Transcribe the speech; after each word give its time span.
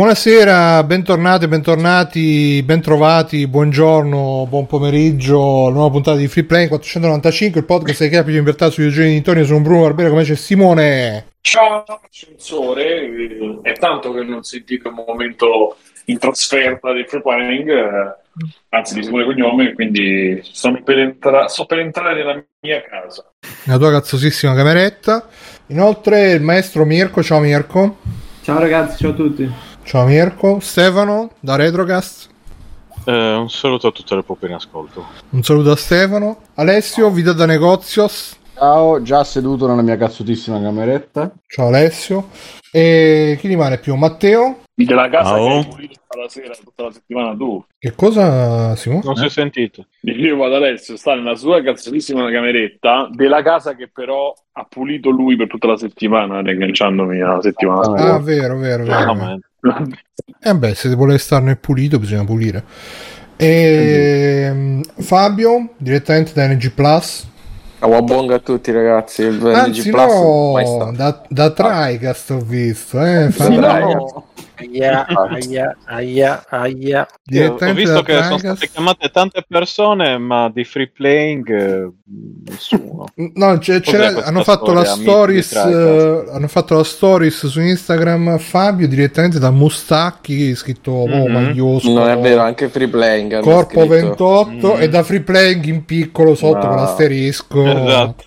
Buonasera, 0.00 0.82
bentornati, 0.84 1.46
bentornati, 1.46 2.62
bentrovati, 2.64 3.46
buongiorno, 3.46 4.46
buon 4.48 4.64
pomeriggio, 4.64 5.68
nuova 5.68 5.90
puntata 5.90 6.16
di 6.16 6.26
Free 6.26 6.44
Play 6.44 6.68
495, 6.68 7.60
il 7.60 7.66
podcast 7.66 8.08
che 8.08 8.24
più 8.24 8.34
in 8.34 8.44
verità 8.44 8.70
sugli 8.70 8.88
giochi 8.88 9.08
di 9.08 9.16
Antonio, 9.16 9.44
sono 9.44 9.60
Bruno 9.60 9.82
Barbera, 9.82 10.08
come 10.08 10.22
c'è 10.22 10.36
Simone? 10.36 11.32
Ciao, 11.42 11.84
censore, 12.08 13.60
è 13.60 13.74
tanto 13.74 14.14
che 14.14 14.22
non 14.22 14.42
sentite 14.42 14.88
un 14.88 15.04
momento 15.06 15.76
in 16.06 16.16
trasferta 16.16 16.94
di 16.94 17.04
Free 17.06 17.20
Playing, 17.20 17.68
eh, 17.68 18.16
anzi 18.70 18.94
di 18.94 19.04
Simone 19.04 19.24
Cognome, 19.24 19.74
quindi 19.74 20.40
sono 20.44 20.80
per 20.82 20.98
entra- 20.98 21.46
sto 21.48 21.66
per 21.66 21.80
entrare 21.80 22.14
nella 22.14 22.42
mia 22.60 22.82
casa. 22.84 23.30
La 23.66 23.76
tua 23.76 23.90
cazzosissima 23.90 24.54
cameretta. 24.54 25.28
Inoltre 25.66 26.30
il 26.30 26.40
maestro 26.40 26.86
Mirko, 26.86 27.22
ciao 27.22 27.40
Mirko. 27.40 27.98
Ciao 28.42 28.58
ragazzi, 28.58 28.96
ciao 28.96 29.10
a 29.10 29.14
tutti. 29.14 29.68
Ciao 29.82 30.06
Mirko, 30.06 30.60
Stefano 30.60 31.30
da 31.40 31.56
Retrocast. 31.56 32.28
Eh, 33.04 33.34
un 33.34 33.50
saluto 33.50 33.88
a 33.88 33.90
tutte 33.90 34.14
le 34.14 34.22
poppe 34.22 34.46
in 34.46 34.52
ascolto. 34.52 35.04
Un 35.30 35.42
saluto 35.42 35.72
a 35.72 35.76
Stefano. 35.76 36.42
Alessio, 36.54 37.10
vita 37.10 37.32
da 37.32 37.46
negozios. 37.46 38.36
Ciao, 38.54 39.02
già 39.02 39.24
seduto 39.24 39.66
nella 39.66 39.82
mia 39.82 39.96
cazzutissima 39.96 40.60
cameretta. 40.60 41.32
Ciao 41.46 41.68
Alessio. 41.68 42.28
E 42.70 43.36
chi 43.40 43.48
rimane 43.48 43.78
più? 43.78 43.94
Matteo? 43.96 44.60
Della 44.84 45.08
casa 45.08 45.36
Ciao. 45.36 45.68
che 45.76 45.88
la 46.18 46.28
sera, 46.28 46.54
tutta 46.54 46.84
la 46.84 46.90
settimana 46.90 47.34
tu. 47.36 47.64
Che 47.78 47.92
cosa, 47.94 48.74
Simone? 48.76 49.02
Non 49.04 49.16
si 49.16 49.24
è 49.26 49.28
sentito. 49.28 49.86
Io 50.02 50.36
vado 50.36 50.56
adesso, 50.56 50.96
sta 50.96 51.14
nella 51.14 51.36
sua 51.36 51.62
cazzatissima 51.62 52.30
cameretta, 52.30 53.08
della 53.12 53.42
casa 53.42 53.74
che 53.74 53.88
però 53.92 54.34
ha 54.52 54.66
pulito 54.68 55.10
lui 55.10 55.36
per 55.36 55.46
tutta 55.48 55.68
la 55.68 55.76
settimana, 55.76 56.40
riagganciandomi 56.40 57.20
alla 57.20 57.42
settimana. 57.42 58.14
Ah, 58.14 58.18
vero, 58.18 58.58
vero, 58.58 58.84
vero. 58.84 58.84
Veramente. 58.84 59.48
Eh 60.42 60.54
beh, 60.54 60.74
se 60.74 60.94
vuole 60.94 61.18
star 61.18 61.42
nel 61.42 61.58
pulito 61.58 61.98
bisogna 61.98 62.24
pulire. 62.24 62.64
E 63.36 64.80
Fabio, 64.98 65.70
direttamente 65.76 66.32
da 66.34 66.46
NG 66.46 66.72
Plus. 66.72 67.28
Awabonga 67.78 68.34
a 68.34 68.38
tutti 68.40 68.70
ragazzi, 68.72 69.22
il 69.22 69.42
Anzi, 69.46 69.88
NG 69.88 69.90
Plus 69.90 70.12
no, 70.12 70.92
da, 70.94 71.22
da 71.26 71.50
Tricast 71.50 72.30
ho 72.30 72.40
visto. 72.40 73.02
Eh, 73.02 73.30
Sì, 73.30 73.38
Fabio. 73.38 74.24
Aia, 74.60 75.06
aia, 75.06 75.76
aia, 75.86 76.44
aia. 76.48 77.02
Ho 77.10 77.16
Direttamente 77.24 77.80
visto 77.80 78.02
che 78.02 78.22
sono 78.22 78.38
state 78.38 78.68
chiamate 78.70 79.08
tante 79.10 79.44
persone, 79.48 80.18
ma 80.18 80.50
di 80.52 80.64
free 80.64 80.90
playing 80.90 81.48
eh, 81.50 81.90
nessuno. 82.50 83.06
No, 83.34 83.58
c'è- 83.58 83.80
questa 83.82 84.24
hanno 84.24 84.42
fatto 84.44 84.72
la 84.72 84.84
storia, 84.84 85.40
stories. 85.42 85.52
eh, 85.54 86.30
hanno 86.32 86.48
fatto 86.48 86.74
la 86.76 86.84
stories 86.84 87.46
su 87.46 87.60
Instagram. 87.60 88.38
Fabio 88.38 88.86
direttamente 88.86 89.38
da 89.38 89.50
Mustacchi, 89.50 90.54
scritto 90.54 90.90
oh, 90.92 91.06
Mhm. 91.26 91.32
magliosco. 91.32 91.90
Non 91.92 92.08
è 92.08 92.18
vero, 92.18 92.42
anche 92.42 92.68
free 92.68 92.88
playing 92.88 93.40
Corpo 93.40 93.80
scritto. 93.80 93.88
28 93.88 94.74
Mm. 94.76 94.80
e 94.82 94.88
da 94.88 95.02
free 95.02 95.20
playing 95.20 95.64
in 95.64 95.84
piccolo 95.84 96.34
sotto 96.34 96.58
No. 96.66 96.68
con 96.68 96.76
l'asterisco. 96.76 97.64
Esatto. 97.66 98.24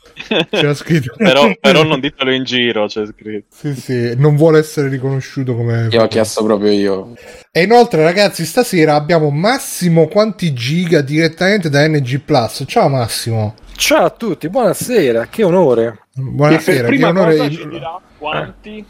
C'era 0.49 0.73
scritto. 0.75 1.13
però, 1.17 1.52
però 1.59 1.83
non 1.83 1.99
ditelo 1.99 2.31
in 2.31 2.43
giro, 2.43 2.88
c'è 2.88 3.05
scritto. 3.05 3.45
Sì, 3.49 3.75
sì, 3.75 4.13
non 4.17 4.35
vuole 4.35 4.59
essere 4.59 4.88
riconosciuto 4.89 5.55
come. 5.55 5.88
Io 5.91 6.02
ho 6.03 6.07
chiesto 6.07 6.43
proprio 6.43 6.71
io. 6.71 7.13
E 7.52 7.63
inoltre, 7.63 8.03
ragazzi, 8.03 8.45
stasera 8.45 8.95
abbiamo 8.95 9.29
Massimo 9.29 10.07
quanti 10.07 10.53
giga 10.53 11.01
direttamente 11.01 11.69
da 11.69 11.88
NG 11.88 12.19
Plus. 12.19 12.63
Ciao 12.67 12.88
Massimo. 12.89 13.55
Ciao 13.75 14.05
a 14.05 14.09
tutti, 14.11 14.49
buonasera, 14.49 15.27
che 15.27 15.44
onore. 15.44 15.99
Che 16.13 16.21
Buonasera. 16.21 16.81
Che 16.81 16.88
prima 16.88 17.07
onore. 17.09 17.38
cosa 17.38 17.50
ci 17.50 17.67
dirà 17.67 18.00
quanti? 18.17 18.85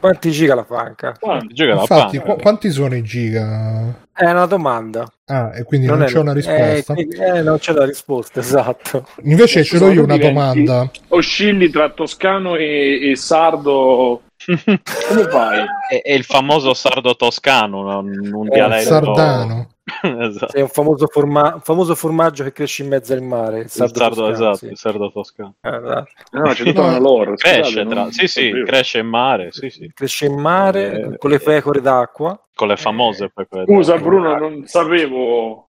Quanti 0.00 0.30
giga 0.30 0.54
la 0.54 0.64
panca? 0.64 1.14
Quanti? 1.18 1.54
Gioca 1.54 1.74
la 1.74 1.80
Infatti, 1.80 2.18
panca. 2.18 2.32
qu- 2.32 2.42
quanti 2.42 2.70
sono 2.70 2.94
i 2.94 3.02
giga? 3.02 4.06
È 4.12 4.30
una 4.30 4.46
domanda. 4.46 5.10
Ah, 5.26 5.56
e 5.56 5.64
quindi 5.64 5.86
non, 5.86 6.02
è- 6.02 6.06
c'è 6.06 6.18
una 6.18 6.32
risposta. 6.32 6.94
Eh, 6.94 7.08
eh, 7.18 7.42
non 7.42 7.58
c'è 7.58 7.72
la 7.72 7.84
risposta, 7.84 8.40
esatto. 8.40 9.06
Invece 9.24 9.64
ce 9.64 9.78
l'ho 9.78 9.90
io 9.90 10.04
una 10.04 10.16
domanda. 10.16 10.88
Oscilli 11.08 11.68
tra 11.70 11.90
toscano 11.90 12.54
e, 12.56 13.10
e 13.10 13.16
sardo. 13.16 14.22
Come 14.46 15.22
fai? 15.30 15.64
È, 15.88 16.00
è 16.02 16.12
il 16.12 16.24
famoso 16.24 16.74
sardo 16.74 17.16
toscano, 17.16 17.98
un, 17.98 18.30
un 18.32 18.44
Il 18.44 18.50
dialetto. 18.50 18.88
Sardano. 18.88 19.68
esatto. 20.02 20.50
Sei 20.50 20.62
un 20.62 20.68
famoso, 20.68 21.06
forma- 21.06 21.54
un 21.54 21.60
famoso 21.60 21.94
formaggio 21.94 22.44
che 22.44 22.52
cresce 22.52 22.82
in 22.82 22.88
mezzo 22.88 23.12
al 23.12 23.22
mare. 23.22 23.58
Il 23.58 23.64
Il 23.64 23.70
sardo 23.70 23.94
sardo, 23.98 24.14
toscano, 24.14 24.32
esatto, 24.32 24.56
sì. 24.56 24.66
il 24.66 24.76
sardo 24.76 25.10
toscano. 25.12 25.54
Eh, 25.60 25.68
esatto. 25.76 26.10
No, 26.32 26.42
c'è 26.52 26.64
tutta 26.64 26.82
una 26.82 26.98
lore. 26.98 27.34
Cresce, 27.36 27.84
tra... 27.86 27.94
non- 28.02 28.10
sì, 28.12 28.26
sì, 28.26 28.62
cresce 28.66 28.98
in 28.98 29.06
mare, 29.06 29.52
sì, 29.52 29.70
sì. 29.70 29.90
Cresce 29.94 30.26
in 30.26 30.38
mare 30.40 31.00
Eh, 31.12 31.18
con 31.18 31.30
le 31.30 31.38
pecore 31.38 31.80
d'acqua. 31.80 32.40
Con 32.54 32.66
le 32.68 32.76
famose 32.76 33.30
quelle 33.32 33.64
Scusa 33.66 33.92
d'acqua. 33.92 34.08
Bruno, 34.10 34.36
non 34.36 34.66
sapevo, 34.66 35.68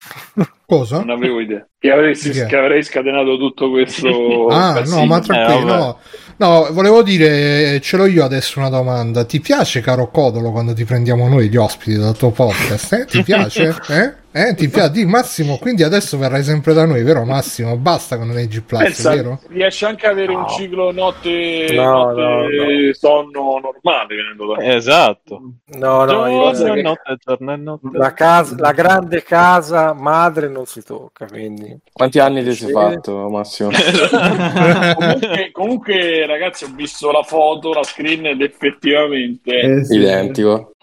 Cosa? 0.66 1.00
non 1.00 1.10
avevo 1.10 1.40
idea. 1.42 1.68
Che 1.78 1.92
avresti, 1.92 2.32
che 2.32 2.56
avrei 2.58 2.82
scatenato 2.84 3.38
tutto 3.38 3.70
questo. 3.70 4.48
Ah, 4.48 4.74
casino. 4.76 5.00
no, 5.00 5.06
ma 5.06 5.20
tranquillo. 5.20 5.74
Eh, 5.74 5.78
no. 5.78 6.00
No, 6.38 6.68
volevo 6.72 7.04
dire, 7.04 7.80
ce 7.82 7.98
l'ho 7.98 8.06
io 8.06 8.24
adesso 8.24 8.60
una 8.60 8.70
domanda. 8.70 9.24
Ti 9.24 9.40
piace, 9.40 9.82
caro 9.82 10.10
Codolo, 10.10 10.52
quando 10.52 10.74
ti 10.74 10.86
prendiamo 10.86 11.28
noi 11.28 11.50
gli 11.50 11.58
ospiti 11.58 11.98
dal 11.98 12.16
tuo 12.16 12.32
podcast? 12.32 12.94
Eh? 12.94 13.06
Ti 13.06 13.24
piace? 13.24 13.76
Eh? 13.90 14.26
Eh? 14.38 14.54
Ti 14.54 14.70
piace? 14.70 14.92
Di 14.92 15.06
Massimo, 15.06 15.58
quindi 15.58 15.82
adesso 15.82 16.16
verrai 16.16 16.44
sempre 16.44 16.74
da 16.76 16.86
noi, 16.86 17.02
vero 17.02 17.26
Massimo? 17.26 17.76
Basta 17.76 18.18
con 18.18 18.28
l'Age 18.32 18.62
Plus, 18.62 18.84
Pensa, 18.84 19.16
vero? 19.16 19.40
riesce 19.50 19.88
anche 19.88 20.06
ad 20.06 20.12
avere 20.12 20.32
un 20.34 20.42
No. 20.42 20.48
ciclo 20.50 20.92
notte, 20.92 21.66
No, 21.74 22.12
notte 22.12 22.22
no, 22.22 22.94
sonno 22.94 23.60
normale 23.60 24.16
venendo 24.16 24.54
da 24.54 24.64
Esatto. 24.76 25.42
No, 25.78 26.06
no, 26.06 26.28
io 26.28 26.52
Giorno 26.54 26.74
e 26.74 26.76
che 26.76 26.82
notte, 26.84 27.18
giorno 27.26 27.52
e 27.54 27.56
notte. 27.56 27.90
la, 27.94 28.14
casa, 28.14 28.56
la 28.60 28.72
grande 28.74 29.24
casa 29.24 29.94
madre 29.94 30.48
non 30.50 30.66
si 30.68 30.84
tocca, 30.84 31.26
quindi... 31.26 31.76
Quanti 31.92 32.20
anni 32.20 32.44
ti 32.44 32.54
sei 32.54 32.72
fatto, 32.72 33.30
Massimo? 33.30 33.72
comunque, 34.96 35.50
comunque, 35.52 36.26
ragazzi, 36.28 36.66
ho 36.66 36.70
visto 36.76 37.12
la 37.12 37.24
foto, 37.24 37.74
la 37.74 37.84
screen 37.84 38.28
ed 38.28 38.42
effettivamente 38.42 39.60
Eh, 39.60 39.84
sì. 39.84 39.98
Identico. 39.98 40.74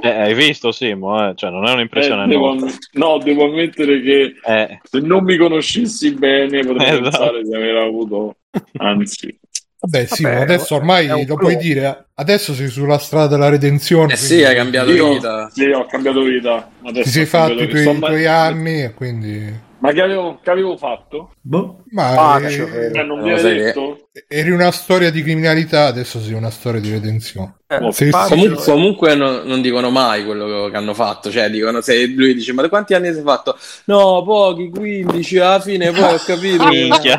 Eh, 0.00 0.08
hai 0.10 0.34
visto 0.34 0.70
Simo, 0.70 1.28
eh? 1.28 1.32
cioè 1.34 1.50
non 1.50 1.66
è 1.66 1.70
eh, 1.70 1.72
un'impressione 1.74 2.26
devo, 2.28 2.56
no, 2.92 3.18
devo 3.18 3.44
ammettere 3.46 4.00
che 4.00 4.34
Eh, 4.44 4.78
se 4.82 5.00
non 5.00 5.24
mi 5.24 5.36
conoscessi 5.36 6.12
bene 6.14 6.60
potrei 6.64 6.88
Esatto. 6.88 7.02
pensare 7.02 7.42
di 7.42 7.54
aver 7.54 7.76
avuto, 7.76 8.36
anzi, 8.78 9.38
Vabbè, 9.80 10.06
Simo, 10.06 10.28
Vabbè, 10.30 10.40
adesso 10.42 10.74
ormai 10.74 11.06
lo 11.06 11.24
pro. 11.24 11.36
puoi 11.36 11.56
dire. 11.56 12.08
Adesso 12.14 12.52
sei 12.52 12.66
sulla 12.66 12.98
strada 12.98 13.28
della 13.28 13.48
redenzione. 13.48 14.14
Eh 14.14 14.16
sì, 14.16 14.42
hai 14.42 14.56
cambiato 14.56 14.90
io 14.90 15.12
vita. 15.12 15.48
sì, 15.52 15.66
ho 15.70 15.86
cambiato 15.86 16.22
vita. 16.22 16.68
Adesso 16.82 17.02
Ti 17.04 17.10
sei 17.10 17.26
fatto 17.26 17.62
i 17.62 17.68
tuoi, 17.68 17.88
i 17.96 17.98
tuoi 18.00 18.26
anni 18.26 18.82
e 18.82 18.92
quindi... 18.92 19.66
Ma 19.78 19.92
che 19.92 20.02
avevo, 20.02 20.40
che 20.42 20.50
avevo 20.50 20.76
fatto? 20.76 21.30
Boh. 21.40 21.84
Ma 21.90 22.08
Faccio, 22.12 22.66
eh, 22.66 22.86
eh. 22.92 22.98
Eh, 22.98 23.02
non 23.04 23.18
No, 23.18 23.24
vi 23.24 23.30
avevo 23.30 23.48
che- 23.48 23.54
detto? 23.54 24.07
Eri 24.26 24.50
una 24.50 24.70
storia 24.70 25.10
di 25.10 25.22
criminalità, 25.22 25.84
adesso 25.86 26.20
sei 26.20 26.32
una 26.32 26.50
storia 26.50 26.80
di 26.80 26.90
redenzione. 26.90 27.54
Eh, 27.68 27.92
Sì, 27.92 28.08
faccio- 28.10 28.34
Comunque, 28.34 28.64
comunque 28.64 29.14
non, 29.14 29.42
non 29.44 29.60
dicono 29.60 29.90
mai 29.90 30.24
quello 30.24 30.68
che 30.70 30.76
hanno 30.76 30.94
fatto, 30.94 31.30
cioè 31.30 31.50
dicono 31.50 31.80
se 31.82 32.06
lui 32.06 32.34
dice 32.34 32.52
ma 32.54 32.62
da 32.62 32.68
quanti 32.68 32.94
anni 32.94 33.12
sei 33.12 33.22
fatto? 33.22 33.56
No, 33.84 34.22
pochi, 34.24 34.70
15, 34.70 35.38
alla 35.38 35.60
fine 35.60 35.90
poi 35.92 36.14
ho 36.14 36.18
capito 36.24 36.66
Minchia. 36.68 37.18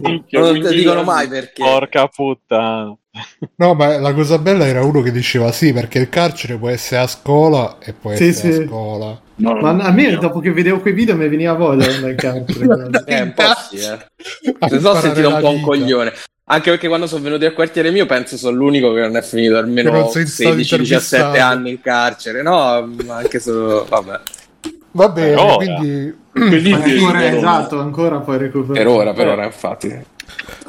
Minchia, 0.00 0.40
non 0.40 0.50
quindi- 0.58 0.74
dicono 0.76 1.02
mai 1.02 1.28
perché. 1.28 1.62
porca 1.62 2.06
puttana. 2.08 2.96
No, 3.56 3.74
ma 3.74 3.98
la 3.98 4.14
cosa 4.14 4.38
bella 4.38 4.64
era 4.66 4.84
uno 4.84 5.02
che 5.02 5.10
diceva 5.10 5.50
sì, 5.52 5.72
perché 5.72 5.98
il 5.98 6.08
carcere 6.08 6.56
può 6.56 6.68
essere 6.68 7.00
a 7.02 7.06
scuola 7.06 7.78
e 7.80 7.92
può 7.92 8.14
Sì, 8.14 8.28
essere 8.28 8.52
sì. 8.54 8.62
a 8.62 8.66
scuola. 8.66 9.20
No, 9.36 9.54
Ma 9.54 9.70
a 9.70 9.90
me 9.92 10.10
no. 10.12 10.20
dopo 10.20 10.40
che 10.40 10.52
vedevo 10.52 10.80
quei 10.80 10.92
video 10.92 11.14
mi 11.16 11.28
veniva 11.28 11.52
voglia 11.54 11.86
di 11.86 11.94
andare 11.94 12.10
in 12.12 12.16
carcere. 12.18 13.04
Eh, 13.06 13.20
un 13.22 13.32
po' 13.34 13.42
sì, 13.70 13.76
eh. 13.76 13.90
A 14.58 14.68
Se 14.68 14.80
so 14.80 14.86
imparare 14.88 15.00
sentito 15.00 15.28
un 15.34 15.40
po' 15.40 15.50
un. 15.50 15.60
Coglione. 15.68 16.12
Anche 16.50 16.70
perché 16.70 16.88
quando 16.88 17.06
sono 17.06 17.22
venuti 17.22 17.44
al 17.44 17.52
quartiere 17.52 17.90
mio 17.90 18.06
penso 18.06 18.36
sono 18.38 18.56
l'unico 18.56 18.92
che 18.94 19.00
non 19.00 19.16
è 19.16 19.22
finito 19.22 19.58
almeno 19.58 19.90
non 19.90 20.08
sei 20.08 20.26
stato 20.26 20.54
16-17 20.54 20.60
intervistato. 20.60 21.40
anni 21.40 21.70
in 21.70 21.80
carcere. 21.82 22.42
No, 22.42 22.90
anche 23.08 23.38
solo... 23.38 23.84
Vabbè, 23.88 24.20
Va 24.92 25.08
bene, 25.10 25.34
Per 25.34 25.38
ora. 25.38 25.56
quindi... 25.56 26.16
Bellissimo. 26.32 27.06
ancora, 27.08 27.26
esatto, 27.36 27.78
ancora 27.80 28.18
poi 28.20 28.38
recuperare. 28.38 28.84
per 28.86 28.94
ora, 28.94 29.12
per 29.12 29.26
ora, 29.28 29.44
infatti. 29.44 29.88
Mi, 29.88 30.04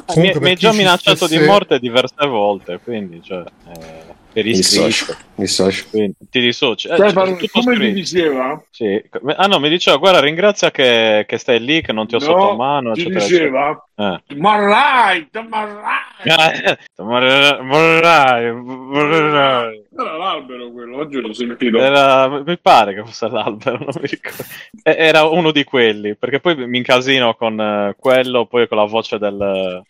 Comunque, 0.04 0.40
mi 0.40 0.46
hai 0.48 0.52
per 0.54 0.56
già 0.58 0.72
minacciato 0.72 1.26
stesse- 1.26 1.38
di 1.40 1.46
morte 1.46 1.78
diverse 1.78 2.26
volte, 2.26 2.80
quindi 2.82 3.22
cioè, 3.22 3.44
eh, 3.68 4.09
per 4.32 4.44
Mi 4.44 4.50
iscritto. 4.50 4.86
dissocio, 4.86 5.16
mi. 5.34 5.84
Quindi 5.90 6.14
ti 6.30 6.40
dissoci. 6.40 6.88
Eh, 6.88 6.94
tutto 6.94 7.36
come 7.50 7.74
scritto. 7.74 7.92
diceva? 7.92 8.62
Sì. 8.70 9.02
Ah 9.36 9.46
no, 9.46 9.58
mi 9.58 9.68
diceva, 9.68 9.96
guarda, 9.96 10.20
ringrazia 10.20 10.70
che, 10.70 11.24
che 11.26 11.38
stai 11.38 11.60
lì, 11.60 11.80
che 11.80 11.92
non 11.92 12.06
ti 12.06 12.14
ho 12.14 12.20
sotto 12.20 12.54
mano, 12.56 12.92
ti 12.92 13.00
eccetera, 13.00 13.24
diceva 13.24 13.70
eccetera. 13.96 14.22
Marrai, 14.36 15.28
marrai. 15.48 15.98
Eh. 16.24 16.78
Vorrai, 16.96 17.66
vorrai, 17.66 18.50
vorrai. 18.52 19.84
Era 19.98 20.16
l'albero 20.16 20.70
quello, 20.70 20.98
oggi 20.98 21.20
l'ho 21.20 21.32
sentito. 21.32 21.78
Era, 21.78 22.28
mi 22.28 22.58
pare 22.58 22.94
che 22.94 23.04
fosse 23.04 23.28
l'albero, 23.28 23.78
non 23.78 23.88
mi 24.00 24.08
ricordo. 24.08 24.44
Era 24.82 25.24
uno 25.24 25.50
di 25.50 25.64
quelli, 25.64 26.14
perché 26.16 26.40
poi 26.40 26.56
mi 26.66 26.78
incasino 26.78 27.34
con 27.34 27.60
eh, 27.60 27.94
quello, 27.98 28.46
poi 28.46 28.68
con 28.68 28.78
la 28.78 28.84
voce 28.84 29.18
del, 29.18 29.82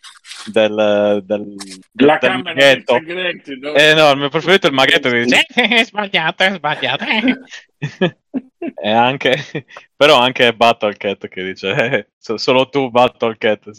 del, 0.45 1.21
del, 1.25 1.55
La 1.93 2.17
del 2.17 2.29
camera 2.29 2.53
dei 2.53 2.63
maghetto. 2.63 2.93
segreti. 2.93 3.59
no? 3.59 3.73
Eh 3.73 3.93
no, 3.93 4.11
il 4.11 4.17
mio 4.17 4.29
preferito 4.29 4.67
è 4.67 4.69
il 4.69 4.75
maghetto 4.75 5.09
che 5.09 5.23
dice 5.23 5.45
"Eh, 5.55 5.67
è 5.67 5.83
sbagliato, 5.85 6.43
è 6.43 6.51
sbagliato. 6.53 7.05
eh." 7.99 8.15
e 8.83 8.89
anche, 8.91 9.65
però 9.95 10.19
anche 10.19 10.53
Battle 10.53 10.95
Cat 10.95 11.27
che 11.27 11.43
dice 11.43 11.69
eh, 11.73 12.07
so- 12.17 12.37
solo 12.37 12.69
tu 12.69 12.89
Battle 12.89 13.35
Cat. 13.37 13.69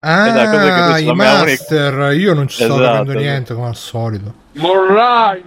Ah, 0.00 0.26
la 0.32 0.46
dice 0.88 1.02
i 1.02 1.04
la 1.06 1.14
mia 1.14 1.32
unica- 1.32 1.44
master. 1.44 2.12
Io 2.14 2.34
non 2.34 2.46
ci 2.48 2.62
Esatto, 2.62 2.80
capendo 2.82 3.10
esatto. 3.12 3.24
niente, 3.24 3.54
come 3.54 3.66
al 3.68 3.76
solito. 3.76 4.34
Morrai! 4.52 5.42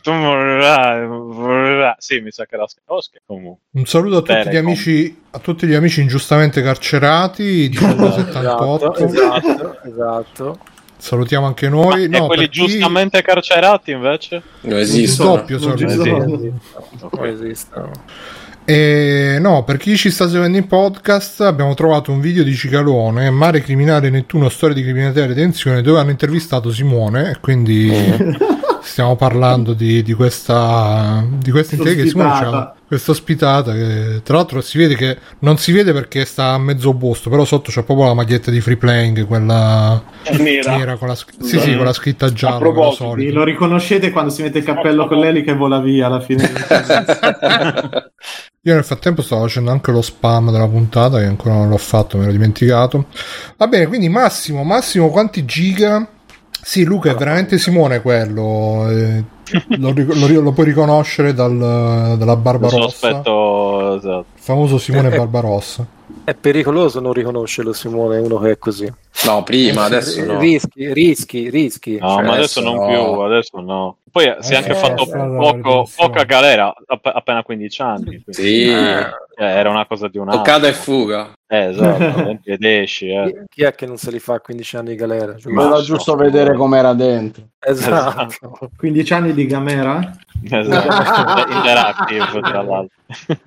tu 0.00 0.12
morirai, 0.12 1.06
morirai. 1.06 1.94
Sì, 1.98 2.20
mi 2.20 2.30
sa 2.30 2.46
che 2.46 2.54
era 2.54 2.64
Oscar 2.86 3.20
comunque. 3.26 3.62
Un 3.72 3.84
saluto 3.86 4.16
a 4.16 4.20
tutti, 4.20 4.32
gli 4.32 4.42
Telecom. 4.42 4.66
amici, 4.66 5.22
a 5.30 5.38
tutti 5.38 5.66
gli 5.66 5.74
amici 5.74 6.00
ingiustamente 6.00 6.62
carcerati 6.62 7.68
di 7.68 7.76
Esatto, 7.76 8.10
78. 8.12 8.94
esatto, 8.96 9.82
esatto. 9.84 10.58
Salutiamo 11.04 11.44
anche 11.44 11.68
noi. 11.68 12.04
e 12.04 12.08
No, 12.08 12.24
quelli 12.28 12.48
chi- 12.48 12.60
giustamente 12.66 13.20
carcerati 13.20 13.90
invece? 13.90 14.40
Non 14.62 14.78
esistono. 14.78 15.36
doppio 15.36 15.58
Non 15.58 15.78
sono. 15.90 16.18
Non 16.24 17.26
esistono. 17.26 17.90
E 18.64 19.36
no, 19.38 19.64
per 19.64 19.76
chi 19.76 19.98
ci 19.98 20.10
sta 20.10 20.26
seguendo 20.30 20.56
in 20.56 20.66
podcast, 20.66 21.42
abbiamo 21.42 21.74
trovato 21.74 22.10
un 22.10 22.20
video 22.20 22.42
di 22.42 22.54
Cicalone, 22.54 23.28
Mare 23.28 23.60
Criminale 23.60 24.08
Nettuno, 24.08 24.48
Storia 24.48 24.74
di 24.74 24.82
criminalità 24.82 25.20
e 25.22 25.26
redenzione, 25.26 25.82
dove 25.82 26.00
hanno 26.00 26.08
intervistato 26.10 26.72
Simone. 26.72 27.36
Quindi 27.38 27.90
stiamo 28.84 29.16
parlando 29.16 29.72
di, 29.74 30.02
di 30.02 30.12
questa 30.14 31.24
di 31.28 31.50
questa 31.50 31.74
inter- 31.74 31.96
che 31.96 32.06
Simone 32.06 32.28
Ospitata. 32.30 32.50
c'ha 32.50 32.74
questa 32.86 33.10
ospitata 33.12 33.72
che 33.72 34.20
tra 34.22 34.36
l'altro 34.36 34.60
si 34.60 34.78
vede 34.78 34.94
che 34.94 35.18
non 35.40 35.56
si 35.58 35.72
vede 35.72 35.92
perché 35.92 36.24
sta 36.24 36.50
a 36.52 36.58
mezzo 36.58 36.90
opposto, 36.90 37.28
però 37.30 37.44
sotto 37.44 37.70
c'è 37.70 37.82
proprio 37.82 38.06
la 38.06 38.14
maglietta 38.14 38.50
di 38.50 38.60
free 38.60 38.76
playing, 38.76 39.26
quella 39.26 40.00
Nera. 40.38 40.76
nera 40.76 40.96
con 40.96 41.08
la, 41.08 41.14
sì, 41.16 41.58
sì, 41.58 41.74
con 41.74 41.84
la 41.86 41.92
scritta 41.92 42.32
gialla, 42.32 42.58
quella 42.58 42.72
proposito, 42.72 43.14
lo 43.32 43.42
riconoscete 43.44 44.10
quando 44.10 44.30
si 44.30 44.42
mette 44.42 44.58
il 44.58 44.64
cappello 44.64 45.08
con 45.08 45.18
l'eli 45.18 45.42
che 45.42 45.54
vola 45.54 45.80
via 45.80 46.06
alla 46.06 46.20
fine. 46.20 46.48
Io 48.66 48.72
nel 48.74 48.84
frattempo 48.84 49.20
stavo 49.22 49.42
facendo 49.42 49.70
anche 49.70 49.90
lo 49.90 50.00
spam 50.00 50.50
della 50.50 50.68
puntata 50.68 51.18
che 51.18 51.24
ancora 51.26 51.54
non 51.54 51.68
l'ho 51.68 51.76
fatto, 51.76 52.16
me 52.16 52.26
l'ho 52.26 52.32
dimenticato. 52.32 53.06
Va 53.56 53.66
bene, 53.66 53.86
quindi 53.86 54.08
Massimo, 54.08 54.62
Massimo 54.62 55.10
quanti 55.10 55.44
giga? 55.44 56.06
Sì, 56.64 56.84
Luca 56.84 57.10
è 57.10 57.14
veramente 57.14 57.58
Simone 57.58 58.00
quello. 58.00 58.88
eh, 58.90 59.22
lo, 59.78 59.92
lo 59.94 60.40
lo 60.40 60.52
puoi 60.52 60.66
riconoscere 60.66 61.34
dal- 61.34 62.16
dalla 62.18 62.36
barba 62.36 62.68
Lo 62.70 62.76
rossa. 62.78 62.88
sospetto, 62.88 63.96
esatto. 63.96 64.24
Il 64.34 64.40
famoso 64.42 64.78
Simone 64.78 65.08
Eh, 65.10 65.14
eh. 65.14 65.18
Barbarossa. 65.18 65.86
È 66.24 66.34
pericoloso 66.34 67.00
non 67.00 67.12
riconoscerlo, 67.12 67.72
Simone, 67.72 68.18
uno 68.18 68.38
che 68.38 68.52
è 68.52 68.58
così. 68.58 68.90
No, 69.26 69.42
prima, 69.42 69.84
adesso 69.84 70.24
no. 70.24 70.38
Rischi, 70.38 70.92
rischi, 70.92 71.48
rischi. 71.48 71.98
No, 71.98 72.08
Cioè, 72.14 72.22
ma 72.24 72.32
adesso 72.34 72.58
adesso 72.58 72.60
non 72.60 72.74
no. 72.74 72.86
più, 72.86 73.20
adesso 73.20 73.60
no. 73.60 73.96
Poi 74.10 74.34
si 74.40 74.52
è 74.52 74.56
anche 74.56 74.72
Eh, 74.72 74.74
fatto 74.74 75.06
poco, 75.06 75.88
poca 75.96 76.24
galera, 76.24 76.72
app- 76.86 77.06
appena 77.06 77.42
15 77.42 77.82
anni. 77.82 78.04
quindi, 78.04 78.24
Sì, 78.28 78.68
Eh, 78.68 78.98
eh, 79.00 79.44
era 79.44 79.70
una 79.70 79.86
cosa 79.86 80.08
di 80.08 80.18
un 80.18 80.28
anno. 80.28 80.36
toccata 80.38 80.66
e 80.68 80.72
fuga. 80.72 81.32
Eh, 81.46 81.68
esatto, 81.68 82.38
ed 82.44 82.64
esci. 82.64 83.08
Eh. 83.08 83.44
Chi 83.48 83.62
è 83.64 83.74
che 83.74 83.86
non 83.86 83.96
se 83.96 84.10
li 84.10 84.18
fa 84.18 84.40
15 84.40 84.76
anni 84.76 84.88
di 84.90 84.94
galera? 84.96 85.36
era 85.38 85.80
giusto 85.80 86.14
vedere 86.16 86.54
com'era 86.54 86.92
dentro. 86.92 87.44
Esatto. 87.58 88.70
15 88.76 89.14
anni 89.14 89.32
di 89.32 89.46
Gamera? 89.46 90.16
Esatto. 90.48 91.50
Interactive, 91.52 92.40
tra 92.40 92.62
l'altro. 92.62 92.88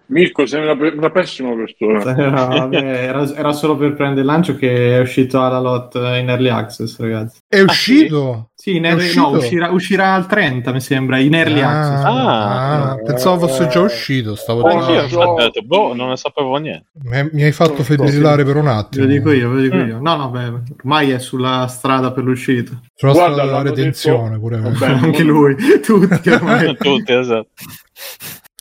Mirko, 0.07 0.45
sei 0.45 0.61
una, 0.67 0.73
una 0.93 1.09
pessima 1.11 1.51
persona. 1.53 2.15
Era, 2.17 2.45
vabbè, 2.45 2.77
era, 3.03 3.35
era 3.35 3.51
solo 3.53 3.75
per 3.77 3.93
prendere 3.93 4.21
il 4.21 4.25
lancio 4.27 4.55
che 4.55 4.97
è 4.97 4.99
uscito 4.99 5.41
alla 5.43 5.56
lot 5.59 5.95
in 5.95 6.29
early 6.29 6.49
access, 6.49 6.97
ragazzi. 6.99 7.39
È 7.47 7.59
uscito? 7.61 8.49
Sì, 8.55 8.75
in 8.77 8.85
early- 8.85 9.03
uscito? 9.05 9.21
no, 9.21 9.37
uscirà, 9.37 9.69
uscirà 9.69 10.13
al 10.15 10.25
30, 10.25 10.71
mi 10.71 10.81
sembra, 10.81 11.17
in 11.19 11.33
early 11.35 11.61
Ah, 11.61 11.69
access. 11.79 12.03
Ah. 12.05 12.91
ah, 12.91 12.95
pensavo 13.03 13.47
fosse 13.47 13.67
già 13.67 13.79
uscito. 13.81 14.35
Stavo 14.35 14.61
Oh, 14.61 14.79
ho 14.79 15.35
detto, 15.35 15.61
boh, 15.61 15.93
non 15.93 16.09
ne 16.09 16.17
sapevo 16.17 16.55
niente. 16.57 16.87
Mi 17.31 17.43
hai 17.43 17.51
fatto 17.51 17.83
febbrillare 17.83 18.43
per 18.43 18.55
un 18.55 18.63
Ve 18.65 18.69
attimo. 18.71 19.05
lo 19.05 19.11
dico 19.11 19.31
io, 19.31 19.49
ve 19.49 19.55
lo 19.55 19.61
dico 19.61 19.75
Mm. 19.75 19.87
io. 19.87 19.99
No, 20.01 20.15
no, 20.15 20.29
beh, 20.29 20.51
ormai 20.79 21.11
è 21.11 21.19
sulla 21.19 21.67
strada 21.67 22.11
per 22.11 22.23
l'uscita. 22.23 22.71
Sulla 22.95 23.11
Guarda, 23.11 23.33
strada 23.33 23.45
della 23.47 23.57
l'hanno 23.63 23.69
redenzione 23.75 24.29
detto- 24.29 24.39
pure. 24.41 24.57
Vabbè. 24.59 24.85
Anche 25.05 25.23
lui, 25.23 25.55
tutti 25.81 26.29
ormai. 26.29 26.75
Tutti, 26.77 27.13
esatto. 27.13 27.47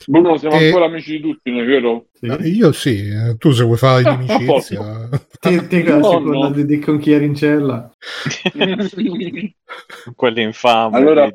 Bruno, 0.08 0.36
siamo 0.36 0.56
E- 0.56 0.66
ancora 0.66 0.84
amici 0.84 1.12
di 1.12 1.20
tutti, 1.20 1.50
non 1.50 1.60
è 1.60 1.64
vero? 1.64 2.06
Sì. 2.12 2.26
Eh, 2.26 2.48
Io 2.48 2.72
sì, 2.72 3.08
eh, 3.08 3.36
tu 3.38 3.50
se 3.50 3.64
vuoi 3.64 3.76
fare 3.76 4.02
l'amicizia. 4.06 5.08
Te, 5.40 5.66
te 5.66 5.82
No, 5.82 6.02
seconda 6.02 6.38
no. 6.38 6.50
di, 6.50 6.64
di 6.64 6.78
con 6.78 6.98
chi 6.98 7.12
eri 7.12 7.24
in 7.26 7.34
cella. 7.34 7.90
Quelli 10.14 10.42
infami, 10.42 10.96
allora. 10.96 11.28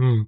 Mm. 0.00 0.20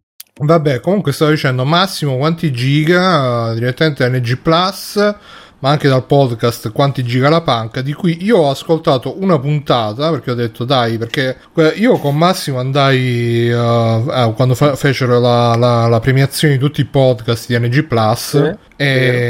Vabbè, 0.43 0.81
comunque 0.81 1.13
stavo 1.13 1.33
dicendo 1.33 1.65
Massimo 1.65 2.17
quanti 2.17 2.51
giga 2.53 3.51
eh, 3.51 3.55
direttamente 3.55 4.09
da 4.09 4.17
NG 4.17 4.39
Plus, 4.39 5.15
ma 5.61 5.71
anche 5.71 5.89
dal 5.89 6.05
podcast 6.05 6.73
quanti 6.73 7.03
giga 7.05 7.29
la 7.29 7.43
panca, 7.43 7.81
di 7.83 7.93
cui 7.93 8.25
io 8.25 8.39
ho 8.39 8.51
ascoltato 8.51 9.21
una 9.23 9.39
puntata 9.39 10.11
perché 10.11 10.31
ho 10.31 10.35
detto 10.35 10.65
dai, 10.65 10.99
perché 10.99 11.37
io 11.77 11.99
con 11.99 12.17
Massimo 12.17 12.59
andai 12.59 13.49
eh, 13.51 13.55
eh, 13.55 14.33
quando 14.35 14.55
fa- 14.55 14.75
fecero 14.75 15.21
la, 15.21 15.55
la- 15.57 15.87
la 15.87 16.01
premiazione 16.01 16.55
di 16.55 16.61
tutti 16.61 16.81
i 16.81 16.87
podcast 16.87 17.47
di 17.47 17.59
NG 17.59 17.85
Plus. 17.85 18.29
Sì. 18.31 18.69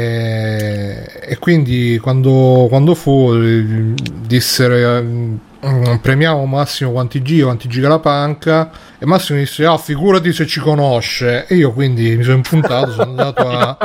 E, 0.01 1.09
e 1.21 1.37
quindi 1.37 1.99
quando, 2.01 2.67
quando 2.69 2.95
fu 2.95 3.33
eh, 3.33 3.93
dissero 4.25 4.73
eh, 4.97 5.01
mm, 5.01 5.95
premiamo 6.01 6.45
Massimo 6.45 6.91
quanti 6.91 7.21
giga 7.21 7.45
quanti 7.45 7.67
giga 7.67 7.89
la 7.89 7.99
panca 7.99 8.71
e 8.97 9.05
Massimo 9.05 9.39
disse 9.39 9.65
ah 9.65 9.77
figurati 9.77 10.31
se 10.31 10.47
ci 10.47 10.59
conosce 10.61 11.45
e 11.47 11.55
io 11.55 11.73
quindi 11.73 12.15
mi 12.15 12.23
sono 12.23 12.37
impuntato 12.37 12.91
sono 12.91 13.09
andato 13.09 13.47
a, 13.49 13.77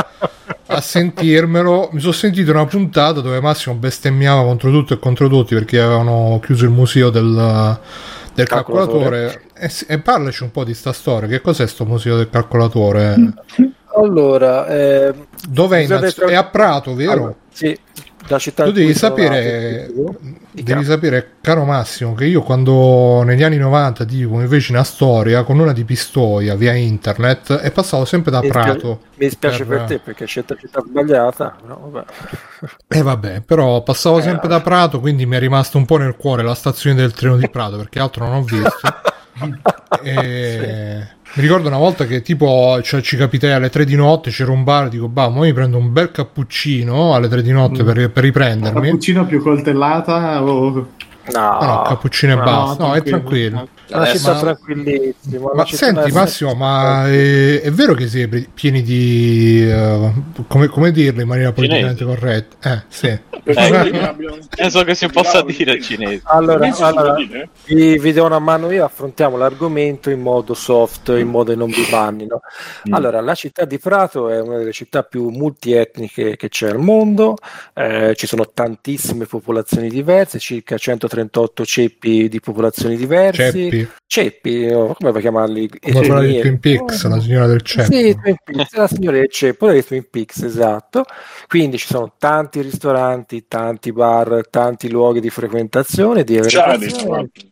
a 0.66 0.80
sentirmelo. 0.80 1.90
Mi 1.92 2.00
sono 2.00 2.12
sentito 2.12 2.50
una 2.50 2.66
puntata 2.66 3.20
dove 3.20 3.40
Massimo 3.40 3.74
bestemmiava 3.76 4.42
contro 4.42 4.70
tutto 4.70 4.94
e 4.94 4.98
contro 4.98 5.28
tutti 5.28 5.54
perché 5.54 5.80
avevano 5.80 6.40
chiuso 6.42 6.64
il 6.64 6.70
museo 6.70 7.10
del, 7.10 7.78
del 8.34 8.46
Calcolatore. 8.46 9.00
calcolatore. 9.26 9.42
E, 9.54 9.68
sì, 9.68 9.84
e 9.88 9.98
parlaci 10.00 10.42
un 10.42 10.50
po' 10.50 10.64
di 10.64 10.74
sta 10.74 10.92
storia. 10.92 11.28
Che 11.28 11.40
cos'è 11.40 11.66
sto 11.66 11.84
museo 11.84 12.16
del 12.16 12.30
calcolatore? 12.30 13.16
Allora, 13.96 14.66
eh, 14.66 15.14
dov'è 15.48 15.78
in 15.78 15.82
Museo 15.84 15.98
del 16.00 16.14
Naz- 16.16 16.30
è 16.30 16.34
a 16.34 16.44
Prato 16.44 16.94
vero? 16.94 17.12
allora, 17.12 17.34
sì, 17.50 17.78
la 18.28 18.38
città 18.38 18.64
tu 18.64 18.72
devi 18.72 18.94
sapere, 18.94 19.90
devi 20.52 20.84
sapere, 20.84 21.32
caro 21.40 21.64
Massimo, 21.64 22.14
che 22.14 22.24
io 22.26 22.42
quando 22.42 23.22
negli 23.22 23.42
anni 23.42 23.56
90 23.56 24.04
tipo 24.04 24.34
mi 24.36 24.46
feci 24.46 24.72
una 24.72 24.84
storia 24.84 25.42
con 25.44 25.58
una 25.58 25.72
di 25.72 25.84
Pistoia 25.84 26.54
via 26.54 26.72
internet 26.74 27.60
e 27.62 27.70
passavo 27.70 28.04
sempre 28.04 28.30
da 28.30 28.40
Mi 28.40 28.48
Prato. 28.48 29.00
Mi 29.14 29.26
dispiace 29.26 29.64
per- 29.64 29.78
per 29.78 29.86
te 29.86 29.98
perché 29.98 30.26
scelto 30.26 30.54
la 30.54 30.60
città 30.60 30.82
sbagliata. 30.86 31.56
No, 31.66 31.88
vabbè. 31.90 32.04
E 32.88 33.02
vabbè, 33.02 33.40
però 33.42 33.82
passavo 33.82 34.18
Eh, 34.18 34.22
sempre 34.22 34.48
vabbè. 34.48 34.58
da 34.58 34.60
Prato, 34.62 35.00
quindi 35.00 35.26
mi 35.26 35.36
è 35.36 35.38
rimasto 35.38 35.76
un 35.78 35.84
po' 35.84 35.96
nel 35.98 36.16
cuore 36.16 36.42
la 36.42 36.54
stazione 36.54 36.96
del 36.96 37.12
treno 37.12 37.36
di 37.36 37.48
Prato, 37.50 37.76
perché 37.76 37.98
altro 37.98 38.24
non 38.26 38.34
ho 38.36 38.42
visto. 38.42 38.70
E 40.02 41.06
Mi 41.34 41.42
ricordo 41.42 41.68
una 41.68 41.76
volta 41.78 42.06
che 42.06 42.22
tipo 42.22 42.80
cioè, 42.82 43.00
ci 43.02 43.16
capitai 43.16 43.52
alle 43.52 43.68
3 43.70 43.84
di 43.84 43.94
notte, 43.96 44.30
c'era 44.30 44.52
un 44.52 44.64
bar, 44.64 44.88
dico, 44.88 45.08
bah, 45.08 45.28
mo 45.28 45.40
mi 45.40 45.52
prendo 45.52 45.76
un 45.76 45.92
bel 45.92 46.10
cappuccino 46.10 47.14
alle 47.14 47.28
3 47.28 47.42
di 47.42 47.52
notte 47.52 47.82
Mm. 47.82 47.86
per, 47.86 48.10
per 48.10 48.22
riprendermi. 48.22 48.80
Cappuccino 48.86 49.26
più 49.26 49.42
coltellata 49.42 50.42
o... 50.42 50.70
No, 51.32 51.58
No, 51.60 51.66
no, 51.66 51.82
cappuccino 51.82 52.32
e 52.32 52.36
no, 52.36 52.44
basta. 52.44 52.86
No, 52.86 52.94
è 52.94 53.02
tranquillo. 53.02 53.68
È 53.88 53.94
una 53.96 54.06
città 54.06 54.32
Ma- 54.32 54.40
tranquillissima. 54.40 55.50
Ma 55.54 55.66
senti 55.66 56.12
Massimo, 56.12 56.54
ma 56.54 57.08
è, 57.08 57.60
è 57.60 57.70
vero 57.70 57.94
che 57.94 58.08
siete 58.08 58.48
pieni 58.52 58.82
di... 58.82 59.64
eh, 59.68 60.12
come, 60.48 60.66
come 60.66 60.90
dirlo 60.90 61.20
in 61.20 61.28
maniera 61.28 61.52
politicamente 61.52 62.04
corretta? 62.04 62.72
Eh, 62.72 62.82
sì. 62.88 63.18
Penso 63.46 64.82
che 64.82 64.94
si 64.96 65.06
possa 65.08 65.42
dire 65.42 65.80
cinese. 65.80 66.22
Allora, 66.24 66.58
Cinesi 66.64 66.76
si 66.76 66.82
allora 66.82 67.14
vi, 67.66 67.98
vi 67.98 68.12
do 68.12 68.24
una 68.24 68.40
mano 68.40 68.70
io, 68.72 68.84
affrontiamo 68.84 69.36
l'argomento 69.36 70.10
in 70.10 70.20
modo 70.20 70.52
soft, 70.54 71.08
in 71.08 71.28
modo 71.28 71.52
che 71.52 71.56
non 71.56 71.70
vi 71.70 71.86
bannino. 71.88 72.40
Mm. 72.88 72.92
Allora, 72.92 73.20
la 73.20 73.34
città 73.34 73.64
di 73.64 73.78
Prato 73.78 74.28
è 74.30 74.40
una 74.40 74.58
delle 74.58 74.72
città 74.72 75.04
più 75.04 75.28
multietniche 75.28 76.36
che 76.36 76.48
c'è 76.48 76.70
al 76.70 76.78
mondo, 76.80 77.36
eh, 77.74 78.14
ci 78.16 78.26
sono 78.26 78.50
tantissime 78.52 79.26
popolazioni 79.26 79.88
diverse, 79.88 80.40
circa 80.40 80.76
138 80.76 81.64
ceppi 81.64 82.28
di 82.28 82.40
popolazioni 82.40 82.96
diverse. 82.96 83.52
Ceppi, 83.52 83.75
Ceppi, 84.06 84.68
o 84.68 84.94
come 84.94 85.10
vuoi 85.10 85.20
chiamarli? 85.20 85.68
come 85.68 86.06
quella 86.06 86.20
di 86.20 86.36
Etnie. 86.36 86.40
Twin 86.40 86.58
Peaks, 86.60 87.06
la 87.06 87.20
signora 87.20 87.46
del 87.46 87.62
ceppo. 87.62 87.92
Sì, 87.92 88.16
Twin 88.20 88.36
Peaks, 88.44 88.74
la 88.74 88.86
signora 88.86 89.16
del 89.16 89.30
ceppo 89.30 89.68
dei 89.68 89.84
Twin 89.84 90.06
Peaks, 90.08 90.42
esatto. 90.42 91.04
Quindi 91.48 91.78
ci 91.78 91.86
sono 91.86 92.14
tanti 92.18 92.60
ristoranti, 92.60 93.46
tanti 93.48 93.92
bar, 93.92 94.48
tanti 94.48 94.88
luoghi 94.88 95.20
di 95.20 95.30
frequentazione, 95.30 96.22
di 96.22 96.40
Già. 96.42 96.78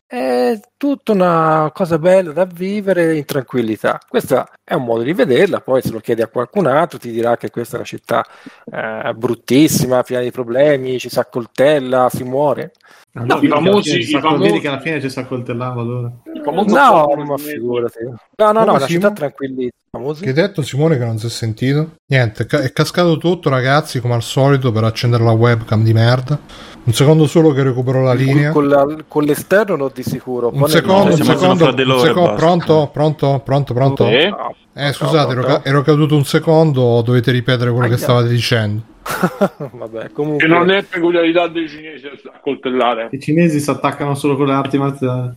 È 0.06 0.60
tutta 0.76 1.12
una 1.12 1.70
cosa 1.74 1.98
bella 1.98 2.32
da 2.32 2.44
vivere 2.44 3.16
in 3.16 3.24
tranquillità. 3.24 3.98
Questo 4.08 4.44
è 4.62 4.74
un 4.74 4.84
modo 4.84 5.02
di 5.02 5.12
vederla, 5.12 5.60
poi 5.60 5.82
se 5.82 5.90
lo 5.90 6.00
chiedi 6.00 6.22
a 6.22 6.28
qualcun 6.28 6.66
altro 6.66 6.98
ti 6.98 7.10
dirà 7.10 7.36
che 7.36 7.50
questa 7.50 7.74
è 7.74 7.78
una 7.78 7.86
città 7.86 8.24
eh, 8.70 9.12
bruttissima, 9.14 10.02
piena 10.02 10.22
di 10.22 10.30
problemi, 10.30 10.98
ci 10.98 11.08
si 11.08 11.18
accoltella, 11.18 12.08
si 12.10 12.22
muore. 12.24 12.72
Allora, 13.14 13.40
i 13.40 13.48
famosi- 13.48 13.90
vedi 13.90 13.90
che 13.90 13.98
alla 13.98 14.00
fine 14.00 14.04
ci 14.04 14.16
i 14.16 14.20
famosi- 14.20 14.42
vedi 14.42 14.60
che 14.60 14.68
alla 14.68 14.80
fine 14.80 15.00
ci 15.00 15.10
si 15.10 15.18
accoltellava 15.18 15.80
allora. 15.80 16.12
No, 16.24 17.24
ma 17.24 17.36
figurati. 17.38 18.04
No, 18.04 18.16
no, 18.36 18.52
no, 18.52 18.64
Come 18.64 18.70
una 18.76 18.86
città 18.86 19.10
tranquillissima. 19.12 19.82
Famosi? 19.94 20.22
Che 20.22 20.28
hai 20.30 20.34
detto 20.34 20.60
Simone 20.62 20.98
che 20.98 21.04
non 21.04 21.18
si 21.18 21.26
è 21.26 21.30
sentito? 21.30 21.92
Niente, 22.06 22.42
è 22.42 22.46
ca- 22.46 22.60
è 22.60 22.72
cascato 22.72 23.16
tutto 23.16 23.48
ragazzi 23.48 24.00
come 24.00 24.14
al 24.14 24.22
solito 24.22 24.72
per 24.72 24.82
accendere 24.82 25.22
la 25.22 25.30
webcam 25.30 25.84
di 25.84 25.92
merda. 25.92 26.36
Un 26.82 26.92
secondo 26.92 27.26
solo 27.26 27.52
che 27.52 27.62
recupero 27.62 28.02
la 28.02 28.12
linea. 28.12 28.50
Con, 28.50 28.66
la- 28.66 28.86
con 29.06 29.22
l'esterno 29.22 29.76
no, 29.76 29.90
di 29.94 30.02
sicuro. 30.02 30.50
Un 30.52 30.68
secondo, 30.68 31.14
un 31.14 31.22
secondo, 31.22 31.64
un 31.66 31.98
secondo, 32.00 32.34
pronto, 32.34 32.90
pronto, 32.92 33.40
pronto, 33.44 33.72
pronto. 33.72 34.04
No. 34.04 34.54
Eh 34.74 34.92
scusate, 34.92 35.30
ero, 35.32 35.42
ca- 35.44 35.60
ero 35.62 35.82
caduto 35.82 36.16
un 36.16 36.24
secondo, 36.24 37.00
dovete 37.02 37.30
ripetere 37.30 37.70
quello 37.70 37.86
che 37.86 37.94
Aia. 37.94 38.02
stavate 38.02 38.28
dicendo. 38.28 38.82
Vabbè, 39.72 40.10
comunque. 40.10 40.44
Che 40.44 40.52
non 40.52 40.70
è 40.70 40.82
peculiarità 40.82 41.46
dei 41.46 41.68
cinesi 41.68 42.06
a 42.06 42.40
coltellare. 42.42 43.08
I 43.12 43.20
cinesi 43.20 43.60
si 43.60 43.70
attaccano 43.70 44.16
solo 44.16 44.36
con 44.36 44.46
le 44.46 44.54
arti 44.54 44.76
marziali. 44.76 45.36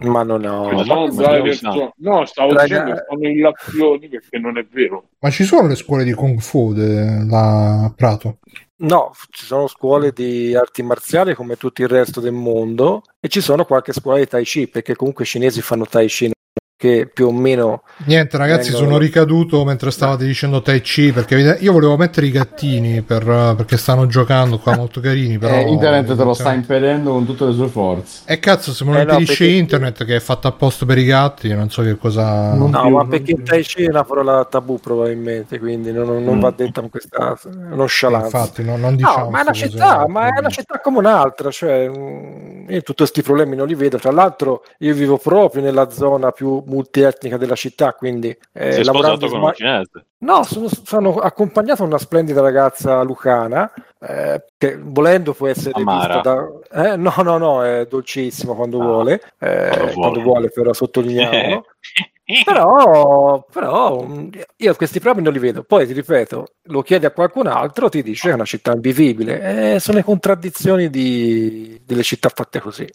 Ma 0.00 0.22
no, 0.22 0.36
no. 0.36 0.70
Ma 0.70 0.84
non 0.84 1.06
no, 1.06 1.10
stavo 1.10 2.52
Raga- 2.52 2.62
dicendo 2.62 2.92
che 2.94 3.04
sono 3.08 3.28
illazioni 3.28 4.08
perché 4.08 4.38
non 4.38 4.56
è 4.56 4.64
vero. 4.70 5.08
Ma 5.18 5.30
ci 5.30 5.42
sono 5.42 5.66
le 5.66 5.74
scuole 5.74 6.04
di 6.04 6.12
Kung 6.12 6.38
Fu 6.38 6.72
de- 6.72 7.24
là 7.28 7.84
a 7.84 7.92
Prato? 7.94 8.38
No, 8.80 9.10
ci 9.30 9.44
sono 9.44 9.66
scuole 9.66 10.12
di 10.12 10.54
arti 10.54 10.84
marziali 10.84 11.34
come 11.34 11.56
tutto 11.56 11.82
il 11.82 11.88
resto 11.88 12.20
del 12.20 12.32
mondo 12.32 13.02
e 13.18 13.26
ci 13.26 13.40
sono 13.40 13.64
qualche 13.64 13.92
scuola 13.92 14.18
di 14.18 14.28
Tai 14.28 14.44
Chi 14.44 14.68
perché 14.68 14.94
comunque 14.94 15.24
i 15.24 15.26
cinesi 15.26 15.60
fanno 15.62 15.84
Tai 15.84 16.06
Chi 16.06 16.30
che 16.78 17.10
più 17.12 17.26
o 17.26 17.32
meno 17.32 17.82
Niente 18.06 18.36
ragazzi, 18.36 18.70
Vengono- 18.70 18.86
sono 18.92 18.98
ricaduto 18.98 19.64
mentre 19.64 19.90
stavate 19.90 20.24
dicendo 20.24 20.62
Tai 20.62 20.80
Chi 20.80 21.10
perché 21.12 21.58
io 21.60 21.72
volevo 21.72 21.96
mettere 21.96 22.26
i 22.26 22.30
gattini 22.30 23.02
per- 23.02 23.54
perché 23.56 23.76
stanno 23.76 24.06
giocando 24.06 24.58
qua 24.60 24.76
molto 24.78 25.00
carini, 25.00 25.38
però... 25.38 25.54
Eh, 25.54 25.62
internet 25.68 26.14
te 26.16 26.22
lo 26.22 26.34
sta 26.34 26.52
impedendo 26.52 27.10
con 27.10 27.26
tutte 27.26 27.46
le 27.46 27.52
sue 27.52 27.66
forze. 27.66 28.22
E 28.26 28.38
cazzo, 28.38 28.72
se 28.72 28.84
me 28.84 28.92
lo 28.92 28.98
Eh 29.00 29.04
no, 29.04 29.10
impedisce 29.10 29.44
perché- 29.44 29.52
internet 29.58 30.04
che 30.04 30.16
è 30.16 30.20
fatto 30.20 30.46
apposta 30.46 30.86
per 30.86 30.98
i 30.98 31.04
gatti, 31.04 31.52
non 31.52 31.68
so 31.68 31.82
che 31.82 31.96
cosa... 31.96 32.54
No, 32.54 32.70
più, 32.70 32.88
ma 32.90 33.04
perché 33.06 33.34
più. 33.34 33.44
Tai 33.44 33.62
Chi 33.64 33.82
è 33.82 33.88
una 33.88 34.04
parola 34.04 34.44
tabù 34.44 34.78
probabilmente, 34.78 35.58
quindi 35.58 35.90
non, 35.92 36.22
non 36.22 36.36
Mm. 36.36 36.40
va 36.40 36.52
detta 36.56 36.80
con 36.80 36.90
questa 36.90 37.32
Eh, 37.44 37.74
nonchalance. 37.74 38.36
infatti, 38.36 38.62
no, 38.62 38.76
non 38.76 38.94
diciamo 38.94 39.24
no, 39.24 39.30
ma 39.30 39.38
è 39.38 39.42
una 39.42 39.52
città, 39.52 40.06
ma 40.06 40.28
è 40.32 40.38
una 40.38 40.48
città 40.48 40.78
come 40.80 40.98
un'altra, 40.98 41.50
cioè 41.50 41.88
mm, 41.88 42.68
io 42.70 42.82
tutti 42.82 42.94
questi 42.98 43.22
problemi 43.22 43.56
non 43.56 43.66
li 43.66 43.74
vedo. 43.74 43.98
Tra 43.98 44.12
l'altro, 44.12 44.62
io 44.78 44.94
vivo 44.94 45.16
proprio 45.18 45.60
nella 45.62 45.90
zona 45.90 46.30
più 46.30 46.62
multietnica 46.68 47.36
della 47.36 47.54
città, 47.54 47.92
quindi 47.92 48.28
eh, 48.52 48.72
Sei 48.72 48.84
lavorando 48.84 49.28
con 49.28 49.40
sma- 49.40 49.52
cinese. 49.52 50.04
No, 50.20 50.42
sono, 50.42 50.68
sono 50.68 51.14
accompagnato 51.16 51.82
da 51.82 51.88
una 51.88 51.98
splendida 51.98 52.40
ragazza 52.40 53.02
lucana 53.02 53.72
eh, 54.00 54.44
che 54.56 54.76
volendo 54.80 55.32
può 55.32 55.46
essere 55.46 55.72
Amara. 55.80 56.20
da... 56.20 56.46
eh, 56.92 56.96
no, 56.96 57.14
no, 57.22 57.38
no, 57.38 57.64
è 57.64 57.86
dolcissima 57.86 58.54
quando 58.54 58.80
Ah, 58.80 58.84
vuole, 58.84 59.20
eh, 59.38 59.68
quando 59.68 59.76
vuole. 59.78 59.92
quando 59.94 60.20
vuole 60.22 60.50
però 60.50 60.72
sottolineiamolo. 60.72 61.64
Però, 62.44 63.42
però 63.50 64.02
mh, 64.02 64.30
io 64.56 64.74
questi 64.74 65.00
problemi 65.00 65.24
non 65.24 65.32
li 65.32 65.38
vedo. 65.38 65.62
Poi 65.62 65.86
ti 65.86 65.94
ripeto, 65.94 66.46
lo 66.64 66.82
chiedi 66.82 67.06
a 67.06 67.10
qualcun 67.10 67.46
altro, 67.46 67.88
ti 67.88 68.02
dice 68.02 68.26
che 68.26 68.32
è 68.32 68.34
una 68.34 68.44
città 68.44 68.72
invivibile. 68.72 69.74
Eh, 69.74 69.80
sono 69.80 69.96
le 69.96 70.04
contraddizioni 70.04 70.90
di- 70.90 71.80
delle 71.86 72.02
città 72.02 72.28
fatte 72.28 72.60
così. 72.60 72.86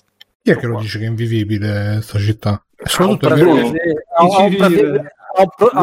Chi 0.43 0.51
è 0.51 0.57
che 0.57 0.67
lo 0.67 0.77
dice 0.79 1.00
che 1.00 1.05
è 1.05 1.07
invivibile 1.07 2.00
sta 2.01 2.19
città? 2.19 2.62
Soprattutto 2.83 3.29
Ha 3.29 3.35
è 3.38 3.41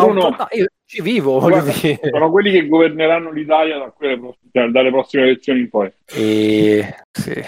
un 0.05 0.19
un 0.19 0.37
ci 0.85 1.00
vivo, 1.02 1.38
voglio 1.38 1.62
Guarda, 1.62 1.73
dire. 1.81 1.99
sono 2.11 2.31
quelli 2.31 2.50
che 2.50 2.67
governeranno 2.69 3.31
l'Italia 3.33 3.79
da 3.79 3.90
quelle 3.97 4.19
cioè, 4.52 4.69
dalle 4.69 4.90
prossime 4.90 5.23
elezioni 5.23 5.61
in 5.61 5.71
poi. 5.71 5.90
E... 6.07 6.95
Sì. 7.11 7.43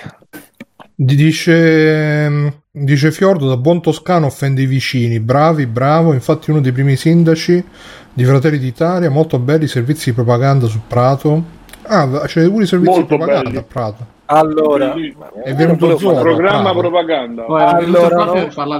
Di- 0.94 1.16
Dice, 1.16 2.62
dice 2.70 3.10
Fiordo, 3.10 3.48
da 3.48 3.56
buon 3.56 3.82
toscano 3.82 4.26
offende 4.26 4.62
i 4.62 4.66
vicini, 4.66 5.20
bravi, 5.20 5.66
bravo, 5.66 6.12
infatti 6.12 6.50
uno 6.50 6.60
dei 6.60 6.72
primi 6.72 6.96
sindaci 6.96 7.64
di 8.12 8.24
Fratelli 8.24 8.58
d'Italia, 8.58 9.10
molto 9.10 9.38
belli 9.38 9.66
servizi 9.66 10.10
di 10.10 10.14
propaganda 10.14 10.66
su 10.66 10.80
Prato. 10.86 11.42
Ah, 11.82 12.22
c'è 12.26 12.48
pure 12.48 12.64
i 12.64 12.66
servizi 12.68 13.00
Molto 13.00 13.16
di 13.16 13.18
propaganda 13.18 13.48
belli. 13.50 13.56
a 13.58 13.62
Prato. 13.64 14.06
Allora, 14.34 14.94
È 15.44 15.54
venuto 15.54 15.96
fare- 15.98 16.20
Programma 16.20 16.72
propaganda. 16.74 17.42
Poi 17.42 17.62
Allora, 17.62 18.24
no. 18.24 18.34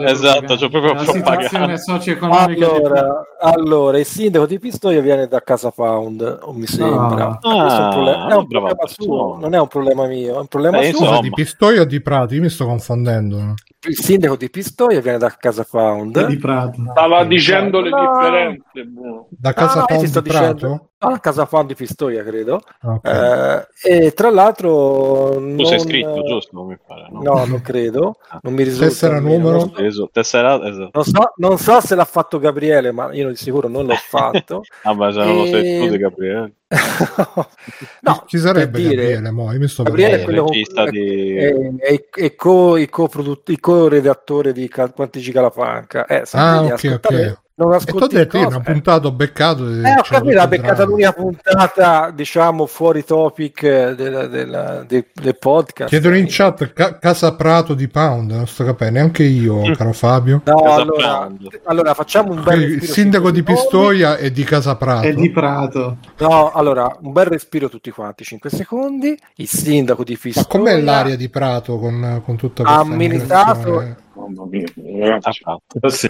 Esatto, 0.06 0.56
c'ho 0.56 0.68
proprio 0.68 0.92
la 0.94 1.02
propaganda. 1.02 1.12
situazione 1.12 1.78
socio-economica 1.78 2.54
di- 2.54 2.62
Allora, 2.64 3.22
allora, 3.40 3.98
il 3.98 4.04
sindaco 4.06 4.46
di 4.46 4.58
Pistoia 4.58 5.00
viene 5.00 5.26
da 5.28 5.40
Casa 5.40 5.70
Pound, 5.70 6.38
o 6.42 6.52
mi 6.52 6.66
sembra. 6.66 7.38
Ah. 7.42 7.60
Questo 7.60 7.80
è 7.80 7.84
un, 7.84 7.90
proble- 7.90 8.12
è 8.12 8.34
un 8.34 8.46
brava 8.46 8.46
problema 8.46 8.86
suo, 8.86 9.26
persona. 9.26 9.40
non 9.40 9.54
è 9.54 9.60
un 9.60 9.68
problema 9.68 10.06
mio, 10.06 10.34
è 10.34 10.38
un 10.38 10.46
problema 10.46 10.78
Eh, 10.80 10.92
suo. 10.92 11.20
di 11.20 11.30
Pistoia 11.30 11.80
o 11.82 11.84
di 11.84 12.00
Prato? 12.00 12.34
Io 12.34 12.40
mi 12.40 12.48
sto 12.50 12.64
confondendo. 12.66 13.54
Il 13.84 13.96
sindaco 13.96 14.36
di 14.36 14.48
Pistoia 14.48 15.00
viene 15.00 15.18
da 15.18 15.34
Casa 15.38 15.66
Pound. 15.68 16.26
di 16.26 16.36
Prato. 16.38 16.82
Stava 16.90 17.24
dicendo 17.24 17.80
le 17.80 17.90
No. 17.90 18.00
differenze. 18.00 18.88
Da 19.30 19.52
casa 19.52 19.84
Pound 19.84 20.20
di 20.20 20.28
Prato? 20.28 20.86
Dicendo 21.02 21.14
a 21.14 21.18
Casa 21.18 21.46
Pound 21.46 21.68
di 21.68 21.74
Pistoia, 21.74 22.22
credo. 22.22 22.62
Ok. 22.82 23.08
Eh, 23.08 24.04
e 24.06 24.12
tra 24.12 24.30
l'altro, 24.30 25.30
Tu 25.34 25.40
non, 25.40 25.66
sei 25.66 25.80
scritto, 25.80 26.22
giusto? 26.24 26.50
Non 26.56 26.66
mi 26.66 26.78
pare, 26.86 27.08
no? 27.10 27.20
No, 27.22 27.44
non 27.44 27.60
credo. 27.60 28.16
Non 28.42 28.54
mi 28.54 28.62
risulta. 28.64 28.86
Tessera 28.88 29.20
numero? 29.20 29.50
Non 29.58 29.72
so- 29.74 29.76
Esatto, 29.82 30.10
tesserato, 30.12 30.64
esatto. 30.64 30.90
Non 30.94 31.04
so, 31.04 31.32
non 31.36 31.58
so 31.58 31.80
se 31.80 31.94
l'ha 31.94 32.04
fatto 32.04 32.38
Gabriele, 32.38 32.90
ma 32.92 33.12
io 33.12 33.28
di 33.28 33.36
sicuro 33.36 33.68
non 33.68 33.86
l'ho 33.86 33.94
fatto. 33.94 34.62
Ah, 34.84 34.94
ma 34.94 35.12
se 35.12 35.18
non 35.18 35.36
lo 35.36 35.46
sei 35.46 35.78
tu 35.78 35.88
di 35.88 35.98
Gabriele. 35.98 36.52
no, 38.00 38.22
Chi 38.26 38.38
sarebbe 38.38 38.78
dire, 38.78 38.94
Gabriele? 38.94 39.30
Mo? 39.30 39.52
Io 39.52 39.58
mi 39.58 39.68
sto 39.68 39.82
Gabriele 39.84 40.16
è 40.16 40.20
Eh, 40.20 40.24
quello 40.24 40.44
regista 40.46 40.84
di- 40.90 41.36
è, 41.36 41.54
è- 41.76 42.08
è 42.10 42.34
co, 42.34 42.76
il 42.76 42.88
co-redattore 42.90 44.52
di 44.52 44.68
Quantici 44.68 45.30
Calafanca. 45.30 46.06
Eh, 46.06 46.24
Ah, 46.32 46.62
ok, 46.64 47.00
ok. 47.04 47.40
Non 47.54 47.74
E 47.74 47.78
ti 47.78 47.90
ho 47.90 47.94
ascolti 47.96 48.14
detto, 48.16 48.36
io 48.38 48.44
cosa, 48.44 48.56
una 48.56 48.64
eh. 48.66 48.72
puntata 48.72 49.06
ho 49.06 49.12
beccato. 49.12 49.68
e 49.68 49.80
Eh, 49.82 49.92
ho 49.92 50.02
capito, 50.02 50.40
ha 50.40 50.46
dramma. 50.46 50.84
l'unica 50.84 51.12
puntata, 51.12 52.10
diciamo, 52.10 52.66
fuori 52.66 53.04
topic 53.04 53.62
eh, 53.62 53.94
della- 53.94 54.26
della- 54.26 54.84
del, 54.84 55.04
del 55.12 55.38
podcast. 55.38 55.88
Chiedono 55.90 56.16
in 56.16 56.24
chat 56.28 56.72
ca- 56.72 56.98
Casa 56.98 57.34
Prato 57.34 57.74
di 57.74 57.88
Pound, 57.88 58.30
non 58.30 58.46
sto 58.46 58.64
capendo, 58.64 58.98
neanche 58.98 59.22
io, 59.24 59.70
caro 59.76 59.92
Fabio. 59.92 60.40
No, 60.44 60.54
allora, 60.72 61.28
allora 61.64 61.92
facciamo 61.94 62.32
un 62.32 62.42
bel 62.42 62.62
Il 62.62 62.82
sindaco 62.84 63.30
di. 63.30 63.42
Pistoia 63.42 64.16
è 64.16 64.30
di 64.30 64.44
Casa 64.44 64.76
Prato. 64.76 65.06
È 65.06 65.12
di 65.12 65.30
Prato. 65.30 65.98
No, 66.18 66.52
allora, 66.52 66.96
un 67.02 67.12
bel 67.12 67.26
respiro 67.26 67.68
tutti 67.68 67.90
quanti, 67.90 68.24
5 68.24 68.48
secondi. 68.48 69.14
Il 69.36 69.48
sindaco 69.48 70.04
di 70.04 70.12
Ma 70.12 70.18
Pistoia 70.22 70.46
com'è 70.46 70.80
l'aria 70.80 71.16
di 71.16 71.28
Prato 71.28 71.78
con, 71.78 72.22
con 72.24 72.36
tutta 72.36 72.62
questa 72.62 72.80
Ha 72.80 72.84
militato-? 72.84 73.96
Mamma 74.14 74.44
mia, 74.46 74.64
Ah, 74.66 75.08
ragazzi. 75.08 75.40
ah. 75.44 75.88
Sì. 75.88 76.08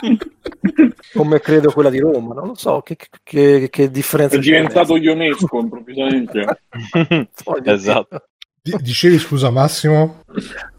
come 1.14 1.40
credo 1.40 1.72
quella 1.72 1.90
di 1.90 1.98
Roma, 1.98 2.34
non 2.34 2.48
lo 2.48 2.54
so 2.54 2.80
che, 2.80 2.96
che, 3.22 3.68
che 3.70 3.90
differenza 3.90 4.36
È 4.36 4.38
c'è. 4.38 4.44
diventato 4.44 4.94
UNESCO 4.94 5.58
improvvisamente. 5.60 6.62
esatto. 7.64 8.28
Di- 8.76 8.82
Dicevi 8.82 9.18
scusa 9.18 9.50
Massimo? 9.50 10.22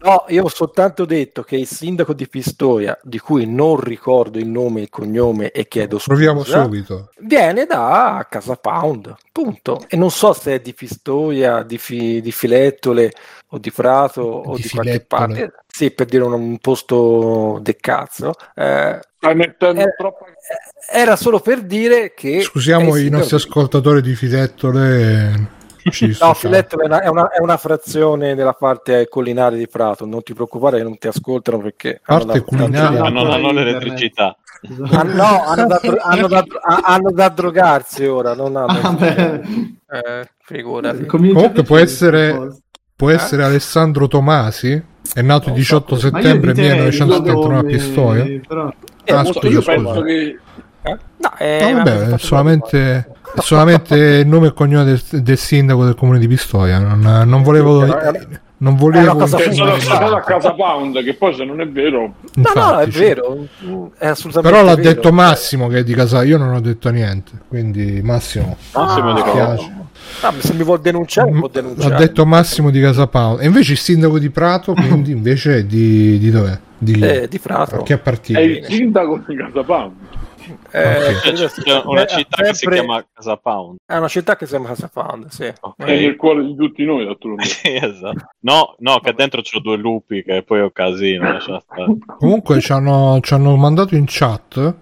No, 0.02 0.24
io 0.28 0.44
ho 0.44 0.48
soltanto 0.48 1.04
detto 1.04 1.42
che 1.42 1.56
il 1.56 1.66
sindaco 1.66 2.14
di 2.14 2.28
Pistoia, 2.28 2.98
di 3.02 3.18
cui 3.18 3.46
non 3.46 3.78
ricordo 3.80 4.38
il 4.38 4.46
nome 4.46 4.80
e 4.80 4.82
il 4.84 4.88
cognome 4.88 5.50
e 5.50 5.66
chiedo 5.68 5.96
scusa, 5.98 6.08
Proviamo 6.14 6.44
subito. 6.44 7.10
viene 7.20 7.66
da 7.66 8.26
Casa 8.30 8.54
Pound, 8.56 9.14
punto. 9.32 9.84
E 9.88 9.96
non 9.96 10.10
so 10.10 10.32
se 10.32 10.54
è 10.54 10.60
di 10.60 10.72
Pistoia, 10.72 11.62
di, 11.62 11.78
Fi- 11.78 12.20
di 12.20 12.32
Filettole 12.32 13.12
o 13.48 13.58
di 13.58 13.70
Prato 13.72 14.22
o 14.22 14.54
Di 14.54 14.62
di 14.62 14.68
qualche 14.68 15.00
parte. 15.00 15.52
Sì, 15.66 15.90
per 15.90 16.06
dire 16.06 16.24
un, 16.24 16.32
un 16.32 16.58
posto 16.58 17.58
de 17.62 17.76
cazzo. 17.76 18.32
Eh, 18.54 19.00
Stai 19.18 19.34
mettendo 19.34 19.80
Eh, 19.82 19.94
era 20.92 21.14
solo 21.16 21.40
per 21.40 21.62
dire 21.62 22.12
che... 22.14 22.40
Scusiamo 22.40 22.96
i 22.96 23.08
nostri 23.10 23.36
di- 23.36 23.42
ascoltatori 23.42 24.00
di 24.00 24.14
Filettole. 24.14 25.58
No. 26.20 26.34
Filetto 26.34 26.78
è 26.80 26.84
una, 26.84 27.00
è, 27.00 27.08
una, 27.08 27.28
è 27.30 27.40
una 27.40 27.56
frazione 27.56 28.34
della 28.34 28.52
parte 28.52 29.08
collinare 29.08 29.56
di 29.56 29.66
Prato, 29.68 30.04
non 30.06 30.22
ti 30.22 30.34
preoccupare 30.34 30.76
che 30.78 30.82
non 30.82 30.98
ti 30.98 31.06
ascoltano 31.08 31.58
perché... 31.58 32.00
hanno 32.04 32.24
Parte 32.26 32.44
da- 32.48 32.68
tanto- 32.68 32.98
Ma 33.00 33.08
non 33.08 33.30
hanno 33.30 33.50
l'elettricità. 33.52 34.36
Ah, 34.90 35.02
no, 35.04 35.42
hanno 35.44 35.66
da, 35.66 35.80
hanno, 36.02 36.26
da, 36.26 36.44
hanno 36.82 37.10
da 37.12 37.28
drogarsi 37.30 38.04
ora, 38.04 38.34
non 38.34 38.56
hanno... 38.56 38.78
Ah. 38.78 39.40
Eh, 39.92 40.28
figurati. 40.44 41.06
Comunque 41.06 41.62
può 41.62 41.76
essere- 41.78 42.36
cosa. 42.36 42.58
Può 42.94 43.10
essere 43.10 43.42
Alessandro 43.44 44.06
Tomasi? 44.06 44.80
È 45.14 45.22
nato 45.22 45.48
il 45.48 45.54
Non 45.54 45.62
so, 45.64 45.78
18 45.82 45.94
Ma 45.94 46.00
io 46.00 46.00
settembre 46.22 46.52
di 46.52 46.60
te, 46.60 46.68
1971 46.68 47.58
a 47.58 47.62
Pistoia. 47.64 48.24
però- 48.46 48.72
Eh, 49.04 49.12
Ah, 49.12 49.22
molto- 49.22 49.40
scusa, 49.40 49.48
io 49.48 49.60
scusa. 49.62 49.74
penso 49.74 50.00
che 50.02 50.38
Eh? 50.82 50.96
No, 51.16 51.30
è 51.36 51.72
No, 51.72 51.82
vabbè, 51.82 52.18
solamente, 52.18 53.10
solamente 53.36 53.94
il 53.96 54.26
nome 54.26 54.48
e 54.48 54.52
cognome 54.52 54.84
del, 54.84 55.22
del 55.22 55.38
sindaco 55.38 55.84
del 55.84 55.94
comune 55.94 56.18
di 56.18 56.28
Pistoia. 56.28 56.78
Non, 56.78 57.28
non 57.28 57.42
volevo, 57.42 57.80
Sì, 57.84 57.86
però 57.90 57.98
è- 58.10 58.26
non 58.58 58.74
È 58.74 58.76
volevo 58.76 59.04
una 59.12 59.14
cosa 59.14 59.36
È 59.38 59.40
stato 59.40 59.50
infondere. 59.54 59.80
stato 59.80 60.14
a 60.16 60.20
casa 60.20 60.52
Pound, 60.52 61.02
che 61.02 61.14
poi 61.14 61.34
se 61.34 61.44
non 61.44 61.60
è 61.62 61.68
vero... 61.68 62.14
No, 62.34 62.50
no, 62.54 62.78
è 62.78 62.84
Infatti, 62.84 62.98
vero, 63.04 63.46
è 63.96 64.06
assolutamente 64.06 64.40
Però 64.58 64.62
l'ha 64.62 64.74
vero. 64.76 64.92
detto 64.92 65.12
Massimo 65.12 65.66
che 65.68 65.78
è 65.78 65.82
di 65.84 65.94
casa, 65.94 66.22
io 66.24 66.36
non 66.36 66.52
ho 66.52 66.60
detto 66.60 66.90
niente, 66.90 67.32
quindi 67.48 68.02
Massimo 68.02 68.56
Massimo 68.74 69.10
Ah, 69.10 69.14
mi 69.14 69.22
Casa. 69.22 69.70
Ah, 70.22 70.34
se 70.38 70.52
mi 70.54 70.62
vuol 70.64 70.80
denunciare, 70.80 71.30
può 71.30 71.48
L'ha 71.52 71.60
denunciare. 71.62 71.96
detto 71.96 72.26
Massimo 72.26 72.70
di 72.70 72.80
Casa 72.82 73.06
Pound. 73.06 73.40
E 73.40 73.46
invece 73.46 73.72
il 73.72 73.78
sindaco 73.78 74.18
di 74.18 74.28
Prato, 74.28 74.74
quindi 74.74 75.12
invece 75.12 75.58
è 75.58 75.64
di, 75.64 76.18
di 76.18 76.30
dov'è? 76.30 76.58
Di. 76.76 77.00
Eh, 77.00 77.28
di 77.28 77.38
Prato. 77.38 77.76
A 77.76 77.82
che 77.82 77.92
appartiene? 77.94 78.42
È 78.42 78.44
il 78.44 78.64
sindaco 78.66 79.22
di 79.26 79.36
casa 79.36 79.62
Pound. 79.62 79.92
Eh, 80.70 80.96
Ok. 81.12 81.20
credo 81.20 81.36
C'è 81.46 81.48
sia- 81.48 81.82
una 81.84 82.02
eh, 82.04 82.06
città 82.08 82.42
che 82.42 82.54
si 82.54 82.66
chiama 82.68 83.04
Casa 83.12 83.36
Pound. 83.36 83.78
È 83.86 83.96
una 83.96 84.08
città 84.08 84.36
che 84.36 84.44
si 84.46 84.50
chiama 84.52 84.68
Casa 84.68 84.90
Pound, 84.92 85.28
sì. 85.28 85.52
Ok. 85.60 85.82
È 85.84 86.00
nel 86.00 86.16
cuore 86.16 86.44
di 86.44 86.54
tutti 86.56 86.84
noi, 86.84 87.04
d'altronde. 87.04 87.42
Sì, 87.44 87.74
esatto. 87.74 88.28
No, 88.40 88.74
no, 88.78 89.00
che 89.00 89.12
dentro 89.14 89.40
c'ho 89.42 89.60
due 89.60 89.76
lupi 89.76 90.22
che 90.22 90.42
poi 90.42 90.60
ho 90.60 90.70
casino. 90.70 91.32
lascia 91.32 91.60
stare. 91.60 91.96
Comunque 92.18 92.60
ci 92.60 92.72
hanno, 92.72 93.18
ci 93.22 93.34
hanno 93.34 93.56
mandato 93.56 93.94
in 93.94 94.04
chat 94.06 94.74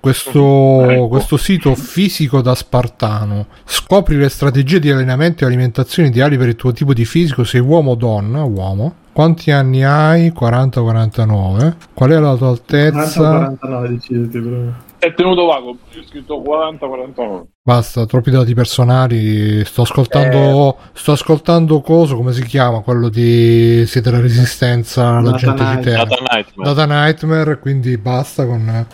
questo, 0.00 0.88
Ecco. 0.90 1.08
questo 1.08 1.36
sito 1.36 1.74
fisico 1.74 2.40
da 2.40 2.54
Spartano. 2.54 3.46
Scopri 3.64 4.16
le 4.16 4.28
strategie 4.30 4.78
di 4.78 4.90
allenamento 4.90 5.44
e 5.44 5.46
alimentazione 5.46 6.08
ideali 6.08 6.38
per 6.38 6.48
il 6.48 6.56
tuo 6.56 6.72
tipo 6.72 6.94
di 6.94 7.04
fisico. 7.04 7.44
Sei 7.44 7.60
uomo 7.60 7.92
o 7.92 7.94
donna? 7.96 8.42
Uomo. 8.44 8.94
Quanti 9.12 9.50
anni 9.50 9.84
hai? 9.84 10.32
40-49. 10.32 11.74
Qual 11.92 12.10
è 12.10 12.18
la 12.18 12.34
tua 12.36 12.48
altezza? 12.48 13.30
49 13.58 13.88
deciditi 13.88 14.38
proprio. 14.40 14.74
È 15.00 15.12
tenuto 15.14 15.46
vago, 15.46 15.78
c'è 15.90 16.02
scritto 16.06 16.42
40-49. 16.42 17.44
Basta, 17.62 18.04
troppi 18.04 18.30
dati 18.30 18.52
personali. 18.52 19.64
Sto 19.64 19.80
ascoltando. 19.82 20.76
Sto 20.92 21.12
ascoltando 21.12 21.80
coso, 21.80 22.16
come 22.16 22.34
si 22.34 22.44
chiama? 22.44 22.80
Quello 22.80 23.08
di 23.08 23.84
Siete 23.86 24.10
la 24.10 24.20
resistenza, 24.20 25.20
la 25.20 25.32
gente 25.32 25.62
Night. 25.62 25.84
Data 25.84 26.16
Nightmare. 26.20 26.74
Data 26.74 26.84
Nightmare, 26.84 27.58
quindi 27.58 27.96
basta 27.96 28.44
con. 28.44 28.86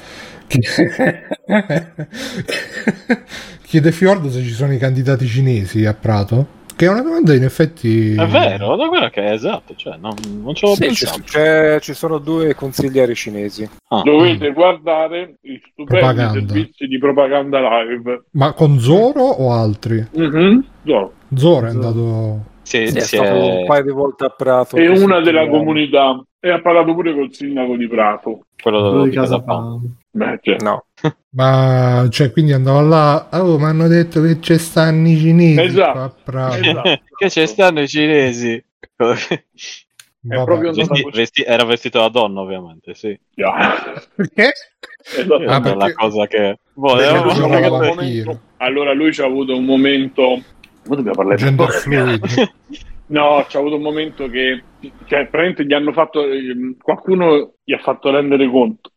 Chiede 3.67 3.91
Fiordo 3.91 4.31
se 4.31 4.45
ci 4.45 4.53
sono 4.53 4.75
i 4.75 4.79
candidati 4.79 5.27
cinesi 5.27 5.85
a 5.87 5.95
Prato. 5.95 6.47
Che 6.77 6.85
è 6.85 6.91
una 6.91 7.01
domanda 7.01 7.33
in 7.35 7.43
effetti. 7.43 8.13
È 8.15 8.27
vero, 8.27 8.77
da 8.77 8.87
guarda 8.87 9.09
che 9.09 9.23
è 9.25 9.33
esatto, 9.33 9.75
cioè, 9.77 9.97
non, 9.97 10.13
non 10.43 10.55
ce 10.55 10.67
l'ho 10.67 10.75
Sì, 10.75 10.83
ci, 10.95 11.05
pensato. 11.07 11.23
c'è- 11.25 11.81
ci 11.81 11.95
sono 11.95 12.19
due 12.19 12.55
consiglieri 12.55 13.15
cinesi. 13.15 13.67
Ah. 13.89 14.03
Dovete 14.03 14.53
guardare 14.53 15.37
i 15.43 15.59
stupendi 15.63 15.85
Propaganda. 16.01 16.33
servizi 16.53 16.87
di 16.87 16.99
propaganda 16.99 17.61
live. 17.83 18.25
Ma 18.33 18.53
con 18.53 18.79
Zoro 18.79 19.23
o 19.23 19.53
altri? 19.53 20.07
Mhm. 20.13 20.65
No. 20.83 21.13
Zoro 21.35 21.67
è 21.67 21.71
Zoro. 21.71 21.87
andato. 21.87 22.45
Sì, 22.61 22.89
Sì, 22.89 22.97
è 22.99 23.01
stato 23.01 23.25
è- 23.25 23.59
un 23.61 23.67
paio 23.67 23.83
di 23.85 23.91
volte 23.93 24.25
a 24.27 24.29
Prato. 24.29 24.77
È 24.77 24.85
questi 24.87 25.05
una 25.05 25.21
della 25.21 25.41
anni. 25.43 25.51
comunità 25.51 26.23
e 26.41 26.51
ha 26.51 26.61
parlato 26.61 26.93
pure 26.95 27.15
col 27.15 27.33
sindaco 27.33 27.75
di 27.77 27.89
Prato. 27.89 28.41
quello 28.61 29.03
di 29.05 29.11
di 29.11 29.15
Casa. 29.17 29.43
Beh, 30.11 30.39
cioè, 30.43 30.57
No, 30.63 30.85
Ma 31.31 32.07
cioè, 32.11 32.33
quindi 32.33 32.53
andava 32.53 32.81
là. 32.81 33.29
Oh, 33.33 33.59
mi 33.59 33.65
hanno 33.65 33.89
detto 33.89 34.23
che 34.23 34.41
ci 34.41 34.59
stanno 34.59 35.09
i 35.09 35.17
cinesi. 35.19 35.61
Esatto. 35.61 36.17
qua. 36.25 36.59
Esatto. 36.59 37.01
che 37.17 37.31
ci 37.31 37.47
stanno 37.47 37.81
i 37.83 37.89
cinesi. 37.89 38.65
Vesti- 40.23 41.11
vesti- 41.13 41.43
era 41.45 41.65
vestito 41.65 42.01
da 42.01 42.09
donna, 42.09 42.41
ovviamente, 42.41 42.95
sì. 42.95 43.17
yeah. 43.35 44.03
Perché? 44.15 44.53
Esatto. 45.05 45.45
Ah, 45.45 45.61
perché- 45.61 45.79
la 45.79 45.93
cosa 45.93 46.27
che... 46.27 46.59
Boh, 46.73 46.97
momento- 46.97 48.41
allora 48.57 48.93
lui 48.93 49.13
ci 49.13 49.21
ha 49.21 49.27
avuto 49.27 49.57
un 49.57 49.65
momento 49.65 50.43
ma 50.89 50.97
dobbiamo 50.97 51.17
parlare 51.17 51.37
di 51.37 51.43
Gender 51.43 51.71
fluid. 51.71 52.53
no 53.09 53.45
c'ha 53.49 53.59
avuto 53.59 53.77
un 53.77 53.83
momento 53.83 54.29
che 54.29 54.63
cioè, 54.81 55.27
praticamente 55.27 55.65
gli 55.65 55.73
hanno 55.73 55.93
fatto 55.93 56.25
ehm, 56.25 56.77
qualcuno 56.81 57.55
gli 57.63 57.73
ha 57.73 57.79
fatto 57.79 58.11
rendere 58.11 58.49
conto 58.49 58.93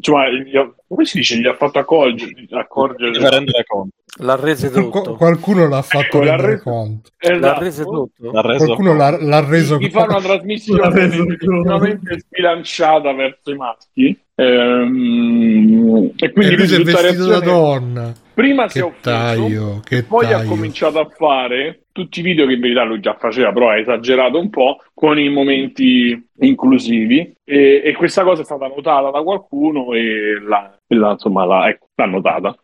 cioè, 0.00 0.30
gli 0.30 0.56
ha- 0.56 0.70
come 0.86 1.04
si 1.06 1.18
dice 1.18 1.38
gli 1.38 1.46
ha 1.46 1.54
fatto 1.54 1.78
accorgere, 1.78 2.32
accorgere 2.50 3.12
rendere 3.30 3.64
conto. 3.66 3.94
l'ha 4.18 4.36
rese 4.36 4.70
Qu- 4.70 4.82
tutto. 4.90 5.14
qualcuno 5.16 5.66
l'ha 5.68 5.82
fatto 5.82 6.18
L'ha 6.20 6.30
rendere 6.36 6.52
reso- 6.52 6.62
conto. 6.62 7.08
Esatto. 7.18 7.40
L'ha 7.40 7.58
rese 7.58 7.82
tutto. 7.84 8.30
L'ha 8.30 8.40
reso 8.42 8.64
Qualcuno 8.66 8.94
l'ha, 8.94 9.18
l'ha 9.22 9.40
reso 9.44 9.76
chi 9.78 9.90
fa 9.90 10.02
una 10.04 10.20
trasmissione 10.20 10.90
reso 10.90 11.24
conto. 11.24 11.96
sbilanciata 12.18 13.12
verso 13.14 13.50
i 13.50 13.56
maschi 13.56 14.18
ehm, 14.34 16.12
e 16.16 16.32
quindi 16.32 16.54
e 16.54 16.56
lui 16.56 16.66
si 16.66 16.74
è 16.74 16.82
vestito 16.82 17.26
da 17.26 17.40
donna. 17.40 18.12
prima 18.32 18.68
si 18.68 18.78
è 18.78 18.82
Che 18.82 18.86
offeso 18.86 19.00
taglio, 19.00 19.80
che 19.84 20.02
poi 20.04 20.32
ha 20.32 20.38
taglio. 20.38 20.48
cominciato 20.48 20.98
a 20.98 21.08
fare 21.08 21.84
tutti 21.92 22.20
i 22.20 22.22
video 22.22 22.46
che 22.46 22.54
in 22.54 22.60
verità 22.60 22.82
lui 22.84 23.00
già 23.00 23.14
faceva, 23.14 23.52
però 23.52 23.70
ha 23.70 23.78
esagerato 23.78 24.38
un 24.40 24.50
po' 24.50 24.78
con 24.92 25.18
i 25.18 25.28
momenti 25.28 26.28
inclusivi 26.40 27.32
e, 27.44 27.82
e 27.84 27.94
questa 27.94 28.24
cosa 28.24 28.42
è 28.42 28.44
stata 28.44 28.66
notata 28.66 29.10
da 29.10 29.22
qualcuno 29.22 29.92
e 29.94 30.40
l'ha, 30.46 30.76
e 30.86 30.94
l'ha, 30.96 31.10
insomma, 31.12 31.44
l'ha, 31.44 31.68
ecco, 31.68 31.88
l'ha 31.94 32.06
notata. 32.06 32.56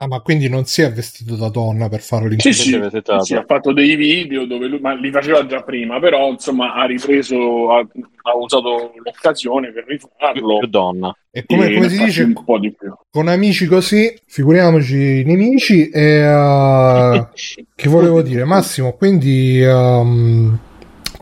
Ah, 0.00 0.06
ma 0.06 0.20
quindi 0.20 0.48
non 0.48 0.64
si 0.64 0.82
è 0.82 0.92
vestito 0.92 1.34
da 1.36 1.48
donna 1.48 1.88
per 1.88 2.00
fare 2.02 2.28
Sì, 2.36 2.52
l'incontro? 2.52 2.52
sì, 2.52 2.68
si 2.68 2.74
è 2.76 2.78
vestito 2.78 3.18
sì, 3.20 3.34
ha 3.34 3.44
fatto 3.44 3.72
dei 3.72 3.96
video 3.96 4.46
dove 4.46 4.66
lui, 4.68 4.78
ma 4.78 4.94
li 4.94 5.10
faceva 5.10 5.44
già 5.46 5.62
prima, 5.62 5.98
però 5.98 6.28
insomma 6.30 6.74
ha 6.74 6.84
ripreso, 6.86 7.72
ha, 7.72 7.78
ha 7.80 8.36
usato 8.36 8.92
l'occasione 9.02 9.72
per 9.72 9.84
rifarlo. 9.86 10.58
più 10.58 10.68
donna. 10.68 11.12
E 11.30 11.44
come, 11.44 11.66
e 11.66 11.74
come 11.74 11.88
si 11.88 11.98
dice, 11.98 12.22
un 12.22 12.44
po' 12.44 12.58
di 12.60 12.72
più. 12.72 12.92
con 13.10 13.26
amici 13.28 13.66
così, 13.66 14.16
figuriamoci 14.26 15.20
i 15.20 15.24
nemici. 15.24 15.88
E 15.90 16.32
uh, 16.32 17.28
che 17.74 17.88
volevo 17.88 18.22
dire, 18.22 18.44
Massimo, 18.44 18.92
quindi 18.92 19.60
um, 19.64 20.56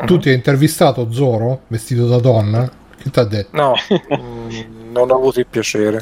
tu 0.04 0.18
ti 0.18 0.28
hai 0.28 0.34
intervistato 0.34 1.10
Zoro 1.12 1.62
vestito 1.68 2.06
da 2.06 2.18
donna? 2.18 2.70
Che 3.00 3.10
ti 3.10 3.18
ha 3.18 3.24
detto? 3.24 3.56
No, 3.56 3.74
mm, 4.14 4.90
non 4.92 5.10
ho 5.10 5.14
avuto 5.16 5.40
il 5.40 5.46
piacere. 5.48 6.00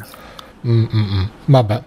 Mm, 0.67 0.85
mm, 0.93 1.13
mm. 1.13 1.25
Vabbè. 1.45 1.83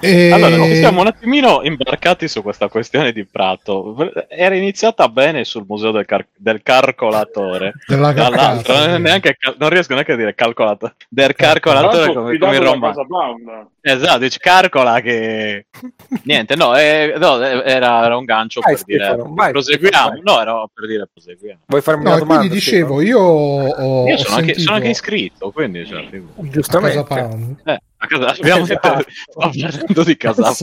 E... 0.00 0.30
Allora, 0.30 0.62
ci 0.64 0.74
siamo 0.76 1.00
un 1.00 1.06
attimino 1.08 1.60
imbarcati 1.62 2.28
su 2.28 2.42
questa 2.42 2.68
questione 2.68 3.12
di 3.12 3.24
Prato. 3.24 3.96
Era 4.28 4.54
iniziata 4.54 5.08
bene 5.08 5.44
sul 5.44 5.64
museo 5.66 5.90
del, 5.90 6.04
car- 6.04 6.26
del 6.36 6.62
calcolatore. 6.62 7.72
della 7.86 8.12
Dall'altro, 8.12 8.74
carcassa, 8.74 8.86
non, 8.86 8.96
sì. 8.96 9.02
neanche 9.02 9.36
cal- 9.38 9.56
non 9.58 9.68
riesco 9.70 9.92
neanche 9.94 10.12
a 10.12 10.16
dire 10.16 10.34
calcolatore. 10.34 10.94
Del 11.08 11.34
calcolatore 11.34 12.12
come, 12.12 12.38
come 12.38 12.58
da 12.58 12.64
romano. 12.64 13.70
Esatto, 13.80 14.18
dice 14.18 14.38
calcola 14.38 15.00
che 15.00 15.66
niente, 16.24 16.54
no, 16.56 16.76
eh, 16.76 17.14
no, 17.16 17.42
eh, 17.42 17.62
era, 17.64 18.04
era 18.04 18.16
un 18.16 18.24
gancio 18.24 18.60
Vai, 18.60 18.74
per 18.74 18.84
dire 18.84 19.04
Stefano, 19.04 19.34
vai, 19.34 19.50
proseguiamo. 19.52 20.06
Stefano, 20.16 20.20
No, 20.24 20.40
era 20.40 20.64
per 20.72 20.86
dire 20.86 21.08
proseguiamo. 21.12 21.60
Vuoi 21.66 21.80
farmi 21.80 22.04
No, 22.04 22.10
una 22.10 22.18
domanda? 22.18 22.38
quindi 22.46 22.54
dicevo, 22.56 23.00
io 23.00 23.18
ho, 23.18 24.06
Io 24.06 24.14
ho 24.14 24.18
sono, 24.18 24.36
anche, 24.36 24.46
sentito 24.46 24.60
sono 24.60 24.76
anche 24.76 24.88
iscritto, 24.90 25.50
quindi 25.50 25.86
cioè, 25.86 26.06
Giustamente. 26.36 27.28
Eh, 27.64 27.80
a 28.00 28.06
casa, 28.06 28.30
abbiamo 28.40 28.64
detto, 28.66 29.04
sto 29.08 29.50
parlando 29.50 30.02
di 30.04 30.16
casa. 30.16 30.54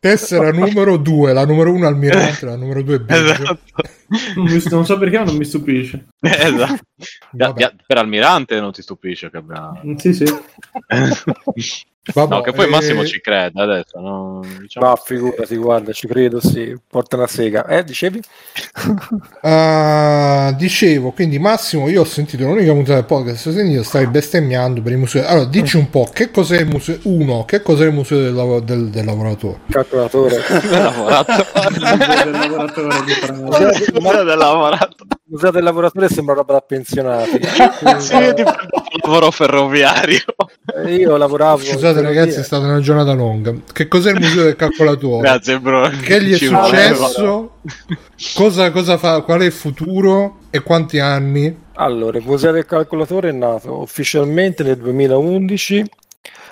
Tessera 0.00 0.50
numero 0.50 0.96
2, 0.96 1.32
la 1.32 1.44
numero 1.46 1.72
1 1.72 1.86
Almirante, 1.86 2.44
la 2.46 2.56
numero 2.56 2.82
2 2.82 3.00
Biggio. 3.06 3.14
Esatto. 3.32 3.58
Non, 4.36 4.44
mi- 4.46 4.62
non 4.70 4.84
so 4.86 4.98
perché, 4.98 5.18
ma 5.18 5.24
non 5.24 5.36
mi 5.36 5.44
stupisce. 5.44 6.06
esatto. 6.20 6.78
Ya- 7.32 7.46
Vabbè. 7.48 7.60
ya- 7.60 7.74
per 7.86 7.98
Almirante 7.98 8.60
non 8.60 8.72
ti 8.72 8.82
stupisce 8.82 9.30
che 9.30 9.36
abbia... 9.38 9.72
Sì, 9.96 10.12
sì. 10.14 10.24
Vabbè, 12.14 12.34
no, 12.34 12.40
che 12.40 12.52
poi 12.52 12.66
eh, 12.66 12.68
Massimo 12.68 13.04
ci 13.04 13.20
crede 13.20 13.60
adesso. 13.60 13.98
No? 13.98 14.40
Diciamo... 14.60 14.86
Ma 14.86 14.96
figurati, 14.96 15.56
guarda, 15.56 15.92
ci 15.92 16.06
credo, 16.06 16.40
sì. 16.40 16.76
Porta 16.88 17.16
una 17.16 17.26
sega. 17.26 17.66
Eh, 17.66 17.84
dicevi? 17.84 18.20
Ah, 19.42 20.52
dicevo, 20.56 21.12
quindi 21.12 21.38
Massimo, 21.38 21.88
io 21.88 22.00
ho 22.00 22.04
sentito 22.04 22.44
l'unica 22.44 22.72
puntata 22.72 22.94
del 22.96 23.04
podcast 23.04 23.44
che 23.44 23.48
ho 23.50 23.52
sentito, 23.52 23.82
stavi 23.84 24.06
bestemmiando 24.08 24.82
per 24.82 24.92
i 24.92 24.96
musei. 24.96 25.22
Allora, 25.24 25.44
dici 25.46 25.76
un 25.76 25.88
po', 25.88 26.08
che 26.12 26.30
cos'è 26.30 26.60
il 26.60 26.66
museo? 26.66 26.98
Uno, 27.02 27.44
che 27.44 27.62
cos'è 27.62 27.86
il 27.86 27.92
museo 27.92 28.20
del, 28.20 28.32
lav- 28.34 28.62
del- 28.64 28.88
del 28.88 29.04
lavoratore? 29.04 29.60
Calcolatore. 29.70 30.36
Del 32.26 32.30
lavoratore 32.30 33.04
di 33.04 33.12
Prato. 33.20 33.42
Museo 34.00 34.24
del 34.24 34.38
lavorato. 34.38 35.06
Il 35.28 35.32
museo 35.32 35.50
del 35.50 35.64
lavoratore 35.64 36.08
sembra 36.08 36.34
roba 36.34 36.52
da 36.52 36.60
pensionati. 36.60 37.40
Sì, 37.98 38.32
tipo 38.36 38.48
il 38.48 39.00
lavoro 39.02 39.32
ferroviario. 39.32 40.22
Eh, 40.84 40.94
Io 40.94 41.16
lavoravo. 41.16 41.64
Scusate 41.64 42.00
ragazzi, 42.00 42.38
è 42.38 42.44
stata 42.44 42.64
una 42.64 42.78
giornata 42.78 43.12
lunga. 43.12 43.52
Che 43.72 43.88
cos'è 43.88 44.12
il 44.12 44.20
museo 44.20 44.44
del 44.44 44.54
calcolatore? 44.54 45.22
Grazie, 45.22 45.58
bro. 45.58 45.88
Che 45.88 46.22
gli 46.22 46.32
è 46.32 46.36
Ci 46.36 46.46
successo? 46.46 47.56
Cosa, 48.34 48.70
cosa 48.70 48.98
fa? 48.98 49.22
Qual 49.22 49.40
è 49.40 49.46
il 49.46 49.52
futuro? 49.52 50.42
E 50.50 50.60
quanti 50.60 51.00
anni? 51.00 51.64
Allora, 51.74 52.18
il 52.18 52.24
Museo 52.24 52.52
del 52.52 52.64
Calcolatore 52.64 53.30
è 53.30 53.32
nato 53.32 53.80
ufficialmente 53.80 54.62
nel 54.62 54.76
2011 54.76 55.84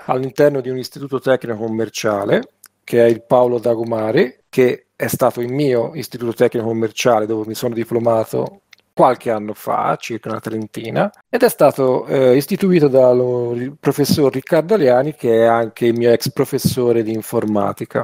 all'interno 0.06 0.60
di 0.60 0.70
un 0.70 0.78
istituto 0.78 1.20
tecnico 1.20 1.58
commerciale 1.58 2.48
che 2.82 3.04
è 3.04 3.08
il 3.08 3.22
Paolo 3.24 3.58
Dagomare, 3.58 4.44
che 4.50 4.88
è 4.94 5.06
stato 5.06 5.40
il 5.40 5.50
mio 5.50 5.92
istituto 5.94 6.34
tecnico 6.34 6.66
commerciale 6.66 7.26
dove 7.26 7.46
mi 7.46 7.54
sono 7.54 7.74
diplomato 7.74 8.60
qualche 8.94 9.30
anno 9.30 9.52
fa, 9.54 9.96
circa 10.00 10.30
una 10.30 10.40
trentina, 10.40 11.10
ed 11.28 11.42
è 11.42 11.48
stato 11.48 12.06
eh, 12.06 12.36
istituito 12.36 12.88
dal 12.88 13.76
professor 13.78 14.32
Riccardo 14.32 14.74
Aliani, 14.74 15.14
che 15.14 15.42
è 15.42 15.44
anche 15.44 15.86
il 15.86 15.94
mio 15.94 16.10
ex 16.12 16.30
professore 16.30 17.02
di 17.02 17.12
informatica. 17.12 18.02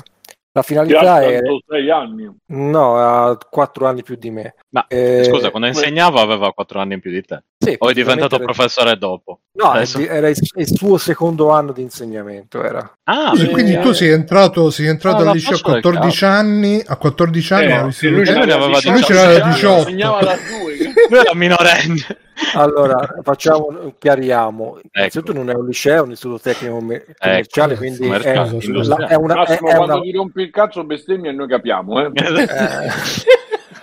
La 0.52 0.62
finalità 0.62 1.20
è... 1.22 1.38
6 1.68 1.90
anni. 1.92 2.28
No, 2.46 2.96
ha 2.96 3.38
quattro 3.48 3.86
anni 3.86 4.02
più 4.02 4.16
di 4.16 4.30
me. 4.32 4.54
Ma 4.70 4.84
Eh, 4.88 5.22
scusa, 5.30 5.50
quando 5.50 5.68
insegnava 5.68 6.20
aveva 6.20 6.52
4 6.52 6.80
anni 6.80 6.94
in 6.94 7.00
più 7.00 7.12
di 7.12 7.22
te. 7.22 7.44
Sì, 7.56 7.76
O 7.78 7.88
è 7.88 7.92
diventato 7.92 8.34
era- 8.34 8.44
professore 8.44 8.96
dopo? 8.98 9.40
No, 9.52 9.70
Adesso- 9.70 10.00
era 10.00 10.28
il, 10.28 10.36
il 10.56 10.66
suo 10.66 10.98
secondo 10.98 11.50
anno 11.50 11.70
di 11.70 11.82
insegnamento. 11.82 12.62
Era. 12.64 12.92
Ah, 13.04 13.32
beh, 13.32 13.46
quindi 13.50 13.78
tu 13.78 13.92
sei 13.92 14.10
entrato, 14.10 14.70
sei 14.70 14.86
entrato 14.86 15.22
Ah, 15.22 15.28
al 15.28 15.34
liceo 15.34 15.54
a 15.54 15.58
faccia 15.58 15.72
del 15.72 15.82
14 15.82 16.24
anni, 16.24 16.82
a 16.84 16.96
14 16.96 17.52
anni 17.54 17.64
Eh, 17.72 17.80
lui 17.82 17.92
studiato- 17.92 18.24
ce 18.24 18.32
l'aveva 18.34 18.80
c'aveva 18.80 18.92
lui 18.92 19.02
ce 19.04 19.12
l'aveva 19.14 19.48
18. 19.50 19.78
Insegnava 19.78 20.20
da 20.20 20.34
due. 20.34 20.76
lui 21.10 21.18
era 21.18 21.34
minorenne. 21.34 22.06
Allora, 22.54 23.16
facciamo, 23.22 23.94
chiariamo. 23.98 24.78
Ecco. 24.78 24.88
Innanzitutto 24.92 25.32
non 25.32 25.50
è 25.50 25.54
un 25.54 25.66
liceo, 25.66 25.96
è 25.96 26.00
un 26.06 26.10
istituto 26.12 26.40
tecnico 26.40 26.74
commer- 26.74 27.16
commerciale, 27.18 27.72
Ecco, 27.72 27.80
quindi 27.80 28.08
è, 28.08 28.34
la- 28.34 29.06
è 29.06 29.14
una, 29.14 29.34
Massimo, 29.34 29.68
è 29.68 29.74
quando 29.74 29.94
una- 29.94 30.02
ti 30.02 30.12
rompi 30.12 30.42
il 30.42 30.50
cazzo 30.50 30.84
bestemmi 30.84 31.28
e 31.28 31.32
noi 31.32 31.48
capiamo. 31.48 32.00
Eh. 32.00 32.10
eh, 32.14 32.90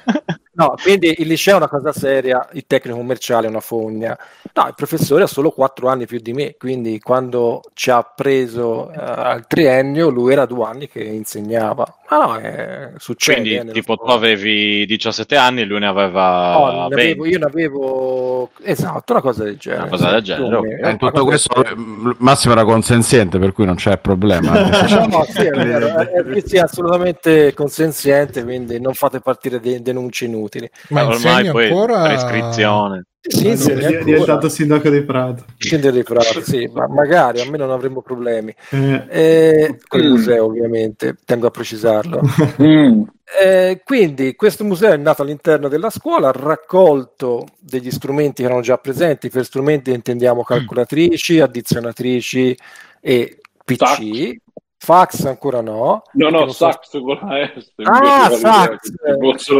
no, 0.57 0.73
quindi 0.81 1.15
il 1.19 1.27
liceo 1.27 1.53
è 1.55 1.57
una 1.57 1.67
cosa 1.69 1.91
seria, 1.93 2.47
il 2.53 2.65
tecnico 2.67 2.97
commerciale 2.97 3.47
è 3.47 3.49
una 3.49 3.59
fogna. 3.59 4.17
No, 4.53 4.67
il 4.67 4.73
professore 4.75 5.23
ha 5.23 5.27
solo 5.27 5.51
quattro 5.51 5.87
anni 5.87 6.05
più 6.07 6.19
di 6.19 6.33
me, 6.33 6.55
quindi 6.57 6.99
quando 6.99 7.61
ci 7.73 7.91
ha 7.91 8.01
preso 8.03 8.91
eh, 8.91 8.95
al 8.99 9.45
triennio 9.47 10.09
lui 10.09 10.31
era 10.33 10.45
due 10.45 10.65
anni 10.65 10.87
che 10.87 11.03
insegnava. 11.03 11.85
Ma 12.09 12.17
no, 12.25 12.39
eh, 12.39 12.93
succede. 12.97 13.41
Quindi, 13.41 13.55
eh, 13.69 13.71
tipo, 13.71 13.97
tu 13.97 14.05
sport. 14.05 14.17
avevi 14.17 14.85
17 14.85 15.35
anni 15.35 15.61
e 15.61 15.65
lui 15.65 15.79
ne 15.79 15.87
aveva 15.87 16.53
No, 16.53 16.87
ne 16.87 16.95
20. 16.95 17.11
avevo- 17.11 17.25
io 17.25 17.37
ne 17.39 17.45
avevo 17.45 18.51
esatto 18.63 19.11
una 19.13 19.21
cosa 19.21 19.43
del 19.43 19.57
genere. 19.57 19.81
Una 19.81 19.89
cosa 19.91 20.09
del 20.11 20.21
genere, 20.23 20.47
più 20.47 20.55
o 20.57 20.59
ok. 20.59 20.61
meno, 20.61 20.85
Eh, 20.85 20.89
una 20.89 20.91
in 20.91 20.97
tutto 20.97 21.25
questo 21.25 21.61
del 21.61 21.71
eh, 21.71 22.15
Massimo 22.19 22.53
era 22.53 22.63
consenziente, 22.63 23.37
per 23.39 23.51
cui 23.53 23.65
non 23.65 23.75
c'è 23.75 23.97
problema. 23.99 24.53
No, 25.07 25.23
sì, 25.27 25.41
è 25.43 25.49
vero, 25.51 25.87
è, 25.97 26.07
è, 26.23 26.41
sì, 26.45 26.57
assolutamente 26.57 27.53
consenziente, 27.53 28.43
quindi 28.43 28.79
non 28.79 28.93
fate 28.93 29.19
partire 29.19 29.59
dei 29.59 29.81
denunce 29.81 30.25
inutili. 30.25 30.46
Ma 30.89 31.01
ormai 31.03 31.15
insegni 31.15 31.51
poi 31.51 31.65
ancora 31.67 32.03
prescrizione. 32.03 33.03
Sì, 33.29 33.41
di- 33.55 33.83
è 33.83 34.03
diventato 34.03 34.47
sindaco 34.47 34.89
di 34.89 35.01
Prato. 35.03 35.43
Scendere 35.57 35.91
dei 35.91 36.03
prati, 36.03 36.41
sì, 36.43 36.69
ma 36.73 36.87
magari 36.87 37.41
a 37.41 37.49
me 37.49 37.57
non 37.57 37.71
avremmo 37.71 38.01
problemi. 38.01 38.55
Eh, 38.69 39.05
Eh, 39.09 39.77
con 39.85 39.99
il 39.99 40.07
Mm. 40.07 40.09
museo, 40.11 40.45
ovviamente, 40.45 41.15
tengo 41.25 41.47
a 41.47 41.51
precisarlo. 41.51 42.21
Mm. 42.61 43.01
Eh, 43.43 43.81
quindi 43.83 44.35
questo 44.35 44.63
museo 44.63 44.93
è 44.93 44.97
nato 44.97 45.21
all'interno 45.23 45.67
della 45.67 45.89
scuola, 45.89 46.29
ha 46.29 46.33
raccolto 46.33 47.45
degli 47.59 47.91
strumenti 47.91 48.41
che 48.41 48.47
erano 48.47 48.61
già 48.61 48.77
presenti, 48.77 49.29
per 49.29 49.43
strumenti 49.43 49.91
intendiamo 49.91 50.43
calcolatrici, 50.43 51.41
addizionatrici 51.41 52.57
e 53.01 53.39
PC, 53.65 54.35
fax 54.77 55.25
ancora 55.25 55.61
no. 55.61 56.03
No, 56.13 56.29
no, 56.29 56.39
non 56.39 56.51
so- 56.53 56.71
sax 56.71 56.91
con 56.91 57.19
la 57.21 57.51
S. 57.55 57.71
Ah, 57.83 58.29
sax. 58.29 58.91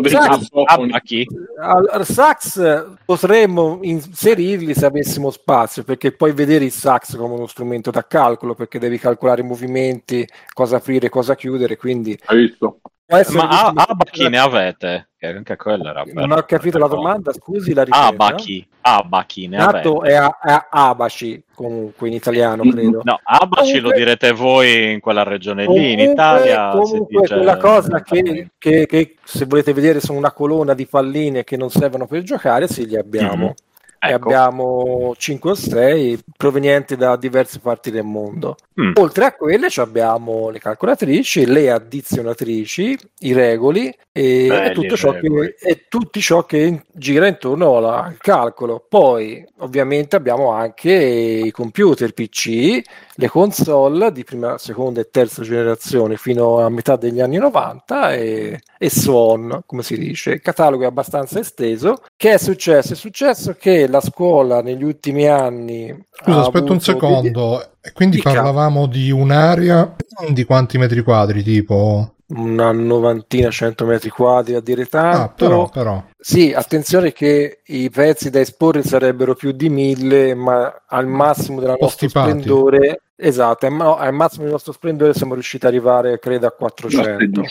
Sax. 0.09 0.49
Ah, 0.65 0.87
a 0.91 0.99
chi? 1.01 1.27
Al 1.59 2.05
sax 2.05 2.97
potremmo 3.03 3.79
inserirli 3.81 4.73
se 4.73 4.85
avessimo 4.85 5.29
spazio, 5.31 5.83
perché 5.83 6.11
puoi 6.11 6.33
vedere 6.33 6.65
il 6.65 6.71
sax 6.71 7.15
come 7.17 7.33
uno 7.33 7.47
strumento 7.47 7.91
da 7.91 8.05
calcolo, 8.05 8.53
perché 8.53 8.79
devi 8.79 8.97
calcolare 8.99 9.41
i 9.41 9.45
movimenti, 9.45 10.27
cosa 10.53 10.77
aprire, 10.77 11.09
cosa 11.09 11.35
chiudere, 11.35 11.77
quindi 11.77 12.17
Hai 12.25 12.37
visto? 12.37 12.79
Ma 13.09 13.47
a, 13.47 13.71
abachi 13.73 14.27
ne 14.27 14.37
avete? 14.37 15.07
Che 15.17 15.27
anche 15.27 15.55
quello 15.55 15.89
era 15.89 16.03
Non 16.13 16.31
ho 16.31 16.43
capito 16.43 16.77
la 16.77 16.87
domanda, 16.87 17.31
scusi 17.31 17.73
la 17.73 17.83
ripeta. 17.83 18.05
Abachi. 18.07 18.67
Abachi 18.81 19.47
ne 19.47 19.57
Nato 19.57 19.99
avete? 19.99 20.13
è, 20.13 20.17
a- 20.17 20.37
è 20.41 20.65
abaci, 20.69 21.41
comunque 21.55 22.07
in 22.09 22.13
italiano 22.13 22.63
credo. 22.63 23.01
No, 23.03 23.17
abaci 23.23 23.75
lo 23.79 23.89
Comunque- 23.89 23.97
direte 23.97 24.31
voi 24.33 24.91
in 24.93 24.99
quella 24.99 25.23
regione 25.23 25.65
lì, 25.65 25.93
in 25.93 25.99
Italia 25.99 26.69
comunque 26.69 27.21
dice... 27.21 27.35
quella 27.35 27.57
cosa 27.57 28.01
che, 28.01 28.49
che- 28.57 28.85
che, 28.85 29.15
se 29.23 29.45
volete 29.45 29.73
vedere 29.73 29.99
sono 30.01 30.17
una 30.17 30.31
colonna 30.33 30.73
di 30.73 30.85
palline 30.85 31.43
che 31.45 31.55
non 31.57 31.69
servono 31.69 32.07
per 32.07 32.21
giocare, 32.23 32.67
sì, 32.67 32.85
li 32.85 32.97
abbiamo. 32.97 33.45
Mhm. 33.47 33.53
E 33.99 34.09
Ecco. 34.09 34.25
abbiamo 34.25 35.13
5 35.17 35.51
o 35.51 35.55
6 35.55 36.19
provenienti 36.37 36.95
da 36.95 37.15
diverse 37.15 37.59
parti 37.59 37.89
del 37.89 38.03
mondo. 38.03 38.55
Mm. 38.79 38.91
Oltre 38.99 39.25
a 39.25 39.33
quelle 39.33 39.69
abbiamo 39.77 40.49
le 40.49 40.59
calcolatrici, 40.59 41.45
le 41.45 41.71
addizionatrici, 41.71 42.97
i 43.19 43.33
regoli 43.33 43.91
e, 44.11 44.45
Belli 44.47 44.73
tutto 44.73 44.95
ciò 44.95 45.13
che, 45.13 45.55
e 45.59 45.85
tutti 45.89 46.21
ciò 46.21 46.43
che 46.45 46.83
gira 46.93 47.27
intorno 47.27 47.77
alla- 47.77 48.03
al 48.03 48.17
calcolo. 48.17 48.85
Poi 48.87 49.43
ovviamente 49.59 50.15
abbiamo 50.15 50.51
anche 50.51 50.91
i 50.93 51.51
computer 51.51 52.13
PC, 52.13 52.81
le 53.15 53.27
console 53.29 54.11
di 54.11 54.23
prima, 54.23 54.57
seconda 54.59 55.01
e 55.01 55.09
terza 55.09 55.41
generazione 55.41 56.17
fino 56.17 56.59
a 56.59 56.69
metà 56.69 56.95
degli 56.97 57.19
anni 57.19 57.37
90 57.37 58.13
e, 58.13 58.59
e 58.77 58.89
so 58.91 59.15
on, 59.15 59.61
come 59.65 59.81
si 59.81 59.97
dice. 59.97 60.31
Il 60.33 60.41
catalogo 60.41 60.83
è 60.83 60.87
abbastanza 60.87 61.39
esteso. 61.39 62.03
Che 62.15 62.33
è 62.33 62.37
successo? 62.37 62.93
È 62.93 62.95
successo 62.95 63.55
che 63.59 63.86
la 63.87 64.01
scuola 64.01 64.61
negli 64.61 64.83
ultimi 64.83 65.27
anni... 65.27 65.95
Scusa, 66.11 66.39
aspetta 66.39 66.71
un 66.71 66.79
secondo. 66.79 67.61
E 67.81 67.91
Quindi 67.93 68.17
Dica. 68.17 68.33
parlavamo 68.33 68.85
di 68.85 69.11
un'area 69.11 69.95
di 70.29 70.43
quanti 70.43 70.77
metri 70.77 71.01
quadri, 71.03 71.43
tipo? 71.43 72.11
una 72.29 72.71
novantina, 72.71 73.49
cento 73.49 73.85
metri 73.85 74.09
quadri 74.09 74.55
a 74.55 74.59
dire 74.59 74.85
tanto. 74.85 75.17
Ah, 75.17 75.29
però, 75.29 75.69
però. 75.69 76.03
Sì, 76.17 76.51
attenzione 76.53 77.13
che 77.13 77.61
i 77.65 77.89
pezzi 77.89 78.29
da 78.29 78.39
esporre 78.39 78.83
sarebbero 78.83 79.33
più 79.33 79.51
di 79.51 79.69
mille, 79.69 80.33
ma 80.33 80.83
al 80.87 81.07
massimo 81.07 81.61
della 81.61 81.77
stipati. 81.87 82.31
splendore, 82.31 83.03
esatto, 83.15 83.65
al 83.65 83.71
ma- 83.71 83.97
al 83.97 84.13
massimo 84.13 84.43
del 84.43 84.51
nostro 84.51 84.73
splendore 84.73 85.13
siamo 85.13 85.33
riusciti 85.35 85.65
ad 85.65 85.71
arrivare, 85.71 86.19
credo, 86.19 86.47
a 86.47 86.51
400. 86.51 87.43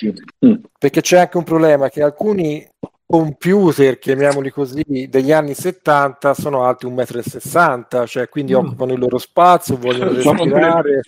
Mm. 0.45 0.55
Perché 0.79 1.01
c'è 1.01 1.21
anche 1.21 1.39
un 1.39 1.45
problema 1.45 1.89
che 1.89 2.03
alcuni 2.03 2.67
computer, 3.07 3.99
chiamiamoli 3.99 4.51
così, 4.51 5.07
degli 5.09 5.31
anni 5.31 5.55
70 5.55 6.35
sono 6.35 6.65
alti 6.65 6.87
1,60 6.87 8.03
m, 8.03 8.07
cioè 8.07 8.29
quindi 8.29 8.53
Mm. 8.53 8.57
occupano 8.57 8.93
il 8.93 8.99
loro 8.99 9.19
spazio, 9.19 9.77
vogliono 9.79 10.11
respirare. 10.13 11.01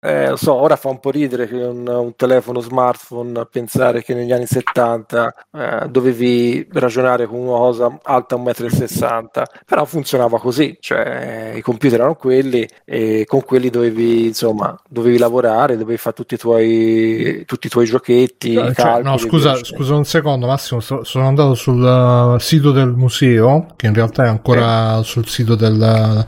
Eh, 0.00 0.28
lo 0.28 0.36
so, 0.36 0.54
ora 0.54 0.76
fa 0.76 0.88
un 0.90 1.00
po' 1.00 1.10
ridere 1.10 1.48
che 1.48 1.54
un, 1.56 1.88
un 1.88 2.14
telefono 2.14 2.60
smartphone 2.60 3.46
pensare 3.50 4.02
che 4.04 4.14
negli 4.14 4.30
anni 4.30 4.46
70 4.46 5.34
eh, 5.52 5.88
dovevi 5.88 6.68
ragionare 6.72 7.26
con 7.26 7.38
una 7.40 7.56
cosa 7.58 7.98
alta 8.02 8.36
1,60 8.36 9.22
m, 9.22 9.42
però 9.64 9.84
funzionava 9.84 10.38
così, 10.38 10.76
cioè 10.80 11.52
i 11.56 11.60
computer 11.62 11.98
erano 11.98 12.14
quelli 12.14 12.68
e 12.84 13.24
con 13.26 13.42
quelli 13.42 13.70
dovevi, 13.70 14.26
insomma, 14.26 14.78
dovevi 14.88 15.18
lavorare, 15.18 15.76
dovevi 15.76 15.98
fare 15.98 16.14
tutti 16.14 16.34
i 16.34 16.38
tuoi, 16.38 17.42
tutti 17.46 17.66
i 17.66 17.70
tuoi 17.70 17.86
giochetti, 17.86 18.54
Cioè, 18.54 18.72
calcoli, 18.74 19.04
no, 19.04 19.16
scusa, 19.16 19.54
scusa 19.56 19.94
un 19.94 20.04
secondo, 20.04 20.24
Massimo. 20.34 20.80
so- 20.80 21.04
sono 21.04 21.26
andato 21.26 21.54
sul 21.54 21.80
uh, 21.80 22.38
sito 22.38 22.72
del 22.72 22.90
museo, 22.90 23.66
che 23.76 23.86
in 23.86 23.94
realtà 23.94 24.24
è 24.24 24.28
ancora 24.28 25.02
sul 25.02 25.26
sito 25.28 25.54
del, 25.54 26.26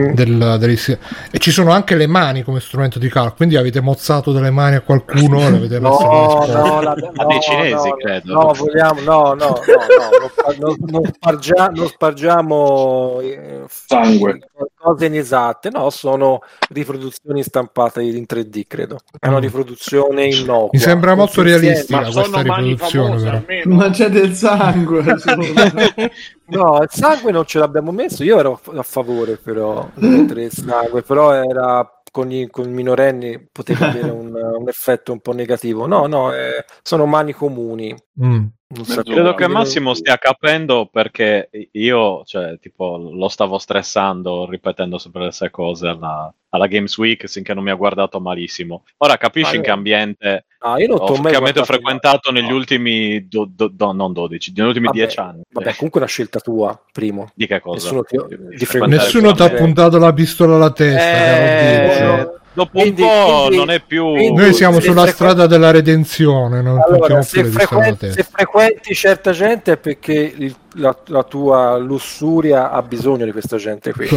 Mm. 0.00 0.12
del- 0.14 0.56
dell'is- 0.58 0.98
e 1.30 1.38
ci 1.38 1.50
sono 1.50 1.70
anche 1.72 1.94
le 1.96 2.06
mani 2.06 2.42
come 2.42 2.60
strumento 2.60 2.98
di 2.98 3.08
calcolo. 3.08 3.34
Quindi 3.36 3.56
avete 3.56 3.80
mozzato 3.80 4.32
delle 4.32 4.50
mani 4.50 4.76
a 4.76 4.80
qualcuno 4.80 5.38
e 5.40 5.50
le 5.50 5.56
avete 5.56 5.80
messe 5.80 6.04
No, 6.04 6.44
no, 6.46 6.80
la- 6.80 6.92
A 7.14 7.24
dei 7.26 7.36
no, 7.36 7.40
cinesi, 7.40 7.88
no, 7.88 7.96
credo. 7.96 8.32
No, 8.32 8.52
vogliamo, 8.52 9.00
no, 9.00 9.34
no, 9.34 9.34
no, 9.36 10.56
no, 10.58 10.76
non, 10.86 11.04
spargia- 11.12 11.70
non 11.74 11.86
spargiamo 11.88 13.18
eh, 13.20 13.60
Sangue. 13.68 14.38
cose 14.78 15.06
inesatte, 15.06 15.70
no, 15.70 15.90
sono 15.90 16.40
riproduzioni 16.70 17.42
stampate 17.42 18.02
in 18.02 18.24
3D, 18.26 18.64
credo. 18.66 18.98
È 19.18 19.28
una 19.28 19.38
Mm. 19.38 19.42
riproduzione 19.42 20.24
innocua. 20.26 20.68
Mi 20.72 20.78
sembra 20.78 21.14
molto 21.14 21.42
realistica 21.42 22.02
questa 22.10 22.40
riproduzione. 22.42 23.18
famose. 23.18 23.62
Ma 23.66 23.90
c'è 23.90 24.08
del 24.08 24.32
sangue. 24.34 25.04
No, 26.56 26.80
il 26.82 26.90
sangue 26.90 27.32
non 27.32 27.44
ce 27.46 27.58
l'abbiamo 27.58 27.92
messo, 27.92 28.24
io 28.24 28.38
ero 28.38 28.60
a 28.74 28.82
favore 28.82 29.36
però 29.36 29.88
di 29.94 30.06
mettere 30.06 30.44
il 30.44 30.52
sangue, 30.52 31.02
però 31.02 31.32
era 31.32 32.02
con 32.12 32.30
i, 32.30 32.46
con 32.48 32.68
i 32.68 32.72
minorenni 32.72 33.48
poteva 33.50 33.88
avere 33.88 34.10
un, 34.10 34.34
un 34.34 34.68
effetto 34.68 35.12
un 35.12 35.20
po' 35.20 35.32
negativo. 35.32 35.86
No, 35.86 36.06
no, 36.06 36.32
eh, 36.32 36.64
sono 36.82 37.06
mani 37.06 37.32
comuni. 37.32 37.94
Mm. 38.22 38.44
Sapevo- 38.82 39.14
Credo 39.14 39.34
che 39.34 39.48
Massimo 39.48 39.94
stia 39.94 40.16
capendo 40.18 40.88
perché 40.90 41.48
io, 41.72 42.22
cioè, 42.24 42.58
tipo, 42.58 42.96
lo 42.96 43.28
stavo 43.28 43.58
stressando 43.58 44.48
ripetendo 44.48 44.98
sempre 44.98 45.24
le 45.24 45.30
stesse 45.30 45.50
cose 45.50 45.88
alla, 45.88 46.32
alla 46.50 46.66
Games 46.66 46.96
Week 46.96 47.26
finché 47.26 47.54
non 47.54 47.64
mi 47.64 47.70
ha 47.70 47.74
guardato 47.74 48.20
malissimo. 48.20 48.84
Ora 48.98 49.16
capisci 49.16 49.52
Ma 49.52 49.56
in 49.56 49.62
che 49.62 49.70
ambiente 49.70 50.44
No, 50.64 50.78
io 50.78 50.86
non 50.86 50.98
ho, 51.00 51.04
t'ho 51.04 51.12
mai 51.14 51.32
che 51.32 51.38
avete 51.38 51.38
guardato 51.38 51.64
frequentato 51.64 52.30
negli 52.30 52.48
No. 52.48 52.54
ultimi, 52.54 53.26
do- 53.28 53.50
do- 53.52 53.70
do- 53.72 53.92
non 53.92 54.12
12, 54.12 54.52
negli 54.54 54.66
ultimi 54.66 54.86
Vabbè, 54.86 54.98
10 54.98 55.18
anni. 55.18 55.40
Vabbè, 55.50 55.74
comunque 55.74 56.00
è 56.00 56.02
una 56.04 56.06
scelta 56.12 56.38
tua, 56.40 56.80
primo. 56.92 57.30
Di 57.34 57.46
che 57.46 57.60
cosa? 57.60 57.84
Nessuno 57.90 58.02
ti- 58.04 58.56
di 58.56 58.64
frequentare 58.64 59.02
Nessuno 59.02 59.32
ti 59.32 59.42
ha 59.42 59.50
puntato 59.50 59.98
la 59.98 60.12
pistola 60.12 60.54
alla 60.56 60.70
testa, 60.70 61.00
Eh. 61.02 62.40
Dopo 62.52 62.78
Quindi- 62.80 63.02
un 63.02 63.08
po' 63.08 63.36
quindi- 63.46 63.56
non 63.56 63.70
è 63.70 63.80
più... 63.80 64.06
quindi- 64.10 64.40
Noi 64.40 64.52
siamo 64.54 64.80
sulla 64.80 65.02
frequ- 65.02 65.14
strada 65.14 65.46
della 65.46 65.70
redenzione, 65.70 66.60
non 66.62 66.80
Allora, 66.80 67.22
se, 67.22 67.40
alla 67.40 67.48
frequenti, 67.50 68.12
se 68.12 68.22
frequenti 68.30 68.94
certa 68.94 69.32
gente 69.32 69.72
è 69.72 69.76
perché 69.76 70.12
il- 70.36 70.54
la, 70.76 70.96
la 71.06 71.22
tua 71.22 71.76
lussuria 71.76 72.70
ha 72.70 72.80
bisogno 72.82 73.24
di 73.26 73.32
questa 73.32 73.56
gente 73.58 73.92
qui. 73.92 74.08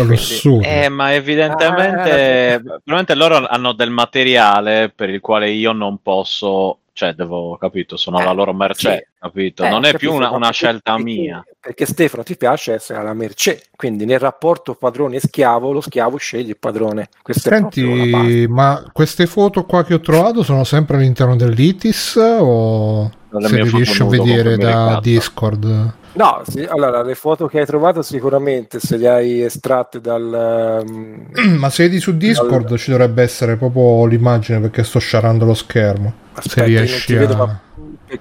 Eh, 0.63 0.87
ma 0.89 1.13
evidentemente, 1.13 2.53
Ah. 2.53 2.59
probabilmente 2.59 3.15
loro 3.15 3.45
hanno 3.47 3.73
del 3.73 3.89
materiale 3.89 4.91
per 4.95 5.09
il 5.09 5.19
quale 5.21 5.49
io 5.49 5.71
non 5.73 5.97
posso, 6.01 6.77
cioè, 6.95 7.11
devo, 7.11 7.57
capito, 7.57 7.97
sono 7.97 8.23
la 8.23 8.31
loro 8.31 8.53
mercé, 8.53 8.95
sì. 8.95 9.19
capito? 9.19 9.65
Eh, 9.65 9.69
non 9.69 9.83
è 9.83 9.91
capisco, 9.91 9.97
più 9.97 10.13
una, 10.13 10.31
una 10.31 10.51
scelta 10.51 10.95
perché- 10.95 11.03
mia. 11.03 11.45
Perché 11.59 11.85
Stefano 11.85 12.23
ti 12.23 12.37
piace 12.37 12.75
essere 12.75 12.99
alla 12.99 13.13
mercé, 13.13 13.63
quindi 13.75 14.05
nel 14.05 14.19
rapporto 14.19 14.75
padrone 14.75 15.17
e 15.17 15.19
schiavo, 15.19 15.73
lo 15.73 15.81
schiavo 15.81 16.15
sceglie 16.15 16.51
il 16.51 16.57
padrone. 16.57 17.09
Questa. 17.21 17.49
Senti, 17.49 18.47
ma 18.47 18.89
queste 18.93 19.25
foto 19.25 19.65
qua 19.65 19.83
che 19.83 19.95
ho 19.95 19.99
trovato 19.99 20.41
sono 20.41 20.63
sempre 20.63 20.95
all'interno 20.95 21.35
dell'ITIS 21.35 22.15
o 22.39 23.11
se 23.29 23.57
le 23.57 23.69
riesci 23.69 24.01
a 24.01 24.05
vedere 24.05 24.55
da. 24.55 24.97
Discord? 25.01 25.93
No, 26.15 26.41
sì, 26.47 26.63
allora 26.63 27.01
le 27.03 27.15
foto 27.15 27.45
che 27.47 27.59
hai 27.59 27.65
trovato 27.65 28.01
sicuramente 28.01 28.79
se 28.79 28.95
le 28.95 29.09
hai 29.09 29.41
estratte 29.41 29.99
dal... 29.99 30.83
um, 30.87 31.27
Ma 31.57 31.69
se 31.69 31.83
vedi 31.83 31.99
su 31.99 32.15
Discord 32.15 32.51
Allora. 32.65 32.77
ci 32.77 32.91
dovrebbe 32.91 33.21
essere 33.21 33.57
proprio 33.57 34.05
l'immagine 34.05 34.61
perché 34.61 34.83
sto 34.83 34.99
sciarando 34.99 35.43
lo 35.43 35.53
schermo. 35.53 36.13
Aspetta, 36.33 36.61
se 36.61 36.65
riesci 36.65 37.05
ti 37.07 37.13
vedo, 37.15 37.33
a... 37.33 37.37
ma- 37.37 37.59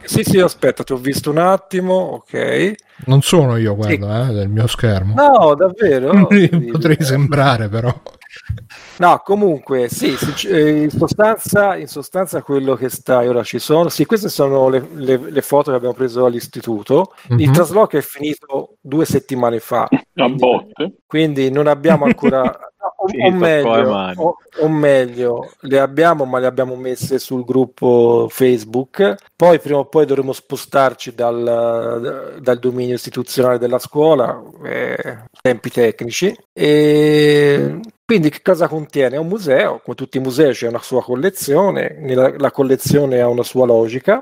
Sì, 0.05 0.25
sì, 0.25 0.41
aspetta, 0.41 0.83
ti 0.83 0.93
ho 0.93 0.97
visto 0.97 1.31
un 1.31 1.39
attimo, 1.39 1.95
ok. 1.95 2.73
Non 3.07 3.23
sono 3.23 3.57
io 3.57 3.77
quello, 3.77 4.29
eh, 4.29 4.33
del 4.33 4.49
mio 4.49 4.67
schermo. 4.67 5.15
No, 5.15 5.55
davvero? 5.55 6.27
Potrei 6.73 6.97
sembrare 6.99 7.69
però. 7.69 7.95
No, 8.97 9.21
comunque, 9.25 9.89
sì, 9.89 10.17
sì, 10.17 10.49
eh, 10.49 10.83
in, 10.83 10.91
sostanza, 10.91 11.77
in 11.77 11.89
sostanza 11.89 12.43
quello 12.43 12.75
che 12.77 12.89
stai 12.89 13.27
ora 13.27 13.43
ci 13.43 13.59
sono. 13.59 13.89
Sì, 13.89 14.05
queste 14.05 14.29
sono 14.29 14.69
le, 14.69 14.87
le- 14.95 15.31
le 15.31 15.43
foto 15.43 15.71
che 15.71 15.77
abbiamo 15.77 15.95
preso 15.95 16.25
all'istituto. 16.25 17.13
Il 17.37 17.51
Trasloco 17.85 17.97
è 17.97 18.01
finito 18.01 18.77
due 18.81 19.05
settimane 19.05 19.61
fa, 19.61 19.89
botte. 20.35 20.95
quindi 21.07 21.51
non 21.51 21.67
abbiamo 21.67 22.05
ancora. 22.05 22.43
o, 22.43 23.05
o 23.05 23.07
Finito 23.07 23.31
come 23.31 23.39
meglio, 23.39 24.13
o, 24.17 24.37
o 24.61 24.69
meglio, 24.69 25.51
le 25.61 25.79
abbiamo, 25.79 26.25
ma 26.25 26.39
le 26.39 26.47
abbiamo 26.47 26.75
messe 26.77 27.19
sul 27.19 27.45
gruppo 27.45 28.27
Facebook. 28.31 29.15
Poi, 29.37 29.59
prima 29.61 29.79
o 29.79 29.87
poi, 29.87 30.07
dovremo 30.07 30.33
spostarci 30.33 31.15
dal, 31.15 32.39
dal 32.41 32.59
dominio 32.59 32.95
istituzionale 32.95 33.59
della 33.59 33.79
scuola, 33.79 34.43
eh, 34.65 35.25
tempi 35.41 35.71
tecnici. 35.71 36.35
E 36.53 37.81
quindi, 38.05 38.31
che 38.31 38.41
cosa 38.43 38.69
contiene? 38.69 39.17
È 39.17 39.19
un 39.19 39.29
museo, 39.29 39.81
come 39.83 39.97
tutti 39.97 40.17
i 40.17 40.21
musei, 40.21 40.53
c'è 40.53 40.69
una 40.69 40.83
sua 40.83 41.03
collezione. 41.03 41.97
Nella- 41.99 42.35
la 42.39 42.51
collezione 42.51 43.21
ha 43.21 43.29
una 43.29 43.43
sua 43.43 43.67
logica. 43.67 44.21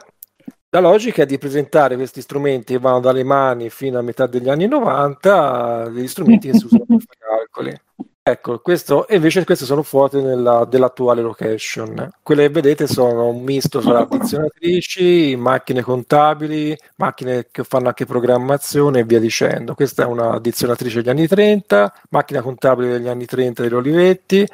La 0.75 0.81
logica 0.81 1.25
è 1.25 1.27
di 1.27 1.37
presentare 1.37 1.97
questi 1.97 2.23
strumenti 2.23 2.73
che 2.73 2.79
vanno 2.79 3.01
dalle 3.01 3.25
mani 3.25 3.69
fino 3.69 3.99
a 3.99 4.03
metà 4.03 4.27
degli 4.27 4.49
anni 4.49 4.67
90, 4.67 5.91
degli 5.91 6.09
strumenti 6.09 6.51
che 6.51 6.57
si 6.57 6.65
usano 6.65 6.87
per 6.87 6.97
fare 6.99 7.19
calcoli. 7.19 7.81
Ecco, 8.23 8.59
questo, 8.61 9.05
invece 9.11 9.45
queste 9.45 9.67
sono 9.67 9.83
foto 9.83 10.23
nella- 10.23 10.65
dell'attuale 10.65 11.21
location. 11.21 12.09
Quelle 12.23 12.45
che 12.47 12.49
vedete 12.49 12.87
sono 12.87 13.29
un 13.29 13.43
misto 13.43 13.81
tra 13.81 13.99
addizionatrici, 13.99 15.37
macchine 15.37 15.83
contabili, 15.83 16.75
macchine 16.97 17.49
che 17.51 17.65
fanno 17.65 17.89
anche 17.89 18.07
programmazione 18.07 19.01
e 19.01 19.05
via 19.05 19.21
dicendo. 19.21 19.75
Questa 19.75 20.05
è 20.05 20.07
una 20.07 20.33
addizionatrice 20.33 21.03
degli 21.03 21.11
anni 21.11 21.27
30, 21.27 21.93
macchina 22.09 22.41
contabile 22.41 22.93
degli 22.93 23.09
anni 23.09 23.27
30 23.27 23.61
degli 23.61 23.75
Olivetti 23.75 24.49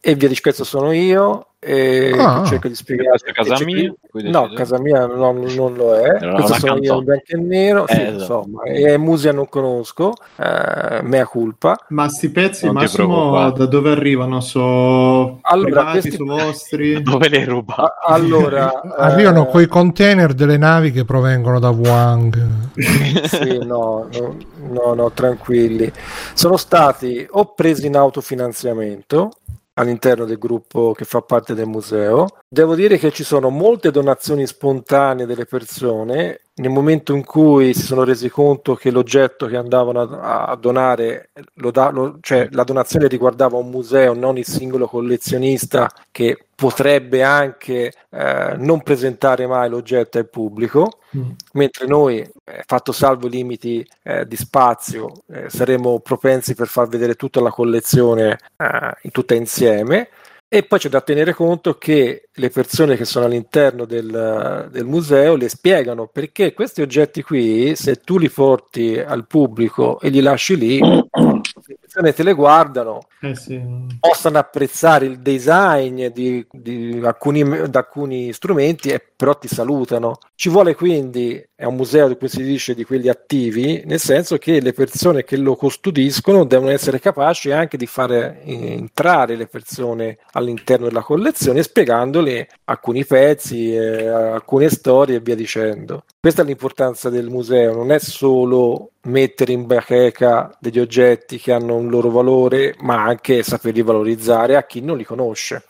e 0.00 0.14
via 0.14 0.28
di 0.28 0.38
questo 0.40 0.62
sono 0.62 0.92
io 0.92 1.53
e 1.64 2.12
Ah. 2.18 2.44
cerco 2.46 2.68
di 2.68 2.74
spiegare. 2.74 3.08
Questa 3.08 3.30
è 3.30 3.32
casa 3.32 3.64
mia, 3.64 3.92
No, 4.12 4.48
sì. 4.50 4.54
casa 4.54 4.78
mia 4.78 5.06
no, 5.06 5.32
non 5.32 5.74
lo 5.74 5.94
è. 5.94 6.02
Era 6.20 6.34
Questo 6.34 6.54
sono 6.54 6.74
io 6.76 6.80
canzone. 6.80 6.98
in 6.98 7.04
bianco 7.04 7.24
e 7.26 7.36
nero. 7.36 7.84
Sì, 7.88 7.92
Eh, 7.94 8.02
esatto. 8.02 8.14
insomma, 8.20 8.62
e 8.64 8.98
musica 8.98 9.32
non 9.32 9.48
conosco, 9.48 10.12
eh, 10.36 11.00
mea 11.02 11.26
culpa. 11.26 11.78
Ma 11.88 12.08
sti 12.08 12.28
pezzi, 12.30 12.66
Non 12.66 12.74
Massimo, 12.74 13.50
da 13.50 13.66
dove 13.66 13.90
arrivano? 13.90 14.40
So 14.40 15.38
Allora, 15.40 15.64
privati, 15.64 16.00
questi- 16.00 16.16
so 16.16 16.24
vostri? 16.24 17.02
Dove 17.02 17.28
le 17.28 17.44
ruba? 17.44 17.96
Allora, 18.04 18.82
Arrivano 18.96 19.46
eh, 19.48 19.50
coi 19.50 19.66
container 19.66 20.34
delle 20.34 20.56
navi 20.56 20.92
che 20.92 21.04
provengono 21.04 21.58
da 21.58 21.70
Wang. 21.70 22.72
sì, 23.26 23.58
no, 23.64 24.08
no, 24.12 24.36
no, 24.70 24.94
no, 24.94 25.10
tranquilli. 25.12 25.90
Sono 26.34 26.56
stati 26.56 27.26
o 27.30 27.52
presi 27.54 27.86
in 27.86 27.96
autofinanziamento 27.96 29.30
all'interno 29.74 30.24
del 30.24 30.38
gruppo 30.38 30.92
che 30.92 31.04
fa 31.04 31.20
parte 31.20 31.54
del 31.54 31.66
museo. 31.66 32.26
Devo 32.48 32.74
dire 32.74 32.98
che 32.98 33.10
ci 33.10 33.24
sono 33.24 33.50
molte 33.50 33.90
donazioni 33.90 34.46
spontanee 34.46 35.26
delle 35.26 35.46
persone. 35.46 36.40
Nel 36.56 36.70
momento 36.70 37.14
in 37.16 37.24
cui 37.24 37.74
si 37.74 37.82
sono 37.82 38.04
resi 38.04 38.28
conto 38.28 38.76
che 38.76 38.92
l'oggetto 38.92 39.46
che 39.46 39.56
andavano 39.56 40.02
a, 40.02 40.44
a 40.44 40.54
donare, 40.54 41.30
lo 41.54 41.72
da- 41.72 41.90
lo- 41.90 42.18
cioè 42.20 42.46
la 42.52 42.62
donazione 42.62 43.08
riguardava 43.08 43.56
un 43.56 43.70
museo, 43.70 44.14
non 44.14 44.38
il 44.38 44.46
singolo 44.46 44.86
collezionista 44.86 45.90
che 46.12 46.46
potrebbe 46.54 47.24
anche 47.24 47.92
eh, 48.08 48.54
non 48.56 48.82
presentare 48.82 49.48
mai 49.48 49.68
l'oggetto 49.68 50.18
al 50.18 50.28
pubblico, 50.28 50.98
Mm. 51.16 51.30
mentre 51.52 51.86
noi, 51.86 52.18
eh, 52.18 52.62
fatto 52.66 52.90
salvo 52.90 53.28
i 53.28 53.30
limiti 53.30 53.86
eh, 54.02 54.26
di 54.26 54.34
spazio, 54.36 55.12
eh, 55.32 55.48
saremo 55.48 56.00
propensi 56.00 56.54
per 56.56 56.66
far 56.66 56.88
vedere 56.88 57.14
tutta 57.14 57.40
la 57.40 57.50
collezione 57.50 58.38
eh, 58.56 59.10
tutta 59.12 59.34
insieme. 59.34 60.08
E 60.54 60.62
poi 60.62 60.78
c'è 60.78 60.88
da 60.88 61.00
tenere 61.00 61.34
conto 61.34 61.78
che 61.78 62.28
le 62.32 62.48
persone 62.48 62.94
che 62.96 63.04
sono 63.04 63.24
all'interno 63.24 63.86
del, 63.86 64.68
del 64.70 64.84
museo 64.84 65.34
le 65.34 65.48
spiegano 65.48 66.06
perché 66.06 66.54
questi 66.54 66.80
oggetti 66.80 67.22
qui, 67.22 67.74
se 67.74 67.96
tu 67.96 68.18
li 68.18 68.30
porti 68.30 68.96
al 68.96 69.26
pubblico 69.26 69.98
e 69.98 70.10
li 70.10 70.20
lasci 70.20 70.56
lì, 70.56 70.78
le 70.78 71.76
persone 71.80 72.12
te 72.12 72.22
le 72.22 72.34
guardano, 72.34 73.00
Eh 73.20 73.34
sì. 73.34 73.60
possano 73.98 74.38
apprezzare 74.38 75.06
il 75.06 75.18
design 75.18 76.06
di, 76.12 76.46
di 76.52 77.00
alcuni, 77.02 77.42
alcuni 77.42 78.32
strumenti 78.32 78.90
e 78.90 79.04
però 79.16 79.36
ti 79.36 79.48
salutano. 79.48 80.18
Ci 80.36 80.50
vuole 80.50 80.76
quindi, 80.76 81.44
è 81.56 81.64
un 81.64 81.76
museo 81.76 82.08
di 82.08 82.16
cui 82.16 82.28
si 82.28 82.42
dice 82.42 82.74
di 82.74 82.84
quelli 82.84 83.08
attivi, 83.08 83.82
nel 83.86 84.00
senso 84.00 84.38
che 84.38 84.60
le 84.60 84.72
persone 84.72 85.22
che 85.22 85.36
lo 85.36 85.54
custodiscono 85.54 86.44
devono 86.44 86.70
essere 86.70 86.98
capaci 86.98 87.52
anche 87.52 87.76
di 87.76 87.86
fare 87.86 88.42
entrare 88.42 89.36
le 89.36 89.46
persone 89.46 90.18
all'interno 90.32 90.88
della 90.88 91.02
collezione 91.02 91.62
spiegandole 91.62 92.48
alcuni 92.64 93.04
pezzi, 93.04 93.72
eh, 93.72 94.08
alcune 94.08 94.68
storie 94.68 95.16
e 95.16 95.20
via 95.20 95.36
dicendo. 95.36 96.04
Questa 96.20 96.42
è 96.42 96.44
l'importanza 96.44 97.08
del 97.08 97.30
museo, 97.30 97.72
non 97.72 97.92
è 97.92 98.00
solo 98.00 98.90
mettere 99.02 99.52
in 99.52 99.66
bacheca 99.66 100.50
degli 100.58 100.80
oggetti 100.80 101.38
che 101.38 101.52
hanno 101.52 101.76
un 101.76 101.88
loro 101.88 102.10
valore, 102.10 102.74
ma 102.80 103.04
anche 103.04 103.44
saperli 103.44 103.82
valorizzare 103.82 104.56
a 104.56 104.64
chi 104.64 104.80
non 104.80 104.96
li 104.96 105.04
conosce. 105.04 105.66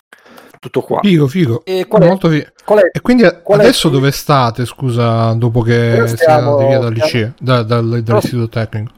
Tutto 0.65 0.81
qua. 0.81 1.01
Figo, 1.03 1.27
figo. 1.27 1.61
E 1.63 1.87
qual 1.87 2.01
è- 2.03 2.07
Molto 2.07 2.31
fi- 2.31 2.47
Qual 2.65 2.79
è 2.79 2.89
E 2.91 3.01
quindi 3.03 3.23
Qual 3.43 3.59
è- 3.59 3.63
adesso 3.65 3.91
dove 3.91 4.11
state, 4.13 4.65
scusa, 4.65 5.35
dopo 5.35 5.61
che 5.61 6.05
siete 6.07 6.25
andati 6.25 6.65
via 6.65 6.79
dal 6.79 6.93
liceo, 6.95 7.35
da- 7.39 7.63
dal- 7.63 8.01
dall'istituto 8.03 8.49
tecnico? 8.49 8.93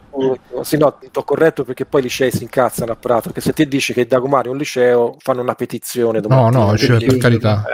Sì, 0.63 0.77
no, 0.79 0.97
ti 0.99 1.09
ho 1.13 1.25
corretto 1.25 1.65
perché 1.65 1.85
poi 1.85 2.01
i 2.01 2.05
licei 2.05 2.31
si 2.31 2.45
incazzano 2.45 2.93
a 2.93 2.97
Prato. 2.97 3.31
Che 3.31 3.41
se 3.41 3.53
ti 3.53 3.67
dici 3.67 3.93
che 3.93 4.07
Dagomare 4.07 4.49
è 4.49 4.53
un 4.53 4.57
liceo, 4.59 5.17
fanno 5.19 5.43
una 5.43 5.55
petizione. 5.55 6.21
No, 6.21 6.49
no, 6.51 6.77
cioè, 6.77 6.99
per 7.05 7.17
carità. 7.19 7.65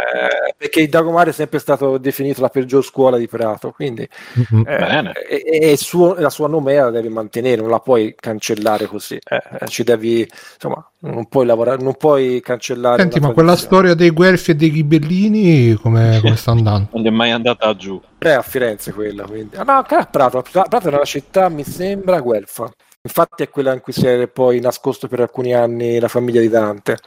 Perché 0.63 0.83
il 0.83 0.89
Dagomare 0.89 1.31
è 1.31 1.33
sempre 1.33 1.59
stato 1.59 1.99
definito 1.99 2.41
la 2.41 2.49
peggior 2.49 2.85
scuola 2.85 3.17
di 3.17 3.27
Prato. 3.27 3.73
Quindi 3.73 4.03
eh, 4.03 4.63
Bene. 4.63 5.13
e, 5.29 5.73
e 5.73 5.77
suo- 5.77 6.15
la 6.15 6.31
sua 6.31 6.47
nomea 6.47 6.85
la 6.85 6.91
devi 6.91 7.09
mantenere, 7.09 7.61
non 7.61 7.69
la 7.69 7.81
puoi 7.81 8.15
cancellare 8.17 8.87
così. 8.87 9.19
Eh, 9.29 9.43
eh, 9.61 9.67
ci 9.67 9.83
devi, 9.83 10.21
insomma, 10.55 10.89
non 11.01 11.27
puoi 11.27 11.47
lavorare, 11.47 11.83
non 11.83 11.97
puoi 11.97 12.41
cancellare. 12.41 13.03
Senti, 13.03 13.19
ma 13.19 13.33
quella 13.33 13.55
tradizione. 13.55 13.75
storia 13.75 13.95
dei 13.95 14.11
guelfi 14.11 14.53
e 14.53 14.55
dei 14.55 14.71
ghibellini 14.71 15.75
come, 15.75 16.21
come 16.23 16.37
sta 16.37 16.53
andando? 16.53 16.91
Non 16.93 17.07
è 17.09 17.11
mai 17.11 17.33
andata 17.33 17.75
giù. 17.75 18.01
È 18.17 18.31
a 18.31 18.43
Firenze 18.43 18.93
quella, 18.93 19.25
quindi. 19.25 19.57
Ah, 19.57 19.65
no, 19.65 19.85
a 19.85 20.05
Prato. 20.09 20.45
Prato 20.49 20.79
è 20.79 20.95
una 20.95 21.05
città, 21.05 21.49
mi 21.49 21.65
sembra, 21.65 22.21
guelfa. 22.21 22.71
Infatti 23.03 23.43
è 23.43 23.49
quella 23.49 23.73
in 23.73 23.81
cui 23.81 23.93
si 23.93 24.07
è 24.07 24.29
poi 24.29 24.61
nascosto 24.61 25.09
per 25.09 25.19
alcuni 25.19 25.53
anni 25.55 25.99
la 25.99 26.07
famiglia 26.07 26.41
di 26.41 26.49
Dante. 26.49 26.99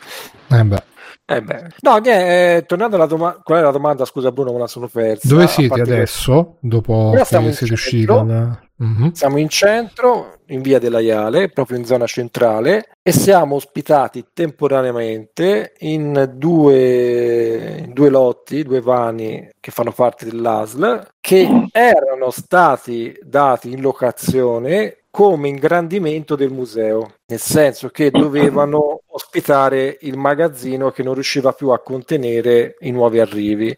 Eh 0.49 0.63
beh, 0.65 0.83
Eh 1.27 1.41
beh. 1.41 1.67
No, 1.81 1.97
niente, 1.97 2.57
eh, 2.57 2.65
tornando 2.67 2.97
alla 2.97 3.07
domanda, 3.07 3.39
qual 3.43 3.59
è 3.59 3.61
la 3.63 3.71
domanda? 3.71 4.05
Scusa 4.05 4.31
Bruno, 4.31 4.53
me 4.53 4.59
la 4.59 4.67
sono 4.67 4.87
persa. 4.87 5.27
dove 5.27 5.47
siete 5.47 5.81
adesso? 5.81 6.57
Dopo 6.59 7.13
che 7.15 7.25
siete 7.25 7.73
usciti? 7.73 8.05
centro. 8.05 8.64
Mhm. 8.77 9.11
che 9.11 9.15
Siamo 9.15 9.37
in 9.37 9.47
centro, 9.47 10.39
in 10.47 10.61
via 10.61 10.79
della 10.79 10.99
Iale, 10.99 11.49
proprio 11.49 11.77
in 11.77 11.85
zona 11.85 12.05
centrale, 12.07 12.89
e 13.01 13.11
siamo 13.13 13.55
ospitati 13.55 14.25
temporaneamente 14.33 15.73
in 15.79 16.33
due, 16.35 17.89
due 17.93 18.09
lotti, 18.09 18.63
due 18.63 18.81
vani 18.81 19.49
che 19.59 19.71
fanno 19.71 19.91
parte 19.91 20.25
dell'ASL, 20.25 21.07
che 21.21 21.67
erano 21.71 22.31
stati 22.31 23.17
dati 23.21 23.71
in 23.71 23.79
locazione 23.81 24.97
come 25.09 25.47
ingrandimento 25.47 26.35
del 26.35 26.51
museo, 26.51 27.13
nel 27.27 27.39
senso 27.39 27.87
che 27.87 28.11
dovevano 28.11 29.03
ospitare 29.07 29.97
il 30.01 30.17
magazzino 30.17 30.91
che 30.91 31.03
non 31.03 31.13
riusciva 31.13 31.53
più 31.53 31.69
a 31.69 31.79
contenere 31.79 32.75
i 32.81 32.91
nuovi 32.91 33.19
arrivi. 33.21 33.75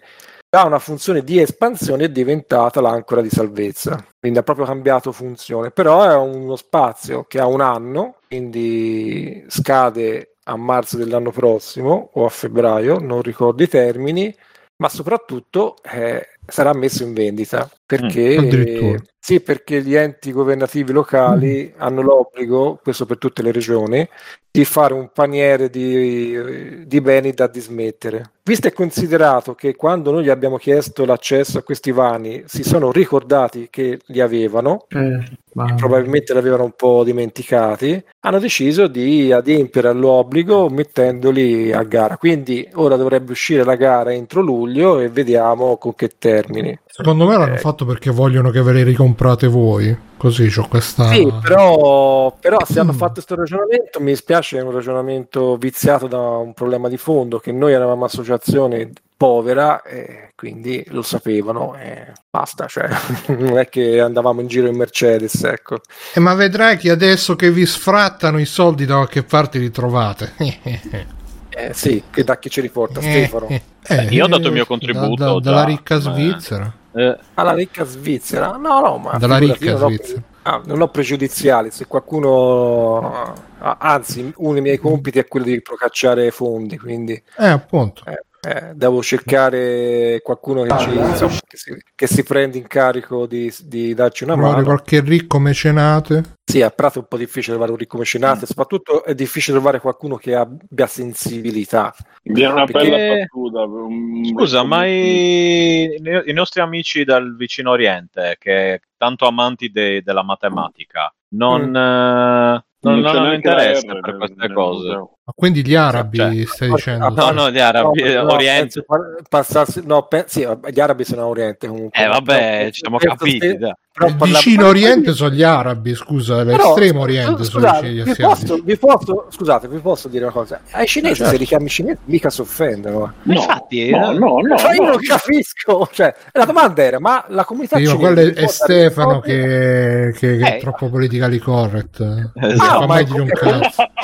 Da 0.50 0.64
una 0.64 0.80
funzione 0.80 1.26
di 1.26 1.42
espansione 1.42 2.06
è 2.06 2.10
diventata 2.10 2.80
l'ancora 2.80 3.20
di 3.20 3.30
salvezza, 3.30 4.02
quindi 4.18 4.40
ha 4.40 4.44
proprio 4.44 4.66
cambiato 4.66 5.12
funzione, 5.12 5.72
però 5.72 6.04
è 6.04 6.16
uno 6.16 6.56
spazio 6.56 7.26
che 7.26 7.38
ha 7.42 7.46
un 7.48 7.60
anno, 7.60 8.16
quindi 8.28 9.44
scade 9.50 10.38
a 10.44 10.56
marzo 10.56 10.96
dell'anno 10.96 11.32
prossimo 11.32 12.12
o 12.14 12.24
a 12.24 12.30
febbraio, 12.30 12.98
non 12.98 13.22
ricordo 13.22 13.62
i 13.62 13.68
termini, 13.68 14.34
ma 14.78 14.88
soprattutto 14.88 15.76
eh, 15.84 16.30
sarà 16.46 16.74
messo 16.74 17.04
in 17.04 17.14
vendita 17.14 17.70
perché, 17.88 18.36
addirittura. 18.36 19.02
sì, 19.18 19.40
perché 19.40 19.82
gli 19.82 19.96
enti 19.96 20.34
governativi 20.34 20.92
locali 20.92 21.74
hanno 21.78 22.02
l'obbligo, 22.02 22.80
questo 22.84 23.06
per 23.06 23.18
tutte 23.18 23.42
le 23.42 23.54
regioni, 23.54 24.06
di 24.52 24.66
fare 24.66 24.94
un 24.94 25.10
paniere 25.14 25.70
di, 25.70 26.86
di 26.86 27.00
beni 27.00 27.32
da 27.32 27.48
dismettere. 27.48 28.32
Visto 28.44 28.68
e 28.68 28.74
considerato 28.74 29.56
che 29.56 29.76
quando 29.76 30.12
noi 30.12 30.26
gli 30.26 30.30
abbiamo 30.30 30.58
chiesto 30.58 31.06
l'accesso 31.06 31.60
a 31.60 31.64
questi 31.64 31.92
vani 31.92 32.44
si 32.46 32.64
sono 32.64 32.92
ricordati 32.92 33.68
che 33.70 34.00
li 34.08 34.20
avevano, 34.20 34.86
Eh, 34.90 35.20
ma- 35.54 35.74
probabilmente 35.76 36.34
li 36.34 36.40
avevano 36.40 36.64
un 36.66 36.74
po' 36.76 37.04
dimenticati, 37.04 38.04
hanno 38.22 38.40
deciso 38.40 38.88
di 38.88 39.32
adempiere 39.32 39.88
all'obbligo 39.88 40.70
mettendoli 40.70 41.72
a 41.72 41.84
gara. 41.84 42.18
Quindi 42.18 42.68
ora 42.74 42.96
dovrebbe 42.96 43.32
uscire 43.32 43.64
la 43.64 43.76
gara 43.76 44.12
entro 44.14 44.42
luglio 44.42 45.00
e 45.00 45.08
vediamo 45.08 45.78
con 45.78 45.96
che 45.96 46.12
termini. 46.18 46.78
Secondo 46.98 47.28
me 47.28 47.38
l'hanno 47.38 47.54
Eh. 47.54 47.60
fatto 47.60 47.86
perché 47.86 48.10
vogliono 48.10 48.50
che 48.50 48.62
ve 48.64 48.74
le 48.74 48.84
ricomprate 48.84 49.48
voi. 49.48 49.96
Così 50.18 50.48
c'ho 50.50 50.68
questa. 50.68 51.08
Sì, 51.10 51.32
però, 51.44 52.36
però 52.40 52.58
se 52.66 52.80
hanno 52.80 52.92
Mm. 52.94 52.98
fatto 52.98 53.14
questo 53.14 53.36
ragionamento, 53.36 54.00
mi 54.00 54.16
spiace, 54.16 54.58
è 54.58 54.62
un 54.64 54.72
ragionamento 54.72 55.56
viziato 55.58 56.08
da 56.08 56.18
un 56.18 56.54
problema 56.54 56.90
di 56.90 56.98
fondo, 56.98 57.38
che 57.38 57.52
noi 57.52 57.74
eravamo 57.74 58.06
associazione 58.06 58.90
povera 59.16 59.82
e 59.84 60.32
quindi 60.36 60.84
lo 60.90 61.02
sapevano 61.04 61.76
e 61.76 62.14
basta, 62.30 62.66
cioè 62.68 62.88
non 63.38 63.58
è 63.60 63.70
che 63.70 64.00
andavamo 64.00 64.42
in 64.42 64.48
giro 64.48 64.68
in 64.68 64.76
Mercedes, 64.76 65.44
ecco. 65.44 65.78
Eh, 66.14 66.20
ma 66.20 66.34
vedrai 66.34 66.78
che 66.78 66.90
adesso 66.90 67.36
che 67.36 67.52
vi 67.52 67.66
sfrattano 67.68 68.40
i 68.40 68.46
soldi 68.46 68.86
da 68.86 68.96
qualche 68.96 69.22
parte 69.24 69.60
li 69.60 69.70
trovate. 69.70 70.34
Eh, 71.60 71.74
sì, 71.74 72.04
che 72.12 72.24
da 72.24 72.38
chi 72.38 72.52
ce 72.52 72.62
li 72.62 72.70
porta, 72.70 73.02
Stefano? 73.02 73.48
Eh, 73.48 74.04
Io 74.12 74.26
ho 74.26 74.28
dato 74.28 74.46
il 74.46 74.52
mio 74.54 74.62
da- 74.62 74.68
contributo 74.68 75.16
da- 75.24 75.40
dalla 75.40 75.62
già, 75.62 75.66
ricca 75.66 75.98
Svizzera. 75.98 76.72
Eh, 76.98 77.18
Alla 77.36 77.54
ricca 77.54 77.84
Svizzera? 77.86 78.58
No, 78.58 78.80
no, 78.80 78.98
ma 78.98 79.18
Dalla 79.18 79.38
ricca 79.38 79.66
io 79.66 79.74
non 79.74 79.84
ho- 79.84 79.88
Svizzera. 79.90 80.22
ah, 80.44 80.62
non 80.66 80.82
ho 80.82 80.88
pregiudiziali, 80.90 81.70
se 81.72 81.86
qualcuno... 81.86 83.34
ah, 83.60 83.78
anzi, 83.80 84.32
uno 84.38 84.54
dei 84.54 84.62
miei 84.62 84.78
compiti 84.78 85.20
è 85.20 85.28
quello 85.28 85.46
di 85.46 85.62
procacciare 85.62 86.32
fondi, 86.32 86.78
quindi... 86.78 87.14
Eh, 87.38 87.48
appunto. 87.48 88.04
Eh, 88.06 88.24
eh, 88.42 88.72
devo 88.76 89.02
cercare 89.02 90.20
qualcuno 90.24 90.64
che, 90.64 90.78
ci, 90.78 90.96
insomma, 90.96 91.38
che, 91.46 91.58
si, 91.58 91.76
che 91.96 92.08
si 92.08 92.24
prende 92.24 92.58
in 92.58 92.68
carico 92.68 93.26
di, 93.26 93.54
di 93.64 93.94
darci 93.94 94.24
una 94.24 94.36
Magari 94.36 94.54
mano. 94.56 94.66
qualche 94.66 95.02
ricco 95.02 95.40
mecenate. 95.40 96.36
Sì, 96.46 96.62
a 96.62 96.70
Prato 96.70 97.00
è 97.00 97.02
un 97.02 97.08
po' 97.10 97.18
difficile 97.18 97.52
trovare 97.54 97.72
un 97.72 97.78
ricco 97.78 97.98
mecenate, 97.98 98.46
soprattutto 98.46 99.04
è 99.04 99.14
difficile 99.14 99.58
trovare 99.58 99.82
qualcuno 99.82 100.16
che 100.16 100.34
abbia 100.34 100.88
sensibilità. 100.88 101.94
Viene 102.24 102.54
una 102.54 102.66
Perché- 102.66 102.90
bella 102.90 103.16
battuta. 103.20 103.62
un- 103.64 104.26
Scusa, 104.34 104.64
ma 104.64 104.86
i, 104.86 106.00
i 106.26 106.34
nostri 106.34 106.62
amici 106.62 107.04
dal 107.04 107.36
vicino 107.36 107.72
Oriente, 107.72 108.38
che 108.40 108.82
tanto 108.96 109.28
amanti 109.28 109.70
de- 109.72 110.02
della 110.04 110.24
matematica, 110.24 111.14
non, 111.30 111.64
Mm. 111.70 111.76
eh, 111.76 112.64
non, 112.80 113.00
Non 113.00 113.02
non 113.02 113.34
R 113.34 114.00
per 114.02 114.18
queste 114.18 114.54
cose. 114.54 114.86
museo. 114.86 115.17
Ma 115.28 115.34
quindi 115.36 115.62
gli 115.66 115.76
arabi 115.76 116.18
Cioè, 116.18 116.46
stai 116.46 116.70
dicendo? 116.70 117.06
ah, 117.08 117.10
No, 117.10 117.32
no, 117.32 117.52
gli 117.52 117.60
arabi, 117.60 118.02
No, 118.14 118.24
no, 118.24 118.34
Oriente. 118.36 118.86
passarsi, 119.28 119.82
no, 119.86 120.08
pe- 120.08 120.24
sì, 120.26 120.48
gli 120.72 120.80
arabi 120.80 121.04
sono 121.04 121.24
a 121.24 121.28
Oriente 121.28 121.68
comunque. 121.68 122.02
Eh 122.02 122.08
vabbè, 122.08 122.70
ci 122.72 122.80
siamo 122.80 122.98
capiti. 122.98 123.38
ste-. 123.46 123.78
Però 123.98 124.10
Il 124.26 124.32
vicino 124.34 124.68
Oriente 124.68 125.14
sono 125.14 125.32
gli 125.32 125.42
arabi, 125.44 125.96
scusa, 125.96 126.44
l'estremo 126.44 127.02
Oriente 127.02 127.44
sono 127.44 127.66
scusate, 127.66 127.90
gli 127.90 128.04
vi 128.04 128.12
asiatici. 128.12 128.46
posso, 128.46 128.62
vi 128.64 128.78
posso- 128.78 129.28
scusate, 129.32 129.68
vi 129.68 129.80
posso 129.80 130.08
dire 130.08 130.24
una 130.26 130.34
cosa? 130.34 130.60
Ai 130.72 130.86
cinesi, 130.86 131.16
certo. 131.16 131.32
se 131.32 131.38
li 131.40 131.46
chiami 131.46 131.68
cinesi, 131.70 131.98
mica 132.06 132.30
si 132.30 132.42
offendono. 132.42 133.14
No, 133.24 133.34
Infatti, 133.34 133.90
no, 133.90 134.12
eh. 134.12 134.14
no, 134.18 134.38
no, 134.40 134.58
Cioè, 134.58 134.76
io 134.76 134.84
no. 134.84 134.90
non 134.90 135.00
capisco. 135.00 135.90
Cioè, 135.92 136.14
la 136.34 136.46
domanda 136.46 136.84
era: 136.84 137.00
ma 137.00 137.26
la 137.30 137.44
comunità 137.44 137.78
cinese 137.78 137.96
quello 137.98 138.20
è, 138.20 138.34
è 138.34 138.48
Stefano 138.48 139.20
che, 139.20 140.14
che- 140.18 140.38
che 140.38 140.38
è 140.38 140.56
Eh. 140.56 140.60
troppo 140.60 140.90
politically 140.90 141.40
correct. 141.40 142.00
Non 142.00 142.32
Esatto. 142.36 142.58
fa 142.64 142.76
Ah, 142.76 142.80
ma 142.82 142.86
mai 142.86 143.02
è- 143.04 143.06
dire 143.08 143.22
un 143.22 143.28
è- 143.30 143.32
cazzo. 143.32 143.84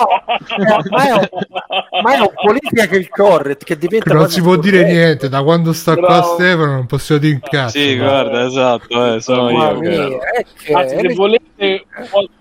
No, 0.57 0.77
ma 0.89 1.07
è 1.07 1.11
un, 1.11 1.27
ma 2.01 2.15
è 2.15 2.19
un 2.19 2.29
political 2.41 3.09
correct 3.09 3.63
che 3.63 3.77
diventa 3.77 4.13
Non 4.13 4.29
si 4.29 4.41
può 4.41 4.55
dire 4.57 4.77
corretto. 4.81 4.95
niente, 4.97 5.29
da 5.29 5.43
quando 5.43 5.73
sta 5.73 5.95
qua 5.95 6.07
Bravo. 6.07 6.33
Stefano 6.33 6.71
non 6.73 6.85
possiamo 6.85 7.21
dire 7.21 7.33
un 7.33 7.39
cazzo. 7.41 7.77
Sì, 7.79 7.95
ma- 7.95 8.03
guarda, 8.03 8.45
esatto, 8.45 9.15
eh, 9.15 9.21
sono 9.21 9.51
Mamma 9.51 9.69
io. 9.71 9.79
Che- 9.79 9.89
mia, 9.89 10.17
è 10.31 10.45
che- 10.63 10.73
Anzi, 10.73 10.97
se 10.99 11.13
volete 11.13 11.85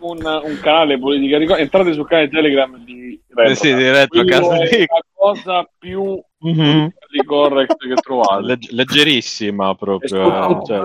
un, 0.00 0.40
un 0.44 0.58
canale 0.60 0.98
politica 0.98 1.38
ricordo, 1.38 1.62
entrate 1.62 1.92
sul 1.92 2.06
canale 2.06 2.28
Telegram 2.28 2.76
di 2.84 3.20
Eh 3.34 3.54
sì, 3.54 3.74
di 3.74 3.90
Retro 3.90 4.20
è 4.20 4.24
la 4.24 5.00
cosa 5.14 5.68
più 5.78 6.20
Mhm. 6.44 6.92
correct 7.24 7.76
che 7.76 7.94
trovate. 7.94 8.42
Legg- 8.42 8.70
leggerissima 8.70 9.74
proprio. 9.74 10.60
eh, 10.60 10.66
cioè. 10.66 10.80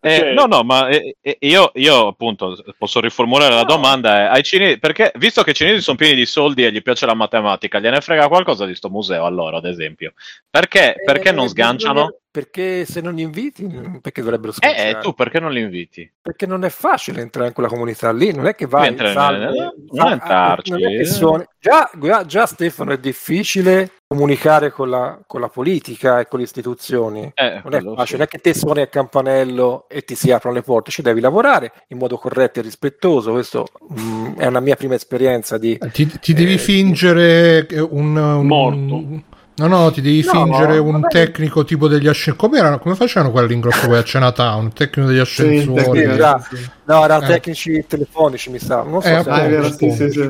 Eh, 0.00 0.32
no, 0.32 0.46
no, 0.46 0.62
ma 0.62 0.88
eh, 0.88 1.16
eh, 1.20 1.36
io, 1.40 1.70
io 1.74 2.08
appunto 2.08 2.56
posso 2.78 3.00
riformulare 3.00 3.54
la 3.54 3.64
domanda: 3.64 4.20
è, 4.20 4.36
ai 4.36 4.42
cinesi, 4.42 4.78
perché 4.78 5.12
visto 5.16 5.42
che 5.42 5.50
i 5.50 5.54
cinesi 5.54 5.82
sono 5.82 5.96
pieni 5.96 6.14
di 6.14 6.26
soldi 6.26 6.64
e 6.64 6.72
gli 6.72 6.82
piace 6.82 7.06
la 7.06 7.14
matematica, 7.14 7.78
gliene 7.78 8.00
frega 8.00 8.28
qualcosa 8.28 8.64
di 8.66 8.74
sto 8.74 8.88
museo 8.90 9.24
allora, 9.24 9.58
ad 9.58 9.66
esempio? 9.66 10.14
Perché, 10.48 10.94
perché 11.04 11.28
Eh, 11.28 11.32
non 11.32 11.48
sganciano? 11.48 12.16
Perché 12.34 12.84
se 12.84 13.00
non 13.00 13.14
li 13.14 13.22
inviti, 13.22 13.64
perché 14.02 14.20
dovrebbero 14.20 14.50
Eh, 14.50 14.54
sganciare? 14.54 14.90
eh, 14.90 14.98
tu 15.00 15.14
perché 15.14 15.38
non 15.38 15.52
li 15.52 15.60
inviti? 15.60 16.10
Perché 16.20 16.46
non 16.46 16.64
è 16.64 16.68
facile 16.68 17.20
entrare 17.20 17.46
in 17.46 17.54
quella 17.54 17.68
comunità 17.68 18.10
lì, 18.10 18.34
non 18.34 18.48
è 18.48 18.56
che 18.56 18.66
vai 18.66 18.88
Entra- 18.88 19.12
salve, 19.12 19.50
non 19.52 19.72
fa- 19.94 20.10
entrarci. 20.10 20.70
non 20.72 20.82
è 20.82 20.96
che 20.96 21.04
suoni- 21.04 21.44
già, 21.60 21.88
già- 22.26 22.46
Stefano 22.46 22.90
è 22.90 22.98
difficile 22.98 23.92
comunicare 24.08 24.72
con 24.72 24.90
la, 24.90 25.20
con 25.28 25.40
la 25.40 25.48
politica 25.48 26.18
e 26.18 26.26
con 26.26 26.40
le 26.40 26.44
istituzioni. 26.46 27.30
Eh, 27.34 27.60
Non 27.62 27.72
è 27.74 27.80
facile, 27.80 28.04
sì. 28.04 28.12
non 28.14 28.22
è 28.22 28.26
che 28.26 28.38
te 28.38 28.52
suoni 28.52 28.80
a 28.80 28.88
campanello 28.88 29.86
e 29.88 30.02
ti 30.02 30.16
si 30.16 30.32
aprono 30.32 30.56
le 30.56 30.62
porte, 30.62 30.90
ci 30.90 31.02
devi 31.02 31.20
lavorare 31.20 31.70
in 31.90 31.98
modo 31.98 32.16
corretto 32.16 32.58
e 32.58 32.62
rispettoso. 32.62 33.30
Questo 33.30 33.66
mm, 33.96 34.38
è 34.38 34.46
una 34.46 34.58
mia 34.60 34.74
prima 34.74 34.96
esperienza 34.96 35.56
di 35.56 35.78
Ti, 35.92 36.18
ti 36.18 36.32
devi 36.34 36.54
Eh, 36.54 36.58
fingere 36.58 37.64
un, 37.90 38.16
un- 38.16 38.44
Morto. 38.44 39.22
No, 39.56 39.68
no, 39.68 39.90
ti 39.92 40.00
devi 40.00 40.22
No, 40.24 40.30
fingere 40.32 40.78
un 40.78 41.00
vabbè. 41.00 41.08
tecnico 41.08 41.64
tipo 41.64 41.86
degli 41.86 42.08
ascensori. 42.08 42.36
Come, 42.36 42.58
erano- 42.58 42.78
come 42.80 42.96
facevano 42.96 43.30
quelli 43.30 43.46
all'ingresso 43.46 43.86
poi 43.86 43.98
a 43.98 44.02
Chinatown? 44.02 44.64
Un 44.64 44.72
tecnico 44.72 45.08
degli 45.08 45.24
Sì, 45.24 45.42
ascensori. 45.42 46.00
tecnico, 46.00 46.16
già. 46.16 46.48
No, 46.86 47.02
erano 47.04 47.24
Eh. 47.24 47.28
tecnici 47.28 47.84
telefonici, 47.86 48.50
mi 48.50 48.58
sa. 48.58 48.82
Non 48.82 49.00
so 49.00 49.08
Eh, 49.08 49.22
se 49.22 49.30
Ah, 49.30 49.44
appunto, 49.44 49.72
sì, 49.72 49.90
sì, 49.90 50.10
sì. 50.10 50.28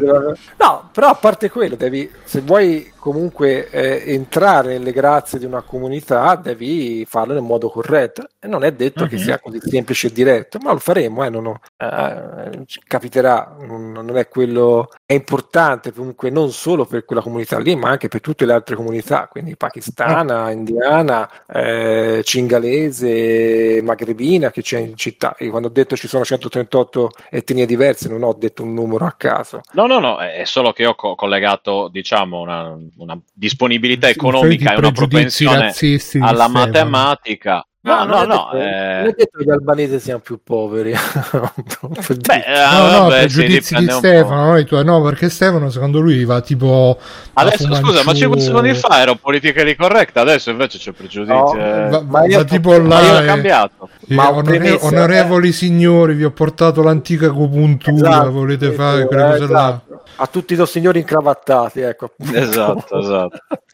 No, 0.59 0.89
però 0.93 1.09
a 1.09 1.15
parte 1.15 1.51
quello, 1.51 1.75
devi, 1.75 2.11
se 2.25 2.41
vuoi 2.41 2.93
comunque 2.97 3.69
eh, 3.71 4.03
entrare 4.15 4.69
nelle 4.79 4.93
grazie 4.93 5.39
di 5.39 5.45
una 5.45 5.61
comunità, 5.63 6.37
devi 6.37 7.05
farlo 7.07 7.35
nel 7.35 7.43
modo 7.43 7.69
corretto. 7.69 8.29
E 8.39 8.47
non 8.47 8.63
è 8.65 8.73
detto 8.73 9.07
che 9.07 9.17
Mhm. 9.17 9.21
sia 9.23 9.39
così 9.41 9.59
semplice 9.61 10.07
e 10.07 10.13
diretto, 10.13 10.59
ma 10.63 10.73
lo 10.73 10.79
faremo, 10.79 11.25
eh, 11.25 11.29
non 11.29 11.47
ho- 11.47 11.61
eh, 11.77 12.65
capiterà. 12.87 13.57
Non, 13.61 13.93
non 13.93 14.17
è 14.17 14.29
quello. 14.29 14.89
È 15.05 15.13
importante 15.13 15.93
comunque 15.93 16.31
non 16.31 16.51
solo 16.53 16.85
per 16.87 17.05
quella 17.05 17.21
comunità 17.23 17.59
lì, 17.59 17.75
ma 17.77 17.91
anche 17.91 18.09
per 18.09 18.21
tutte 18.21 18.47
le 18.47 18.53
altre 18.53 18.77
comunità, 18.77 19.29
quindi 19.31 19.57
pakistana, 19.57 20.51
indiana, 20.51 21.29
eh, 21.47 22.21
cingalese, 22.25 23.81
magrebina 23.83 24.51
che 24.51 24.63
c'è 24.63 24.79
in 24.79 24.97
città. 24.97 25.35
E 25.37 25.49
quando 25.49 25.69
ho 25.69 25.71
detto 25.73 25.97
ci 25.97 26.09
sono 26.09 26.25
138 26.49 27.11
etnie 27.31 27.67
diverse, 27.67 28.09
non 28.09 28.23
ho 28.23 28.33
detto 28.33 28.63
un 28.63 28.75
numero 28.75 29.07
a 29.07 29.13
caso. 29.13 29.61
No, 29.73 29.87
no, 29.87 29.99
no, 29.99 30.19
è 30.19 30.45
solo 30.45 30.73
che 30.73 30.87
ho 30.87 30.95
co- 30.95 31.15
collegato, 31.15 31.89
diciamo, 31.89 32.41
una, 32.41 32.77
una 32.97 33.19
disponibilità 33.33 34.09
economica 34.09 34.75
e 34.75 34.79
una 34.79 34.93
propensione 34.93 35.73
alla 36.21 36.49
matematica. 36.49 37.67
No, 37.87 38.05
no, 38.05 38.05
non 38.05 38.23
è 38.23 38.27
no. 38.27 38.49
detto- 38.51 38.53
eh, 38.57 38.99
Non 39.01 39.09
è 39.09 39.15
detto 39.15 39.39
che 39.39 39.45
gli 39.45 39.51
albanesi 39.51 40.01
siano 40.01 40.21
più 40.21 40.41
poveri. 40.43 40.93
Beh, 42.27 42.45
eh, 42.47 42.73
No, 42.73 42.83
no, 42.91 42.99
vabbè, 43.03 43.19
pregiudizi 43.19 43.75
di. 43.77 43.89
Stefano, 43.91 44.45
no, 44.47 44.57
i 44.57 44.65
tuoi- 44.65 44.85
no, 44.85 45.03
perché 45.03 45.29
Stefano 45.29 45.69
secondo 45.69 46.01
lui 46.01 46.25
va 46.25 46.41
tipo 46.41 46.99
Adesso 47.35 47.65
scusa, 47.65 47.81
ma 47.81 47.91
Manchu- 48.05 48.15
5 48.15 48.41
secondi 48.41 48.73
fa 48.75 49.01
ero 49.03 49.17
politically 49.17 49.77
correct, 49.77 50.17
adesso 50.17 50.49
invece 50.51 50.79
c'è 50.79 50.93
pregiudizio. 50.93 51.35
No, 51.35 51.55
eh. 51.59 51.89
va, 51.91 52.01
ma 52.01 52.25
io- 52.25 52.39
va 52.39 52.45
tipo 52.45 52.71
ma 52.71 52.79
Ma 52.79 53.01
io 53.03 53.13
là 53.13 53.21
ho 53.21 53.25
cambiato. 53.25 53.89
e 54.09 54.15
Ma 54.15 54.31
onore- 54.31 54.43
premesso, 54.59 54.87
onorevoli 54.87 55.53
signori, 55.53 56.15
vi 56.15 56.25
ho 56.25 56.31
portato 56.31 56.83
l'antica 56.83 57.27
acupuntura, 57.27 58.09
Esatto, 58.09 58.31
volete 58.31 58.73
fare 58.73 59.07
quelle 59.07 59.25
eh, 59.27 59.31
cose 59.39 59.53
là? 59.53 59.69
esatto. 59.69 60.03
A 60.17 60.27
tutti 60.27 60.55
i 60.55 60.67
signori 60.67 61.01
incravattati, 61.01 61.81
ecco. 61.81 62.13
Esatto, 62.33 62.99
esatto. 62.99 63.39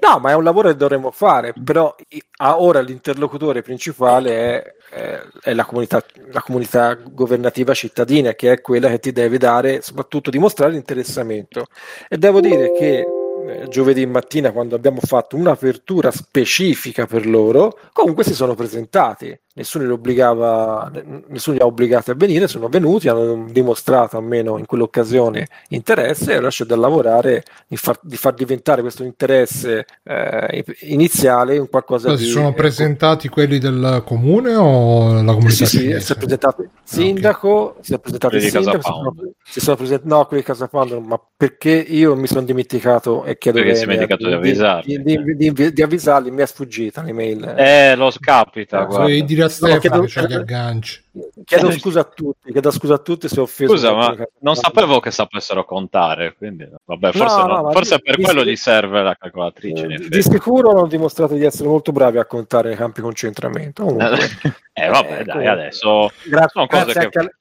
No, 0.00 0.18
ma 0.18 0.30
è 0.30 0.34
un 0.34 0.44
lavoro 0.44 0.68
che 0.68 0.76
dovremmo 0.76 1.10
fare, 1.10 1.52
però 1.64 1.94
i- 2.08 2.22
a 2.38 2.60
ora 2.60 2.80
l'interlocutore 2.80 3.62
principale 3.62 4.74
è, 4.90 4.94
è- 4.96 5.22
è 5.42 5.54
la, 5.54 5.64
comunità, 5.64 6.02
la 6.30 6.40
comunità 6.40 6.94
governativa 6.94 7.74
cittadina, 7.74 8.34
che 8.34 8.52
è 8.52 8.60
quella 8.60 8.88
che 8.88 8.98
ti 9.00 9.12
deve 9.12 9.38
dare, 9.38 9.82
soprattutto 9.82 10.30
dimostrare 10.30 10.72
l'interessamento. 10.72 11.66
E 12.08 12.16
devo 12.18 12.40
dire 12.40 12.70
che 12.70 13.14
eh, 13.48 13.68
giovedì 13.68 14.06
mattina, 14.06 14.52
quando 14.52 14.76
abbiamo 14.76 15.00
fatto 15.00 15.36
un'apertura 15.36 16.10
specifica 16.10 17.06
per 17.06 17.26
loro, 17.26 17.78
comunque 17.92 18.24
si 18.24 18.34
sono 18.34 18.54
presentati. 18.54 19.38
Nessuno 19.56 19.86
li, 19.86 19.90
obbligava, 19.90 20.90
nessuno 21.28 21.56
li 21.56 21.62
ha 21.62 21.66
obbligati 21.66 22.10
a 22.10 22.14
venire, 22.14 22.46
sono 22.46 22.68
venuti, 22.68 23.08
hanno 23.08 23.46
dimostrato 23.50 24.18
almeno 24.18 24.58
in 24.58 24.66
quell'occasione 24.66 25.46
interesse 25.70 26.34
e 26.34 26.36
ora 26.36 26.50
c'è 26.50 26.64
da 26.66 26.76
lavorare 26.76 27.42
di 27.66 27.76
far, 27.78 27.98
di 28.02 28.16
far 28.18 28.34
diventare 28.34 28.82
questo 28.82 29.02
interesse 29.02 29.86
eh, 30.02 30.62
iniziale 30.80 31.56
un 31.56 31.70
qualcosa 31.70 32.10
Ma 32.10 32.16
di... 32.16 32.24
si 32.24 32.30
sono 32.30 32.52
presentati 32.52 33.28
quelli 33.28 33.58
del 33.58 34.02
comune 34.04 34.54
o 34.54 35.14
la 35.22 35.32
comunità 35.32 35.64
Sì, 35.64 35.66
sì, 35.66 36.00
si 36.00 36.12
è 36.12 36.16
presentato 36.16 36.62
il 36.62 36.70
sindaco, 36.84 37.76
si 37.80 37.94
è 37.94 37.98
presentato 37.98 38.36
il 38.36 38.40
Quelli 38.42 38.62
sindaco, 38.62 38.82
si 38.82 38.92
sono, 38.92 39.14
si 39.42 39.60
sono 39.60 39.76
presentati, 39.76 40.08
no, 40.08 40.26
quelli 40.26 40.42
di 40.42 40.48
Casa 40.48 40.68
Pound, 40.68 40.92
ma 41.04 41.20
perché 41.36 41.70
io 41.70 42.14
mi 42.14 42.26
sono 42.26 42.42
dimenticato 42.42 43.24
e 43.24 43.38
chiedo 43.38 43.58
Perché 43.58 43.74
si 43.74 43.82
è 43.84 43.86
dimenticato 43.86 44.26
di 44.26 44.34
avvisarli. 44.34 45.02
di, 45.02 45.22
di- 45.36 45.52
di- 45.52 45.72
di 45.72 45.82
avvisarli, 45.82 46.30
mi 46.30 46.42
è 46.42 46.46
sfuggita 46.46 47.02
l'email. 47.02 47.54
Eh, 47.56 47.94
lo 47.96 48.10
scapita, 48.10 48.82
Eh, 48.82 48.86
guarda. 48.86 49.24
Dire 49.24 49.45
a 49.46 49.48
Stefano 49.48 49.80
chiedo- 49.80 50.00
che 50.02 50.08
c'ha 50.08 50.26
gli 50.26 50.32
agganci. 50.34 51.04
Chiedo 51.44 51.70
scusa 51.70 52.00
a 52.00 52.04
tutti, 52.04 52.50
chiedo 52.52 52.70
scusa 52.70 52.94
a 52.94 52.98
tutti 52.98 53.28
se 53.28 53.40
ho 53.40 53.44
offeso. 53.44 53.72
Scusa, 53.72 53.94
ma 53.94 54.14
non 54.40 54.54
sapevo 54.54 55.00
che 55.00 55.10
sapessero 55.10 55.64
contare, 55.64 56.34
quindi 56.36 56.68
vabbè, 56.84 57.12
forse, 57.12 57.36
No, 57.38 57.46
no- 57.46 57.60
no, 57.62 57.70
forse 57.72 57.96
di- 57.96 58.02
per 58.02 58.16
di- 58.16 58.22
quello 58.22 58.44
gli 58.44 58.56
serve 58.56 59.02
la 59.02 59.16
calcolatrice. 59.18 59.86
Eh. 59.86 60.08
Di 60.08 60.22
sicuro 60.22 60.70
hanno 60.70 60.86
dimostrato 60.86 61.34
di 61.34 61.44
essere 61.44 61.68
molto 61.68 61.92
bravi 61.92 62.18
a 62.18 62.24
contare 62.26 62.72
i 62.72 62.76
campi 62.76 63.00
concentramento. 63.00 63.84
Comunque, 63.84 64.18
eh, 64.74 64.88
vabbè, 64.88 65.20
Eh, 65.20 65.24
dai, 65.24 65.46
adesso 65.46 66.10
gra- 66.24 66.48
sono 66.52 66.66
cose 66.66 66.84
grazie 66.92 67.08
che- 67.08 67.18
al- 67.18 67.32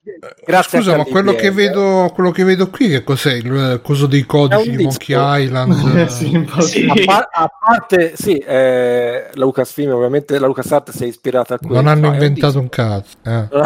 grazie 0.46 0.80
Scusa, 0.80 0.92
anche 0.96 1.04
ma 1.06 1.12
quello 1.12 1.34
che, 1.34 1.52
vedo, 1.52 2.12
quello 2.14 2.32
che 2.32 2.44
vedo 2.44 2.70
qui 2.70 2.88
che 2.90 3.04
cos'è? 3.04 3.34
Il 3.34 3.80
coso 3.84 4.06
dei 4.08 4.26
codici 4.26 4.70
un 4.70 4.76
di. 4.78 4.84
Monkey 4.84 5.44
Island? 5.44 5.74
Eh, 6.06 6.10
sì, 6.10 6.36
un 6.36 6.62
Sì. 6.62 6.86
A, 6.90 6.94
par- 7.06 7.30
a 7.32 7.50
parte, 7.60 8.14
sì, 8.16 8.38
eh, 8.38 9.30
la 9.34 9.44
Lucasfilm 9.46 9.92
ovviamente, 9.94 10.38
la 10.40 10.48
LucasArts 10.48 10.92
si 10.96 11.04
è 11.04 11.08
ispirata 11.08 11.56
a 11.56 11.58
questo. 11.58 11.76
non 11.76 11.88
hanno 11.88 12.08
un 12.08 12.14
inventato 12.14 12.60
disco. 12.60 12.60
un 12.60 12.70
cazzo. 12.70 13.18
eh. 13.24 13.65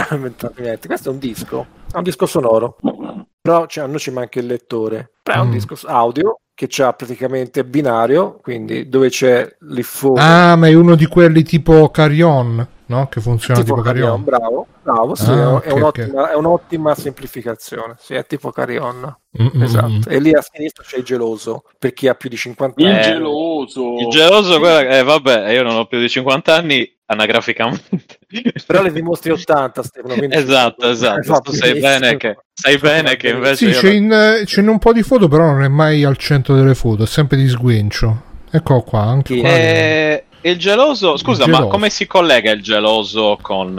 Niente. 0.57 0.87
Questo 0.87 1.09
è 1.09 1.11
un 1.11 1.19
disco, 1.19 1.65
è 1.91 1.97
un 1.97 2.03
disco 2.03 2.25
sonoro. 2.25 2.77
Però 3.41 3.65
cioè, 3.67 3.85
a 3.85 3.87
noi 3.87 3.99
ci 3.99 4.11
manca 4.11 4.39
il 4.39 4.45
lettore. 4.45 5.11
Però 5.23 5.37
è 5.37 5.41
un 5.41 5.47
Mm. 5.49 5.51
disco 5.51 5.75
audio 5.87 6.39
che 6.53 6.67
ha 6.83 6.91
praticamente 6.93 7.63
binario, 7.63 8.37
quindi 8.41 8.89
dove 8.89 9.09
c'è 9.09 9.47
l'iPhone. 9.59 10.19
Ah, 10.21 10.55
ma 10.57 10.67
è 10.67 10.73
uno 10.73 10.95
di 10.95 11.05
quelli 11.05 11.43
tipo 11.43 11.89
Carrion, 11.89 12.67
no? 12.89 13.07
Che 13.07 13.21
funziona 13.21 13.59
tipo, 13.61 13.75
tipo 13.75 13.85
Carrion. 13.87 14.23
Carrion, 14.23 14.23
bravo, 14.23 14.67
bravo, 14.83 15.15
sì, 15.15 15.29
Ah, 15.29 15.33
è, 15.33 15.47
ok, 15.47 15.63
è 15.63 15.71
un'ottima, 15.71 16.31
è 16.31 16.35
un'ottima 16.35 16.95
semplificazione, 16.95 17.95
sì, 17.97 18.13
è 18.13 18.25
tipo 18.25 18.51
Carrion, 18.51 19.17
Mm, 19.41 19.45
mm, 19.45 19.49
mm. 19.59 19.61
esatto. 19.63 20.09
E 20.09 20.19
lì 20.19 20.33
a 20.33 20.41
sinistra 20.41 20.83
c'è 20.83 20.97
il 20.97 21.03
geloso, 21.03 21.63
per 21.77 21.93
chi 21.93 22.07
ha 22.07 22.15
più 22.15 22.29
di 22.29 22.35
50 22.35 22.81
Il 22.81 22.87
anni. 22.87 22.97
Eh, 22.97 23.01
geloso. 23.03 23.95
il 23.99 24.07
geloso, 24.09 24.57
guarda, 24.57 24.97
eh, 24.97 25.03
vabbè, 25.03 25.51
io 25.51 25.61
non 25.63 25.75
ho 25.77 25.85
più 25.85 25.99
di 25.99 26.09
50 26.09 26.55
anni 26.55 26.97
anagraficamente. 27.05 28.17
Però 28.65 28.81
le 28.81 28.91
dimostri 28.91 29.31
80, 29.31 29.83
Stefano. 29.83 30.15
esatto, 30.29 30.89
esatto. 30.89 31.39
Tu 31.41 31.51
sai 31.51 31.79
bene 31.79 32.17
che, 32.17 32.37
sai 32.53 32.77
bene 32.79 33.15
che 33.17 33.29
invece 33.29 33.55
Sì, 33.55 33.65
io 33.67 33.79
c'è 33.79 33.91
in, 33.93 34.41
c'è 34.45 34.61
in 34.61 34.67
un 34.67 34.79
po' 34.79 34.93
di 34.93 35.03
foto, 35.03 35.27
però 35.27 35.45
non 35.45 35.63
è 35.63 35.67
mai 35.67 36.03
al 36.03 36.17
centro 36.17 36.55
delle 36.55 36.73
foto, 36.75 37.03
è 37.03 37.07
sempre 37.07 37.37
di 37.37 37.47
sguincio. 37.47 38.23
Ecco 38.51 38.81
qua, 38.81 39.01
anche 39.01 39.35
Chi 39.35 39.39
qua. 39.41 39.49
Eh, 39.49 40.23
il 40.41 40.57
geloso, 40.57 41.17
scusa, 41.17 41.43
Il 41.43 41.49
ma 41.49 41.57
geloso. 41.57 41.73
come 41.73 41.89
si 41.89 42.07
collega 42.07 42.51
il 42.51 42.61
geloso 42.61 43.37
con 43.41 43.73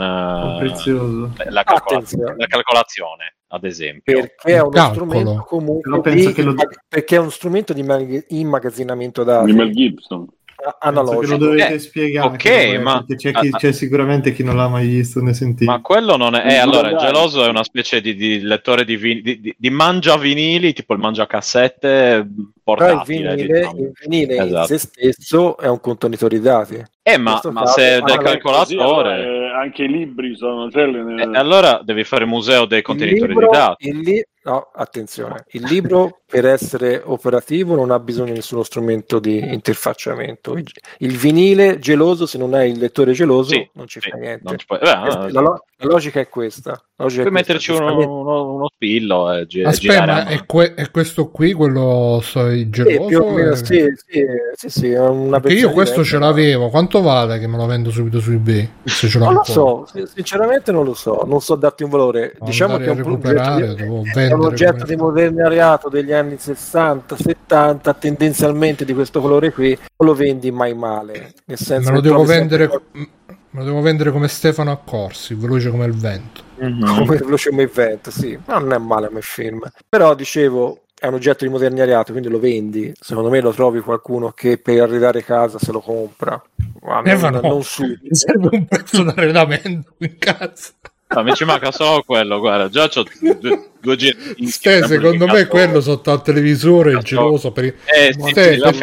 prezioso. 0.59 1.31
la, 1.49 1.63
calcola- 1.63 1.97
Attenzione. 1.99 2.35
la 2.37 2.45
calcolazione, 2.47 3.35
ad 3.47 3.63
esempio? 3.63 4.19
Perché 4.21 4.53
è 4.55 4.59
uno 4.61 4.69
calcolo. 4.69 4.93
strumento 5.11 5.43
comunque 5.47 6.11
di- 6.13 6.31
che 6.33 6.41
lo- 6.43 6.55
perché 6.87 7.15
è 7.15 7.19
uno 7.19 7.29
strumento 7.29 7.73
di 7.73 7.79
immag- 7.81 8.25
immagazzinamento 8.29 9.23
dati 9.23 9.45
Di 9.45 9.53
Mel 9.53 9.71
Gibson. 9.71 10.27
A- 10.63 10.77
Penso 10.79 10.79
che 10.79 10.91
lo 10.91 11.11
analogico. 11.11 11.37
dovete 11.37 11.73
Eh, 11.73 11.79
spiegare. 11.79 12.27
ok, 12.27 12.81
ma- 12.81 13.05
C'è, 13.15 13.31
chi- 13.31 13.49
c'è 13.51 13.71
sicuramente 13.71 14.33
chi 14.33 14.43
non 14.43 14.55
l'ha 14.55 14.67
mai 14.67 14.87
visto 14.87 15.21
né 15.21 15.33
sentito. 15.33 15.69
Ma 15.69 15.81
quello 15.81 16.17
non 16.17 16.35
è. 16.35 16.45
Eh, 16.53 16.57
allora, 16.57 16.95
geloso 16.95 17.43
è 17.45 17.49
una 17.49 17.63
specie 17.63 18.01
di, 18.01 18.15
di 18.15 18.39
lettore 18.41 18.85
di, 18.85 18.95
vin- 18.97 19.21
di, 19.21 19.39
di, 19.39 19.55
di 19.57 19.69
mangia 19.69 20.17
vinili, 20.17 20.73
tipo 20.73 20.93
il 20.93 20.99
mangia 20.99 21.25
cassette 21.27 21.79
Però 21.83 22.19
il 22.25 22.51
portatile. 22.63 23.35
vinile, 23.35 23.59
diciamo. 23.59 23.79
il 23.79 23.91
vinile 24.07 24.35
in 24.35 24.41
Esatto. 24.43 24.67
se 24.67 24.77
stesso 24.77 25.57
è 25.57 25.67
un 25.67 25.79
contenitore 25.79 26.37
di 26.37 26.43
dati. 26.43 26.83
Eh, 27.03 27.17
ma, 27.17 27.41
ma 27.51 27.65
se 27.65 27.95
ah, 27.95 28.01
del 28.01 28.15
vabbè, 28.17 28.23
calcolatore. 28.23 28.83
Allora, 28.83 29.17
eh, 29.17 29.49
anche 29.49 29.83
i 29.83 29.87
libri 29.87 30.35
sono 30.35 30.69
celle 30.69 31.23
eh, 31.23 31.35
allora 31.35 31.81
devi 31.83 32.03
fare 32.03 32.25
museo 32.25 32.65
dei 32.65 32.83
contenitori 32.83 33.29
libro, 33.33 33.47
di 33.49 33.57
dati. 33.57 33.87
il 33.87 33.99
li- 34.01 34.23
no, 34.43 34.69
attenzione, 34.71 35.45
il 35.53 35.63
libro 35.63 36.21
per 36.27 36.45
essere 36.45 37.01
operativo 37.03 37.73
non 37.73 37.89
ha 37.89 37.99
bisogno 37.99 38.29
di 38.29 38.35
nessuno 38.35 38.61
strumento 38.61 39.17
di 39.17 39.51
interfacciamento. 39.51 40.53
Il, 40.55 40.69
il 40.99 41.17
vinile 41.17 41.79
geloso, 41.79 42.27
se 42.27 42.37
non 42.37 42.53
hai 42.53 42.69
il 42.69 42.77
lettore 42.77 43.13
geloso, 43.13 43.53
Sì, 43.55 43.67
non 43.73 43.87
ci 43.87 43.99
sì, 43.99 44.09
fa 44.11 44.17
niente. 44.17 44.55
puoi- 44.67 44.79
beh, 44.79 44.95
no, 44.95 45.27
la, 45.29 45.41
lo- 45.41 45.65
la 45.81 45.87
logica 45.91 46.19
è 46.19 46.29
questa. 46.29 46.81
Logica 46.97 47.23
puoi 47.23 47.31
è 47.41 47.43
questa, 47.45 47.53
metterci 47.53 47.71
uno, 47.71 47.79
giustamente. 47.79 48.11
uno, 48.11 48.53
uno 48.53 48.69
spillo 48.73 49.31
e 49.33 49.45
gi- 49.47 49.63
Aspetta, 49.63 50.05
ma 50.05 50.25
è, 50.27 50.45
que- 50.45 50.73
è 50.75 50.91
questo 50.91 51.29
qui 51.29 51.53
quello 51.53 52.19
so, 52.23 52.45
il 52.47 52.59
Sì, 52.65 52.69
geloso? 52.69 53.07
più 53.07 53.19
o 53.19 53.29
meno, 53.31 53.51
Eh, 53.51 53.55
sì, 53.55 53.85
sì, 54.05 54.25
sì, 54.53 54.69
sì, 54.69 54.91
è 54.91 54.99
una 55.07 55.39
Perché 55.39 55.57
io 55.57 55.71
questo 55.71 56.03
ce 56.03 56.19
l'avevo. 56.19 56.69
Quanto 56.69 57.01
vale 57.01 57.39
che 57.39 57.47
me 57.47 57.57
lo 57.57 57.65
vendo 57.65 57.89
subito 57.89 58.19
su 58.19 58.31
eBay? 58.31 58.69
Se 58.83 59.07
ce 59.07 59.17
l'ho 59.17 59.25
Non 59.25 59.33
lo 59.35 59.43
so, 59.43 59.85
sin- 59.91 60.05
sinceramente 60.05 60.71
non 60.71 60.85
lo 60.85 60.93
so, 60.93 61.23
non 61.25 61.41
so 61.41 61.55
darti 61.55 61.83
un 61.83 61.89
valore. 61.89 62.31
Devo 62.33 62.45
diciamo 62.45 62.77
che 62.77 62.85
è 62.85 62.89
un, 62.89 62.99
a 62.99 63.01
pro- 63.01 63.11
oggetto 63.13 63.27
recuperare, 63.31 63.67
di, 63.69 63.75
devo 63.75 64.03
è 64.13 64.33
un 64.33 64.41
oggetto 64.45 64.85
di 64.85 64.95
modernariato 64.95 65.89
degli 65.89 66.11
anni 66.13 66.37
60, 66.37 67.15
70, 67.15 67.93
tendenzialmente 67.95 68.85
di 68.85 68.93
questo 68.93 69.19
colore 69.21 69.51
qui, 69.51 69.69
non 69.97 70.09
lo 70.09 70.13
vendi 70.13 70.51
mai 70.51 70.73
male. 70.75 71.33
Nel 71.45 71.57
senso 71.57 71.89
Me 71.89 71.95
lo 71.95 72.01
devo 72.01 72.23
vendere. 72.23 72.69
sempre 72.69 73.09
Me 73.53 73.59
lo 73.59 73.65
devo 73.65 73.81
vendere 73.81 74.11
come 74.11 74.29
Stefano 74.29 74.71
Accorsi, 74.71 75.33
veloce 75.35 75.69
come 75.69 75.85
il 75.85 75.93
vento. 75.93 76.41
come 76.57 77.17
veloce 77.17 77.49
come 77.49 77.63
evento, 77.63 78.09
sì, 78.09 78.39
ma 78.45 78.59
non 78.59 78.71
è 78.71 78.77
male 78.77 79.07
come 79.07 79.21
film. 79.21 79.61
Però 79.89 80.15
dicevo, 80.15 80.83
è 80.97 81.07
un 81.07 81.15
oggetto 81.15 81.43
di 81.43 81.51
modernariato, 81.51 82.11
quindi 82.11 82.29
lo 82.29 82.39
vendi. 82.39 82.93
Secondo 82.97 83.29
me 83.29 83.41
lo 83.41 83.51
trovi 83.51 83.81
qualcuno 83.81 84.31
che 84.31 84.57
per 84.57 84.81
arredare 84.81 85.23
casa 85.23 85.59
se 85.59 85.71
lo 85.71 85.81
compra. 85.81 86.41
Ma 86.83 87.01
non, 87.01 87.05
Stefano, 87.07 87.41
non 87.41 87.63
subito. 87.63 87.99
mi 88.03 88.15
serve 88.15 88.49
un 88.51 88.65
pezzo 88.65 89.03
d'arredamento 89.03 89.95
in 89.97 90.17
casa. 90.17 90.71
No, 91.13 91.23
mi 91.23 91.33
ci 91.33 91.43
manca 91.43 91.71
solo 91.71 92.03
quello, 92.05 92.39
guarda, 92.39 92.69
già 92.69 92.87
c'ho 92.87 93.03
due, 93.19 93.69
due 93.81 93.95
giri. 93.97 94.17
Ste, 94.47 94.85
secondo 94.85 95.27
me 95.27 95.45
quello 95.47 95.81
sotto 95.81 96.11
al 96.11 96.21
televisore, 96.21 96.93
il 96.93 96.99
geloso 96.99 97.51
per, 97.51 97.65
Eh, 97.65 98.13
sì, 98.13 98.29
Ste- 98.29 98.43
sì, 98.59 98.69
di 98.71 98.75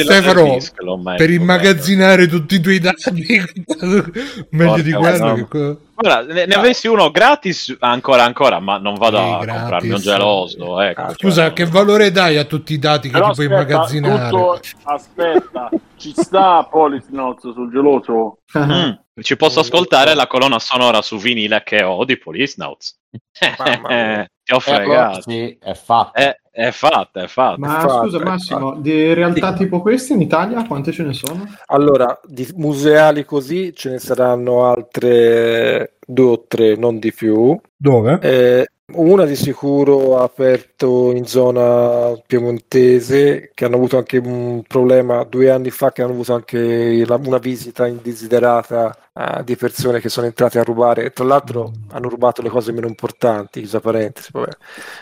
Stefano, 0.00 1.14
per 1.16 1.30
immagazzinare 1.30 2.28
tutti 2.28 2.54
i 2.54 2.60
tuoi 2.60 2.78
dati. 2.78 3.10
Meglio 4.50 4.70
Porca 4.70 4.82
di 4.82 4.92
quello. 4.92 5.24
miseria. 5.34 5.48
che- 5.50 5.76
Guarda, 5.96 6.32
ne, 6.34 6.44
ne 6.46 6.54
avessi 6.54 6.88
uno 6.88 7.10
gratis 7.10 7.74
ancora 7.80 8.22
ancora, 8.24 8.60
ma 8.60 8.76
non 8.78 8.94
vado 8.94 9.16
Sì, 9.16 9.22
a 9.22 9.38
gratis. 9.38 9.60
comprarmi 9.60 9.90
un 9.90 10.00
geloso. 10.00 10.80
Ecco, 10.82 11.00
Ah, 11.00 11.14
Scusa, 11.16 11.44
cioè, 11.46 11.52
che 11.54 11.64
valore 11.64 12.10
dai 12.10 12.36
a 12.36 12.44
tutti 12.44 12.74
i 12.74 12.78
dati 12.78 13.08
che 13.08 13.14
ti 13.14 13.20
puoi 13.20 13.30
aspetta, 13.30 13.52
immagazzinare? 13.54 14.28
tutto- 14.30 14.60
aspetta, 14.84 15.70
ci 15.96 16.12
sta 16.14 16.62
Polisnots 16.70 17.50
sul 17.52 17.70
geloso? 17.72 18.38
mm, 18.58 18.90
ci 19.22 19.36
posso 19.36 19.60
ascoltare 19.60 20.14
la 20.14 20.26
colonna 20.26 20.58
sonora 20.58 21.00
su 21.02 21.16
vinile 21.18 21.62
che 21.64 21.82
ho 21.82 22.04
di. 22.04 22.96
Mamma 23.58 23.88
mia. 23.88 24.30
Ti 24.42 24.52
ho 24.52 24.58
Eh, 24.64 24.70
allora 24.74 25.10
fregato. 25.10 25.20
sì, 25.30 25.58
è 25.60 25.74
fatto. 25.74 26.12
È, 26.18 26.36
è 26.52 26.70
fatta, 26.70 27.22
è 27.22 27.26
fatta. 27.26 27.58
Ma 27.58 27.80
Fatto, 27.80 28.02
scusa 28.04 28.18
Massimo, 28.22 28.74
di 28.76 29.12
realtà 29.14 29.52
Sì. 29.52 29.62
tipo 29.64 29.80
queste 29.80 30.12
in 30.12 30.20
Italia 30.20 30.64
quante 30.66 30.92
ce 30.92 31.02
ne 31.02 31.12
sono? 31.14 31.44
Allora, 31.66 32.18
di 32.24 32.46
museali 32.56 33.24
così 33.24 33.74
ce 33.74 33.90
ne 33.90 33.98
saranno 33.98 34.66
altre 34.66 35.96
due 36.06 36.30
o 36.30 36.44
tre, 36.46 36.76
non 36.76 36.98
di 36.98 37.12
più. 37.12 37.58
Dove? 37.76 38.18
Eh, 38.22 38.68
una 38.94 39.24
di 39.24 39.34
sicuro 39.34 40.16
ha 40.16 40.22
aperto 40.22 41.10
in 41.10 41.26
zona 41.26 42.16
piemontese, 42.24 43.50
che 43.52 43.64
hanno 43.64 43.74
avuto 43.74 43.96
anche 43.98 44.18
un 44.18 44.62
problema 44.62 45.24
due 45.24 45.50
anni 45.50 45.70
fa, 45.70 45.90
che 45.90 46.02
hanno 46.02 46.12
avuto 46.12 46.34
anche 46.34 47.04
una 47.08 47.38
visita 47.38 47.88
indesiderata 47.88 48.96
eh, 49.12 49.42
di 49.44 49.56
persone 49.56 49.98
che 50.00 50.08
sono 50.08 50.26
entrate 50.26 50.60
a 50.60 50.62
rubare. 50.62 51.10
Tra 51.10 51.24
l'altro 51.24 51.72
hanno 51.90 52.08
rubato 52.08 52.42
le 52.42 52.48
cose 52.48 52.70
meno 52.70 52.86
importanti, 52.86 53.58
chiusa 53.60 53.80
parentesi. 53.80 54.30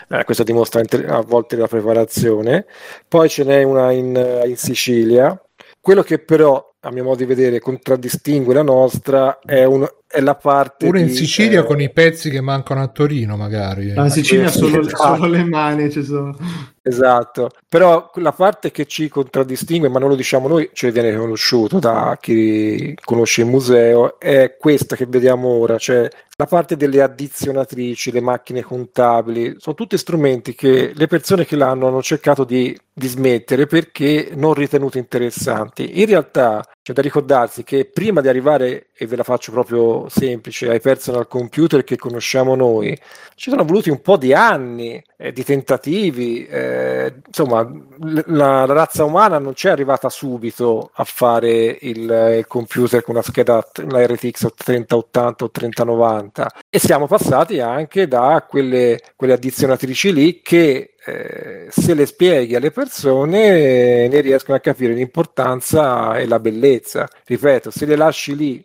Eh, 0.09 0.23
questo 0.23 0.43
dimostra 0.43 0.81
a 1.07 1.21
volte 1.21 1.55
la 1.55 1.67
preparazione. 1.67 2.65
Poi 3.07 3.29
ce 3.29 3.43
n'è 3.43 3.61
una 3.61 3.91
in, 3.91 4.43
in 4.45 4.57
Sicilia. 4.57 5.39
Quello 5.79 6.01
che 6.01 6.17
però, 6.17 6.73
a 6.79 6.91
mio 6.91 7.03
modo 7.03 7.17
di 7.17 7.25
vedere, 7.25 7.59
contraddistingue 7.59 8.55
la 8.55 8.63
nostra 8.63 9.39
è, 9.41 9.63
un- 9.63 9.87
è 10.15 10.21
la 10.21 10.35
parte 10.35 10.85
Pure 10.85 11.01
in 11.01 11.07
di, 11.07 11.13
Sicilia 11.13 11.59
eh, 11.59 11.65
con 11.65 11.81
i 11.81 11.91
pezzi 11.91 12.29
che 12.29 12.39
mancano 12.39 12.81
a 12.81 12.87
Torino, 12.87 13.35
magari. 13.35 13.91
No, 13.91 14.05
in 14.05 14.09
Sicilia 14.09 14.47
solo, 14.47 14.79
Esatto. 14.79 15.15
solo 15.15 15.27
le 15.27 15.43
mani 15.43 15.91
ci 15.91 16.03
sono. 16.03 16.35
Esatto, 16.81 17.49
però 17.67 18.11
la 18.15 18.31
parte 18.31 18.71
che 18.71 18.85
ci 18.85 19.09
contraddistingue, 19.09 19.89
ma 19.89 19.99
non 19.99 20.09
lo 20.09 20.15
diciamo 20.15 20.47
noi, 20.47 20.69
ci 20.71 20.89
viene 20.91 21.15
conosciuto 21.15 21.79
da 21.79 22.17
chi 22.21 22.95
conosce 23.03 23.41
il 23.41 23.47
museo, 23.47 24.19
è 24.19 24.55
questa 24.57 24.95
che 24.95 25.07
vediamo 25.07 25.47
ora, 25.47 25.77
cioè 25.79 26.07
la 26.37 26.45
parte 26.45 26.77
delle 26.77 27.01
addizionatrici, 27.01 28.11
le 28.11 28.21
macchine 28.21 28.61
contabili, 28.61 29.55
sono 29.57 29.75
tutti 29.75 29.97
strumenti 29.97 30.53
che 30.53 30.91
le 30.93 31.07
persone 31.07 31.45
che 31.45 31.55
l'hanno 31.55 31.87
hanno 31.87 32.03
cercato 32.03 32.43
di, 32.43 32.77
di 32.93 33.07
smettere 33.07 33.65
perché 33.65 34.31
non 34.35 34.53
ritenuti 34.53 34.97
interessanti. 34.97 35.99
In 35.99 36.05
realtà 36.05 36.63
c'è 36.85 36.93
da 36.93 37.01
ricordarsi 37.01 37.63
che 37.63 37.85
prima 37.85 38.21
di 38.21 38.27
arrivare, 38.27 38.89
e 38.95 39.07
ve 39.07 39.15
la 39.15 39.23
faccio 39.23 39.51
proprio 39.51 40.07
semplice, 40.07 40.69
ai 40.69 40.79
personal 40.79 41.27
computer 41.27 41.83
che 41.83 41.97
conosciamo 41.97 42.53
noi, 42.53 42.95
ci 43.33 43.49
sono 43.49 43.65
voluti 43.65 43.89
un 43.89 44.01
po' 44.01 44.17
di 44.17 44.35
anni 44.35 45.03
eh, 45.17 45.31
di 45.31 45.43
tentativi, 45.43 46.45
eh, 46.45 47.11
insomma, 47.25 47.61
l- 47.61 48.23
la, 48.27 48.65
razza 48.65 49.03
umana 49.03 49.39
non 49.39 49.53
c'è 49.53 49.71
arrivata 49.71 50.09
subito 50.09 50.91
a 50.93 51.03
fare 51.05 51.75
il, 51.81 52.35
il 52.37 52.45
computer 52.47 53.01
con 53.01 53.15
una 53.15 53.23
scheda, 53.23 53.67
la 53.87 54.05
RTX 54.05 54.49
3080 54.55 55.43
o 55.43 55.49
3090 55.49 56.51
e 56.69 56.77
siamo 56.77 57.07
passati 57.07 57.61
anche 57.61 58.07
da 58.07 58.45
quelle, 58.47 58.99
quelle 59.15 59.33
addizionatrici 59.33 60.13
lì 60.13 60.41
che 60.43 60.94
eh, 61.05 61.67
se 61.69 61.93
le 61.93 62.05
spieghi 62.05 62.55
alle 62.55 62.71
persone 62.71 64.03
eh, 64.05 64.07
ne 64.11 64.21
riescono 64.21 64.57
a 64.57 64.59
capire 64.59 64.93
l'importanza 64.93 66.17
e 66.17 66.27
la 66.27 66.39
bellezza. 66.39 67.07
Ripeto, 67.25 67.71
se 67.71 67.85
le 67.85 67.95
lasci 67.95 68.35
lì 68.35 68.63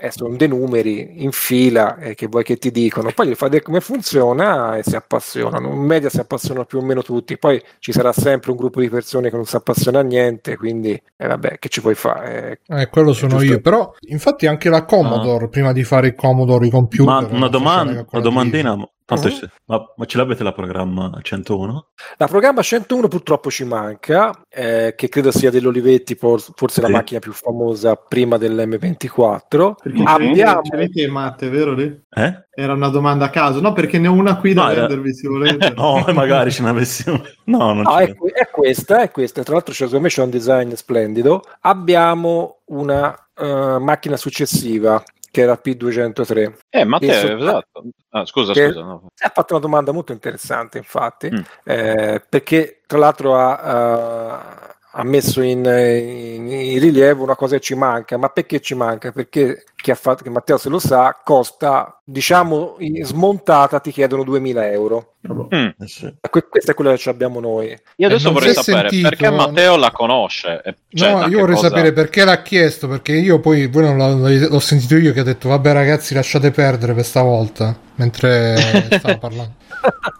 eh, 0.00 0.10
sono 0.12 0.36
dei 0.36 0.48
numeri 0.48 1.22
in 1.24 1.32
fila 1.32 1.96
eh, 1.98 2.14
che 2.14 2.26
vuoi 2.28 2.44
che 2.44 2.56
ti 2.56 2.70
dicono, 2.70 3.10
poi 3.12 3.28
gli 3.28 3.34
fai 3.34 3.48
vedere 3.48 3.64
come 3.64 3.80
funziona 3.80 4.76
e 4.76 4.82
si 4.84 4.94
appassionano. 4.96 5.70
In 5.72 5.80
media 5.80 6.08
si 6.08 6.20
appassionano 6.20 6.64
più 6.66 6.78
o 6.78 6.82
meno 6.82 7.02
tutti, 7.02 7.36
poi 7.38 7.60
ci 7.80 7.92
sarà 7.92 8.12
sempre 8.12 8.50
un 8.52 8.56
gruppo 8.56 8.80
di 8.80 8.88
persone 8.88 9.28
che 9.30 9.36
non 9.36 9.44
si 9.44 9.56
appassiona 9.56 9.98
a 10.00 10.02
niente, 10.02 10.56
quindi 10.56 10.90
eh, 11.16 11.26
vabbè, 11.26 11.58
che 11.58 11.68
ci 11.68 11.80
puoi 11.80 11.94
fare? 11.94 12.60
Eh, 12.68 12.82
Eh, 12.82 12.88
quello 12.88 13.12
sono 13.12 13.38
giusto. 13.38 13.52
io, 13.54 13.60
però 13.60 13.92
infatti 14.08 14.46
anche 14.46 14.68
la 14.68 14.84
Commodore, 14.84 15.48
prima 15.48 15.72
di 15.72 15.82
fare 15.84 16.08
il 16.08 16.14
Commodore 16.14 16.66
i 16.66 16.70
computer, 16.70 17.04
Ma 17.04 17.26
una, 17.30 17.48
domanda, 17.48 18.04
una 18.08 18.22
domandina, 18.22 18.76
tanto 19.14 19.30
ci- 19.30 19.48
ma, 19.66 19.82
ma 19.96 20.04
ce 20.04 20.18
l'avete 20.18 20.42
la 20.42 20.52
programma 20.52 21.10
101? 21.22 21.86
La 22.18 22.26
programma 22.26 22.60
101 22.60 23.08
purtroppo 23.08 23.50
ci 23.50 23.64
manca, 23.64 24.38
eh, 24.50 24.92
che 24.96 25.08
credo 25.08 25.30
sia 25.30 25.50
dell'Olivetti, 25.50 26.14
por- 26.14 26.44
forse 26.54 26.82
la 26.82 26.88
Sì. 26.88 26.92
macchina 26.92 27.18
più 27.20 27.32
famosa 27.32 27.94
prima 27.96 28.36
dell'M24. 28.36 29.74
Perché 29.82 30.02
Abbiamo... 30.04 30.62
ce 30.62 30.70
l'avete 30.76 31.08
matte, 31.08 31.48
vero 31.48 31.72
lì? 31.72 31.84
Eh? 32.10 32.46
Era 32.50 32.74
una 32.74 32.88
domanda 32.88 33.26
a 33.26 33.30
caso, 33.30 33.60
no? 33.60 33.72
Perché 33.72 33.98
ne 33.98 34.08
ho 34.08 34.12
una 34.12 34.36
qui 34.36 34.52
da 34.52 34.64
No, 34.64 34.70
era- 34.70 34.80
vendervi 34.82 35.14
se 35.14 35.28
volete. 35.28 35.70
no, 35.76 36.04
magari 36.12 36.50
ce 36.50 36.62
n'avessimo. 36.62 37.22
No, 37.44 37.72
non 37.72 37.82
No, 37.82 37.94
c'è. 37.96 38.04
è, 38.14 38.14
è 38.42 38.48
questa, 38.50 39.00
è 39.02 39.10
questa. 39.10 39.42
Tra 39.42 39.54
l'altro, 39.54 39.72
c'è, 39.72 39.84
secondo 39.84 40.02
me 40.02 40.08
c'è 40.10 40.22
un 40.22 40.30
design 40.30 40.72
splendido. 40.72 41.42
Abbiamo 41.60 42.58
una 42.66 43.14
eh, 43.36 43.76
macchina 43.78 44.16
successiva 44.16 45.02
che 45.30 45.40
era 45.42 45.60
P203. 45.62 46.52
Eh, 46.70 46.84
Matteo, 46.84 47.10
Adesso- 47.10 47.36
esatto. 47.36 47.82
Ah, 48.10 48.24
scusa, 48.24 48.52
Che- 48.52 48.66
scusa. 48.68 48.80
no. 48.82 49.10
Ha 49.18 49.30
fatto 49.34 49.52
una 49.54 49.62
domanda 49.62 49.92
molto 49.92 50.12
interessante, 50.12 50.78
infatti, 50.78 51.30
Mm. 51.30 51.40
eh, 51.64 52.24
perché 52.28 52.82
tra 52.86 52.98
l'altro 52.98 53.36
ha, 53.36 53.56
ha- 53.58 54.76
ha 54.92 55.04
messo 55.04 55.42
in, 55.42 55.64
in- 55.64 56.50
in 56.50 56.78
rilievo 56.80 57.22
una 57.22 57.36
cosa 57.36 57.56
che 57.56 57.60
ci 57.60 57.74
manca. 57.74 58.16
Ma 58.16 58.28
perché 58.28 58.60
ci 58.60 58.74
manca? 58.74 59.12
Perché 59.12 59.64
chi 59.76 59.90
ha 59.90 59.94
fatto, 59.94 60.22
che 60.24 60.30
Matteo 60.30 60.56
se 60.56 60.68
lo 60.68 60.78
sa, 60.78 61.16
costa, 61.22 62.00
diciamo, 62.02 62.76
smontata 63.02 63.80
ti 63.80 63.92
chiedono 63.92 64.24
2000 64.24 64.70
euro. 64.70 65.12
Mm. 65.28 65.66
Eh 65.78 65.86
sì. 65.86 66.14
Que- 66.30 66.48
questa 66.48 66.72
è 66.72 66.74
quella 66.74 66.94
che 66.96 67.08
abbiamo 67.10 67.38
noi. 67.38 67.76
Io 67.96 68.06
adesso 68.06 68.32
vorrei 68.32 68.54
sapere 68.54 68.88
sentito- 68.88 69.08
perché 69.10 69.30
Matteo 69.30 69.76
la 69.76 69.90
conosce. 69.90 70.62
e- 70.64 70.74
cioè, 70.92 71.12
no, 71.12 71.26
io 71.26 71.40
vorrei 71.40 71.54
cosa- 71.56 71.68
sapere 71.68 71.92
perché 71.92 72.24
l'ha 72.24 72.42
chiesto, 72.42 72.88
perché 72.88 73.12
io 73.12 73.40
poi 73.40 73.66
voi 73.66 73.82
non 73.82 73.96
l'ho, 73.96 74.48
l'ho 74.48 74.60
sentito 74.60 74.96
io 74.96 75.12
che 75.12 75.20
ho 75.20 75.24
detto 75.24 75.48
vabbè 75.48 75.72
ragazzi 75.72 76.14
lasciate 76.14 76.50
perdere 76.50 76.94
per 76.94 77.04
stavolta, 77.04 77.76
mentre 77.96 78.56
stavo 78.98 79.18
parlando. 79.18 79.52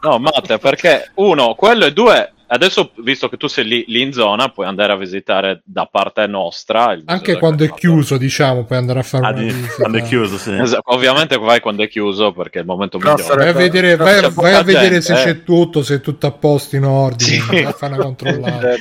No, 0.02 0.18
Matteo, 0.18 0.58
perché 0.58 1.10
uno, 1.14 1.54
quello 1.54 1.86
e 1.86 1.92
due, 1.92 2.32
adesso 2.49 2.90
visto 2.96 3.28
che 3.28 3.36
tu 3.36 3.46
sei 3.46 3.64
lì, 3.64 3.84
lì 3.88 4.03
in 4.03 4.12
zona, 4.12 4.49
puoi 4.49 4.66
andare 4.66 4.92
a 4.92 4.96
visitare 4.96 5.61
da 5.64 5.86
parte 5.90 6.26
nostra. 6.26 6.99
Anche 7.07 7.38
quando 7.38 7.64
è 7.64 7.72
chiuso, 7.72 8.16
diciamo, 8.18 8.64
puoi 8.64 8.78
andare 8.78 8.99
a 8.99 9.03
fare 9.03 9.24
Ah, 9.26 9.30
una 9.30 9.38
di- 9.38 9.44
visita. 9.53 9.74
quando 9.76 9.99
è 9.99 10.03
chiuso, 10.03 10.36
sì. 10.38 10.53
Esatto, 10.55 10.92
ovviamente 10.94 11.38
vai 11.38 11.61
quando 11.61 11.82
è 11.82 11.88
chiuso 11.88 12.32
perché 12.32 12.59
è 12.59 12.61
il 12.62 12.66
momento 12.66 12.99
Però 12.99 13.14
migliore. 13.14 13.36
Vai 13.36 13.49
a 13.49 13.53
vedere, 13.53 13.96
vai, 13.96 14.30
vai 14.32 14.55
a 14.55 14.62
vedere 14.62 15.01
gente, 15.01 15.01
se 15.03 15.20
eh. 15.20 15.24
c'è 15.24 15.42
tutto, 15.44 15.82
se 15.82 15.94
è 15.96 16.01
tutto 16.01 16.26
a 16.26 16.32
posto 16.32 16.76
in 16.76 16.84
ordine, 16.84 17.40
Sì. 17.40 17.68
fare 17.76 17.94
una 17.94 18.03
controllata. 18.05 18.74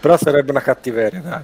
Però 0.00 0.16
sarebbe 0.16 0.50
una 0.50 0.60
cattiveria, 0.60 1.20
dai. 1.20 1.42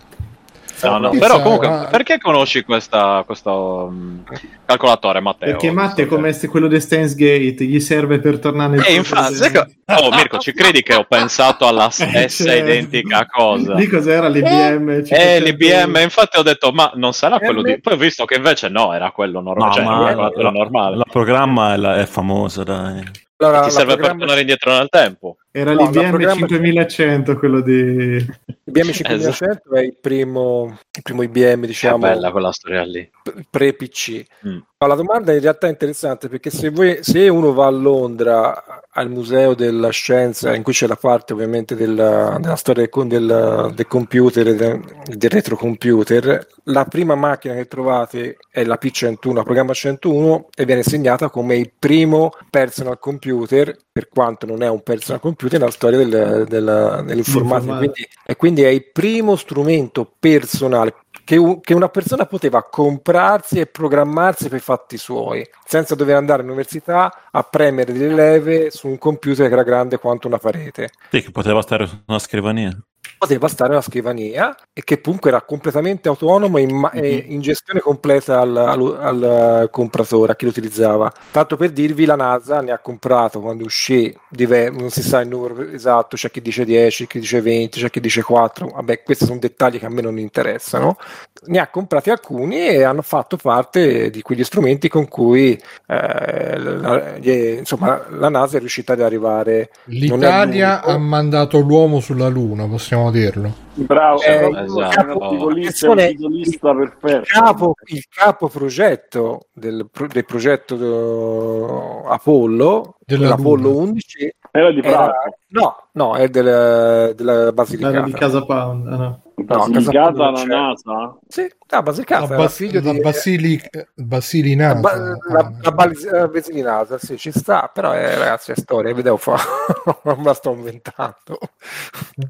No, 0.89 0.99
no, 0.99 1.11
Pizza, 1.11 1.27
però 1.27 1.43
comunque, 1.43 1.69
ma- 1.69 1.85
perché 1.91 2.19
conosci 2.19 2.63
questa, 2.65 3.23
questo 3.27 3.87
um, 3.91 4.23
calcolatore, 4.65 5.21
Matteo? 5.21 5.51
Perché 5.51 5.71
Matte 5.71 6.07
come 6.07 6.33
se 6.33 6.49
quello 6.49 6.67
di 6.69 6.81
Steins 6.81 7.15
Gate, 7.15 7.65
gli 7.65 7.81
serve 7.81 8.19
per 8.21 8.39
tornare 8.39 8.77
nel 8.77 8.85
E 8.87 8.95
infatti, 8.95 9.51
co- 9.53 9.67
oh 9.95 10.11
Mirko, 10.11 10.39
ci 10.39 10.53
credi 10.53 10.83
che 10.83 10.95
ho 10.95 11.05
pensato 11.09 11.67
alla 11.67 11.89
stessa 11.91 12.45
certo. 12.45 12.65
identica 12.71 13.27
cosa? 13.27 13.75
Lì 13.75 13.87
cos'era 13.87 14.29
l'IBM? 14.29 15.03
Eh, 15.09 15.41
l'IBM, 15.41 15.97
infatti 16.03 16.39
ho 16.39 16.43
detto, 16.43 16.71
ma 16.73 16.91
non 16.95 17.13
sarà 17.13 17.39
quello 17.39 17.63
di... 17.63 17.71
IBM? 17.71 17.81
Poi 17.81 17.93
ho 17.95 17.97
visto 17.97 18.25
che 18.25 18.37
invece 18.37 18.69
no, 18.69 18.93
era 18.95 19.11
quello 19.11 19.41
normale, 19.41 19.69
No, 19.69 19.75
cioè, 19.75 19.85
ma 19.85 19.91
era 19.91 19.99
un 19.99 20.05
la, 20.05 20.09
calcolatore 20.15 20.51
normale. 20.59 20.97
la 20.97 21.05
programma 21.11 21.75
è, 21.75 21.77
la- 21.77 21.97
è 21.97 22.07
famosa, 22.07 22.63
dai. 22.63 23.03
Allora, 23.43 23.63
Ti 23.63 23.71
serve 23.71 23.87
per 23.87 23.95
programma- 23.97 24.19
tornare 24.19 24.41
indietro 24.41 24.73
nel 24.77 24.89
tempo. 24.91 25.37
Era 25.53 25.73
No, 25.73 25.81
l'IBM 25.91 26.09
programma- 26.11 26.47
5100, 26.47 27.37
quello 27.39 27.61
di... 27.61 28.25
IBM 28.65 28.91
5100 28.93 29.75
è 29.75 29.81
il 29.81 29.97
primo, 30.01 30.79
il 30.95 31.03
primo 31.03 31.23
IBM, 31.23 31.67
diciamo, 31.67 31.99
bella 31.99 32.31
quella 32.31 32.53
storia 32.53 32.83
lì. 32.85 33.11
pre-PC. 33.51 34.25
Mm. 34.47 34.59
No, 34.83 34.87
la 34.87 34.95
domanda 34.95 35.33
in 35.35 35.41
realtà 35.41 35.67
è 35.67 35.71
interessante 35.71 36.29
perché 36.29 36.51
se, 36.51 36.71
voi- 36.71 36.99
se 37.03 37.29
uno 37.29 37.53
va 37.53 37.67
a 37.67 37.71
Londra 37.71 38.65
al 38.93 39.11
museo 39.11 39.55
della 39.55 39.91
scienza, 39.91 40.55
in 40.55 40.63
cui 40.63 40.73
c'è 40.73 40.87
la 40.87 40.97
parte 40.97 41.33
ovviamente 41.33 41.75
della, 41.75 42.39
della 42.41 42.57
storia 42.57 42.83
del, 42.83 42.91
con- 42.91 43.09
del- 43.09 43.73
del 43.75 43.87
computer, 43.89 44.47
e 44.47 44.55
del, 44.55 44.81
del 45.05 45.31
retrocomputer, 45.31 46.47
la 46.65 46.85
prima 46.85 47.15
macchina 47.17 47.55
che 47.55 47.67
trovate 47.67 48.37
è 48.51 48.65
la 48.65 48.79
P101, 48.81 49.35
la 49.35 49.43
programma 49.43 49.73
101, 49.75 50.49
e 50.55 50.65
viene 50.65 50.83
segnata 50.83 51.29
come 51.29 51.57
il 51.57 51.73
primo 51.77 52.31
personal 52.49 52.99
computer, 52.99 53.77
per 53.91 54.09
quanto 54.09 54.47
non 54.47 54.63
è 54.63 54.69
un 54.69 54.83
personal 54.83 55.21
computer, 55.21 55.39
nella 55.49 55.71
storia 55.71 55.99
del- 55.99 56.45
della- 56.49 57.03
dell'informatica. 57.03 57.15
L'informatica. 57.15 57.77
Quindi, 57.77 58.09
e 58.27 58.37
quindi 58.37 58.63
è 58.63 58.69
il 58.69 58.91
primo 58.91 59.37
strumento 59.37 60.13
personale 60.19 60.95
che, 61.25 61.37
u- 61.37 61.61
che 61.61 61.75
una 61.75 61.89
persona 61.89 62.27
poteva 62.27 62.65
comprarsi 62.65 63.61
e 63.61 63.67
programmarsi 63.67 64.49
per 64.49 64.59
i 64.59 64.63
fatti 64.63 64.97
suoi, 64.99 65.47
senza 65.65 65.95
dover 65.95 66.17
andare 66.17 66.43
all'università 66.43 67.29
a 67.31 67.43
premere 67.43 67.93
delle 67.93 68.15
leve 68.15 68.71
su 68.71 68.89
un 68.89 68.99
computer 68.99 69.47
che 69.47 69.53
era 69.53 69.63
grande 69.63 69.99
quanto 69.99 70.27
una 70.27 70.39
parete. 70.39 70.91
Sì, 71.11 71.23
che 71.23 71.31
poteva 71.31 71.63
stare 71.63 71.87
su 71.87 72.03
una 72.07 72.19
scrivania. 72.19 72.77
Poteva 73.21 73.49
stare 73.49 73.73
alla 73.73 73.83
scrivania 73.83 74.57
e 74.73 74.83
che 74.83 75.03
comunque 75.03 75.29
era 75.29 75.43
completamente 75.43 76.09
autonomo 76.09 76.57
e 76.57 76.63
in, 76.63 76.75
ma- 76.75 76.91
e 76.93 77.17
in 77.29 77.43
gestione 77.43 77.81
completa 77.81 78.41
al, 78.41 78.57
al- 78.57 78.97
al 78.99 79.69
compratore, 79.71 80.33
a 80.33 80.37
chi 80.37 80.47
lo 80.47 80.51
utilizzava. 80.51 81.13
Tanto 81.31 81.57
per 81.57 81.71
dirvi, 81.71 82.07
la 82.07 82.17
NASA 82.17 82.63
ne 82.63 82.71
ha 82.73 82.79
comprato 82.79 83.41
quando 83.43 83.65
uscì, 83.65 84.11
diver- 84.27 84.73
non 84.73 84.89
si 84.89 85.03
sa 85.03 85.21
il 85.21 85.29
numero 85.29 85.69
esatto, 85.69 86.17
c'è 86.17 86.31
chi 86.31 86.41
dice 86.41 86.65
10, 86.65 87.07
chi 87.07 87.19
dice 87.21 87.43
20, 87.43 87.79
c'è 87.79 87.91
chi 87.91 88.01
dice 88.01 88.23
4, 88.23 88.69
vabbè 88.69 89.03
questi 89.03 89.27
sono 89.27 89.39
dettagli 89.39 89.79
che 89.79 89.85
a 89.85 89.91
me 89.91 90.01
non 90.01 90.19
interessano. 90.19 90.97
Ne 91.43 91.59
ha 91.59 91.69
comprati 91.69 92.11
alcuni 92.11 92.67
e 92.69 92.83
hanno 92.83 93.01
fatto 93.03 93.37
parte 93.39 94.11
di 94.11 94.21
quegli 94.21 94.45
strumenti 94.45 94.89
con 94.89 95.09
cui 95.09 95.53
eh, 95.87 96.59
la, 96.59 97.17
gli- 97.19 97.57
insomma, 97.59 98.05
la 98.11 98.29
NASA 98.29 98.57
è 98.57 98.61
riuscita 98.61 98.93
ad 98.93 99.01
arrivare. 99.01 99.71
L'Italia 99.85 100.83
ha 100.83 100.99
mandato 100.99 101.59
l'uomo 101.61 102.01
sulla 102.01 102.29
Luna, 102.29 102.67
possiamo 102.67 103.11
dirlo. 103.11 103.69
Bravo, 103.73 104.21
Eh, 104.21 104.27
è 104.27 104.49
esatto. 104.63 105.23
il 105.33 106.95
perfetto. 107.01 107.23
capo, 107.33 107.75
il 107.87 108.05
capo 108.11 108.49
progetto 108.49 109.47
del, 109.53 109.89
del 110.13 110.25
progetto 110.27 112.05
eh, 112.07 112.13
Apollo, 112.13 112.97
Della 113.05 113.29
l'Apollo 113.29 113.71
Luna. 113.71 113.91
11, 113.91 114.35
Era 114.51 114.71
di 114.73 114.79
era, 114.81 114.91
Prato. 114.91 115.13
no, 115.49 115.77
no, 115.93 116.17
è 116.17 116.29
del- 116.29 117.15
della 117.15 117.33
Era 117.41 117.53
Basilicata. 117.53 118.01
di 118.03 118.13
Casa 118.13 118.45
Pound. 118.45 118.87
ah, 118.89 118.97
no. 118.97 119.23
No, 119.49 119.63
a 119.65 119.71
casa 119.71 119.93
Basilicata 119.93 120.13
tua 120.13 120.25
non 120.25 120.33
la 120.33 120.45
c'è. 120.45 120.47
NASA? 120.47 121.19
Sì, 121.29 121.49
ah, 121.79 121.83
Basilicata 121.83 122.21
La, 122.23 122.27
era 122.29 122.37
Bas- 122.37 122.55
figlio 122.55 122.81
la 122.83 122.93
di... 122.93 123.01
Basili- 123.01 123.63
La, 123.71 123.87
Basilinata. 123.95 124.81
ba- 124.81 124.97
la, 124.97 125.53
la 125.61 125.73
Basi- 125.73 126.09
la 126.11 126.29
Basilinata, 126.29 126.99
sì, 126.99 127.17
ci 127.17 127.31
sta, 127.33 127.71
però 127.73 127.95
eh, 127.95 128.17
ragazzi 128.17 128.53
è 128.53 128.57
storia, 128.57 128.93
vedevo 128.95 129.17
fa, 129.17 129.37
non 130.05 130.23
la 130.23 130.35
sto 130.35 130.53
inventando. 130.53 131.39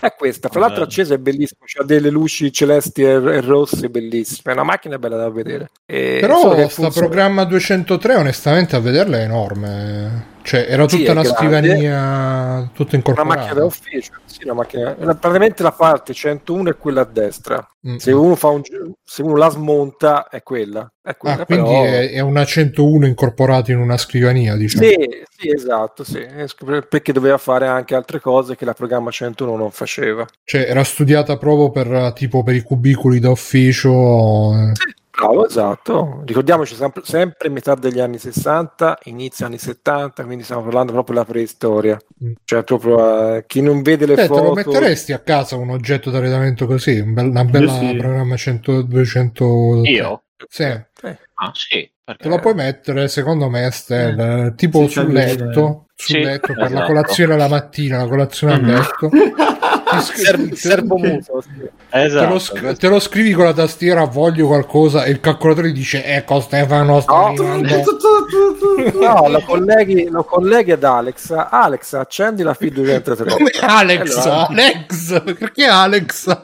È 0.00 0.12
questa, 0.18 0.48
fra 0.48 0.58
l'altro 0.58 0.82
accesa 0.82 1.14
è 1.14 1.18
bellissima, 1.18 1.60
c'ha 1.64 1.84
delle 1.84 2.10
luci 2.10 2.52
celesti 2.52 3.02
e, 3.02 3.10
e 3.10 3.40
rosse 3.40 3.88
bellissime, 3.88 4.50
è 4.50 4.52
una 4.54 4.64
macchina 4.64 4.98
bella 4.98 5.16
da 5.16 5.30
vedere. 5.30 5.70
E 5.86 6.18
Però 6.20 6.40
funziona- 6.68 6.90
programma 6.90 7.44
203 7.44 8.16
onestamente 8.16 8.74
a 8.74 8.80
vederla 8.80 9.18
è 9.18 9.22
enorme. 9.22 10.26
Cioè 10.42 10.66
era 10.68 10.88
Sì, 10.88 10.96
tutta 10.98 11.10
è 11.10 11.12
una 11.12 11.22
grande. 11.22 11.38
scrivania 11.38 12.70
tutta 12.74 13.00
una 13.12 13.22
macchina 13.24 13.52
da 13.54 13.64
ufficio, 13.64 14.12
sì, 14.24 14.42
una 14.42 14.54
macchina, 14.54 14.96
la- 14.98 15.14
praticamente 15.14 15.62
la 15.62 15.70
parte 15.72 16.14
101 16.14 16.70
è 16.70 16.76
quella 16.76 17.02
a 17.02 17.04
destra. 17.04 17.64
Mm. 17.86 17.96
Se 17.96 18.10
uno, 18.10 18.34
fa 18.34 18.48
un, 18.48 18.62
se 19.02 19.22
uno 19.22 19.36
la 19.36 19.48
smonta 19.50 20.28
è 20.28 20.42
quella. 20.42 20.90
È 21.02 21.16
quella 21.16 21.42
Ah, 21.42 21.46
quindi 21.46 21.68
però- 21.70 21.82
è, 21.84 22.10
è 22.12 22.20
una 22.20 22.44
101 22.44 23.06
incorporata 23.06 23.72
in 23.72 23.78
una 23.78 23.96
scrivania, 23.96 24.56
diciamo. 24.56 24.84
Sì, 24.86 24.94
sì, 25.36 25.50
esatto, 25.52 26.04
sì. 26.04 26.18
Eh, 26.18 26.46
perché 26.88 27.12
doveva 27.12 27.38
fare 27.38 27.66
anche 27.66 27.94
altre 27.94 28.20
cose 28.20 28.56
che 28.56 28.64
la 28.64 28.74
programma 28.74 29.10
101 29.10 29.56
non 29.56 29.70
faceva. 29.70 30.26
Cioè 30.44 30.62
era 30.68 30.84
studiata 30.84 31.36
proprio 31.38 31.70
per 31.70 32.12
tipo 32.14 32.42
per 32.42 32.54
i 32.54 32.62
cubicoli 32.62 33.18
da 33.18 33.30
ufficio. 33.30 34.52
eh. 34.54 34.72
Bravo, 35.20 35.46
esatto. 35.46 36.22
Ricordiamoci 36.24 36.74
sempre, 36.74 37.02
sempre 37.04 37.50
metà 37.50 37.74
degli 37.74 38.00
anni 38.00 38.16
60, 38.16 38.98
inizio 39.04 39.44
anni 39.44 39.58
70, 39.58 40.24
quindi 40.24 40.44
stiamo 40.44 40.62
parlando 40.62 40.92
proprio 40.92 41.14
della 41.16 41.26
preistoria. 41.26 41.98
Mm. 42.24 42.32
Cioè, 42.42 42.64
proprio 42.64 43.34
eh, 43.36 43.44
chi 43.46 43.60
non 43.60 43.82
vede 43.82 44.06
le 44.06 44.14
Te, 44.14 44.22
te 44.22 44.28
foto. 44.28 44.42
lo 44.44 44.52
metteresti 44.54 45.12
a 45.12 45.18
casa 45.18 45.56
un 45.56 45.68
oggetto 45.68 46.10
d'arredamento 46.10 46.66
così? 46.66 46.98
Un 47.00 47.12
bel- 47.12 47.28
una 47.28 47.44
bella 47.44 47.70
sì. 47.70 47.96
programma 47.96 48.34
100, 48.36 48.80
200. 48.80 49.82
Io? 49.84 50.22
Sì. 50.48 50.62
Eh, 50.62 51.18
Ah, 51.34 51.50
sì. 51.54 51.90
Perché... 52.02 52.22
Te 52.22 52.28
lo 52.28 52.38
puoi 52.38 52.54
mettere, 52.54 53.08
secondo 53.08 53.48
me, 53.50 53.70
Stel, 53.70 54.18
eh, 54.18 54.54
tipo 54.56 54.86
Sì, 54.86 54.92
sul 54.92 55.12
letto, 55.12 55.86
sul 55.94 56.16
Sì, 56.16 56.22
letto 56.22 56.54
per 56.54 56.62
la 56.62 56.66
esatto. 56.68 56.86
colazione 56.86 57.36
la 57.36 57.48
mattina, 57.48 57.98
la 57.98 58.08
colazione 58.08 58.52
a 58.54 58.56
Mhm. 58.58 58.66
letto. 58.66 59.10
Scri- 59.98 60.22
Servo, 60.22 60.48
te- 60.48 60.56
servo 60.56 60.96
muso, 60.98 61.40
sì. 61.42 61.68
Te 61.90 62.02
Esatto. 62.04 62.28
lo, 62.32 62.38
scri- 62.38 62.76
te 62.76 62.88
lo 62.88 63.00
scrivi 63.00 63.32
con 63.32 63.44
la 63.46 63.52
tastiera, 63.52 64.04
voglio 64.04 64.46
qualcosa, 64.46 65.04
e 65.04 65.10
il 65.10 65.20
calcolatore 65.20 65.72
dice: 65.72 66.04
Ecco, 66.04 66.40
Stefano, 66.40 67.00
sta 67.00 67.12
No. 67.12 67.34
No, 69.00 69.28
lo 69.28 69.40
colleghi, 69.42 70.08
lo 70.08 70.24
colleghi 70.24 70.72
ad 70.72 70.84
Alexa. 70.84 71.48
Alexa, 71.50 72.00
accendi 72.00 72.42
la 72.42 72.54
feed 72.54 72.74
203. 72.74 73.30
Come 73.34 73.50
Alex? 73.60 74.16
Allora- 74.16 74.46
Alex? 74.48 75.22
Perché 75.34 75.64
Alex? 75.66 76.38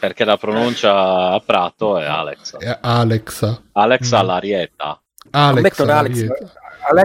Perché 0.00 0.24
la 0.24 0.36
pronuncia 0.38 1.28
a 1.32 1.42
Prato 1.44 1.98
è 1.98 2.04
Alex. 2.06 2.56
È 2.56 2.78
Alexa. 2.80 3.60
Alex 3.72 4.10
Mm. 4.10 4.14
all'Arietta. 4.16 5.00
Alex. 5.32 5.78
Alex. 5.80 5.88
Alexa 5.88 6.34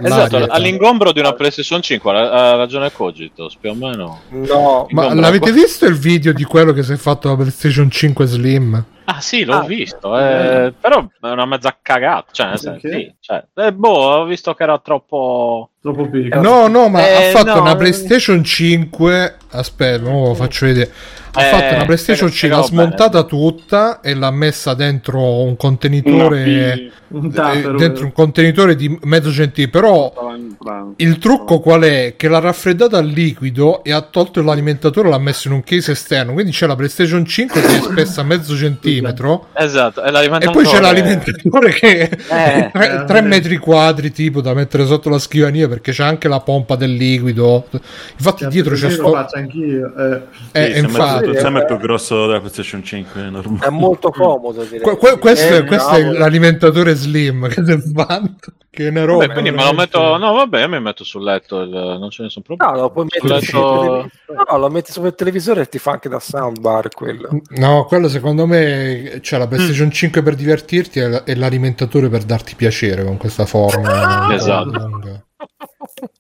Esatto, 0.02 0.38
all'ingombro 0.50 1.12
di 1.12 1.20
una 1.20 1.34
PlayStation 1.34 1.82
5 1.82 2.12
ha 2.12 2.56
ragione 2.56 2.92
Cogitos, 2.92 3.56
più 3.60 3.72
o 3.72 3.76
meno. 3.76 4.22
No, 4.30 4.88
Ma 4.90 5.14
l'avete 5.14 5.52
visto 5.52 5.86
il 5.86 5.96
video 5.96 6.34
di 6.34 6.44
quello 6.44 6.72
che 6.72 6.84
si 6.84 6.94
è 6.94 6.98
fatto 6.98 7.28
la 7.28 7.36
PlayStation 7.36 7.90
5 7.90 8.26
Slim? 8.26 8.86
Ah 9.06 9.22
sì, 9.22 9.44
l'ho 9.46 9.54
Ah. 9.60 9.66
visto, 9.66 10.18
eh, 10.18 10.74
però 10.80 11.08
è 11.22 11.28
una 11.30 11.46
mezza 11.46 11.78
cagata, 11.82 12.28
cioè, 12.32 12.48
nel 12.48 12.60
senso, 12.60 12.88
sì, 12.90 13.14
cioè, 13.20 13.44
eh, 13.54 13.72
boh, 13.72 13.90
ho 13.90 14.26
visto 14.26 14.54
che 14.56 14.64
era 14.64 14.80
troppo... 14.80 15.70
Troppo 15.86 16.10
piccolo. 16.10 16.42
No, 16.42 16.68
no, 16.68 16.90
ma 16.90 17.08
Eh, 17.08 17.28
ha 17.28 17.30
fatto 17.30 17.54
no, 17.54 17.62
una 17.62 17.70
non- 17.70 17.78
PlayStation 17.78 18.44
5. 18.44 19.36
Aspetta, 19.52 20.02
lo 20.10 20.34
faccio 20.34 20.66
vedere. 20.66 20.92
Ha 21.34 21.46
Eh, 21.46 21.50
fatto 21.52 21.76
una 21.76 21.86
PlayStation 21.86 22.32
spiega- 22.32 22.56
5, 22.64 22.78
l'ha 22.78 22.84
smontata 22.88 23.24
tutta 23.24 24.00
e 24.02 24.16
l'ha 24.16 24.32
messa 24.32 24.74
dentro 24.74 25.44
un 25.44 25.56
contenitore. 25.56 26.92
Un 27.10 27.32
eh, 27.32 27.78
dentro 27.78 28.06
un 28.06 28.14
contenitore 28.14 28.76
di 28.76 28.98
mezzo 29.04 29.32
centimetro. 29.32 29.80
Però 29.80 30.94
il 30.96 31.18
trucco 31.20 31.60
qual 31.60 31.82
è? 31.84 32.16
Che 32.18 32.28
l'ha 32.30 32.40
raffreddato 32.40 32.96
al 32.98 33.06
liquido 33.06 33.84
e 33.84 33.92
ha 33.92 34.02
tolto 34.02 34.42
l'alimentatore 34.42 35.08
e 35.08 35.12
l'ha 35.12 35.20
messo 35.20 35.50
in 35.50 35.54
un 35.54 35.64
case 35.64 35.92
esterno. 35.92 36.34
Quindi 36.34 36.52
c'è 36.52 36.66
la 36.66 36.76
PlayStation 36.76 37.24
5 37.24 37.62
che 37.62 37.68
è 37.68 37.80
spessa 37.82 38.24
mezzo 38.24 38.56
centimetro. 38.96 39.48
Esatto, 39.54 40.04
e 40.04 40.10
E 40.10 40.50
poi 40.52 40.64
c'è 40.66 40.80
l'alimentatore 40.80 41.72
che 41.72 42.10
Eh, 42.30 42.72
3 43.06 43.22
metri 43.22 43.58
quadri 43.58 44.12
tipo 44.12 44.42
da 44.42 44.54
mettere 44.54 44.86
sotto 44.86 45.10
la 45.10 45.20
scrivania 45.20 45.68
perché 45.68 45.92
c'è 45.92 46.04
anche 46.04 46.28
la 46.28 46.40
pompa 46.40 46.76
del 46.76 46.94
liquido. 46.94 47.66
Infatti 47.72 48.44
Cazzo, 48.44 48.50
dietro 48.50 48.76
c'è 48.76 48.90
sto... 48.90 49.02
lo 49.04 49.12
faccio 49.14 49.38
anch'io. 49.38 49.94
Eh. 49.98 50.22
Eh, 50.52 50.74
Sì, 50.74 50.80
infatti. 50.80 51.26
tutto- 51.26 51.40
sembra 51.40 51.64
più 51.66 51.78
grosso 51.78 52.26
della 52.26 52.40
PlayStation 52.40 52.84
5 52.84 53.22
normale. 53.30 53.66
è 53.66 53.70
molto 53.70 54.10
comodo. 54.12 54.64
direi. 54.64 54.82
Que- 54.82 54.98
que- 54.98 55.18
questo, 55.20 55.54
Eh, 55.54 55.58
è, 55.60 55.66
questo 55.66 55.90
è 55.96 56.04
l'alimentatore 56.04 56.94
slim 56.94 57.48
che 57.50 57.62
è 57.62 57.78
fatto. 57.94 58.54
Che 58.70 58.88
è 58.88 58.90
una 58.90 59.06
roba. 59.06 59.20
Vabbè, 59.28 59.32
quindi 59.40 59.52
me 59.52 59.64
lo 59.64 59.72
metto... 59.74 60.18
No, 60.18 60.34
vabbè, 60.34 60.60
io 60.60 60.68
mi 60.68 60.82
metto 60.82 61.06
sul 61.06 61.24
letto, 61.24 61.62
il- 61.62 61.70
non 61.70 62.10
ce 62.10 62.24
ne 62.24 62.30
sono 62.30 62.44
No, 62.58 62.74
lo 62.74 62.90
puoi 62.90 63.06
mettere 63.10 63.40
sul 63.42 63.58
letto- 63.58 63.80
televisore. 63.80 64.10
No, 64.50 64.58
lo 64.58 64.70
metti 64.70 64.92
sul 64.92 65.16
televisore 65.16 65.62
e 65.62 65.70
ti 65.70 65.80
fa 65.80 65.92
anche 65.92 66.10
da 66.10 66.20
soundbar 66.20 66.90
quello. 66.94 67.30
No, 67.52 67.86
quello 67.86 68.10
secondo 68.10 68.46
me 68.46 68.85
c'è 69.22 69.38
la 69.38 69.48
PlayStation 69.48 69.92
5 69.92 70.22
per 70.22 70.36
divertirti 70.36 71.00
e 71.00 71.36
l'alimentatore 71.36 72.10
per 72.10 72.24
darti 72.24 72.56
piacere 72.56 73.04
con 73.04 73.18
questa 73.18 73.46
forma. 73.46 74.28
Esatto. 74.34 74.70
lunga. 74.70 75.24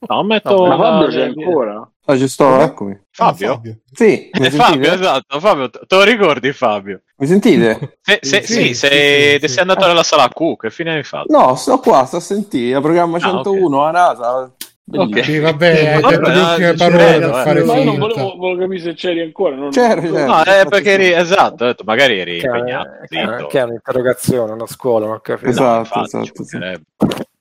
No, 0.07 0.23
metto... 0.23 0.65
Ma 0.65 0.77
Fabio 0.77 1.07
la- 1.07 1.11
c'è 1.11 1.21
ancora? 1.21 1.89
Ah, 2.07 2.17
ci 2.17 2.27
sto, 2.27 2.59
eccomi. 2.59 2.99
Fabio? 3.09 3.53
Ah, 3.53 3.61
Sì, 3.91 4.29
mi 4.33 4.45
Eh, 4.45 4.51
Fabio, 4.51 4.93
esatto, 4.93 5.39
Fabio, 5.39 5.69
te 5.69 5.79
lo 5.89 6.03
ricordi 6.03 6.53
Fabio? 6.53 7.01
Mi 7.17 7.25
sentite? 7.25 7.97
Se, 8.01 8.19
se- 8.21 8.41
Sì, 8.41 8.53
sì, 8.53 8.53
sì, 8.67 8.73
sei, 8.75 9.39
sì, 9.39 9.47
sì. 9.47 9.53
sei 9.53 9.61
andato 9.61 9.87
nella 9.87 10.03
sala 10.03 10.27
Q, 10.29 10.55
che 10.57 10.69
fine 10.69 10.93
hai 10.93 11.03
fatto? 11.03 11.35
No, 11.35 11.55
sto 11.55 11.79
qua, 11.79 12.05
sto 12.05 12.17
a 12.17 12.19
sentire. 12.19 12.73
La 12.73 12.81
programma 12.81 13.17
101, 13.17 13.83
a 13.83 13.91
NASA. 13.91 14.53
Bellissimo. 14.87 15.23
Sì, 15.23 15.39
vabbè, 15.39 15.93
hai 15.95 16.01
Vabbè, 16.01 16.15
detto 16.15 16.29
le 16.29 16.39
ultime 16.39 16.69
eh, 16.69 16.73
parole 16.75 16.97
per 16.97 17.15
credo, 17.17 17.33
fare 17.33 17.59
eh. 17.59 17.63
Ma 17.63 17.75
io 17.77 17.83
non 17.85 17.97
volevo, 17.97 18.35
volevo 18.37 18.59
capire 18.61 18.79
se 18.81 18.93
c'eri 18.93 19.21
ancora. 19.21 19.55
Non... 19.55 19.69
C'ero, 19.71 20.01
c'ero. 20.01 20.25
No, 20.25 20.43
è 20.43 20.65
perché 20.69 20.91
eri, 20.91 21.11
esatto, 21.11 21.63
ho 21.63 21.67
detto, 21.67 21.83
magari 21.85 22.19
eri 22.19 22.39
Che, 22.39 22.45
impegnato. 22.45 22.89
che- 23.01 23.07
zitto. 23.07 23.47
che 23.47 23.59
è 23.59 23.63
un'interrogazione, 23.63 24.51
una 24.51 24.67
scuola, 24.67 25.05
non 25.07 25.15
ho 25.15 25.19
capito. 25.21 25.49
Esatto, 25.49 25.71
No, 25.73 25.79
infatti, 25.79 26.05
esatto, 26.05 26.25
ci 26.25 26.43
sì. 26.45 26.57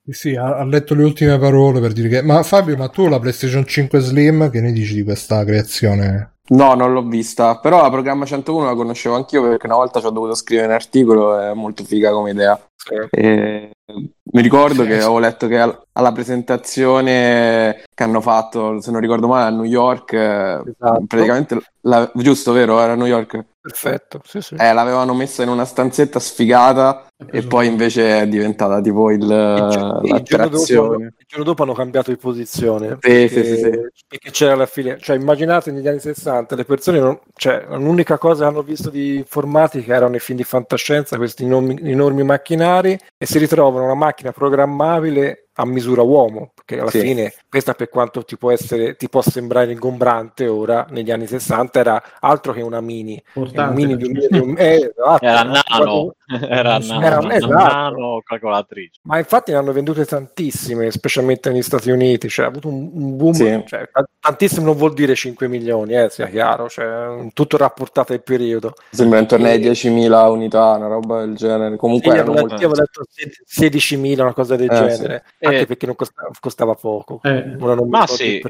Sì, 0.05 0.11
Sì, 0.11 0.35
ha, 0.35 0.57
ha 0.57 0.63
letto 0.65 0.95
le 0.95 1.03
ultime 1.03 1.37
parole 1.37 1.79
per 1.79 1.91
dire 1.93 2.09
che... 2.09 2.21
Ma 2.23 2.41
Fabio, 2.41 2.75
ma 2.77 2.87
tu 2.89 3.07
la 3.07 3.19
PlayStation 3.19 3.63
5 3.65 3.99
Slim, 3.99 4.49
che 4.49 4.61
ne 4.61 4.71
dici 4.71 4.95
di 4.95 5.03
questa 5.03 5.43
creazione? 5.45 6.31
No, 6.47 6.73
non 6.75 6.93
l'ho 6.93 7.01
vista, 7.03 7.57
però 7.59 7.81
la 7.81 7.89
programma 7.89 8.25
101 8.25 8.65
la 8.65 8.75
conoscevo 8.75 9.15
anch'io 9.15 9.41
perché 9.47 9.65
una 9.65 9.77
volta 9.77 9.99
ci 9.99 10.05
ho 10.05 10.11
dovuto 10.11 10.35
scrivere 10.35 10.67
un 10.67 10.73
articolo, 10.73 11.39
è 11.39 11.53
molto 11.55 11.83
figa 11.83 12.11
come 12.11 12.31
idea. 12.31 12.59
Sì. 12.75 12.93
E 13.09 13.71
mi 13.87 14.41
ricordo 14.41 14.83
che 14.83 14.95
avevo 14.95 15.19
letto 15.19 15.47
che 15.47 15.59
al- 15.59 15.79
alla 15.93 16.11
presentazione 16.11 17.83
che 17.93 18.03
hanno 18.03 18.19
fatto, 18.21 18.81
se 18.81 18.91
non 18.91 18.99
ricordo 18.99 19.27
male, 19.27 19.45
a 19.47 19.49
New 19.55 19.63
York, 19.63 20.13
eh, 20.13 20.61
Esatto. 20.65 21.03
praticamente, 21.07 21.61
la- 21.81 22.11
giusto, 22.15 22.51
vero? 22.51 22.79
Era 22.81 22.93
a 22.93 22.95
New 22.95 23.05
York? 23.05 23.45
Perfetto, 23.65 24.21
sì, 24.23 24.41
sì. 24.41 24.53
Eh, 24.59 24.73
l'avevano 24.73 25.15
messa 25.15 25.41
in 25.41 25.49
una 25.49 25.65
stanzetta 25.65 26.19
sfigata 26.19 27.07
e 27.31 27.41
poi 27.41 27.65
invece 27.65 28.19
è 28.21 28.27
diventata 28.27 28.79
tipo 28.79 29.09
il, 29.09 29.21
Il 29.23 29.27
giorno- 29.27 30.01
il 30.03 30.21
giorno 30.21 30.49
dopo, 30.49 30.93
il 31.01 31.13
giorno 31.25 31.43
dopo 31.43 31.63
hanno 31.63 31.73
cambiato 31.73 32.11
di 32.11 32.17
posizione 32.17 32.89
Sì, 32.89 32.97
perché, 32.99 33.27
sì, 33.27 33.43
sì, 33.43 33.55
sì. 33.57 33.69
perché 34.07 34.29
c'era 34.29 34.53
la 34.53 34.67
fine, 34.67 34.99
cioè 34.99 35.15
immaginate 35.15 35.71
negli 35.71 35.87
anni 35.87 35.99
60 35.99 36.55
le 36.55 36.63
persone, 36.63 36.99
non, 36.99 37.19
cioè 37.33 37.65
l'unica 37.71 38.19
cosa 38.19 38.43
che 38.43 38.49
hanno 38.51 38.61
visto 38.61 38.91
di 38.91 39.15
informatica 39.15 39.95
erano 39.95 40.15
i 40.15 40.19
film 40.19 40.37
di 40.37 40.43
fantascienza, 40.43 41.17
questi 41.17 41.43
enormi, 41.43 41.79
enormi 41.81 42.21
macchinari 42.21 42.95
e 43.17 43.25
si 43.25 43.39
ritrovano 43.39 43.85
una 43.85 43.95
macchina 43.95 44.31
programmabile 44.31 45.44
a 45.57 45.65
misura 45.65 46.01
uomo, 46.01 46.51
perché 46.53 46.79
alla 46.79 46.89
Sì. 46.89 46.99
fine 46.99 47.33
questa 47.49 47.73
per 47.73 47.89
quanto 47.89 48.23
ti 48.23 48.37
può 48.37 48.51
essere 48.51 48.95
ti 48.97 49.07
può 49.07 49.21
sembrare 49.21 49.71
ingombrante 49.71 50.47
ora 50.47 50.85
negli 50.89 51.11
anni 51.11 51.27
60 51.27 51.79
era 51.79 52.03
altro 52.19 52.51
che 52.51 52.61
una 52.61 52.81
mini, 52.81 53.21
un 53.35 53.43
Importante. 53.43 53.73
mini 53.75 53.95
di 53.95 54.05
un, 54.05 54.13
di 54.29 54.39
un- 54.39 54.55
eh, 54.57 54.75
esatto, 54.93 55.23
Era 55.25 55.39
era 55.41 55.43
nano, 55.43 56.15
era 56.49 56.77
Era- 56.77 56.77
nano, 57.19 57.29
esatto. 57.31 57.53
nano 57.53 58.21
calcolatrice. 58.25 58.99
Ma 59.03 59.17
infatti 59.17 59.51
ne 59.51 59.57
hanno 59.57 59.71
vendute 59.71 60.05
tantissime, 60.05 60.89
specialmente 60.91 61.49
negli 61.51 61.61
Stati 61.61 61.91
Uniti, 61.91 62.29
cioè 62.29 62.45
ha 62.45 62.49
avuto 62.49 62.67
un, 62.67 62.89
un 62.93 63.17
boom, 63.17 63.33
Sì. 63.33 63.63
cioè, 63.67 63.89
ta- 63.91 64.07
tantissimo 64.19 64.65
non 64.65 64.75
vuol 64.77 64.93
dire 64.93 65.13
5 65.15 65.47
milioni, 65.47 65.93
eh, 65.95 66.09
sia 66.09 66.27
chiaro, 66.27 66.67
cioè, 66.69 67.27
tutto 67.33 67.57
rapportato 67.57 68.13
al 68.13 68.23
periodo. 68.23 68.73
Sembra 68.89 69.19
intorno 69.19 69.47
ai 69.47 69.59
10.000 69.59 70.29
unità, 70.29 70.71
una 70.71 70.87
roba 70.87 71.19
del 71.19 71.35
genere. 71.35 71.71
Sì, 71.71 71.77
Comunque 71.77 72.13
erano 72.13 72.31
molto... 72.33 72.47
letto, 72.55 72.61
io 72.61 72.67
avevo 72.67 72.81
letto 72.81 73.03
16.000, 73.45 74.21
una 74.21 74.33
cosa 74.33 74.55
del 74.55 74.71
Eh, 74.71 74.75
genere, 74.75 75.23
anche 75.41 75.59
Eh. 75.59 75.65
perché 75.65 75.85
non 75.85 75.95
costava, 75.95 76.29
costava 76.39 76.73
poco. 76.75 77.19
Eh, 77.23 77.55
Ma 77.87 78.07
sì. 78.07 78.41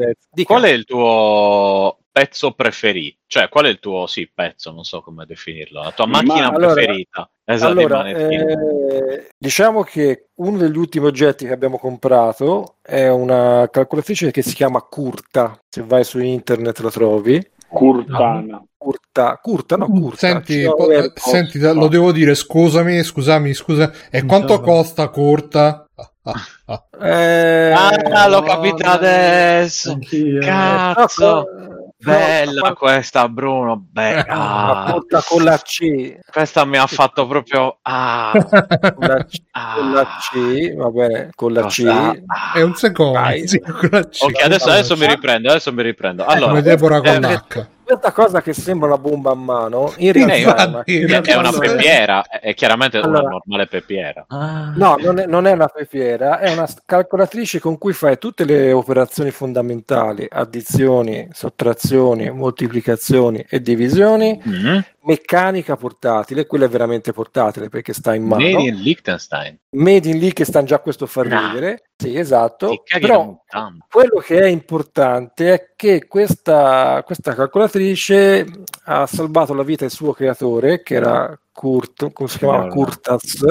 Qual 0.43 0.63
è 0.63 0.69
il 0.69 0.86
tuo 0.86 1.97
pezzo 2.11 2.51
preferito? 2.53 3.17
Cioè, 3.28 3.49
qual 3.49 3.65
è 3.65 3.69
il 3.69 3.80
tuo, 3.80 4.07
sì, 4.07 4.30
pezzo, 4.34 4.71
non 4.71 4.84
so 4.84 5.01
come 5.01 5.26
definirlo, 5.26 5.82
la 5.84 5.91
tua 5.91 6.05
Ma- 6.05 6.21
macchina 6.21 6.49
allora- 6.51 6.73
preferita? 6.73 7.30
Esatto, 7.48 7.72
Allora, 7.80 8.08
eh, 8.08 9.28
diciamo 9.38 9.84
che 9.84 10.30
uno 10.38 10.58
degli 10.58 10.78
ultimi 10.78 11.06
oggetti 11.06 11.46
che 11.46 11.54
abbiamo 11.54 11.78
comprato 11.78 12.78
è 12.82 13.08
una 13.08 13.70
calcolatrice 13.72 14.32
che 14.32 14.41
si 14.41 14.56
chiama 14.56 14.82
Curta, 14.82 15.56
se 15.70 15.84
vai 15.86 16.04
su 16.04 16.20
internet 16.20 16.80
la 16.80 16.89
trovi. 16.89 17.48
Curtana. 17.68 18.64
Curta, 18.76 19.39
curta, 19.41 19.76
no, 19.78 19.86
curta. 19.88 20.18
Senti, 20.18 20.64
po- 20.64 20.89
eh, 20.89 21.12
senti, 21.14 21.60
lo 21.60 21.88
devo 21.88 22.12
dire, 22.12 22.34
scusami, 22.34 23.04
scusami, 23.04 23.54
scusa. 23.54 23.91
E 24.10 24.26
quanto 24.26 24.54
Insomma. 24.54 24.72
costa 24.72 25.10
corta? 25.10 25.86
Ah, 25.96 26.12
ah, 26.24 26.86
ah. 26.98 27.08
Eh, 27.08 27.72
Ah, 27.74 28.28
l'ho 28.28 28.39
no, 28.39 28.46
capita 28.46 28.88
no, 28.88 28.91
adesso. 28.93 29.98
Cazzo. 30.41 31.26
no, 31.26 31.74
Bella 31.98 32.62
no, 32.70 32.74
questa, 32.76 33.28
Bruno. 33.30 33.88
Bella. 33.89 34.26
La 34.28 34.84
Ah, 34.86 35.02
con 35.28 35.43
la 35.43 35.58
C, 35.58 36.20
questa 36.32 36.66
mi 36.66 36.78
ha 36.78 36.88
fatto 36.88 37.26
proprio. 37.26 37.80
Ah, 37.84 38.32
con 38.34 39.08
la 39.08 39.24
C, 39.24 39.36
ah. 39.52 39.74
con 39.76 39.93
la 39.93 40.06
C, 40.20 40.76
va 40.76 40.89
bene, 40.89 41.30
con 41.36 41.54
la 41.54 41.62
C. 41.68 41.84
Cosa? 41.84 42.12
Ah. 42.26 42.52
È 42.54 42.62
un 42.62 42.76
secondo. 42.76 43.20
Sì, 43.46 43.60
con 43.60 43.89
la 43.91 44.08
C. 44.08 44.22
Ok, 44.22 44.43
adesso, 44.43 44.70
adesso 44.70 44.98
mi 44.98 45.08
riprendo. 45.08 45.50
Adesso 45.50 45.72
mi 45.72 45.84
riprendo. 45.84 46.26
Allora, 46.26 46.48
Come 46.48 46.62
Deborah 46.62 47.02
con 47.02 47.08
eh, 47.08 47.20
l'H. 47.20 47.68
Questa 47.86 48.11
cosa 48.11 48.41
che 48.41 48.51
sembra 48.53 48.88
una 48.88 48.97
bomba 48.97 49.29
a 49.31 49.36
mano, 49.36 49.93
in 49.97 50.07
eh, 50.09 50.11
realtà 50.11 50.33
è 50.33 50.65
una... 50.65 50.83
è, 50.83 51.36
una 51.36 51.51
pepiera. 51.51 52.23
È 52.27 52.53
chiaramente 52.55 52.97
una 52.97 53.07
Allora- 53.07 53.29
normale 53.29 53.67
pepiera. 53.67 54.25
No, 54.27 54.95
non 54.99 55.19
è, 55.19 55.25
non 55.27 55.45
è 55.45 55.51
una 55.51 55.67
pepiera, 55.67 56.39
è 56.39 56.51
una 56.51 56.67
calcolatrice 56.83 57.59
con 57.59 57.77
cui 57.77 57.93
fai 57.93 58.17
tutte 58.17 58.43
le 58.43 58.71
operazioni 58.71 59.29
fondamentali, 59.29 60.25
addizioni, 60.27 61.27
sottrazioni, 61.31 62.31
moltiplicazioni 62.31 63.45
e 63.47 63.61
divisioni, 63.61 64.41
Mhm. 64.43 64.83
meccanica 65.03 65.75
portatile, 65.75 66.47
quella 66.47 66.65
è 66.65 66.69
veramente 66.69 67.13
portatile 67.13 67.69
perché 67.69 67.93
sta 67.93 68.15
in 68.15 68.23
mano. 68.23 68.41
Made 68.43 68.63
in 68.67 68.75
Liechtenstein. 68.81 69.59
Made 69.75 70.09
in 70.09 70.33
sta 70.43 70.63
già 70.63 70.79
questo 70.79 71.05
fa 71.05 71.21
Ah. 71.21 71.47
ridere, 71.51 71.83
sì 71.98 72.18
esatto, 72.18 72.84
però 73.00 73.41
quello 73.89 74.20
che 74.20 74.39
è 74.41 74.46
importante 74.48 75.54
è 75.54 75.70
che 75.76 76.08
questa, 76.08 77.02
questa 77.06 77.34
calcolatrice 77.34 78.46
ha 78.86 79.06
salvato 79.08 79.54
la 79.54 79.64
vita 79.64 79.84
del 79.86 79.91
suo 79.93 80.12
creatore 80.14 80.84
che 80.84 80.96
era 80.96 81.38
Kurt, 81.54 82.12
come 82.12 82.28
si 82.28 82.38
chiamava? 82.39 82.68
Kurtaz, 82.68 83.46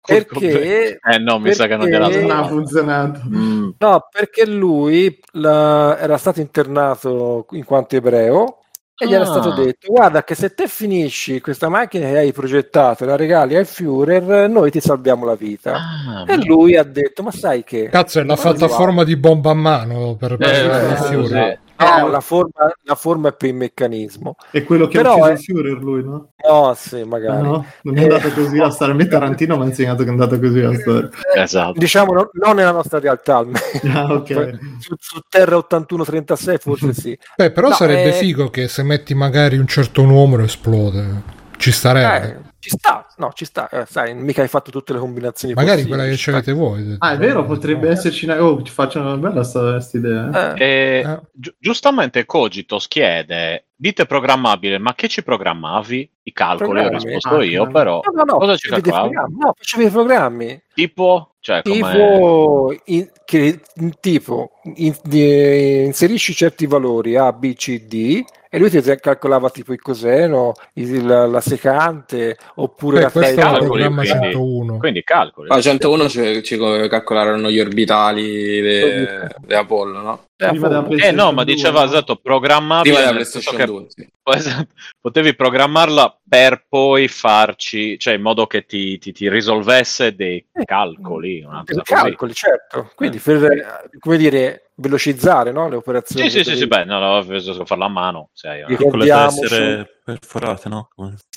perché 0.00 0.98
Eh 1.02 1.18
no, 1.18 1.40
mi 1.40 1.52
sa 1.52 1.66
che 1.66 1.74
non 1.76 1.86
gliela 1.88 2.08
perché- 2.08 2.26
Non 2.26 2.36
ha 2.38 2.46
funzionato. 2.46 3.20
Mm. 3.26 3.70
No, 3.78 4.06
perché 4.08 4.46
lui 4.46 5.18
la- 5.32 5.98
era 5.98 6.16
stato 6.16 6.40
internato 6.40 7.46
in 7.50 7.64
quanto 7.64 7.96
ebreo 7.96 8.58
e 8.96 9.06
gli 9.08 9.14
era 9.14 9.24
Ah. 9.24 9.26
stato 9.26 9.50
detto: 9.52 9.90
Guarda, 9.92 10.22
che 10.24 10.34
se 10.34 10.54
te 10.54 10.68
finisci 10.68 11.40
questa 11.40 11.68
macchina 11.68 12.06
che 12.08 12.18
hai 12.18 12.32
progettato 12.32 13.04
la 13.04 13.16
regali 13.16 13.56
al 13.56 13.66
Führer, 13.66 14.48
noi 14.48 14.70
ti 14.70 14.80
salviamo 14.80 15.24
la 15.24 15.34
vita. 15.34 15.72
Ah, 15.74 16.24
E 16.26 16.36
lui 16.44 16.76
ha 16.76 16.84
detto: 16.84 17.22
Ma 17.22 17.30
sai 17.32 17.64
che 17.64 17.88
Cazzo, 17.88 18.20
è 18.20 18.24
la 18.24 18.36
fatta 18.36 18.66
a 18.66 18.68
Guarda, 18.68 18.74
forma 18.76 19.04
di 19.04 19.16
bomba 19.16 19.50
a 19.50 19.54
mano 19.54 20.16
per 20.16 20.36
per 20.36 20.48
Eh, 20.48 20.60
il 20.64 20.70
eh, 20.70 20.96
fiore. 21.08 21.61
No, 21.82 22.06
Eh, 22.06 22.10
la, 22.10 22.20
forma, 22.20 22.72
la 22.82 22.94
forma 22.94 23.28
è 23.28 23.32
per 23.34 23.48
il 23.50 23.54
meccanismo. 23.54 24.36
È 24.50 24.62
quello 24.64 24.86
che 24.86 24.98
Però 24.98 25.14
ha 25.22 25.28
è- 25.30 25.32
ucciso 25.32 25.58
Führer 25.58 25.82
lui, 25.82 26.02
no? 26.04 26.28
No, 26.48 26.74
sì, 26.76 27.02
magari. 27.04 27.42
no? 27.42 27.64
Non 27.82 27.96
è 27.96 28.00
Eh. 28.00 28.02
andata 28.04 28.30
così 28.32 28.56
la 28.56 28.70
storia. 28.70 28.94
A 28.94 28.96
me 28.96 29.06
Tarantino 29.08 29.56
mi 29.56 29.62
ha 29.62 29.66
insegnato 29.66 30.02
che 30.02 30.08
è 30.08 30.12
andata 30.12 30.38
così 30.38 30.60
la 30.60 30.74
storia. 30.74 31.10
Esatto. 31.36 31.78
Diciamo 31.78 32.12
no- 32.12 32.30
non 32.32 32.56
nella 32.56 32.72
nostra 32.72 32.98
realtà, 32.98 33.36
almeno. 33.36 33.58
Ah, 33.92 34.12
ok. 34.12 34.58
su, 34.78 34.94
su 34.98 35.20
Terra 35.28 35.56
8136 35.56 36.58
forse 36.58 36.92
sì. 36.94 37.18
Beh, 37.36 37.50
però 37.52 37.68
No, 37.68 37.74
sarebbe 37.74 38.10
eh, 38.16 38.18
figo 38.18 38.50
che 38.50 38.68
se 38.68 38.82
metti 38.82 39.14
magari 39.14 39.56
un 39.58 39.66
certo 39.66 40.02
numero 40.04 40.42
esplode. 40.44 41.22
Ci 41.56 41.70
starebbe. 41.72 42.28
Eh, 42.28 42.50
ci 42.62 42.70
sta, 42.70 43.06
no, 43.16 43.32
ci 43.34 43.44
sta. 43.44 43.68
eh, 43.70 43.86
sai, 43.86 44.14
mica 44.14 44.40
hai 44.40 44.46
fatto 44.46 44.70
tutte 44.70 44.92
le 44.92 45.00
combinazioni 45.00 45.52
magari 45.52 45.78
possibili, 45.82 45.96
quella 45.96 46.10
che 46.12 46.16
ci 46.16 46.30
avete 46.30 46.52
voi. 46.52 46.94
Ah, 46.98 47.12
è 47.12 47.18
vero, 47.18 47.44
potrebbe 47.44 47.88
esserci 47.88 48.24
una... 48.24 48.40
Oh, 48.40 48.62
ci 48.62 48.70
faccio 48.72 49.00
una 49.00 49.16
bella 49.16 49.42
sta, 49.42 49.80
sta 49.80 49.96
idea. 49.98 50.54
eh. 50.54 50.64
Eh, 50.64 50.64
E 50.64 51.00
Eh. 51.04 51.20
gi- 51.32 51.54
giustamente 51.58 52.24
Cogitos 52.24 52.86
chiede: 52.86 53.64
dite 53.74 54.06
programmabile, 54.06 54.78
ma 54.78 54.94
che 54.94 55.08
ci 55.08 55.24
programmavi? 55.24 56.10
I 56.22 56.32
calcoli, 56.32 56.78
ho 56.78 56.82
Programmi? 56.82 57.04
risposto 57.04 57.34
Ah, 57.40 57.44
io, 57.44 57.64
no. 57.64 57.70
però. 57.72 58.00
No, 58.04 58.12
no, 58.14 58.22
no, 58.32 58.38
Cosa 58.38 58.56
ci 58.56 58.68
calcolavi? 58.68 59.08
programmi. 59.08 59.36
No, 59.40 59.54
facevi 59.56 59.82
dei 59.82 59.92
programmi. 59.92 60.62
Tipo, 60.72 61.34
cioè, 61.40 61.62
Tipo, 61.62 62.72
in- 62.84 63.10
che, 63.24 63.60
tipo 64.00 64.50
in- 64.76 64.96
di- 65.02 65.82
inserisci 65.84 66.32
certi 66.32 66.66
valori 66.66 67.16
A, 67.16 67.32
B, 67.32 67.54
C, 67.54 67.86
D 67.86 68.22
e 68.54 68.58
lui 68.58 68.68
ti 68.68 68.82
calcolava 69.00 69.48
tipo 69.48 69.72
il 69.72 69.80
coseno, 69.80 70.52
il- 70.74 71.06
la, 71.06 71.24
la 71.26 71.40
secante 71.40 72.36
oppure 72.56 72.96
Beh, 72.96 73.02
la 73.04 73.10
questo 73.10 73.30
è 73.30 73.32
il 73.32 73.40
calcoli, 73.40 73.66
programma 73.66 74.02
quindi- 74.02 74.18
101. 74.32 74.76
quindi 74.78 75.02
calcoli. 75.02 75.48
Ah, 75.50 75.60
101 75.62 76.08
ci, 76.10 76.42
ci 76.42 76.58
calcolarono 76.58 77.50
gli 77.50 77.58
orbitali 77.58 78.60
de- 78.60 79.28
di 79.40 79.54
Apollo, 79.54 80.00
no? 80.02 80.20
Prima 80.50 80.68
della 80.68 80.86
Eh 81.06 81.10
no, 81.12 81.32
ma 81.32 81.44
2, 81.44 81.54
diceva 81.54 81.80
no? 81.80 81.86
esatto, 81.86 82.16
programmabile 82.16 82.94
Prima 82.94 82.98
della 83.10 83.12
PlayStation 83.20 83.56
che 83.56 83.64
2. 83.66 83.84
sì. 83.88 84.08
Esatto. 84.24 84.74
Potevi 85.00 85.34
programmarla 85.34 86.20
per 86.28 86.64
poi 86.68 87.08
farci, 87.08 87.98
cioè 87.98 88.14
in 88.14 88.22
modo 88.22 88.46
che 88.46 88.64
ti, 88.66 88.96
ti- 88.98 89.12
ti 89.12 89.28
risolvesse 89.28 90.14
dei 90.14 90.46
calcoli. 90.64 91.42
Una 91.42 91.62
Per 91.64 91.82
cosa 91.82 91.82
così. 91.94 92.02
calcoli, 92.08 92.32
certo. 92.34 92.90
Quindi 92.94 93.16
Eh. 93.16 93.20
per, 93.20 93.42
eh, 93.44 93.90
come 93.98 94.16
dire, 94.16 94.70
velocizzare 94.76 95.50
no, 95.52 95.68
le 95.68 95.76
operazioni. 95.76 96.30
Sì, 96.30 96.38
sì, 96.38 96.50
sì, 96.50 96.56
sì, 96.56 96.66
beh, 96.66 96.84
no, 96.84 96.98
no, 96.98 97.64
farla 97.64 97.84
a 97.86 97.88
mano. 97.88 98.30
Se 98.32 98.48
hai 98.48 98.58
una- 98.60 98.68
Dico- 98.68 98.88
Con 98.88 98.98
le 99.00 99.06
da 99.06 99.26
Ricordiamoci- 99.28 99.44
essere 99.54 100.00
perforate, 100.04 100.68
no? 100.68 100.88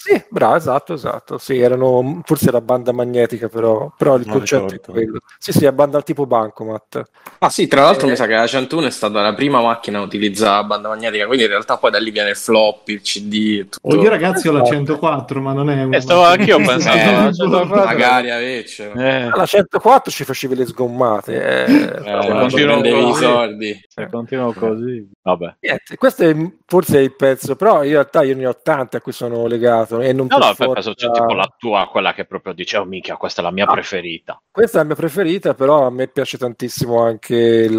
Sì, 0.07 0.23
bravo, 0.29 0.55
esatto, 0.55 0.93
esatto. 0.93 1.37
Sì, 1.39 1.57
erano, 1.59 2.21
forse 2.25 2.49
era 2.49 2.61
banda 2.61 2.91
magnetica, 2.91 3.47
però, 3.49 3.91
però 3.97 4.17
il 4.17 4.23
Non 4.27 4.37
concetto 4.37 4.67
ricordo. 4.67 4.91
è 4.91 4.93
quello. 4.93 5.19
Sì, 5.39 5.51
sì, 5.51 5.65
è 5.65 5.71
banda 5.71 5.99
tipo 6.03 6.27
Bancomat. 6.27 7.01
Ah 7.39 7.49
sì, 7.49 7.65
tra 7.67 7.81
l'altro 7.81 8.05
Eh. 8.05 8.11
mi 8.11 8.15
sa 8.15 8.27
che 8.27 8.35
la 8.35 8.45
101 8.45 8.85
è 8.85 8.91
stata 8.91 9.19
la 9.21 9.33
prima 9.33 9.61
macchina 9.61 9.97
a 9.97 10.01
utilizzare 10.03 10.57
la 10.57 10.63
banda 10.63 10.89
magnetica, 10.89 11.25
quindi 11.25 11.45
in 11.45 11.49
realtà 11.49 11.77
poi 11.77 11.89
da 11.89 11.97
lì 11.97 12.11
viene 12.11 12.29
il 12.29 12.35
floppy, 12.35 12.93
il 12.93 13.01
CD, 13.01 13.57
e 13.61 13.67
tutto. 13.69 13.95
Oh, 13.95 13.99
io 13.99 14.09
ragazzi 14.09 14.47
ho 14.47 14.51
la 14.51 14.59
Esatto. 14.61 14.75
104, 14.75 15.41
ma 15.41 15.53
non 15.53 15.71
è 15.71 15.83
una... 15.83 15.97
Eh, 15.97 16.01
stavo 16.01 16.21
anch'io 16.21 16.59
macchina- 16.59 16.91
pensando, 16.91 17.21
la 17.23 17.31
104. 17.33 17.85
Magari 17.85 18.29
avercelo. 18.29 18.93
Eh, 18.93 19.21
Alla 19.31 19.45
104 19.47 20.11
ci 20.11 20.23
facevi 20.23 20.55
le 20.55 20.65
sgommate. 20.67 21.65
eh, 21.65 21.73
Eh, 22.05 22.11
non 22.11 22.39
continuo 22.41 22.65
prendevi 22.79 22.99
i 22.99 23.03
così. 23.09 23.23
soldi. 23.23 23.85
se 23.87 24.07
continuo 24.11 24.53
così, 24.53 25.09
vabbè. 25.23 25.55
Niente, 25.61 25.97
questo 25.97 26.23
è 26.29 26.35
forse 26.67 26.99
il 26.99 27.15
pezzo, 27.15 27.55
però 27.55 27.83
in 27.83 27.91
realtà 27.91 28.21
io 28.23 28.35
ne 28.35 28.45
ho 28.45 28.55
tante 28.61 28.97
a 28.97 29.01
cui 29.01 29.11
sono 29.13 29.47
legato. 29.47 29.94
E 30.01 30.13
non 30.13 30.27
No, 30.29 30.37
per 30.37 30.47
no, 30.47 30.53
forza- 30.53 30.73
penso 30.73 30.93
c'è 30.93 31.11
tipo 31.11 31.33
la 31.33 31.53
tua, 31.57 31.87
quella 31.91 32.13
che 32.13 32.25
proprio 32.25 32.53
dice, 32.53 32.77
oh 32.77 32.85
minchia, 32.85 33.15
questa 33.17 33.41
è 33.41 33.43
la 33.43 33.51
mia 33.51 33.65
Ah. 33.65 33.71
preferita. 33.73 34.41
Questa 34.51 34.77
è 34.77 34.81
la 34.81 34.85
mia 34.87 34.95
preferita, 34.95 35.53
però 35.53 35.85
a 35.85 35.89
me 35.89 36.07
piace 36.07 36.37
tantissimo 36.37 37.01
anche 37.01 37.35
il, 37.35 37.75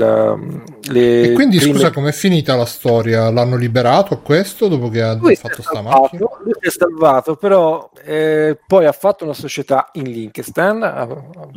le 0.90 1.22
E 1.22 1.32
quindi 1.32 1.58
prime- 1.58 1.72
scusa, 1.74 1.90
com'è 1.90 2.12
finita 2.12 2.54
la 2.56 2.66
storia? 2.66 3.30
L'hanno 3.30 3.56
liberato 3.56 4.20
questo 4.20 4.68
dopo 4.68 4.88
che 4.88 5.02
ha 5.02 5.14
lui 5.14 5.36
fatto 5.36 5.62
sta 5.62 5.80
macchina? 5.82 6.08
salvato, 6.18 6.38
lui 6.42 6.52
si 6.60 6.66
è 6.68 6.70
salvato, 6.70 7.36
però 7.36 7.90
eh, 8.04 8.58
poi 8.66 8.86
ha 8.86 8.92
fatto 8.92 9.24
una 9.24 9.32
società 9.34 9.88
in 9.92 10.04
Liechtenstein 10.10 10.82
a, 10.82 11.08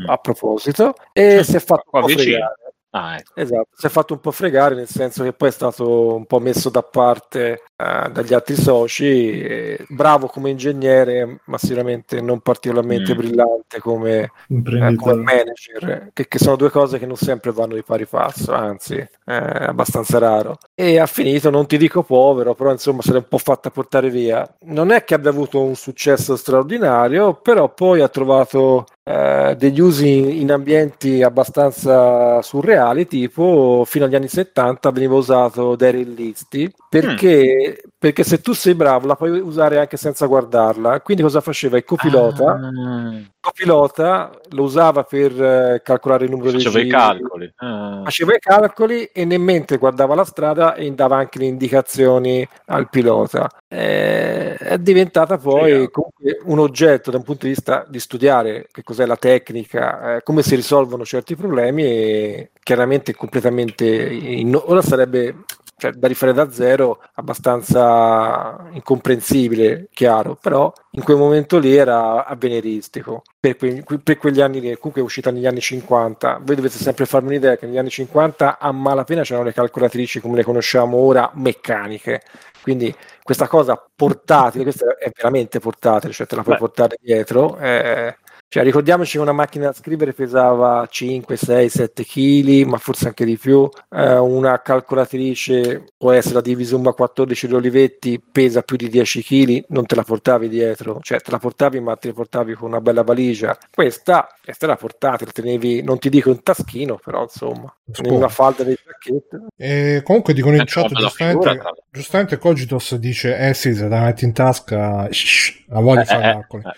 a 0.08 0.18
proposito 0.18 0.94
e 1.14 1.44
si 1.44 1.56
è 1.56 1.60
fatto 1.60 1.90
un 1.92 2.02
po' 2.02 2.08
fregare. 2.08 2.56
Ah, 2.92 3.18
ecco. 3.18 3.40
Esatto, 3.40 3.68
si 3.76 3.86
è 3.86 3.90
fatto 3.90 4.14
un 4.14 4.20
po' 4.20 4.32
fregare 4.32 4.74
nel 4.74 4.88
senso 4.88 5.24
che 5.24 5.32
poi 5.34 5.50
è 5.50 5.52
stato 5.52 6.16
un 6.16 6.26
po' 6.26 6.40
messo 6.40 6.72
da 6.72 6.82
parte 6.82 7.62
eh, 7.76 8.10
dagli 8.12 8.34
altri 8.34 8.56
soci, 8.56 9.78
bravo 9.90 10.26
come 10.26 10.50
ingegnere, 10.50 11.42
ma 11.46 11.58
sicuramente 11.60 12.20
non 12.20 12.40
particolarmente 12.42 13.14
Mm. 13.14 13.18
brillante 13.18 13.80
come, 13.80 14.32
eh, 14.48 14.96
come 14.96 15.14
manager, 15.22 16.10
che, 16.14 16.28
che 16.28 16.40
sono 16.40 16.56
due 16.56 16.72
cose 16.72 16.98
che 16.98 17.06
non 17.06 17.16
sempre 17.16 17.52
vanno 17.52 17.76
di 17.76 17.84
pari 17.84 18.08
passo, 18.08 18.54
anzi 18.54 18.96
è 19.24 19.34
abbastanza 19.34 20.18
raro. 20.18 20.58
E 20.74 20.98
ha 20.98 21.06
finito, 21.06 21.52
non 21.52 21.68
ti 21.68 21.78
dico 21.78 22.02
povero, 22.02 22.56
però 22.56 22.72
insomma 22.72 23.04
se 23.04 23.12
l'è 23.12 23.18
un 23.20 23.28
po' 23.28 23.38
fatta 23.38 23.70
portare 23.70 24.10
via. 24.10 24.52
Non 24.62 24.90
è 24.92 25.04
che 25.04 25.14
abbia 25.14 25.30
avuto 25.30 25.62
un 25.62 25.76
successo 25.76 26.36
straordinario, 26.36 27.36
però 27.36 27.72
poi 27.72 28.02
ha 28.02 28.10
trovato 28.10 28.86
eh, 29.10 29.56
degli 29.58 29.80
usi 29.80 30.40
in, 30.40 30.52
ambienti 30.52 31.24
abbastanza 31.24 32.44
surreali, 32.44 33.08
tipo 33.08 33.84
fino 33.84 34.06
agli 34.06 34.14
anni 34.14 34.28
70 34.28 34.92
veniva 34.92 35.16
usato 35.16 35.76
Daryl 35.76 36.14
Listi, 36.14 36.72
perché, 36.88 37.82
perché 37.98 38.24
se 38.24 38.40
tu 38.40 38.54
sei 38.54 38.76
bravo 38.76 39.08
la 39.08 39.16
puoi 39.16 39.40
usare 39.40 39.80
anche 39.80 39.98
senza 39.98 40.28
guardarla. 40.28 41.02
Quindi 41.02 41.24
cosa 41.24 41.42
faceva? 41.42 41.78
Il 41.78 41.86
copilota 41.86 42.52
Ah, 42.52 43.22
copilota 43.40 44.32
lo 44.50 44.64
usava 44.64 45.04
per 45.04 45.32
eh, 45.42 45.82
calcolare 45.84 46.26
il 46.26 46.32
numero 46.32 46.52
faceva 46.52 46.76
dei 46.76 46.82
i 46.82 46.90
giri, 46.90 46.98
calcoli. 46.98 47.54
Ah. 47.58 48.02
faceva 48.04 48.36
i 48.36 48.40
calcoli 48.40 49.06
e 49.06 49.26
nel 49.26 49.40
mentre 49.40 49.78
guardava 49.78 50.14
la 50.14 50.26
strada 50.26 50.76
e 50.76 50.92
dava 50.92 51.18
anche 51.18 51.40
le 51.40 51.46
indicazioni 51.46 52.48
al 52.66 52.90
pilota. 52.90 53.50
Eh, 53.68 54.56
è 54.56 54.78
diventata 54.78 55.38
poi 55.38 55.72
Figa. 55.72 55.90
comunque 55.90 56.40
un 56.44 56.60
oggetto 56.60 57.12
da 57.12 57.18
un 57.18 57.24
punto 57.24 57.46
di 57.46 57.54
vista 57.54 57.86
di 57.88 58.00
studiare 58.00 58.68
che 58.72 58.84
cos'è 59.00 59.06
la 59.06 59.18
tecnica, 59.18 60.16
eh, 60.18 60.24
come 60.24 60.42
si 60.44 60.56
risolvono 60.56 61.06
certi 61.06 61.36
problemi 61.36 61.84
e 61.84 62.52
chiaramente 62.62 63.16
completamente 63.16 63.86
in- 63.86 64.56
ora 64.56 64.82
sarebbe 64.82 65.44
cioè, 65.78 65.92
da 65.92 66.08
rifare 66.10 66.34
da 66.34 66.52
zero, 66.52 67.00
abbastanza 67.14 68.68
incomprensibile, 68.74 69.88
chiaro, 69.94 70.36
però 70.36 70.72
in 70.92 71.04
quel 71.04 71.16
momento 71.16 71.58
lì 71.58 71.74
era 71.76 72.26
avveniristico. 72.26 73.22
Per, 73.40 73.56
que- 73.56 73.84
per 74.04 74.18
quegli 74.18 74.42
anni 74.42 74.60
lì, 74.60 74.68
comunque 74.76 75.02
è 75.02 75.06
uscita 75.06 75.32
negli 75.32 75.46
anni 75.48 75.62
50. 75.62 76.40
Voi 76.44 76.56
dovete 76.58 76.76
sempre 76.78 77.06
farmi 77.06 77.30
un'idea 77.30 77.56
che 77.56 77.66
negli 77.66 77.78
anni 77.78 77.90
50 77.90 78.58
a 78.60 78.72
malapena 78.74 79.22
c'erano 79.22 79.46
le 79.46 79.54
calcolatrici 79.54 80.20
come 80.20 80.36
le 80.36 80.44
conosciamo 80.44 80.98
ora, 80.98 81.32
meccaniche. 81.36 82.22
Quindi 82.62 82.94
questa 83.24 83.48
cosa 83.48 83.82
portatile, 83.96 84.64
questa 84.64 84.98
è 84.98 85.10
veramente 85.16 85.60
portatile, 85.60 86.12
cioè 86.12 86.28
te 86.28 86.36
la 86.36 86.44
puoi 86.44 86.56
Beh. 86.56 86.62
portare 86.62 86.98
dietro. 87.02 87.58
eh, 87.58 88.18
cioè, 88.52 88.64
ricordiamoci 88.64 89.12
che 89.18 89.20
una 89.20 89.32
macchina 89.32 89.66
da 89.66 89.74
scrivere 89.74 90.12
pesava 90.12 90.88
5, 90.90 91.36
6, 91.38 91.70
7 91.70 92.04
kg, 92.04 92.64
ma 92.66 92.78
forse 92.78 93.10
anche 93.10 93.24
di 93.24 93.38
più. 93.38 93.70
Eh, 93.92 94.18
una 94.18 94.60
calcolatrice 94.60 95.84
può 95.96 96.12
essere 96.14 96.34
la 96.34 96.42
Divisum 96.42 96.92
14 96.92 97.46
di 97.46 97.54
Olivetti, 97.54 98.20
pesa 98.20 98.64
più 98.64 98.76
di 98.76 98.90
10 98.90 99.24
kg, 99.24 99.66
non 99.68 99.86
te 99.86 99.94
la 99.94 100.02
portavi 100.02 100.50
dietro, 100.50 100.98
cioè 101.04 101.22
te 101.22 101.30
la 101.30 101.38
portavi, 101.38 101.80
ma 101.80 101.96
te 101.96 102.08
la 102.08 102.16
portavi 102.16 102.56
con 102.56 102.70
una 102.70 102.82
bella 102.82 103.04
valigia. 103.04 103.56
Questa, 103.72 104.28
questa 104.44 104.66
la 104.66 104.78
portata, 104.78 105.26
la 105.26 105.32
tenevi, 105.32 105.84
non 105.84 106.00
ti 106.00 106.10
dico 106.10 106.32
in 106.32 106.42
taschino, 106.42 107.00
però 107.04 107.22
insomma, 107.22 107.72
in 108.04 108.12
una 108.12 108.30
falda 108.30 108.64
del 108.64 108.80
giacchetto. 108.84 109.46
E 109.58 110.02
comunque 110.04 110.34
dicono 110.34 110.56
in 110.56 110.62
Anche 110.62 110.74
chat 110.74 110.92
giustamente, 110.92 111.50
figura, 111.50 111.74
giustamente 111.92 112.38
Cogitos 112.40 112.96
dice 112.96 113.38
eh 113.38 113.54
sì 113.54 113.76
se 113.76 113.88
la 113.88 114.02
metti 114.02 114.26
in 114.26 114.34
tasca 114.34 115.08
shh, 115.12 115.66
la 115.68 115.80
voglio 115.82 116.02
Eh, 116.02 116.06
fare 116.06 116.30
eh, 116.30 116.34
calcoli 116.34 116.64
eh. 116.64 116.72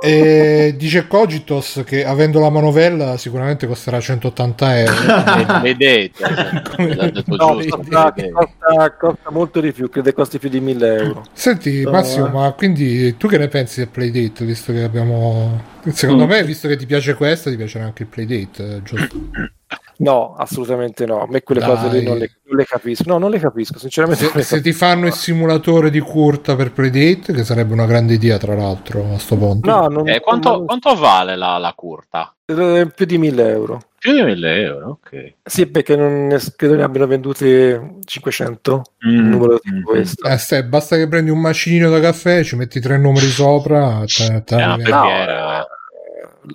E 0.00 0.74
dice 0.76 1.06
Cogitos 1.08 1.82
che 1.84 2.04
avendo 2.04 2.38
la 2.38 2.50
manovella 2.50 3.16
sicuramente 3.16 3.66
costerà 3.66 3.98
180 3.98 4.78
euro 4.78 5.60
Vedete, 5.60 6.12
No, 7.26 7.54
costa, 7.54 8.12
costa- 8.32 8.96
costa 8.96 9.30
molto 9.30 9.60
di 9.60 9.72
più, 9.72 9.88
credo 9.88 10.12
costi 10.12 10.38
più 10.38 10.48
di 10.48 10.60
1000 10.60 10.94
euro. 10.96 11.24
senti 11.32 11.82
No, 11.82 11.90
Massimo 11.90 12.26
eh. 12.26 12.30
ma 12.30 12.52
quindi 12.52 13.16
tu 13.16 13.26
che 13.26 13.38
ne 13.38 13.48
pensi 13.48 13.80
del 13.80 13.88
Playdate 13.88 14.44
visto 14.44 14.72
che 14.72 14.82
abbiamo 14.84 15.60
secondo 15.88 16.26
Mm. 16.26 16.28
me 16.28 16.44
visto 16.44 16.68
che 16.68 16.76
ti 16.76 16.86
piace 16.86 17.14
questa 17.14 17.50
ti 17.50 17.56
piacerà 17.56 17.84
anche 17.84 18.02
il 18.04 18.08
Playdate 18.08 18.76
eh, 18.76 18.82
giusto? 18.82 19.16
No, 19.98 20.34
assolutamente 20.36 21.06
no. 21.06 21.22
A 21.22 21.26
me 21.28 21.42
quelle 21.42 21.60
Dai. 21.60 21.70
cose 21.70 21.88
lì 21.88 22.02
non 22.04 22.18
le, 22.18 22.30
non 22.44 22.56
le 22.58 22.64
capisco. 22.66 23.04
No, 23.06 23.18
non 23.18 23.30
le 23.30 23.38
capisco, 23.38 23.78
sinceramente. 23.78 24.26
se, 24.26 24.42
se 24.42 24.60
ti 24.60 24.72
fanno 24.72 25.06
il 25.06 25.14
simulatore 25.14 25.88
di 25.90 26.00
curta 26.00 26.54
per 26.54 26.72
Playdate 26.72 27.32
che 27.32 27.44
sarebbe 27.44 27.72
una 27.72 27.86
grande 27.86 28.14
idea 28.14 28.36
tra 28.38 28.54
l'altro 28.54 29.14
a 29.14 29.18
sto 29.18 29.36
punto 29.36 29.70
No, 29.70 29.86
non, 29.88 30.08
Eh, 30.08 30.20
quanto, 30.20 30.50
non- 30.50 30.66
quanto 30.66 30.94
vale 30.96 31.36
la, 31.36 31.56
la 31.58 31.72
curta? 31.74 32.34
eh, 32.44 32.90
più 32.94 33.06
di 33.06 33.18
1000 33.18 33.48
euro. 33.48 33.80
Più 33.98 34.12
di 34.12 34.22
1000 34.22 34.62
euro, 34.62 34.98
ok. 35.02 35.32
Sì, 35.42 35.66
perché 35.66 35.96
non 35.96 36.26
ne, 36.26 36.38
credo 36.54 36.74
ne 36.76 36.82
abbiano 36.82 37.06
vendute 37.06 37.96
500. 38.04 38.82
Un 39.00 39.10
Mm, 39.16 39.30
numero 39.30 39.52
mm, 39.54 39.56
tipo 39.56 39.90
questo. 39.90 40.28
Eh, 40.28 40.36
stai, 40.36 40.62
basta 40.64 40.96
che 40.96 41.08
prendi 41.08 41.30
un 41.30 41.40
macinino 41.40 41.88
da 41.90 41.98
caffè, 42.00 42.44
ci 42.44 42.54
metti 42.54 42.80
tre 42.80 42.98
numeri 42.98 43.26
sopra. 43.26 44.04
una 44.28 44.40
te- 44.42 44.56
per- 44.56 44.66
No, 44.66 44.76
Perché- 44.76 44.90
eh, 44.90 45.66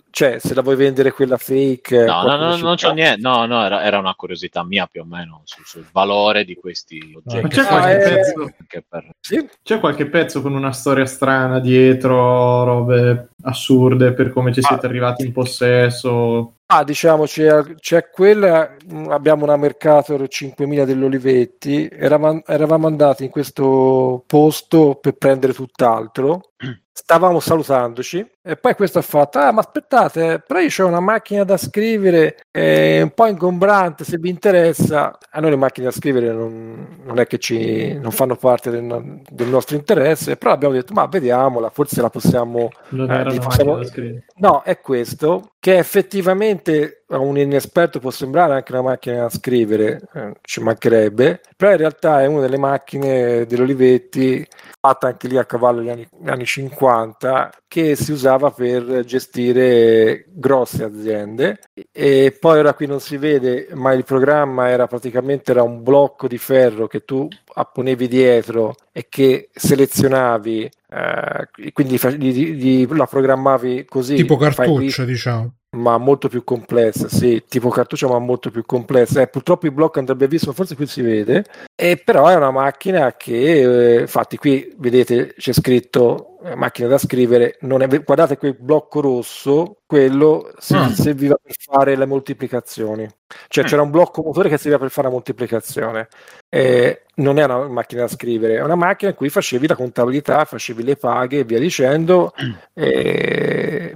cioè, 0.10 0.38
se 0.39 0.54
la 0.54 0.62
vuoi 0.62 0.76
vendere 0.76 1.12
quella 1.12 1.38
fake, 1.38 2.06
No, 2.06 2.24
no, 2.24 2.36
no, 2.38 2.56
non 2.56 2.76
c'ho 2.76 2.88
fa. 2.89 2.94
niente. 2.94 3.22
No, 3.22 3.46
no, 3.46 3.64
era, 3.64 3.84
era 3.84 3.98
una 4.00 4.14
curiosità 4.16 4.64
mia 4.64 4.88
più 4.88 5.02
o 5.02 5.06
meno 5.06 5.42
su- 5.46 5.62
sul 5.64 5.86
valore 5.92 6.46
di 6.46 6.56
questi 6.56 7.14
oggetti. 7.16 7.42
Ma 7.42 7.48
c'è 7.50 7.66
qualche, 7.66 8.04
eh, 8.04 8.10
pezzo, 8.16 8.54
per- 8.88 9.10
Sì, 9.20 9.50
c'è 9.64 9.80
qualche 9.80 10.06
pezzo 10.08 10.42
con 10.42 10.54
una 10.54 10.72
storia 10.72 11.06
strana 11.06 11.60
dietro, 11.60 12.64
robe 12.64 13.30
assurde 13.44 14.14
per 14.14 14.32
come 14.32 14.54
ci 14.54 14.62
siete 14.62 14.86
arrivati 14.86 15.26
in 15.26 15.32
possesso. 15.32 16.56
Ah, 16.74 16.86
diciamo 16.86 17.26
c'è, 17.26 17.76
c'è 17.76 18.10
quella, 18.10 18.78
mh, 18.88 19.08
abbiamo 19.10 19.44
una 19.44 19.58
Mercator 19.58 20.26
5000 20.26 20.86
dell'Olivetti, 20.86 21.90
eravamo, 21.92 22.42
eravamo 22.46 22.88
andati 22.88 23.26
in 23.26 23.30
questo 23.30 24.24
posto 24.26 24.96
per 24.96 25.18
prendere 25.18 25.52
tutt'altro, 25.52 26.52
stavamo 26.94 27.42
salutandoci 27.42 28.26
e 28.42 28.56
poi 28.56 28.76
questo 28.76 29.00
ha 29.00 29.02
fatto, 29.02 29.38
ah 29.40 29.52
ma 29.52 29.60
aspettate, 29.60 30.42
però 30.48 30.62
io 30.62 30.70
ho 30.80 30.88
una 30.88 31.02
macchina 31.02 31.44
da 31.44 31.58
scrivere 31.58 32.38
eh, 32.52 33.02
un 33.02 33.12
po' 33.14 33.26
ingombrante, 33.28 34.06
se 34.06 34.18
vi 34.18 34.30
interessa, 34.30 35.18
a 35.30 35.40
noi 35.42 35.50
le 35.50 35.56
macchine 35.58 35.88
da 35.88 35.92
scrivere 35.92 36.32
non, 36.32 37.00
non 37.04 37.20
è 37.20 37.28
che 37.28 37.38
ci, 37.38 37.98
non 38.00 38.12
fanno 38.12 38.38
parte 38.38 38.70
del, 38.70 39.20
del 39.30 39.48
nostro 39.50 39.76
interesse, 39.76 40.38
però 40.38 40.54
abbiamo 40.54 40.74
detto, 40.74 40.94
ma 40.94 41.06
vediamola, 41.06 41.70
forse 41.70 42.02
la 42.02 42.10
possiamo 42.10 42.70
Non 42.92 43.12
Eh, 43.12 43.14
era 43.14 43.30
una 43.30 43.40
possiamo- 43.42 43.76
da 43.76 43.84
scrivere. 43.84 44.24
No, 44.36 44.62
è 44.64 44.80
questo, 44.80 45.51
che 45.62 45.78
effettivamente 45.78 47.01
a 47.12 47.20
un 47.20 47.38
inesperto 47.38 47.99
può 47.99 48.09
sembrare 48.09 48.53
anche 48.53 48.72
una 48.72 48.82
macchina 48.82 49.22
da 49.24 49.30
scrivere, 49.30 50.01
eh, 50.14 50.32
ci 50.41 50.62
mancherebbe, 50.62 51.41
però 51.57 51.72
in 51.72 51.78
realtà 51.78 52.22
è 52.22 52.26
una 52.26 52.39
delle 52.41 52.57
macchine 52.57 53.45
dell'Olivetti, 53.45 54.45
fatta 54.80 55.07
anche 55.07 55.28
lì 55.28 55.38
a 55.38 55.45
cavallo 55.45 55.80
degli 55.80 55.89
anni, 55.89 56.07
anni 56.26 56.45
50, 56.45 57.51
che 57.68 57.95
si 57.95 58.14
usava 58.14 58.51
per 58.51 59.03
gestire 59.03 60.26
grosse 60.30 60.84
aziende. 60.86 61.59
E 61.91 62.36
poi 62.39 62.59
ora 62.59 62.74
qui 62.74 62.88
non 62.88 63.01
si 63.01 63.18
vede, 63.18 63.68
ma 63.74 63.91
il 63.91 64.05
programma 64.05 64.70
era 64.70 64.88
praticamente 64.88 65.51
era 65.51 65.64
un 65.64 65.84
blocco 65.84 66.28
di 66.28 66.38
ferro 66.38 66.88
che 66.88 67.01
tu 67.01 67.28
apponevi 67.53 68.07
dietro 68.07 68.76
e 68.91 69.07
che 69.09 69.49
selezionavi, 69.53 70.70
eh, 70.89 71.72
quindi 71.74 71.97
fa- 71.97 72.09
gli- 72.09 72.53
gli- 72.55 72.88
la 72.95 73.05
programmavi 73.05 73.86
così. 73.86 74.16
tipo 74.16 74.38
cartuccia, 74.38 75.03
diciamo. 75.03 75.55
Ma 75.78 75.98
molto 75.98 76.28
più 76.28 76.44
complessa, 76.44 77.08
sì, 77.08 77.44
tipo 77.48 77.70
cartuccia 77.70 78.08
ma 78.08 78.20
molto 78.20 78.52
più 78.52 78.66
complessa. 78.66 79.22
Eh, 79.22 79.28
purtroppo 79.28 79.66
il 79.68 79.72
blocco 79.72 80.00
andrebbe 80.00 80.28
visto, 80.28 80.52
forse 80.52 80.76
qui 80.76 80.86
si 80.86 81.02
vede, 81.02 81.46
e 81.76 81.96
però 82.04 82.28
è 82.28 82.36
una 82.36 82.52
macchina 82.52 83.16
che, 83.16 83.96
eh, 83.98 84.02
infatti 84.02 84.36
qui 84.38 84.74
vedete 84.78 85.34
c'è 85.38 85.54
scritto 85.54 86.38
eh, 86.44 86.56
macchina 86.56 86.88
da 86.90 86.98
scrivere, 86.98 87.58
non 87.62 87.82
è, 87.82 87.88
guardate 88.04 88.36
quel 88.38 88.56
blocco 88.60 89.00
rosso, 89.00 89.78
quello 89.86 90.52
Ah. 90.72 90.90
serviva 90.94 91.36
per 91.42 91.54
fare 91.58 91.96
le 91.96 92.06
moltiplicazioni, 92.06 93.08
cioè 93.48 93.64
Mm. 93.64 93.68
c'era 93.68 93.82
un 93.82 93.92
blocco 93.92 94.22
motore 94.24 94.50
che 94.50 94.58
serviva 94.58 94.78
per 94.80 94.90
fare 94.90 95.08
la 95.08 95.14
moltiplicazione. 95.14 96.08
Eh, 96.50 97.04
non 97.16 97.38
è 97.40 97.44
una 97.46 97.68
macchina 97.68 98.02
da 98.02 98.08
scrivere, 98.08 98.56
è 98.58 98.62
una 98.62 98.76
macchina 98.76 99.12
in 99.12 99.16
cui 99.18 99.30
facevi 99.30 99.68
la 99.68 99.76
contabilità, 99.76 100.44
facevi 100.46 100.84
le 100.84 100.96
paghe 100.98 101.40
e 101.40 101.44
via 101.46 101.60
dicendo, 101.60 102.34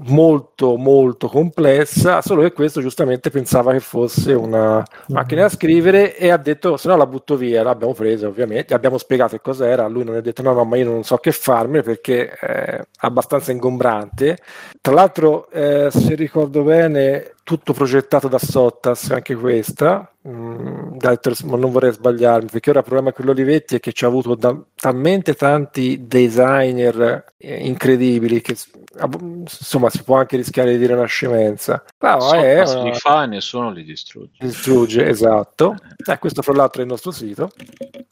molto 0.03 0.75
molto 0.77 1.27
complessa, 1.27 2.21
solo 2.21 2.41
che 2.41 2.51
questo 2.51 2.81
giustamente 2.81 3.29
pensava 3.29 3.71
che 3.71 3.79
fosse 3.79 4.33
una 4.33 4.83
macchina 5.07 5.41
da 5.43 5.49
scrivere 5.49 6.17
e 6.17 6.29
ha 6.29 6.37
detto 6.37 6.77
se 6.77 6.87
no 6.87 6.95
la 6.95 7.05
butto 7.05 7.35
via, 7.35 7.63
l'abbiamo 7.63 7.93
presa 7.93 8.27
ovviamente, 8.27 8.73
abbiamo 8.73 8.97
spiegato 8.97 9.35
che 9.35 9.41
cos'era, 9.41 9.87
lui 9.87 10.03
non 10.03 10.15
ha 10.15 10.21
detto 10.21 10.41
no 10.41 10.53
no 10.53 10.63
ma 10.63 10.77
io 10.77 10.85
non 10.85 11.03
so 11.03 11.17
che 11.17 11.31
farmene 11.31 11.83
perché 11.83 12.29
è 12.29 12.81
abbastanza 12.99 13.51
ingombrante, 13.51 14.37
tra 14.81 14.93
l'altro 14.93 15.49
eh, 15.51 15.89
se 15.91 16.15
ricordo 16.15 16.63
bene 16.63 17.33
tutto 17.43 17.73
progettato 17.73 18.27
da 18.27 18.39
Sottas, 18.39 19.11
anche 19.11 19.35
questa, 19.35 20.09
mm, 20.27 20.97
ma 21.45 21.57
non 21.57 21.71
vorrei 21.71 21.91
sbagliarmi, 21.91 22.49
perché 22.49 22.69
ora 22.71 22.79
il 22.79 22.85
problema 22.85 23.11
con 23.13 23.25
l'Olivetti 23.25 23.75
è 23.75 23.79
che 23.79 23.91
ci 23.91 24.05
ha 24.05 24.07
avuto 24.07 24.35
da- 24.35 24.57
talmente 24.75 25.33
tanti 25.35 26.05
designer 26.07 27.25
eh, 27.37 27.65
incredibili 27.65 28.41
che 28.41 28.55
ab- 28.97 29.19
insomma 29.21 29.89
si 29.89 30.03
può 30.03 30.17
anche 30.17 30.37
rischiare 30.37 30.71
di 30.71 30.77
dire 30.77 30.93
una 30.93 31.05
scemenza. 31.05 31.83
Però 31.97 32.31
è 32.33 32.65
Sotto 32.65 32.79
una- 32.81 32.89
li 32.89 32.95
fa 32.95 33.23
e 33.23 33.27
nessuno 33.27 33.71
li 33.71 33.83
distrugge. 33.83 34.37
distrugge, 34.39 35.07
esatto. 35.07 35.75
Eh, 36.05 36.17
questo 36.19 36.41
fra 36.41 36.53
l'altro 36.53 36.81
è 36.81 36.85
il 36.85 36.89
nostro 36.91 37.11
sito. 37.11 37.51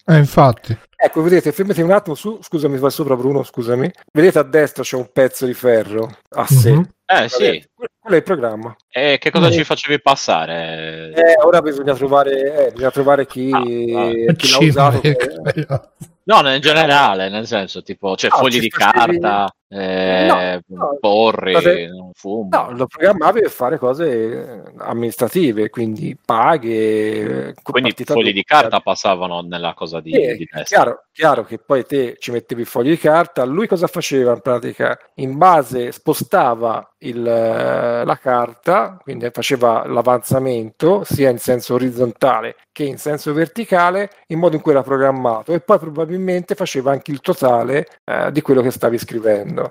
Eh, 0.05 0.17
infatti. 0.17 0.77
Ecco, 1.05 1.21
vedete, 1.21 1.51
fermati 1.51 1.81
un 1.81 1.91
attimo 1.91 2.15
su, 2.15 2.39
scusami, 2.41 2.77
vai 2.77 2.89
sopra 2.89 3.17
Bruno, 3.17 3.43
scusami. 3.43 3.91
Vedete 4.09 4.39
a 4.39 4.43
destra 4.43 4.83
c'è 4.83 4.95
un 4.95 5.09
pezzo 5.11 5.45
di 5.45 5.53
ferro 5.53 6.09
a 6.29 6.45
sé. 6.47 6.71
Mhm. 6.71 6.87
Eh 7.05 7.27
sì, 7.27 7.65
quello 7.75 7.89
è 8.03 8.15
il 8.15 8.23
programma. 8.23 8.73
e 8.89 9.17
che 9.19 9.29
cosa 9.29 9.47
Eh. 9.47 9.51
ci 9.51 9.63
facevi 9.65 10.01
passare? 10.01 11.11
Eh, 11.13 11.35
ora 11.43 11.61
bisogna 11.61 11.93
trovare, 11.93 12.67
eh, 12.67 12.71
bisogna 12.71 12.91
trovare 12.91 13.25
chi, 13.27 13.51
Ah, 13.53 13.61
chi 13.63 14.23
l'ha 14.23 14.33
Ci 14.57 14.67
usato. 14.67 14.99
per- 15.01 15.91
No, 16.25 16.49
in 16.53 16.61
generale, 16.61 17.27
nel 17.27 17.45
senso, 17.47 17.83
tipo, 17.83 18.15
cioè 18.15 18.29
No, 18.29 18.37
fogli 18.37 18.51
ci 18.53 18.59
di 18.61 18.69
facevi- 18.69 19.19
carta, 19.19 19.53
eh, 19.73 20.25
No, 20.27 20.77
no, 20.77 20.97
porri, 20.99 21.53
fate- 21.53 21.89
fumo. 22.13 22.49
No, 22.51 22.71
lo 22.71 22.85
programmavi 22.85 23.41
per 23.41 23.49
fare 23.49 23.77
cose 23.79 24.05
eh, 24.11 24.61
amministrative, 24.77 25.69
quindi 25.69 26.15
paghe. 26.23 27.49
eh, 27.49 27.53
Quindi 27.61 27.89
partita 27.89 28.13
fogli 28.13 28.31
di 28.31 28.43
carta 28.43 28.79
passavano 28.81 29.41
nella 29.41 29.73
cosa 29.73 29.99
di, 29.99 30.11
è 30.11 30.35
di 30.35 30.47
destra. 30.51 30.63
chiaro, 30.63 31.03
chiaro 31.11 31.43
che 31.43 31.57
poi 31.57 31.85
te 31.85 32.15
ci 32.19 32.31
mettevi 32.31 32.61
il 32.61 32.67
foglio 32.67 32.91
di 32.91 32.97
carta, 32.97 33.43
lui 33.45 33.67
cosa 33.67 33.87
faceva 33.87 34.33
in 34.33 34.41
pratica? 34.41 34.97
In 35.15 35.37
base 35.37 35.91
spostava 35.91 36.87
il, 36.99 37.25
eh, 37.25 38.05
la 38.05 38.17
carta, 38.17 38.97
quindi 39.01 39.27
faceva 39.31 39.85
l'avanzamento 39.87 41.03
sia 41.03 41.29
in 41.29 41.39
senso 41.39 41.73
orizzontale 41.73 42.55
che 42.71 42.83
in 42.83 42.97
senso 42.97 43.33
verticale, 43.33 44.09
in 44.27 44.39
modo 44.39 44.55
in 44.55 44.61
cui 44.61 44.71
era 44.71 44.81
programmato 44.81 45.53
e 45.53 45.59
poi 45.59 45.77
probabilmente 45.79 46.55
faceva 46.55 46.91
anche 46.91 47.11
il 47.11 47.21
totale 47.21 47.87
eh, 48.03 48.31
di 48.31 48.41
quello 48.41 48.61
che 48.61 48.71
stavi 48.71 48.97
scrivendo. 48.97 49.62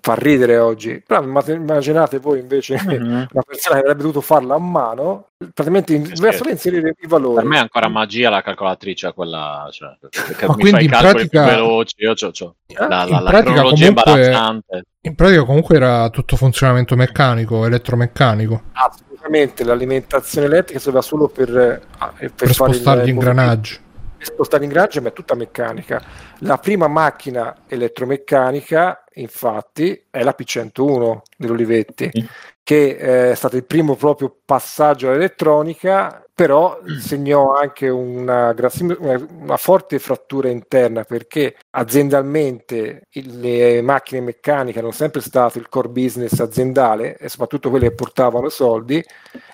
Fa 0.00 0.14
ridere 0.14 0.58
oggi. 0.58 1.02
Però 1.06 1.22
immaginate 1.22 2.18
voi 2.18 2.40
invece 2.40 2.76
Mhm. 2.82 3.28
una 3.32 3.42
persona 3.46 3.74
che 3.76 3.80
avrebbe 3.82 4.00
dovuto 4.02 4.20
farla 4.20 4.54
a 4.54 4.58
mano, 4.58 5.28
praticamente 5.36 5.94
in, 5.94 6.06
Sì, 6.06 6.12
doveva 6.14 6.32
sì. 6.32 6.38
solo 6.38 6.50
inserire 6.50 6.94
i 6.98 7.06
valori. 7.06 7.34
Per 7.36 7.44
me 7.44 7.56
è 7.56 7.60
ancora 7.60 7.88
magia 7.88 8.30
la 8.30 8.42
calcolatrice, 8.42 9.12
quella 9.12 9.68
cioè, 9.70 9.96
che 10.36 10.46
Ma 10.46 10.54
mi 10.54 10.60
quindi 10.62 10.70
fa 10.70 10.80
i 10.80 10.84
in 10.84 10.90
calcoli 10.90 11.12
pratica- 11.28 11.42
più 11.44 11.50
veloci. 11.52 11.94
Io 11.98 12.14
c'ho, 12.14 12.30
c'ho 12.30 12.54
la, 12.74 12.86
la, 12.88 13.04
in 13.04 13.10
la 13.10 13.30
pratica 13.30 13.52
cronologia 13.52 13.86
comunque- 13.92 14.12
imbarazzante. 14.18 14.82
In 15.02 15.14
pratica 15.14 15.44
comunque 15.44 15.76
era 15.76 16.10
tutto 16.10 16.36
funzionamento 16.36 16.96
meccanico, 16.96 17.64
elettromeccanico, 17.64 18.62
Assolutamente 18.72 19.64
l'alimentazione 19.64 20.46
elettrica 20.46 20.78
serve 20.80 21.02
solo 21.02 21.28
per, 21.28 21.48
eh, 21.56 21.80
per, 21.98 22.32
per 22.34 22.52
fare 22.54 22.72
spostare 22.72 23.04
gli 23.04 23.08
ingranaggi. 23.10 23.78
Spostare 24.18 24.62
l'ingranaggi, 24.62 25.00
ma 25.00 25.08
è 25.08 25.12
tutta 25.12 25.34
meccanica. 25.34 26.02
La 26.40 26.58
prima 26.58 26.88
macchina 26.88 27.64
elettromeccanica, 27.66 29.04
infatti, 29.14 30.06
è 30.10 30.22
la 30.22 30.34
P101 30.38 31.20
dell'Olivetti, 31.36 32.10
che 32.62 32.96
eh, 32.98 33.30
è 33.30 33.34
stato 33.34 33.56
il 33.56 33.64
primo 33.64 33.94
proprio 33.94 34.34
passaggio 34.44 35.08
all'elettronica, 35.08 36.22
però 36.38 36.78
segnò 37.00 37.54
anche 37.56 37.88
una, 37.88 38.54
una- 38.98 39.56
forte 39.56 39.98
frattura 39.98 40.48
interna 40.48 41.02
perché 41.02 41.56
aziendalmente 41.70 43.08
le 43.10 43.82
macchine 43.82 44.20
meccaniche 44.20 44.78
hanno 44.78 44.92
sempre 44.92 45.20
stato 45.20 45.58
il 45.58 45.68
core 45.68 45.88
business 45.88 46.38
aziendale 46.38 47.16
e 47.16 47.28
soprattutto 47.28 47.70
quelle 47.70 47.88
che 47.88 47.94
portavano 47.96 48.48
soldi 48.50 49.04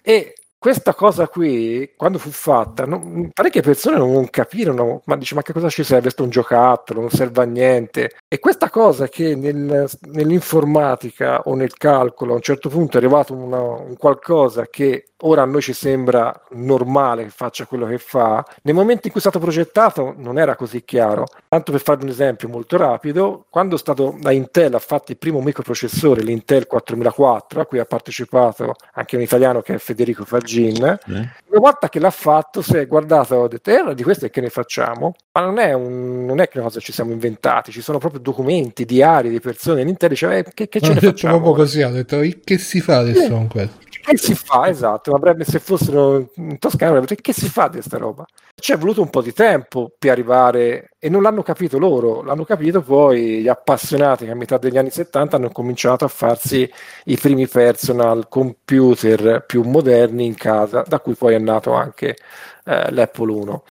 e 0.03 0.35
questa 0.65 0.95
cosa 0.95 1.29
qui, 1.29 1.93
quando 1.95 2.17
fu 2.17 2.31
fatta, 2.31 2.87
non, 2.87 3.29
parecchie 3.35 3.61
persone 3.61 3.99
non, 3.99 4.31
capirono, 4.31 5.03
ma 5.05 5.17
dice 5.19 5.35
ma 5.35 5.43
che 5.43 5.53
cosa 5.53 5.69
ci 5.69 5.85
serve? 5.85 6.09
È 6.09 6.23
un 6.23 6.31
giocattolo, 6.31 7.01
non 7.01 7.11
serve 7.11 7.43
a 7.43 7.45
niente. 7.45 8.13
E 8.27 8.39
questa 8.39 8.71
cosa 8.71 9.07
che 9.07 9.35
nel- 9.35 9.87
nell'informatica 10.13 11.43
o 11.43 11.55
nel 11.55 11.75
calcolo 11.75 12.33
a 12.33 12.37
un 12.37 12.41
certo 12.41 12.71
punto 12.71 12.97
è 12.97 13.01
arrivato 13.01 13.35
una- 13.35 13.61
un 13.61 13.95
qualcosa 13.99 14.67
che 14.69 15.09
ora 15.25 15.43
a 15.43 15.45
noi 15.47 15.63
ci 15.63 15.73
sembra 15.73 16.33
normale 16.51 17.25
che 17.25 17.31
faccia 17.31 17.67
quello 17.67 17.87
che 17.87 17.99
fa, 17.99 18.45
nel 18.63 18.75
momento 18.75 19.07
in 19.07 19.11
cui 19.11 19.21
è 19.21 19.23
stato 19.23 19.39
progettato 19.39 20.15
non 20.17 20.39
era 20.39 20.57
così 20.57 20.85
chiaro. 20.85 21.27
Tanto 21.49 21.73
per 21.73 21.81
fare 21.81 22.03
un 22.03 22.09
esempio 22.09 22.49
molto 22.49 22.77
rapido, 22.77 23.47
quando 23.51 23.77
è 23.77 23.79
stato 23.79 24.17
la 24.23 24.33
Intel 24.33 24.75
ha 24.75 24.79
fatto 24.79 25.13
il 25.13 25.19
primo 25.19 25.41
microprocessore, 25.41 26.23
l'Intel 26.23 26.67
4004, 26.67 27.61
a 27.61 27.67
cui 27.67 27.79
ha 27.79 27.85
partecipato 27.85 28.75
anche 28.95 29.17
un 29.17 29.23
italiano 29.23 29.61
che 29.61 29.75
è 29.75 29.79
Federico 29.79 30.25
Faggin, 30.63 30.85
Eh? 30.85 31.31
una 31.49 31.61
volta 31.61 31.89
che 31.89 31.99
l'ha 31.99 32.11
fatto 32.11 32.63
si 32.63 32.77
è 32.77 32.87
guardato 32.87 33.35
e 33.41 33.45
ha 33.45 33.49
detto, 33.49 33.91
eh, 33.91 33.95
di 33.95 34.03
questo 34.03 34.29
che 34.29 34.41
ne 34.41 34.49
facciamo? 34.51 35.15
Ma 35.33 35.41
non 35.45 35.59
è, 35.59 35.73
un, 35.73 36.25
non 36.25 36.41
è 36.41 36.49
che 36.49 36.59
una 36.59 36.67
cosa 36.69 36.81
ci 36.81 36.93
siamo 36.93 37.13
inventati, 37.13 37.71
ci 37.73 37.81
sono 37.81 37.99
proprio 37.99 38.21
documenti, 38.21 38.85
diari 38.85 39.31
di 39.31 39.41
persone, 39.41 39.85
l'Intel 39.85 40.09
diceva, 40.11 40.37
eh, 40.37 40.45
che, 40.55 40.69
che 40.69 40.81
ce 40.81 40.95
ne 40.95 41.01
facciamo? 41.01 41.35
proprio 41.41 41.65
così, 41.65 41.83
ha 41.83 41.91
detto 41.91 42.21
"E 42.21 42.41
che 42.43 42.59
si 42.59 42.81
fa 42.81 42.99
adesso 42.99 43.29
con 43.29 43.49
questo? 43.49 43.83
Che 44.07 44.19
si 44.19 44.35
fa, 44.35 44.69
esatto, 44.69 45.15
avrebbe, 45.15 45.45
se 45.45 45.59
fossero 45.59 46.31
in 46.35 46.59
Toscana 46.59 46.91
avrebbero 46.91 47.15
detto 47.15 47.23
che 47.23 47.33
si 47.33 47.49
fa 47.49 47.69
di 47.69 47.77
questa 47.79 47.97
roba? 47.97 48.27
Ci 48.55 48.73
è 48.73 48.77
voluto 48.77 49.01
un 49.01 49.09
po' 49.09 49.23
di 49.23 49.33
tempo 49.33 49.95
per 49.99 50.11
arrivare 50.11 50.91
e 50.99 51.09
non 51.09 51.23
l'hanno 51.23 51.43
capito 51.43 51.79
loro, 51.79 52.23
l'hanno 52.23 52.45
capito 52.45 52.83
poi 52.83 53.41
gli 53.41 53.49
appassionati 53.49 54.27
che 54.27 54.33
a 54.33 54.35
metà 54.35 54.59
degli 54.59 54.77
anni 54.77 54.91
70 54.91 55.37
hanno 55.37 55.49
cominciato 55.49 56.05
a 56.05 56.09
farsi 56.09 56.71
i 57.05 57.17
primi 57.17 57.49
personal 57.49 58.29
computer 58.29 59.43
più 59.47 59.63
moderni 59.63 60.27
in 60.27 60.35
casa, 60.35 60.83
da 60.87 61.01
cui 61.01 61.15
poi 61.15 61.33
è 61.35 61.39
nato 61.39 61.73
anche 61.73 62.17
eh, 62.65 62.91
l'Apple 62.93 63.33
1. 63.33 63.65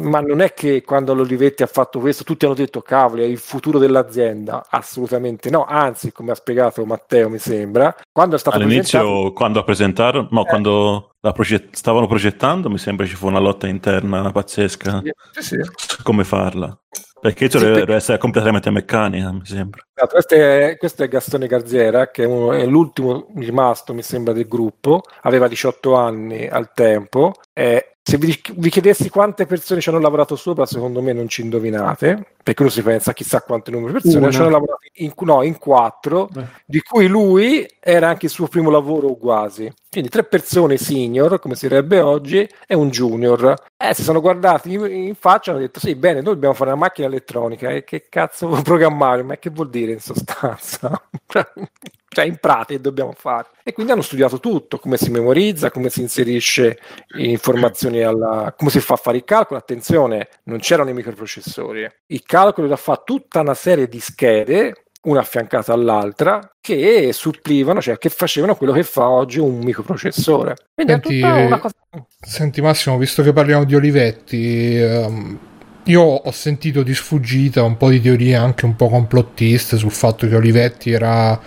Ma 0.00 0.20
non 0.20 0.40
è 0.40 0.52
che 0.54 0.82
quando 0.82 1.14
l'Olivetti 1.14 1.62
ha 1.62 1.66
fatto 1.66 1.98
questo 1.98 2.24
tutti 2.24 2.44
hanno 2.44 2.54
detto 2.54 2.80
cavolo, 2.80 3.22
è 3.22 3.26
il 3.26 3.38
futuro 3.38 3.78
dell'azienda, 3.78 4.66
assolutamente 4.68 5.50
no, 5.50 5.64
anzi 5.64 6.12
come 6.12 6.30
ha 6.32 6.34
spiegato 6.34 6.84
Matteo 6.84 7.28
mi 7.28 7.38
sembra, 7.38 7.94
quando 8.12 8.36
è 8.36 8.38
stato 8.38 8.56
All'inizio, 8.56 8.98
presentato- 9.00 9.32
quando 9.32 9.58
la 9.58 9.64
presentarono, 9.64 10.28
no, 10.30 10.42
Eh. 10.42 10.48
quando 10.48 11.10
proget- 11.20 11.74
stavano 11.74 12.06
progettando, 12.06 12.70
mi 12.70 12.78
sembra 12.78 13.06
ci 13.06 13.14
fu 13.16 13.26
una 13.26 13.38
lotta 13.40 13.66
interna 13.66 14.30
pazzesca 14.30 15.02
Sì, 15.32 15.42
sì. 15.42 15.56
su 15.76 16.02
come 16.02 16.24
farla. 16.24 16.76
Perché 17.20 17.50
Sì, 17.50 17.58
deve 17.58 17.72
perché- 17.80 17.94
essere 17.96 18.16
completamente 18.16 18.70
meccanica, 18.70 19.30
mi 19.30 19.44
sembra. 19.44 19.82
Esatto, 19.92 20.14
questo, 20.14 20.34
è, 20.36 20.76
questo 20.78 21.02
è 21.04 21.08
Gastone 21.08 21.46
Garzera, 21.48 22.10
che 22.10 22.22
è, 22.22 22.26
uno- 22.26 22.52
è 22.52 22.64
l'ultimo 22.64 23.26
rimasto, 23.36 23.92
mi 23.92 24.00
sembra, 24.00 24.32
del 24.32 24.48
gruppo. 24.48 25.02
Aveva 25.22 25.46
18 25.46 25.94
anni 25.96 26.46
al 26.48 26.72
tempo. 26.72 27.34
Eh, 27.52 27.89
se 28.02 28.16
vi, 28.16 28.40
vi 28.56 28.70
chiedessi 28.70 29.08
quante 29.10 29.46
persone 29.46 29.80
ci 29.80 29.88
hanno 29.88 29.98
lavorato 29.98 30.34
sopra, 30.34 30.66
secondo 30.66 31.02
me 31.02 31.12
non 31.12 31.28
ci 31.28 31.42
indovinate, 31.42 32.34
perché 32.42 32.62
uno 32.62 32.70
si 32.70 32.82
pensa 32.82 33.12
chissà 33.12 33.42
quante 33.42 33.70
numero 33.70 33.92
di 33.92 34.00
persone. 34.00 34.24
Una. 34.24 34.30
Ci 34.32 34.40
hanno 34.40 34.50
lavorato 34.50 34.80
in, 34.94 35.12
no, 35.18 35.42
in 35.42 35.58
quattro, 35.58 36.28
Beh. 36.32 36.46
di 36.64 36.80
cui 36.80 37.06
lui 37.06 37.68
era 37.78 38.08
anche 38.08 38.26
il 38.26 38.32
suo 38.32 38.48
primo 38.48 38.70
lavoro 38.70 39.14
quasi. 39.14 39.72
Quindi 39.90 40.08
tre 40.08 40.22
persone 40.22 40.76
senior, 40.76 41.40
come 41.40 41.56
si 41.56 41.66
direbbe 41.66 41.98
oggi, 41.98 42.48
e 42.68 42.76
un 42.76 42.90
junior. 42.90 43.54
Eh, 43.76 43.92
si 43.92 44.04
sono 44.04 44.20
guardati 44.20 44.72
in, 44.72 45.16
faccia 45.16 45.50
e 45.50 45.54
hanno 45.54 45.62
detto: 45.62 45.80
Sì, 45.80 45.96
bene, 45.96 46.20
noi 46.20 46.34
dobbiamo 46.34 46.54
fare 46.54 46.70
una 46.70 46.78
macchina 46.78 47.08
elettronica. 47.08 47.70
E 47.70 47.82
che 47.82 48.06
cazzo 48.08 48.46
vuoi 48.46 48.62
programmare? 48.62 49.24
Ma 49.24 49.36
che 49.36 49.50
vuol 49.50 49.68
dire 49.68 49.90
in 49.90 49.98
sostanza? 49.98 50.92
cioè, 51.26 52.24
in 52.24 52.36
pratica 52.36 52.78
dobbiamo 52.78 53.14
fare. 53.16 53.48
E 53.64 53.72
quindi 53.72 53.90
hanno 53.90 54.02
studiato 54.02 54.38
tutto: 54.38 54.78
come 54.78 54.96
si 54.96 55.10
memorizza, 55.10 55.72
come 55.72 55.88
si 55.90 56.02
inserisce 56.02 56.78
informazioni 57.16 58.00
alla. 58.00 58.54
come 58.56 58.70
si 58.70 58.78
fa 58.78 58.94
a 58.94 58.96
fare 58.96 59.16
il 59.16 59.24
calcolo. 59.24 59.58
Attenzione, 59.58 60.28
non 60.44 60.60
c'erano 60.60 60.90
i 60.90 60.94
microprocessori. 60.94 61.90
Il 62.06 62.22
calcolo 62.22 62.68
era 62.68 62.76
fatto 62.76 63.02
tutta 63.18 63.40
una 63.40 63.54
serie 63.54 63.88
di 63.88 63.98
schede 63.98 64.84
una 65.02 65.20
affiancata 65.20 65.72
all'altra, 65.72 66.40
che 66.60 67.10
supplivano, 67.12 67.80
cioè 67.80 67.98
che 67.98 68.08
facevano 68.08 68.54
quello 68.54 68.72
che 68.72 68.82
fa 68.82 69.08
oggi 69.08 69.38
un 69.38 69.58
microprocessore. 69.58 70.56
Quindi 70.74 70.92
Senti, 70.92 71.18
è 71.18 71.20
tutta 71.20 71.34
una 71.34 71.58
cosa. 71.58 71.74
Senti 72.20 72.60
Massimo, 72.60 72.98
visto 72.98 73.22
che 73.22 73.32
parliamo 73.32 73.64
di 73.64 73.74
Olivetti, 73.74 74.76
ehm, 74.76 75.38
io 75.84 76.02
ho 76.02 76.30
sentito 76.30 76.82
di 76.82 76.94
sfuggita 76.94 77.62
un 77.62 77.76
po' 77.76 77.88
di 77.88 78.00
teorie 78.00 78.36
anche 78.36 78.66
un 78.66 78.76
po' 78.76 78.88
complottiste 78.88 79.76
sul 79.76 79.90
fatto 79.90 80.28
che 80.28 80.36
Olivetti 80.36 80.92
era 80.92 81.40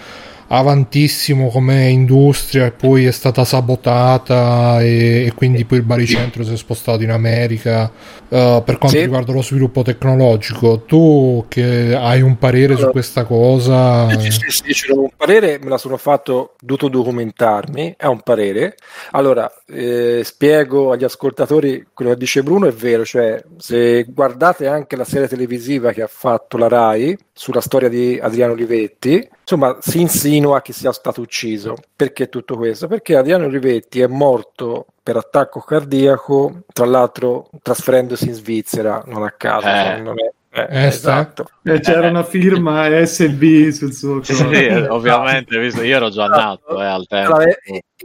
avantissimo 0.55 1.49
come 1.49 1.89
industria 1.89 2.65
e 2.67 2.71
poi 2.71 3.05
è 3.05 3.11
stata 3.11 3.43
sabotata 3.43 4.81
e, 4.81 5.25
e 5.25 5.33
quindi 5.33 5.65
poi 5.65 5.79
il 5.79 5.83
baricentro 5.83 6.43
si 6.43 6.53
è 6.53 6.57
spostato 6.57 7.01
in 7.01 7.09
America 7.09 7.91
eh, 8.29 8.61
per 8.63 8.77
quanto 8.77 8.97
Sì. 8.97 9.03
riguarda 9.03 9.31
lo 9.33 9.41
sviluppo 9.41 9.81
tecnologico. 9.81 10.81
Tu 10.85 11.45
che 11.47 11.95
hai 11.95 12.21
un 12.21 12.37
parere 12.37 12.73
su 12.73 12.79
Allora, 12.81 12.91
questa 12.91 13.23
cosa? 13.25 14.09
Sì, 14.19 14.29
sì, 14.31 14.49
sì, 14.49 14.73
ce 14.73 14.87
l'ho 14.93 15.01
un 15.01 15.09
parere, 15.17 15.57
me 15.61 15.69
la 15.69 15.77
sono 15.79 15.97
fatto, 15.97 16.53
dovuto 16.59 16.87
documentarmi, 16.87 17.95
è 17.97 18.05
un 18.05 18.21
parere. 18.21 18.75
Allora, 19.11 19.51
eh, 19.67 20.21
spiego 20.23 20.91
agli 20.91 21.03
ascoltatori 21.03 21.87
quello 21.93 22.11
che 22.11 22.17
dice 22.17 22.43
Bruno, 22.43 22.67
è 22.67 22.71
vero, 22.71 23.03
cioè 23.05 23.41
se 23.57 24.03
guardate 24.07 24.67
anche 24.67 24.95
la 24.95 25.03
serie 25.05 25.27
televisiva 25.27 25.91
che 25.91 26.03
ha 26.03 26.07
fatto 26.07 26.57
la 26.57 26.67
RAI 26.67 27.17
sulla 27.33 27.61
storia 27.61 27.89
di 27.89 28.19
Adriano 28.21 28.53
Olivetti, 28.53 29.27
insomma 29.43 29.77
si 29.81 29.99
insinua 30.01 30.61
che 30.61 30.73
sia 30.73 30.91
stato 30.91 31.21
ucciso. 31.21 31.75
Perché 31.95 32.29
tutto 32.29 32.55
questo? 32.55 32.87
Perché 32.87 33.15
Adriano 33.15 33.45
Olivetti 33.45 33.99
è 34.01 34.07
morto 34.07 34.87
per 35.03 35.17
attacco 35.17 35.59
cardiaco, 35.59 36.61
tra 36.73 36.85
l'altro 36.85 37.49
trasferendosi 37.61 38.27
in 38.29 38.33
Svizzera, 38.33 39.03
non 39.05 39.23
a 39.23 39.31
caso, 39.31 39.67
Eh. 39.67 39.99
non 40.01 40.19
è- 40.19 40.31
eh, 40.53 40.85
esatto. 40.85 41.49
Eh, 41.63 41.79
c'era 41.79 42.09
una 42.09 42.23
firma 42.23 42.87
SB 43.05 43.69
sul 43.69 43.93
suo 43.93 44.21
Sì, 44.21 44.35
corpo. 44.35 44.51
eh, 44.51 44.87
ovviamente, 44.89 45.57
visto, 45.57 45.81
io 45.81 45.95
ero 45.95 46.09
già 46.09 46.27
nato 46.27 46.79
eh, 46.79 46.85
al 46.85 47.07
tempo. 47.07 47.33
Allora, 47.33 47.51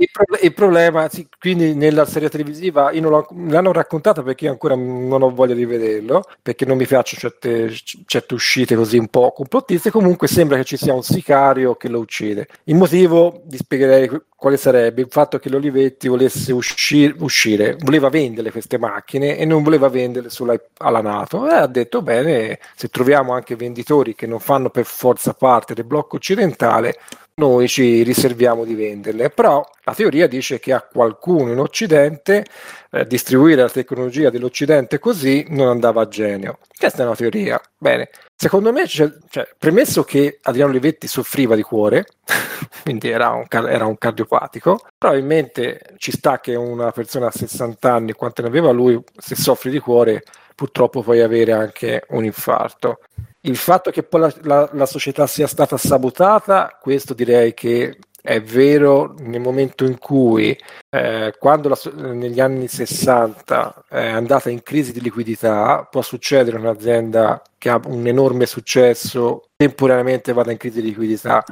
il, 0.00 0.08
pro- 0.12 0.38
il 0.40 0.54
problema, 0.54 1.08
sì, 1.08 1.26
quindi 1.38 1.74
nella 1.74 2.04
serie 2.06 2.28
televisiva 2.28 2.90
io 2.92 3.00
non 3.00 3.10
l'ho, 3.10 3.26
me 3.32 3.50
l'hanno 3.52 3.72
raccontata 3.72 4.22
perché 4.22 4.44
io 4.46 4.52
ancora 4.52 4.76
non 4.76 5.20
ho 5.20 5.30
voglia 5.34 5.54
di 5.54 5.64
vederlo, 5.64 6.22
perché 6.40 6.64
non 6.64 6.76
mi 6.76 6.86
piacciono 6.86 7.20
certe, 7.20 7.70
certe 8.06 8.34
uscite 8.34 8.76
così 8.76 8.96
un 8.96 9.08
po' 9.08 9.32
complottiste. 9.32 9.90
Comunque 9.90 10.28
sembra 10.28 10.56
che 10.56 10.64
ci 10.64 10.76
sia 10.76 10.94
un 10.94 11.02
sicario 11.02 11.74
che 11.74 11.88
lo 11.88 11.98
uccide. 11.98 12.46
Il 12.64 12.76
motivo 12.76 13.42
vi 13.46 13.56
spiegherei 13.56 14.08
quale 14.38 14.56
sarebbe 14.56 15.00
il 15.00 15.08
fatto 15.10 15.40
che 15.40 15.48
l'Olivetti 15.48 16.06
volesse 16.06 16.52
uscire, 16.52 17.12
uscire 17.18 17.76
voleva 17.80 18.08
vendere 18.08 18.52
queste 18.52 18.78
macchine 18.78 19.36
e 19.36 19.44
non 19.44 19.64
voleva 19.64 19.88
venderle 19.88 20.30
solo 20.30 20.52
ai- 20.52 20.60
alla 20.78 21.00
Nato. 21.00 21.48
E 21.48 21.54
ha 21.54 21.66
detto: 21.66 22.02
Bene, 22.02 22.37
se 22.74 22.88
troviamo 22.88 23.32
anche 23.32 23.56
venditori 23.56 24.14
che 24.14 24.26
non 24.26 24.40
fanno 24.40 24.70
per 24.70 24.84
forza 24.84 25.34
parte 25.34 25.74
del 25.74 25.84
blocco 25.84 26.16
occidentale, 26.16 26.98
noi 27.38 27.68
ci 27.68 28.02
riserviamo 28.02 28.64
di 28.64 28.74
venderle. 28.74 29.30
Però 29.30 29.64
la 29.84 29.94
teoria 29.94 30.26
dice 30.26 30.58
che 30.58 30.72
a 30.72 30.82
qualcuno 30.82 31.52
in 31.52 31.58
Occidente 31.58 32.44
eh, 32.90 33.06
distribuire 33.06 33.62
la 33.62 33.70
tecnologia 33.70 34.30
dell'Occidente 34.30 34.98
così 34.98 35.46
non 35.48 35.68
andava 35.68 36.02
a 36.02 36.08
genio. 36.08 36.58
Questa 36.76 37.02
è 37.02 37.06
una 37.06 37.14
teoria. 37.14 37.60
Bene, 37.76 38.10
secondo 38.34 38.72
me, 38.72 38.86
cioè, 38.86 39.10
premesso 39.56 40.04
che 40.04 40.38
Adriano 40.42 40.70
Olivetti 40.70 41.06
soffriva 41.06 41.54
di 41.54 41.62
cuore, 41.62 42.06
quindi 42.82 43.08
era 43.08 43.30
un, 43.30 43.46
era 43.48 43.86
un 43.86 43.96
cardiopatico, 43.96 44.80
probabilmente 44.96 45.94
ci 45.96 46.10
sta 46.10 46.40
che 46.40 46.54
una 46.54 46.90
persona 46.90 47.28
a 47.28 47.32
60 47.32 47.92
anni, 47.92 48.12
quante 48.12 48.42
ne 48.42 48.48
aveva 48.48 48.70
lui, 48.70 49.00
se 49.16 49.36
soffre 49.36 49.70
di 49.70 49.78
cuore, 49.78 50.24
purtroppo 50.58 51.02
puoi 51.02 51.20
avere 51.20 51.52
anche 51.52 52.02
un 52.08 52.24
infarto. 52.24 52.98
il 53.42 53.56
fatto 53.56 53.92
che 53.92 54.02
poi 54.02 54.22
la, 54.22 54.34
la- 54.42 54.68
la 54.72 54.86
società 54.86 55.28
sia 55.28 55.46
stata 55.46 55.76
sabotata, 55.76 56.76
questo 56.80 57.14
direi 57.14 57.54
che 57.54 57.96
è 58.28 58.42
vero 58.42 59.14
nel 59.20 59.40
momento 59.40 59.86
in 59.86 59.96
cui, 59.96 60.54
eh, 60.90 61.34
quando 61.38 61.70
la 61.70 61.78
negli 61.94 62.40
anni 62.40 62.68
60 62.68 63.86
è 63.88 64.06
andata 64.06 64.50
in 64.50 64.62
crisi 64.62 64.92
di 64.92 65.00
liquidità, 65.00 65.88
può 65.90 66.02
succedere 66.02 66.58
un'azienda 66.58 67.40
che 67.56 67.70
ha 67.70 67.80
un 67.86 68.06
enorme 68.06 68.44
successo, 68.44 69.48
temporaneamente 69.56 70.34
vada 70.34 70.50
in 70.52 70.58
crisi 70.58 70.82
di 70.82 70.88
liquidità. 70.88 71.42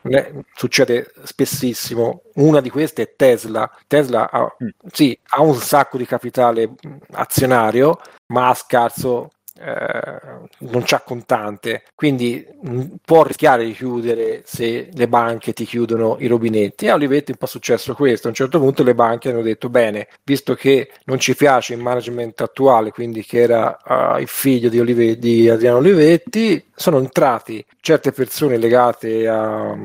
È- 0.00 0.32
succede 0.54 1.12
spessissimo. 1.22 2.22
Una 2.36 2.62
di 2.62 2.70
queste 2.70 3.02
è 3.02 3.12
Tesla. 3.14 3.70
Tesla 3.86 4.30
ha, 4.30 4.56
sì, 4.90 5.18
ha 5.32 5.42
un 5.42 5.56
sacco 5.56 5.98
di 5.98 6.06
capitale 6.06 6.66
mh, 6.66 6.96
azionario, 7.10 7.98
ma 8.28 8.48
ha 8.48 8.54
scarso 8.54 9.28
eh, 9.60 10.48
non 10.58 10.82
c'ha 10.84 11.00
contante, 11.00 11.82
quindi 11.94 12.46
mh, 12.62 12.84
può 13.04 13.22
rischiare 13.24 13.64
di 13.64 13.72
chiudere 13.72 14.42
se 14.44 14.88
le 14.92 15.08
banche 15.08 15.52
ti 15.52 15.64
chiudono 15.64 16.16
i 16.20 16.26
rubinetti. 16.26 16.88
A 16.88 16.94
Olivetti 16.94 17.30
è 17.30 17.32
un 17.32 17.38
po' 17.38 17.46
successo 17.46 17.94
questo. 17.94 18.26
A 18.26 18.30
un 18.30 18.36
certo 18.36 18.58
punto 18.58 18.82
le 18.82 18.94
banche 18.94 19.30
hanno 19.30 19.42
detto: 19.42 19.68
bene, 19.68 20.08
visto 20.24 20.54
che 20.54 20.90
non 21.04 21.18
ci 21.18 21.34
piace 21.34 21.74
il 21.74 21.80
management 21.80 22.40
attuale, 22.40 22.90
quindi 22.90 23.24
che 23.24 23.40
era 23.40 23.76
eh, 24.16 24.22
il 24.22 24.28
figlio 24.28 24.68
di, 24.68 24.80
Olive- 24.80 25.18
di 25.18 25.48
Adriano 25.48 25.78
Olivetti, 25.78 26.64
sono 26.74 26.98
entrati 26.98 27.64
certe 27.80 28.12
persone 28.12 28.56
legate 28.56 29.28
a. 29.28 29.76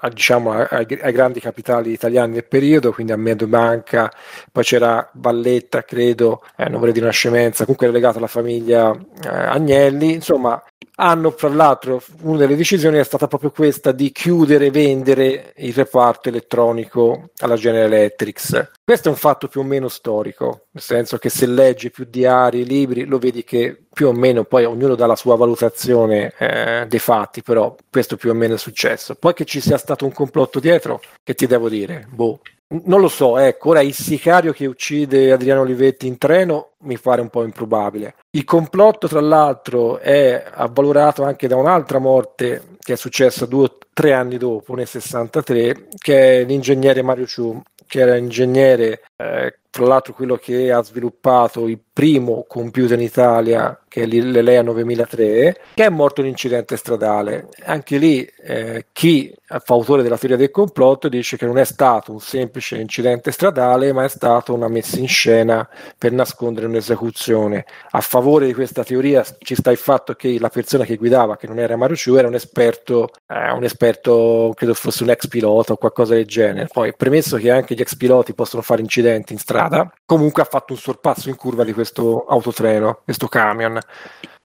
a, 0.00 0.08
diciamo, 0.08 0.52
ai, 0.52 0.86
ai 1.00 1.12
grandi 1.12 1.40
capitali 1.40 1.92
italiani 1.92 2.34
del 2.34 2.46
periodo, 2.46 2.92
quindi 2.92 3.12
a 3.12 3.16
Mediobanca, 3.16 4.10
poi 4.52 4.62
c'era 4.62 5.08
Valletta, 5.14 5.82
credo, 5.82 6.42
eh, 6.56 6.68
non 6.68 6.78
vorrei 6.78 6.92
dire 6.92 7.06
una 7.06 7.14
scemenza, 7.14 7.64
comunque 7.64 7.90
legato 7.90 8.18
alla 8.18 8.26
famiglia 8.26 8.92
eh, 8.92 9.28
Agnelli, 9.28 10.14
insomma 10.14 10.62
hanno 10.96 11.30
fra 11.30 11.48
l'altro 11.48 12.02
una 12.22 12.38
delle 12.38 12.56
decisioni 12.56 12.98
è 12.98 13.04
stata 13.04 13.26
proprio 13.26 13.50
questa 13.50 13.92
di 13.92 14.10
chiudere 14.12 14.66
e 14.66 14.70
vendere 14.70 15.52
il 15.56 15.74
reparto 15.74 16.28
elettronico 16.28 17.30
alla 17.38 17.56
General 17.56 17.92
Electric. 17.92 18.70
Questo 18.82 19.08
è 19.08 19.10
un 19.10 19.18
fatto 19.18 19.48
più 19.48 19.60
o 19.60 19.64
meno 19.64 19.88
storico, 19.88 20.65
nel 20.76 20.84
senso 20.84 21.16
che 21.16 21.30
se 21.30 21.46
leggi 21.46 21.90
più 21.90 22.04
diari, 22.04 22.66
libri, 22.66 23.06
lo 23.06 23.16
vedi 23.18 23.44
che 23.44 23.84
più 23.90 24.08
o 24.08 24.12
meno 24.12 24.44
poi 24.44 24.66
ognuno 24.66 24.94
dà 24.94 25.06
la 25.06 25.16
sua 25.16 25.34
valutazione 25.34 26.34
eh, 26.38 26.84
dei 26.86 26.98
fatti, 26.98 27.42
però 27.42 27.74
questo 27.90 28.16
più 28.16 28.28
o 28.28 28.34
meno 28.34 28.56
è 28.56 28.58
successo. 28.58 29.14
Poi 29.14 29.32
che 29.32 29.46
ci 29.46 29.62
sia 29.62 29.78
stato 29.78 30.04
un 30.04 30.12
complotto 30.12 30.60
dietro, 30.60 31.00
che 31.24 31.34
ti 31.34 31.46
devo 31.46 31.70
dire? 31.70 32.06
Boh. 32.10 32.42
Non 32.68 33.00
lo 33.00 33.08
so, 33.08 33.38
ecco, 33.38 33.70
ora 33.70 33.80
il 33.80 33.94
sicario 33.94 34.52
che 34.52 34.66
uccide 34.66 35.32
Adriano 35.32 35.62
Olivetti 35.62 36.06
in 36.06 36.18
treno 36.18 36.72
mi 36.80 36.98
pare 36.98 37.22
un 37.22 37.30
po' 37.30 37.44
improbabile. 37.44 38.16
Il 38.32 38.44
complotto, 38.44 39.08
tra 39.08 39.20
l'altro, 39.20 39.98
è 39.98 40.44
avvalorato 40.50 41.22
anche 41.22 41.48
da 41.48 41.56
un'altra 41.56 42.00
morte 42.00 42.74
che 42.80 42.94
è 42.94 42.96
successa 42.96 43.46
due 43.46 43.64
o 43.64 43.78
tre 43.94 44.12
anni 44.12 44.36
dopo, 44.36 44.74
nel 44.74 44.86
63, 44.86 45.88
che 45.96 46.40
è 46.40 46.44
l'ingegnere 46.44 47.02
Mario 47.02 47.26
Ciu, 47.26 47.62
che 47.86 48.00
era 48.00 48.16
ingegnere, 48.16 49.02
eh, 49.16 49.58
tra 49.76 49.84
l'altro 49.84 50.14
quello 50.14 50.36
che 50.36 50.72
ha 50.72 50.82
sviluppato 50.82 51.68
il 51.68 51.78
primo 51.92 52.46
computer 52.48 52.98
in 52.98 53.04
Italia, 53.04 53.78
che 53.96 54.02
è 54.02 54.06
l'Elea 54.06 54.60
9003, 54.60 55.60
che 55.72 55.84
è 55.86 55.88
morto 55.88 56.20
in 56.20 56.26
incidente 56.26 56.76
stradale. 56.76 57.48
Anche 57.64 57.96
lì 57.96 58.28
eh, 58.42 58.88
chi 58.92 59.34
fa 59.46 59.62
autore 59.72 60.02
della 60.02 60.18
teoria 60.18 60.36
del 60.36 60.50
complotto 60.50 61.08
dice 61.08 61.38
che 61.38 61.46
non 61.46 61.56
è 61.56 61.64
stato 61.64 62.12
un 62.12 62.20
semplice 62.20 62.76
incidente 62.76 63.30
stradale, 63.30 63.94
ma 63.94 64.04
è 64.04 64.08
stata 64.08 64.52
una 64.52 64.68
messa 64.68 64.98
in 64.98 65.08
scena 65.08 65.66
per 65.96 66.12
nascondere 66.12 66.66
un'esecuzione. 66.66 67.64
A 67.92 68.00
favore 68.02 68.44
di 68.44 68.52
questa 68.52 68.84
teoria 68.84 69.24
ci 69.38 69.54
sta 69.54 69.70
il 69.70 69.78
fatto 69.78 70.12
che 70.12 70.38
la 70.38 70.50
persona 70.50 70.84
che 70.84 70.96
guidava, 70.96 71.38
che 71.38 71.46
non 71.46 71.58
era 71.58 71.74
Mario 71.76 71.96
Ciu, 71.96 72.16
era 72.16 72.28
un 72.28 72.34
esperto, 72.34 73.08
eh, 73.26 73.50
un 73.50 73.64
esperto, 73.64 74.52
credo 74.54 74.74
fosse 74.74 75.04
un 75.04 75.10
ex 75.10 75.26
pilota 75.26 75.72
o 75.72 75.76
qualcosa 75.76 76.12
del 76.12 76.26
genere. 76.26 76.68
Poi, 76.70 76.94
premesso 76.94 77.38
che 77.38 77.50
anche 77.50 77.74
gli 77.74 77.80
ex 77.80 77.96
piloti 77.96 78.34
possono 78.34 78.60
fare 78.60 78.82
incidenti 78.82 79.32
in 79.32 79.38
strada, 79.38 79.90
comunque 80.04 80.42
ha 80.42 80.46
fatto 80.46 80.74
un 80.74 80.78
sorpasso 80.78 81.30
in 81.30 81.36
curva 81.36 81.64
di 81.64 81.72
questo 81.72 82.26
autotreno, 82.28 83.00
questo 83.04 83.26
camion. 83.26 83.80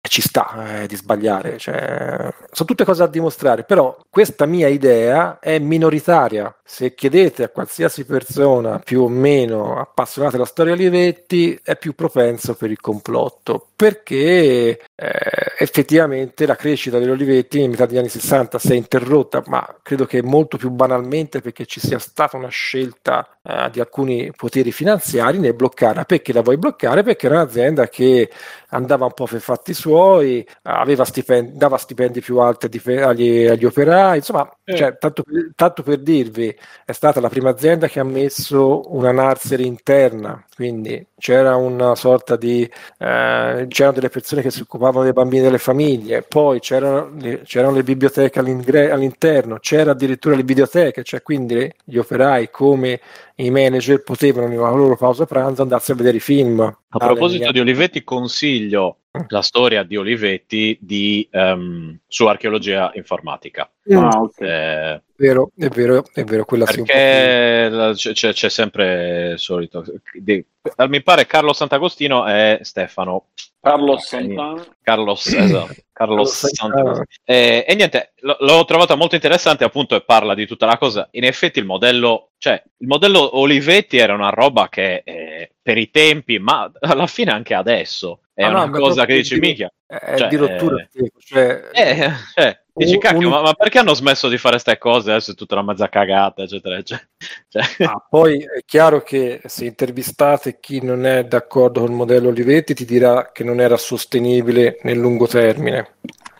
Ci 0.03 0.21
sta 0.21 0.81
eh, 0.81 0.87
di 0.87 0.95
sbagliare, 0.95 1.59
cioè, 1.59 2.33
sono 2.51 2.67
tutte 2.67 2.83
cose 2.83 3.03
da 3.03 3.07
dimostrare, 3.07 3.63
però 3.63 3.95
questa 4.09 4.47
mia 4.47 4.67
idea 4.67 5.37
è 5.39 5.59
minoritaria. 5.59 6.53
Se 6.63 6.95
chiedete 6.95 7.43
a 7.43 7.49
qualsiasi 7.49 8.03
persona 8.03 8.79
più 8.79 9.03
o 9.03 9.07
meno 9.07 9.79
appassionata 9.79 10.35
della 10.35 10.47
storia 10.47 10.73
Olivetti, 10.73 11.57
è 11.63 11.77
più 11.77 11.93
propenso 11.93 12.55
per 12.55 12.71
il 12.71 12.81
complotto, 12.81 13.67
perché 13.75 14.81
eh, 14.95 15.11
effettivamente 15.59 16.45
la 16.45 16.55
crescita 16.55 16.97
degli 16.97 17.09
Olivetti 17.09 17.61
in 17.61 17.69
metà 17.69 17.85
degli 17.85 17.97
anni 17.97 18.09
60 18.09 18.57
si 18.57 18.71
è 18.71 18.75
interrotta, 18.75 19.43
ma 19.45 19.77
credo 19.83 20.05
che 20.05 20.23
molto 20.23 20.57
più 20.57 20.71
banalmente 20.71 21.41
perché 21.41 21.65
ci 21.65 21.79
sia 21.79 21.99
stata 21.99 22.37
una 22.37 22.49
scelta 22.49 23.37
eh, 23.43 23.69
di 23.71 23.79
alcuni 23.79 24.31
poteri 24.35 24.71
finanziari 24.71 25.39
nel 25.39 25.53
bloccarla. 25.53 26.05
Perché 26.05 26.33
la 26.33 26.41
vuoi 26.41 26.57
bloccare? 26.57 27.03
Perché 27.03 27.27
era 27.27 27.35
un'azienda 27.41 27.87
che 27.87 28.29
andava 28.71 29.05
un 29.05 29.13
po' 29.13 29.25
per 29.25 29.39
fatti 29.41 29.73
suoi, 29.73 30.45
aveva 30.63 31.05
stipendi, 31.05 31.57
dava 31.57 31.77
stipendi 31.77 32.19
più 32.21 32.39
alti 32.39 32.65
agli, 32.99 33.45
agli 33.47 33.65
operai, 33.65 34.17
insomma, 34.17 34.49
Eh. 34.63 34.75
cioè, 34.75 34.97
tanto, 34.97 35.23
per, 35.23 35.51
tanto 35.55 35.83
per 35.83 35.99
dirvi, 36.01 36.55
è 36.85 36.91
stata 36.91 37.19
la 37.21 37.29
prima 37.29 37.49
azienda 37.49 37.87
che 37.87 37.99
ha 37.99 38.03
messo 38.03 38.81
una 38.95 39.11
nursery 39.11 39.65
interna, 39.65 40.43
quindi 40.55 41.05
c'era 41.21 41.55
una 41.55 41.93
sorta 41.93 42.35
di 42.35 42.63
eh, 42.63 43.65
c'erano 43.69 43.93
delle 43.93 44.09
persone 44.09 44.41
che 44.41 44.49
si 44.49 44.61
occupavano 44.61 45.03
dei 45.03 45.13
bambini 45.13 45.43
delle 45.43 45.59
famiglie, 45.59 46.23
poi 46.23 46.59
c'erano 46.59 47.11
le, 47.19 47.41
c'erano 47.45 47.75
le 47.75 47.83
biblioteche 47.83 48.39
all'ingre- 48.39 48.89
all'interno, 48.89 49.59
c'era 49.59 49.91
addirittura 49.91 50.35
le 50.35 50.43
videoteche, 50.43 51.03
cioè 51.03 51.21
quindi 51.21 51.71
gli 51.85 51.97
operai 51.97 52.49
come 52.49 52.99
i 53.35 53.51
manager 53.51 54.01
potevano 54.01 54.47
nella 54.47 54.71
loro 54.71 54.97
pausa 54.97 55.25
pranzo 55.27 55.61
andarsi 55.61 55.91
a 55.91 55.95
vedere 55.95 56.17
i 56.17 56.21
film. 56.21 56.59
A 56.59 56.97
proposito 56.97 57.51
di 57.51 57.59
Olivetti, 57.59 58.03
consiglio 58.03 58.97
la 59.27 59.41
storia 59.41 59.83
di 59.83 59.97
Olivetti 59.97 60.77
di, 60.81 61.27
ehm, 61.29 61.99
su 62.07 62.25
archeologia 62.25 62.91
informatica. 62.95 63.69
Mm, 63.91 63.97
Ah. 63.97 64.29
Eh, 64.37 65.01
vero, 65.21 65.51
è 65.55 65.67
vero, 65.67 66.03
è 66.13 66.23
vero, 66.23 66.45
quella 66.45 66.65
perché 66.65 67.67
la- 67.69 67.93
c'è, 67.93 68.33
c'è- 68.33 68.49
sempre 68.49 69.31
il 69.33 69.39
solito. 69.39 69.83
di- 70.13 70.43
mi 70.87 71.01
pare 71.03 71.25
Carlo 71.27 71.53
Sant'Agostino 71.53 72.27
e 72.27 72.59
Stefano. 72.63 73.27
Carlo. 73.61 73.99
Santana. 73.99 74.65
Carlos, 74.81 75.25
esatto, 75.27 75.75
Carlos. 75.93 76.47
Sant'Agostino. 76.47 77.05
Eh, 77.23 77.63
e 77.67 77.75
niente, 77.75 78.13
l- 78.21 78.31
l'ho 78.39 78.65
trovata 78.65 78.95
molto 78.95 79.13
interessante 79.15 79.63
appunto 79.63 79.95
e 79.95 80.01
parla 80.01 80.33
di 80.33 80.47
tutta 80.47 80.65
la 80.65 80.77
cosa. 80.79 81.07
In 81.11 81.23
effetti 81.25 81.59
il 81.59 81.65
modello, 81.65 82.31
cioè 82.39 82.61
il 82.77 82.87
modello 82.87 83.37
Olivetti 83.37 83.97
era 83.97 84.13
una 84.15 84.29
roba 84.29 84.67
che 84.69 85.03
eh, 85.05 85.51
per 85.61 85.77
i 85.77 85.91
tempi, 85.91 86.39
ma 86.39 86.71
alla 86.79 87.05
fine 87.05 87.31
anche 87.31 87.53
adesso, 87.53 88.21
è 88.33 88.43
Ah, 88.43 88.49
no, 88.49 88.63
una 88.63 88.65
ma 88.71 88.79
cosa 88.79 89.05
che 89.05 89.13
dici 89.15 89.35
di- 89.35 89.39
minchia. 89.41 89.71
è 89.85 90.15
cioè, 90.17 90.27
di 90.27 90.35
rottura, 90.37 90.77
eh, 90.91 91.11
cioè, 91.19 91.69
Eh, 91.71 92.09
cioè, 92.33 92.60
dici 92.73 92.93
Un- 92.93 92.99
cacchio, 92.99 93.27
un- 93.27 93.33
ma, 93.33 93.41
ma 93.41 93.53
perché 93.53 93.79
hanno 93.79 93.93
smesso 93.93 94.27
di 94.29 94.37
fare 94.37 94.55
queste 94.59 94.77
cose? 94.77 95.11
Adesso 95.11 95.31
è 95.31 95.35
tutta 95.35 95.55
una 95.55 95.63
mezza 95.63 95.89
cagata, 95.89 96.43
eccetera, 96.43 96.77
eccetera. 96.77 97.07
Cioè, 97.49 97.63
Ah, 97.87 98.05
poi 98.09 98.39
è 98.39 98.61
chiaro 98.65 99.01
che 99.01 99.41
se 99.45 99.65
intervistate 99.65 100.59
chi 100.59 100.81
non 100.83 101.05
è 101.05 101.25
d'accordo 101.25 101.81
col 101.81 101.91
modello 101.91 102.29
Olivetti 102.29 102.73
ti 102.73 102.85
dirà 102.85 103.31
che 103.31 103.43
non 103.43 103.59
era 103.59 103.77
sostenibile 103.77 104.79
nel 104.83 104.97
lungo 104.97 105.27
termine. 105.27 105.95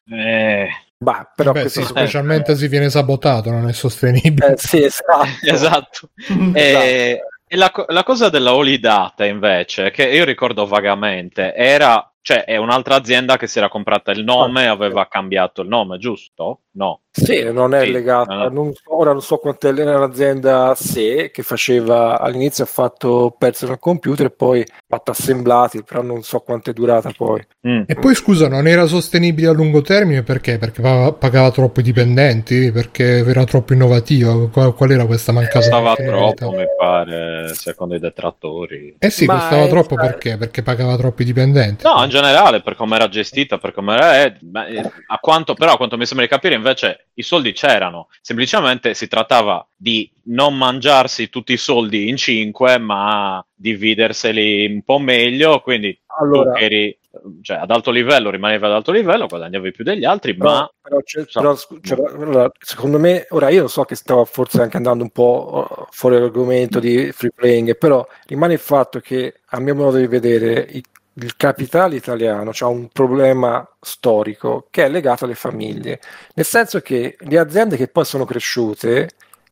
eh, 0.09 0.67
Bah, 0.97 1.31
però 1.35 1.51
Beh, 1.51 1.67
sì, 1.67 1.83
specialmente 1.83 2.55
se 2.55 2.67
viene 2.67 2.89
sabotato, 2.91 3.49
non 3.49 3.67
è 3.67 3.73
sostenibile. 3.73 4.51
Eh, 4.51 4.53
sì, 4.57 4.83
esatto. 4.83 5.25
esatto. 5.43 6.09
E, 6.53 7.19
e 7.47 7.55
la, 7.55 7.71
la 7.87 8.03
cosa 8.03 8.29
della 8.29 8.53
Holy 8.53 8.79
Data, 8.79 9.25
invece, 9.25 9.89
che 9.89 10.07
io 10.07 10.23
ricordo 10.25 10.67
vagamente, 10.67 11.55
era, 11.55 12.10
cioè, 12.21 12.43
è 12.45 12.55
un'altra 12.57 12.95
azienda 12.95 13.37
che 13.37 13.47
si 13.47 13.57
era 13.57 13.67
comprata 13.69 14.11
il 14.11 14.23
nome 14.23 14.63
e 14.63 14.67
aveva 14.67 15.07
cambiato 15.07 15.61
il 15.61 15.67
nome, 15.67 15.97
giusto? 15.97 16.61
No. 16.73 17.01
Sì, 17.13 17.43
non 17.51 17.73
è 17.73 17.83
Sì, 17.83 17.91
legata, 17.91 18.45
eh. 18.45 18.49
non 18.49 18.71
so- 18.73 18.95
ora 18.95 19.11
non 19.11 19.21
so 19.21 19.35
quanto 19.37 19.67
è 19.67 19.77
era 19.77 19.97
un'azienda 19.97 20.69
a 20.69 20.75
sé 20.75 21.29
che 21.33 21.43
faceva 21.43 22.17
all'inizio 22.17 22.63
ha 22.63 22.67
fatto 22.67 23.35
personal 23.37 23.79
computer 23.79 24.27
e 24.27 24.31
poi 24.31 24.61
ha 24.61 24.65
fatto 24.87 25.11
assemblati, 25.11 25.83
però 25.83 26.01
non 26.01 26.23
so 26.23 26.39
quanto 26.39 26.69
è 26.69 26.73
durata 26.73 27.11
poi. 27.15 27.45
Mm. 27.67 27.83
E 27.85 27.95
poi 27.95 28.15
scusa, 28.15 28.47
non 28.47 28.65
era 28.65 28.85
sostenibile 28.85 29.49
a 29.49 29.51
lungo 29.51 29.81
termine 29.81 30.23
perché? 30.23 30.57
Perché 30.57 30.81
pa- 30.81 31.11
pagava 31.11 31.51
troppo 31.51 31.81
i 31.81 31.83
dipendenti? 31.83 32.71
Perché 32.71 33.17
era 33.27 33.43
troppo 33.43 33.73
innovativa? 33.73 34.49
Qual, 34.49 34.73
qual 34.73 34.91
era 34.91 35.05
questa 35.05 35.33
mancata 35.33 35.59
Costava 35.59 35.95
troppo, 35.95 36.51
mi 36.51 36.65
pare, 36.77 37.53
secondo 37.53 37.95
i 37.95 37.99
detrattori. 37.99 38.95
Eh 38.97 39.09
sì, 39.09 39.25
Ma 39.25 39.33
costava 39.33 39.67
troppo 39.67 39.95
perché? 39.95 40.37
Perché 40.37 40.61
pagava 40.63 40.95
troppi 40.95 41.25
dipendenti. 41.25 41.85
No, 41.85 42.01
in 42.03 42.09
generale, 42.09 42.61
per 42.61 42.75
come 42.75 42.95
era 42.95 43.09
gestita, 43.09 43.57
per 43.57 43.73
come 43.73 43.95
era, 43.95 44.23
eh, 44.23 44.37
eh, 44.69 44.91
a 45.07 45.17
quanto, 45.17 45.55
però, 45.55 45.73
a 45.73 45.77
quanto 45.77 45.97
mi 45.97 46.05
sembra 46.05 46.25
di 46.25 46.31
capire, 46.31 46.59
invece 46.61 47.07
i 47.15 47.23
soldi 47.23 47.51
c'erano. 47.51 48.07
Semplicemente 48.21 48.93
si 48.93 49.07
trattava 49.07 49.67
di 49.75 50.09
non 50.25 50.57
mangiarsi 50.57 51.29
tutti 51.29 51.53
i 51.53 51.57
soldi 51.57 52.07
in 52.09 52.15
cinque, 52.17 52.77
ma 52.77 53.43
dividerseli 53.53 54.65
un 54.73 54.81
po' 54.83 54.99
meglio. 54.99 55.59
Quindi 55.61 55.99
Allora, 56.19 56.57
eri 56.57 56.97
cioè 57.41 57.57
ad 57.57 57.69
alto 57.71 57.91
livello 57.91 58.29
rimanevi 58.29 58.63
ad 58.63 58.71
alto 58.71 58.91
livello, 58.93 59.27
guadagnavi 59.27 59.71
più 59.71 59.83
degli 59.83 60.05
altri, 60.05 60.33
Però, 60.35 60.49
ma 60.49 60.71
però 60.81 61.01
c'è- 61.01 61.25
so, 61.27 61.41
però, 61.41 61.55
c'è- 61.81 61.95
allora, 61.95 62.49
secondo 62.57 62.99
me, 62.99 63.25
ora 63.31 63.49
io 63.49 63.67
so 63.67 63.83
che 63.83 63.95
stavo 63.95 64.23
forse 64.23 64.61
anche 64.61 64.77
andando 64.77 65.03
un 65.03 65.09
po' 65.09 65.67
uh, 65.69 65.85
fuori 65.89 66.17
l'argomento 66.17 66.79
di 66.79 67.11
free 67.11 67.31
playing, 67.35 67.77
però 67.77 68.05
rimane 68.27 68.53
il 68.53 68.59
fatto 68.59 68.99
che 69.01 69.41
a 69.45 69.59
mio 69.59 69.75
modo 69.75 69.97
di 69.97 70.07
vedere 70.07 70.65
i- 70.71 70.83
il 71.15 71.35
capitale 71.35 71.95
italiano 71.95 72.51
ha 72.57 72.67
un 72.67 72.87
problema 72.89 73.67
storico 73.79 74.67
che 74.69 74.85
è 74.85 74.89
legato 74.89 75.25
alle 75.25 75.35
famiglie, 75.35 75.99
nel 76.35 76.45
senso 76.45 76.79
che 76.79 77.17
le 77.19 77.37
aziende 77.37 77.75
che 77.75 77.87
poi 77.87 78.05
sono 78.05 78.25
cresciute 78.25 79.09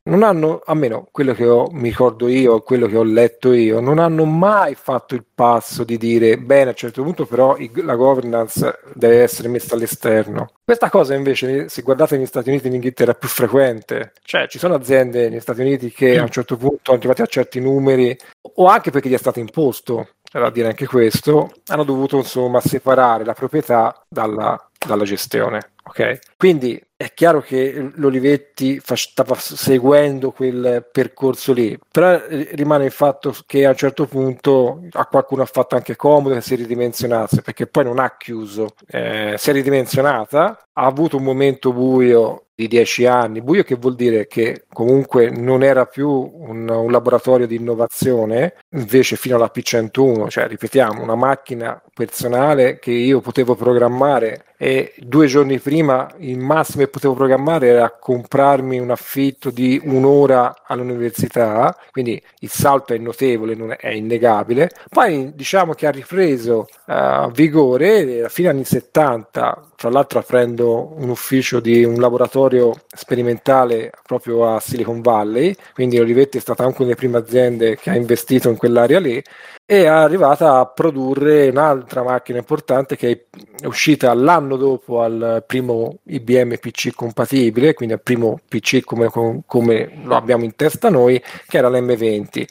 non 0.09 0.23
hanno, 0.23 0.61
almeno 0.65 1.07
quello 1.11 1.33
che 1.33 1.47
ho, 1.47 1.69
mi 1.71 1.89
ricordo 1.89 2.27
io, 2.27 2.61
quello 2.61 2.87
che 2.87 2.97
ho 2.97 3.03
letto 3.03 3.53
io, 3.53 3.79
non 3.79 3.99
hanno 3.99 4.25
mai 4.25 4.75
fatto 4.75 5.15
il 5.15 5.23
passo 5.33 5.83
di 5.83 5.97
dire 5.97 6.37
bene, 6.37 6.65
a 6.65 6.69
un 6.69 6.75
certo 6.75 7.03
punto 7.03 7.25
però 7.25 7.55
la 7.75 7.95
governance 7.95 8.79
deve 8.93 9.21
essere 9.21 9.47
messa 9.47 9.75
all'esterno. 9.75 10.51
Questa 10.65 10.89
cosa 10.89 11.13
invece, 11.13 11.69
se 11.69 11.81
guardate 11.81 12.17
negli 12.17 12.25
Stati 12.25 12.49
Uniti 12.49 12.65
e 12.65 12.67
in 12.67 12.75
Inghilterra, 12.75 13.11
è 13.11 13.17
più 13.17 13.29
frequente. 13.29 14.13
Cioè, 14.21 14.47
ci 14.47 14.59
sono 14.59 14.75
aziende 14.75 15.29
negli 15.29 15.39
Stati 15.39 15.61
Uniti 15.61 15.91
che 15.91 16.17
a 16.17 16.23
un 16.23 16.29
certo 16.29 16.57
punto 16.57 16.79
sono 16.83 16.97
arrivati 16.97 17.21
a 17.21 17.27
certi 17.27 17.59
numeri, 17.59 18.15
o 18.55 18.65
anche 18.65 18.91
perché 18.91 19.09
gli 19.09 19.13
è 19.13 19.17
stato 19.17 19.39
imposto, 19.39 20.09
c'è 20.23 20.39
da 20.39 20.49
dire 20.49 20.67
anche 20.67 20.85
questo, 20.85 21.51
hanno 21.67 21.83
dovuto 21.83 22.17
insomma 22.17 22.59
separare 22.59 23.25
la 23.25 23.33
proprietà 23.33 24.03
dalla, 24.07 24.68
dalla 24.85 25.03
gestione. 25.03 25.71
ok? 25.83 26.19
Quindi 26.37 26.81
è 26.95 27.13
chiaro 27.13 27.41
che 27.41 27.91
l'Olivetti 27.95 28.79
fa- 28.79 28.95
stava 28.95 29.35
seguendo 29.35 30.31
quel 30.31 30.87
percorso 30.91 31.53
lì, 31.53 31.77
però 31.91 32.19
rimane 32.27 32.85
il 32.85 32.91
fatto 32.91 33.33
che 33.45 33.65
a 33.65 33.69
un 33.69 33.75
certo 33.75 34.05
punto 34.05 34.81
a 34.91 35.05
qualcuno 35.05 35.43
ha 35.43 35.45
fatto 35.45 35.75
anche 35.75 35.95
comodo 35.95 36.35
che 36.35 36.41
si 36.41 36.55
ridimensionasse, 36.55 37.41
perché 37.41 37.67
poi 37.67 37.85
non 37.85 37.99
ha 37.99 38.15
chiuso, 38.17 38.73
eh, 38.87 39.35
si 39.37 39.49
è 39.49 39.53
ridimensionata, 39.53 40.61
ha 40.73 40.85
avuto 40.85 41.17
un 41.17 41.23
momento 41.23 41.71
buio 41.71 42.47
di 42.53 42.67
dieci 42.67 43.05
anni, 43.05 43.41
buio 43.41 43.63
che 43.63 43.75
vuol 43.75 43.95
dire 43.95 44.27
che 44.27 44.65
comunque 44.73 45.29
non 45.29 45.63
era 45.63 45.85
più 45.85 46.09
un, 46.09 46.67
un 46.67 46.91
laboratorio 46.91 47.47
di 47.47 47.55
innovazione, 47.55 48.55
invece 48.71 49.15
fino 49.15 49.37
alla 49.37 49.51
P101, 49.53 50.27
cioè 50.27 50.47
ripetiamo, 50.47 51.01
una 51.01 51.15
macchina 51.15 51.81
personale 51.93 52.77
che 52.79 52.91
io 52.91 53.21
potevo 53.21 53.55
programmare 53.55 54.43
e 54.61 54.93
due 54.97 55.27
giorni 55.27 55.57
prima 55.57 56.05
il 56.17 56.37
massimo 56.37 56.83
che 56.83 56.89
potevo 56.89 57.13
programmare 57.13 57.67
era 57.67 57.95
comprarmi 57.97 58.77
un 58.77 58.91
affitto 58.91 59.51
di 59.51 59.79
un'ora 59.81 60.63
all'università, 60.65 61.73
quindi 61.91 62.21
il 62.39 62.49
salto 62.49 62.93
è 62.93 62.97
notevole, 62.97 63.55
non 63.55 63.73
è, 63.77 63.87
innegabile. 63.87 64.69
Poi 64.89 65.31
diciamo 65.33 65.71
che 65.71 65.87
ha 65.87 65.91
ripreso 65.91 66.67
eh, 66.87 67.29
vigore 67.31 68.25
a 68.25 68.27
fine 68.27 68.49
anni 68.49 68.65
70, 68.65 69.68
tra 69.79 69.89
l'altro 69.89 70.19
aprendo 70.19 70.93
un 70.97 71.07
ufficio 71.07 71.61
di 71.61 71.85
un 71.85 72.01
laboratorio 72.01 72.81
sperimentale 72.93 73.91
proprio 74.05 74.53
a 74.53 74.59
Silicon 74.59 74.99
Valley, 74.99 75.55
quindi 75.73 75.97
Olivetti 75.97 76.37
è 76.37 76.41
stata 76.41 76.65
anche 76.65 76.81
una 76.81 76.87
delle 76.87 76.95
prime 76.97 77.17
aziende 77.17 77.77
che 77.77 77.89
ha 77.89 77.95
investito 77.95 78.49
in 78.49 78.57
quell'area 78.57 78.99
lì 78.99 79.23
e 79.65 79.83
è 79.83 79.85
arrivata 79.85 80.59
a 80.59 80.65
produrre 80.65 81.47
un'altra 81.47 82.03
macchina 82.03 82.39
importante 82.39 82.97
che 82.97 83.27
è 83.57 83.67
uscita 83.67 84.13
l'anno 84.13 84.57
dopo 84.57 85.01
al 85.01 85.45
primo 85.47 85.99
IBM 86.03 86.57
PC 86.57 86.93
compatibile, 86.93 87.73
quindi 87.73 87.93
al 87.93 88.01
primo 88.01 88.37
PC 88.49 88.81
come, 88.81 89.09
come 89.45 89.91
lo 90.03 90.15
abbiamo 90.17 90.43
in 90.43 90.57
testa 90.57 90.89
noi, 90.89 91.23
che 91.47 91.57
era 91.57 91.69
l'M20 91.69 92.45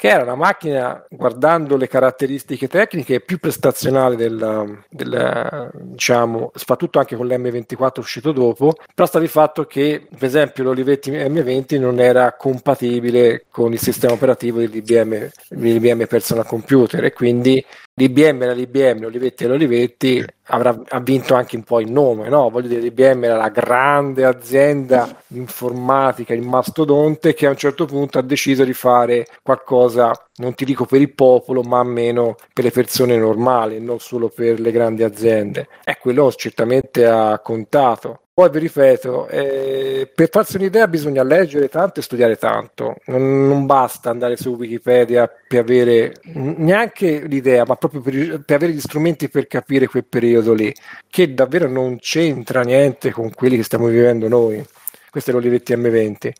che 0.00 0.08
era 0.08 0.22
una 0.22 0.34
macchina, 0.34 1.04
guardando 1.10 1.76
le 1.76 1.86
caratteristiche 1.86 2.68
tecniche, 2.68 3.20
più 3.20 3.38
prestazionale 3.38 4.16
del, 4.16 4.82
del 4.88 5.70
diciamo, 5.74 6.52
soprattutto 6.54 6.98
anche 6.98 7.16
con 7.16 7.26
l'M24 7.26 7.98
uscito 7.98 8.32
dopo, 8.32 8.72
però 8.94 9.06
sta 9.06 9.18
di 9.18 9.28
fatto 9.28 9.66
che, 9.66 10.06
per 10.08 10.24
esempio, 10.26 10.64
l'Olivetti 10.64 11.10
M20 11.10 11.78
non 11.78 12.00
era 12.00 12.32
compatibile 12.32 13.44
con 13.50 13.74
il 13.74 13.78
sistema 13.78 14.14
operativo 14.14 14.60
dell'IBM, 14.60 15.28
dell'IBM 15.50 16.06
Personal 16.06 16.46
Computer 16.46 17.04
e 17.04 17.12
quindi 17.12 17.62
l'IBM 17.92 18.42
era 18.42 18.52
l'IBM, 18.52 19.00
l'Olivetti 19.02 19.44
era 19.44 19.52
l'Olivetti, 19.52 20.24
avrà, 20.50 20.76
vinto 21.00 21.34
anche 21.34 21.56
un 21.56 21.62
po' 21.62 21.80
il 21.80 21.90
nome, 21.90 22.28
no? 22.28 22.50
Voglio 22.50 22.68
dire, 22.68 22.80
l'IBM 22.80 23.24
era 23.24 23.36
la 23.36 23.48
grande 23.48 24.24
azienda 24.24 25.08
informatica, 25.28 26.34
il 26.34 26.42
mastodonte, 26.42 27.34
che 27.34 27.46
a 27.46 27.50
un 27.50 27.56
certo 27.56 27.86
punto 27.86 28.18
ha 28.18 28.22
deciso 28.22 28.64
di 28.64 28.72
fare 28.72 29.26
qualcosa, 29.42 30.12
non 30.36 30.54
ti 30.54 30.64
dico 30.64 30.84
per 30.84 31.00
il 31.00 31.12
popolo, 31.14 31.62
ma 31.62 31.78
almeno 31.78 32.36
per 32.52 32.64
le 32.64 32.70
persone 32.70 33.16
normali, 33.16 33.80
non 33.80 34.00
solo 34.00 34.28
per 34.28 34.60
le 34.60 34.70
grandi 34.70 35.02
aziende. 35.02 35.68
E 35.84 35.96
quello 36.00 36.32
certamente 36.32 37.06
ha 37.06 37.38
contato. 37.38 38.20
Poi 38.40 38.48
vi 38.48 38.58
ripeto, 38.60 39.28
eh, 39.28 40.10
per 40.14 40.30
farsi 40.30 40.56
un'idea 40.56 40.88
bisogna 40.88 41.22
leggere 41.22 41.68
tanto 41.68 42.00
e 42.00 42.02
studiare 42.02 42.36
tanto, 42.36 42.96
non, 43.08 43.46
non 43.46 43.66
basta 43.66 44.08
andare 44.08 44.38
su 44.38 44.54
Wikipedia 44.54 45.30
per 45.46 45.60
avere 45.60 46.14
neanche 46.32 47.26
l'idea, 47.26 47.66
ma 47.66 47.76
proprio 47.76 48.00
per, 48.00 48.42
per, 48.46 48.56
avere 48.56 48.72
gli 48.72 48.80
strumenti 48.80 49.28
per 49.28 49.46
capire 49.46 49.88
quel 49.88 50.06
periodo 50.06 50.39
lì, 50.40 50.74
che 51.08 51.34
davvero 51.34 51.68
non 51.68 51.98
c'entra 51.98 52.62
niente 52.62 53.10
con 53.10 53.30
quelli 53.32 53.56
che 53.56 53.62
stiamo 53.62 53.86
vivendo 53.86 54.28
noi. 54.28 54.64
Questo 55.10 55.30
è 55.30 55.32
l'Olivetti 55.32 55.74
M20, 55.74 56.30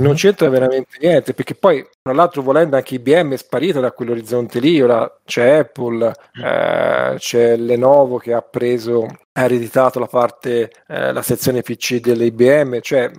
non 0.00 0.14
c'entra 0.14 0.48
veramente 0.48 0.96
niente, 1.00 1.34
perché 1.34 1.54
poi 1.54 1.86
tra 2.02 2.12
l'altro 2.12 2.42
volendo 2.42 2.74
anche 2.74 2.96
IBM 2.96 3.34
è 3.34 3.36
sparita 3.36 3.78
da 3.78 3.92
quell'orizzonte 3.92 4.58
lì, 4.58 4.80
ora 4.82 5.08
c'è 5.24 5.58
Apple, 5.58 6.12
eh, 6.42 7.14
c'è 7.16 7.56
Lenovo 7.56 8.16
che 8.18 8.32
ha 8.32 8.42
preso 8.42 9.06
ha 9.34 9.44
ereditato 9.44 9.98
la 9.98 10.06
parte, 10.06 10.70
eh, 10.88 11.12
la 11.12 11.22
sezione 11.22 11.62
PC 11.62 12.00
dell'IBM, 12.00 12.80
cioè, 12.80 13.10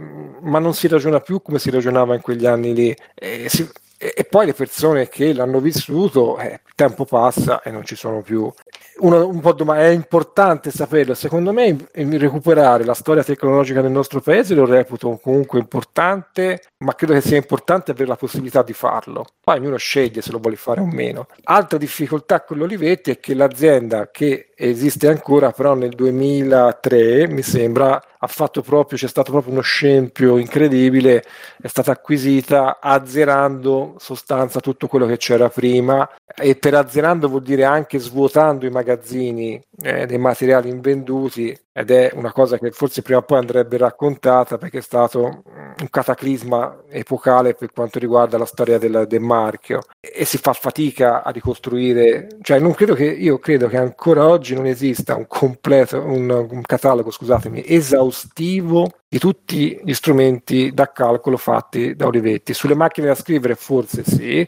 ma 0.41 0.59
non 0.59 0.73
si 0.73 0.87
ragiona 0.87 1.19
più 1.19 1.41
come 1.41 1.59
si 1.59 1.69
ragionava 1.71 2.13
in 2.13 2.21
quegli 2.21 2.45
anni 2.45 2.73
lì. 2.73 2.95
E, 3.15 3.49
si, 3.49 3.67
e, 3.97 4.13
e 4.15 4.23
poi 4.25 4.45
le 4.45 4.53
persone 4.53 5.09
che 5.09 5.33
l'hanno 5.33 5.59
vissuto, 5.59 6.37
eh, 6.37 6.59
il 6.65 6.73
tempo 6.75 7.05
passa 7.05 7.61
e 7.61 7.71
non 7.71 7.83
ci 7.83 7.95
sono 7.95 8.21
più. 8.21 8.51
Uno, 8.95 9.27
un 9.27 9.39
po' 9.39 9.53
domani, 9.53 9.81
è 9.81 9.87
importante 9.87 10.69
saperlo. 10.69 11.13
Secondo 11.13 11.51
me, 11.51 11.75
recuperare 11.93 12.85
la 12.85 12.93
storia 12.93 13.23
tecnologica 13.23 13.81
del 13.81 13.91
nostro 13.91 14.21
paese 14.21 14.53
lo 14.53 14.65
reputo 14.65 15.19
comunque 15.21 15.59
importante, 15.59 16.61
ma 16.77 16.93
credo 16.93 17.13
che 17.13 17.21
sia 17.21 17.37
importante 17.37 17.91
avere 17.91 18.07
la 18.07 18.15
possibilità 18.15 18.61
di 18.61 18.73
farlo. 18.73 19.25
Poi 19.41 19.57
ognuno 19.57 19.77
sceglie 19.77 20.21
se 20.21 20.31
lo 20.31 20.39
vuole 20.39 20.55
fare 20.55 20.81
o 20.81 20.85
meno. 20.85 21.27
Altra 21.43 21.77
difficoltà 21.77 22.43
con 22.43 22.57
l'Olivetti 22.57 23.11
è 23.11 23.19
che 23.19 23.33
l'azienda 23.33 24.09
che 24.11 24.49
esiste 24.55 25.07
ancora, 25.07 25.51
però 25.51 25.73
nel 25.73 25.93
2003 25.95 27.27
mi 27.27 27.41
sembra 27.41 28.01
ha 28.23 28.27
fatto 28.27 28.61
proprio, 28.61 28.97
c'è 28.97 29.09
stato 29.09 29.31
proprio 29.31 29.51
uno 29.51 29.61
scempio 29.61 30.37
incredibile, 30.37 31.23
è 31.61 31.67
stata 31.67 31.91
acquisita 31.91 32.79
azzerando 32.79 33.95
sostanza 33.97 34.61
tutto 34.61 34.87
quello 34.87 35.05
che 35.05 35.17
c'era 35.17 35.49
prima 35.49 36.09
e 36.33 36.55
per 36.55 36.73
azzerando 36.73 37.27
vuol 37.27 37.43
dire 37.43 37.65
anche 37.65 37.99
svuotando 37.99 38.65
i 38.65 38.69
magazzini 38.69 38.82
eh, 38.83 40.05
dei 40.05 40.17
materiali 40.17 40.69
invenduti 40.69 41.57
ed 41.71 41.89
è 41.89 42.11
una 42.13 42.31
cosa 42.31 42.59
che 42.59 42.71
forse 42.71 43.01
prima 43.01 43.19
o 43.19 43.23
poi 43.23 43.39
andrebbe 43.39 43.77
raccontata 43.77 44.57
perché 44.59 44.77
è 44.77 44.81
stato 44.81 45.43
un 45.79 45.89
cataclisma 45.89 46.83
epocale 46.89 47.55
per 47.55 47.71
quanto 47.71 47.97
riguarda 47.97 48.37
la 48.37 48.45
storia 48.45 48.77
del, 48.77 49.05
del 49.07 49.21
marchio 49.21 49.81
e 49.99 50.23
si 50.25 50.37
fa 50.37 50.53
fatica 50.53 51.23
a 51.23 51.31
ricostruire, 51.31 52.27
cioè 52.41 52.59
non 52.59 52.73
credo 52.73 52.93
che 52.93 53.05
io 53.05 53.39
credo 53.39 53.67
che 53.67 53.77
ancora 53.77 54.27
oggi 54.27 54.53
non 54.53 54.67
esista 54.67 55.15
un 55.15 55.25
completo 55.27 55.99
un, 55.99 56.29
un 56.29 56.61
catalogo, 56.61 57.09
scusatemi, 57.09 57.63
esaustivo 57.65 58.91
di 59.07 59.17
tutti 59.17 59.79
gli 59.83 59.93
strumenti 59.93 60.71
da 60.73 60.91
calcolo 60.91 61.37
fatti 61.37 61.95
da 61.95 62.07
Olivetti. 62.07 62.53
Sulle 62.53 62.75
macchine 62.75 63.07
da 63.07 63.15
scrivere 63.15 63.55
forse 63.55 64.03
sì, 64.03 64.47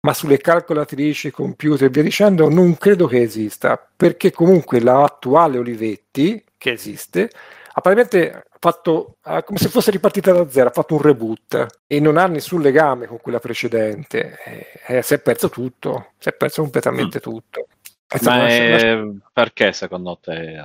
ma 0.00 0.14
sulle 0.14 0.38
calcolatrici, 0.38 1.30
computer 1.30 1.88
e 1.88 1.90
via 1.90 2.02
dicendo 2.02 2.48
non 2.48 2.76
credo 2.76 3.06
che 3.06 3.22
esista, 3.22 3.84
perché 3.96 4.30
comunque 4.30 4.80
l'attuale 4.80 5.58
Olivetti, 5.58 6.42
che 6.56 6.72
esiste, 6.72 7.30
ha 7.72 7.80
probabilmente 7.80 8.44
fatto 8.58 9.16
come 9.44 9.58
se 9.58 9.68
fosse 9.68 9.90
ripartita 9.90 10.32
da 10.32 10.48
zero, 10.50 10.68
ha 10.68 10.72
fatto 10.72 10.94
un 10.94 11.02
reboot 11.02 11.66
e 11.86 12.00
non 12.00 12.16
ha 12.16 12.26
nessun 12.26 12.60
legame 12.60 13.06
con 13.06 13.20
quella 13.20 13.38
precedente. 13.38 14.38
Eh, 14.44 14.96
eh, 14.98 15.02
si 15.02 15.14
è 15.14 15.20
perso 15.20 15.48
tutto, 15.48 16.12
si 16.18 16.28
è 16.28 16.32
perso 16.32 16.62
completamente 16.62 17.18
mm. 17.18 17.22
tutto. 17.22 17.66
Ma 18.22 18.46
è... 18.46 19.02
perché 19.32 19.72
secondo 19.72 20.18
te? 20.22 20.56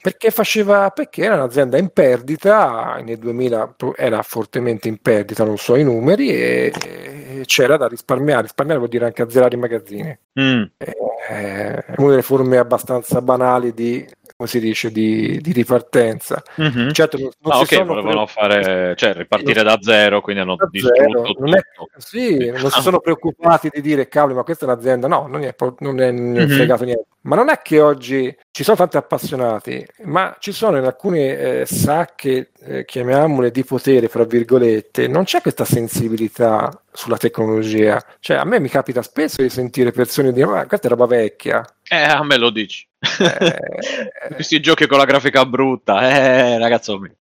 Perché 0.00 0.30
faceva 0.30 0.90
perché 0.90 1.22
era 1.22 1.34
un'azienda 1.34 1.76
in 1.76 1.90
perdita 1.90 2.98
nel 3.04 3.18
2000 3.18 3.74
era 3.94 4.22
fortemente 4.22 4.88
in 4.88 4.96
perdita, 4.98 5.44
non 5.44 5.58
so 5.58 5.76
i 5.76 5.84
numeri 5.84 6.30
e 6.30 7.42
c'era 7.44 7.76
da 7.76 7.88
risparmiare. 7.88 8.42
Risparmiare 8.42 8.78
vuol 8.78 8.90
dire 8.90 9.04
anche 9.04 9.22
azzerare 9.22 9.54
i 9.54 9.58
magazzini. 9.58 10.18
Mm. 10.40 10.62
È 10.78 11.84
una 11.98 12.10
delle 12.10 12.22
forme 12.22 12.56
abbastanza 12.56 13.20
banali 13.20 13.74
di 13.74 14.06
come 14.42 14.46
si 14.48 14.60
dice, 14.60 14.90
di, 14.90 15.38
di 15.40 15.52
ripartenza. 15.52 16.42
Mhm. 16.56 16.92
Certo, 16.92 17.16
non, 17.18 17.30
non 17.40 17.52
Ah, 17.52 17.58
ok, 17.60 17.66
sono 17.68 17.84
volevano 17.84 18.26
fare, 18.26 18.94
cioè 18.96 19.14
ripartire 19.14 19.62
da 19.62 19.78
zero, 19.80 20.20
quindi 20.20 20.42
hanno 20.42 20.56
distrutto. 20.68 21.34
Non, 21.38 21.54
è- 21.54 21.62
sì, 21.98 22.50
non 22.50 22.70
si 22.70 22.80
sono 22.80 22.98
preoccupati 22.98 23.68
di 23.72 23.80
dire 23.80 24.08
cavolo, 24.08 24.34
ma 24.34 24.42
questa 24.42 24.66
è 24.66 24.68
un'azienda. 24.68 25.06
No, 25.06 25.26
non 25.28 25.42
è, 25.44 25.54
non 25.78 26.00
è, 26.00 26.10
non 26.10 26.36
è 26.36 26.40
Mhm. 26.46 26.48
fregato 26.48 26.84
niente. 26.84 27.06
Ma 27.24 27.36
non 27.36 27.50
è 27.50 27.60
che 27.62 27.80
oggi 27.80 28.36
ci 28.50 28.64
sono 28.64 28.76
tanti 28.76 28.96
appassionati, 28.96 29.86
ma 30.04 30.34
ci 30.40 30.50
sono 30.50 30.78
in 30.78 30.84
alcune 30.84 31.60
eh, 31.60 31.66
sacche, 31.66 32.50
eh, 32.64 32.84
chiamiamole 32.84 33.52
di 33.52 33.62
potere, 33.64 34.08
fra 34.08 34.24
virgolette, 34.24 35.06
non 35.06 35.22
c'è 35.22 35.40
questa 35.40 35.64
sensibilità 35.64 36.68
sulla 36.90 37.16
tecnologia. 37.16 38.02
Cioè, 38.18 38.38
a 38.38 38.44
me 38.44 38.58
mi 38.58 38.68
capita 38.68 39.02
spesso 39.02 39.40
di 39.40 39.48
sentire 39.50 39.92
persone 39.92 40.32
dire: 40.32 40.46
Ma 40.46 40.66
questa 40.66 40.88
è 40.88 40.90
roba 40.90 41.06
vecchia. 41.06 41.64
Eh, 41.92 42.04
a 42.04 42.24
me 42.24 42.38
lo 42.38 42.48
dici. 42.48 42.88
Eh, 43.20 44.32
Questi 44.34 44.60
giochi 44.60 44.86
con 44.86 44.96
la 44.96 45.04
grafica 45.04 45.44
brutta, 45.44 46.00
eh, 46.08 46.56
ragazzo 46.56 46.98
mio. 46.98 47.16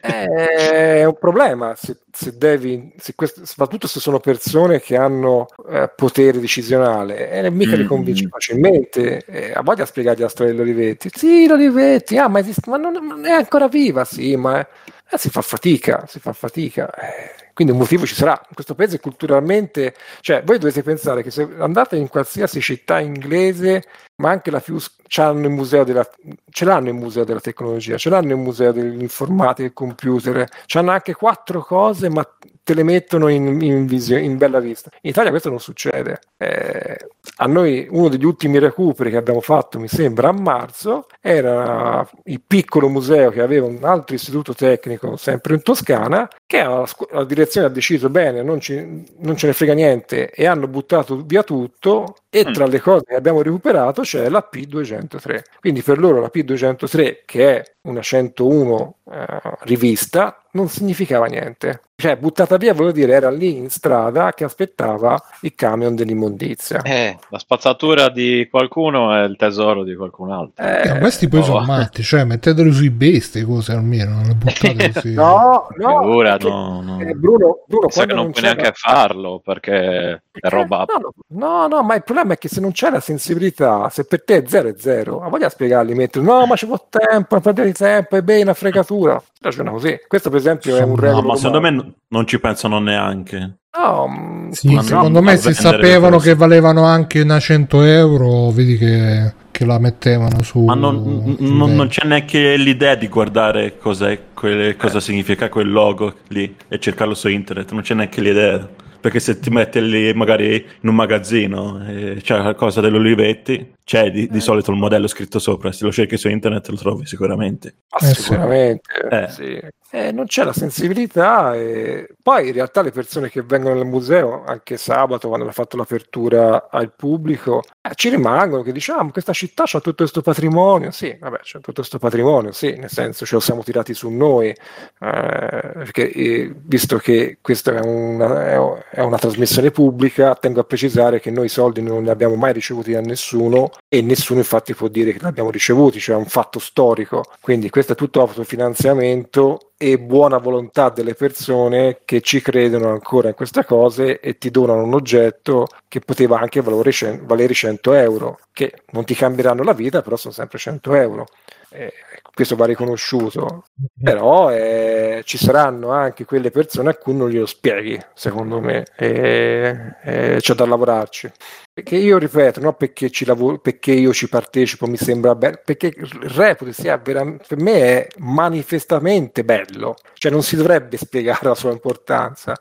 È 0.00 1.04
un 1.04 1.16
problema 1.16 1.76
se, 1.76 1.98
se 2.10 2.36
devi, 2.36 2.92
se 2.98 3.14
quest- 3.14 3.42
soprattutto 3.42 3.86
se 3.86 4.00
sono 4.00 4.18
persone 4.18 4.80
che 4.80 4.96
hanno 4.96 5.46
eh, 5.70 5.92
potere 5.94 6.40
decisionale, 6.40 7.30
e 7.30 7.50
mica 7.50 7.76
li 7.76 7.84
Mm. 7.84 7.86
convinci 7.86 8.26
facilmente. 8.26 9.22
Eh, 9.26 9.52
a 9.54 9.62
voglia 9.62 9.86
spiegargli 9.86 10.22
la 10.22 10.28
storia 10.28 10.52
dell'Olivetti. 10.52 11.08
Sì, 11.12 11.46
l'Olivetti, 11.46 12.16
ah, 12.18 12.26
ma, 12.26 12.40
esiste, 12.40 12.68
ma 12.68 12.78
non, 12.78 12.94
non 12.94 13.24
è 13.24 13.30
ancora 13.30 13.68
viva, 13.68 14.04
sì, 14.04 14.34
ma 14.34 14.58
eh, 14.58 15.18
si 15.18 15.30
fa 15.30 15.40
fatica, 15.40 16.04
si 16.08 16.18
fa 16.18 16.32
fatica. 16.32 16.90
Eh, 16.92 17.45
quindi 17.56 17.72
un 17.72 17.80
motivo 17.80 18.04
ci 18.04 18.14
sarà. 18.14 18.38
Questo 18.52 18.74
paese 18.74 19.00
culturalmente, 19.00 19.94
cioè 20.20 20.42
voi 20.44 20.58
dovete 20.58 20.82
pensare 20.82 21.22
che 21.22 21.30
se 21.30 21.48
andate 21.58 21.96
in 21.96 22.06
qualsiasi 22.06 22.60
città 22.60 23.00
inglese, 23.00 23.82
ma 24.16 24.28
anche 24.28 24.50
la 24.50 24.60
più 24.60 24.76
c'hanno 25.08 25.46
il 25.46 25.52
museo 25.52 25.82
della, 25.82 26.06
ce 26.50 26.64
l'hanno 26.66 26.88
il 26.88 26.94
museo 26.94 27.24
della 27.24 27.40
tecnologia, 27.40 27.96
ce 27.96 28.10
l'hanno 28.10 28.32
il 28.32 28.36
museo 28.36 28.72
dell'informatica, 28.72 29.62
del 29.62 29.72
computer, 29.72 30.46
c'hanno 30.66 30.90
anche 30.90 31.14
quattro 31.14 31.62
cose, 31.62 32.10
ma 32.10 32.28
te 32.66 32.74
le 32.74 32.82
mettono 32.82 33.28
in, 33.28 33.60
in, 33.60 33.86
visio- 33.86 34.18
in 34.18 34.36
bella 34.38 34.58
vista. 34.58 34.90
In 35.02 35.10
Italia 35.10 35.30
questo 35.30 35.50
non 35.50 35.60
succede. 35.60 36.18
Eh, 36.36 36.96
a 37.36 37.46
noi 37.46 37.86
uno 37.88 38.08
degli 38.08 38.24
ultimi 38.24 38.58
recuperi 38.58 39.10
che 39.10 39.16
abbiamo 39.16 39.40
fatto, 39.40 39.78
mi 39.78 39.86
sembra, 39.86 40.30
a 40.30 40.32
marzo, 40.32 41.06
era 41.20 42.04
il 42.24 42.42
piccolo 42.44 42.88
museo 42.88 43.30
che 43.30 43.40
aveva 43.40 43.66
un 43.66 43.78
altro 43.84 44.16
istituto 44.16 44.52
tecnico, 44.52 45.16
sempre 45.16 45.54
in 45.54 45.62
Toscana, 45.62 46.28
che 46.44 46.60
la, 46.64 46.84
la 47.12 47.24
direzione 47.24 47.68
ha 47.68 47.70
deciso 47.70 48.10
bene, 48.10 48.42
non, 48.42 48.58
ci- 48.60 49.04
non 49.18 49.36
ce 49.36 49.46
ne 49.46 49.52
frega 49.52 49.72
niente, 49.72 50.30
e 50.30 50.46
hanno 50.46 50.66
buttato 50.66 51.22
via 51.24 51.44
tutto. 51.44 52.16
E 52.28 52.44
Mm. 52.46 52.52
tra 52.52 52.66
le 52.66 52.80
cose 52.80 53.04
che 53.06 53.14
abbiamo 53.14 53.40
recuperato 53.42 54.02
c'è 54.02 54.28
la 54.28 54.46
P203. 54.52 55.42
Quindi 55.60 55.80
per 55.82 55.98
loro 55.98 56.20
la 56.20 56.30
P203, 56.34 57.18
che 57.24 57.56
è 57.56 57.62
una 57.82 58.02
101 58.02 58.96
eh, 59.10 59.26
rivista, 59.60 60.42
non 60.56 60.68
significava 60.68 61.26
niente. 61.26 61.82
Cioè, 61.98 62.16
buttata 62.16 62.56
via 62.58 62.74
vuol 62.74 62.92
dire 62.92 63.12
era 63.14 63.30
lì 63.30 63.56
in 63.56 63.70
strada 63.70 64.32
che 64.34 64.44
aspettava 64.44 65.18
il 65.42 65.54
camion 65.54 65.94
dell'immondizia. 65.94 66.82
Eh, 66.82 67.16
la 67.30 67.38
spazzatura 67.38 68.10
di 68.10 68.46
qualcuno 68.50 69.14
è 69.14 69.22
il 69.24 69.36
tesoro 69.36 69.82
di 69.82 69.94
qualcun 69.94 70.30
altro. 70.30 70.64
Eh, 70.64 70.88
Eh, 70.88 70.98
questi 70.98 71.26
poi 71.28 71.40
oh. 71.40 71.44
sono 71.44 71.60
matti, 71.60 72.02
cioè 72.02 72.24
mettetelo 72.24 72.70
sui 72.72 72.90
beste 72.90 73.44
cose 73.44 73.72
almeno, 73.72 74.14
non 74.16 74.24
le 74.26 74.34
buttate 74.34 74.90
così. 74.92 75.14
no, 75.14 75.68
no, 75.78 76.00
Figurati. 76.02 76.44
perché, 76.44 76.50
No, 76.50 76.82
no. 76.82 77.00
eh, 77.00 77.14
Bruno, 77.14 77.64
Bruno 77.66 77.88
quando 77.88 78.14
non 78.14 78.24
non 78.24 78.32
puoi 78.32 78.42
neanche 78.42 78.72
farlo 78.74 79.40
perché 79.42 80.22
è 80.32 80.48
roba. 80.48 80.84
No, 80.86 81.14
no, 81.28 81.66
no, 81.66 81.82
ma 81.82 81.94
il 81.94 82.02
problema 82.04 82.34
è 82.34 82.38
che 82.38 82.48
se 82.48 82.60
non 82.60 82.72
c'è 82.72 82.90
la 82.90 83.00
sensibilità, 83.00 83.88
se 83.88 84.04
per 84.04 84.22
te 84.22 84.36
è 84.36 84.42
zero 84.46 84.68
è 84.68 84.74
zero, 84.76 85.22
a 85.22 85.28
voglia 85.28 85.48
spiegarli, 85.48 85.94
mettere 85.94 86.24
no, 86.24 86.44
ma 86.46 86.56
ci 86.56 86.66
vuole 86.66 86.82
tempo, 86.90 87.26
non 87.34 87.40
perdere 87.42 87.72
tempo, 87.72 88.16
è 88.16 88.22
bene 88.22 88.42
una 88.42 88.54
fregatura. 88.54 89.22
Ragiona 89.40 89.70
così. 89.70 89.98
Questo, 90.08 90.28
per 90.28 90.38
esempio, 90.40 90.45
è 90.50 90.82
un 90.82 90.90
No, 90.90 90.96
regola. 90.96 91.20
No, 91.20 91.22
ma 91.22 91.36
secondo 91.36 91.60
me 91.60 91.70
n- 91.70 91.94
non 92.08 92.26
ci 92.26 92.38
pensano 92.40 92.78
neanche. 92.78 93.58
No, 93.78 94.06
mm, 94.08 94.50
Sì, 94.50 94.72
Ma 94.74 94.82
secondo 94.82 95.20
no, 95.20 95.24
me 95.26 95.36
se 95.36 95.52
sapevano 95.52 96.18
che 96.18 96.34
valevano 96.34 96.84
anche 96.84 97.20
una 97.20 97.38
100 97.38 97.82
euro, 97.82 98.50
vedi 98.50 98.78
che, 98.78 99.34
che 99.50 99.64
la 99.66 99.78
mettevano 99.78 100.42
su. 100.42 100.60
Ma 100.64 100.74
non, 100.74 101.36
non- 101.38 101.74
non 101.74 101.88
c'è 101.88 102.06
neanche 102.06 102.56
l'idea 102.56 102.94
di 102.94 103.08
guardare 103.08 103.76
cos'è 103.78 104.18
quelle- 104.34 104.76
cosa 104.76 105.00
significa 105.00 105.48
quel 105.48 105.70
logo 105.70 106.14
lì 106.28 106.54
e 106.68 106.78
cercarlo 106.78 107.14
su 107.14 107.28
internet, 107.28 107.72
non 107.72 107.82
c'è 107.82 107.94
neanche 107.94 108.20
l'idea. 108.20 108.66
Perché 108.98 109.20
se 109.20 109.38
ti 109.38 109.50
metti 109.50 109.80
lì 109.86 110.12
magari 110.14 110.54
in 110.80 110.88
un 110.88 110.94
magazzino 110.94 111.84
e 111.86 112.18
c'è 112.22 112.40
qualcosa 112.40 112.80
dell'Olivetti, 112.80 113.74
c'è 113.86 114.10
di, 114.10 114.26
di 114.28 114.40
solito 114.40 114.72
il 114.72 114.78
modello 114.78 115.06
scritto 115.06 115.38
sopra, 115.38 115.70
se 115.70 115.84
lo 115.84 115.92
cerchi 115.92 116.16
su 116.16 116.28
internet 116.28 116.66
lo 116.70 116.76
trovi 116.76 117.06
sicuramente. 117.06 117.76
Ah, 117.90 117.98
Eh, 118.04 118.14
sì. 118.14 118.22
sicuramente, 118.22 119.08
Eh. 119.08 119.28
sì. 119.28 119.60
Eh, 119.92 120.10
non 120.10 120.26
c'è 120.26 120.42
la 120.42 120.52
sensibilità 120.52 121.54
e 121.54 122.08
poi 122.20 122.48
in 122.48 122.52
realtà 122.54 122.82
le 122.82 122.90
persone 122.90 123.30
che 123.30 123.42
vengono 123.42 123.76
nel 123.76 123.86
museo 123.86 124.42
anche 124.44 124.76
sabato 124.76 125.28
quando 125.28 125.44
hanno 125.46 125.54
fatto 125.54 125.76
l'apertura 125.76 126.68
al 126.68 126.92
pubblico 126.94 127.62
eh, 127.80 127.92
ci 127.94 128.08
rimangono 128.10 128.62
che 128.62 128.72
diciamo 128.72 129.12
questa 129.12 129.32
città 129.32 129.62
c'ha 129.64 129.78
tutto 129.78 129.98
questo 129.98 130.22
patrimonio 130.22 130.90
sì 130.90 131.16
vabbè 131.18 131.38
c'è 131.38 131.60
tutto 131.60 131.74
questo 131.74 131.98
patrimonio 132.00 132.50
sì 132.50 132.72
nel 132.76 132.90
senso 132.90 133.24
ce 133.24 133.34
lo 133.36 133.40
siamo 133.40 133.62
tirati 133.62 133.94
su 133.94 134.10
noi 134.10 134.48
eh, 134.48 134.56
perché 134.98 136.10
eh, 136.10 136.52
visto 136.64 136.98
che 136.98 137.38
questa 137.40 137.76
è 137.76 137.80
una, 137.80 138.50
è- 138.50 138.58
è 138.96 139.00
una 139.02 139.18
trasmissione 139.18 139.70
pubblica 139.70 140.34
tengo 140.34 140.60
a 140.60 140.64
precisare 140.64 141.20
che 141.20 141.30
noi 141.30 141.46
i 141.46 141.48
soldi 141.48 141.80
non 141.80 142.02
li 142.02 142.10
abbiamo 142.10 142.34
mai 142.34 142.52
ricevuti 142.52 142.90
da 142.92 143.00
nessuno 143.00 143.70
e 143.88 144.02
nessuno 144.02 144.40
infatti 144.40 144.74
può 144.74 144.88
dire 144.88 145.12
che 145.12 145.18
li 145.20 145.26
abbiamo 145.26 145.50
ricevuti 145.50 146.00
cioè 146.00 146.16
è 146.16 146.18
un 146.18 146.26
fatto 146.26 146.58
storico 146.58 147.24
quindi 147.40 147.70
questo 147.70 147.92
è 147.92 147.96
tutto 147.96 148.20
autofinanziamento 148.20 149.72
e 149.78 149.98
buona 149.98 150.38
volontà 150.38 150.88
delle 150.88 151.14
persone 151.14 152.00
che 152.04 152.22
ci 152.22 152.40
credono 152.40 152.88
ancora 152.90 153.28
in 153.28 153.34
queste 153.34 153.64
cose 153.64 154.20
e 154.20 154.38
ti 154.38 154.50
donano 154.50 154.82
un 154.82 154.94
oggetto 154.94 155.66
che 155.86 156.00
poteva 156.00 156.38
anche 156.38 156.62
valore 156.62 156.92
valere 157.22 157.52
100 157.52 157.92
euro, 157.92 158.38
che 158.52 158.72
non 158.92 159.04
ti 159.04 159.14
cambieranno 159.14 159.62
la 159.62 159.72
vita, 159.72 160.02
però 160.02 160.16
sono 160.16 160.32
sempre 160.32 160.58
100 160.58 160.94
euro. 160.94 161.26
Eh, 161.70 161.92
questo 162.36 162.54
va 162.54 162.66
riconosciuuto, 162.66 163.64
però 163.98 164.52
eh, 164.52 165.22
ci 165.24 165.38
saranno 165.38 165.92
anche 165.92 166.26
quelle 166.26 166.50
persone 166.50 166.90
a 166.90 166.94
cui 166.94 167.16
non 167.16 167.30
glielo 167.30 167.46
spieghi, 167.46 167.98
secondo 168.12 168.60
me, 168.60 168.84
e, 168.94 169.94
e 170.02 170.36
c'è 170.38 170.52
da 170.52 170.66
lavorarci. 170.66 171.32
Perché 171.72 171.96
io 171.96 172.18
ripeto, 172.18 172.60
non 172.60 172.74
perché, 172.76 173.08
ci 173.10 173.24
lavoro, 173.24 173.58
perché 173.58 173.92
io 173.92 174.12
ci 174.12 174.28
partecipo, 174.28 174.86
mi 174.86 174.98
sembra 174.98 175.34
bello, 175.34 175.60
perché 175.64 175.94
reputo 175.96 176.72
sia 176.72 176.98
veramente, 176.98 177.44
per 177.48 177.58
me 177.58 177.72
è 177.72 178.06
manifestamente 178.18 179.42
bello, 179.42 179.94
cioè 180.14 180.30
non 180.30 180.42
si 180.42 180.56
dovrebbe 180.56 180.98
spiegare 180.98 181.48
la 181.48 181.54
sua 181.54 181.72
importanza. 181.72 182.54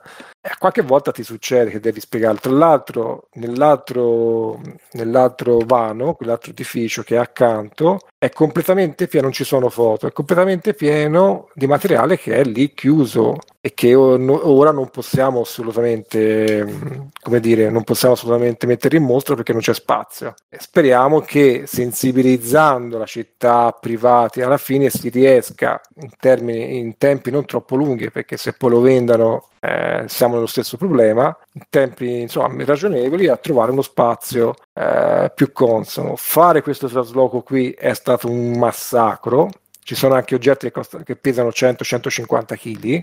Qualche 0.60 0.84
volta 0.84 1.12
ti 1.12 1.24
succede 1.24 1.72
che 1.72 1.80
devi 1.80 2.00
spiegarlo. 2.00 2.40
Tra 2.40 2.52
l'altro, 2.52 3.30
nell'altro, 3.34 4.62
nell'altro 4.92 5.60
vano, 5.66 6.14
quell'altro 6.14 6.52
edificio 6.52 7.02
che 7.02 7.16
è 7.16 7.20
accanto, 7.20 8.00
è 8.18 8.30
completamente 8.30 9.08
pieno, 9.08 9.26
non 9.26 9.34
ci 9.34 9.44
sono 9.44 9.65
foto, 9.70 10.08
è 10.08 10.12
completamente 10.12 10.74
pieno 10.74 11.50
di 11.54 11.68
materiale 11.68 12.18
che 12.18 12.36
è 12.36 12.44
lì 12.44 12.74
chiuso 12.74 13.38
e 13.66 13.74
che 13.74 13.96
ora 13.96 14.70
non 14.70 14.92
possiamo 14.92 15.42
assolutamente, 15.42 17.12
come 17.20 17.40
dire, 17.40 17.72
non 17.72 17.84
possiamo 17.84 18.14
assolutamente 18.14 18.68
mettere 18.68 18.98
in 18.98 19.04
mostra 19.04 19.34
perché 19.34 19.54
non 19.54 19.62
c'è 19.62 19.74
spazio. 19.74 20.36
Speriamo 20.56 21.22
che 21.22 21.64
sensibilizzando 21.66 23.00
la 23.00 23.08
città 23.08 23.76
privati 23.82 24.44
alla 24.44 24.58
fine 24.58 24.92
si 24.92 25.10
riesca 25.10 25.82
in, 25.96 26.12
termini, 26.20 26.78
in 26.78 26.96
tempi 27.00 27.32
non 27.32 27.46
troppo 27.46 27.76
lunghi, 27.76 28.12
perché 28.12 28.38
se 28.38 28.54
poi 28.54 28.70
lo 28.70 28.82
vendano 28.82 29.50
eh, 29.62 30.04
siamo 30.06 30.36
nello 30.36 30.46
stesso 30.46 30.78
problema, 30.78 31.36
in 31.54 31.64
tempi 31.68 32.22
insomma 32.22 32.64
ragionevoli 32.64 33.30
a 33.30 33.38
trovare 33.38 33.72
uno 33.72 33.82
spazio 33.82 34.54
eh, 34.76 35.32
più 35.34 35.52
consono. 35.52 36.16
Fare 36.18 36.62
questo 36.62 36.88
trasloco 36.88 37.42
qui 37.42 37.72
è 37.72 37.96
stato 37.96 38.30
un 38.30 38.60
massacro. 38.60 39.50
Ci 39.88 39.94
sono 39.94 40.16
anche 40.16 40.34
oggetti 40.34 40.66
che, 40.66 40.72
costa- 40.72 41.03
che 41.03 41.16
pesano 41.16 41.49
100-150 41.49 42.57
kg 42.57 43.02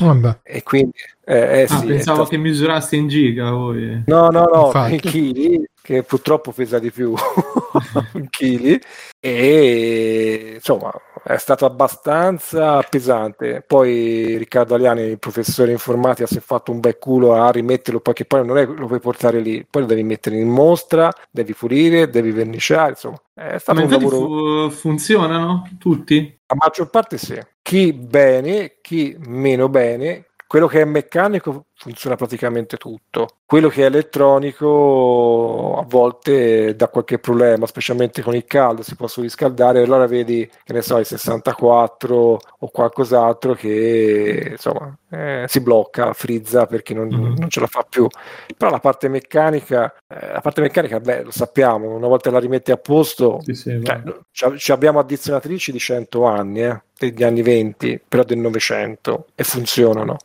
Vabbè. 0.00 0.38
e 0.44 0.62
quindi 0.62 0.92
eh, 1.24 1.36
eh 1.36 1.62
Ah, 1.62 1.66
sì, 1.66 1.86
pensavo 1.86 2.18
stato- 2.18 2.24
che 2.30 2.36
misuraste 2.36 2.94
in 2.94 3.08
giga 3.08 3.50
voi. 3.50 4.04
No, 4.06 4.28
no, 4.28 4.44
no, 4.44 4.66
Infatti. 4.66 4.92
in 4.94 5.00
chili, 5.00 5.68
che 5.82 6.04
purtroppo 6.04 6.52
pesa 6.52 6.78
di 6.78 6.92
più 6.92 7.14
in 8.14 8.28
chili, 8.30 8.80
e 9.18 10.52
insomma 10.54 10.92
è 11.22 11.36
stato 11.36 11.64
abbastanza 11.64 12.80
pesante. 12.82 13.62
Poi 13.66 14.36
Riccardo 14.36 14.74
Aliani, 14.74 15.02
il 15.02 15.18
professore 15.18 15.72
informatica, 15.72 16.26
si 16.26 16.38
è 16.38 16.40
fatto 16.40 16.72
un 16.72 16.80
bel 16.80 16.98
culo 16.98 17.34
a 17.34 17.50
rimetterlo, 17.50 18.00
perché 18.00 18.24
poi 18.24 18.46
non 18.46 18.58
è 18.58 18.66
lo 18.66 18.86
puoi 18.86 19.00
portare 19.00 19.40
lì, 19.40 19.66
poi 19.68 19.82
lo 19.82 19.88
devi 19.88 20.02
mettere 20.02 20.36
in 20.36 20.48
mostra, 20.48 21.12
devi 21.30 21.54
pulire, 21.54 22.08
devi 22.08 22.30
verniciare, 22.30 22.90
insomma. 22.90 23.20
È 23.34 23.58
stato 23.58 23.78
Ma 23.78 23.84
un 23.84 23.90
lavoro... 23.90 24.16
fu- 24.16 24.70
funzionano 24.70 25.68
tutti? 25.78 26.38
La 26.46 26.56
maggior 26.56 26.90
parte 26.90 27.18
sì. 27.18 27.38
Chi 27.62 27.92
bene, 27.92 28.78
chi 28.80 29.16
meno 29.26 29.68
bene, 29.68 30.26
quello 30.50 30.66
che 30.66 30.80
è 30.80 30.84
meccanico 30.84 31.66
funziona 31.76 32.16
praticamente 32.16 32.76
tutto. 32.76 33.36
Quello 33.46 33.68
che 33.68 33.82
è 33.82 33.86
elettronico 33.86 35.76
a 35.78 35.84
volte 35.86 36.74
dà 36.74 36.88
qualche 36.88 37.20
problema, 37.20 37.66
specialmente 37.66 38.20
con 38.20 38.34
il 38.34 38.44
caldo, 38.46 38.82
si 38.82 38.96
possono 38.96 39.26
riscaldare, 39.26 39.80
allora 39.82 40.08
vedi, 40.08 40.50
che 40.64 40.72
ne 40.72 40.82
so, 40.82 40.98
il 40.98 41.06
64 41.06 42.40
o 42.58 42.68
qualcos'altro 42.68 43.54
che 43.54 44.48
insomma 44.50 44.92
eh, 45.10 45.44
si 45.46 45.60
blocca, 45.60 46.12
frizza 46.14 46.66
perché 46.66 46.94
non, 46.94 47.06
Mhm. 47.06 47.34
non 47.38 47.48
ce 47.48 47.60
la 47.60 47.66
fa 47.68 47.86
più. 47.88 48.08
Però 48.56 48.72
la 48.72 48.80
parte 48.80 49.06
meccanica, 49.08 49.94
eh, 50.08 50.32
la 50.32 50.40
parte 50.40 50.60
meccanica, 50.62 50.98
beh, 50.98 51.22
lo 51.22 51.30
sappiamo, 51.30 51.94
una 51.94 52.08
volta 52.08 52.28
la 52.32 52.40
rimetti 52.40 52.72
a 52.72 52.76
posto, 52.76 53.38
Sì, 53.44 53.54
sì, 53.54 53.80
cioè, 54.32 54.56
ci 54.56 54.72
abbiamo 54.72 54.98
addizionatrici 54.98 55.70
di 55.70 55.78
100 55.78 56.24
anni, 56.24 56.64
eh, 56.64 56.82
degli 57.00 57.22
anni 57.22 57.40
20, 57.40 58.00
però 58.06 58.24
del 58.24 58.38
900 58.38 59.28
e 59.34 59.44
funzionano. 59.44 60.18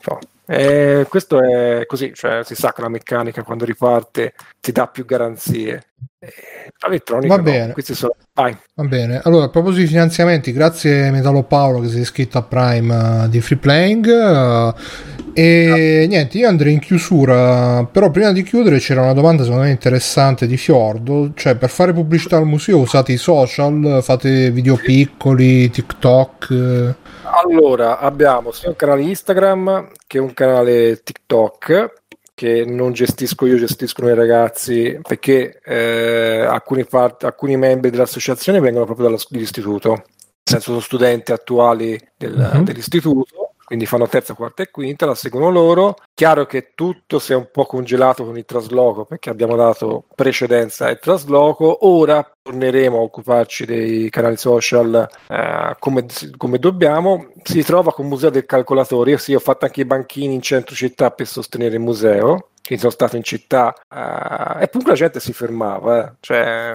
So. 0.00 0.18
Eh, 0.46 1.04
questo 1.10 1.42
è 1.42 1.84
così, 1.84 2.14
cioè 2.14 2.42
si 2.42 2.54
sa 2.54 2.72
che 2.72 2.80
la 2.80 2.88
meccanica 2.88 3.42
quando 3.42 3.66
riparte 3.66 4.32
ti 4.60 4.72
dà 4.72 4.86
più 4.86 5.04
garanzie. 5.04 5.87
Eh, 6.20 6.32
l'elettronica 6.86 7.36
Va 7.36 7.36
no. 7.36 7.42
bene. 7.42 7.72
Questi 7.72 7.94
sono... 7.94 8.14
Vai. 8.34 8.56
Va 8.74 8.84
bene, 8.84 9.20
allora 9.22 9.44
a 9.44 9.48
proposito 9.48 9.82
di 9.82 9.88
finanziamenti, 9.88 10.52
grazie 10.52 11.10
Metallo 11.10 11.42
Paolo 11.44 11.80
che 11.80 11.88
si 11.88 11.98
è 11.98 12.00
iscritto 12.00 12.38
a 12.38 12.42
Prime 12.42 13.24
eh, 13.24 13.28
di 13.28 13.40
Free 13.40 13.58
Playing. 13.58 14.06
eh, 14.06 16.02
e 16.02 16.06
niente, 16.08 16.38
io 16.38 16.48
andrei 16.48 16.72
in 16.72 16.80
chiusura, 16.80 17.84
però 17.84 18.10
prima 18.10 18.32
di 18.32 18.42
chiudere 18.42 18.78
c'era 18.78 19.02
una 19.02 19.12
domanda 19.12 19.44
secondo 19.44 19.64
me 19.64 19.70
interessante 19.70 20.48
di 20.48 20.56
Fiordo, 20.56 21.30
cioè 21.34 21.54
per 21.54 21.70
fare 21.70 21.92
pubblicità 21.92 22.36
al 22.36 22.46
museo 22.46 22.78
usate 22.78 23.12
i 23.12 23.16
social, 23.16 24.00
fate 24.02 24.50
video 24.50 24.76
piccoli, 24.76 25.70
TikTok. 25.70 26.94
Allora, 27.22 27.98
abbiamo 28.00 28.50
sia 28.50 28.70
un 28.70 28.76
canale 28.76 29.02
Instagram 29.02 29.88
che 30.06 30.18
un 30.18 30.34
canale 30.34 31.00
TikTok 31.02 31.92
che 32.38 32.64
non 32.64 32.92
gestisco 32.92 33.46
io, 33.46 33.56
gestiscono 33.56 34.08
i 34.10 34.14
ragazzi 34.14 34.96
perché 35.02 35.58
eh, 35.64 36.44
alcuni, 36.48 36.84
part- 36.84 37.24
alcuni 37.24 37.56
membri 37.56 37.90
dell'associazione 37.90 38.60
vengono 38.60 38.84
proprio 38.84 39.08
dall'istituto, 39.08 39.90
nel 39.90 40.02
senso 40.44 40.66
sono 40.70 40.78
studenti 40.80 41.32
attuali 41.32 42.00
del- 42.16 42.50
Mhm. 42.54 42.62
dell'istituto, 42.62 43.47
quindi 43.68 43.84
fanno 43.84 44.08
terza, 44.08 44.32
quarta 44.32 44.62
e 44.62 44.70
quinta, 44.70 45.04
la 45.04 45.14
seguono 45.14 45.50
loro. 45.50 45.96
Chiaro 46.14 46.46
che 46.46 46.72
tutto 46.74 47.18
si 47.18 47.32
è 47.32 47.36
un 47.36 47.50
po' 47.52 47.66
congelato 47.66 48.24
con 48.24 48.38
il 48.38 48.46
trasloco 48.46 49.04
perché 49.04 49.28
abbiamo 49.28 49.56
dato 49.56 50.06
precedenza 50.14 50.86
al 50.86 50.98
trasloco, 50.98 51.86
ora 51.86 52.26
torneremo 52.40 52.96
a 52.96 53.02
occuparci 53.02 53.66
dei 53.66 54.08
canali 54.08 54.38
social 54.38 55.06
eh, 55.28 55.76
come, 55.78 56.06
come 56.38 56.58
dobbiamo. 56.58 57.28
Si 57.42 57.62
trova 57.62 57.92
con 57.92 58.06
il 58.06 58.10
Museo 58.10 58.30
del 58.30 58.46
Calcolatore. 58.46 59.10
Io 59.10 59.18
sì, 59.18 59.34
ho 59.34 59.38
fatto 59.38 59.66
anche 59.66 59.82
i 59.82 59.84
banchini 59.84 60.32
in 60.32 60.40
centro 60.40 60.74
città 60.74 61.10
per 61.10 61.26
sostenere 61.26 61.74
il 61.74 61.82
museo. 61.82 62.48
Quindi 62.64 62.82
sono 62.84 62.94
stato 62.94 63.16
in 63.16 63.22
città 63.22 63.74
eh, 63.74 64.62
e 64.62 64.70
comunque 64.70 64.92
la 64.92 64.94
gente 64.94 65.20
si 65.20 65.34
fermava, 65.34 66.06
eh. 66.06 66.12
cioè, 66.20 66.74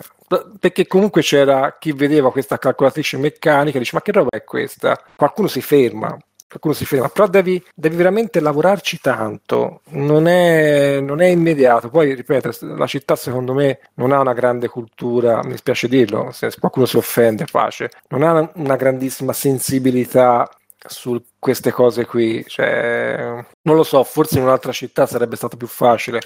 perché 0.59 0.87
comunque 0.87 1.21
c'era 1.21 1.77
chi 1.79 1.91
vedeva 1.91 2.31
questa 2.31 2.59
calcolatrice 2.59 3.17
meccanica 3.17 3.77
e 3.77 3.79
dice: 3.79 3.95
Ma 3.95 4.01
che 4.01 4.11
roba 4.11 4.29
è 4.29 4.43
questa? 4.43 4.99
Qualcuno 5.15 5.47
si 5.47 5.61
ferma. 5.61 6.15
Qualcuno 6.47 6.73
si 6.75 6.85
ferma, 6.85 7.09
però 7.09 7.27
devi, 7.27 7.63
devi 7.73 7.95
veramente 7.95 8.39
lavorarci 8.39 8.99
tanto, 8.99 9.81
non 9.89 10.27
è, 10.27 10.99
non 10.99 11.21
è 11.21 11.27
immediato. 11.27 11.89
Poi, 11.89 12.13
ripeto, 12.13 12.51
la 12.75 12.85
città 12.85 13.15
secondo 13.15 13.53
me 13.53 13.79
non 13.95 14.11
ha 14.11 14.19
una 14.19 14.33
grande 14.33 14.67
cultura, 14.67 15.43
mi 15.43 15.57
spiace 15.57 15.87
dirlo, 15.87 16.29
se 16.31 16.51
qualcuno 16.59 16.85
si 16.85 16.97
offende, 16.97 17.45
pace, 17.49 17.89
non 18.09 18.21
ha 18.23 18.51
una 18.55 18.75
grandissima 18.75 19.33
sensibilità 19.33 20.47
su 20.85 21.21
queste 21.39 21.71
cose 21.71 22.05
qui. 22.05 22.43
Cioè, 22.47 23.45
non 23.61 23.75
lo 23.75 23.83
so, 23.83 24.03
forse 24.03 24.37
in 24.37 24.43
un'altra 24.43 24.71
città 24.71 25.05
sarebbe 25.05 25.35
stato 25.35 25.57
più 25.57 25.67
facile. 25.67 26.21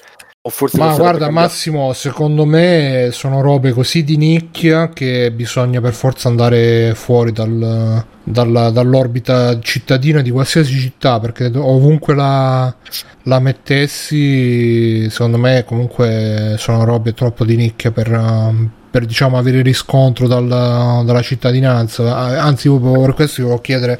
Ma 0.77 0.95
guarda. 0.95 1.29
Massimo, 1.31 1.93
secondo 1.93 2.45
me 2.45 3.09
sono 3.11 3.41
robe 3.41 3.71
così 3.71 4.03
di 4.03 4.17
nicchia 4.17 4.89
che 4.89 5.31
bisogna 5.31 5.81
per 5.81 5.93
forza 5.93 6.27
andare 6.29 6.93
fuori 6.95 7.31
dal- 7.31 8.03
dalla- 8.23 8.69
dall'orbita 8.69 9.59
cittadina 9.59 10.21
di 10.21 10.31
qualsiasi 10.31 10.77
città, 10.79 11.19
perché 11.19 11.51
ovunque 11.55 12.15
la, 12.15 12.73
la 13.23 13.39
mettessi, 13.39 15.09
secondo 15.09 15.37
me 15.37 15.63
comunque 15.65 16.55
sono 16.57 16.83
robe 16.83 17.13
troppo 17.13 17.45
di 17.45 17.55
nicchia 17.55 17.91
per, 17.91 18.09
per, 18.89 19.05
diciamo 19.05 19.37
avere 19.37 19.61
riscontro 19.61 20.27
dal- 20.27 20.47
dalla 21.05 21.21
cittadinanza. 21.21 22.41
Anzi, 22.41 22.67
proprio 22.69 23.01
per 23.01 23.13
questo 23.13 23.41
io 23.41 23.47
volevo 23.47 23.61
chiedere 23.63 23.99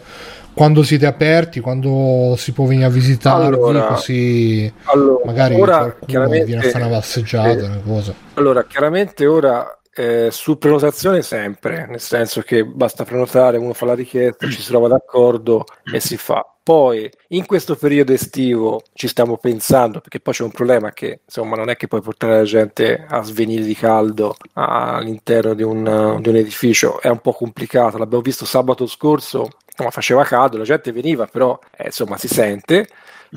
quando 0.58 0.82
siete 0.82 1.06
aperti, 1.06 1.60
quando 1.60 2.34
si 2.36 2.52
può 2.52 2.66
venire 2.66 2.88
a 2.88 2.90
visitarvi, 2.90 3.46
Allora, 3.46 3.86
così 3.86 4.74
Allora, 4.86 5.22
magari 5.24 5.54
ora, 5.54 5.96
viene 6.08 6.58
a 6.58 6.70
fare 6.70 6.86
una 6.86 6.96
passeggiata, 6.96 7.50
eh, 7.60 7.66
una 7.66 7.82
cosa. 7.86 8.16
Allora, 8.34 8.66
chiaramente 8.66 9.28
ora 9.28 9.80
eh, 9.94 10.30
su 10.32 10.58
prenotazione 10.58 11.22
sempre, 11.22 11.86
nel 11.88 12.00
senso 12.00 12.42
che 12.42 12.66
basta 12.66 13.06
prenotare, 13.06 13.58
uno 13.58 13.74
fa 13.74 13.86
la 13.86 13.94
richiesta, 13.94 14.48
ci 14.50 14.60
si 14.60 14.68
trova 14.68 14.88
d'accordo 14.88 15.64
e 15.94 16.00
si 16.00 16.18
fa. 16.18 16.44
Poi 16.64 17.08
in 17.30 17.46
questo 17.46 17.76
periodo 17.76 18.12
estivo 18.12 18.82
ci 18.94 19.08
stiamo 19.08 19.38
pensando, 19.38 20.00
perché 20.00 20.20
poi 20.20 20.34
c'è 20.34 20.44
un 20.44 20.52
problema 20.52 20.92
che 20.92 21.22
insomma 21.24 21.56
non 21.56 21.70
è 21.70 21.76
che 21.78 21.88
puoi 21.88 22.02
portare 22.02 22.36
la 22.38 22.44
gente 22.44 23.06
a 23.08 23.22
svenire 23.22 23.64
di 23.64 23.76
caldo 23.76 24.36
all'interno 24.54 25.54
di 25.54 25.64
un, 25.64 26.18
di 26.20 26.30
un 26.30 26.36
edificio, 26.36 27.00
è 27.00 27.10
un 27.10 27.20
po' 27.20 27.34
complicato. 27.34 27.98
L'abbiamo 27.98 28.24
visto 28.24 28.44
sabato 28.44 28.86
scorso, 28.86 29.48
insomma, 29.78 29.92
faceva 29.92 30.24
caldo, 30.24 30.58
la 30.58 30.64
gente 30.64 30.92
veniva, 30.92 31.28
però 31.28 31.58
eh, 31.78 31.86
insomma 31.86 32.18
si 32.18 32.28
sente. 32.28 32.88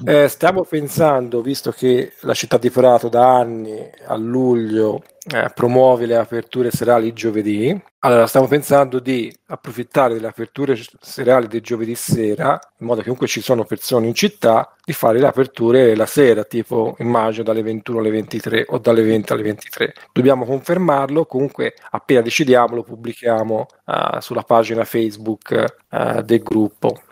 Eh, 0.05 0.29
stiamo 0.29 0.62
pensando, 0.62 1.43
visto 1.43 1.71
che 1.71 2.12
la 2.21 2.33
città 2.33 2.57
di 2.57 2.71
Prato 2.71 3.09
da 3.09 3.37
anni 3.39 3.91
a 4.07 4.17
luglio 4.17 5.03
eh, 5.28 5.51
promuove 5.55 6.06
le 6.06 6.16
aperture 6.16 6.70
serali 6.70 7.12
giovedì, 7.12 7.78
allora 8.01 8.26
stiamo 8.26 8.47
pensando 8.47 8.98
di 8.98 9.30
approfittare 9.48 10.14
delle 10.14 10.28
aperture 10.28 10.80
serali 11.01 11.47
del 11.47 11.60
giovedì 11.60 11.94
sera, 11.94 12.59
in 12.78 12.86
modo 12.86 12.98
che 12.98 13.05
comunque 13.05 13.26
ci 13.26 13.42
sono 13.42 13.64
persone 13.64 14.06
in 14.06 14.14
città, 14.14 14.74
di 14.82 14.94
fare 14.94 15.18
le 15.18 15.26
aperture 15.26 15.94
la 15.94 16.06
sera, 16.06 16.44
tipo 16.44 16.97
immagino 17.01 17.44
dalle 17.44 17.62
21 17.62 17.98
alle 17.98 18.10
23 18.10 18.64
o 18.68 18.78
dalle 18.78 19.02
20 19.02 19.32
alle 19.32 19.42
23. 19.42 19.94
Dobbiamo 20.12 20.47
confermarlo, 20.47 21.26
comunque 21.26 21.74
appena 21.90 22.22
decidiamo 22.22 22.76
lo 22.76 22.82
pubblichiamo 22.82 23.66
eh, 23.86 24.20
sulla 24.20 24.42
pagina 24.42 24.84
Facebook 24.84 25.52
eh, 25.90 26.22
del 26.24 26.42
gruppo. 26.42 27.02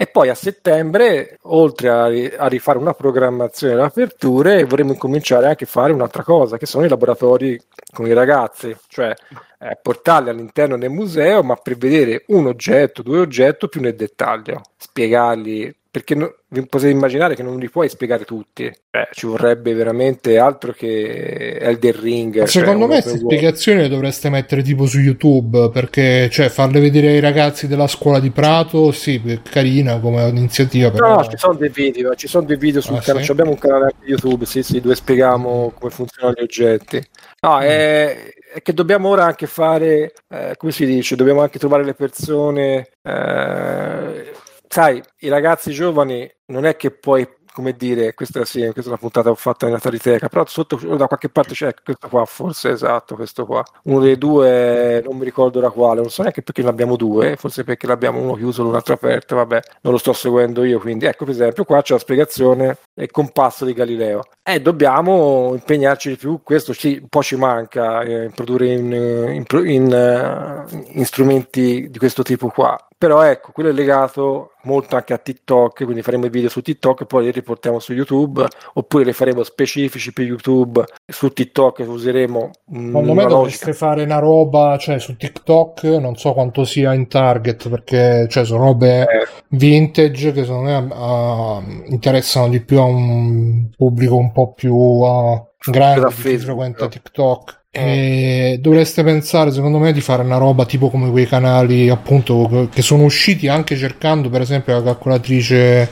E 0.00 0.06
poi 0.06 0.28
a 0.28 0.34
settembre, 0.36 1.38
oltre 1.42 1.88
a, 1.88 2.04
a 2.04 2.46
rifare 2.46 2.78
una 2.78 2.94
programmazione 2.94 3.74
delle 3.74 3.86
aperture, 3.86 4.62
vorremmo 4.62 4.92
incominciare 4.92 5.46
anche 5.46 5.64
a 5.64 5.66
fare 5.66 5.92
un'altra 5.92 6.22
cosa, 6.22 6.56
che 6.56 6.66
sono 6.66 6.84
i 6.84 6.88
laboratori 6.88 7.60
con 7.92 8.06
i 8.06 8.12
ragazzi, 8.12 8.76
cioè 8.86 9.12
eh, 9.58 9.76
portarli 9.82 10.28
all'interno 10.28 10.78
del 10.78 10.90
museo, 10.90 11.42
ma 11.42 11.56
per 11.56 11.76
vedere 11.76 12.22
un 12.28 12.46
oggetto, 12.46 13.02
due 13.02 13.18
oggetti 13.18 13.68
più 13.68 13.80
nel 13.80 13.96
dettaglio, 13.96 14.60
spiegarli, 14.76 15.77
perché 15.90 16.14
no- 16.14 16.34
vi 16.48 16.66
potete 16.66 16.90
immaginare 16.90 17.34
che 17.34 17.42
non 17.42 17.58
li 17.58 17.68
puoi 17.70 17.88
spiegare 17.88 18.24
tutti, 18.24 18.70
Cioè, 18.90 19.08
ci 19.12 19.26
vorrebbe 19.26 19.72
veramente 19.74 20.38
altro 20.38 20.72
che 20.72 21.56
Elder 21.60 21.94
Ring. 21.96 22.46
Cioè 22.46 22.46
Secondo 22.46 22.84
un 22.84 22.90
me 22.90 23.00
queste 23.00 23.18
spiegazioni 23.18 23.80
le 23.80 23.88
dovreste 23.88 24.28
mettere 24.30 24.62
tipo 24.62 24.86
su 24.86 24.98
YouTube 25.00 25.70
perché 25.70 26.28
cioè 26.30 26.48
farle 26.48 26.80
vedere 26.80 27.08
ai 27.08 27.20
ragazzi 27.20 27.66
della 27.66 27.86
scuola 27.86 28.20
di 28.20 28.30
Prato, 28.30 28.92
sì, 28.92 29.20
è 29.26 29.40
carina 29.42 29.98
come 30.00 30.28
iniziativa, 30.28 30.90
però 30.90 31.16
No, 31.16 31.24
ci 31.24 31.36
sono 31.36 31.54
dei 31.54 31.68
video, 31.70 32.14
ci 32.14 32.26
sono 32.28 32.44
dei 32.46 32.56
video 32.56 32.80
sul 32.80 32.96
Ah, 32.96 33.00
canale, 33.00 33.24
sì? 33.24 33.30
abbiamo 33.30 33.50
un 33.50 33.58
canale 33.58 33.94
YouTube, 34.04 34.44
sì, 34.46 34.62
sì, 34.62 34.80
dove 34.80 34.94
spieghiamo 34.94 35.72
come 35.78 35.90
funzionano 35.90 36.34
gli 36.38 36.42
oggetti. 36.42 37.02
No, 37.40 37.60
è, 37.60 38.30
è 38.54 38.62
che 38.62 38.72
dobbiamo 38.72 39.08
ora 39.08 39.24
anche 39.24 39.46
fare, 39.46 40.12
eh, 40.28 40.54
come 40.56 40.72
si 40.72 40.84
dice, 40.86 41.16
dobbiamo 41.16 41.40
anche 41.42 41.58
trovare 41.58 41.84
le 41.84 41.94
persone, 41.94 42.88
eh, 43.02 44.32
sai, 44.68 45.02
i 45.20 45.28
ragazzi 45.28 45.72
giovani 45.72 46.30
non 46.46 46.64
è 46.64 46.76
che 46.76 46.90
puoi, 46.90 47.26
come 47.52 47.72
dire, 47.72 48.14
questa 48.14 48.44
sì, 48.44 48.60
questa 48.72 48.82
è 48.82 48.88
una 48.88 48.96
puntata 48.96 49.34
fatto 49.34 49.66
nella 49.66 49.80
Tariteca, 49.80 50.28
però 50.28 50.46
sotto 50.46 50.76
da 50.96 51.06
qualche 51.06 51.28
parte 51.28 51.54
c'è 51.54 51.74
questo 51.82 52.08
qua, 52.08 52.24
forse 52.24 52.70
esatto, 52.70 53.16
questo 53.16 53.44
qua. 53.46 53.62
Uno 53.84 54.00
dei 54.00 54.16
due, 54.16 55.02
non 55.04 55.16
mi 55.16 55.24
ricordo 55.24 55.58
da 55.58 55.70
quale, 55.70 56.00
non 56.00 56.10
so 56.10 56.22
neanche 56.22 56.42
perché 56.42 56.62
ne 56.62 56.68
abbiamo 56.68 56.96
due, 56.96 57.36
forse 57.36 57.64
perché 57.64 57.86
l'abbiamo 57.86 58.20
uno 58.20 58.34
chiuso 58.34 58.66
e 58.66 58.70
l'altro 58.70 58.94
aperto, 58.94 59.34
vabbè, 59.34 59.60
non 59.82 59.92
lo 59.92 59.98
sto 59.98 60.12
seguendo 60.12 60.62
io, 60.64 60.78
quindi 60.78 61.06
ecco 61.06 61.24
per 61.24 61.34
esempio 61.34 61.64
qua 61.64 61.82
c'è 61.82 61.94
la 61.94 61.98
spiegazione 61.98 62.78
del 62.94 63.10
compasso 63.10 63.64
di 63.64 63.72
Galileo. 63.72 64.22
E 64.42 64.60
dobbiamo 64.62 65.50
impegnarci 65.52 66.10
di 66.10 66.16
più, 66.16 66.40
questo 66.42 66.72
ci, 66.74 66.98
un 67.02 67.08
po' 67.08 67.22
ci 67.22 67.36
manca, 67.36 68.02
eh, 68.02 68.30
produrre 68.34 68.72
in, 68.72 68.92
in 68.92 69.44
in, 69.66 69.92
eh, 69.92 70.64
in 70.92 71.04
strumenti 71.04 71.90
di 71.90 71.98
questo 71.98 72.22
tipo 72.22 72.48
qua. 72.48 72.78
Però 72.98 73.22
ecco, 73.22 73.52
quello 73.52 73.68
è 73.68 73.72
legato 73.72 74.54
molto 74.64 74.96
anche 74.96 75.12
a 75.14 75.18
TikTok, 75.18 75.84
quindi 75.84 76.02
faremo 76.02 76.26
i 76.26 76.30
video 76.30 76.48
su 76.48 76.60
TikTok 76.60 77.02
e 77.02 77.06
poi 77.06 77.24
li 77.24 77.30
riportiamo 77.30 77.78
su 77.78 77.92
YouTube, 77.92 78.44
oppure 78.74 79.04
li 79.04 79.12
faremo 79.12 79.44
specifici 79.44 80.12
per 80.12 80.24
YouTube 80.24 80.84
su 81.06 81.32
TikTok 81.32 81.84
useremo 81.86 82.50
Secondo 82.70 83.14
me 83.14 83.24
dovreste 83.24 83.72
fare 83.72 84.02
una 84.02 84.18
roba, 84.18 84.76
cioè 84.78 84.98
su 84.98 85.16
TikTok 85.16 85.84
non 85.84 86.16
so 86.16 86.32
quanto 86.32 86.64
sia 86.64 86.92
in 86.92 87.06
target 87.06 87.68
perché 87.68 88.26
cioè, 88.28 88.44
sono 88.44 88.64
robe 88.64 89.02
Eh. 89.02 89.26
vintage 89.50 90.32
che 90.32 90.44
secondo 90.44 90.68
me 90.68 90.88
ah, 90.92 91.62
interessano 91.86 92.48
di 92.48 92.60
più 92.60 92.80
a 92.80 92.84
un 92.84 93.68
pubblico 93.76 94.16
un 94.16 94.32
po' 94.32 94.52
più 94.52 94.74
ah, 95.02 95.46
grande 95.70 96.10
Facebook. 96.10 96.40
frequenta 96.40 96.88
TikTok. 96.88 97.57
E 97.70 98.58
dovreste 98.60 99.04
pensare, 99.04 99.52
secondo 99.52 99.78
me, 99.78 99.92
di 99.92 100.00
fare 100.00 100.22
una 100.22 100.38
roba 100.38 100.64
tipo 100.64 100.88
come 100.88 101.10
quei 101.10 101.26
canali 101.26 101.90
appunto 101.90 102.68
che 102.72 102.80
sono 102.80 103.04
usciti 103.04 103.46
anche 103.46 103.76
cercando, 103.76 104.30
per 104.30 104.40
esempio, 104.40 104.74
la 104.74 104.82
calcolatrice 104.82 105.90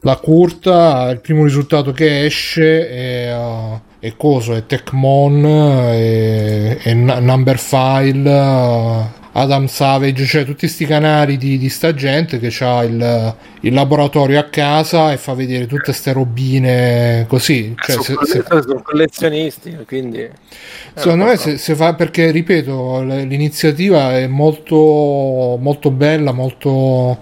la 0.00 0.16
curta. 0.16 1.10
Il 1.10 1.20
primo 1.20 1.44
risultato 1.44 1.92
che 1.92 2.24
esce 2.24 2.88
è, 2.88 3.36
uh, 3.36 3.80
è 3.98 4.14
coso, 4.16 4.54
è 4.54 4.66
Tecmon, 4.66 5.44
è, 5.44 6.76
è 6.76 6.94
N- 6.94 7.18
Number 7.20 7.58
File, 7.58 8.30
uh, 8.30 9.17
Adam 9.32 9.66
Savage, 9.66 10.24
cioè 10.24 10.44
tutti 10.44 10.60
questi 10.60 10.86
canali 10.86 11.36
di, 11.36 11.58
di 11.58 11.68
sta 11.68 11.94
gente 11.94 12.38
che 12.38 12.52
ha 12.64 12.82
il, 12.84 13.34
il 13.60 13.72
laboratorio 13.72 14.38
a 14.40 14.44
casa 14.44 15.12
e 15.12 15.16
fa 15.16 15.34
vedere 15.34 15.66
tutte 15.66 15.92
ste 15.92 16.12
robine 16.12 17.26
così. 17.28 17.74
Cioè, 17.78 17.96
se- 17.96 18.02
sono, 18.02 18.24
se- 18.24 18.44
sono 18.62 18.82
collezionisti, 18.82 19.76
quindi 19.86 20.20
eh, 20.20 20.30
Secondo 20.94 21.24
me 21.26 21.36
se, 21.36 21.58
se 21.58 21.74
fa 21.74 21.94
perché 21.94 22.30
ripeto 22.30 23.02
l'iniziativa 23.02 24.16
è 24.18 24.26
molto 24.26 25.56
molto 25.60 25.90
bella, 25.90 26.32
molto 26.32 27.18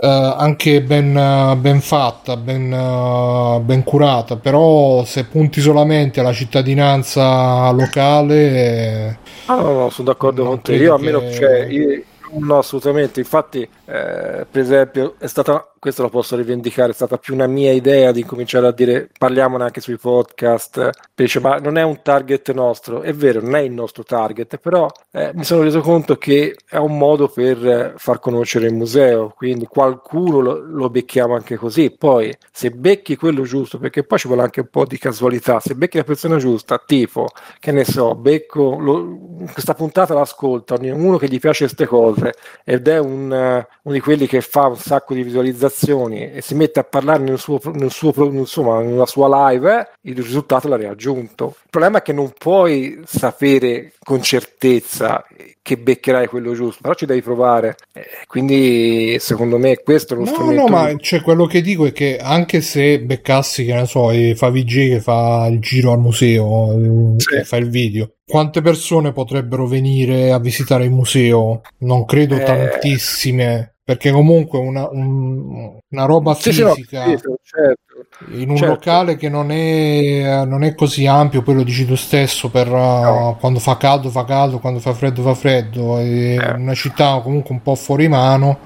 eh, 0.00 0.06
anche 0.06 0.82
ben, 0.82 1.16
eh, 1.16 1.56
ben 1.56 1.80
fatta, 1.80 2.36
ben, 2.36 2.72
eh, 2.72 3.60
ben 3.60 3.82
curata, 3.82 4.36
però 4.36 5.04
se 5.04 5.24
punti 5.24 5.60
solamente 5.60 6.20
alla 6.20 6.32
cittadinanza 6.32 7.70
locale 7.70 9.18
Ah, 9.50 9.56
no, 9.56 9.72
no, 9.72 9.90
sono 9.90 10.08
d'accordo 10.08 10.44
con 10.44 10.60
te. 10.60 10.74
Io 10.76 10.94
almeno, 10.94 11.20
che- 11.20 11.32
cioè, 11.32 11.66
io- 11.70 12.02
no, 12.32 12.58
assolutamente. 12.58 13.20
Infatti, 13.20 13.62
eh, 13.62 14.46
per 14.50 14.60
esempio, 14.60 15.14
è 15.18 15.26
stata, 15.26 15.72
questo 15.78 16.02
lo 16.02 16.08
posso 16.08 16.36
rivendicare, 16.36 16.90
è 16.90 16.94
stata 16.94 17.18
più 17.18 17.34
una 17.34 17.46
mia 17.46 17.72
idea 17.72 18.12
di 18.12 18.24
cominciare 18.24 18.66
a 18.66 18.72
dire 18.72 19.08
parliamone 19.16 19.64
anche 19.64 19.80
sui 19.80 19.96
podcast. 19.96 20.90
Dice, 21.14 21.40
ma 21.40 21.58
non 21.58 21.78
è 21.78 21.82
un 21.82 22.02
target 22.02 22.52
nostro. 22.52 23.02
È 23.02 23.12
vero, 23.14 23.40
non 23.40 23.54
è 23.54 23.60
il 23.60 23.72
nostro 23.72 24.02
target, 24.02 24.56
però 24.58 24.90
eh, 25.12 25.30
mi 25.34 25.44
sono 25.44 25.62
reso 25.62 25.80
conto 25.80 26.16
che 26.16 26.56
è 26.68 26.76
un 26.76 26.98
modo 26.98 27.28
per 27.28 27.94
far 27.96 28.18
conoscere 28.18 28.66
il 28.66 28.74
museo. 28.74 29.32
Quindi 29.36 29.66
qualcuno 29.66 30.40
lo, 30.40 30.58
lo 30.58 30.90
becchiamo 30.90 31.34
anche 31.34 31.56
così. 31.56 31.90
Poi, 31.90 32.36
se 32.52 32.70
becchi 32.70 33.16
quello 33.16 33.42
giusto, 33.42 33.78
perché 33.78 34.04
poi 34.04 34.18
ci 34.18 34.26
vuole 34.26 34.42
anche 34.42 34.60
un 34.60 34.68
po' 34.70 34.84
di 34.84 34.98
casualità, 34.98 35.60
se 35.60 35.74
becchi 35.74 35.96
la 35.96 36.04
persona 36.04 36.36
giusta, 36.38 36.82
tipo 36.84 37.28
che 37.60 37.72
ne 37.72 37.84
so, 37.84 38.14
becco 38.14 38.76
lo- 38.78 39.18
questa 39.52 39.74
puntata 39.74 40.14
l'ascolta 40.14 40.76
uno 40.80 41.16
che 41.16 41.28
gli 41.28 41.38
piace 41.38 41.64
queste 41.64 41.86
cose 41.86 42.17
ed 42.64 42.88
è 42.88 42.98
un, 42.98 43.30
uno 43.30 43.94
di 43.94 44.00
quelli 44.00 44.26
che 44.26 44.40
fa 44.40 44.66
un 44.66 44.76
sacco 44.76 45.14
di 45.14 45.22
visualizzazioni 45.22 46.32
e 46.32 46.40
si 46.42 46.54
mette 46.54 46.80
a 46.80 46.84
parlare 46.84 47.22
nel 47.22 47.38
suo, 47.38 47.58
nel 47.74 47.90
suo, 47.90 48.12
insomma, 48.30 48.80
nella 48.80 49.06
sua 49.06 49.50
live, 49.50 49.90
il 50.02 50.16
risultato 50.16 50.68
l'ha 50.68 50.76
raggiunto. 50.76 51.54
Il 51.62 51.70
problema 51.70 51.98
è 51.98 52.02
che 52.02 52.12
non 52.12 52.32
puoi 52.36 53.00
sapere 53.06 53.92
con 54.02 54.22
certezza 54.22 55.24
che 55.62 55.76
beccherai 55.76 56.26
quello 56.28 56.54
giusto, 56.54 56.80
però 56.80 56.94
ci 56.94 57.04
devi 57.06 57.20
provare. 57.20 57.76
Eh, 57.92 58.04
quindi, 58.26 59.16
secondo 59.20 59.58
me, 59.58 59.76
questo 59.82 60.14
è 60.14 60.16
uno 60.16 60.26
No, 60.26 60.32
strumento. 60.32 60.62
no, 60.62 60.68
ma 60.68 60.96
cioè, 60.98 61.20
quello 61.20 61.44
che 61.46 61.60
dico 61.60 61.84
è 61.86 61.92
che 61.92 62.18
anche 62.18 62.60
se 62.62 63.00
beccassi, 63.00 63.64
che 63.66 63.74
ne 63.74 63.86
so, 63.86 64.08
fa 64.34 64.48
VG 64.50 64.88
che 64.94 65.00
fa 65.00 65.46
il 65.50 65.58
giro 65.60 65.92
al 65.92 65.98
museo, 65.98 67.14
Sì. 67.18 67.44
fa 67.44 67.56
il 67.58 67.68
video, 67.68 68.12
quante 68.28 68.60
persone 68.62 69.12
potrebbero 69.12 69.66
venire 69.66 70.30
a 70.32 70.38
visitare 70.38 70.84
il 70.84 70.90
museo? 70.90 71.62
Non 71.78 72.04
credo 72.04 72.36
Eh. 72.36 72.42
tantissime, 72.42 73.74
perché 73.82 74.10
comunque 74.10 74.58
una, 74.58 74.88
un- 74.90 75.78
una 75.88 76.04
roba 76.04 76.34
Sì, 76.34 76.52
sì, 76.52 76.62
no, 76.62 76.74
fisica 76.74 77.04
sì, 77.04 77.16
certo. 77.42 78.06
in 78.32 78.50
un 78.50 78.56
certo. 78.56 78.74
locale 78.74 79.16
che 79.16 79.28
non 79.28 79.50
è, 79.50 80.44
non 80.44 80.62
è 80.62 80.74
così 80.74 81.06
ampio, 81.06 81.42
poi 81.42 81.54
lo 81.54 81.62
dici 81.62 81.86
tu 81.86 81.94
stesso, 81.94 82.50
per 82.50 82.70
uh, 82.70 83.36
quando 83.40 83.58
fa 83.60 83.76
caldo 83.76 84.10
fa 84.10 84.24
caldo, 84.24 84.58
quando 84.58 84.80
fa 84.80 84.92
freddo 84.94 85.22
fa 85.22 85.34
freddo, 85.34 85.98
è 85.98 86.36
Eh. 86.38 86.52
una 86.52 86.74
città 86.74 87.20
comunque 87.22 87.54
un 87.54 87.62
po' 87.62 87.74
fuori 87.74 88.08
mano, 88.08 88.58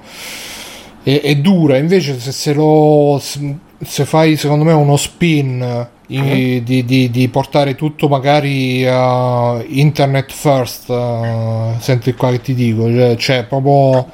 è, 1.03 1.21
è 1.21 1.35
dura, 1.35 1.77
invece 1.77 2.19
se, 2.19 2.31
se 2.31 2.53
lo 2.53 3.17
se 3.21 3.57
fai 4.05 4.35
secondo 4.37 4.63
me 4.63 4.73
uno 4.73 4.95
spin 4.97 5.87
i- 6.07 6.61
di, 6.63 6.83
di- 6.85 7.09
di 7.09 7.27
portare 7.29 7.75
tutto 7.75 8.07
magari 8.07 8.85
a 8.87 9.61
internet 9.67 10.31
first, 10.31 10.89
uh, 10.89 11.73
senti 11.79 12.13
qua 12.13 12.29
che 12.31 12.41
ti 12.41 12.53
dico, 12.53 12.87
cioè, 12.91 13.15
cioè 13.15 13.43
proprio 13.45 14.07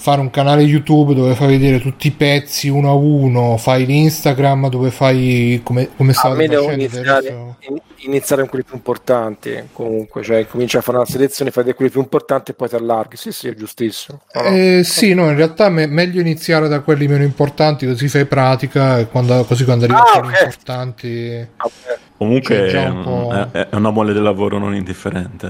fare 0.00 0.22
un 0.22 0.30
canale 0.30 0.62
YouTube 0.62 1.12
dove 1.12 1.34
fai 1.34 1.48
vedere 1.48 1.78
tutti 1.78 2.06
i 2.06 2.10
pezzi 2.10 2.70
uno 2.70 2.88
a 2.88 2.94
uno, 2.94 3.58
fai 3.58 3.84
l'Instagram 3.84 4.70
dove 4.70 4.90
fai 4.90 5.60
come, 5.62 5.90
come 5.94 6.14
me 6.34 6.46
devo 6.48 6.62
facendo 6.62 6.82
iniziare, 6.82 7.54
iniziare 7.96 8.40
con 8.40 8.50
quelli 8.50 8.64
più 8.64 8.76
importanti, 8.76 9.62
comunque, 9.74 10.22
cioè 10.22 10.46
comincia 10.46 10.78
a 10.78 10.80
fare 10.80 10.96
una 10.96 11.06
selezione, 11.06 11.50
fai 11.50 11.74
quelli 11.74 11.90
più 11.90 12.00
importanti 12.00 12.52
e 12.52 12.54
poi 12.54 12.70
ti 12.70 12.76
allarghi. 12.76 13.16
Sì, 13.18 13.30
sì, 13.30 13.48
è 13.48 13.54
giustissimo. 13.54 14.22
No, 14.32 14.40
no. 14.40 14.48
Eh, 14.48 14.80
sì, 14.84 15.12
no, 15.12 15.28
in 15.28 15.36
realtà 15.36 15.66
è 15.66 15.86
meglio 15.86 16.20
iniziare 16.22 16.66
da 16.68 16.80
quelli 16.80 17.06
meno 17.06 17.22
importanti 17.22 17.86
così 17.86 18.08
fai 18.08 18.24
pratica 18.24 18.98
e 18.98 19.06
quando, 19.06 19.44
così 19.44 19.64
quando 19.66 19.84
arrivi 19.84 20.00
Ah, 20.00 20.12
a 20.14 20.18
quelli 20.20 20.34
ok. 20.34 20.42
importanti... 20.44 21.48
Vabbè. 21.56 21.98
Comunque 22.16 22.54
C'è 22.54 22.68
già 22.68 22.82
è, 22.84 22.88
un 22.88 23.48
è- 23.52 23.68
è 23.68 23.74
una 23.76 23.90
mole 23.90 24.14
del 24.14 24.22
lavoro 24.22 24.58
non 24.58 24.74
indifferente. 24.74 25.48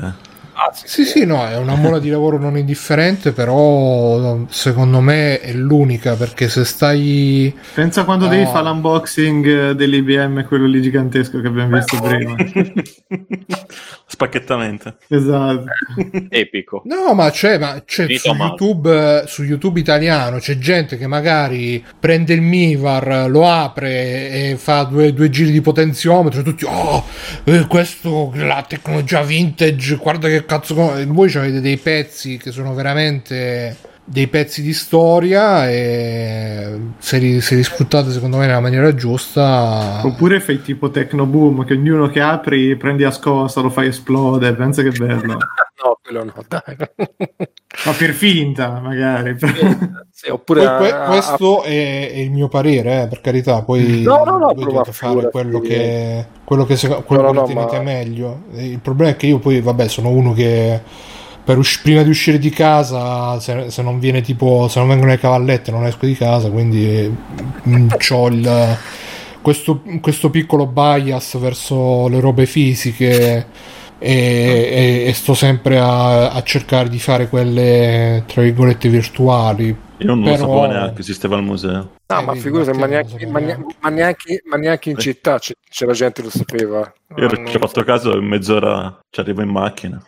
Ah, 0.70 0.74
sì, 0.74 0.86
Sì, 0.86 1.04
sì, 1.04 1.26
no, 1.26 1.46
è 1.46 1.56
una 1.56 1.74
mola 1.74 1.98
di 1.98 2.08
lavoro 2.10 2.38
non 2.38 2.56
indifferente, 2.56 3.32
però 3.32 4.38
secondo 4.48 5.00
me 5.00 5.40
è 5.40 5.52
l'unica 5.52 6.14
perché 6.14 6.48
se 6.48 6.64
stai... 6.64 7.52
Pensa 7.74 8.04
quando 8.04 8.26
No. 8.26 8.30
devi 8.30 8.44
fare 8.44 8.64
l'unboxing 8.68 9.72
dell'IBM, 9.72 10.44
quello 10.44 10.66
lì 10.66 10.80
gigantesco 10.80 11.40
che 11.40 11.48
abbiamo 11.48 11.76
visto 11.76 12.00
prima. 12.00 12.36
Spacchettamente. 14.06 14.96
esatto. 15.08 15.64
Epico. 16.28 16.82
No, 16.84 17.14
ma 17.14 17.30
c'è, 17.30 17.58
ma 17.58 17.82
c'è 17.84 18.06
su. 18.16 18.28
YouTube, 18.32 19.24
su 19.26 19.42
YouTube 19.44 19.80
italiano 19.80 20.38
c'è 20.38 20.58
gente 20.58 20.96
che 20.96 21.06
magari 21.06 21.84
prende 21.98 22.34
il 22.34 22.42
Mivar, 22.42 23.26
lo 23.28 23.48
apre 23.48 24.30
e 24.30 24.56
fa 24.58 24.82
due, 24.84 25.12
due 25.12 25.30
giri 25.30 25.50
di 25.50 25.60
potenziometro. 25.60 26.40
e 26.40 26.42
Tutti, 26.42 26.64
oh, 26.64 27.04
eh, 27.44 27.66
questo, 27.66 28.32
la 28.34 28.64
tecnologia 28.68 29.22
vintage, 29.22 29.96
guarda 29.96 30.28
che 30.28 30.44
cazzo. 30.44 30.59
Co-". 30.60 30.96
E 30.96 31.06
Voi 31.06 31.32
avete 31.34 31.60
dei 31.60 31.76
pezzi 31.76 32.36
che 32.36 32.50
sono 32.50 32.74
veramente 32.74 33.76
dei 34.12 34.26
pezzi 34.26 34.60
di 34.60 34.72
storia 34.72 35.70
e 35.70 36.76
se 36.98 37.18
li, 37.18 37.40
se 37.40 37.54
li 37.54 37.62
sfruttate 37.62 38.10
secondo 38.10 38.38
me 38.38 38.46
nella 38.46 38.58
maniera 38.58 38.92
giusta 38.92 40.00
Oppure 40.04 40.40
fai 40.40 40.60
tipo 40.62 40.90
Tecnoboom, 40.90 41.64
che 41.64 41.74
ognuno 41.74 42.08
che 42.08 42.20
apri 42.20 42.74
prendi 42.76 43.04
a 43.04 43.12
scossa, 43.12 43.60
lo 43.60 43.70
fai 43.70 43.86
esplodere. 43.88 44.56
Pensa 44.56 44.82
che 44.82 44.90
bello. 44.90 45.36
No, 45.82 45.98
quello 46.02 46.24
no, 46.24 46.34
dai. 46.46 46.76
Ma 47.86 47.92
per 47.96 48.10
finta, 48.12 48.80
magari. 48.80 49.34
Sì, 50.12 50.28
oppure 50.28 50.60
Poi 50.60 50.68
a- 50.68 50.76
que- 50.76 50.92
a- 50.92 51.06
questo 51.06 51.62
è, 51.62 52.10
è 52.12 52.16
il 52.18 52.30
mio 52.30 52.48
parere, 52.48 53.02
eh, 53.04 53.06
per 53.08 53.22
carità. 53.22 53.62
Poi 53.62 54.02
No, 54.02 54.22
no, 54.24 54.36
no, 54.36 54.52
dovete 54.52 54.92
fare 54.92 55.30
quello 55.30 55.58
che, 55.60 56.26
quello 56.44 56.66
che, 56.66 56.76
se- 56.76 57.02
quello 57.06 57.22
No, 57.22 57.32
no, 57.32 57.44
che 57.46 57.54
no, 57.54 57.60
ritenete 57.62 57.76
ma- 57.78 57.82
meglio. 57.82 58.42
Il 58.56 58.80
problema 58.80 59.12
è 59.12 59.16
che 59.16 59.28
io 59.28 59.38
poi, 59.38 59.62
vabbè, 59.62 59.88
sono 59.88 60.10
uno 60.10 60.34
che 60.34 60.82
per 61.50 61.58
usci- 61.58 61.80
prima 61.82 62.02
di 62.04 62.10
uscire 62.10 62.38
di 62.38 62.50
casa, 62.50 63.40
se, 63.40 63.70
se 63.70 63.82
non 63.82 63.98
viene 63.98 64.20
tipo, 64.20 64.68
se 64.68 64.78
non 64.78 64.86
vengono 64.88 65.10
le 65.10 65.18
cavallette, 65.18 65.72
non 65.72 65.84
esco 65.84 66.06
di 66.06 66.14
casa, 66.14 66.48
quindi 66.48 67.12
ho 68.10 68.26
il. 68.28 68.78
Questo, 69.42 69.82
questo 70.00 70.28
piccolo 70.30 70.66
bias 70.66 71.38
verso 71.38 72.08
le 72.08 72.20
robe 72.20 72.44
fisiche 72.46 73.46
e, 73.98 74.12
e- 74.12 75.04
e 75.06 75.12
sto 75.14 75.32
sempre 75.34 75.78
a, 75.78 76.30
a 76.30 76.42
cercare 76.42 76.88
di 76.90 76.98
fare 76.98 77.28
quelle 77.28 78.22
tra 78.26 78.42
virgolette 78.42 78.88
virtuali 78.90 79.68
Io 79.68 80.06
non 80.06 80.22
Però- 80.22 80.36
sapevo 80.36 80.66
neanche 80.66 80.94
che 80.94 81.00
esisteva 81.00 81.36
il 81.36 81.42
museo. 81.42 81.90
No, 82.06 82.18
Eh, 82.20 82.22
ma 82.22 82.34
figurati, 82.34 82.70
ma 82.78 82.86
lo 82.86 82.92
ma, 83.30 83.40
ma 83.80 83.88
neanche- 83.88 84.42
ma 84.48 84.56
neanche 84.56 84.90
in 84.90 84.98
città 84.98 85.38
c- 85.38 85.52
c'era 85.70 85.92
gente 85.94 86.20
che 86.20 86.28
lo 86.28 86.30
sapeva. 86.30 86.92
Io 87.16 87.28
ci 87.46 87.56
ho 87.56 87.58
fatto 87.60 87.82
caso 87.82 88.16
in 88.18 88.26
mezz'ora 88.26 88.98
ci 89.10 89.20
arrivo 89.20 89.40
in 89.42 89.48
macchina. 89.50 90.02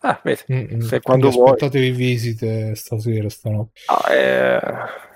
Ah, 0.00 0.20
vedi, 0.22 0.42
Mm-mm. 0.52 0.80
se 0.80 1.00
quando 1.00 1.28
Quindi 1.28 1.44
vuoi. 1.44 1.54
aspettatevi 1.54 1.90
visite 1.90 2.74
stasera, 2.74 3.28
stanotte. 3.28 3.80
Ah, 3.86 4.12
eh, 4.12 4.60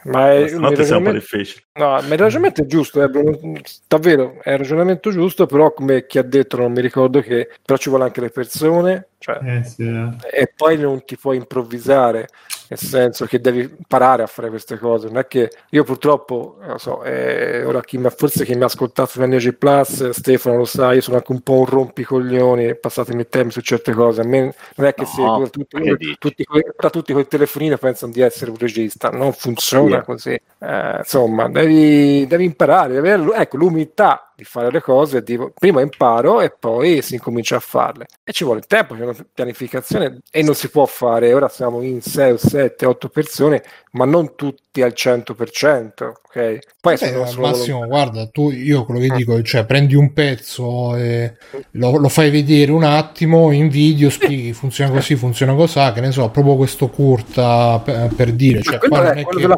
ma 0.05 0.33
è, 0.33 0.53
un 0.55 0.61
po' 0.61 0.69
ragionamento, 0.71 1.19
difficile. 1.19 1.65
no, 1.75 1.89
ma 1.89 1.99
il 2.01 2.19
ragionamento 2.19 2.63
è 2.63 2.67
giusto, 2.67 3.03
eh, 3.03 3.09
Bruno, 3.09 3.61
davvero, 3.87 4.41
è 4.43 4.53
il 4.53 4.59
ragionamento 4.59 5.11
giusto, 5.11 5.47
però 5.47 5.73
come 5.73 6.07
chi 6.07 6.19
ha 6.19 6.23
detto, 6.23 6.57
non 6.57 6.73
mi 6.73 6.81
ricordo 6.81 7.21
che, 7.21 7.49
però 7.63 7.79
ci 7.79 7.89
vuole 7.91 8.05
anche 8.05 8.21
le 8.21 8.31
persone, 8.31 9.09
Cioè, 9.29 9.59
Eh, 9.59 9.65
sì, 9.65 9.83
eh. 9.87 10.09
e 10.41 10.53
poi 10.57 10.79
non 10.79 11.05
ti 11.05 11.19
puoi 11.19 11.37
improvvisare, 11.37 12.29
nel 12.69 12.79
senso 12.79 13.27
che 13.27 13.41
devi 13.41 13.61
imparare 13.61 14.23
a 14.23 14.27
fare 14.27 14.49
queste 14.49 14.79
cose. 14.79 15.07
Non 15.09 15.19
è 15.19 15.27
che 15.27 15.51
io 15.71 15.85
purtroppo, 15.85 16.57
non 16.61 16.71
lo 16.73 16.79
so, 16.79 17.03
eh, 17.03 17.63
ora 17.65 17.83
chi 17.83 17.99
mi- 17.99 18.09
forse 18.11 18.45
chi 18.47 18.55
mi 18.55 18.63
ha 18.63 18.67
ascoltato 18.67 19.11
su 19.11 19.23
NG 19.23 19.53
Plus, 19.55 20.09
Stefano 20.11 20.57
lo 20.57 20.65
sa, 20.65 20.93
io 20.95 21.03
sono 21.03 21.17
anche 21.19 21.33
un 21.33 21.43
po' 21.43 21.59
un 21.59 21.67
rompicoglioni, 21.67 22.77
passatemi 22.79 23.21
il 23.21 23.29
termine 23.29 23.53
su 23.53 23.61
certe 23.61 23.93
cose. 23.93 24.23
A 24.23 24.25
me 24.25 24.55
non 24.77 24.87
è 24.87 24.95
che 24.95 25.05
se 25.05 25.21
No, 25.23 25.49
tutti, 25.51 26.17
tutti, 26.19 26.45
coi- 26.45 26.63
ora 26.77 26.89
tutti 26.91 27.13
col 27.13 27.29
telefonino 27.29 27.77
pensano 27.77 28.13
di 28.13 28.21
essere 28.23 28.51
un 28.51 28.57
regista, 28.57 29.11
non 29.11 29.33
funziona 29.33 29.99
Sì. 29.99 30.05
così. 30.05 30.41
Eh, 30.61 30.97
insomma, 30.99 31.49
devi, 31.51 32.27
devi 32.27 32.45
imparare, 32.45 32.95
devi 32.95 33.09
avere 33.11 33.37
ecco, 33.43 33.57
l'umiltà 33.59 34.28
di 34.39 34.45
fare 34.45 34.71
le 34.71 34.81
cose, 34.81 35.25
di- 35.25 35.37
prima 35.53 35.81
imparo 35.81 36.41
e 36.41 36.55
poi 36.57 37.03
si 37.03 37.15
incomincia 37.15 37.57
a 37.57 37.61
farle. 37.61 38.07
E 38.23 38.31
ci 38.31 38.45
vuole 38.45 38.61
tempo, 38.61 38.95
c'è 38.95 39.03
una 39.03 39.17
pianificazione 39.35 40.21
e 40.31 40.43
non 40.45 40.55
si 40.55 40.69
può 40.71 40.87
fare, 40.87 41.35
ora 41.35 41.49
siamo 41.49 41.83
in 41.83 42.01
6, 42.01 42.39
7, 42.39 42.87
8 42.87 43.09
persone, 43.09 43.65
ma 43.93 44.05
non 44.05 44.37
tutti 44.37 44.81
al 44.81 44.93
100%, 44.95 46.13
ok? 46.25 46.59
Poi 46.81 46.95
Beh, 46.95 46.97
sono 46.97 47.27
solo- 47.27 47.47
massimo, 47.49 47.85
guarda, 47.89 48.29
tu, 48.29 48.53
io 48.53 48.85
quello 48.85 49.01
che 49.01 49.13
Mm. 49.13 49.17
dico, 49.17 49.43
cioè 49.43 49.65
prendi 49.65 49.97
un 49.97 50.13
pezzo 50.13 50.95
e 50.95 51.35
lo, 51.73 51.97
lo 51.97 52.09
fai 52.09 52.31
vedere 52.31 52.71
un 52.71 52.85
attimo 52.85 53.51
in 53.51 53.69
video, 53.69 54.09
spieghi 54.09 54.53
funziona 54.53 54.93
così, 54.93 55.17
funziona 55.17 55.53
così, 55.57 55.81
che 55.93 56.01
ne 56.01 56.13
so, 56.13 56.31
proprio 56.31 56.55
questo 56.55 56.87
curta 56.91 57.81
per, 57.81 58.15
per 58.15 58.31
dire, 58.31 58.63
cioè, 58.63 58.79
quello, 58.79 59.03
è- 59.03 59.23
quello 59.25 59.29
che- 59.31 59.57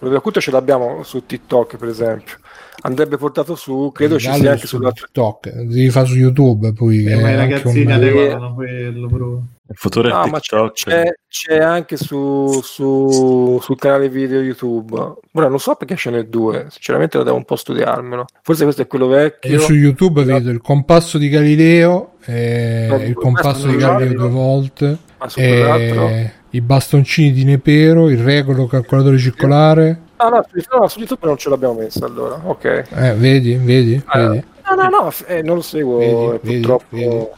della 0.00 0.20
curta 0.20 0.40
ce 0.40 0.50
l'abbiamo 0.50 1.02
su 1.02 1.24
TikTok, 1.24 1.76
per 1.78 1.88
esempio. 1.88 2.36
Andrebbe 2.80 3.16
portato 3.16 3.56
su, 3.56 3.90
credo 3.92 4.18
ci 4.20 4.30
sia 4.32 4.52
anche 4.52 4.66
su 4.66 4.76
sull'altro. 4.76 5.04
TikTok, 5.06 5.50
devi 5.50 5.90
fare 5.90 6.06
su 6.06 6.14
YouTube 6.14 6.72
poi. 6.72 7.04
Eh, 7.04 7.16
ma 7.20 7.28
è 7.30 7.32
i 7.32 7.36
ragazzini 7.36 7.84
un- 7.86 7.90
adeguano 7.92 8.54
quello, 8.54 9.06
bro. 9.08 9.42
Il 9.70 9.76
futuro 9.76 10.08
No, 10.08 10.22
è 10.22 10.28
ma 10.30 10.38
c'è, 10.38 10.56
TikTok. 10.56 10.72
c'è- 10.72 11.14
c'è 11.28 11.58
anche 11.58 11.96
su, 11.96 12.60
su- 12.62 13.58
sul 13.60 13.76
canale 13.78 14.08
video 14.08 14.40
YouTube. 14.40 14.94
Ora 15.32 15.48
non 15.48 15.58
so 15.58 15.74
perché 15.74 15.96
ce 15.96 16.10
n'è 16.10 16.22
due, 16.24 16.66
sinceramente 16.70 17.18
lo 17.18 17.24
devo 17.24 17.36
un 17.36 17.44
po' 17.44 17.56
studiarmelo. 17.56 18.24
Forse 18.42 18.62
questo 18.62 18.82
è 18.82 18.86
quello 18.86 19.08
vecchio. 19.08 19.50
Io 19.50 19.58
su 19.58 19.74
YouTube 19.74 20.22
Esatto. 20.22 20.38
vedo 20.38 20.50
il 20.50 20.60
compasso 20.60 21.18
di 21.18 21.28
Galileo, 21.28 22.12
e 22.24 22.86
No, 22.88 22.96
il 23.02 23.14
compasso 23.14 23.66
di 23.66 23.76
Galileo 23.76 24.18
due 24.20 24.28
volte, 24.28 24.96
Ma 25.18 25.28
su 25.28 25.38
quell'altro? 25.40 26.08
e 26.08 26.32
i 26.50 26.60
bastoncini 26.60 27.32
di 27.32 27.44
Nepero, 27.44 28.08
il 28.08 28.18
regolo 28.22 28.66
calcolatore 28.66 29.18
circolare. 29.18 30.00
Ah, 30.16 30.28
no, 30.28 30.44
no, 30.78 30.88
su 30.88 30.98
YouTube 30.98 31.26
non 31.26 31.36
ce 31.36 31.48
l'abbiamo 31.48 31.74
messa 31.74 32.04
allora. 32.06 32.40
Ok. 32.44 32.84
Eh, 32.90 33.14
vedi, 33.14 33.54
vedi, 33.54 34.02
Allora, 34.06 34.30
vedi. 34.30 34.46
no, 34.68 34.74
no, 34.74 34.88
no, 34.88 35.12
eh, 35.26 35.42
non 35.42 35.56
lo 35.56 35.62
seguo. 35.62 35.98
Vedi, 35.98 36.12
eh, 36.12 36.40
vedi, 36.42 36.60
purtroppo. 36.60 36.86
vedi, 36.96 37.06
eh, 37.06 37.28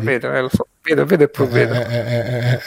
vedi. 0.00 0.04
vedo, 0.04 0.32
eh, 0.32 0.40
lo 0.40 0.48
so. 0.48 0.66
Vedo, 0.82 1.04
vedo 1.04 1.22
e 1.22 1.26
Eh, 1.26 1.28
provvedo. 1.28 1.74
eh, 1.74 1.86
eh, 1.90 2.18
eh, 2.18 2.52
eh. 2.54 2.58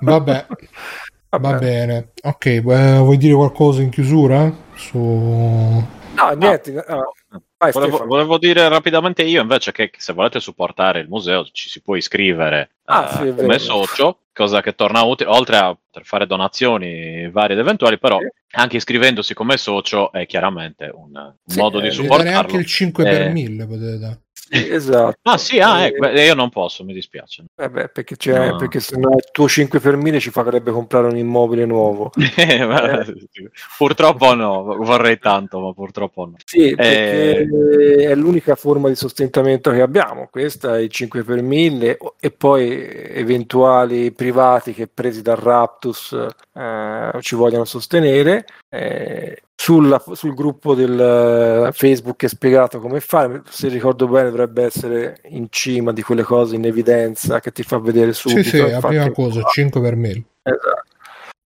Vabbè, 0.00 0.46
va 1.30 1.38
Vabbè. 1.38 1.58
bene. 1.58 2.08
Ok, 2.22 2.60
vuoi 2.62 3.16
dire 3.16 3.34
qualcosa 3.34 3.82
in 3.82 3.90
chiusura? 3.90 4.50
Su... 4.74 4.98
No, 4.98 6.30
niente. 6.36 6.72
no. 6.72 7.12
Vai, 7.58 7.72
Volevo, 7.72 8.06
volevo 8.06 8.38
dire 8.38 8.68
rapidamente 8.68 9.22
io 9.24 9.42
invece 9.42 9.72
che 9.72 9.90
se 9.96 10.12
volete 10.12 10.38
supportare 10.38 11.00
il 11.00 11.08
museo 11.08 11.44
ci 11.50 11.68
si 11.68 11.82
può 11.82 11.96
iscrivere 11.96 12.70
Ah, 12.84 13.08
eh, 13.20 13.26
sì, 13.26 13.34
come 13.34 13.58
socio, 13.58 14.18
cosa 14.38 14.60
che 14.62 14.74
torna 14.74 15.02
utile, 15.02 15.30
oltre 15.30 15.56
a 15.56 15.76
fare 16.02 16.26
donazioni 16.26 17.28
varie 17.30 17.54
ed 17.54 17.60
eventuali, 17.60 17.98
però 17.98 18.18
anche 18.52 18.76
iscrivendosi 18.76 19.34
come 19.34 19.56
socio 19.56 20.12
è 20.12 20.26
chiaramente 20.26 20.90
un, 20.92 21.10
un 21.14 21.34
Sì, 21.44 21.58
modo 21.58 21.78
eh, 21.78 21.82
di 21.82 21.88
Potete 21.88 22.02
supportarlo. 22.08 22.38
anche 22.38 22.56
il 22.56 22.66
5 22.66 23.06
per 23.06 23.22
Eh, 23.22 23.28
1000 23.32 23.66
potete 23.66 23.98
dare. 23.98 24.20
Esatto. 24.50 25.18
Ah 25.22 25.36
sì, 25.38 25.58
ah, 25.60 25.82
Eh, 25.82 25.86
ecco, 25.88 26.06
io 26.08 26.34
non 26.34 26.48
posso, 26.50 26.84
mi 26.84 26.92
dispiace. 26.94 27.44
Eh 27.56 27.68
beh, 27.68 27.88
perché, 27.88 28.16
c'è, 28.16 28.50
No. 28.50 28.56
perché 28.56 28.80
se 28.80 28.96
no 28.96 29.10
il 29.16 29.24
tuo 29.30 29.48
5 29.48 29.78
per 29.80 29.96
1000 29.96 30.20
ci 30.20 30.30
farebbe 30.30 30.70
comprare 30.70 31.06
un 31.08 31.16
immobile 31.16 31.64
nuovo. 31.66 32.10
Eh, 32.36 32.64
ma- 32.64 33.04
Purtroppo 33.76 34.34
no, 34.34 34.62
vorrei 34.78 35.18
tanto, 35.18 35.60
ma 35.60 35.72
purtroppo 35.72 36.24
no. 36.24 36.34
Sì, 36.44 36.74
perché 36.74 37.36
Eh. 37.40 38.08
è 38.08 38.14
l'unica 38.14 38.54
forma 38.54 38.88
di 38.88 38.94
sostentamento 38.94 39.70
che 39.70 39.80
abbiamo. 39.82 40.28
Questa 40.30 40.76
è 40.76 40.80
il 40.80 40.88
5 40.90 41.22
per 41.24 41.42
1000 41.42 41.98
e 42.18 42.30
poi 42.30 42.86
eventuali 42.90 44.12
privati 44.12 44.72
che 44.72 44.88
presi 44.88 45.22
dal 45.22 45.36
Raptus 45.36 46.16
eh, 46.54 47.10
ci 47.20 47.34
vogliono 47.34 47.64
sostenere. 47.64 48.46
Eh, 48.68 49.42
sulla- 49.60 50.02
sul 50.12 50.34
gruppo 50.34 50.74
del 50.74 50.98
eh, 51.66 51.72
Facebook 51.72 52.22
è 52.24 52.28
spiegato 52.28 52.78
come 52.78 53.00
fare. 53.00 53.42
Se 53.48 53.66
ricordo 53.68 54.06
bene, 54.06 54.30
dovrebbe 54.30 54.62
essere 54.62 55.20
in 55.30 55.48
cima 55.50 55.92
di 55.92 56.00
quelle 56.00 56.22
cose 56.22 56.54
in 56.54 56.64
evidenza 56.64 57.40
che 57.40 57.50
ti 57.50 57.64
fa 57.64 57.78
vedere 57.78 58.12
subito. 58.12 58.42
Sì, 58.42 58.48
sì, 58.50 58.70
la 58.70 58.78
prima 58.78 59.10
cosa, 59.10 59.42
5 59.42 59.80
per 59.80 59.96
1000. 59.96 60.22
Esatto. 60.42 60.77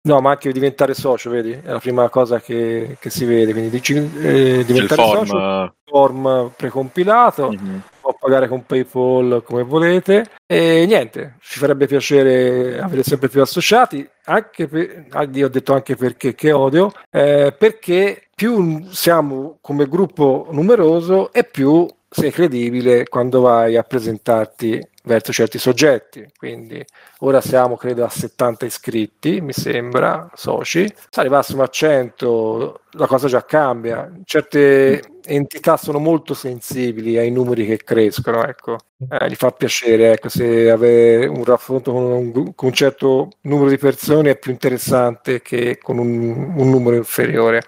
No, 0.03 0.19
ma 0.19 0.31
anche 0.31 0.51
diventare 0.51 0.95
socio, 0.95 1.29
vedi? 1.29 1.51
È 1.51 1.71
la 1.71 1.79
prima 1.79 2.09
cosa 2.09 2.39
che, 2.39 2.97
che 2.99 3.11
si 3.11 3.23
vede. 3.23 3.51
Quindi 3.51 3.69
dici, 3.69 3.93
eh, 3.95 4.63
diventare 4.65 5.03
form. 5.03 5.25
socio, 5.25 5.75
form 5.85 6.51
precompilato, 6.57 7.51
mhm. 7.51 7.81
può 8.01 8.15
pagare 8.19 8.47
con 8.47 8.65
PayPal 8.65 9.43
come 9.45 9.61
volete. 9.61 10.31
E 10.47 10.85
niente, 10.87 11.35
ci 11.41 11.59
farebbe 11.59 11.85
piacere 11.85 12.79
avere 12.81 13.03
sempre 13.03 13.29
più 13.29 13.41
associati. 13.41 14.07
Anche 14.25 14.67
per, 14.67 15.05
ah, 15.11 15.27
io 15.31 15.45
ho 15.45 15.49
detto 15.49 15.73
anche 15.73 15.95
perché 15.95 16.33
che 16.33 16.51
odio, 16.51 16.91
eh, 17.11 17.53
perché 17.55 18.27
più 18.35 18.87
siamo 18.89 19.59
come 19.61 19.87
gruppo 19.87 20.47
numeroso 20.49 21.31
e 21.31 21.43
più 21.43 21.85
sei 22.09 22.31
credibile 22.31 23.07
quando 23.07 23.41
vai 23.41 23.77
a 23.77 23.83
presentarti 23.83 24.85
verso 25.03 25.31
certi 25.31 25.57
soggetti. 25.57 26.25
Quindi 26.37 26.83
ora 27.19 27.41
siamo 27.41 27.77
credo 27.77 28.05
a 28.05 28.09
70 28.09 28.65
iscritti, 28.65 29.41
mi 29.41 29.53
sembra, 29.53 30.29
soci. 30.33 30.91
Se 31.09 31.19
arrivassimo 31.19 31.63
a 31.63 31.67
100 31.67 32.81
la 32.91 33.07
cosa 33.07 33.27
già 33.27 33.43
cambia. 33.45 34.11
Certe 34.23 35.01
entità 35.23 35.77
sono 35.77 35.99
molto 35.99 36.33
sensibili 36.33 37.17
ai 37.17 37.31
numeri 37.31 37.65
che 37.65 37.77
crescono, 37.77 38.45
ecco. 38.45 38.77
Eh, 39.09 39.29
gli 39.29 39.35
fa 39.35 39.51
piacere, 39.51 40.13
ecco, 40.13 40.29
se 40.29 40.69
avere 40.69 41.25
un 41.27 41.43
raffronto 41.43 41.91
con 41.91 42.03
un, 42.03 42.31
con 42.55 42.67
un 42.67 42.73
certo 42.73 43.29
numero 43.41 43.69
di 43.69 43.77
persone 43.77 44.31
è 44.31 44.37
più 44.37 44.51
interessante 44.51 45.41
che 45.41 45.77
con 45.81 45.97
un, 45.97 46.53
un 46.55 46.69
numero 46.69 46.95
inferiore. 46.95 47.63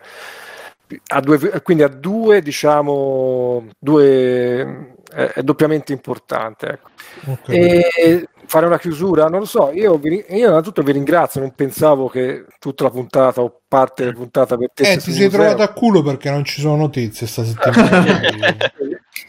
A 1.08 1.22
due, 1.22 1.62
quindi 1.64 1.84
a 1.84 1.88
due, 1.88 2.42
diciamo, 2.42 3.66
due 3.80 4.93
è, 5.14 5.31
è 5.34 5.44
doppiamente 5.44 5.94
importante. 5.94 6.68
Ecco. 6.68 6.90
Ok. 7.31 7.49
E 7.49 8.27
fare 8.45 8.65
una 8.65 8.77
chiusura, 8.77 9.27
non 9.27 9.40
lo 9.40 9.45
so, 9.45 9.72
io, 9.73 9.98
vi, 9.98 10.23
io 10.30 10.49
innanzitutto 10.49 10.84
vi 10.84 10.91
ringrazio, 10.91 11.41
non 11.41 11.53
pensavo 11.56 12.07
che 12.07 12.45
tutta 12.60 12.84
la 12.84 12.90
puntata 12.90 13.41
o 13.41 13.61
parte 13.68 14.03
della 14.03 14.15
puntata 14.15 14.57
per 14.57 14.72
te 14.73 14.91
Eh, 14.91 14.98
ti 14.98 15.11
sei 15.11 15.30
trovato 15.30 15.61
a 15.61 15.69
culo 15.69 16.02
perché 16.02 16.30
non 16.30 16.44
ci 16.44 16.61
sono 16.61 16.76
notizie 16.76 17.26
sta 17.26 17.44
settimana. 17.44 18.03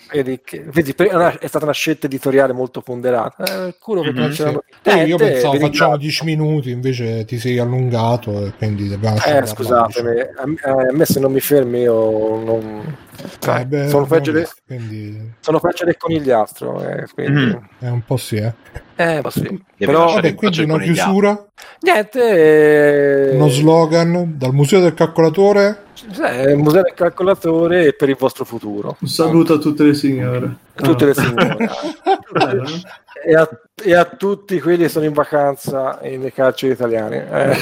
Che- 0.07 0.65
vedi, 0.67 0.93
è 0.93 1.47
stata 1.47 1.65
una 1.65 1.73
scelta 1.73 2.07
editoriale 2.07 2.53
molto 2.53 2.81
ponderata. 2.83 3.67
Eh, 3.67 3.75
culo 3.81 4.03
Mhm, 4.05 4.19
non 4.19 4.31
c'erano 4.31 4.63
Poi 4.83 5.03
io 5.05 5.17
pensavo 5.17 5.53
facciamo 5.55 5.69
ringrazio. 5.69 5.97
10 5.97 6.25
minuti, 6.25 6.71
invece 6.71 7.25
ti 7.25 7.39
sei 7.39 7.59
allungato 7.59 8.47
e 8.47 8.53
quindi 8.53 8.89
dobbiamo 8.89 9.17
Eh, 9.25 9.47
scusatemi, 9.47 10.21
a, 10.21 10.47
me- 10.47 10.61
a 10.63 10.93
me 10.93 11.05
se 11.05 11.21
non 11.21 11.33
mi 11.33 11.41
fermi 11.41 11.81
io 11.81 12.45
non... 12.45 12.97
diciamo. 13.41 13.59
Eh, 13.59 13.67
beh, 13.67 13.89
sono, 13.89 14.07
peggio 14.07 14.31
abbiamo 14.31 14.47
de- 14.47 14.63
quindi 14.67 15.33
sono 15.41 15.61
peggio 15.61 15.85
del 15.85 15.97
conigliastro, 15.97 16.89
eh, 16.89 17.07
quindi... 17.13 17.41
Mhm. 17.47 17.69
è 17.81 17.89
un 17.89 18.03
po' 18.05 18.17
sì, 18.17 18.37
eh. 18.37 18.53
Eh, 18.97 19.21
ma 19.23 19.31
sì. 19.31 19.41
Devi 19.43 19.61
Però, 19.77 20.15
Vabbè, 20.15 20.35
quindi 20.35 20.62
una 20.62 20.79
chiusura, 20.79 21.47
niente... 21.81 23.31
eh, 23.31 23.35
uno 23.37 23.49
slogan 23.49 24.35
dal 24.37 24.53
Museo 24.53 24.81
del 24.81 24.95
Calcolatore. 24.95 25.83
eh, 26.23 26.51
il 26.53 26.59
museo 26.59 26.83
del 26.83 26.93
calcolatore 26.95 27.93
per 27.95 28.09
il 28.09 28.16
vostro 28.19 28.45
futuro. 28.45 28.97
Un 29.01 29.09
saluto 29.09 29.55
a 29.55 29.59
tutte 29.59 29.83
le 29.85 29.95
signore. 29.95 30.57
Tutte 30.75 31.05
Ah. 31.05 31.07
le 31.09 31.15
signore. 31.15 31.57
E, 33.27 33.35
a, 33.35 33.49
e 33.83 33.95
a 33.95 34.05
tutti 34.05 34.61
quelli 34.61 34.83
che 34.83 34.89
sono 34.91 35.07
in 35.07 35.15
vacanza 35.15 35.99
nei 36.03 36.31
carceri 36.31 36.73
italiani. 36.75 37.16
Eh, 37.16 37.57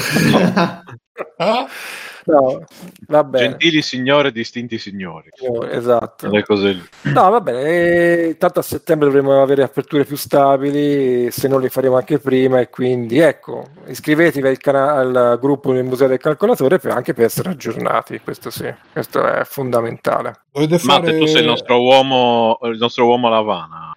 Ah, 1.37 1.65
no, 2.25 2.63
va 3.07 3.23
bene. 3.23 3.49
Gentili 3.49 3.81
signore, 3.81 4.31
distinti 4.31 4.77
signori. 4.77 5.29
Esatto. 5.69 6.29
Le 6.29 6.43
cose 6.43 6.71
lì. 6.71 6.83
No, 7.11 7.29
va 7.29 7.41
bene. 7.41 7.61
eh, 7.63 8.35
tanto 8.37 8.59
a 8.59 8.63
settembre 8.63 9.07
dovremo 9.07 9.41
avere 9.41 9.63
aperture 9.63 10.05
più 10.05 10.15
stabili, 10.15 11.29
se 11.31 11.47
non 11.47 11.61
le 11.61 11.69
faremo 11.69 11.97
anche 11.97 12.19
prima. 12.19 12.59
E 12.59 12.69
quindi 12.69 13.19
ecco, 13.19 13.67
iscrivetevi 13.87 14.47
al, 14.47 14.57
cana- 14.57 14.93
al 14.93 15.37
gruppo 15.39 15.73
del 15.73 15.83
Museo 15.83 16.07
del 16.07 16.19
Calcolatore 16.19 16.79
per, 16.79 16.91
anche 16.91 17.13
per 17.13 17.25
essere 17.25 17.49
aggiornati. 17.49 18.19
Questo 18.19 18.49
sì, 18.49 18.73
questo 18.91 19.25
è 19.25 19.43
fondamentale. 19.43 20.41
Matte, 20.53 20.77
fare... 20.79 21.17
tu 21.17 21.25
sei 21.25 21.41
il 21.41 21.47
nostro 21.47 21.81
uomo, 21.81 22.59
il 22.63 22.77
nostro 22.77 23.05
uomo 23.05 23.27
a 23.27 23.31
Lavana. 23.31 23.95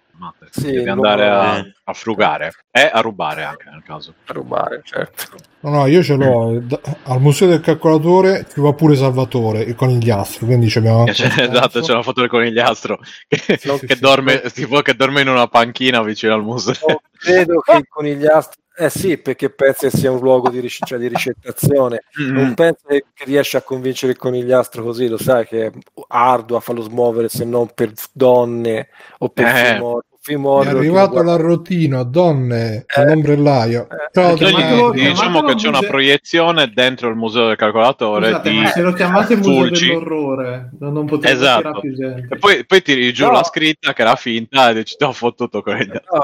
Sì, 0.51 0.71
devi 0.71 0.81
il 0.81 0.89
andare 0.89 1.27
a, 1.27 1.55
a 1.83 1.93
frugare 1.93 2.51
e 2.71 2.89
a 2.91 2.99
rubare 3.01 3.43
anche 3.43 3.69
nel 3.69 3.83
caso. 3.83 4.13
A 4.25 4.33
rubare, 4.33 4.81
certo. 4.83 5.37
No, 5.61 5.69
no, 5.71 5.85
io 5.87 6.03
ce 6.03 6.15
l'ho. 6.15 6.59
Da- 6.61 6.79
Al 7.03 7.19
museo 7.21 7.47
del 7.47 7.59
calcolatore 7.61 8.45
ci 8.51 8.61
va 8.61 8.73
pure 8.73 8.95
Salvatore 8.95 9.61
il 9.61 9.75
conigliastro. 9.75 10.45
Quindi 10.45 10.69
ci 10.69 10.77
abbiamo 10.77 10.99
anche 10.99 11.13
C'è, 11.13 11.25
un 11.25 11.51
esatto, 11.53 11.81
c'è 11.81 11.91
una 11.93 12.03
foto 12.03 12.21
del 12.21 12.29
conigliastro 12.29 12.99
che, 13.27 13.57
Sì, 13.57 13.69
sì, 13.77 13.79
che 13.85 13.95
sì. 13.95 13.99
dorme, 13.99 14.41
tipo 14.53 14.81
che 14.81 14.93
dorme 14.95 15.21
in 15.21 15.29
una 15.29 15.47
panchina 15.47 16.01
vicino 16.03 16.33
al 16.33 16.43
museo. 16.43 16.75
Non 16.87 16.97
credo 17.17 17.59
che 17.61 17.75
il 17.77 17.87
conigliastro... 17.87 18.61
Eh 18.79 18.91
sì, 18.91 19.17
perché 19.17 19.49
penso 19.49 19.89
che 19.89 19.97
sia 19.97 20.11
un 20.11 20.19
luogo 20.19 20.49
di, 20.51 20.59
ric- 20.59 20.85
cioè 20.85 20.99
di 20.99 21.07
ricettazione. 21.07 22.03
Mm. 22.21 22.31
Non 22.31 22.53
penso 22.53 22.81
che 22.87 23.05
che 23.11 23.25
riesce 23.25 23.57
a 23.57 23.63
convincere 23.63 24.11
il 24.11 24.19
conigliastro 24.19 24.83
così, 24.83 25.07
lo 25.07 25.17
sai 25.17 25.47
che 25.47 25.65
è 25.65 25.71
arduo 26.09 26.57
a 26.57 26.59
farlo 26.59 26.81
smuovere 26.83 27.27
se 27.27 27.43
non 27.43 27.71
per 27.73 27.91
donne 28.13 28.89
o 29.17 29.29
per 29.29 29.45
Eh. 29.47 29.79
Fimor- 30.27 30.65
È 30.65 30.69
arrivato 30.69 31.15
che 31.17 31.23
l'arrotino, 31.23 32.03
donne, 32.03 32.85
Eh. 32.87 33.01
all'ombrellaio. 33.01 33.87
Eh. 33.89 33.95
Gli 34.33 34.35
diciamo 34.35 34.35
chiamatelo 34.35 35.41
che 35.45 35.55
c'è 35.55 35.67
una 35.67 35.77
museo- 35.77 35.89
proiezione 35.89 36.71
dentro 36.73 37.09
il 37.09 37.15
museo 37.15 37.47
del 37.47 37.55
calcolatore 37.55 38.25
Scusate, 38.27 38.49
di 38.49 38.59
ma 38.59 38.67
se 38.67 38.81
lo 38.81 38.91
chiamate 38.93 39.35
museo 39.37 39.53
Fulci. 39.53 39.87
dell'orrore, 39.87 40.69
non, 40.79 40.93
non 40.93 41.05
potete 41.05 41.33
Esatto. 41.33 41.79
più 41.79 41.95
gente. 41.95 42.27
E 42.35 42.37
poi, 42.37 42.65
poi 42.65 42.81
tiri 42.81 43.13
giù 43.13 43.25
No. 43.25 43.31
la 43.31 43.43
scritta 43.43 43.93
che 43.93 44.01
era 44.01 44.15
finta 44.15 44.69
e 44.69 44.73
dici 44.75 44.95
ti 44.97 45.03
ho 45.03 45.11
fottuto 45.13 45.61
il 45.65 46.01
No, 46.11 46.19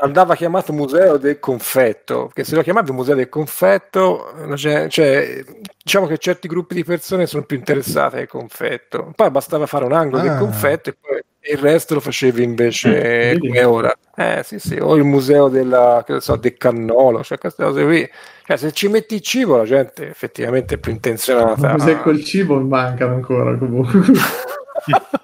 andava 0.00 0.34
chiamato 0.36 0.72
museo 0.72 1.16
del 1.16 1.38
confetto 1.40 2.26
perché 2.26 2.44
se 2.44 2.54
lo 2.56 2.62
chiamavi 2.62 2.92
museo 2.92 3.14
del 3.14 3.28
confetto 3.28 4.32
gen- 4.54 4.88
cioè, 4.90 5.42
diciamo 5.82 6.06
che 6.06 6.18
certi 6.18 6.48
gruppi 6.48 6.74
di 6.74 6.84
persone 6.84 7.26
sono 7.26 7.44
più 7.44 7.56
interessate 7.56 8.20
al 8.20 8.26
confetto 8.28 9.12
poi 9.14 9.30
bastava 9.30 9.66
fare 9.66 9.84
un 9.84 9.92
angolo 9.92 10.22
Ah. 10.22 10.26
del 10.28 10.38
confetto 10.38 10.90
e 10.90 10.96
poi 11.00 11.20
il 11.50 11.58
resto 11.58 11.94
lo 11.94 12.00
facevi 12.00 12.42
invece 12.42 12.90
vedi? 12.90 13.48
come 13.48 13.64
ora 13.64 13.94
eh 14.14 14.42
sì 14.44 14.58
sì 14.58 14.78
o 14.80 14.94
il 14.94 15.04
museo 15.04 15.48
della 15.48 16.04
che 16.06 16.20
so, 16.20 16.36
del 16.36 16.56
cannolo 16.56 17.24
cioè 17.24 17.38
queste 17.38 17.64
cose 17.64 17.84
qui 17.84 18.08
cioè, 18.44 18.56
se 18.56 18.72
ci 18.72 18.88
metti 18.88 19.14
il 19.14 19.20
cibo 19.22 19.56
la 19.56 19.64
gente 19.64 20.08
effettivamente 20.08 20.74
è 20.74 20.78
più 20.78 20.92
intenzionata 20.92 21.72
Cos'è 21.72 21.98
quel 22.00 22.22
cibo 22.24 22.56
mi 22.56 22.68
mancano 22.68 23.14
ancora 23.14 23.56
comunque. 23.56 24.00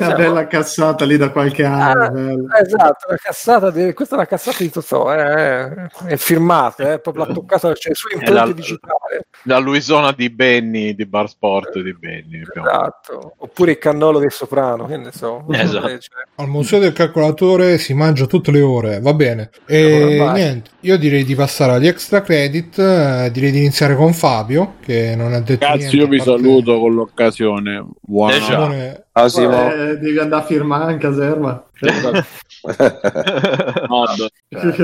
Una 0.00 0.14
bella 0.14 0.46
cassata 0.46 1.04
lì 1.04 1.16
da 1.16 1.30
qualche 1.30 1.64
anno. 1.64 2.46
Ah, 2.48 2.60
esatto, 2.60 3.06
la 3.10 3.16
cassata 3.16 3.70
di- 3.70 3.92
questa 3.92 4.14
è 4.14 4.18
la 4.18 4.26
cassata 4.26 4.56
di 4.62 4.70
Totò, 4.70 5.12
eh, 5.12 5.88
è 6.06 6.16
firmata, 6.16 6.92
eh, 6.92 6.98
proprio 7.00 7.26
l'ha 7.26 7.32
toccata 7.34 7.72
cioè, 7.74 7.94
su 7.94 8.08
la- 8.08 8.14
impronte 8.14 8.54
digitale. 8.54 9.26
la 9.44 9.58
Luisona 9.58 10.12
di 10.12 10.30
Benny 10.30 10.94
di 10.94 11.04
Bar 11.06 11.28
Sport 11.28 11.78
di 11.80 11.94
Benny. 11.94 12.40
Esatto. 12.40 13.34
Oppure 13.38 13.72
il 13.72 13.78
cannolo 13.78 14.18
del 14.18 14.30
soprano, 14.32 14.86
che 14.86 14.96
ne 14.96 15.10
so. 15.12 15.44
Esatto. 15.50 15.86
Eh, 15.88 15.98
cioè, 15.98 16.22
Al 16.36 16.48
museo 16.48 16.78
del 16.78 16.92
calcolatore 16.92 17.78
si 17.78 17.92
mangia 17.94 18.26
tutte 18.26 18.50
le 18.50 18.60
ore, 18.60 19.00
va 19.00 19.12
bene. 19.14 19.50
E 19.66 20.16
Allora, 20.20 20.32
niente, 20.32 20.70
io 20.80 20.96
direi 20.96 21.24
di 21.24 21.34
passare 21.34 21.72
agli 21.72 21.86
extra 21.88 22.22
credit, 22.22 22.78
eh, 22.78 23.30
direi 23.32 23.50
di 23.50 23.58
iniziare 23.58 23.94
con 23.96 24.12
Fabio, 24.12 24.74
che 24.80 25.14
non 25.16 25.32
ha 25.32 25.40
detto 25.40 25.64
Cazzo, 25.64 25.76
niente. 25.76 25.96
io 25.96 26.06
vi 26.06 26.16
parte- 26.18 26.30
saluto 26.30 26.78
con 26.78 26.94
l'occasione. 26.94 27.84
Buona 28.00 28.36
Eh 28.72 29.04
Simone- 29.26 29.56
Ah, 29.56 29.70
sì, 29.70 29.74
mo- 29.76 29.82
Eh, 29.90 29.98
devi 29.98 30.18
andare 30.18 30.42
a 30.42 30.46
firmare 30.46 30.92
in 30.92 30.98
caserma. 30.98 31.64
notte. 33.88 34.30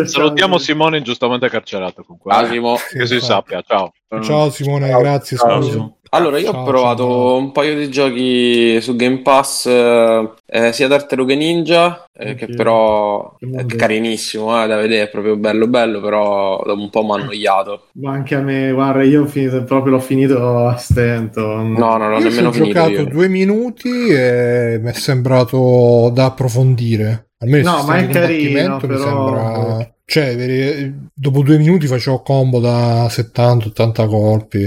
salutiamo 0.07 0.59
Simone 0.59 0.99
ingiustamente 0.99 1.49
carcerato 1.49 2.03
comunque 2.03 2.33
Ah, 2.33 2.43
eh. 2.43 2.49
Simo. 2.49 2.77
Sì, 2.77 2.99
che 2.99 3.07
si 3.07 3.21
sappia 3.21 3.63
ciao 3.63 3.93
Ciao 4.23 4.51
Simone, 4.51 4.89
Ciao. 4.91 5.01
grazie. 5.01 5.37
Ciao, 5.37 5.61
scusa. 5.61 5.71
Simo. 5.73 5.99
Allora, 6.15 6.39
io 6.39 6.53
Ciao, 6.53 6.61
ho 6.61 6.65
provato 6.65 7.03
ciao. 7.03 7.37
un 7.37 7.51
paio 7.53 7.77
di 7.77 7.91
giochi 7.91 8.81
su 8.81 8.95
Game 8.95 9.19
Pass, 9.23 9.67
eh, 9.67 10.31
eh, 10.47 10.73
sia 10.73 10.87
Tartarughe 10.87 11.35
Ninja, 11.35 12.05
eh, 12.13 12.35
che 12.35 12.45
Anch'io. 12.45 12.57
però 12.57 13.37
Che 13.37 13.51
è 13.53 13.67
carinissimo 13.67 14.63
eh, 14.63 14.67
da 14.69 14.77
vedere, 14.77 15.05
è 15.05 15.11
proprio 15.11 15.37
bello 15.37 15.67
bello, 15.67 16.01
però 16.01 16.63
dopo 16.65 16.81
un 16.81 16.89
po' 16.91 17.03
mi 17.05 17.11
ha 17.11 17.15
annoiato. 17.15 17.89
Ma 17.95 18.13
anche 18.13 18.35
a 18.37 18.41
me, 18.41 18.71
guarda, 18.73 19.03
io 19.03 19.23
ho 19.23 19.27
finito, 19.27 19.65
proprio 19.65 19.95
l'ho 19.95 20.01
finito 20.01 20.67
a 20.69 20.77
stento. 20.77 21.41
No, 21.57 21.97
non 21.97 22.11
l'ho 22.11 22.19
Io 22.19 22.27
ho 22.27 22.29
nemmeno 22.29 22.53
finito 22.53 22.73
giocato 22.75 22.91
io. 22.93 23.05
due 23.07 23.29
minuti 23.29 23.89
e 24.09 24.79
mi 24.81 24.91
è 24.91 24.93
sembrato 24.93 26.11
da 26.15 26.27
approfondire. 26.27 27.31
Almeno 27.39 27.71
No, 27.79 27.83
ma 27.83 27.97
è 27.99 28.07
carino, 28.09 28.77
però- 28.79 28.99
sembra... 28.99 29.89
Cioè, 30.07 30.93
dopo 31.15 31.43
due 31.43 31.57
minuti 31.57 31.87
facevo 31.87 32.21
combo 32.21 32.61
da 32.61 33.09
70-80 33.09 34.07
colpi. 34.07 34.63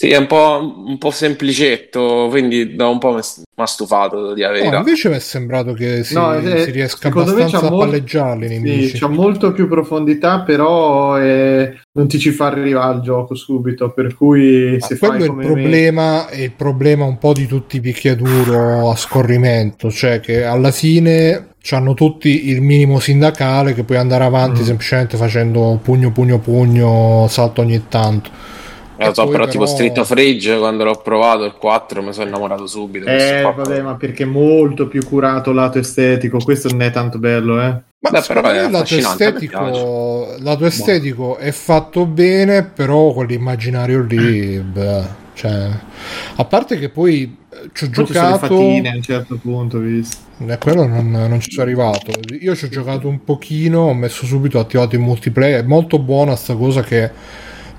Sì, 0.00 0.08
è 0.08 0.16
un 0.16 0.26
po', 0.26 0.82
un 0.86 0.96
po' 0.96 1.10
semplicetto, 1.10 2.28
quindi 2.30 2.74
da 2.74 2.88
un 2.88 2.98
po' 2.98 3.12
mi 3.12 3.20
ha 3.56 3.66
stufato 3.66 4.32
di 4.32 4.40
No, 4.40 4.46
avere. 4.48 4.74
invece 4.74 5.10
mi 5.10 5.16
è 5.16 5.18
sembrato 5.18 5.74
che 5.74 6.04
si, 6.04 6.14
No, 6.14 6.32
eh, 6.38 6.62
si 6.62 6.70
riesca 6.70 7.10
me 7.10 7.20
abbastanza 7.20 7.58
a 7.58 7.68
mol- 7.68 7.80
palleggiarli 7.80 8.88
Sì, 8.88 8.98
c'ha 8.98 9.08
molto 9.08 9.52
più 9.52 9.68
profondità, 9.68 10.40
però 10.40 11.20
eh, 11.20 11.78
non 11.92 12.08
ti 12.08 12.18
ci 12.18 12.30
fa 12.30 12.46
arrivare 12.46 12.94
il 12.96 13.02
gioco 13.02 13.34
subito. 13.34 13.90
Per 13.90 14.14
cui 14.14 14.78
Ma 14.80 14.86
se 14.86 14.96
quello 14.96 15.12
fai 15.18 15.22
è 15.22 15.26
il 15.26 15.36
problema, 15.36 16.28
è 16.28 16.40
il 16.44 16.52
problema 16.52 17.04
un 17.04 17.18
po' 17.18 17.34
di 17.34 17.44
tutti 17.46 17.76
i 17.76 17.80
picchiaduro 17.80 18.88
a 18.88 18.96
scorrimento, 18.96 19.90
cioè 19.90 20.20
che 20.20 20.44
alla 20.44 20.70
fine 20.70 21.48
hanno 21.72 21.92
tutti 21.92 22.48
il 22.48 22.62
minimo 22.62 23.00
sindacale 23.00 23.74
che 23.74 23.84
puoi 23.84 23.98
andare 23.98 24.24
avanti 24.24 24.62
Mm. 24.62 24.64
semplicemente 24.64 25.18
facendo 25.18 25.78
pugno 25.82 26.10
pugno 26.10 26.38
pugno 26.38 27.26
salto 27.28 27.60
ogni 27.60 27.82
tanto. 27.86 28.30
Eh, 29.00 29.06
lo 29.06 29.14
so, 29.14 29.22
poi 29.22 29.32
però, 29.32 29.46
tipo 29.46 29.64
però- 29.64 29.74
Street 29.74 29.98
of 29.98 30.10
Rage, 30.10 30.58
quando 30.58 30.84
l'ho 30.84 30.96
provato 30.96 31.44
il 31.44 31.54
4, 31.54 32.02
mi 32.02 32.12
sono 32.12 32.26
innamorato 32.26 32.66
subito. 32.66 33.06
Eh, 33.06 33.40
vabbè, 33.42 33.80
ma 33.80 33.94
perché 33.94 34.24
è 34.24 34.26
molto 34.26 34.88
più 34.88 35.02
curato 35.06 35.52
lato 35.52 35.78
estetico. 35.78 36.38
Questo 36.38 36.68
non 36.68 36.82
è 36.82 36.90
tanto 36.90 37.18
bello, 37.18 37.60
eh. 37.60 37.80
Ma 38.02 38.10
Beh, 38.10 38.22
però 38.26 38.48
è 38.48 38.68
lato 38.70 38.94
estetico, 38.94 40.34
lato 40.38 40.64
estetico 40.64 41.36
è 41.36 41.50
fatto 41.50 42.06
bene, 42.06 42.64
però 42.64 43.12
quell'immaginario 43.12 44.02
lì, 44.02 44.58
beh, 44.58 45.02
cioè, 45.34 45.68
a 46.36 46.44
parte 46.44 46.78
che 46.78 46.88
poi 46.88 47.36
eh, 47.50 47.70
ci 47.72 47.84
ho 47.84 47.90
Poi 47.90 48.04
giocato, 48.04 48.38
fatine 48.38 48.90
a 48.90 48.94
un 48.94 49.02
certo 49.02 49.36
punto, 49.36 49.78
visto. 49.78 50.16
Eh, 50.46 50.58
quello 50.58 50.86
non, 50.86 51.10
non 51.10 51.40
ci 51.40 51.50
sono 51.50 51.62
arrivato. 51.62 52.12
Io 52.40 52.54
ci 52.54 52.66
ho 52.66 52.68
giocato 52.68 53.08
un 53.08 53.22
pochino, 53.24 53.80
ho 53.80 53.94
messo 53.94 54.24
subito 54.26 54.58
attivato 54.58 54.94
il 54.94 55.00
multiplayer. 55.02 55.60
È 55.60 55.66
molto 55.66 55.98
buona 55.98 56.36
sta 56.36 56.54
cosa 56.54 56.82
che 56.82 57.10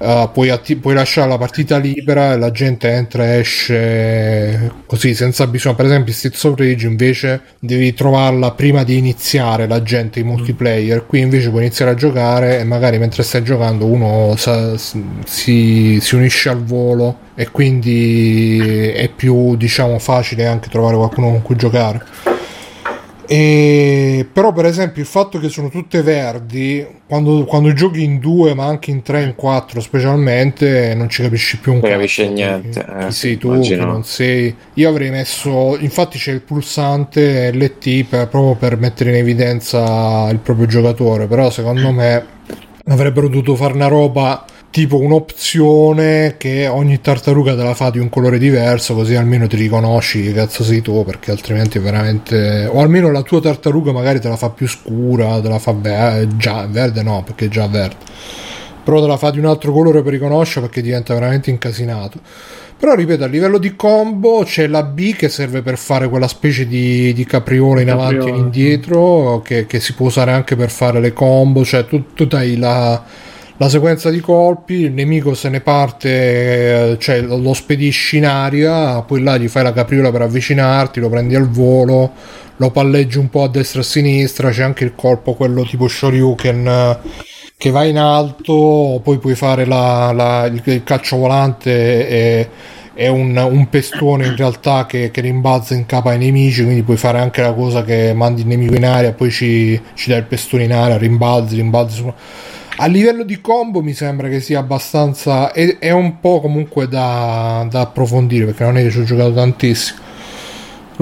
eh, 0.02 0.30
puoi, 0.34 0.50
atti- 0.50 0.76
puoi 0.78 0.96
lasciare 0.96 1.30
la 1.30 1.38
partita 1.38 1.78
libera 1.78 2.34
e 2.34 2.38
la 2.38 2.52
gente 2.52 2.90
entra 2.90 3.26
e 3.26 3.40
esce 3.40 4.72
così 4.88 5.14
senza 5.14 5.46
bisogno. 5.48 5.76
Per 5.76 5.86
esempio, 5.86 6.14
Streets 6.14 6.44
of 6.44 6.58
Rage 6.58 6.88
invece 6.88 7.42
devi 7.60 7.94
trovarla 7.94 8.52
prima 8.52 8.84
di 8.84 8.98
iniziare 8.98 9.68
la 9.68 9.84
gente 9.84 10.20
in 10.20 10.28
multiplayer. 10.28 11.06
Qui 11.06 11.20
invece 11.20 11.50
puoi 11.50 11.62
iniziare 11.62 11.92
a 11.92 11.96
giocare 11.96 12.60
e 12.60 12.64
magari 12.64 12.98
mentre 12.98 13.24
stai 13.24 13.44
giocando 13.44 13.86
uno 13.86 14.36
sa- 14.38 14.76
si, 14.78 16.00
si 16.02 16.16
unisce 16.16 16.50
al 16.50 16.64
volo 16.64 17.30
e 17.36 17.50
quindi 17.50 18.90
è 18.94 19.10
più 19.10 19.56
diciamo 19.56 20.00
facile 20.00 20.48
anche 20.48 20.70
trovare 20.70 20.96
qualcuno 20.96 21.30
con 21.30 21.42
cui 21.42 21.56
giocare. 21.56 22.04
E, 23.34 24.28
però 24.30 24.52
per 24.52 24.66
esempio 24.66 25.02
il 25.02 25.08
fatto 25.08 25.40
che 25.40 25.48
sono 25.48 25.70
tutte 25.70 26.02
verdi 26.02 26.86
quando, 27.08 27.46
quando 27.46 27.72
giochi 27.72 28.04
in 28.04 28.20
due 28.20 28.54
ma 28.54 28.66
anche 28.66 28.92
in 28.92 29.04
tre 29.04 29.24
in 29.24 29.36
quattro 29.36 29.80
specialmente 29.80 30.94
non 30.96 31.08
ci 31.08 31.22
capisci 31.22 31.58
più 31.58 31.72
un 31.72 31.80
Non 31.80 31.90
capisci 31.92 32.28
niente, 32.28 32.84
chi 32.84 33.06
eh, 33.06 33.12
sei 33.12 33.38
tu 33.38 33.54
immagino. 33.54 33.84
chi 33.86 33.90
non 33.90 34.04
sei 34.04 34.54
io 34.74 34.90
avrei 34.90 35.12
messo 35.12 35.78
infatti 35.80 36.18
c'è 36.18 36.34
il 36.34 36.42
pulsante 36.42 37.54
LT 37.54 38.04
per- 38.04 38.28
proprio 38.28 38.56
per 38.56 38.78
mettere 38.78 39.12
in 39.12 39.16
evidenza 39.16 40.28
il 40.30 40.40
proprio 40.40 40.66
giocatore 40.66 41.26
però 41.28 41.50
secondo 41.50 41.90
me 41.94 42.26
avrebbero 42.88 43.30
dovuto 43.30 43.56
fare 43.56 43.72
una 43.72 43.88
roba 43.88 44.44
tipo 44.72 44.98
un'opzione 44.98 46.36
che 46.38 46.66
ogni 46.66 47.02
tartaruga 47.02 47.56
te 47.56 47.62
la 47.62 47.74
fa 47.74 47.90
di 47.90 48.00
un 48.00 48.08
colore 48.08 48.40
diverso 48.40 48.96
così 48.96 49.16
almeno 49.16 49.46
ti 49.46 49.58
riconosci 49.58 50.24
che 50.24 50.32
cazzo 50.32 50.64
sei 50.64 50.82
tu 50.82 51.04
perché 51.04 51.30
altrimenti 51.30 51.78
è 51.78 51.82
veramente 51.82 52.66
o 52.72 52.80
almeno 52.80 53.12
la 53.12 53.22
tua 53.22 53.42
tartaruga 53.42 53.92
magari 53.92 54.22
te 54.22 54.30
la 54.30 54.38
fa 54.38 54.50
più 54.50 54.68
scura 54.70 55.42
te 55.42 55.50
la 55.50 55.60
fa 55.60 55.74
ve- 55.74 56.26
già 56.38 56.66
verde 56.68 57.04
no 57.04 57.22
perché 57.24 57.46
è 57.46 57.50
già 57.50 57.68
verde 57.68 57.98
però 58.82 59.02
te 59.02 59.08
la 59.08 59.18
fa 59.18 59.30
di 59.30 59.40
un 59.40 59.46
altro 59.46 59.74
colore 59.74 60.02
per 60.02 60.14
riconoscere 60.14 60.66
perché 60.66 60.82
diventa 60.82 61.14
veramente 61.14 61.50
incasinato 61.50 62.20
però 62.80 62.96
ripeto 62.96 63.26
a 63.26 63.28
livello 63.28 63.58
di 63.58 63.76
combo 63.76 64.44
c'è 64.46 64.68
la 64.68 64.84
B 64.84 65.14
che 65.14 65.28
serve 65.28 65.62
per 65.62 65.78
fare 65.78 66.08
quella 66.08 66.30
specie 66.30 66.66
di, 66.66 67.12
di 67.12 67.26
capriola 67.26 67.82
in 67.82 67.92
avanti 67.92 68.14
e 68.14 68.18
in 68.18 68.20
Capriola. 68.20 68.44
indietro 68.46 69.42
che, 69.44 69.66
che 69.68 69.82
si 69.82 69.94
può 69.94 70.06
usare 70.06 70.32
anche 70.32 70.56
per 70.56 70.70
fare 70.70 71.02
le 71.02 71.12
combo 71.12 71.66
cioè 71.66 71.86
tu, 71.86 72.14
tu 72.14 72.28
hai 72.32 72.58
la, 72.58 73.04
la 73.62 73.70
sequenza 73.70 74.10
di 74.10 74.20
colpi 74.22 74.74
il 74.74 74.92
nemico 74.92 75.36
se 75.36 75.48
ne 75.50 75.62
parte 75.62 76.10
eh, 76.94 76.98
cioè 76.98 77.22
lo 77.22 77.54
spedisci 77.54 78.18
in 78.18 78.26
aria 78.26 79.04
poi 79.04 79.22
là 79.22 79.38
gli 79.38 79.48
fai 79.48 79.62
la 79.62 79.72
capriola 79.72 80.10
per 80.12 80.24
avvicinarti 80.24 81.00
lo 81.00 81.10
prendi 81.10 81.36
al 81.36 81.48
volo 81.48 82.12
lo 82.56 82.72
palleggi 82.72 83.20
un 83.20 83.30
po' 83.30 83.44
a 83.44 83.48
destra 83.50 83.82
e 83.82 83.84
a 83.84 83.86
sinistra 83.86 84.50
c'è 84.50 84.64
anche 84.64 84.84
il 84.84 84.96
colpo 84.96 85.36
quello 85.36 85.64
tipo 85.64 85.88
Shoryuken 85.88 86.68
eh, 86.68 86.98
che 87.56 87.70
va 87.70 87.84
in 87.84 88.00
alto, 88.00 89.00
poi 89.04 89.20
puoi 89.20 89.36
fare 89.36 89.66
la- 89.66 90.12
la- 90.12 90.46
il, 90.46 90.60
il 90.66 90.84
calcio 90.84 91.18
volante 91.18 92.08
e, 92.10 92.50
è 92.96 93.08
un, 93.08 93.38
un 93.38 93.70
pestone 93.70 94.26
in 94.26 94.36
realtà 94.36 94.88
che, 94.88 95.12
che 95.12 95.22
rimbalza 95.22 95.76
in 95.76 95.86
capo 95.86 96.10
ai 96.10 96.18
nemici, 96.18 96.64
quindi 96.64 96.82
puoi 96.82 96.98
fare 96.98 97.20
anche 97.20 97.42
la 97.44 97.54
cosa 97.54 97.84
che 97.84 98.14
mandi 98.16 98.42
il 98.42 98.48
nemico 98.48 98.74
in 98.74 98.86
aria, 98.86 99.14
poi 99.14 99.30
ci, 99.30 99.80
ci 99.94 100.10
dai 100.10 100.20
il 100.20 100.26
pestone 100.26 100.64
in 100.64 100.74
aria, 100.74 100.98
rimbalzi, 100.98 101.56
rimbalzi 101.56 101.96
su... 101.98 102.14
A 102.78 102.88
livello 102.88 103.24
di 103.24 103.40
combo 103.42 103.82
mi 103.82 103.94
sembra 103.94 104.28
che 104.28 104.40
sia 104.40 104.60
abbastanza... 104.60 105.52
è, 105.52 105.78
è 105.78 105.92
un 105.92 106.20
po' 106.20 106.40
comunque 106.40 106.88
da, 106.88 107.66
da 107.70 107.82
approfondire 107.82 108.46
perché 108.46 108.64
non 108.64 108.78
è 108.78 108.84
che 108.84 108.90
ci 108.90 109.00
ho 109.00 109.04
giocato 109.04 109.34
tantissimo. 109.34 110.10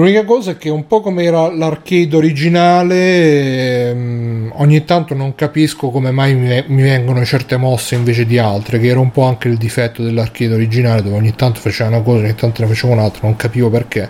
L'unica 0.00 0.24
cosa 0.24 0.52
è 0.52 0.56
che 0.56 0.70
un 0.70 0.86
po' 0.86 1.00
come 1.00 1.24
era 1.24 1.52
l'arcade 1.52 2.16
originale, 2.16 3.90
ehm, 3.90 4.52
ogni 4.56 4.84
tanto 4.86 5.14
non 5.14 5.34
capisco 5.34 5.90
come 5.90 6.10
mai 6.10 6.34
mi, 6.34 6.82
vengono 6.82 7.22
certe 7.24 7.58
mosse 7.58 7.96
invece 7.96 8.24
di 8.24 8.38
altre, 8.38 8.78
che 8.78 8.86
era 8.86 8.98
un 8.98 9.10
po' 9.10 9.24
anche 9.24 9.48
il 9.48 9.58
difetto 9.58 10.02
dell'arcade 10.02 10.54
originale, 10.54 11.02
dove 11.02 11.16
ogni 11.16 11.34
tanto 11.34 11.60
faceva 11.60 11.90
una 11.90 12.00
cosa, 12.00 12.24
ogni 12.24 12.34
tanto 12.34 12.62
ne 12.62 12.68
faceva 12.68 12.94
un'altra, 12.94 13.20
non 13.24 13.36
capivo 13.36 13.68
perché. 13.68 14.08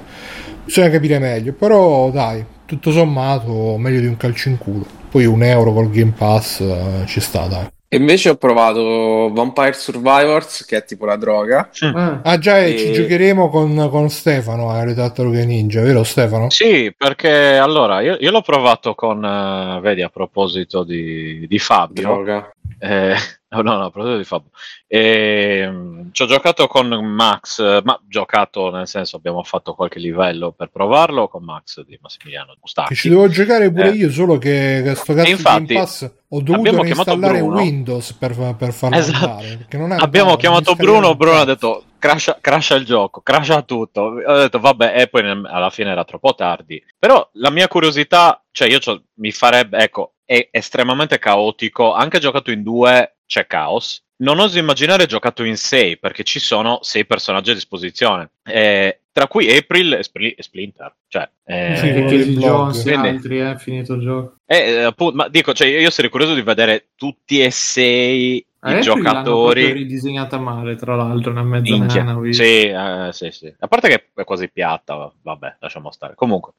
Bisogna 0.65 0.91
capire 0.91 1.19
meglio, 1.19 1.55
però 1.55 2.11
dai, 2.13 2.45
tutto 2.71 2.93
sommato 2.93 3.77
meglio 3.79 3.99
di 3.99 4.07
un 4.07 4.17
calcio 4.17 4.49
in 4.49 4.57
culo. 4.57 4.87
Poi 5.11 5.27
un 5.27 5.43
euro 5.43 5.73
col 5.73 5.91
Game 5.91 6.15
Pass 6.17 6.61
eh, 6.61 7.03
ci 7.07 7.19
sta, 7.21 7.49
dai. 7.49 7.67
E 7.89 7.97
invece 7.97 8.29
ho 8.29 8.37
provato 8.37 9.33
Vampire 9.35 9.73
Survivors, 9.73 10.65
che 10.65 10.77
è 10.77 10.85
tipo 10.85 11.05
la 11.05 11.17
droga. 11.17 11.69
Ah, 11.93 12.21
Ah 12.23 12.39
già, 12.39 12.61
e 12.61 12.75
E- 12.75 12.79
ci 12.79 12.93
giocheremo 12.93 13.49
con, 13.49 13.89
con 13.91 14.09
Stefano 14.09 14.71
a 14.71 14.85
Red 14.85 14.95
Tartarughe 14.95 15.45
Ninja, 15.45 15.83
vero 15.83 16.05
Stefano? 16.05 16.49
Sì, 16.51 16.95
perché 16.97 17.57
allora 17.57 18.01
io, 18.03 18.17
io 18.21 18.31
l'ho 18.31 18.43
provato 18.43 18.95
con, 18.95 19.25
eh, 19.25 19.81
vedi, 19.81 20.03
a 20.03 20.09
proposito 20.09 20.85
di, 20.85 21.45
di 21.49 21.59
Fabio. 21.59 22.03
Droga. 22.03 22.53
Eh, 22.79 23.17
no, 23.51 23.77
no, 23.77 23.91
proposito 23.91 24.17
di 24.19 24.25
Fabio. 24.25 24.51
Ehm, 24.87 26.11
ci 26.13 26.23
ho 26.23 26.27
giocato 26.27 26.67
con 26.67 26.87
Max, 26.89 27.83
ma 27.83 28.01
giocato 28.07 28.71
nel 28.71 28.87
senso 28.87 29.17
abbiamo 29.17 29.43
fatto 29.43 29.75
qualche 29.75 29.99
livello 29.99 30.53
per 30.53 30.69
provarlo 30.71 31.29
con 31.29 31.43
Max 31.45 31.83
di 31.85 31.99
Massimiliano 32.01 32.53
Che 32.53 32.59
Mustacchi. 32.61 32.95
ci 32.95 33.09
devo 33.09 33.29
giocare 33.29 33.71
pure 33.73 33.91
Eh. 33.91 33.95
io, 33.95 34.11
solo 34.11 34.39
che, 34.39 34.81
che 34.85 34.95
sto 34.95 35.15
cazzo 35.15 35.27
E 35.27 35.31
infatti, 35.31 35.65
di 35.67 35.75
Game 35.75 36.13
ho 36.33 36.41
dovuto 36.43 36.85
installare. 36.85 37.41
Windows 37.41 38.13
per, 38.13 38.55
per 38.57 38.73
farlo 38.73 38.97
Esatto. 38.97 39.25
andare. 39.27 39.67
non 39.73 39.93
è- 39.93 39.97
Abbiamo 39.99 40.31
no, 40.31 40.37
chiamato 40.37 40.75
Bruno, 40.77 41.17
Bruno 41.17 41.39
ha 41.41 41.45
detto 41.45 41.85
crasha, 41.99 42.39
crasha 42.41 42.77
il 42.77 42.85
gioco, 42.85 43.21
crasha 43.21 43.63
tutto. 43.63 44.01
Ho 44.03 44.37
detto 44.39 44.61
vabbè, 44.61 44.95
e 45.01 45.09
poi 45.09 45.23
alla 45.29 45.71
fine 45.71 45.91
era 45.91 46.05
troppo 46.05 46.35
tardi. 46.35 46.83
Però 46.99 47.29
la 47.35 47.51
mia 47.51 47.67
curiosità, 47.69 48.43
cioè 48.53 48.69
io 48.69 48.79
mi 49.15 49.33
farebbe, 49.33 49.79
ecco, 49.79 50.15
è 50.31 50.47
estremamente 50.53 51.19
caotico. 51.19 51.93
Anche 51.93 52.21
giocato 52.21 52.53
in 52.53 52.63
due 52.63 53.17
c'è 53.27 53.49
caos. 53.49 54.05
Non 54.19 54.39
oso 54.39 54.59
immaginare 54.59 55.07
giocato 55.07 55.43
in 55.43 55.57
sei, 55.57 55.99
perché 55.99 56.23
ci 56.23 56.39
sono 56.39 56.79
sei 56.83 57.05
personaggi 57.05 57.51
a 57.51 57.55
disposizione. 57.55 58.31
Eh, 58.45 59.01
tra 59.11 59.27
cui 59.27 59.51
April 59.51 59.95
e, 59.95 60.35
e 60.37 60.43
Splinter. 60.43 60.95
Cioè, 61.09 61.29
eh, 61.47 61.77
sì, 61.77 61.91
blog. 62.35 62.39
Jones 62.39 62.87
e 62.87 62.95
altri, 62.95 63.41
eh, 63.41 63.59
finito 63.59 63.95
il 63.95 64.03
gioco. 64.03 64.35
eh, 64.47 64.83
appunto, 64.83 65.17
ma 65.17 65.29
dico, 65.29 65.53
cioè, 65.53 65.67
io 65.67 65.91
sarei 65.91 66.11
curioso 66.11 66.35
di 66.35 66.43
vedere 66.43 66.91
tutti 66.95 67.43
e 67.43 67.51
sei 67.51 68.45
i 68.63 68.73
l'hanno 68.73 68.83
proprio 68.83 69.03
giocatori. 69.03 69.73
ridisegnata 69.73 70.39
male, 70.39 70.77
tra 70.77 70.95
l'altro, 70.95 71.31
una 71.31 71.43
mezza 71.43 71.73
Minchia. 71.73 72.03
nana. 72.03 72.33
Sì, 72.33 72.63
eh, 72.69 73.09
sì, 73.13 73.31
sì. 73.31 73.55
A 73.59 73.67
parte 73.69 73.89
che 73.89 74.11
è 74.15 74.25
quasi 74.25 74.51
piatta, 74.51 75.11
vabbè, 75.23 75.57
lasciamo 75.61 75.91
stare. 75.91 76.15
Comunque, 76.15 76.53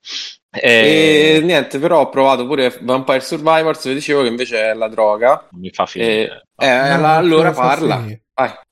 E 0.49 1.35
eh, 1.37 1.41
niente, 1.43 1.77
però 1.79 1.99
ho 2.01 2.09
provato 2.09 2.45
pure 2.47 2.75
Vampire 2.81 3.19
Survivors, 3.21 3.87
vi 3.87 3.93
dicevo 3.93 4.21
che 4.23 4.27
invece 4.29 4.71
è 4.71 4.73
la 4.73 4.87
droga. 4.87 5.47
mi 5.51 5.69
fa 5.69 5.85
finire. 5.85 6.47
E, 6.57 6.65
eh, 6.67 6.95
No, 6.97 7.13
allora 7.15 7.51
parla. 7.51 8.03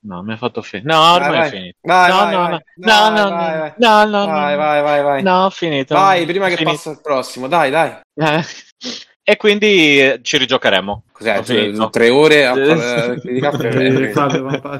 No, 0.00 0.22
mi 0.24 0.32
ha 0.32 0.36
fatto 0.36 0.62
finire. 0.62 0.92
No, 0.92 1.00
ormai 1.12 1.30
Vai, 1.30 1.36
è 1.36 1.40
vai. 1.40 1.50
finito. 1.50 1.78
vai, 1.82 2.10
no, 2.10 2.16
vai, 2.16 2.34
no, 2.34 2.40
vai. 2.40 2.50
no, 2.50 2.60
Vai, 2.76 3.10
no, 3.12 3.22
no, 3.22 3.30
vai, 3.30 3.58
vai. 3.58 3.72
no, 3.76 4.04
no, 4.04 4.18
no, 4.24 4.26
vai, 4.32 4.50
no. 4.52 4.58
vai, 4.58 4.82
vai, 4.82 5.02
vai. 5.02 5.22
No, 5.22 5.44
ho 5.44 5.50
finito. 5.50 5.94
Vai, 5.94 6.26
prima 6.26 6.48
che 6.48 6.56
Finito. 6.56 6.74
passa 6.76 6.90
il 6.90 7.00
prossimo, 7.00 7.46
dai, 7.46 7.70
dai. 7.70 7.90
Eh. 8.16 8.44
E 9.30 9.36
quindi 9.36 10.00
eh, 10.00 10.18
ci 10.22 10.38
rigiocheremo. 10.38 11.04
Cos'è? 11.12 11.40
Finito. 11.44 11.88
Tre 11.88 12.08
ore 12.08 12.46
a? 12.46 12.58
Eh, 12.58 13.20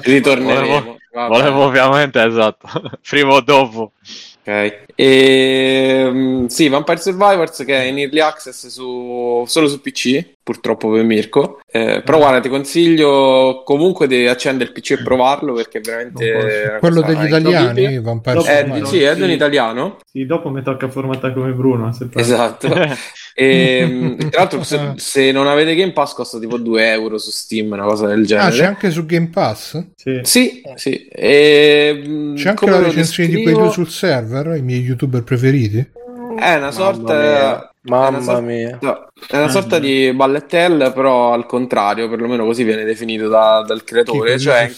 Ritorneremo. 0.03 0.97
Volevo 1.13 1.67
ovviamente, 1.67 2.21
esatto, 2.21 2.67
prima 3.09 3.35
o 3.35 3.41
dopo. 3.43 3.93
Ok. 4.41 4.90
E, 5.03 6.09
mm, 6.11 6.47
sì, 6.47 6.69
Vampire 6.69 6.99
Survivors 6.99 7.65
che 7.65 7.75
è 7.75 7.83
in 7.85 7.99
early 7.99 8.21
access 8.21 8.67
su, 8.67 9.45
solo 9.47 9.67
su 9.67 9.81
PC, 9.81 10.35
purtroppo 10.43 10.91
per 10.91 11.05
Mirko. 11.05 11.61
Eh, 11.73 12.03
però 12.05 12.19
guarda, 12.19 12.41
ti 12.41 12.49
consiglio 12.51 13.63
comunque 13.65 14.07
di 14.07 14.27
accendere 14.27 14.71
il 14.71 14.73
PC 14.79 14.91
e 14.93 15.03
provarlo 15.03 15.55
perché 15.55 15.79
è 15.79 15.81
veramente 15.81 16.77
Quello 16.81 17.01
degli 17.01 17.25
italiani, 17.25 17.99
Vampire 18.01 18.35
Dopo- 18.35 18.49
Eh, 18.49 18.57
Survivor. 18.67 18.87
sì, 18.89 19.01
è 19.03 19.15
di 19.17 19.23
un 19.23 19.31
italiano. 19.31 19.97
Sì, 20.05 20.27
dopo 20.27 20.51
mi 20.51 20.63
tocca 20.63 20.89
formattare 20.91 21.33
come 21.33 21.53
Bruno. 21.53 21.93
se. 21.93 22.07
Esatto. 22.15 22.69
E, 23.33 23.87
mm, 23.87 24.19
tra 24.29 24.41
l'altro, 24.41 24.63
se, 24.65 24.93
se 24.97 25.33
non 25.33 25.47
avete 25.47 25.75
Game 25.75 25.93
Pass, 25.93 26.13
costa 26.13 26.39
tipo 26.39 26.59
2 26.59 26.91
euro 26.91 27.17
su 27.17 27.31
Steam, 27.31 27.71
una 27.71 27.85
cosa 27.85 28.07
del 28.07 28.21
Ah, 28.23 28.27
genere. 28.27 28.51
c'è 28.51 28.65
anche 28.67 28.91
su 28.91 29.07
Game 29.07 29.29
Pass? 29.29 29.83
Sì. 29.95 30.19
Sì, 30.23 30.61
sì. 30.75 31.07
E, 31.07 32.03
mm, 32.07 32.35
C'è 32.35 32.49
anche 32.51 32.67
la 32.69 32.81
recensione 32.83 33.29
di 33.31 33.35
descrivo, 33.37 33.59
quelli 33.61 33.73
sul 33.73 33.89
server, 33.89 34.57
i 34.59 34.63
miei 34.63 34.83
youtuber 34.91 35.23
preferiti? 35.25 35.91
È 36.39 36.55
una 36.57 36.71
sorta. 36.71 37.63
è 37.65 37.69
Mamma 37.83 38.09
una 38.09 38.21
sorta- 38.21 38.41
mia. 38.43 38.79
no, 38.83 39.07
è 39.29 39.37
una 39.39 39.49
sorta 39.49 39.79
di 39.79 40.13
ballettel, 40.13 40.93
però 40.95 41.33
al 41.33 41.47
contrario, 41.47 42.09
perlomeno 42.11 42.45
così 42.45 42.63
viene 42.63 42.85
definito 42.85 43.29
da- 43.29 43.65
dal 43.67 43.79
Chi, 43.79 43.85
creatore. 43.87 44.19
quelli 44.19 44.39
Cioè, 44.39 44.71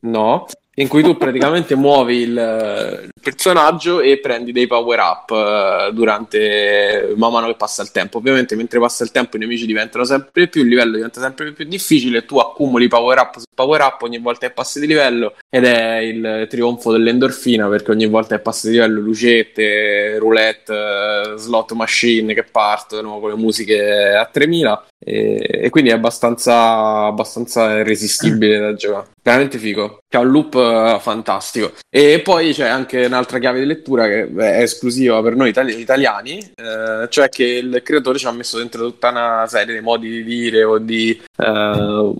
no, 0.00 0.46
in 0.80 0.88
cui 0.88 1.02
tu 1.02 1.16
praticamente 1.16 1.74
muovi 1.74 2.16
il, 2.18 3.02
il 3.04 3.10
personaggio 3.20 4.00
e 4.00 4.18
prendi 4.18 4.50
dei 4.50 4.66
power 4.66 4.98
up 4.98 5.30
eh, 5.30 5.90
durante 5.92 7.12
man 7.16 7.32
mano 7.32 7.46
che 7.48 7.54
passa 7.54 7.82
il 7.82 7.90
tempo. 7.90 8.18
Ovviamente, 8.18 8.56
mentre 8.56 8.78
passa 8.78 9.04
il 9.04 9.10
tempo, 9.10 9.36
i 9.36 9.40
nemici 9.40 9.66
diventano 9.66 10.04
sempre 10.04 10.48
più, 10.48 10.62
il 10.62 10.68
livello 10.68 10.96
diventa 10.96 11.20
sempre 11.20 11.52
più 11.52 11.66
difficile. 11.66 12.24
Tu 12.24 12.38
accumuli 12.38 12.88
power 12.88 13.18
up 13.18 13.38
su 13.38 13.44
power 13.54 13.82
up 13.82 14.02
ogni 14.02 14.18
volta 14.18 14.46
che 14.46 14.54
passi 14.54 14.80
di 14.80 14.86
livello, 14.86 15.34
ed 15.50 15.64
è 15.64 15.98
il 15.98 16.46
trionfo 16.48 16.92
dell'endorfina 16.92 17.68
perché 17.68 17.90
ogni 17.90 18.06
volta 18.06 18.36
che 18.36 18.42
passi 18.42 18.68
di 18.68 18.74
livello, 18.74 19.00
lucette, 19.00 20.16
roulette, 20.18 21.34
slot 21.36 21.72
machine 21.72 22.32
che 22.32 22.44
partono 22.44 23.20
con 23.20 23.30
le 23.30 23.36
musiche 23.36 24.14
a 24.14 24.24
3000. 24.24 24.86
E, 25.02 25.60
e 25.64 25.70
quindi 25.70 25.90
è 25.90 25.94
abbastanza, 25.94 27.06
abbastanza 27.06 27.78
irresistibile 27.78 28.58
da 28.58 28.74
giocare. 28.74 29.08
Veramente 29.22 29.58
figo. 29.58 30.00
C'è 30.08 30.18
un 30.18 30.30
loop 30.30 30.54
eh, 30.54 30.98
fantastico. 31.00 31.72
E 31.88 32.20
poi 32.20 32.52
c'è 32.52 32.68
anche 32.68 33.06
un'altra 33.06 33.38
chiave 33.38 33.60
di 33.60 33.66
lettura 33.66 34.06
che 34.06 34.30
è 34.34 34.62
esclusiva 34.62 35.22
per 35.22 35.36
noi 35.36 35.48
itali- 35.48 35.78
italiani, 35.78 36.38
eh, 36.38 37.08
cioè 37.08 37.28
che 37.28 37.44
il 37.44 37.80
creatore 37.82 38.18
ci 38.18 38.26
ha 38.26 38.32
messo 38.32 38.58
dentro 38.58 38.84
tutta 38.84 39.08
una 39.08 39.46
serie 39.46 39.74
di 39.74 39.80
modi 39.80 40.08
di 40.10 40.24
dire 40.24 40.64
o 40.64 40.78
di 40.78 41.20
eh, 41.36 42.14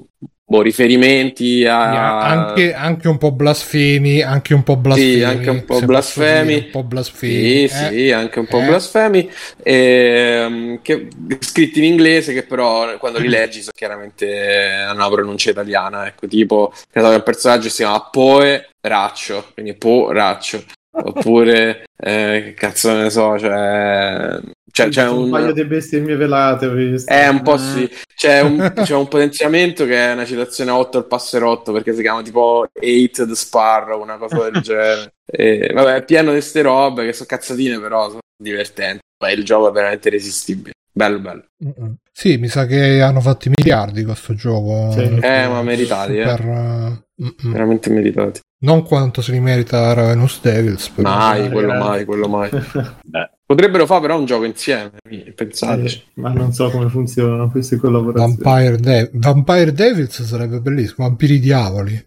boh, 0.51 0.63
riferimenti 0.63 1.65
a... 1.65 2.19
Anche, 2.23 2.75
anche 2.75 3.07
un 3.07 3.19
po' 3.19 3.31
blasfemi, 3.31 4.21
anche 4.21 4.53
un 4.53 4.65
po' 4.65 4.77
blasfemi. 4.77 5.13
Sì, 5.13 5.23
anche 5.23 5.49
un 5.51 5.65
po' 5.65 5.81
blasfemi. 5.81 6.55
dire, 6.55 6.65
Un 6.65 6.71
po' 6.73 6.83
blasfemi. 6.83 7.33
Sì, 7.33 7.63
eh. 7.63 7.69
sì, 7.69 8.11
anche 8.11 8.39
un 8.41 8.47
po' 8.47 8.59
Eh. 8.59 8.67
blasfemi, 8.67 9.31
ehm, 9.63 10.83
che- 10.83 11.07
scritti 11.39 11.79
in 11.79 11.85
inglese 11.85 12.33
che 12.33 12.43
però 12.43 12.99
quando 12.99 13.21
li 13.21 13.29
leggi 13.29 13.63
so 13.63 13.71
chiaramente 13.73 14.27
hanno 14.43 14.95
una 14.95 15.09
pronuncia 15.09 15.51
italiana, 15.51 16.09
ecco, 16.09 16.27
tipo 16.27 16.73
il 16.93 17.23
personaggio 17.23 17.69
si 17.69 17.83
chiama 17.85 18.09
Poe 18.11 18.71
Raccio, 18.81 19.51
quindi 19.55 19.75
Po 19.75 20.11
Raccio, 20.11 20.65
oppure 20.91 21.85
eh, 21.97 22.43
che 22.45 22.55
cazzo 22.55 22.93
ne 22.93 23.09
so, 23.09 23.39
cioè, 23.39 24.41
cioè 24.71 24.89
c'è 24.89 25.09
un... 25.09 25.25
un... 25.25 25.31
paio 25.31 25.53
di 25.53 25.65
bestemmie 25.65 26.17
velate. 26.17 26.67
ho 26.67 26.73
visto. 26.73 27.11
È 27.11 27.29
un 27.29 27.43
po' 27.43 27.57
sì, 27.57 27.91
c'è 28.15 28.41
un, 28.41 28.73
c'è 28.75 28.95
un 28.95 29.09
potenziamento 29.09 29.85
che 29.85 29.97
è 29.97 30.13
una 30.13 30.25
citazione 30.25 30.71
a 30.71 30.79
8 30.79 30.99
al 30.99 31.07
passerotto 31.07 31.73
perché 31.73 31.95
si 31.95 32.03
chiama 32.03 32.23
tipo 32.23 32.67
8 32.73 33.27
the 33.27 33.35
Sparrow, 33.35 34.01
una 34.01 34.17
cosa 34.17 34.49
del 34.49 34.61
genere. 34.63 35.15
E, 35.27 35.71
vabbè, 35.73 35.97
è 35.97 36.05
pieno 36.05 36.31
di 36.31 36.39
queste 36.39 36.63
robe 36.63 37.07
che 37.07 37.13
sono 37.13 37.29
cazzatine, 37.29 37.79
però 37.81 38.09
sono 38.09 38.21
divertenti. 38.43 39.01
Beh, 39.17 39.33
il 39.33 39.45
gioco 39.45 39.69
è 39.69 39.73
veramente 39.73 40.09
irresistibile. 40.09 40.73
Bello, 40.93 41.19
bello. 41.21 41.45
Mm-mm. 41.65 41.95
Sì, 42.13 42.37
mi 42.37 42.49
sa 42.49 42.67
che 42.67 43.01
hanno 43.01 43.21
fatto 43.21 43.49
i 43.49 43.53
miliardi 43.57 44.03
con 44.03 44.13
questo 44.13 44.35
gioco. 44.35 44.91
Sì. 44.93 45.19
Eh, 45.21 45.47
ma 45.47 45.63
meritati, 45.63 46.19
eh. 46.19 46.29
Super, 46.29 46.45
uh, 46.45 47.23
mm-mm. 47.23 47.53
Veramente 47.53 47.91
meritati. 47.91 48.41
Non 48.63 48.83
quanto 48.83 49.23
se 49.23 49.33
li 49.33 49.41
merita 49.41 49.93
Ravenous 49.93 50.41
Devils. 50.43 50.89
Però. 50.91 51.09
Mai, 51.09 51.41
dai, 51.41 51.51
quello 51.51 51.75
mai, 51.75 52.05
quello 52.05 52.29
mai. 52.29 52.51
Beh, 53.05 53.31
Potrebbero 53.47 53.87
fare 53.87 54.03
però 54.03 54.19
un 54.19 54.27
gioco 54.27 54.45
insieme, 54.45 54.93
pensate. 55.35 55.87
Eh, 55.87 56.03
ma 56.15 56.33
non 56.33 56.53
so 56.53 56.71
come 56.71 56.89
funzionano 56.89 57.51
queste 57.51 57.79
collaborazioni. 57.79 58.37
Vampire, 58.41 58.77
De- 58.77 59.11
Vampire 59.15 59.73
Devils 59.73 60.23
sarebbe 60.23 60.61
bellissimo. 60.61 61.09
Vampiri 61.09 61.41
diavoli. 61.41 62.07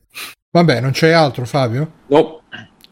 Vabbè, 0.52 0.80
non 0.80 0.92
c'è 0.92 1.12
altro, 1.12 1.46
Fabio? 1.46 1.92
No. 2.08 2.44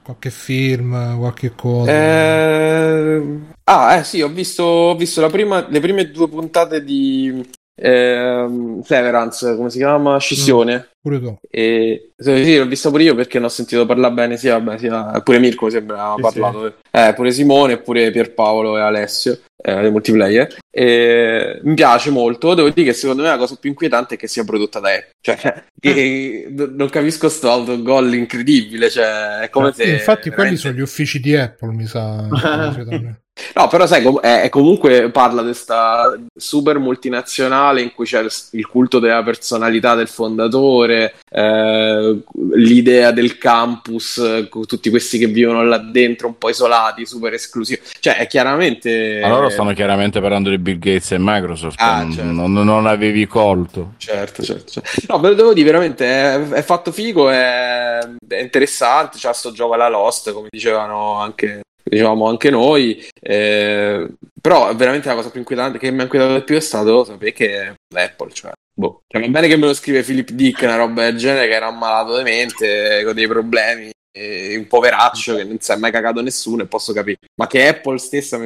Qualche 0.03 0.31
film, 0.31 1.17
qualche 1.19 1.53
cosa? 1.55 1.91
Eh... 1.91 3.21
Ah, 3.65 3.95
eh 3.95 4.03
sì, 4.03 4.21
ho 4.21 4.27
visto, 4.29 4.63
ho 4.63 4.95
visto 4.95 5.21
la 5.21 5.29
prima, 5.29 5.65
le 5.69 5.79
prime 5.79 6.09
due 6.11 6.27
puntate 6.27 6.83
di 6.83 7.47
Ehm, 7.83 8.81
Severance, 8.83 9.55
come 9.55 9.69
si 9.69 9.77
chiama? 9.77 10.17
Scissione. 10.19 10.89
Pure 11.01 11.19
tu. 11.19 11.35
E, 11.49 12.11
sì, 12.15 12.43
sì, 12.43 12.57
l'ho 12.57 12.67
visto 12.67 12.91
pure 12.91 13.01
io 13.03 13.15
perché 13.15 13.39
ne 13.39 13.45
ho 13.45 13.49
sentito 13.49 13.87
parlare 13.87 14.13
bene 14.13 14.37
sia, 14.37 14.59
vabbè, 14.59 14.77
sia 14.77 15.19
pure 15.23 15.39
Mirko 15.39 15.65
mi 15.65 15.71
sembra 15.71 16.11
ha 16.11 16.15
Sì, 16.15 16.21
parlato, 16.21 16.75
Eh, 16.91 17.13
pure 17.15 17.31
Simone, 17.31 17.77
pure 17.79 18.11
Pierpaolo 18.11 18.77
e 18.77 18.81
Alessio 18.81 19.39
eh, 19.63 19.81
dei 19.81 19.89
multiplayer. 19.89 20.57
E 20.69 21.59
mi 21.63 21.73
piace 21.73 22.11
molto. 22.11 22.53
Devo 22.53 22.69
dire 22.69 22.87
che 22.91 22.93
secondo 22.93 23.23
me 23.23 23.29
la 23.29 23.37
cosa 23.37 23.55
più 23.59 23.69
inquietante 23.71 24.13
è 24.13 24.17
che 24.17 24.27
sia 24.27 24.43
prodotta 24.43 24.79
da 24.79 24.89
Apple. 24.89 25.11
Cioè, 25.19 25.63
che- 25.79 26.47
non 26.55 26.89
capisco 26.89 27.29
sto 27.29 27.49
autogol 27.49 28.13
incredibile. 28.13 28.89
Cioè, 28.91 29.39
è 29.39 29.49
come 29.49 29.71
se. 29.73 29.83
Infatti, 29.85 30.29
quelli 30.29 30.35
veramente- 30.35 30.61
sono 30.61 30.73
gli 30.75 30.81
uffici 30.81 31.19
di 31.19 31.35
Apple, 31.35 31.71
mi 31.73 31.87
sa. 31.87 32.27
No, 33.55 33.67
però 33.69 33.87
sai, 33.87 34.03
com- 34.03 34.19
è, 34.19 34.41
è 34.43 34.49
comunque 34.49 35.09
parla 35.09 35.39
di 35.41 35.47
questa 35.47 36.13
super 36.35 36.77
multinazionale 36.79 37.81
in 37.81 37.91
cui 37.93 38.05
c'è 38.05 38.19
il, 38.21 38.29
il 38.51 38.67
culto 38.67 38.99
della 38.99 39.23
personalità 39.23 39.95
del 39.95 40.09
fondatore, 40.09 40.90
eh, 41.29 42.17
l'idea 42.55 43.11
del 43.11 43.37
campus, 43.37 44.17
eh, 44.17 44.47
con 44.49 44.65
tutti 44.65 44.89
questi 44.89 45.17
che 45.17 45.27
vivono 45.27 45.63
là 45.63 45.77
dentro 45.77 46.27
un 46.27 46.37
po' 46.37 46.49
isolati, 46.49 47.05
super 47.05 47.33
esclusivi. 47.33 47.81
Cioè, 47.99 48.17
è 48.17 48.27
chiaramente... 48.27 49.19
Ma 49.21 49.29
loro 49.29 49.49
stanno 49.49 49.73
chiaramente 49.73 50.19
parlando 50.21 50.49
di 50.49 50.57
Bill 50.57 50.79
Gates 50.79 51.11
e 51.11 51.17
Microsoft, 51.19 51.79
Ah, 51.79 52.01
non, 52.03 52.11
certo. 52.11 52.31
non- 52.31 52.53
non 52.53 52.85
avevi 52.87 53.25
colto. 53.27 53.93
Certo, 53.97 54.43
certo, 54.43 54.71
certo. 54.71 54.89
No, 55.07 55.19
ve 55.19 55.29
lo 55.29 55.35
devo 55.35 55.53
dire, 55.53 55.65
veramente 55.71 56.05
è, 56.05 56.47
è 56.49 56.61
fatto 56.61 56.91
figo, 56.91 57.29
è, 57.29 57.99
è 58.27 58.39
interessante. 58.41 59.17
C'ha 59.19 59.33
sto 59.33 59.51
gioco 59.51 59.73
alla 59.73 59.89
Lost, 59.89 60.31
come 60.33 60.47
dicevano 60.49 61.15
anche, 61.19 61.61
dicevamo 61.83 62.27
anche 62.27 62.49
noi. 62.49 63.03
eh, 63.19 64.07
però 64.41 64.73
veramente 64.73 65.07
la 65.07 65.13
cosa 65.15 65.29
più 65.29 65.39
inquietante 65.39 65.77
che 65.77 65.91
mi 65.91 65.99
ha 65.99 66.03
inquietato 66.03 66.33
di 66.33 66.41
più 66.43 66.55
è 66.55 66.59
stato 66.59 67.03
sapere 67.03 67.31
che 67.31 67.73
l'Apple, 67.93 68.31
cioè, 68.33 68.51
boh. 68.81 69.03
Cioè, 69.07 69.21
va 69.21 69.27
bene 69.27 69.47
che 69.47 69.55
me 69.55 69.67
lo 69.67 69.73
scrive 69.73 70.03
Philip 70.03 70.31
Dick, 70.31 70.61
una 70.63 70.75
roba 70.75 71.03
del 71.03 71.17
genere, 71.17 71.47
che 71.47 71.53
era 71.53 71.69
un 71.69 71.77
malato 71.77 72.17
di 72.17 72.23
mente, 72.23 73.01
con 73.05 73.13
dei 73.13 73.27
problemi. 73.27 73.89
e 74.13 74.57
un 74.57 74.67
poveraccio 74.67 75.37
che 75.37 75.45
non 75.45 75.57
si 75.59 75.71
è 75.71 75.77
mai 75.77 75.89
cagato 75.89 76.21
nessuno 76.21 76.63
e 76.63 76.65
posso 76.65 76.91
capire 76.91 77.19
ma 77.35 77.47
che 77.47 77.65
Apple 77.69 77.97
stessa 77.97 78.37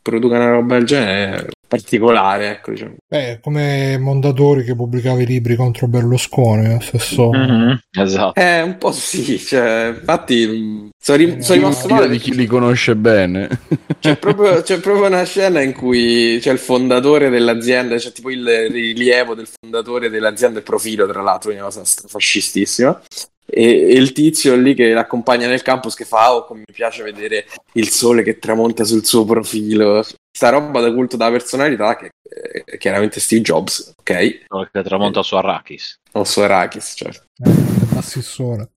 produca 0.00 0.36
una 0.36 0.52
roba 0.52 0.76
del 0.76 0.86
genere 0.86 1.50
particolare 1.72 2.50
ecco 2.50 2.70
diciamo. 2.72 2.96
Beh, 3.08 3.38
come 3.40 3.96
Mondadori 3.96 4.62
che 4.62 4.76
pubblicava 4.76 5.22
i 5.22 5.26
libri 5.26 5.56
contro 5.56 5.88
Berlusconi, 5.88 6.68
lo 6.68 6.80
stesso. 6.80 7.32
Mhm, 7.32 7.80
Esatto. 7.92 8.38
Eh, 8.38 8.60
un 8.60 8.76
po' 8.76 8.92
sì, 8.92 9.38
cioè, 9.38 9.94
infatti 9.98 10.46
mh, 10.46 10.90
sono, 10.98 11.16
rim- 11.16 11.38
sono 11.38 11.60
rimasto 11.60 11.88
male 11.88 12.08
di 12.10 12.18
chi 12.18 12.34
li 12.34 12.44
conosce 12.44 12.94
bene. 12.94 13.48
C'è 14.00 14.16
proprio, 14.20 14.60
c'è 14.60 14.80
proprio 14.80 15.06
una 15.06 15.24
scena 15.24 15.62
in 15.62 15.72
cui 15.72 16.38
c'è 16.42 16.52
il 16.52 16.58
fondatore 16.58 17.30
dell'azienda, 17.30 17.96
c'è 17.96 18.12
tipo 18.12 18.30
il 18.30 18.44
rilievo 18.70 19.34
del 19.34 19.48
fondatore 19.48 20.10
dell'azienda, 20.10 20.58
il 20.58 20.64
profilo 20.64 21.06
tra 21.06 21.22
l'altro, 21.22 21.52
una 21.52 21.62
cosa 21.62 21.82
fascistissima. 21.84 23.00
E, 23.54 23.90
e 23.90 23.98
il 23.98 24.12
tizio 24.12 24.56
lì 24.56 24.74
che 24.74 24.92
l'accompagna 24.92 25.46
nel 25.46 25.60
campus 25.60 25.94
che 25.94 26.06
fa: 26.06 26.34
Oh, 26.34 26.46
come 26.46 26.60
mi 26.66 26.72
piace 26.72 27.02
vedere 27.02 27.46
il 27.74 27.90
sole 27.90 28.22
che 28.22 28.38
tramonta 28.38 28.84
sul 28.84 29.04
suo 29.04 29.26
profilo. 29.26 30.02
Sta 30.34 30.48
roba 30.48 30.80
da 30.80 30.90
culto 30.92 31.18
della 31.18 31.30
personalità 31.30 31.94
che 31.96 32.12
è 32.64 32.78
chiaramente 32.78 33.20
Steve 33.20 33.42
Jobs, 33.42 33.92
ok? 33.98 34.46
Quello 34.46 34.68
che 34.72 34.82
tramonta 34.82 35.22
su 35.22 35.34
Arrakis. 35.34 35.98
O 36.12 36.24
su 36.24 36.40
Arrakis, 36.40 36.94
certo. 36.96 37.24
L'assessore. 37.94 38.70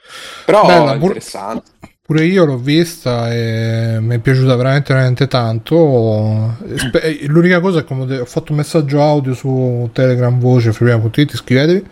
Però 0.43 0.65
Bella, 0.65 0.91
è 0.91 0.97
pur- 0.97 1.03
interessante. 1.03 1.72
Pure 2.02 2.26
io 2.26 2.45
l'ho 2.45 2.57
vista 2.57 3.34
e 3.34 3.97
mi 3.99 4.15
è 4.15 4.19
piaciuta 4.19 4.56
veramente, 4.56 4.93
veramente 4.93 5.27
tanto. 5.27 6.56
Eh, 7.02 7.26
L'unica 7.27 7.60
cosa 7.61 7.80
è 7.80 7.84
come 7.84 8.19
ho 8.19 8.26
fatto 8.26 8.52
un 8.52 8.60
messaggio 8.60 9.02
audio 9.02 9.34
su 9.34 9.89
Telegram 9.91 10.38
Voce, 10.38 10.72
freemium.it, 10.72 11.34
iscrivetevi. 11.34 11.85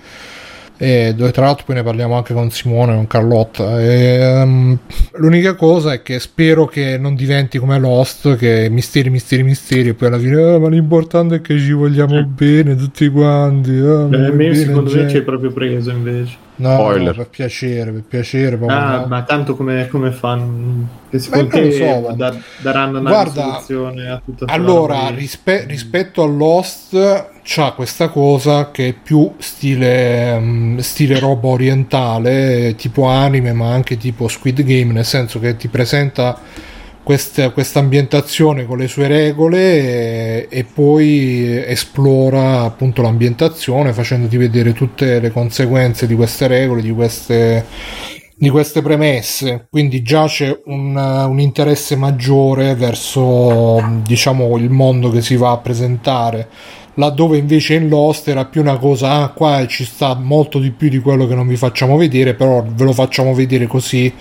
E 0.84 1.14
dove 1.15 1.31
tra 1.31 1.45
l'altro 1.45 1.64
poi 1.65 1.76
ne 1.76 1.84
parliamo 1.84 2.15
anche 2.15 2.34
con 2.34 2.51
Simone, 2.51 2.93
con 2.93 3.07
Carlotta. 3.07 3.80
E, 3.80 4.15
ehm, 4.15 4.77
l'unica 5.14 5.55
cosa 5.55 5.93
è 5.93 6.01
che 6.01 6.19
spero 6.19 6.65
che 6.65 6.97
non 6.97 7.15
diventi 7.15 7.57
come 7.57 7.80
Lost, 7.80 8.35
che 8.35 8.68
misteri, 8.69 9.10
misteri, 9.10 9.43
misteri, 9.43 9.89
e 9.89 9.93
poi 9.93 10.10
alla 10.10 10.19
fine, 10.19 10.41
"Ah, 10.41 10.60
ma 10.60 10.68
l'importante 10.68 11.35
è 11.35 11.41
che 11.41 11.57
ci 11.57 11.72
vogliamo 11.72 12.26
bene 12.26 12.76
tutti 12.76 13.07
quanti. 13.07 13.72
ah, 13.72 13.73
Eh, 13.73 14.07
voglio 14.07 14.34
me, 14.34 14.55
secondo 14.55 14.89
me 14.89 14.89
gente." 14.97 15.10
ci 15.10 15.15
hai 15.18 15.23
proprio 15.23 15.51
preso 15.53 15.89
invece. 15.91 16.43
No, 16.55 16.95
no, 16.95 17.11
per 17.13 17.27
piacere, 17.30 17.91
per 17.91 18.03
piacere. 18.07 18.59
Ah, 18.67 18.99
no. 18.99 19.05
ma 19.07 19.23
tanto 19.23 19.55
come, 19.55 19.88
come 19.88 20.11
fanno? 20.11 20.88
Che 21.09 21.17
secondo 21.17 21.47
te 21.47 21.71
so, 21.71 21.99
ma- 22.01 22.13
da- 22.13 22.35
daranno 22.61 22.99
una 22.99 23.09
Guarda, 23.09 23.57
a 23.57 24.21
tutta 24.23 24.45
Allora, 24.45 25.09
rispe- 25.09 25.65
rispetto 25.65 26.21
a 26.21 26.27
Lost, 26.27 27.30
c'ha 27.41 27.71
questa 27.71 28.09
cosa 28.09 28.69
che 28.69 28.89
è 28.89 28.93
più 28.93 29.34
stile, 29.39 30.39
mm, 30.39 30.77
stile 30.77 31.19
roba 31.19 31.47
orientale, 31.47 32.75
tipo 32.75 33.05
anime, 33.05 33.51
ma 33.53 33.71
anche 33.71 33.97
tipo 33.97 34.27
Squid 34.27 34.61
Game, 34.63 34.93
nel 34.93 35.05
senso 35.05 35.39
che 35.39 35.55
ti 35.55 35.67
presenta 35.67 36.39
questa 37.03 37.80
ambientazione 37.80 38.65
con 38.65 38.77
le 38.77 38.88
sue 38.88 39.07
regole 39.07 40.47
e, 40.47 40.47
e 40.49 40.63
poi 40.63 41.61
esplora 41.65 42.61
appunto 42.61 43.01
l'ambientazione 43.01 43.93
facendoti 43.93 44.38
vedere 44.38 44.73
tutte 44.73 45.19
le 45.19 45.30
conseguenze 45.30 46.07
di 46.07 46.15
queste 46.15 46.47
regole, 46.47 46.81
di 46.81 46.91
queste 46.91 47.65
di 48.35 48.49
queste 48.49 48.81
premesse, 48.81 49.67
quindi 49.69 50.01
già 50.01 50.25
c'è 50.25 50.53
un, 50.65 50.95
un 50.95 51.39
interesse 51.39 51.95
maggiore 51.95 52.75
verso 52.75 53.81
diciamo 54.03 54.57
il 54.57 54.69
mondo 54.69 55.09
che 55.09 55.21
si 55.21 55.38
va 55.38 55.51
a 55.51 55.59
presentare. 55.59 56.49
Laddove 56.95 57.38
invece 57.38 57.75
in 57.75 57.88
Lost 57.88 58.27
era 58.27 58.45
più 58.45 58.61
una 58.61 58.77
cosa 58.77 59.21
ah 59.21 59.30
qua 59.30 59.65
ci 59.65 59.84
sta 59.85 60.13
molto 60.15 60.59
di 60.59 60.71
più 60.71 60.89
di 60.89 60.99
quello 60.99 61.25
che 61.25 61.34
non 61.34 61.47
vi 61.47 61.55
facciamo 61.55 61.97
vedere 61.97 62.35
però 62.35 62.63
ve 62.67 62.84
lo 62.84 62.93
facciamo 62.93 63.34
vedere 63.34 63.65
così 63.65 64.13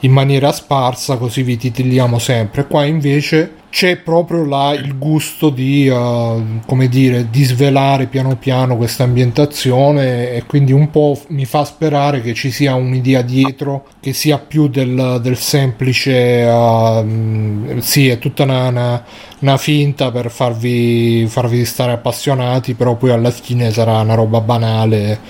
in 0.00 0.12
maniera 0.12 0.52
sparsa 0.52 1.16
così 1.16 1.42
vi 1.42 1.56
titiliamo 1.56 2.18
sempre. 2.18 2.66
Qua 2.66 2.84
invece 2.84 3.58
c'è 3.70 3.96
proprio 3.98 4.46
là 4.46 4.72
il 4.72 4.96
gusto 4.96 5.50
di 5.50 5.86
eh, 5.86 6.42
come 6.66 6.88
dire 6.88 7.28
di 7.30 7.44
svelare 7.44 8.06
piano 8.06 8.36
piano 8.36 8.76
questa 8.76 9.04
ambientazione 9.04 10.32
e 10.32 10.44
quindi 10.46 10.72
un 10.72 10.90
po' 10.90 11.20
mi 11.28 11.44
fa 11.44 11.64
sperare 11.64 12.22
che 12.22 12.32
ci 12.32 12.50
sia 12.50 12.74
un'idea 12.74 13.20
dietro 13.20 13.86
che 14.00 14.14
sia 14.14 14.38
più 14.38 14.68
del, 14.68 15.20
del 15.22 15.36
semplice 15.36 16.12
eh, 16.12 17.76
sì 17.78 18.08
è 18.08 18.18
tutta 18.18 18.44
una, 18.44 18.68
una, 18.68 19.04
una 19.40 19.56
finta 19.56 20.10
per 20.10 20.30
farvi, 20.30 21.26
farvi 21.28 21.64
stare 21.64 21.92
appassionati 21.92 22.74
però 22.74 22.96
poi 22.96 23.10
alla 23.10 23.30
fine 23.30 23.70
sarà 23.70 24.00
una 24.00 24.14
roba 24.14 24.40
banale 24.40 25.20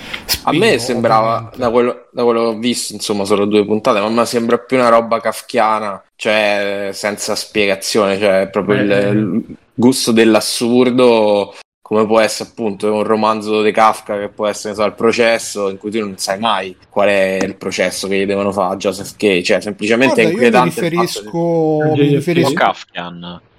A 0.43 0.51
me 0.51 0.65
spino, 0.67 0.79
sembrava, 0.79 1.51
da 1.55 1.69
quello, 1.69 2.07
da 2.11 2.23
quello 2.23 2.39
che 2.41 2.55
ho 2.55 2.57
visto, 2.57 2.93
insomma, 2.93 3.25
solo 3.25 3.45
due 3.45 3.65
puntate, 3.65 3.99
ma 3.99 4.07
a 4.07 4.09
me 4.09 4.25
sembra 4.25 4.57
più 4.57 4.77
una 4.77 4.89
roba 4.89 5.19
kafkiana, 5.19 6.01
cioè 6.15 6.89
senza 6.93 7.35
spiegazione, 7.35 8.17
cioè 8.17 8.49
proprio 8.51 8.81
il, 8.81 8.91
Eh. 8.91 9.09
il 9.09 9.43
gusto 9.73 10.11
dell'assurdo, 10.11 11.53
come 11.89 12.05
può 12.05 12.19
essere 12.19 12.49
appunto 12.49 12.93
un 12.93 13.01
romanzo 13.01 13.63
di 13.63 13.71
Kafka 13.71 14.15
che 14.19 14.29
può 14.29 14.45
essere, 14.45 14.75
so, 14.75 14.83
il 14.83 14.93
processo, 14.93 15.69
in 15.71 15.77
cui 15.79 15.89
tu 15.89 15.97
non 15.99 16.13
sai 16.19 16.37
mai 16.37 16.77
qual 16.87 17.07
è 17.07 17.39
il 17.41 17.55
processo 17.55 18.07
che 18.07 18.19
gli 18.19 18.25
devono 18.27 18.51
fare 18.51 18.75
a 18.75 18.77
Joseph 18.77 19.15
Kay, 19.17 19.41
cioè 19.41 19.59
semplicemente 19.59 20.21
Guarda, 20.21 20.29
è 20.29 20.33
io 20.33 20.37
mi 20.37 20.45
inquietante. 20.45 20.69
fatto 20.69 20.87
riferisco, 20.87 21.93
di- 21.95 22.01
mi 22.01 22.13
riferisco- 22.13 22.49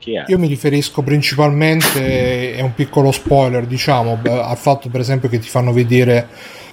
è? 0.04 0.24
Io 0.28 0.38
mi 0.38 0.46
riferisco 0.46 1.02
principalmente, 1.02 2.54
è 2.54 2.60
un 2.60 2.72
piccolo 2.72 3.10
spoiler, 3.10 3.66
diciamo, 3.66 4.20
al 4.22 4.56
fatto 4.56 4.88
per 4.88 5.00
esempio 5.00 5.28
che 5.28 5.40
ti 5.40 5.48
fanno 5.48 5.72
vedere 5.72 6.28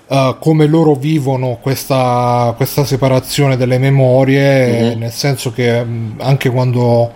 eh, 0.09 0.35
come 0.39 0.67
loro 0.67 0.93
vivono 0.93 1.57
questa, 1.59 2.53
questa 2.55 2.85
separazione 2.85 3.57
delle 3.57 3.79
memorie, 3.79 4.93
Mhm. 4.93 4.99
nel 4.99 5.11
senso 5.11 5.51
che 5.51 5.83
mh, 5.83 6.17
anche 6.19 6.49
quando, 6.51 7.11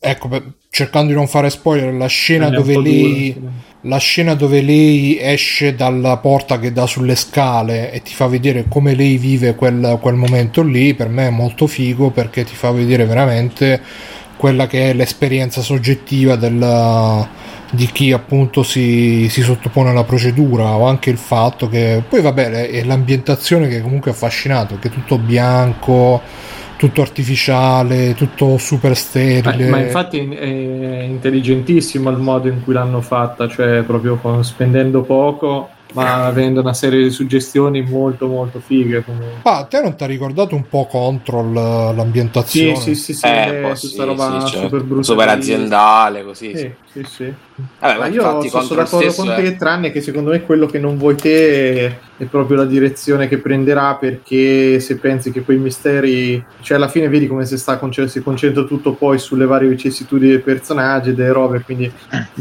ecco, 0.00 0.28
beh, 0.28 0.42
cercando 0.74 1.08
di 1.08 1.14
non 1.14 1.28
fare 1.28 1.50
spoiler, 1.50 1.92
la 1.92 2.06
scena 2.06 2.48
dove 2.48 2.78
lei... 2.80 3.34
dura, 3.38 3.50
La 3.82 3.98
scena 3.98 4.34
dove 4.34 4.62
lei 4.62 5.18
esce 5.20 5.74
dalla 5.74 6.16
porta 6.16 6.58
che 6.58 6.72
dà 6.72 6.86
sulle 6.86 7.14
scale 7.14 7.92
e 7.92 8.00
ti 8.00 8.14
fa 8.14 8.26
vedere 8.26 8.64
come 8.68 8.94
lei 8.94 9.18
vive 9.18 9.54
quel, 9.54 9.98
quel 10.00 10.14
momento 10.14 10.62
lì, 10.62 10.94
per 10.94 11.08
me 11.08 11.26
è 11.26 11.30
molto 11.30 11.66
figo 11.66 12.10
perché 12.10 12.44
ti 12.44 12.54
fa 12.54 12.70
vedere 12.70 13.04
veramente 13.04 13.82
quella 14.36 14.66
che 14.66 14.88
è 14.90 14.94
l'esperienza 14.94 15.60
soggettiva 15.60 16.36
del- 16.36 17.28
di 17.70 17.86
chi 17.92 18.12
appunto 18.12 18.62
si, 18.62 19.28
si 19.28 19.42
sottopone 19.42 19.90
alla 19.90 20.04
procedura 20.04 20.74
o 20.76 20.86
anche 20.86 21.10
il 21.10 21.16
fatto 21.18 21.68
che 21.68 22.02
poi 22.06 22.20
vabbè 22.20 22.68
è 22.68 22.82
l'ambientazione 22.84 23.68
che 23.68 23.80
comunque 23.80 24.10
è 24.10 24.14
affascinante 24.14 24.78
che 24.78 24.88
è 24.88 24.90
tutto 24.90 25.16
bianco 25.18 26.20
tutto 26.82 27.00
artificiale 27.00 28.12
tutto 28.14 28.58
super 28.58 28.96
sterile 28.96 29.66
Eh, 29.66 29.70
ma 29.70 29.78
infatti 29.78 30.18
è 30.18 31.02
intelligentissimo 31.04 32.10
il 32.10 32.16
modo 32.16 32.48
in 32.48 32.64
cui 32.64 32.72
l'hanno 32.72 33.00
fatta, 33.00 33.46
cioè 33.46 33.82
proprio 33.82 34.16
con- 34.16 34.42
spendendo 34.42 35.02
poco, 35.02 35.68
ma 35.94 36.26
avendo 36.26 36.60
una 36.60 36.74
serie 36.74 37.04
di 37.04 37.10
suggestioni 37.10 37.82
molto 37.82 38.26
molto 38.26 38.58
fighe 38.58 39.04
comunque. 39.04 39.42
Ah, 39.44 39.64
te 39.64 39.80
non 39.80 39.94
ti 39.94 40.02
ha 40.02 40.06
ricordato 40.08 40.56
un 40.56 40.66
po' 40.68 40.86
Control 40.86 41.56
eh, 41.56 41.94
l'ambientazione? 41.94 42.74
Sì, 42.74 42.94
sì, 42.96 43.12
sì, 43.12 43.14
sì, 43.14 43.26
Eh, 43.26 43.30
eh, 43.30 43.50
un 43.62 43.62
po' 43.62 43.78
tutta 43.78 44.02
sì, 44.02 44.04
roba 44.04 44.40
sì, 44.40 44.46
certo. 44.50 44.58
super 44.66 44.82
brutta. 44.82 45.02
super 45.04 45.28
aziendale, 45.28 46.24
così. 46.24 46.56
Sì, 46.56 46.72
sì, 46.92 47.04
sì. 47.04 47.34
Vabbè, 47.54 47.98
Ma 47.98 48.06
io 48.06 48.22
infatti 48.22 48.48
sono 48.48 48.66
d'accordo 48.68 49.10
stesso 49.10 49.22
con 49.22 49.32
è- 49.32 49.42
te, 49.42 49.56
tranne 49.56 49.92
che 49.92 50.00
secondo 50.00 50.30
me 50.30 50.42
quello 50.42 50.66
che 50.66 50.78
non 50.78 50.96
vuoi 50.96 51.16
te 51.16 51.74
è, 51.74 51.98
è 52.16 52.24
proprio 52.24 52.56
la 52.56 52.64
direzione 52.64 53.28
che 53.28 53.38
prenderà 53.38 53.94
perché 53.96 54.80
se 54.80 54.96
pensi 54.96 55.30
che 55.30 55.42
quei 55.42 55.58
misteri, 55.58 56.42
cioè 56.60 56.76
alla 56.78 56.88
fine 56.88 57.08
vedi 57.08 57.26
come 57.26 57.44
si, 57.44 57.58
sta, 57.58 57.78
si 58.06 58.22
concentra 58.22 58.62
tutto 58.62 58.92
poi 58.94 59.18
sulle 59.18 59.44
varie 59.44 59.68
vicissitudini 59.68 60.30
dei 60.30 60.40
personaggi 60.40 61.10
e 61.10 61.14
delle 61.14 61.32
robe, 61.32 61.60
quindi 61.60 61.90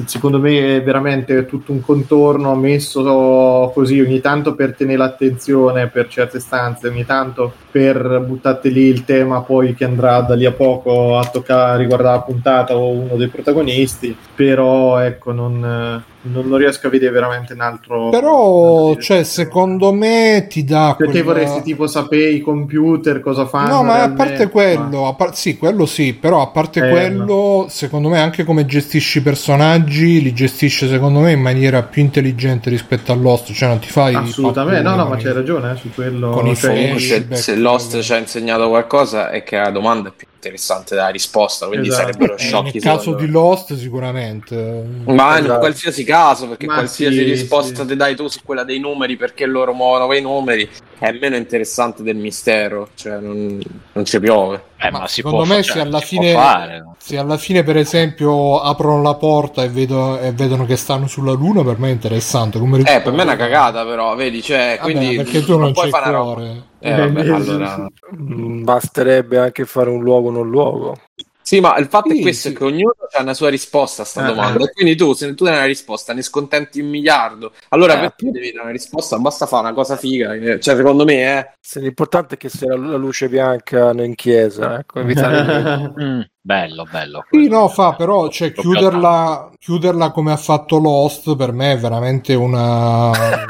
secondo 0.06 0.40
me 0.40 0.78
è 0.78 0.84
veramente 0.84 1.46
tutto 1.46 1.72
un 1.72 1.82
contorno 1.82 2.56
messo 2.56 3.72
così 3.74 4.00
ogni 4.00 4.22
tanto 4.22 4.56
per 4.56 4.76
tenere 4.76 4.98
l'attenzione 4.98 5.88
per 5.88 6.08
certe 6.08 6.40
stanze, 6.40 6.88
ogni 6.88 7.06
tanto 7.06 7.54
per 7.72 8.24
buttarti 8.26 8.72
lì 8.72 8.84
il 8.84 9.06
tema 9.06 9.42
poi 9.42 9.74
che 9.74 9.86
andrà 9.86 10.20
da 10.22 10.36
lì 10.36 10.46
a 10.46 10.52
poco 10.52 11.18
a 11.18 11.26
toccare 11.26 11.78
riguardare 11.78 12.18
la 12.18 12.24
puntata 12.24 12.76
o 12.76 12.90
uno 12.90 13.16
dei 13.16 13.28
protagonisti, 13.28 14.16
però 14.36 15.01
ecco 15.06 15.32
non, 15.32 16.04
non, 16.24 16.48
non 16.48 16.58
riesco 16.58 16.88
a 16.88 16.90
vedere 16.90 17.12
veramente 17.12 17.54
un 17.54 17.62
altro... 17.62 18.10
Però, 18.10 18.96
cioè, 18.98 19.24
secondo 19.24 19.92
me 19.92 20.46
ti 20.50 20.64
dà. 20.64 20.96
Perché 20.98 21.24
quella- 21.24 21.40
vorresti 21.40 21.62
tipo 21.64 21.88
sapere 21.88 22.30
i 22.30 22.42
computer 22.42 23.20
cosa 23.22 23.46
fanno? 23.48 23.76
No, 23.76 23.84
ma 23.84 24.04
a 24.04 24.12
parte 24.12 24.50
quello, 24.50 25.08
a 25.08 25.14
par- 25.16 25.36
sì, 25.36 25.58
quello 25.58 25.86
sì, 25.86 26.14
però 26.14 26.42
a 26.42 26.48
parte 26.48 26.86
Eh, 26.86 26.90
quello, 26.90 27.66
secondo 27.70 28.10
me 28.10 28.20
anche 28.20 28.44
come 28.44 28.66
gestisci 28.66 29.18
i 29.20 29.22
personaggi, 29.22 30.22
li 30.22 30.34
gestisce 30.34 30.88
secondo 30.88 31.20
me 31.20 31.32
in 31.32 31.42
maniera 31.42 31.82
più 31.84 32.02
intelligente 32.02 32.70
rispetto 32.70 33.12
all'Host, 33.12 33.52
cioè 33.54 33.70
non 33.70 33.80
ti 33.80 33.90
fai... 33.90 34.14
Assolutamente, 34.16 34.82
no, 34.82 34.96
no, 34.96 35.06
ma 35.08 35.18
c'hai 35.18 35.34
ragione 35.34 35.72
eh, 35.72 35.76
su 35.76 35.90
quello. 35.94 36.30
con 36.32 36.48
i 36.48 36.56
cioè, 36.56 36.96
se, 36.98 37.28
se 37.32 37.56
Lost 37.56 38.00
ci 38.02 38.14
ha 38.14 38.18
insegnato 38.18 38.70
qualcosa 38.70 39.30
è 39.30 39.44
che 39.44 39.58
la 39.58 39.70
domanda 39.72 40.10
è 40.10 40.12
più 40.16 40.28
interessante 40.34 40.96
della 40.96 41.10
risposta, 41.10 41.68
quindi 41.68 41.88
Esatto. 41.90 42.02
sarebbero 42.06 42.36
Eh, 42.36 42.40
sciocchi 42.40 42.72
nel 42.74 42.82
caso 42.84 43.14
di. 43.14 43.28
Lost 43.28 43.76
sicuramente. 43.76 44.84
Ma 45.06 45.38
in 45.38 45.44
Esatto. 45.46 45.60
qualsiasi 45.60 46.04
caso, 46.12 46.48
perché 46.48 46.66
Ma 46.66 46.74
qualsiasi 46.76 47.18
sì, 47.18 47.24
risposta 47.24 47.82
sì. 47.82 47.88
ti 47.90 47.96
dai 47.96 48.16
tu 48.16 48.28
su 48.28 48.40
quella 48.44 48.64
dei 48.64 48.80
numeri, 48.80 49.16
perché 49.18 49.46
loro 49.46 49.74
muovono 49.74 50.06
quei 50.06 50.22
numeri, 50.22 50.70
è 50.98 51.12
meno 51.14 51.36
interessante 51.36 52.04
del 52.04 52.16
mistero, 52.18 52.90
cioè 52.96 53.20
non, 53.20 53.60
non 53.94 54.06
ci 54.06 54.20
piove. 54.20 54.64
Eh, 54.78 54.92
Ma 54.92 55.00
ma 55.00 55.08
si 55.08 55.16
secondo 55.16 55.44
può, 55.44 55.46
me 55.46 55.64
cioè, 55.64 55.74
se 55.74 55.80
alla 55.80 56.00
si 56.00 56.16
può 56.16 56.24
fine 56.24 56.34
fare, 56.34 56.80
no? 56.80 56.96
se 57.00 57.18
alla 57.18 57.38
fine 57.38 57.64
per 57.64 57.78
esempio 57.78 58.60
aprono 58.62 59.02
la 59.02 59.16
porta 59.16 59.64
e, 59.64 59.70
vedo- 59.70 60.20
e 60.20 60.32
vedono 60.32 60.66
che 60.66 60.76
stanno 60.76 61.08
sulla 61.08 61.34
luna 61.34 61.64
per 61.64 61.78
me 61.80 61.90
è 61.90 61.92
interessante 61.92 62.60
come 62.60 62.80
Eh, 62.80 63.02
per 63.02 63.12
me 63.14 63.22
è 63.22 63.26
una 63.26 63.36
cagata, 63.36 63.86
però, 63.86 64.16
vedi, 64.16 64.42
cioè, 64.42 64.78
Vabbè, 64.80 64.92
quindi 64.92 65.16
perché 65.16 65.44
tu 65.44 65.58
non 65.58 65.72
puoi 65.72 65.90
c'hai 65.90 66.02
fare 66.02 66.12
roba. 66.12 66.34
cuore 66.34 66.64
Eh, 66.80 66.96
vabbè, 66.96 67.30
allora... 67.30 67.88
Mm, 68.16 68.64
Basterebbe 68.64 69.38
anche 69.38 69.66
fare 69.66 69.90
un 69.90 70.02
luogo 70.04 70.32
non 70.32 70.50
luogo. 70.50 70.96
Sì, 71.44 71.60
ma 71.60 71.76
il 71.78 71.88
fatto 71.88 72.10
Sì, 72.12 72.20
è 72.20 72.22
questo, 72.22 72.48
sì. 72.50 72.54
è 72.54 72.58
che 72.58 72.64
ognuno 72.64 72.94
ha 73.12 73.22
una 73.22 73.34
sua 73.34 73.50
risposta 73.50 74.04
a 74.04 74.06
sta 74.06 74.22
Eh, 74.22 74.26
domanda. 74.28 74.64
eh. 74.66 74.72
Quindi 74.72 74.96
tu, 74.96 75.14
se 75.14 75.34
tu 75.34 75.46
hai 75.46 75.54
una 75.54 75.66
risposta, 75.66 76.14
ne 76.14 76.22
scontenti 76.22 76.80
un 76.80 76.88
miliardo. 76.90 77.52
Allora, 77.70 77.96
Eh, 77.96 78.00
perché 78.00 78.32
devi 78.32 78.52
dare 78.52 78.64
una 78.64 78.72
risposta? 78.72 79.18
Basta 79.20 79.46
fare 79.48 79.64
una 79.64 79.74
cosa 79.74 79.98
figa. 79.98 80.34
che- 80.38 80.60
Cioè, 80.60 80.76
secondo 80.76 81.04
me, 81.04 81.40
eh. 81.40 81.52
Se 81.60 81.80
l'importante 81.80 82.36
è 82.36 82.38
che 82.38 82.50
sia 82.50 82.76
la, 82.78 82.96
luce 82.96 83.28
bianca 83.28 83.92
in 83.92 84.16
chiesa, 84.16 84.80
ecco, 84.80 85.00
evitare 85.00 85.94
Mm, 86.02 86.22
bello, 86.42 86.86
bello. 86.86 87.26
Sì, 87.30 87.48
no, 87.48 87.68
fa 87.70 87.96
però, 87.96 88.30
cioè, 88.30 88.52
chiuderla, 88.52 89.52
chiuderla 89.58 90.12
come 90.12 90.32
ha 90.32 90.38
fatto 90.38 90.78
Lost 90.80 91.36
per 91.36 91.52
me 91.52 91.74
è 91.74 91.78
veramente 91.78 92.34
una. 92.34 93.10
una 93.10 93.46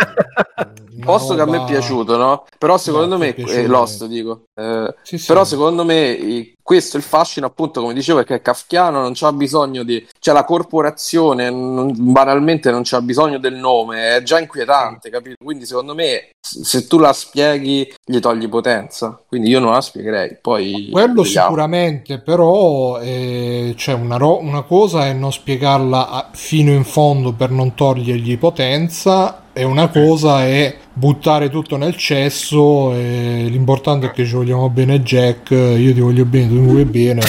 Posto 1.03 1.33
che 1.35 1.41
a 1.41 1.45
me 1.45 1.51
è 1.51 1.59
roba- 1.59 1.65
piaciuto, 1.65 2.17
no? 2.17 2.45
Però 2.61 2.77
secondo 2.77 3.17
No, 3.17 3.17
me, 3.17 3.33
ti 3.33 3.41
è 3.41 3.45
piaciuto. 3.45 3.59
eh, 3.59 3.65
Lost 3.65 4.05
dico, 4.05 4.43
eh, 4.53 4.93
Sì, 5.01 5.17
sì. 5.17 5.25
però 5.25 5.43
secondo 5.45 5.83
me 5.83 6.15
eh, 6.15 6.53
questo 6.61 6.95
è 6.95 6.99
il 6.99 7.05
fascino, 7.05 7.47
appunto, 7.47 7.81
come 7.81 7.93
dicevo, 7.95 8.19
perché 8.19 8.35
è 8.35 8.41
kafkiano, 8.43 9.01
non 9.01 9.13
c'ha 9.15 9.31
bisogno 9.33 9.81
di... 9.81 10.05
Cioè 10.19 10.31
la 10.35 10.43
corporazione, 10.45 11.49
non- 11.49 11.91
banalmente, 11.97 12.69
non 12.69 12.81
c'ha 12.83 13.01
bisogno 13.01 13.39
del 13.39 13.55
nome, 13.55 14.15
è 14.17 14.21
già 14.21 14.39
inquietante, 14.39 15.09
capito? 15.09 15.37
Quindi 15.43 15.65
secondo 15.65 15.95
me, 15.95 16.29
se 16.39 16.85
tu 16.85 16.99
la 16.99 17.13
spieghi, 17.13 17.91
gli 18.05 18.19
togli 18.19 18.47
potenza. 18.47 19.19
Quindi 19.27 19.49
io 19.49 19.59
non 19.59 19.71
la 19.73 19.81
spiegherei, 19.81 20.37
poi... 20.39 20.89
Quello 20.91 21.23
vediamo. 21.23 21.47
sicuramente, 21.47 22.19
però 22.19 22.99
eh, 23.01 23.73
cioè 23.75 23.95
una, 23.95 24.17
ro- 24.17 24.39
una 24.39 24.61
cosa 24.61 25.07
è 25.07 25.13
non 25.13 25.31
spiegarla 25.33 26.09
a- 26.09 26.29
fino 26.31 26.71
in 26.71 26.83
fondo 26.83 27.33
per 27.33 27.49
non 27.49 27.73
togliergli 27.73 28.37
potenza 28.37 29.37
e 29.53 29.65
una 29.65 29.89
cosa 29.89 30.45
è 30.45 30.77
buttare 30.93 31.49
tutto 31.49 31.75
nel 31.75 31.97
cesso 31.97 32.50
e 32.51 33.47
l'importante 33.49 34.07
è 34.07 34.11
che 34.11 34.25
ci 34.25 34.33
vogliamo 34.33 34.69
bene 34.69 35.01
Jack, 35.01 35.51
io 35.51 35.93
ti 35.93 35.99
voglio 35.99 36.25
bene, 36.25 36.47
tu 36.47 36.53
mi 36.59 36.67
vuoi 36.71 36.85
bene. 36.85 37.21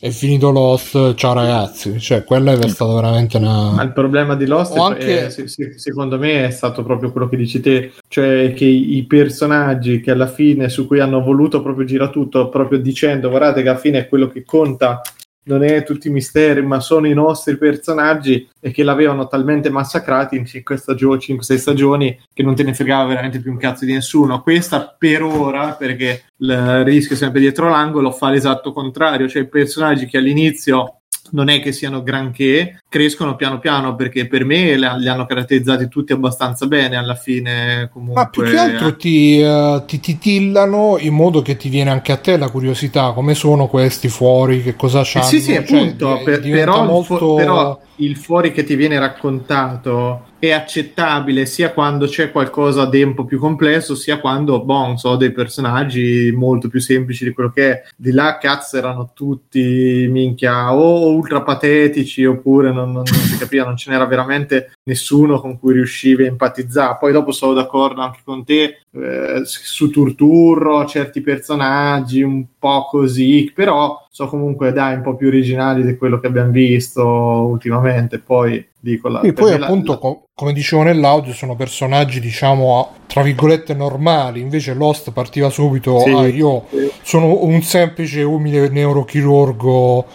È 0.00 0.10
finito 0.10 0.50
Lost, 0.52 1.14
ciao 1.16 1.32
ragazzi. 1.32 1.98
Cioè, 1.98 2.22
quella 2.22 2.52
è 2.52 2.68
stata 2.68 2.94
veramente 2.94 3.40
Ma 3.40 3.70
una. 3.70 3.82
il 3.82 3.92
problema 3.92 4.36
di 4.36 4.46
Lost 4.46 4.76
è- 4.76 4.78
anche- 4.80 5.26
è- 5.26 5.30
se- 5.30 5.48
se- 5.48 5.72
secondo 5.76 6.18
me 6.18 6.46
è 6.46 6.50
stato 6.50 6.84
proprio 6.84 7.10
quello 7.10 7.28
che 7.28 7.36
dici 7.36 7.58
te, 7.60 7.90
cioè 8.06 8.52
che 8.54 8.64
i 8.64 9.04
personaggi 9.08 10.00
che 10.00 10.12
alla 10.12 10.28
fine 10.28 10.68
su 10.68 10.86
cui 10.86 11.00
hanno 11.00 11.20
voluto 11.20 11.62
proprio 11.62 11.84
girare 11.84 12.12
tutto, 12.12 12.48
proprio 12.48 12.78
dicendo 12.78 13.28
guardate 13.28 13.62
che 13.62 13.68
alla 13.70 13.78
fine 13.78 13.98
è 13.98 14.08
quello 14.08 14.28
che 14.28 14.44
conta, 14.44 15.00
non 15.48 15.64
è 15.64 15.82
tutti 15.82 16.10
misteri, 16.10 16.62
ma 16.62 16.78
sono 16.78 17.06
i 17.06 17.14
nostri 17.14 17.56
personaggi 17.56 18.48
e 18.60 18.70
che 18.70 18.82
l'avevano 18.82 19.26
talmente 19.26 19.70
massacrati 19.70 20.36
in 20.36 20.44
5 20.44 20.76
stagioni, 20.76 21.20
5-6 21.20 21.56
stagioni 21.56 22.20
che 22.32 22.42
non 22.42 22.54
te 22.54 22.62
ne 22.62 22.74
fregava 22.74 23.06
veramente 23.06 23.40
più 23.40 23.50
un 23.50 23.56
cazzo 23.56 23.84
di 23.84 23.94
nessuno. 23.94 24.42
Questa 24.42 24.94
per 24.96 25.22
ora, 25.22 25.72
perché 25.72 26.24
il 26.36 26.84
rischio 26.84 27.14
è 27.14 27.18
sempre 27.18 27.40
dietro 27.40 27.68
l'angolo, 27.68 28.12
fa 28.12 28.30
l'esatto 28.30 28.72
contrario, 28.72 29.28
cioè 29.28 29.42
i 29.42 29.48
personaggi 29.48 30.06
che 30.06 30.18
all'inizio 30.18 30.97
non 31.32 31.48
è 31.48 31.60
che 31.60 31.72
siano 31.72 32.02
granché, 32.02 32.82
crescono 32.88 33.36
piano 33.36 33.58
piano 33.58 33.94
perché 33.94 34.26
per 34.26 34.44
me 34.44 34.76
li 34.76 35.08
hanno 35.08 35.26
caratterizzati 35.26 35.88
tutti 35.88 36.12
abbastanza 36.12 36.66
bene 36.66 36.96
alla 36.96 37.14
fine 37.14 37.88
comunque. 37.92 38.22
Ma 38.22 38.28
più 38.28 38.42
che 38.44 38.56
altro 38.56 38.96
ti, 38.96 39.40
eh, 39.40 39.82
ti 39.86 40.00
titillano 40.00 40.96
in 40.98 41.14
modo 41.14 41.42
che 41.42 41.56
ti 41.56 41.68
viene 41.68 41.90
anche 41.90 42.12
a 42.12 42.16
te 42.16 42.36
la 42.36 42.50
curiosità, 42.50 43.12
come 43.12 43.34
sono 43.34 43.66
questi 43.66 44.08
fuori, 44.08 44.62
che 44.62 44.76
cosa 44.76 45.00
Eh 45.00 45.04
c'hanno. 45.04 45.24
sì, 45.26 45.40
sì, 45.40 45.52
cioè, 45.52 45.58
appunto, 45.58 46.16
di- 46.16 46.24
per- 46.24 46.40
però, 46.40 46.84
molto... 46.84 47.34
però 47.34 47.80
il 47.98 48.16
fuori 48.16 48.52
che 48.52 48.64
ti 48.64 48.74
viene 48.74 48.98
raccontato 48.98 50.26
è 50.38 50.52
accettabile 50.52 51.46
sia 51.46 51.72
quando 51.72 52.06
c'è 52.06 52.30
qualcosa 52.30 52.86
di 52.86 53.02
un 53.02 53.14
po' 53.14 53.24
più 53.24 53.38
complesso, 53.40 53.96
sia 53.96 54.20
quando, 54.20 54.62
boh, 54.62 54.96
so, 54.96 55.16
dei 55.16 55.32
personaggi 55.32 56.32
molto 56.32 56.68
più 56.68 56.80
semplici 56.80 57.24
di 57.24 57.32
quello 57.32 57.50
che 57.50 57.70
è. 57.70 57.82
Di 57.96 58.12
là, 58.12 58.38
cazzo, 58.38 58.76
erano 58.76 59.10
tutti, 59.14 60.06
minchia, 60.08 60.72
o 60.74 61.10
ultra 61.10 61.42
patetici, 61.42 62.24
oppure 62.24 62.70
non, 62.70 62.92
non- 62.92 63.02
non 63.04 63.22
si 63.22 63.36
capiva, 63.36 63.64
non 63.64 63.76
ce 63.76 63.90
n'era 63.90 64.06
veramente 64.06 64.72
nessuno 64.84 65.40
con 65.40 65.58
cui 65.58 65.72
riuscivi 65.72 66.24
a 66.24 66.28
empatizzare. 66.28 66.96
Poi 67.00 67.12
dopo 67.12 67.32
sono 67.32 67.54
d'accordo 67.54 68.00
anche 68.00 68.20
con 68.24 68.44
te 68.44 68.82
eh, 68.92 69.42
su 69.44 69.90
Turturro, 69.90 70.84
certi 70.86 71.20
personaggi, 71.20 72.22
un 72.22 72.44
po' 72.58 72.86
così, 72.88 73.50
però 73.54 74.06
so 74.10 74.26
comunque 74.28 74.72
dai 74.72 74.94
un 74.96 75.02
po' 75.02 75.14
più 75.14 75.28
originali 75.28 75.84
di 75.84 75.96
quello 75.96 76.18
che 76.20 76.26
abbiamo 76.26 76.50
visto 76.50 77.04
ultimamente. 77.06 78.18
Poi 78.18 78.66
dico 78.80 79.08
la, 79.08 79.20
Sì, 79.22 79.32
per 79.32 79.44
poi 79.44 79.58
la- 79.58 79.66
appunto, 79.66 79.92
la- 79.92 79.98
co- 79.98 80.22
come 80.34 80.52
dicevo 80.52 80.82
nell'audio, 80.82 81.32
sono 81.32 81.54
personaggi, 81.56 82.20
diciamo, 82.20 82.92
tra 83.06 83.22
virgolette 83.22 83.74
normali. 83.74 84.40
Invece 84.40 84.74
Lost 84.74 85.12
partiva 85.12 85.50
subito, 85.50 85.98
Sì. 86.00 86.10
ah, 86.10 86.26
io 86.26 86.64
sono 87.02 87.42
un 87.44 87.62
semplice, 87.62 88.22
umile 88.22 88.68
neurochirurgo 88.68 90.06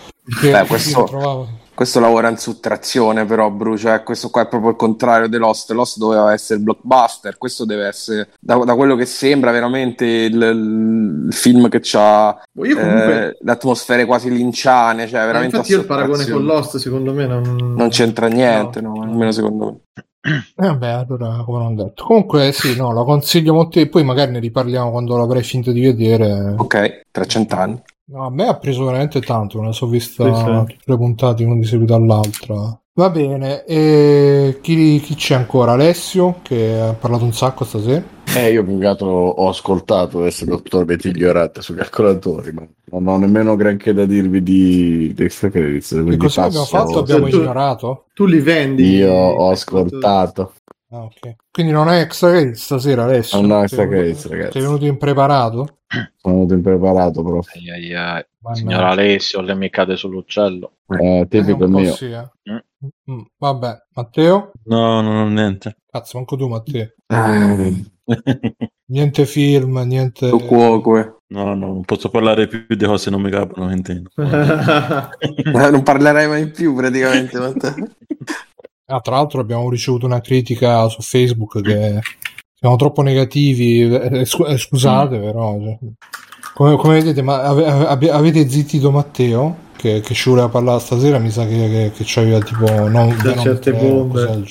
che 0.41 0.51
Beh, 0.51 0.59
si 0.61 0.65
questo- 0.67 1.03
trovava... 1.03 1.47
Questo 1.83 1.99
lavora 1.99 2.29
in 2.29 2.37
sottrazione, 2.37 3.25
però, 3.25 3.51
Bru, 3.51 3.75
cioè, 3.75 4.03
questo 4.03 4.29
qua 4.29 4.43
è 4.43 4.47
proprio 4.47 4.69
il 4.69 4.77
contrario 4.77 5.27
di 5.27 5.35
Lost. 5.35 5.69
Lost 5.71 5.97
doveva 5.97 6.31
essere 6.31 6.59
il 6.59 6.63
blockbuster, 6.63 7.37
questo 7.37 7.65
deve 7.65 7.87
essere, 7.87 8.29
da, 8.39 8.55
da 8.55 8.73
quello 8.75 8.95
che 8.95 9.05
sembra, 9.05 9.51
veramente 9.51 10.05
il, 10.05 10.41
il 11.27 11.33
film 11.33 11.67
che 11.67 11.81
ha 11.95 12.41
Io 12.53 12.77
comunque- 12.77 13.37
le 13.37 13.51
atmosfere 13.51 14.05
quasi 14.05 14.29
linciane, 14.29 15.09
cioè 15.09 15.23
Eh, 15.23 15.25
veramente 15.25 15.57
infatti 15.57 15.73
io 15.73 15.79
il 15.79 15.85
paragone 15.85 16.25
con. 16.25 16.45
Lost 16.45 16.77
secondo 16.77 17.11
me 17.11 17.27
non, 17.27 17.73
Non 17.75 17.89
c'entra 17.89 18.27
niente, 18.27 18.79
no, 18.79 19.01
almeno 19.01 19.31
secondo 19.31 19.65
me. 19.65 20.03
Eh, 20.25 20.41
Vabbè, 20.55 20.87
allora, 20.87 21.43
come 21.45 21.63
non 21.63 21.75
detto. 21.75 22.05
Comunque, 22.05 22.53
sì, 22.53 22.77
no, 22.77 22.93
lo 22.93 23.03
consiglio 23.03 23.53
molto 23.53 23.79
e 23.79 23.89
poi 23.89 24.05
magari 24.05 24.31
ne 24.31 24.39
riparliamo 24.39 24.89
quando 24.89 25.17
l'avrai 25.17 25.43
finito 25.43 25.73
di 25.73 25.81
vedere. 25.81 26.55
Ok, 26.57 27.01
300 27.11 27.55
anni. 27.57 27.81
No, 28.05 28.25
a 28.25 28.29
me 28.29 28.47
ha 28.47 28.57
preso 28.57 28.83
veramente 28.85 29.21
tanto, 29.21 29.61
la 29.61 29.71
sono 29.71 29.91
vista 29.91 30.25
Sì, 30.33 30.41
sì. 30.41 30.77
le 30.85 30.97
puntate 30.97 31.43
una 31.45 31.55
di 31.55 31.63
seguito 31.65 31.95
all'altra. 31.95 32.77
Va 32.95 33.09
bene, 33.09 33.63
e 33.65 34.59
chi, 34.61 34.99
chi 34.99 35.15
c'è 35.15 35.35
ancora? 35.35 35.71
Alessio, 35.71 36.35
che 36.43 36.79
ha 36.79 36.93
parlato 36.93 37.23
un 37.23 37.33
sacco 37.33 37.63
stasera. 37.63 38.03
Eh, 38.35 38.51
io 38.51 38.63
più 38.63 38.77
che 38.77 38.85
altro 38.85 39.07
ho 39.07 39.47
ascoltato 39.49 40.19
adesso 40.19 40.43
il 40.43 40.49
dottor 40.51 40.85
Vetiglio 40.85 41.31
Ratta 41.31 41.61
sui 41.61 41.75
calcolatori, 41.75 42.51
ma 42.51 42.67
non 42.91 43.07
ho 43.07 43.17
nemmeno 43.17 43.55
granché 43.55 43.93
da 43.93 44.05
dirvi 44.05 44.43
di, 44.43 45.13
di 45.13 45.23
extra 45.23 45.49
credits. 45.49 45.89
Che 45.89 45.95
quindi 46.01 46.17
cosa 46.17 46.43
abbiamo 46.43 46.65
fatto? 46.65 46.99
Abbiamo 46.99 47.27
Tu- 47.29 47.37
ignorato? 47.37 48.05
tu 48.13 48.25
li 48.25 48.39
vendi. 48.39 48.83
Io 48.95 49.11
ho 49.13 49.49
ascoltato. 49.49 50.53
Ah, 50.93 51.05
ok. 51.05 51.35
Quindi 51.51 51.71
non 51.71 51.89
è 51.89 52.01
extra 52.01 52.29
credit 52.29 52.53
stasera, 52.53 53.05
Alessio? 53.05 53.41
Non 53.41 53.49
ho 53.49 53.53
Sei 53.55 53.63
extra 53.63 53.83
venuto- 53.85 53.97
credits, 53.99 54.27
ragazzi. 54.27 54.51
Sei 54.51 54.61
venuto 54.61 54.85
impreparato? 54.85 55.77
Sono 56.17 56.33
venuto 56.35 56.53
impreparato 56.53 57.23
proprio. 57.23 57.51
Ai, 57.55 57.69
ai, 57.71 57.93
ai. 57.95 58.25
Signor 58.55 58.83
Alessio, 58.83 59.41
le 59.41 59.55
mi 59.55 59.69
cade 59.71 59.95
sull'uccello. 59.95 60.71
Eh, 60.89 61.19
Eh, 61.21 61.27
tipico 61.27 61.57
po' 61.57 61.67
mio. 61.79 61.93
sì, 61.93 62.05
eh. 62.11 62.29
Mm. 62.51 63.11
Mm, 63.11 63.21
vabbè, 63.37 63.77
Matteo? 63.95 64.51
No, 64.65 65.01
non 65.01 65.15
ho 65.15 65.27
niente. 65.29 65.77
Cazzo, 65.89 66.17
manco 66.17 66.35
tu, 66.35 66.47
Matteo. 66.47 66.91
Eh, 67.07 67.83
Niente 68.85 69.25
film, 69.25 69.79
niente... 69.85 70.29
lo 70.29 70.37
cuoque. 70.39 71.15
No, 71.27 71.45
no, 71.45 71.55
non 71.55 71.85
posso 71.85 72.09
parlare 72.09 72.47
più 72.47 72.65
di 72.67 72.85
cose 72.85 73.05
che 73.05 73.09
non 73.11 73.21
mi 73.21 73.31
caprono, 73.31 73.71
intendo. 73.71 74.09
Eh, 75.19 75.69
non 75.71 75.81
parlerai 75.83 76.27
mai 76.27 76.51
più 76.51 76.75
praticamente. 76.75 77.39
Matteo. 77.39 77.73
Ah, 78.85 78.99
tra 78.99 79.15
l'altro 79.15 79.39
abbiamo 79.39 79.69
ricevuto 79.69 80.05
una 80.05 80.19
critica 80.21 80.87
su 80.89 81.01
Facebook 81.01 81.61
che 81.61 81.99
siamo 82.53 82.75
troppo 82.75 83.01
negativi, 83.01 83.81
eh, 83.81 84.25
scu- 84.25 84.47
eh, 84.47 84.57
scusate 84.57 85.19
però, 85.19 85.57
cioè, 85.59 85.77
come, 86.53 86.75
come 86.75 86.93
vedete, 86.95 87.21
ma 87.21 87.41
ave- 87.43 87.65
ave- 87.65 88.11
avete 88.11 88.47
zittito 88.49 88.91
Matteo 88.91 89.55
che, 89.77 90.01
che 90.01 90.13
ci 90.13 90.29
voleva 90.29 90.49
parlare 90.49 90.79
stasera, 90.81 91.17
mi 91.17 91.31
sa 91.31 91.45
che, 91.45 91.55
che, 91.69 91.91
che 91.95 92.03
c'aveva 92.05 92.39
tipo 92.39 92.65
non, 92.87 93.17
Da 93.23 93.37
certe 93.37 93.71
bombe. 93.73 94.43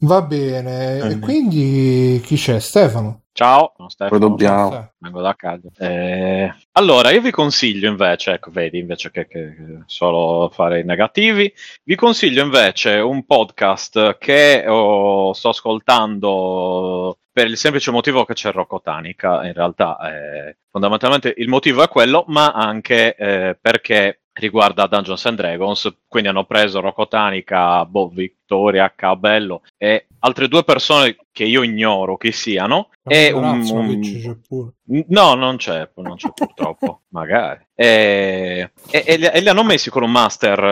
Va 0.00 0.20
bene, 0.22 0.98
e 0.98 1.10
Eh. 1.12 1.18
quindi 1.18 2.20
chi 2.22 2.36
c'è? 2.36 2.60
Stefano? 2.60 3.22
Ciao, 3.36 3.74
no, 3.76 3.90
Stefano, 3.90 4.18
Poi 4.18 4.28
dobbiamo. 4.30 4.92
Vengo 4.96 5.20
da 5.20 5.34
casa. 5.36 5.68
Eh, 5.76 6.50
allora, 6.72 7.10
io 7.10 7.20
vi 7.20 7.30
consiglio 7.30 7.86
invece, 7.86 8.32
ecco, 8.32 8.50
vedi, 8.50 8.78
invece 8.78 9.10
che, 9.10 9.26
che- 9.26 9.54
che 9.54 9.78
solo 9.84 10.48
fare 10.48 10.80
i 10.80 10.84
negativi, 10.84 11.52
vi 11.84 11.94
consiglio 11.96 12.42
invece 12.42 12.94
un 12.94 13.26
podcast 13.26 14.16
che 14.16 14.64
oh, 14.66 15.34
sto 15.34 15.50
ascoltando 15.50 17.18
per 17.30 17.48
il 17.48 17.58
semplice 17.58 17.90
motivo 17.90 18.24
che 18.24 18.32
c'è 18.32 18.50
Rocco 18.52 18.80
Tanica. 18.80 19.44
In 19.44 19.52
realtà, 19.52 19.98
eh, 20.00 20.56
fondamentalmente 20.70 21.34
il 21.36 21.48
motivo 21.48 21.82
è 21.82 21.88
quello, 21.88 22.24
ma 22.28 22.52
anche 22.52 23.14
eh, 23.16 23.58
perché 23.60 24.22
riguarda 24.38 24.86
Dungeons 24.86 25.24
and 25.26 25.36
Dragons, 25.36 25.96
quindi 26.06 26.28
hanno 26.28 26.44
preso 26.44 26.80
Rocco 26.80 27.08
Tanica, 27.08 27.84
boh, 27.84 28.08
Vittoria, 28.08 28.92
Cabello 28.94 29.62
e 29.76 30.06
altre 30.20 30.48
due 30.48 30.64
persone 30.64 31.16
che 31.32 31.44
io 31.44 31.62
ignoro 31.62 32.16
chi 32.16 32.32
siano. 32.32 32.90
E 33.06 33.32
un, 33.32 33.44
un-. 33.70 34.72
No, 35.08 35.34
non 35.34 35.56
c'è, 35.56 35.88
non 35.96 36.16
c'è 36.16 36.30
purtroppo, 36.34 37.02
magari. 37.10 37.66
E, 37.74 38.70
e- 38.90 39.04
e 39.06 39.16
li, 39.16 39.26
e 39.26 39.40
li 39.40 39.48
hanno 39.48 39.64
messi 39.64 39.90
con 39.90 40.02
un 40.02 40.10
master, 40.10 40.62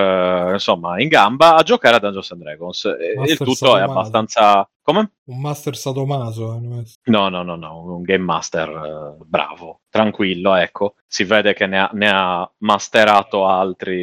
eh, 0.49 0.53
insomma, 0.53 1.01
in 1.01 1.09
gamba 1.09 1.55
a 1.55 1.62
giocare 1.62 1.97
a 1.97 2.01
Dungeons 2.01 2.31
and 2.32 2.43
Dragons. 2.43 2.97
Il 3.27 3.36
tutto 3.39 3.77
è 3.77 3.81
abbastanza... 3.81 4.69
Come? 4.85 5.12
Un 5.24 5.40
master 5.40 5.74
sadomaso. 5.77 6.59
messo. 6.61 6.97
No, 7.05 7.31
no, 7.31 7.43
no, 7.43 7.56
no, 7.56 7.82
un 7.94 8.02
game 8.02 8.23
master 8.23 8.69
eh, 8.69 9.24
bravo, 9.24 9.81
tranquillo, 9.89 10.55
ecco. 10.56 10.97
Si 11.06 11.24
vede 11.24 11.55
che 11.55 11.66
ne 11.66 11.78
ha, 11.81 11.90
ne 11.94 12.11
ha 12.12 12.52
masterato 12.59 13.47
altri, 13.47 13.97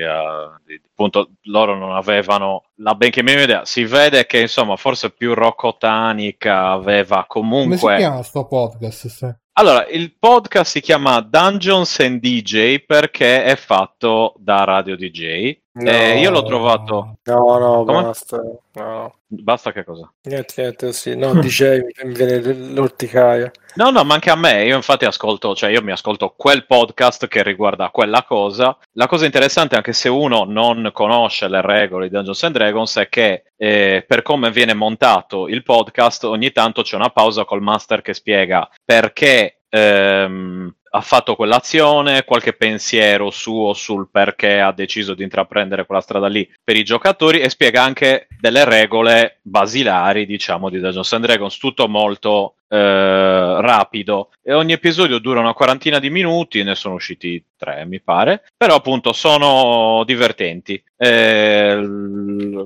eh, 0.00 0.50
di- 0.64 0.80
appunto 0.88 1.30
loro 1.44 1.76
non 1.76 1.90
avevano 1.90 2.66
la 2.76 2.94
benché 2.94 3.24
minima 3.24 3.42
idea. 3.42 3.64
Si 3.64 3.82
vede 3.84 4.26
che 4.26 4.38
insomma 4.42 4.76
forse 4.76 5.10
più 5.10 5.34
Rocco 5.34 5.76
Tanica 5.76 6.68
aveva 6.70 7.24
Come 7.26 7.44
si 7.44 7.80
comunque... 7.80 7.96
chiama 7.96 8.22
sto 8.22 8.46
podcast? 8.46 9.06
se- 9.08 9.38
Allora, 9.54 9.88
il 9.88 10.16
podcast 10.16 10.70
si 10.70 10.80
chiama 10.80 11.20
Dungeons 11.20 11.98
and 11.98 12.20
DJ 12.20 12.84
perché 12.86 13.42
è 13.42 13.56
fatto 13.56 14.34
da 14.38 14.62
Radio 14.62 14.94
DJ. 14.96 15.62
Eh, 15.80 16.18
io 16.18 16.30
l'ho 16.30 16.42
trovato. 16.42 17.18
No, 17.24 17.58
no, 17.58 17.84
Come? 17.84 18.02
basta. 18.02 18.42
No. 18.72 19.14
Basta 19.30 19.72
che 19.72 19.84
cosa? 19.84 20.10
Niente, 20.22 20.54
niente, 20.56 20.92
sì. 20.92 21.14
No, 21.14 21.34
dicevi, 21.40 21.94
mi 22.04 22.14
viene 22.14 22.40
l'orticaia. 22.72 23.50
No, 23.74 23.90
no, 23.90 24.02
ma 24.04 24.14
anche 24.14 24.30
a 24.30 24.36
me. 24.36 24.64
Io 24.64 24.76
infatti 24.76 25.04
ascolto, 25.04 25.54
cioè 25.54 25.70
io 25.70 25.82
mi 25.82 25.92
ascolto 25.92 26.34
quel 26.36 26.66
podcast 26.66 27.28
che 27.28 27.42
riguarda 27.42 27.90
quella 27.90 28.24
cosa. 28.24 28.76
La 28.92 29.06
cosa 29.06 29.26
interessante, 29.26 29.76
anche 29.76 29.92
se 29.92 30.08
uno 30.08 30.44
non 30.44 30.90
conosce 30.92 31.48
le 31.48 31.60
regole 31.60 32.08
di 32.08 32.14
Dungeons 32.14 32.42
and 32.44 32.54
Dragons, 32.54 32.96
è 32.96 33.08
che 33.08 33.44
eh, 33.56 34.04
per 34.06 34.22
come 34.22 34.50
viene 34.50 34.74
montato 34.74 35.46
il 35.48 35.62
podcast, 35.62 36.24
ogni 36.24 36.50
tanto 36.52 36.82
c'è 36.82 36.96
una 36.96 37.10
pausa 37.10 37.44
col 37.44 37.60
master 37.62 38.00
che 38.00 38.14
spiega 38.14 38.68
perché 38.84 39.60
ehm, 39.68 40.74
ha 40.98 41.00
fatto 41.00 41.36
quell'azione, 41.36 42.24
qualche 42.24 42.52
pensiero 42.52 43.30
suo 43.30 43.72
sul 43.72 44.08
perché 44.10 44.60
ha 44.60 44.72
deciso 44.72 45.14
di 45.14 45.22
intraprendere 45.22 45.86
quella 45.86 46.00
strada 46.00 46.26
lì 46.26 46.48
per 46.62 46.76
i 46.76 46.82
giocatori 46.82 47.38
e 47.38 47.48
spiega 47.48 47.82
anche 47.82 48.26
delle 48.40 48.64
regole 48.64 49.38
basilari, 49.42 50.26
diciamo, 50.26 50.68
di 50.68 50.80
Dungeons 50.80 51.12
and 51.12 51.24
Dragons, 51.24 51.56
tutto 51.56 51.88
molto 51.88 52.54
eh, 52.68 53.60
rapido. 53.60 54.30
E 54.42 54.52
ogni 54.52 54.72
episodio 54.72 55.18
dura 55.18 55.40
una 55.40 55.54
quarantina 55.54 55.98
di 55.98 56.10
minuti, 56.10 56.62
ne 56.62 56.74
sono 56.74 56.94
usciti 56.94 57.42
tre 57.56 57.84
mi 57.84 58.00
pare, 58.00 58.44
però 58.56 58.76
appunto 58.76 59.12
sono 59.12 60.02
divertenti. 60.04 60.82
Eh, 60.96 61.74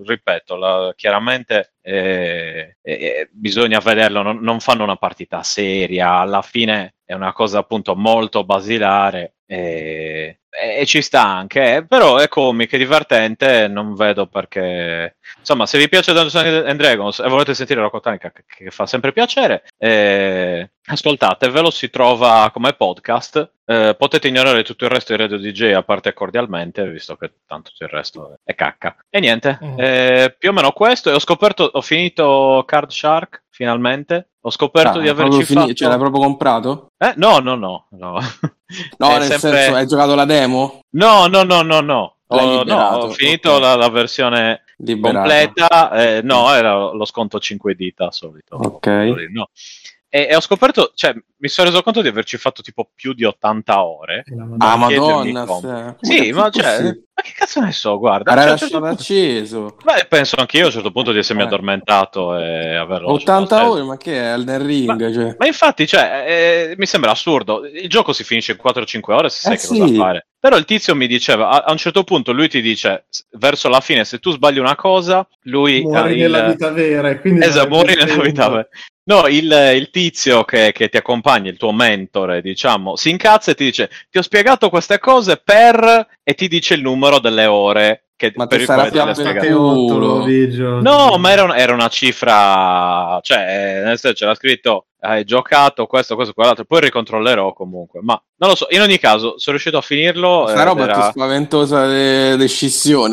ripeto, 0.04 0.56
la- 0.56 0.92
chiaramente 0.96 1.74
eh, 1.80 2.76
eh, 2.82 3.28
bisogna 3.30 3.78
vederlo, 3.78 4.22
non, 4.22 4.38
non 4.40 4.60
fanno 4.60 4.82
una 4.84 4.96
partita 4.96 5.42
seria, 5.42 6.14
alla 6.16 6.42
fine 6.42 6.94
è 7.04 7.14
una 7.14 7.32
cosa 7.32 7.58
appunto 7.58 7.94
molto 7.94 8.44
basilare 8.44 9.34
e, 9.46 10.40
e 10.54 10.84
ci 10.86 11.00
sta 11.00 11.24
anche, 11.24 11.76
eh, 11.76 11.86
però 11.86 12.18
è 12.18 12.28
comica, 12.28 12.76
è 12.76 12.78
divertente, 12.78 13.68
non 13.68 13.94
vedo 13.94 14.26
perché... 14.26 15.16
Insomma, 15.38 15.64
se 15.66 15.78
vi 15.78 15.88
piace 15.88 16.12
Dungeons 16.12 16.66
and 16.68 16.78
Dragons 16.78 17.18
e 17.20 17.28
volete 17.28 17.54
sentire 17.54 17.80
Rocco 17.80 18.00
Tanica, 18.00 18.30
che, 18.30 18.44
che 18.46 18.70
fa 18.70 18.86
sempre 18.86 19.12
piacere, 19.12 19.64
eh, 19.78 20.70
ascoltatevelo, 20.84 21.70
si 21.70 21.88
trova 21.90 22.50
come 22.52 22.74
podcast. 22.74 23.50
Eh, 23.64 23.94
potete 23.96 24.28
ignorare 24.28 24.62
tutto 24.62 24.84
il 24.84 24.90
resto 24.90 25.12
di 25.14 25.18
Radio 25.22 25.38
DJ 25.38 25.72
a 25.72 25.82
parte 25.82 26.12
cordialmente, 26.12 26.86
visto 26.88 27.16
che 27.16 27.32
tanto 27.46 27.70
tutto 27.70 27.84
il 27.84 27.90
resto 27.90 28.38
è 28.44 28.54
cacca. 28.54 28.96
E 29.08 29.20
niente, 29.20 29.58
Mm. 29.62 29.74
eh, 29.78 30.34
più 30.38 30.50
o 30.50 30.52
meno 30.52 30.70
questo. 30.72 31.10
E 31.10 31.14
ho 31.14 31.18
scoperto, 31.18 31.70
ho 31.72 31.80
finito 31.80 32.62
Card 32.66 32.90
Shark 32.90 33.44
finalmente. 33.50 34.31
Ho 34.44 34.50
scoperto 34.50 34.98
Ah, 34.98 35.02
di 35.02 35.08
averci 35.08 35.44
fini- 35.44 35.60
fatto. 35.60 35.72
Cioè, 35.74 35.88
l'hai 35.88 35.98
proprio 35.98 36.20
comprato? 36.22 36.86
Eh, 36.98 37.12
no, 37.16 37.38
no, 37.38 37.54
no, 37.54 37.86
no. 37.90 38.18
No, 38.98 39.08
nel 39.18 39.22
sempre- 39.24 39.50
senso, 39.50 39.74
hai 39.76 39.86
giocato 39.86 40.14
la 40.14 40.24
demo? 40.24 40.80
No, 40.92 41.26
no, 41.26 41.42
no, 41.42 41.60
no, 41.62 41.80
no. 41.80 42.16
Ho, 42.28 42.64
no, 42.64 42.88
ho 42.88 43.10
finito 43.10 43.52
ok. 43.52 43.60
la, 43.60 43.74
la 43.76 43.90
versione 43.90 44.62
Liberato. 44.78 45.28
completa. 45.28 45.92
eh, 45.92 46.22
no, 46.22 46.50
era 46.54 46.90
lo 46.90 47.04
sconto 47.04 47.38
5 47.38 47.74
dita 47.74 48.10
solito. 48.10 48.56
Ok. 48.56 48.86
No. 49.30 49.48
E, 50.14 50.26
e 50.28 50.36
ho 50.36 50.40
scoperto, 50.42 50.92
cioè, 50.94 51.14
mi 51.38 51.48
sono 51.48 51.70
reso 51.70 51.82
conto 51.82 52.02
di 52.02 52.08
averci 52.08 52.36
fatto 52.36 52.60
tipo 52.60 52.90
più 52.94 53.14
di 53.14 53.24
80 53.24 53.82
ore. 53.82 54.24
Ah, 54.58 54.76
madonna. 54.76 55.46
se- 55.46 55.96
Sì, 56.00 56.32
ma 56.32 56.50
cioè, 56.50 56.82
ma 56.82 57.22
che 57.22 57.32
cazzo 57.34 57.60
ne 57.60 57.72
so, 57.72 57.98
guarda. 57.98 58.30
Era 58.30 58.48
cioè, 58.58 58.68
certo 58.68 58.84
acceso. 58.84 59.74
Beh, 59.82 60.04
penso 60.10 60.36
anch'io 60.36 60.64
a 60.64 60.66
un 60.66 60.72
certo 60.72 60.90
punto 60.92 61.12
di 61.12 61.18
essermi 61.18 61.40
Eh. 61.40 61.46
addormentato 61.46 62.36
e 62.36 62.74
averlo 62.74 63.12
lasciato 63.12 63.32
80 63.40 63.54
acceso. 63.56 63.70
ore, 63.72 63.82
ma 63.84 63.96
che 63.96 64.14
è 64.20 64.32
Elden 64.34 64.66
Ring? 64.66 65.14
cioè. 65.14 65.34
Ma 65.38 65.46
infatti, 65.46 65.86
cioè, 65.86 66.24
eh, 66.28 66.74
mi 66.76 66.84
sembra 66.84 67.10
assurdo. 67.12 67.64
Il 67.64 67.88
gioco 67.88 68.12
si 68.12 68.22
finisce 68.22 68.52
in 68.52 68.58
4-5 68.58 69.14
ore 69.14 69.30
se 69.30 69.40
sai 69.40 69.54
Eh 69.54 69.56
che 69.56 69.62
sì. 69.62 69.78
cosa 69.78 69.94
fare. 69.94 70.26
Però 70.42 70.56
il 70.56 70.64
tizio 70.64 70.96
mi 70.96 71.06
diceva, 71.06 71.50
a, 71.50 71.62
a 71.68 71.70
un 71.70 71.76
certo 71.76 72.02
punto 72.02 72.32
lui 72.32 72.48
ti 72.48 72.60
dice, 72.60 73.04
verso 73.38 73.68
la 73.68 73.78
fine, 73.78 74.04
se 74.04 74.18
tu 74.18 74.32
sbagli 74.32 74.58
una 74.58 74.74
cosa, 74.74 75.24
lui... 75.42 75.82
Muori 75.82 76.14
eh, 76.14 76.16
nella 76.16 76.46
il- 76.46 76.50
vita 76.50 76.70
vera 76.70 77.16
quindi 77.20 77.44
Esatto, 77.44 77.68
muori 77.68 77.94
nella 77.94 78.20
vita 78.20 78.48
vera. 78.48 78.68
No, 79.04 79.28
il, 79.28 79.72
il 79.76 79.90
tizio 79.90 80.42
che, 80.42 80.72
che 80.72 80.88
ti 80.88 80.96
accompagna, 80.96 81.48
il 81.48 81.56
tuo 81.56 81.70
mentore, 81.70 82.42
diciamo, 82.42 82.96
si 82.96 83.10
incazza 83.10 83.52
e 83.52 83.54
ti 83.54 83.64
dice, 83.66 83.88
ti 84.10 84.18
ho 84.18 84.22
spiegato 84.22 84.68
queste 84.68 84.98
cose 84.98 85.36
per... 85.36 86.08
e 86.24 86.34
ti 86.34 86.48
dice 86.48 86.74
il 86.74 86.82
numero 86.82 87.20
delle 87.20 87.46
ore 87.46 88.06
che, 88.22 88.32
Ma 88.36 88.46
per 88.46 88.60
spiegate. 89.14 89.46
te- 89.48 89.52
8 89.52 89.74
Culo. 89.92 90.22
Vigio. 90.22 90.80
No, 90.80 91.16
ma 91.18 91.32
era, 91.32 91.42
un- 91.42 91.54
era 91.56 91.72
una 91.74 91.88
cifra, 91.88 93.18
cioè, 93.22 93.80
nel 93.84 93.98
senso 93.98 94.12
c'era 94.12 94.34
scritto 94.34 94.86
hai 95.04 95.24
giocato 95.24 95.86
questo, 95.86 96.14
questo, 96.14 96.32
quell'altro, 96.32 96.64
poi 96.64 96.80
ricontrollerò 96.82 97.52
comunque, 97.54 97.98
ma 98.04 98.20
non 98.36 98.50
lo 98.50 98.54
so, 98.56 98.68
in 98.70 98.82
ogni 98.82 99.00
caso 99.00 99.34
sono 99.36 99.56
riuscito 99.56 99.76
a 99.76 99.80
finirlo. 99.80 100.42
Questa 100.42 100.60
ed 100.60 100.66
roba 100.68 100.80
è 100.80 100.84
era- 100.84 100.92
più 100.94 101.10
spaventosa 101.10 101.86
de, 101.86 102.36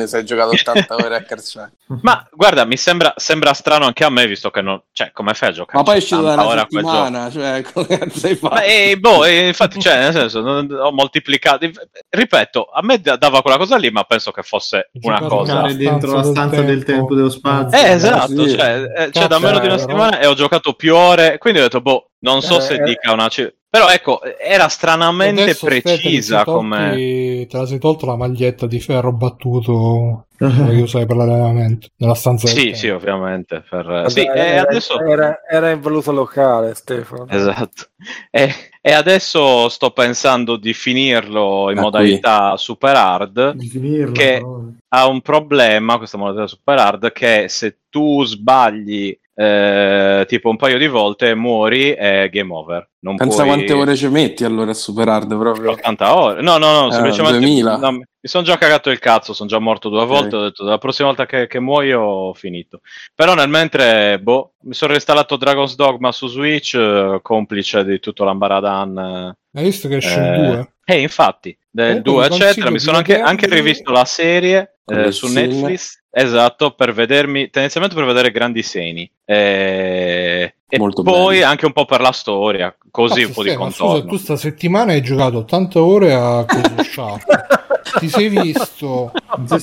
se 0.08 0.18
hai 0.18 0.24
giocato 0.26 0.52
80 0.54 0.96
ore 0.96 1.16
a 1.16 1.24
Carciac. 1.24 1.72
Ma 2.04 2.24
guarda, 2.32 2.66
mi 2.66 2.78
sembra, 2.78 3.12
sembra 3.16 3.54
strano 3.54 3.86
anche 3.86 4.04
a 4.04 4.12
me, 4.12 4.28
visto 4.28 4.52
che 4.52 4.62
non, 4.62 4.80
cioè, 4.92 5.12
come 5.12 5.34
fai 5.34 5.50
a 5.50 5.52
giocare? 5.52 5.78
Ma 5.80 5.84
poi 5.84 5.96
è 5.96 5.98
uscito 5.98 6.22
da 6.22 6.34
80 6.34 6.52
una 6.52 6.60
settimana, 6.70 7.32
cioè, 7.32 7.64
come 7.74 7.88
cazzo 7.98 8.28
hai 8.28 8.36
fatto? 8.36 8.54
Ma, 8.54 8.62
eh, 8.62 8.98
boh, 9.00 9.26
eh, 9.26 9.48
infatti, 9.48 9.80
cioè, 9.82 9.98
nel 9.98 10.14
senso, 10.14 10.42
non- 10.42 10.72
ho 10.72 10.92
moltiplicato. 10.92 11.68
Ripeto, 12.08 12.66
a 12.72 12.82
me 12.84 13.02
da- 13.02 13.16
dava 13.16 13.42
quella 13.42 13.58
cosa 13.58 13.78
lì, 13.78 13.90
ma 13.90 14.04
penso 14.04 14.30
che 14.30 14.44
fosse 14.44 14.92
una 15.02 15.22
cosa. 15.22 15.62
Dentro 15.74 16.14
la 16.14 16.24
stanza 16.24 16.62
del 16.62 16.84
tempo. 16.84 16.92
tempo 16.92 17.16
dello 17.16 17.30
spazio. 17.30 17.78
Eh, 17.78 17.92
esatto, 17.92 18.48
sì. 18.48 18.58
cioè, 18.58 18.84
eh, 18.98 19.12
cioè, 19.12 19.28
da 19.28 19.40
meno 19.40 19.60
di 19.60 19.66
una 19.66 19.76
però. 19.76 19.78
settimana 19.78 20.20
e 20.20 20.28
ho 20.28 20.34
giocato 20.34 20.74
più 20.74 20.96
ore, 20.96 21.38
quindi 21.38 21.60
ho 21.60 21.64
detto, 21.64 21.82
boh, 21.82 22.10
Non 22.20 22.42
so 22.42 22.58
Eh, 22.58 22.62
se 22.62 22.74
eh. 22.76 22.84
dica 22.84 23.12
una. 23.14 23.28
Però 23.72 23.88
ecco, 23.88 24.22
era 24.24 24.68
stranamente 24.68 25.56
precisa 25.56 26.44
come... 26.44 26.88
tolti- 26.90 27.48
Te 27.48 27.58
la 27.58 27.66
sei 27.68 27.78
tolta 27.78 28.06
la 28.08 28.18
maglietta 28.18 28.66
di 28.66 28.80
ferro 28.80 29.12
battuto 29.14 30.26
che 30.38 30.82
usai 30.82 31.06
per 31.06 31.16
l'allenamento 31.16 31.90
nella 31.98 32.16
stanza 32.16 32.48
Sì, 32.48 32.74
sì, 32.74 32.90
ovviamente. 32.90 33.64
Per... 33.70 33.86
Vabbè, 33.86 34.10
Sì, 34.10 34.26
era, 34.26 34.62
adesso... 34.68 35.00
era, 35.06 35.42
era 35.48 35.70
in 35.70 35.82
valuta 35.82 36.12
locale, 36.12 36.74
Stefano. 36.74 37.28
Esatto. 37.30 37.90
E, 38.32 38.52
e 38.82 38.92
adesso 38.92 39.68
sto 39.70 39.92
pensando 39.92 40.56
di 40.56 40.74
finirlo 40.74 41.70
in 41.70 41.76
Da 41.76 41.82
modalità 41.82 42.58
super 42.58 42.96
hard. 42.96 43.52
Di 43.56 43.68
finirla, 43.68 44.12
Che- 44.14 44.38
però. 44.38 44.64
Ha 44.92 45.08
un 45.08 45.22
problema 45.22 45.98
questa 45.98 46.18
modalità 46.18 46.48
super 46.48 46.80
hard 46.80 47.12
che 47.12 47.46
se 47.48 47.78
tu 47.90 48.24
sbagli 48.24 49.16
eh, 49.42 50.26
tipo 50.28 50.50
un 50.50 50.58
paio 50.58 50.78
di 50.78 50.88
volte 50.88 51.34
muori 51.34 51.94
e 51.94 52.28
game 52.30 52.54
over. 52.54 52.90
Non 53.02 53.16
Pensa 53.16 53.44
puoi... 53.44 53.48
quante 53.56 53.72
ore 53.72 53.96
ci 53.96 54.10
metti 54.10 54.44
allora 54.44 54.72
a 54.72 54.74
super 54.74 55.08
hard 55.08 55.38
proprio. 55.38 55.72
80 55.72 56.16
ore. 56.18 56.42
No, 56.42 56.58
no, 56.58 56.72
no, 56.82 56.88
Eh, 56.90 56.92
semplicemente 56.92 57.40
2000. 57.40 57.78
no, 57.78 57.92
mi 57.92 58.04
sono 58.22 58.44
già 58.44 58.58
cagato 58.58 58.90
il 58.90 59.00
cazzo, 59.00 59.32
sono 59.32 59.48
già 59.48 59.60
morto 59.60 59.88
due 59.88 60.06
volte, 60.06 60.36
ho 60.36 60.42
detto 60.42 60.66
la 60.66 60.78
prossima 60.78 61.08
volta 61.08 61.26
che, 61.26 61.48
che 61.48 61.60
muoio 61.62 62.02
ho 62.02 62.34
finito. 62.34 62.82
Però 63.16 63.34
nel 63.34 63.48
mentre, 63.48 64.20
boh, 64.20 64.56
mi 64.64 64.74
sono 64.74 64.90
reinstallato 64.90 65.38
Dragon's 65.38 65.76
Dogma 65.76 66.12
su 66.12 66.28
Switch, 66.28 66.74
eh, 66.76 67.20
complice 67.22 67.86
di 67.86 68.00
tutto 68.02 68.26
l'ambaradan. 68.26 68.98
eh, 68.98 69.38
Hai 69.58 69.64
visto 69.64 69.88
che 69.88 69.96
esce 69.98 70.20
il 70.20 70.26
eh, 70.26 70.36
2? 70.48 70.74
eh, 70.84 71.00
infatti, 71.00 71.58
del 71.72 72.02
Comunque 72.02 72.28
2 72.28 72.38
vi 72.38 72.44
eccetera, 72.44 72.70
mi 72.72 72.80
sono 72.80 72.98
anche, 72.98 73.18
anche 73.22 73.48
rivisto 73.48 73.92
la 73.94 74.04
serie 74.06 74.80
eh, 74.86 75.12
su. 75.14 75.28
Netflix, 75.32 75.99
esatto, 76.10 76.72
per 76.72 76.94
vedermi, 76.94 77.50
tendenzialmente 77.50 77.96
per 77.96 78.06
vedere 78.06 78.32
grandi 78.32 78.64
seni. 78.64 79.10
Eh, 79.26 80.54
e 80.68 80.78
Molto 80.78 81.02
poi 81.02 81.38
bello. 81.38 81.50
anche 81.50 81.66
un 81.66 81.72
po' 81.72 81.86
per 81.86 82.02
la 82.02 82.12
storia, 82.12 82.76
così 82.92 83.22
Cazzo, 83.22 83.28
un 83.28 83.34
po' 83.34 83.44
di 83.44 83.50
Stefano, 83.50 83.70
contorno. 83.70 84.00
Scusa, 84.02 84.08
tu 84.08 84.18
sta 84.18 84.36
settimana 84.36 84.92
hai 84.92 85.02
giocato 85.02 85.38
80 85.40 85.82
ore 85.82 86.14
a 86.14 86.46
Cosmo 86.46 86.84
Sharp. 86.84 87.58
Ti 87.98 88.10
sei 88.10 88.30
visto 88.30 89.12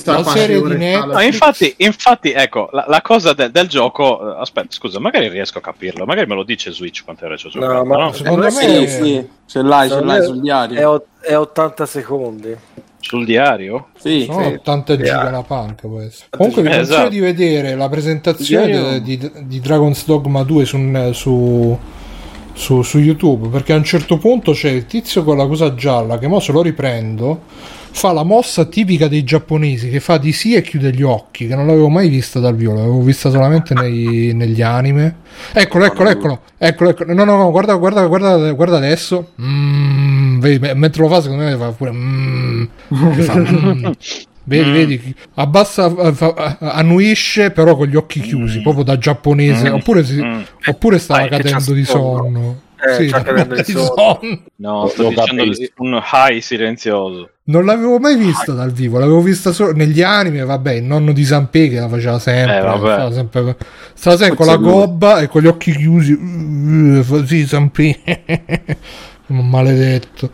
la 0.05 0.23
serie 0.23 0.61
di 0.61 0.67
fa 0.67 0.73
Net- 0.75 1.05
la- 1.05 1.13
No, 1.13 1.21
infatti, 1.21 1.73
infatti, 1.77 2.31
ecco, 2.31 2.69
la, 2.71 2.85
la 2.87 3.01
cosa 3.01 3.33
de- 3.33 3.51
del 3.51 3.67
gioco. 3.67 4.35
eh, 4.35 4.41
Aspetta, 4.41 4.67
scusa, 4.71 4.99
magari 4.99 5.27
riesco 5.29 5.57
a 5.59 5.61
capirlo. 5.61 6.05
Magari 6.05 6.27
me 6.27 6.35
lo 6.35 6.43
dice 6.43 6.71
Switch 6.71 7.03
quante 7.03 7.25
ore 7.25 7.37
ci 7.37 7.47
ho 7.47 7.49
giocato. 7.49 7.73
No, 7.73 7.83
ma 7.85 7.97
no? 7.97 8.11
Secondo 8.13 8.49
Sì, 8.49 8.65
me- 8.65 8.87
Sì, 8.87 9.03
sì, 9.03 9.27
ce 9.45 9.61
l'hai, 9.61 9.89
ce 9.89 10.01
l'hai 10.01 10.23
sul 10.23 10.37
È, 10.37 10.41
diario. 10.41 10.89
o- 10.89 11.05
è 11.21 11.35
80 11.37 11.85
secondi. 11.85 12.55
Sul 12.99 13.23
diario? 13.25 13.87
Sì, 13.97 14.25
sono 14.25 14.43
sì. 14.47 14.53
80 14.53 14.97
giga 14.97 15.29
la 15.29 15.43
punk 15.43 15.83
essere. 16.05 16.27
Comunque 16.31 16.61
vi 16.61 16.67
consiglio 16.69 16.93
Esatto. 16.95 17.09
di 17.09 17.19
vedere 17.19 17.75
la 17.75 17.87
presentazione 17.89 19.01
di, 19.01 19.17
di- 19.17 19.31
di 19.43 19.59
Dragon's 19.61 20.03
Dogma 20.05 20.43
2 20.43 20.65
su, 20.65 20.77
su, 21.13 21.77
su- 22.53 22.81
su 22.81 22.97
YouTube 22.97 23.47
perché 23.49 23.71
a 23.73 23.77
un 23.77 23.83
certo 23.85 24.17
punto 24.17 24.51
c'è 24.51 24.69
il 24.69 24.87
tizio 24.87 25.23
con 25.23 25.37
la 25.37 25.45
cosa 25.47 25.73
gialla 25.75 26.17
che 26.17 26.27
mo 26.27 26.39
se 26.41 26.51
lo 26.51 26.61
riprendo 26.61 27.41
fa 27.97 28.11
la 28.13 28.21
mossa 28.23 28.65
tipica 28.65 29.07
dei 29.07 29.23
giapponesi 29.23 29.89
che 29.89 29.99
fa 29.99 30.17
di 30.19 30.31
sì 30.31 30.53
e 30.53 30.61
chiude 30.61 30.91
gli 30.91 31.01
occhi 31.01 31.47
che 31.47 31.55
non 31.55 31.65
l'avevo 31.65 31.89
mai 31.89 32.09
vista 32.09 32.39
dal 32.39 32.55
vivo 32.55 32.73
l'avevo 32.75 33.01
vista 33.01 33.31
solamente 33.31 33.73
nei- 33.73 34.33
negli 34.35 34.61
anime 34.61 35.15
eccolo 35.51 35.85
eccolo 35.85 36.09
eccolo 36.09 36.41
eccolo 36.59 36.89
eccolo 36.91 37.13
no 37.15 37.23
no 37.23 37.35
no 37.37 37.49
guarda 37.49 37.73
guarda 37.75 38.05
guarda, 38.05 38.51
guarda 38.53 38.77
adesso 38.77 39.31
Mm, 39.41 40.39
vedi, 40.39 40.59
me- 40.59 40.73
mentre 40.75 41.01
lo 41.01 41.07
fa 41.09 41.21
secondo 41.21 41.43
me 41.43 41.55
fa 41.57 41.71
pure 41.71 41.91
mm, 41.91 42.63
fa, 43.21 43.35
mm. 43.35 43.85
Vedi, 44.49 44.71
vedi, 44.71 45.15
abbassa, 45.33 45.89
fa- 46.13 46.55
annuisce 46.59 47.51
però 47.51 47.75
con 47.75 47.87
gli 47.87 47.97
occhi 47.97 48.21
chiusi, 48.21 48.61
proprio 48.61 48.85
da 48.85 48.97
giapponese, 48.97 49.69
Mm. 49.69 49.73
oppure, 49.73 50.05
si- 50.05 50.23
Mm. 50.23 50.39
oppure 50.67 50.99
stava 50.99 51.23
che 51.27 51.29
cadendo 51.41 51.73
di 51.73 51.83
sonno. 51.83 52.61
Eh, 52.79 52.93
Sì, 52.95 53.07
sta 53.07 53.21
cadendo 53.21 53.55
di 53.55 53.63
sonno. 53.71 54.41
No, 54.57 54.87
sto 54.87 55.03
lo 55.03 55.09
dicendo 55.09 55.43
capisco. 55.43 55.73
un 55.77 56.01
high 56.13 56.39
silenzioso. 56.39 57.29
Non 57.45 57.63
l'avevo 57.65 57.97
mai 57.97 58.17
vista 58.17 58.51
dal 58.51 58.71
vivo, 58.73 58.99
l'avevo 58.99 59.21
vista 59.21 59.51
solo 59.53 59.71
negli 59.71 60.01
anime, 60.01 60.43
vabbè, 60.43 60.73
il 60.73 60.83
nonno 60.83 61.13
di 61.13 61.23
Sanpei 61.23 61.69
che 61.69 61.79
la 61.79 61.87
faceva 61.87 62.19
sempre, 62.19 62.57
Eh, 62.57 62.59
stava 62.59 63.11
sempre, 63.13 63.55
stava 63.93 64.17
sempre 64.17 64.35
con 64.35 64.45
la 64.47 64.57
gobba 64.57 65.19
e 65.21 65.27
con 65.27 65.41
gli 65.41 65.47
occhi 65.47 65.71
chiusi, 65.71 66.11
Uh, 66.11 67.01
sì, 67.25 67.45
Sanpei, 67.47 67.97
maledetto. 69.27 70.29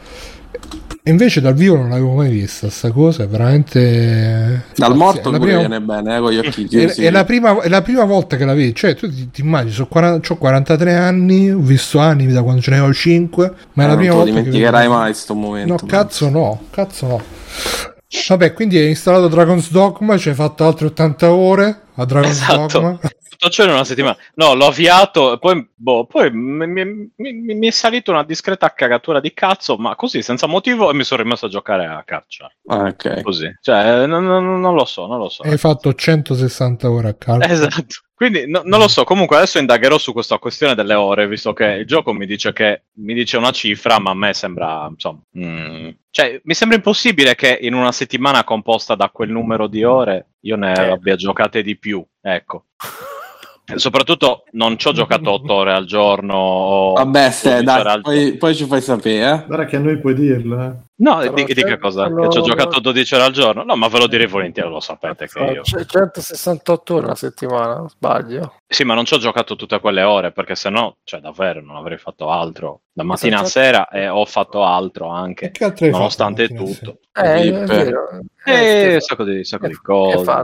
E 1.05 1.11
invece 1.11 1.41
dal 1.41 1.53
vivo 1.53 1.75
non 1.75 1.89
l'avevo 1.89 2.13
mai 2.13 2.29
vista, 2.31 2.69
sta 2.69 2.89
cosa 2.91 3.23
è 3.23 3.27
veramente... 3.27 4.67
Dal 4.73 4.95
morto 4.95 5.27
È 5.27 5.31
la 5.33 5.39
prima- 5.39 5.57
viene 5.59 5.81
bene, 5.81 6.15
eh, 6.15 6.19
con 6.21 6.31
gli 6.31 6.37
occhi 6.37 6.63
È, 6.63 6.67
chiusi. 6.67 7.03
è 7.03 7.11
la 7.11 7.25
prima, 7.25 7.59
è 7.61 7.67
la 7.67 7.81
prima 7.81 8.05
volta 8.05 8.37
che 8.37 8.45
la 8.45 8.53
vedi, 8.53 8.73
cioè 8.73 8.95
tu 8.95 9.09
ti, 9.09 9.29
ti 9.29 9.41
immagini, 9.41 9.73
so 9.73 9.85
40 9.87 10.31
ho 10.31 10.37
43 10.37 10.95
anni, 10.95 11.51
ho 11.51 11.59
visto 11.59 11.99
anime 11.99 12.31
da 12.31 12.41
quando 12.41 12.61
ce 12.61 12.71
ne 12.71 12.77
avevo 12.77 12.93
5, 12.93 13.53
ma 13.73 13.83
è 13.83 13.85
la 13.87 13.91
Eh, 13.91 13.95
non 13.95 13.97
prima 13.97 14.13
volta 14.13 14.29
che 14.31 14.35
dimenticherai 14.37 14.81
vedo- 14.87 14.93
mai 14.97 15.13
sto 15.13 15.33
momento. 15.33 15.73
No, 15.73 15.79
cazzo 15.85 16.29
no, 16.29 16.61
cazzo 16.69 17.05
no. 17.07 17.21
Vabbè, 18.29 18.53
quindi 18.53 18.77
hai 18.77 18.87
installato 18.87 19.27
Dragon's 19.27 19.71
Dogma, 19.71 20.17
ci 20.17 20.29
hai 20.29 20.35
fatto 20.35 20.65
altre 20.65 20.85
80 20.85 21.33
ore 21.33 21.81
a 21.95 22.05
Dragon's 22.05 22.41
Esatto. 22.41 22.79
Dogma. 22.79 22.99
Tutto 23.33 23.49
ciò 23.49 23.63
in 23.63 23.71
una 23.71 23.83
settimana. 23.83 24.15
No, 24.35 24.53
l'ho 24.53 24.67
avviato 24.67 25.33
e 25.33 25.39
poi, 25.39 25.67
boh, 25.73 26.05
poi 26.05 26.31
mi, 26.31 26.67
mi- 26.67 27.11
mi- 27.15 27.33
mi 27.55 27.67
è 27.67 27.71
salita 27.71 28.11
una 28.11 28.23
discreta 28.23 28.71
cagatura 28.73 29.19
di 29.19 29.33
cazzo, 29.33 29.75
ma 29.77 29.95
così 29.95 30.21
senza 30.21 30.45
motivo 30.47 30.89
e 30.89 30.93
mi 30.93 31.03
sono 31.03 31.23
rimesso 31.23 31.47
a 31.47 31.49
giocare 31.49 31.85
a 31.85 32.03
caccia. 32.05 32.49
Ah, 32.67 32.83
ok. 32.83 33.21
Così. 33.21 33.51
Cioè, 33.59 34.05
non, 34.05 34.23
non- 34.25 34.59
non 34.61 34.75
lo 34.75 34.85
so, 34.85 35.07
non 35.07 35.17
lo 35.17 35.29
so. 35.29 35.41
Hai 35.43 35.57
fatto 35.57 35.93
160 35.93 36.89
ore 36.91 37.09
a 37.09 37.13
calcio. 37.15 37.51
Esatto. 37.51 37.95
Quindi 38.23 38.49
no- 38.49 38.61
non 38.63 38.79
lo 38.79 38.87
so, 38.87 39.03
comunque 39.03 39.35
adesso 39.35 39.59
indagherò 39.59 39.97
su 39.97 40.13
questa 40.13 40.37
questione 40.37 40.75
delle 40.75 40.93
ore, 40.93 41.27
visto 41.27 41.51
che 41.51 41.65
il 41.65 41.85
gioco 41.85 42.13
mi 42.13 42.25
dice 42.25 42.53
che 42.53 42.83
mi 42.99 43.13
dice 43.13 43.35
una 43.35 43.51
cifra, 43.51 43.99
ma 43.99 44.11
a 44.11 44.15
me 44.15 44.33
sembra, 44.33 44.87
insomma, 44.89 45.19
mm, 45.37 45.89
cioè 46.09 46.39
mi 46.45 46.53
sembra 46.53 46.77
impossibile 46.77 47.35
che 47.35 47.57
in 47.59 47.73
una 47.73 47.91
settimana 47.91 48.45
composta 48.45 48.95
da 48.95 49.09
quel 49.09 49.29
numero 49.29 49.67
di 49.67 49.83
ore 49.83 50.27
io 50.41 50.55
ne 50.55 50.73
Eh. 50.73 50.89
abbia 50.91 51.17
giocate 51.17 51.61
di 51.63 51.77
più, 51.77 52.01
ecco. 52.21 52.67
Soprattutto 53.75 54.45
non 54.51 54.77
ci 54.77 54.87
ho 54.87 54.93
giocato 54.93 55.29
8 55.31 55.53
ore 55.53 55.73
al 55.73 55.85
giorno. 55.85 56.93
Vabbè, 56.95 57.29
Ste, 57.29 57.61
12 57.61 57.69
ore 57.69 57.83
dai, 57.83 57.93
al 57.93 58.01
poi, 58.01 58.37
poi 58.37 58.55
ci 58.55 58.65
fai 58.65 58.81
sapere, 58.81 59.33
eh. 59.41 59.45
Guarda 59.47 59.65
che 59.65 59.75
a 59.75 59.79
noi 59.79 59.99
puoi 59.99 60.13
dirlo, 60.13 60.61
eh. 60.63 60.71
No, 60.95 61.17
Però 61.17 61.33
di, 61.33 61.43
di 61.45 61.53
che 61.55 61.67
se- 61.69 61.77
cosa? 61.79 62.07
no, 62.07 62.21
che 62.21 62.29
ci 62.29 62.37
ho 62.37 62.41
no. 62.41 62.47
giocato 62.47 62.79
12 62.79 63.15
ore 63.15 63.23
al 63.23 63.31
giorno? 63.31 63.63
No, 63.63 63.75
ma 63.75 63.87
ve 63.87 63.97
lo 63.97 64.07
direi 64.07 64.27
volentieri, 64.27 64.69
lo 64.69 64.79
sapete 64.79 65.27
che 65.27 65.39
io. 65.39 65.61
C'è 65.63 65.83
168 65.85 66.93
ore 66.95 67.05
una 67.05 67.15
settimana, 67.15 67.85
sbaglio. 67.89 68.57
Sì, 68.67 68.83
ma 68.83 68.93
non 68.93 69.03
ci 69.05 69.15
ho 69.15 69.17
giocato 69.17 69.55
tutte 69.55 69.79
quelle 69.79 70.03
ore 70.03 70.31
perché 70.31 70.53
sennò, 70.55 70.95
cioè, 71.03 71.19
davvero 71.19 71.61
non 71.61 71.77
avrei 71.77 71.97
fatto 71.97 72.29
altro. 72.29 72.81
Da 72.93 73.03
mattina 73.03 73.39
a 73.39 73.43
Esatto. 73.43 73.59
sera 73.65 73.87
e 73.89 74.07
ho 74.07 74.23
fatto 74.25 74.63
altro 74.63 75.07
anche, 75.07 75.49
che 75.49 75.63
altro 75.63 75.89
nonostante 75.89 76.47
tutto. 76.49 76.99
Eh, 77.11 77.41
è 77.41 77.51
vero. 77.65 78.07
E 78.45 78.51
Eh, 78.53 78.93
un 78.93 78.99
sacco 79.01 79.23
di, 79.23 79.37
un 79.37 79.43
sacco 79.43 79.67
di 79.67 79.75
cose. 79.75 80.41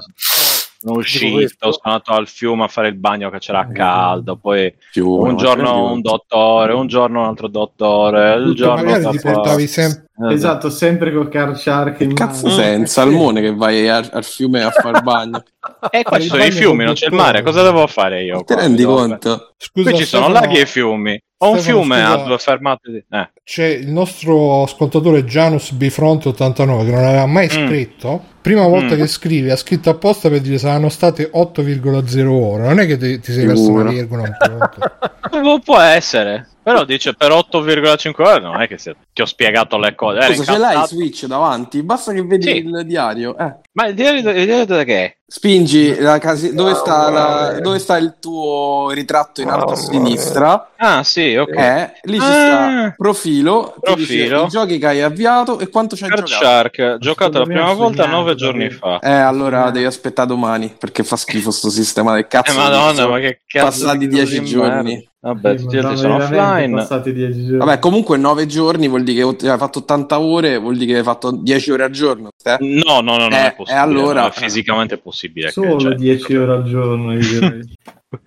Sono 0.81 0.97
uscito, 0.99 1.71
sono 1.73 1.80
andato 1.84 2.11
al 2.13 2.27
fiume 2.30 2.63
a 2.63 2.67
fare 2.69 2.88
il 2.88 2.95
bagno 2.95 3.30
che 3.30 3.39
c'era 3.39 3.67
caldo, 3.67 4.38
poi 4.38 4.73
Più 4.91 5.09
un 5.09 5.35
giorno 5.35 5.91
un 5.91 5.99
dottore, 5.99 6.71
un 6.71 6.88
giorno 6.88 7.19
un 7.19 7.26
altro 7.27 7.49
dottore, 7.49 8.35
il 8.35 8.53
giorno 8.55 8.89
magari 8.89 9.19
portavi 9.19 9.67
sempre 9.67 10.07
Eh, 10.21 10.33
Esatto, 10.33 10.69
sempre 10.69 11.13
con 11.13 11.29
Car 11.29 11.57
Shark 11.57 12.01
in 12.01 12.09
Che 12.09 12.13
cazzo 12.15 12.47
mano. 12.47 12.59
sei? 12.61 12.75
Un 12.77 12.85
salmone 12.87 13.39
che 13.41 13.53
vai 13.55 13.87
al, 13.87 14.09
al 14.11 14.23
fiume 14.25 14.61
a 14.63 14.69
fare 14.69 14.97
il 14.97 15.03
bagno? 15.03 15.43
E 15.91 16.03
qua 16.03 16.11
Fare 16.17 16.21
ci 16.23 16.27
sono 16.29 16.43
i 16.43 16.51
fiumi, 16.51 16.77
col 16.77 16.85
non 16.85 16.93
c'è 16.95 17.05
il 17.07 17.13
mare, 17.13 17.41
cosa 17.41 17.63
devo 17.63 17.85
fare 17.87 18.23
io? 18.23 18.39
Ti 18.43 18.53
qua? 18.53 18.61
rendi 18.63 18.77
Devo- 18.81 18.95
conto? 18.95 19.53
Scusa, 19.57 19.89
Qui 19.91 19.99
ci 19.99 20.05
sono 20.05 20.27
laghi 20.29 20.57
e 20.59 20.65
fiumi. 20.65 21.21
Ho 21.41 21.51
un 21.51 21.57
Stefano, 21.59 21.81
fiume 21.83 22.01
scusa. 22.01 22.11
a 22.13 22.23
due 22.25 22.37
fermate 22.37 22.91
di... 22.91 23.05
Eh. 23.09 23.31
c'è 23.45 23.65
il 23.65 23.87
nostro 23.87 24.63
ascoltatore 24.63 25.23
Janus 25.23 25.71
Bifronte 25.71 26.27
89 26.29 26.83
che 26.85 26.91
non 26.91 27.03
aveva 27.05 27.25
mai 27.27 27.45
Mm. 27.45 27.49
scritto. 27.67 28.23
Prima 28.41 28.67
volta 28.67 28.95
Mm. 28.95 28.97
che 28.97 29.07
scrive 29.07 29.51
ha 29.53 29.55
scritto 29.55 29.89
apposta 29.89 30.27
per 30.29 30.41
dire 30.41 30.57
saranno 30.57 30.89
state 30.89 31.29
8,0 31.33 32.27
ore. 32.29 32.63
Non 32.67 32.79
è 32.79 32.85
che 32.85 32.97
ti, 32.97 33.19
ti 33.21 33.31
sei 33.31 33.45
perso 33.45 33.69
una 33.71 33.89
virgola. 33.89 34.23
Eh, 34.25 35.59
Può 35.63 35.79
essere, 35.79 36.47
però 36.61 36.84
dice 36.86 37.14
per 37.15 37.31
8,5 37.31 38.23
ore 38.23 38.40
non 38.41 38.61
è 38.61 38.68
che 38.68 38.77
se- 38.77 38.95
ti 39.14 39.22
ho 39.22 39.26
spiegato 39.26 39.77
le 39.77 39.95
cose. 39.95 40.18
Era 40.19 40.34
Scusa, 40.34 40.53
ce 40.53 40.57
l'hai. 40.60 40.88
Switch 40.88 41.26
davanti? 41.26 41.84
Basta 41.84 42.14
che 42.14 42.22
vedi 42.23 42.44
Sì. 42.48 42.57
il 42.57 42.84
diario. 42.86 43.38
Eh. 43.38 43.56
Ma 43.73 43.86
il 43.88 43.94
diario, 43.95 44.19
il 44.31 44.45
diario 44.45 44.65
da 44.65 44.84
che 44.84 45.03
è? 45.06 45.18
Spingi 45.31 45.95
la 45.99 46.18
casi- 46.18 46.56
dove, 46.56 46.73
sta 46.73 47.07
la- 47.11 47.60
dove 47.61 47.77
sta 47.77 47.97
il 47.97 48.15
tuo 48.19 48.89
ritratto 48.89 49.41
in 49.41 49.49
alto 49.49 49.73
a 49.73 49.76
sinistra? 49.76 50.72
Ah 50.76 51.03
sì, 51.03 51.35
ok. 51.35 51.56
Eh, 51.56 51.91
lì 52.06 52.19
ci 52.19 52.26
Ah. 52.26 52.31
sta 52.34 52.93
profilo, 52.97 53.76
ti 53.80 53.93
dice 53.93 54.15
Profilo. 54.27 54.45
i 54.45 54.47
giochi 54.49 54.77
che 54.80 54.88
hai 54.88 55.01
avviato 55.03 55.60
e 55.60 55.69
quanto 55.69 55.95
ci 55.95 56.06
hai 56.06 56.10
Card 56.10 56.23
giocato. 56.26 56.43
Shark, 56.45 56.97
giocato 56.97 57.38
la 57.38 57.43
prima 57.45 57.73
volta 57.73 58.07
nove 58.07 58.34
giorni 58.34 58.72
fa. 58.72 58.97
Eh, 58.99 59.11
allora 59.11 59.69
devi 59.69 59.85
aspettare 59.85 60.27
domani 60.27 60.73
perché 60.76 61.03
fa 61.03 61.15
schifo 61.15 61.51
sto 61.51 61.69
sistema 61.69 62.15
del 62.15 62.26
cazzo. 62.27 62.51
Eh, 62.51 62.56
madonna, 62.56 63.07
ma 63.07 63.19
che 63.19 63.41
cazzo 63.45 63.65
Passati 63.85 63.97
di 63.99 64.07
dieci 64.07 64.43
giorni. 64.43 65.07
Vabbè, 65.22 65.57
Sì, 65.57 65.64
tutti 65.65 65.76
gli 65.76 65.81
ma 65.81 65.88
altri 65.89 66.01
sono 66.01 66.15
offline. 66.15 66.76
passati 66.76 67.11
dieci 67.11 67.41
giorni. 67.43 67.57
Vabbè, 67.57 67.80
comunque 67.80 68.15
9 68.15 68.45
giorni 68.45 68.88
vuol 68.88 69.03
dire 69.03 69.35
che 69.35 69.49
hai 69.49 69.57
fatto 69.57 69.80
80 69.80 70.18
ore, 70.22 70.57
vuol 70.57 70.77
dire 70.77 70.93
che 70.93 70.97
hai 70.99 71.03
fatto 71.03 71.31
10 71.31 71.72
ore 71.72 71.84
al 71.84 71.89
giorno. 71.91 72.30
eh? 72.41 72.56
No, 72.61 73.01
no, 73.01 73.18
no, 73.18 73.27
non 73.27 73.34
Eh, 73.34 73.47
è 73.47 73.53
possibile. 73.53 73.84
allora- 73.84 74.22
non 74.22 74.30
è 74.34 74.39
fisicamente 74.39 74.97
possibile. 74.97 75.18
Che- 75.27 75.51
Solo 75.51 75.79
cioè, 75.79 75.95
10 75.95 76.35
ore 76.35 76.51
al 76.53 76.63
giorno. 76.63 77.13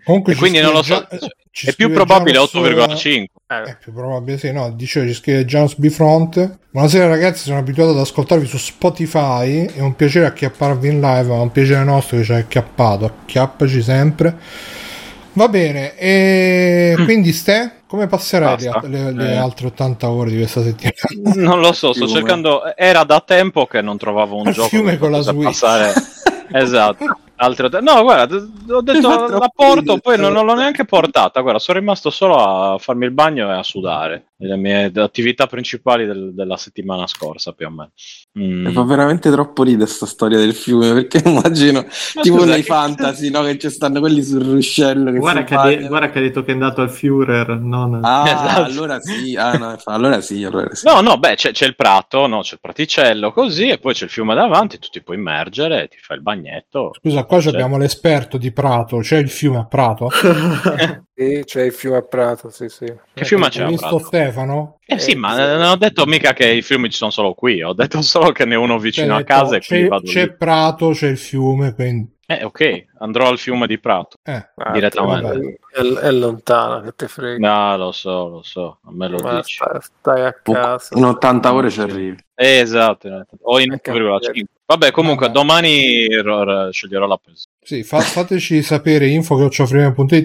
Comunque 0.04 0.34
E 0.34 0.36
quindi 0.36 0.60
non 0.60 0.72
lo 0.72 0.82
so, 0.82 1.06
Gia- 1.10 1.18
ci 1.50 1.66
è 1.68 1.74
più 1.74 1.90
probabile 1.92 2.38
Janos, 2.38 2.52
8,5. 2.54 3.24
È 3.46 3.76
più 3.80 3.92
probabile, 3.92 4.38
sì, 4.38 4.52
no, 4.52 4.70
dicevo, 4.72 5.06
ci 5.08 5.14
scrive 5.14 5.44
Janos 5.44 5.76
Bifront. 5.76 6.58
Buonasera 6.70 7.08
ragazzi, 7.08 7.42
sono 7.44 7.58
abituato 7.58 7.90
ad 7.90 7.98
ascoltarvi 7.98 8.46
su 8.46 8.58
Spotify, 8.58 9.66
è 9.66 9.80
un 9.80 9.94
piacere 9.96 10.26
acchiapparvi 10.26 10.88
in 10.88 11.00
live, 11.00 11.22
ma 11.28 11.34
è 11.36 11.40
un 11.40 11.50
piacere 11.50 11.82
nostro 11.84 12.16
che 12.18 12.24
ci 12.24 12.32
hai 12.32 12.40
acchiappato, 12.40 13.04
acchiappaci 13.06 13.82
sempre. 13.82 14.36
Va 15.34 15.48
bene, 15.48 15.96
e 15.96 16.94
quindi 17.04 17.32
Ste, 17.32 17.80
come 17.86 18.06
passerai 18.06 18.56
le, 18.60 18.68
Basta. 18.68 18.86
le- 18.88 19.12
le 19.12 19.32
Eh. 19.32 19.36
altre 19.36 19.66
80 19.68 20.10
ore 20.10 20.30
di 20.30 20.36
questa 20.36 20.62
settimana? 20.62 21.34
Non 21.48 21.60
lo 21.60 21.72
so, 21.72 21.92
sto 21.92 22.04
Fiume. 22.06 22.20
cercando. 22.20 22.76
Era 22.76 23.02
da 23.04 23.20
tempo 23.26 23.66
che 23.66 23.80
non 23.82 23.96
trovavo 23.96 24.36
un 24.36 24.46
Al 24.48 24.52
gioco 24.52 24.68
fiume 24.68 24.96
con 24.98 25.10
la 25.10 25.20
Switch. 25.22 25.42
passare. 25.44 25.92
Esatto. 26.52 27.18
Altre 27.36 27.80
No, 27.80 28.02
guarda, 28.02 28.36
ho 28.36 28.82
detto 28.82 29.26
la 29.26 29.50
porto, 29.52 29.98
poi 29.98 30.16
non, 30.16 30.32
non 30.32 30.46
l'ho 30.46 30.54
neanche 30.54 30.84
portata. 30.84 31.40
Guarda, 31.40 31.58
sono 31.58 31.78
rimasto 31.78 32.10
solo 32.10 32.36
a 32.36 32.78
farmi 32.78 33.04
il 33.04 33.10
bagno 33.10 33.50
e 33.50 33.58
a 33.58 33.62
sudare. 33.64 34.26
Le 34.42 34.56
mie 34.56 34.90
attività 34.94 35.46
principali 35.46 36.04
del- 36.06 36.32
della 36.34 36.56
settimana 36.56 37.06
scorsa, 37.06 37.52
più 37.52 37.66
o 37.66 37.70
meno. 37.70 37.90
Mm. 38.38 38.68
Fa 38.72 38.82
veramente 38.82 39.30
troppo 39.30 39.62
ridere 39.62 39.88
sta 39.88 40.06
storia 40.06 40.38
del 40.38 40.54
fiume 40.54 40.92
perché 40.94 41.20
immagino 41.28 41.84
tipo 42.22 42.38
scusa, 42.38 42.46
nei 42.52 42.56
che- 42.62 42.66
fantasy 42.66 43.30
no, 43.30 43.42
che 43.42 43.58
ci 43.58 43.70
stanno 43.70 44.00
quelli 44.00 44.22
sul 44.22 44.42
ruscello 44.42 45.12
che 45.12 45.18
Guarda 45.18 45.44
che, 45.44 45.54
ha 45.54 45.64
de- 45.66 45.86
guarda 45.86 46.10
che 46.10 46.18
ha 46.18 46.22
detto 46.22 46.42
che 46.42 46.50
è 46.50 46.54
andato 46.54 46.80
al 46.80 46.90
Führer, 46.90 47.50
non... 47.60 48.00
ah 48.02 48.24
Esatto. 48.32 48.62
allora 48.62 49.00
sì 49.00 49.36
ah, 49.36 49.52
no, 49.58 49.76
allora 49.84 50.20
sì 50.20 50.42
allora 50.44 50.74
sì 50.74 50.86
No, 50.86 51.00
no, 51.02 51.18
beh, 51.18 51.34
c'è, 51.34 51.52
c'è 51.52 51.66
il 51.66 51.76
prato, 51.76 52.26
no? 52.26 52.40
c'è 52.40 52.54
il 52.54 52.60
praticello, 52.60 53.32
così, 53.32 53.68
e 53.68 53.78
poi 53.78 53.92
c'è 53.94 54.04
il 54.04 54.10
fiume 54.10 54.34
davanti, 54.34 54.78
tu 54.78 54.88
ti 54.90 55.02
puoi 55.02 55.16
immergere, 55.18 55.88
ti 55.88 55.98
fai 56.00 56.16
il 56.16 56.22
bagnetto. 56.22 56.90
Scusa, 56.98 57.24
qua 57.24 57.36
ci 57.38 57.44
Cioè- 57.44 57.54
abbiamo 57.54 57.76
l'esperto 57.78 58.38
di 58.38 58.50
Prato, 58.52 58.98
c'è 58.98 59.18
il 59.18 59.28
fiume 59.30 59.58
a 59.58 59.66
Prato? 59.66 60.08
Sì, 61.22 61.42
c'è 61.44 61.62
il 61.62 61.72
fiume 61.72 61.96
a 61.98 62.02
Prato, 62.02 62.50
sì, 62.50 62.68
sì. 62.68 62.92
Che 63.14 63.24
fiume 63.24 63.48
c'è 63.48 63.62
a 63.62 63.66
visto? 63.68 63.98
Stefano? 63.98 64.78
Eh 64.84 64.98
sì, 64.98 65.14
ma 65.14 65.36
non 65.56 65.70
ho 65.70 65.76
detto 65.76 66.04
mica 66.06 66.32
che 66.32 66.46
i 66.50 66.62
fiumi 66.62 66.90
ci 66.90 66.96
sono 66.96 67.10
solo 67.10 67.34
qui, 67.34 67.62
ho 67.62 67.72
detto 67.72 68.00
solo 68.02 68.32
che 68.32 68.44
ne 68.44 68.54
è 68.54 68.58
uno 68.58 68.78
vicino 68.78 69.12
Cioè, 69.14 69.20
a 69.22 69.24
casa 69.24 69.56
e 69.56 69.60
c'è, 69.60 69.88
c'è 69.88 70.22
lì. 70.22 70.36
Prato, 70.36 70.90
c'è 70.90 71.08
il 71.08 71.18
fiume, 71.18 71.74
quindi... 71.74 72.10
Eh, 72.24 72.44
ok, 72.44 72.84
andrò 72.98 73.28
al 73.28 73.38
fiume 73.38 73.66
di 73.66 73.78
Prato. 73.78 74.16
Eh, 74.22 74.50
Ah, 74.56 74.70
Direttamente. 74.70 75.58
È, 75.70 75.80
è 75.80 76.10
lontano, 76.12 76.80
che 76.80 76.92
te 76.94 77.08
frega. 77.08 77.36
No, 77.36 77.76
lo 77.76 77.92
so, 77.92 78.28
lo 78.28 78.42
so, 78.42 78.78
a 78.84 78.90
me 78.92 79.08
lo 79.08 79.18
Ma 79.22 79.36
dici. 79.36 79.54
stai, 79.56 79.80
stai 79.80 80.24
a 80.24 80.32
casa. 80.32 80.96
in 80.96 81.04
80 81.04 81.52
ore 81.52 81.68
ci 81.70 81.80
arrivi 81.80 82.16
Eh, 82.34 82.58
esatto, 82.58 83.26
o 83.42 83.60
in 83.60 83.72
Ecco, 83.72 83.92
1,5. 83.92 84.44
Vabbè, 84.64 84.90
comunque 84.90 85.26
Vabbè. 85.26 85.38
domani 85.38 86.06
sceglierò 86.70 87.06
la 87.06 87.16
pensione. 87.22 87.50
Sì, 87.64 87.82
fa- 87.82 88.00
fateci 88.00 88.62
sapere 88.62 89.06
info 89.06 89.36
che 89.36 89.42
ho 89.44 89.48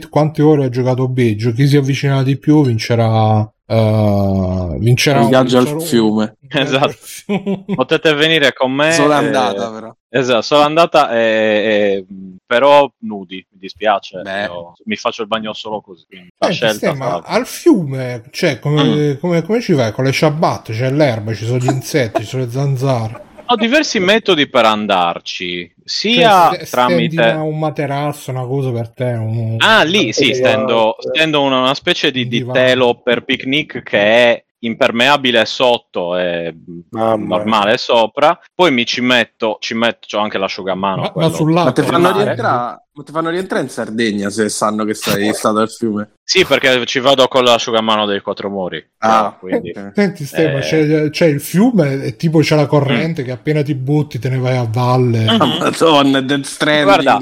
quante 0.09 0.41
ore 0.41 0.65
ha 0.65 0.69
giocato 0.69 1.07
Beggio. 1.07 1.51
Chi 1.51 1.67
si 1.67 1.77
avvicina 1.77 2.23
di 2.23 2.37
più 2.37 2.63
vincerà. 2.63 3.41
eh, 3.69 4.77
vincerà 4.79 5.21
Il 5.21 5.27
viaggio 5.27 5.57
al 5.57 5.81
fiume. 5.81 6.37
Esatto. 6.47 6.95
Potete 7.75 8.13
venire 8.13 8.53
con 8.53 8.71
me. 8.71 8.93
solo 8.93 9.11
eh, 9.11 9.15
andata 9.15 9.69
però 9.69 9.93
Esatto, 10.09 10.41
sono 10.41 10.61
andata 10.61 11.11
e, 11.11 11.19
e- 11.19 12.05
però 12.45 12.89
nudi, 12.99 13.45
mi 13.51 13.59
dispiace. 13.59 14.21
Io 14.23 14.73
mi 14.85 14.95
faccio 14.95 15.21
il 15.23 15.27
bagno 15.27 15.51
solo 15.53 15.81
così. 15.81 16.05
Senti, 16.09 16.53
scelta 16.53 16.93
ma 16.95 17.21
al 17.25 17.45
fiume, 17.45 18.23
cioè, 18.31 18.59
come, 18.59 19.17
come- 19.19 19.41
come 19.43 19.59
ci 19.61 19.73
vai? 19.73 19.91
Con 19.91 20.05
le 20.05 20.13
ciabatte, 20.13 20.71
c'è 20.71 20.89
l'erba, 20.89 21.33
ci 21.33 21.45
sono 21.45 21.57
gli 21.59 21.67
insetti, 21.69 22.21
ci 22.21 22.27
sono 22.27 22.45
le 22.45 22.49
zanzare. 22.49 23.25
Ho 23.49 23.55
diversi 23.55 23.99
metodi 23.99 24.47
per 24.49 24.65
andarci, 24.65 25.65
Cioè, 25.73 25.83
sia 25.85 26.49
st- 26.53 26.63
stendi 26.63 26.69
tramite... 26.69 27.21
una- 27.21 27.41
un 27.43 27.57
materasso, 27.59 28.31
una 28.31 28.45
cosa 28.45 28.71
per 28.71 28.89
te. 28.89 29.03
un- 29.05 29.55
Ah, 29.59 29.83
lì 29.83 30.11
sì, 30.13 30.33
stendo, 30.33 30.97
eh. 30.97 31.01
stendo 31.09 31.41
una, 31.41 31.59
una 31.59 31.73
specie 31.73 32.11
di, 32.11 32.27
di 32.27 32.45
telo 32.51 33.01
per 33.01 33.23
picnic 33.23 33.83
che 33.83 33.99
è 33.99 34.43
impermeabile 34.59 35.45
sotto 35.45 36.17
e 36.17 36.55
Mamma 36.91 37.37
normale 37.37 37.77
sopra. 37.77 38.39
Poi 38.53 38.71
mi 38.71 38.85
ci 38.85 39.01
metto, 39.01 39.57
ci 39.59 39.73
metto, 39.75 40.07
c'ho 40.09 40.19
anche 40.19 40.37
l'asciugamano. 40.37 41.01
Ma, 41.03 41.09
quello- 41.11 41.29
ma 41.29 41.35
sull'acqua. 41.35 41.63
ma 41.65 41.71
ti 41.71 41.81
Ecco, 41.81 41.91
fanno 41.91 42.11
rientrare 42.11 42.81
ma 42.97 43.03
ti 43.03 43.11
fanno 43.11 43.29
rientrare 43.29 43.63
in 43.63 43.69
Sardegna 43.69 44.29
se 44.31 44.49
sanno 44.49 44.83
che 44.83 44.95
sei 44.95 45.31
stato 45.31 45.59
al 45.59 45.69
fiume 45.69 46.13
Sì, 46.23 46.43
perché 46.45 46.83
ci 46.87 46.99
vado 46.99 47.27
con 47.27 47.43
l'asciugamano 47.43 48.07
dei 48.07 48.21
quattro 48.21 48.49
muri. 48.49 48.83
ah 48.99 49.37
quindi... 49.39 49.69
ok. 49.69 49.91
Senti 49.93 50.25
Stefano, 50.25 50.57
Eh. 50.57 50.61
c'è, 50.61 51.09
c'è 51.11 51.25
il 51.27 51.39
fiume 51.39 52.03
e 52.03 52.15
tipo 52.15 52.39
c'è 52.39 52.55
la 52.55 52.65
corrente 52.65 53.21
che 53.21 53.29
appena 53.31 53.61
ti 53.61 53.75
butti 53.75 54.17
te 54.17 54.29
ne 54.29 54.39
vai 54.39 54.57
a 54.57 54.67
valle. 54.67 55.25
Ah, 55.27 55.37
Madonna, 55.37 56.21
Death 56.21 56.45
Stranding. 56.45 56.85
Guarda, 57.03 57.19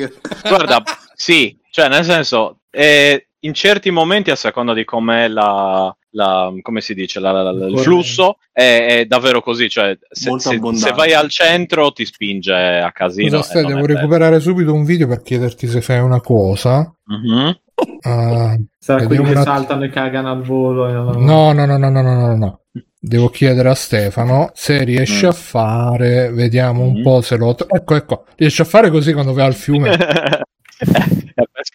Guarda, 0.48 0.84
sì, 1.14 1.60
cioè 1.70 1.90
nel 1.90 2.06
senso, 2.06 2.60
eh, 2.72 3.28
in 3.40 3.54
certi 3.54 3.92
momenti 3.92 4.32
a 4.32 4.36
seconda 4.38 4.74
di 4.74 4.86
com'è 4.86 5.28
la, 5.28 5.94
la- 6.16 6.52
come 6.62 6.82
si 6.82 6.94
dice, 6.94 7.20
la- 7.20 7.32
la- 7.32 7.52
la- 7.52 7.68
il 7.68 7.78
flusso, 7.80 8.38
è, 8.52 9.00
è 9.00 9.06
davvero 9.06 9.42
così, 9.42 9.70
cioè 9.70 9.98
se, 10.10 10.32
se- 10.40 10.60
se 10.74 10.92
vai 10.94 11.14
al 11.14 11.30
centro 11.30 11.92
ti 11.92 12.06
spinge 12.06 12.54
a 12.54 12.92
casino. 12.92 13.44
E 13.44 13.62
non 13.62 13.74
devo 13.74 13.86
recuperare 13.86 14.40
subito 14.40 14.74
un 14.74 14.84
video 14.86 15.08
per 15.08 15.22
chiederti 15.22 15.68
se 15.68 15.82
fai 15.82 16.00
una 16.00 16.22
cosa. 16.22 16.92
Mhm. 17.06 17.60
Ah, 18.04 18.56
Sarà 18.80 19.06
quelli 19.06 19.22
che 19.24 19.36
un 19.36 19.44
saltano 19.44 19.84
e 19.84 19.90
cagano 19.90 20.32
al 20.32 20.42
volo. 20.44 20.88
e- 20.88 21.18
no, 21.20 21.52
no, 21.52 21.66
no, 21.66 21.78
no, 21.78 21.90
no, 21.90 22.02
no, 22.02 22.16
no, 22.28 22.36
no. 22.38 22.60
Devo 23.00 23.30
chiedere 23.30 23.70
a 23.70 23.76
Stefano 23.76 24.50
se 24.54 24.84
riesce 24.84 25.26
Mm. 25.28 25.30
a 25.30 25.34
fare, 25.34 26.32
vediamo 26.32 26.84
un 26.86 27.00
Mm. 27.00 27.04
po' 27.04 27.22
se 27.22 27.36
lo... 27.38 27.56
Ecco, 27.68 27.96
ecco, 27.96 28.26
riesce 28.38 28.62
a 28.62 28.66
fare 28.66 28.90
così 28.90 29.14
quando 29.14 29.34
vai 29.34 29.46
al 29.46 29.54
fiume. 29.54 29.96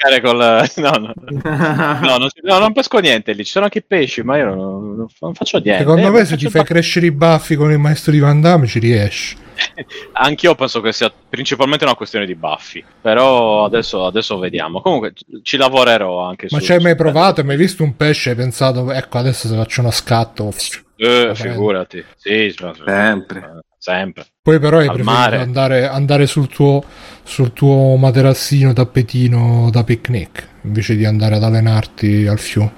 pescare 0.00 0.20
col 0.20 0.36
no, 0.76 0.90
no. 0.98 1.12
No, 2.00 2.16
non, 2.16 2.28
no, 2.42 2.58
non 2.58 2.72
pesco 2.72 2.98
niente 2.98 3.32
lì, 3.32 3.44
ci 3.44 3.52
sono 3.52 3.64
anche 3.66 3.78
i 3.78 3.84
pesci, 3.86 4.22
ma 4.22 4.36
io 4.38 4.46
non, 4.46 5.08
non- 5.20 5.34
faccio 5.34 5.58
niente. 5.58 5.82
Secondo 5.82 6.08
Eh, 6.08 6.10
me 6.10 6.24
se 6.24 6.36
ti 6.36 6.44
faccio 6.44 6.50
fai 6.50 6.64
crescere 6.64 7.06
i 7.06 7.10
baffi 7.12 7.56
con 7.56 7.70
il 7.70 7.78
maestro 7.78 8.12
di 8.12 8.18
Van 8.18 8.40
Damme 8.40 8.66
ci 8.66 8.78
riesci. 8.78 9.36
Anch'io 10.12 10.54
penso 10.54 10.80
che 10.80 10.92
sia 10.92 11.12
principalmente 11.28 11.84
una 11.84 11.94
questione 11.94 12.24
di 12.24 12.34
baffi, 12.34 12.82
però 13.00 13.64
adesso, 13.64 14.06
adesso 14.06 14.38
vediamo. 14.38 14.80
Comunque 14.80 15.12
ci 15.42 15.56
lavorerò 15.58 16.24
anche 16.26 16.46
Ma 16.50 16.58
su. 16.58 16.64
ci 16.64 16.72
hai 16.72 16.80
mai 16.80 16.96
provato? 16.96 17.40
Hai 17.40 17.46
mai 17.46 17.56
visto 17.56 17.82
un 17.82 17.94
pesce 17.94 18.30
e 18.30 18.32
hai 18.32 18.38
pensato, 18.38 18.90
ecco, 18.90 19.18
adesso 19.18 19.48
se 19.48 19.54
faccio 19.54 19.80
uno 19.82 19.90
scatto... 19.90 20.52
Eh, 20.96 21.32
figurati. 21.34 22.04
Sì. 22.16 22.54
Sempre. 22.84 23.60
Sempre. 23.82 24.26
Poi 24.42 24.58
però 24.58 24.76
hai 24.76 24.90
preferito 24.90 25.36
andare, 25.36 25.88
andare 25.88 26.26
sul, 26.26 26.48
tuo, 26.48 26.84
sul 27.22 27.54
tuo 27.54 27.96
materassino 27.96 28.74
tappetino 28.74 29.70
da 29.72 29.84
picnic 29.84 30.48
invece 30.64 30.96
di 30.96 31.06
andare 31.06 31.36
ad 31.36 31.42
allenarti 31.42 32.26
al 32.26 32.38
fiume. 32.38 32.72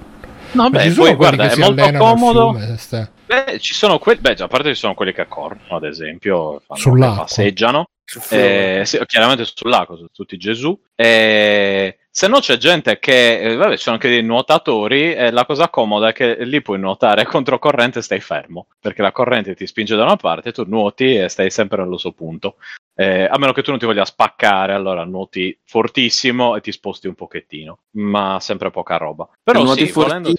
No, 0.53 0.63
Ma 0.63 0.71
beh, 0.71 0.83
ci 0.83 0.91
sono 0.93 1.07
poi 1.07 1.17
guarda, 1.17 1.49
che 1.49 1.55
è 1.55 1.57
molto 1.59 1.99
comodo. 1.99 2.53
fiume. 2.55 3.11
Beh, 3.27 3.59
ci 3.59 3.75
sono 3.75 3.99
quelli, 3.99 4.21
beh, 4.21 4.35
già, 4.35 4.45
a 4.45 4.49
parte 4.49 4.69
ci 4.75 4.79
sono 4.79 4.95
quelli 4.95 5.13
che 5.13 5.27
corrono, 5.27 5.61
ad 5.71 5.85
esempio, 5.85 6.63
fanno, 6.65 7.17
passeggiano, 7.17 7.89
Sul 8.05 8.23
eh, 8.39 8.83
sì, 8.85 9.01
chiaramente 9.07 9.45
sul 9.45 9.71
lago, 9.71 9.97
su 9.97 10.07
tutti 10.13 10.37
Gesù. 10.37 10.79
Eh, 10.95 11.97
se 12.15 12.29
no 12.29 12.41
c'è 12.41 12.59
gente 12.59 12.99
che, 12.99 13.41
eh, 13.41 13.55
vabbè, 13.57 13.75
ci 13.79 13.85
sono 13.85 13.95
anche 13.95 14.11
dei 14.11 14.23
nuotatori, 14.23 15.15
e 15.15 15.31
la 15.31 15.47
cosa 15.47 15.71
comoda 15.71 16.09
è 16.09 16.13
che 16.13 16.45
lì 16.45 16.61
puoi 16.61 16.79
nuotare 16.79 17.25
controcorrente 17.25 18.01
e 18.01 18.03
stai 18.03 18.21
fermo, 18.21 18.67
perché 18.79 19.01
la 19.01 19.13
corrente 19.13 19.55
ti 19.55 19.67
spinge 19.67 19.97
da 19.97 20.03
una 20.03 20.17
parte, 20.17 20.53
tu 20.53 20.65
nuoti 20.67 21.17
e 21.17 21.31
stai 21.31 21.51
sempre 21.51 21.83
nello 21.83 21.97
suo 21.97 22.13
punto. 22.13 22.57
Eh, 22.95 23.25
a 23.25 23.39
meno 23.39 23.53
che 23.53 23.63
tu 23.63 23.71
non 23.71 23.79
ti 23.79 23.87
voglia 23.87 24.05
spaccare, 24.05 24.75
allora 24.75 25.05
nuoti 25.05 25.59
fortissimo 25.65 26.55
e 26.55 26.61
ti 26.61 26.71
sposti 26.71 27.09
un 27.09 27.15
pochettino, 27.15 27.79
ma 27.93 28.37
sempre 28.41 28.71
poca 28.71 28.99
roba. 28.99 29.27
Però 29.43 29.63
nuoti 29.63 29.87
sì, 29.87 29.93
volendo... 29.93 30.31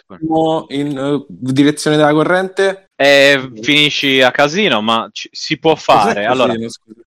in 0.70 0.96
eh, 0.96 1.26
direzione 1.28 1.98
della 1.98 2.14
corrente 2.14 2.92
Eh, 3.04 3.52
finisci 3.62 4.22
a 4.22 4.32
casino, 4.32 4.82
ma 4.82 5.10
ci- 5.12 5.30
si 5.32 5.58
può 5.58 5.76
fare. 5.76 6.14
Cos'è 6.14 6.24
Allora, 6.24 6.54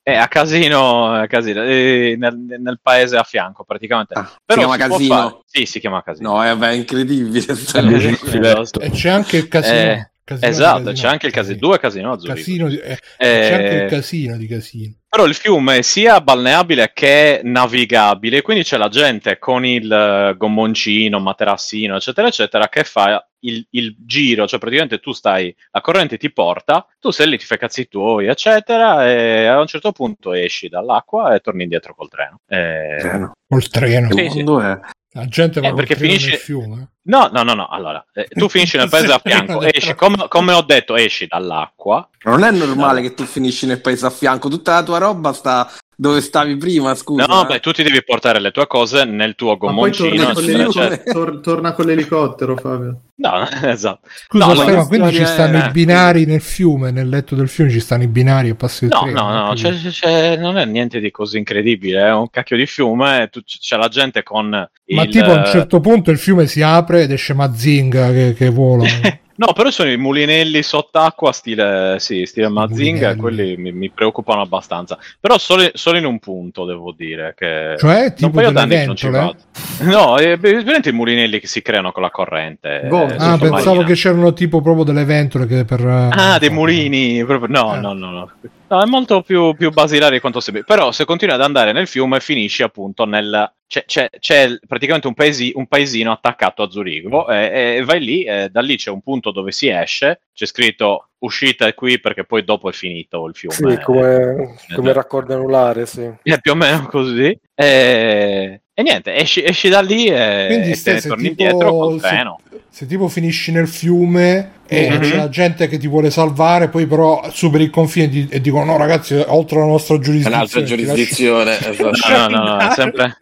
è 0.01 0.15
a 0.15 0.27
casino, 0.27 1.11
a 1.13 1.27
casino 1.27 1.63
eh, 1.63 2.15
nel, 2.17 2.35
nel 2.59 2.79
paese 2.81 3.15
a 3.15 3.23
fianco 3.23 3.63
praticamente. 3.63 4.13
Ah, 4.15 4.25
si 4.25 4.35
Però 4.43 4.59
chiama 4.61 4.73
si 4.73 4.79
casino? 4.89 5.43
Sì, 5.45 5.65
si 5.65 5.79
chiama 5.79 6.01
casino. 6.01 6.33
no 6.33 6.43
eh, 6.43 6.47
vabbè, 6.47 6.69
è 6.69 6.73
incredibile 6.73 7.39
Eh, 7.39 7.77
eh, 7.77 8.53
lo 8.53 8.65
so. 8.65 8.79
E 8.79 8.89
c'è 8.89 9.09
anche 9.09 9.37
il 9.37 9.47
casino. 9.47 10.11
Eh, 10.25 10.39
casino 10.39 10.47
Esatto, 10.51 10.91
c'è 10.93 11.07
anche 11.07 11.27
il 11.27 11.33
casino, 11.33 11.57
due 11.59 11.79
casino 11.79 12.11
a 12.13 12.17
Zurigo. 12.17 12.35
Casino 12.35 12.67
di- 12.69 12.77
eh, 12.79 12.97
Eh, 13.17 13.39
C'è 13.41 13.53
anche 13.53 13.73
il 13.83 13.89
casino 13.89 14.37
di 14.37 14.47
casino. 14.47 14.93
Però 15.09 15.25
il 15.25 15.35
fiume 15.35 15.77
è 15.79 15.81
sia 15.81 16.21
balneabile 16.21 16.91
che 16.93 17.41
navigabile, 17.43 18.41
quindi 18.41 18.63
c'è 18.63 18.77
la 18.77 18.87
gente 18.87 19.37
con 19.37 19.65
il 19.65 19.91
eh, 19.91 20.35
gommoncino, 20.37 21.19
materassino, 21.19 21.97
eccetera, 21.97 22.27
eccetera, 22.29 22.69
che 22.69 22.83
fa 22.85 23.27
il, 23.41 23.67
il 23.71 23.95
giro, 23.99 24.47
cioè 24.47 24.59
praticamente 24.59 24.99
tu 24.99 25.11
stai, 25.11 25.53
la 25.71 25.81
corrente 25.81 26.17
ti 26.17 26.31
porta, 26.31 26.87
tu 26.99 27.11
sei 27.11 27.27
lì, 27.27 27.37
ti 27.37 27.45
fai 27.45 27.57
i 27.57 27.59
cazzi 27.59 27.87
tuoi, 27.89 28.27
eccetera, 28.27 29.05
e 29.07 29.45
a 29.45 29.59
un 29.59 29.67
certo 29.67 29.91
punto 29.91 30.31
esci 30.33 30.69
dall'acqua 30.69 31.35
e 31.35 31.39
torni 31.41 31.63
indietro 31.63 31.93
col 31.93 32.07
treno. 32.09 32.37
Eh, 32.47 32.95
Eh, 32.97 33.29
Col 33.47 33.67
treno. 33.67 34.07
Che 34.07 34.29
Sì, 34.29 34.39
sì. 34.39 34.39
è? 34.39 34.79
La 35.13 35.25
gente 35.27 35.59
va 35.61 35.67
Eh, 35.67 35.73
perché 35.73 35.95
treno 35.95 36.09
finisce- 36.11 36.29
nel 36.31 36.39
fiume. 36.39 36.87
No, 37.03 37.29
no, 37.31 37.43
no, 37.43 37.53
no. 37.53 37.67
Allora, 37.67 38.03
eh, 38.13 38.27
tu 38.29 38.49
finisci 38.49 38.77
nel 38.77 38.89
paese 38.89 39.11
a 39.11 39.19
fianco, 39.23 39.61
esci, 39.61 39.93
come, 39.93 40.25
come 40.27 40.53
ho 40.53 40.61
detto, 40.61 40.95
esci 40.95 41.27
dall'acqua. 41.27 42.09
Non 42.23 42.43
è 42.43 42.51
normale 42.51 43.01
che 43.01 43.13
tu 43.13 43.23
finisci 43.25 43.65
nel 43.67 43.79
paese 43.81 44.05
a 44.05 44.09
fianco, 44.09 44.49
tutta 44.49 44.73
la 44.73 44.83
tua 44.83 44.97
roba 44.97 45.31
sta 45.33 45.69
dove 45.95 46.21
stavi 46.21 46.57
prima, 46.57 46.95
scusa. 46.95 47.25
No, 47.25 47.43
eh. 47.43 47.45
beh, 47.53 47.59
tu 47.59 47.71
ti 47.71 47.83
devi 47.83 48.03
portare 48.03 48.39
le 48.39 48.51
tue 48.51 48.67
cose 48.67 49.03
nel 49.05 49.35
tuo 49.35 49.51
Ma 49.51 49.57
poi 49.57 49.91
gommoncino. 49.91 50.31
torna 50.33 50.65
con, 50.65 51.01
tor- 51.11 51.39
torna 51.41 51.71
con 51.73 51.85
l'elicottero, 51.85 52.55
Fabio. 52.57 53.01
No, 53.15 53.47
esatto. 53.69 54.07
Scusa, 54.27 54.45
No, 54.45 54.53
Stefano, 54.55 54.75
la 54.77 54.85
quindi 54.87 55.13
ci 55.13 55.25
stanno 55.25 55.63
è- 55.63 55.67
i 55.67 55.71
binari 55.71 56.25
nel 56.25 56.41
fiume, 56.41 56.91
nel 56.91 57.07
letto 57.07 57.35
del 57.35 57.47
fiume 57.47 57.69
ci 57.69 57.79
stanno 57.79 58.03
i 58.03 58.07
binari 58.07 58.49
e 58.49 58.55
passi 58.55 58.85
il 58.85 58.89
No, 58.93 59.01
treno. 59.03 59.21
no, 59.31 59.45
no, 59.47 59.53
c'è- 59.53 59.73
c'è- 59.73 60.37
non 60.37 60.57
è 60.57 60.65
niente 60.65 60.99
di 60.99 61.11
così 61.11 61.37
incredibile, 61.37 62.01
è 62.01 62.11
un 62.13 62.29
cacchio 62.29 62.57
di 62.57 62.65
fiume, 62.65 63.29
tu- 63.31 63.43
c'è 63.43 63.77
la 63.77 63.87
gente 63.87 64.23
con 64.23 64.67
il... 64.85 64.95
Ma 64.95 65.05
tipo 65.05 65.31
a 65.31 65.37
un 65.37 65.45
certo 65.45 65.79
punto 65.79 66.11
il 66.11 66.17
fiume 66.17 66.47
si 66.47 66.61
apre 66.61 67.03
ed 67.03 67.11
esce 67.11 67.33
Mazinga 67.33 68.11
che, 68.11 68.33
che 68.33 68.49
vola. 68.49 68.83
No, 69.45 69.51
però 69.51 69.69
sono 69.71 69.91
i 69.91 69.97
mulinelli 69.97 70.63
sott'acqua 70.63 71.33
stile, 71.33 71.97
sì, 71.99 72.25
stile 72.25 72.47
Mazinga 72.47 73.09
e 73.09 73.15
quelli 73.17 73.57
mi, 73.57 73.73
mi 73.73 73.89
preoccupano 73.89 74.39
abbastanza. 74.39 74.97
Però 75.19 75.37
solo, 75.37 75.69
solo 75.73 75.97
in 75.97 76.05
un 76.05 76.19
punto, 76.19 76.63
devo 76.63 76.93
dire, 76.95 77.33
che... 77.37 77.75
Cioè, 77.77 77.97
da 77.97 78.03
un 78.03 78.13
tipo 78.15 78.29
paio 78.29 78.51
d'anni 78.51 78.85
non 78.85 78.95
ci 78.95 79.09
vado. 79.09 79.35
No, 79.81 80.15
è 80.15 80.37
veramente 80.37 80.89
i 80.89 80.93
mulinelli 80.93 81.41
che 81.41 81.47
si 81.47 81.61
creano 81.61 81.91
con 81.91 82.03
la 82.03 82.09
corrente. 82.09 82.85
Boh, 82.87 83.01
eh, 83.01 83.03
ah, 83.03 83.07
sottomarina. 83.07 83.49
pensavo 83.49 83.83
che 83.83 83.93
c'erano 83.95 84.31
tipo 84.31 84.61
proprio 84.61 84.85
delle 84.85 85.03
ventole 85.03 85.45
che 85.45 85.65
per... 85.65 85.85
Ah, 85.85 86.37
dei 86.39 86.49
mulini, 86.49 87.25
proprio- 87.25 87.61
no, 87.61 87.75
Eh. 87.75 87.79
no, 87.79 87.91
no, 87.91 88.11
no. 88.11 88.31
No, 88.69 88.81
è 88.81 88.85
molto 88.85 89.21
più, 89.23 89.53
più 89.55 89.71
basilare 89.71 90.13
di 90.13 90.19
quanto 90.21 90.39
sembra. 90.39 90.63
Però 90.63 90.93
se 90.93 91.03
continui 91.03 91.35
ad 91.35 91.41
andare 91.41 91.73
nel 91.73 91.87
fiume 91.87 92.21
finisci 92.21 92.63
appunto 92.63 93.03
nel... 93.05 93.51
C'è, 93.65 93.85
c'è- 93.85 94.09
c'è 94.19 94.59
praticamente 94.67 95.07
un, 95.07 95.13
paesi- 95.15 95.51
un 95.55 95.65
paesino 95.67 96.11
attaccato 96.11 96.61
a 96.61 96.69
Zurigo 96.69 97.27
e, 97.29 97.77
e 97.77 97.83
vai 97.83 97.99
lì, 98.03 98.23
e 98.23 98.49
da 98.51 98.61
lì 98.61 98.75
c'è 98.77 98.91
un 98.91 99.01
punto 99.01 99.31
dove 99.31 99.51
si 99.51 99.67
esce, 99.67 100.21
c'è 100.33 100.45
scritto 100.45 101.07
uscita 101.19 101.73
qui 101.73 101.99
perché 101.99 102.23
poi 102.23 102.43
dopo 102.43 102.69
è 102.69 102.73
finito 102.73 103.25
il 103.25 103.33
fiume. 103.35 103.55
Sì, 103.75 103.81
come, 103.81 104.55
come 104.75 104.89
Eh, 104.89 104.93
raccordo 104.93 105.33
anulare, 105.33 105.85
sì. 105.87 106.07
è 106.21 106.39
più 106.39 106.51
o 106.51 106.55
meno 106.55 106.85
così. 106.85 107.35
E, 107.55 108.61
e 108.73 108.81
niente, 108.83 109.15
esci, 109.15 109.43
esci 109.43 109.69
da 109.69 109.81
lì 109.81 110.05
e, 110.05 110.45
Quindi 110.47 110.65
e 110.67 110.69
ne 110.69 110.75
se 110.75 111.07
torni 111.07 111.29
tipo- 111.29 111.41
indietro 111.43 111.71
col 111.71 111.99
se- 111.99 112.07
treno. 112.07 112.39
Se 112.69 112.85
tipo 112.87 113.07
finisci 113.07 113.51
nel 113.51 113.67
fiume 113.67 114.61
e 114.67 114.89
Mhm. 114.89 114.99
c'è 115.01 115.15
la 115.15 115.29
gente 115.29 115.67
che 115.67 115.77
ti 115.77 115.87
vuole 115.87 116.09
salvare, 116.11 116.69
poi 116.69 116.85
però 116.87 117.27
superi 117.31 117.63
il 117.65 117.69
confine 117.69 118.05
e 118.05 118.09
di- 118.09 118.27
e 118.29 118.41
dicono 118.41 118.65
no 118.65 118.77
ragazzi, 118.77 119.15
è 119.15 119.25
oltre 119.29 119.59
la 119.59 119.65
nostra 119.65 119.95
È 119.95 119.99
giurisdizione. 119.99 120.35
un'altra 120.35 120.63
giurisdizione. 120.63 121.57
esatto. 121.69 122.09
No, 122.09 122.27
no, 122.27 122.43
no, 122.43 122.55
no, 122.55 122.57
è 122.59 122.71
sempre... 122.73 123.17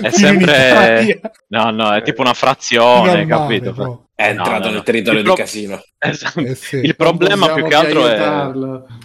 È 0.00 0.10
sempre... 0.10 1.20
No, 1.48 1.70
no, 1.70 1.92
è 1.94 2.02
tipo 2.02 2.20
una 2.22 2.34
frazione, 2.34 3.24
Normale, 3.24 3.26
capito? 3.26 3.72
però. 3.72 4.04
È 4.14 4.32
No, 4.32 4.38
entrato 4.44 4.64
no, 4.64 4.66
no. 4.68 4.72
nel 4.72 4.82
territorio 4.82 5.20
Il 5.20 5.26
di 5.26 5.32
pro- 5.32 5.42
casino. 5.42 5.82
Esatto. 5.98 6.40
Eh 6.40 6.54
sì. 6.54 6.76
Il 6.76 6.96
problema 6.96 7.52
più 7.52 7.66
che 7.66 7.74
altro 7.74 8.06
è, 8.06 8.18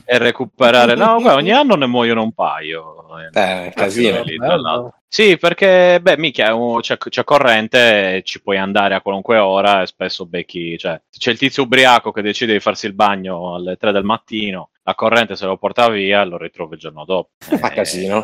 è 0.06 0.18
recuperare. 0.18 0.95
No, 0.95 1.16
guarda, 1.20 1.36
ogni 1.36 1.52
anno 1.52 1.76
ne 1.76 1.86
muoiono 1.86 2.24
un 2.24 2.32
paio. 2.32 2.95
Eh, 3.34 3.72
casino. 3.76 4.24
Lì. 4.24 4.38
Sì, 5.08 5.38
perché 5.38 5.99
beh, 6.02 6.18
mica 6.18 6.56
c'è, 6.80 6.98
c'è 6.98 7.24
corrente, 7.26 8.22
ci 8.24 8.41
puoi 8.41 8.58
andare 8.58 8.95
a 8.95 9.02
qualunque 9.02 9.38
ora 9.38 9.82
e 9.82 9.86
spesso 9.88 10.26
becchi. 10.26 10.78
Cioè, 10.78 11.02
c'è 11.10 11.32
il 11.32 11.38
tizio 11.38 11.64
ubriaco 11.64 12.12
che 12.14 12.22
decide 12.22 12.53
di 12.53 12.60
farsi 12.62 12.86
il 12.86 12.94
bagno 12.94 13.56
alle 13.56 13.76
3 13.76 13.91
del 13.91 14.06
mattino, 14.06 14.70
la 14.84 14.95
corrente 14.95 15.36
se 15.36 15.45
lo 15.45 15.58
porta 15.58 15.90
via 15.90 16.22
e 16.22 16.26
lo 16.26 16.38
ritrovi 16.38 16.74
il 16.76 16.80
giorno 16.80 17.06
dopo. 17.06 17.30
A 17.62 17.68
Eh, 17.68 17.74
casino. 17.74 18.24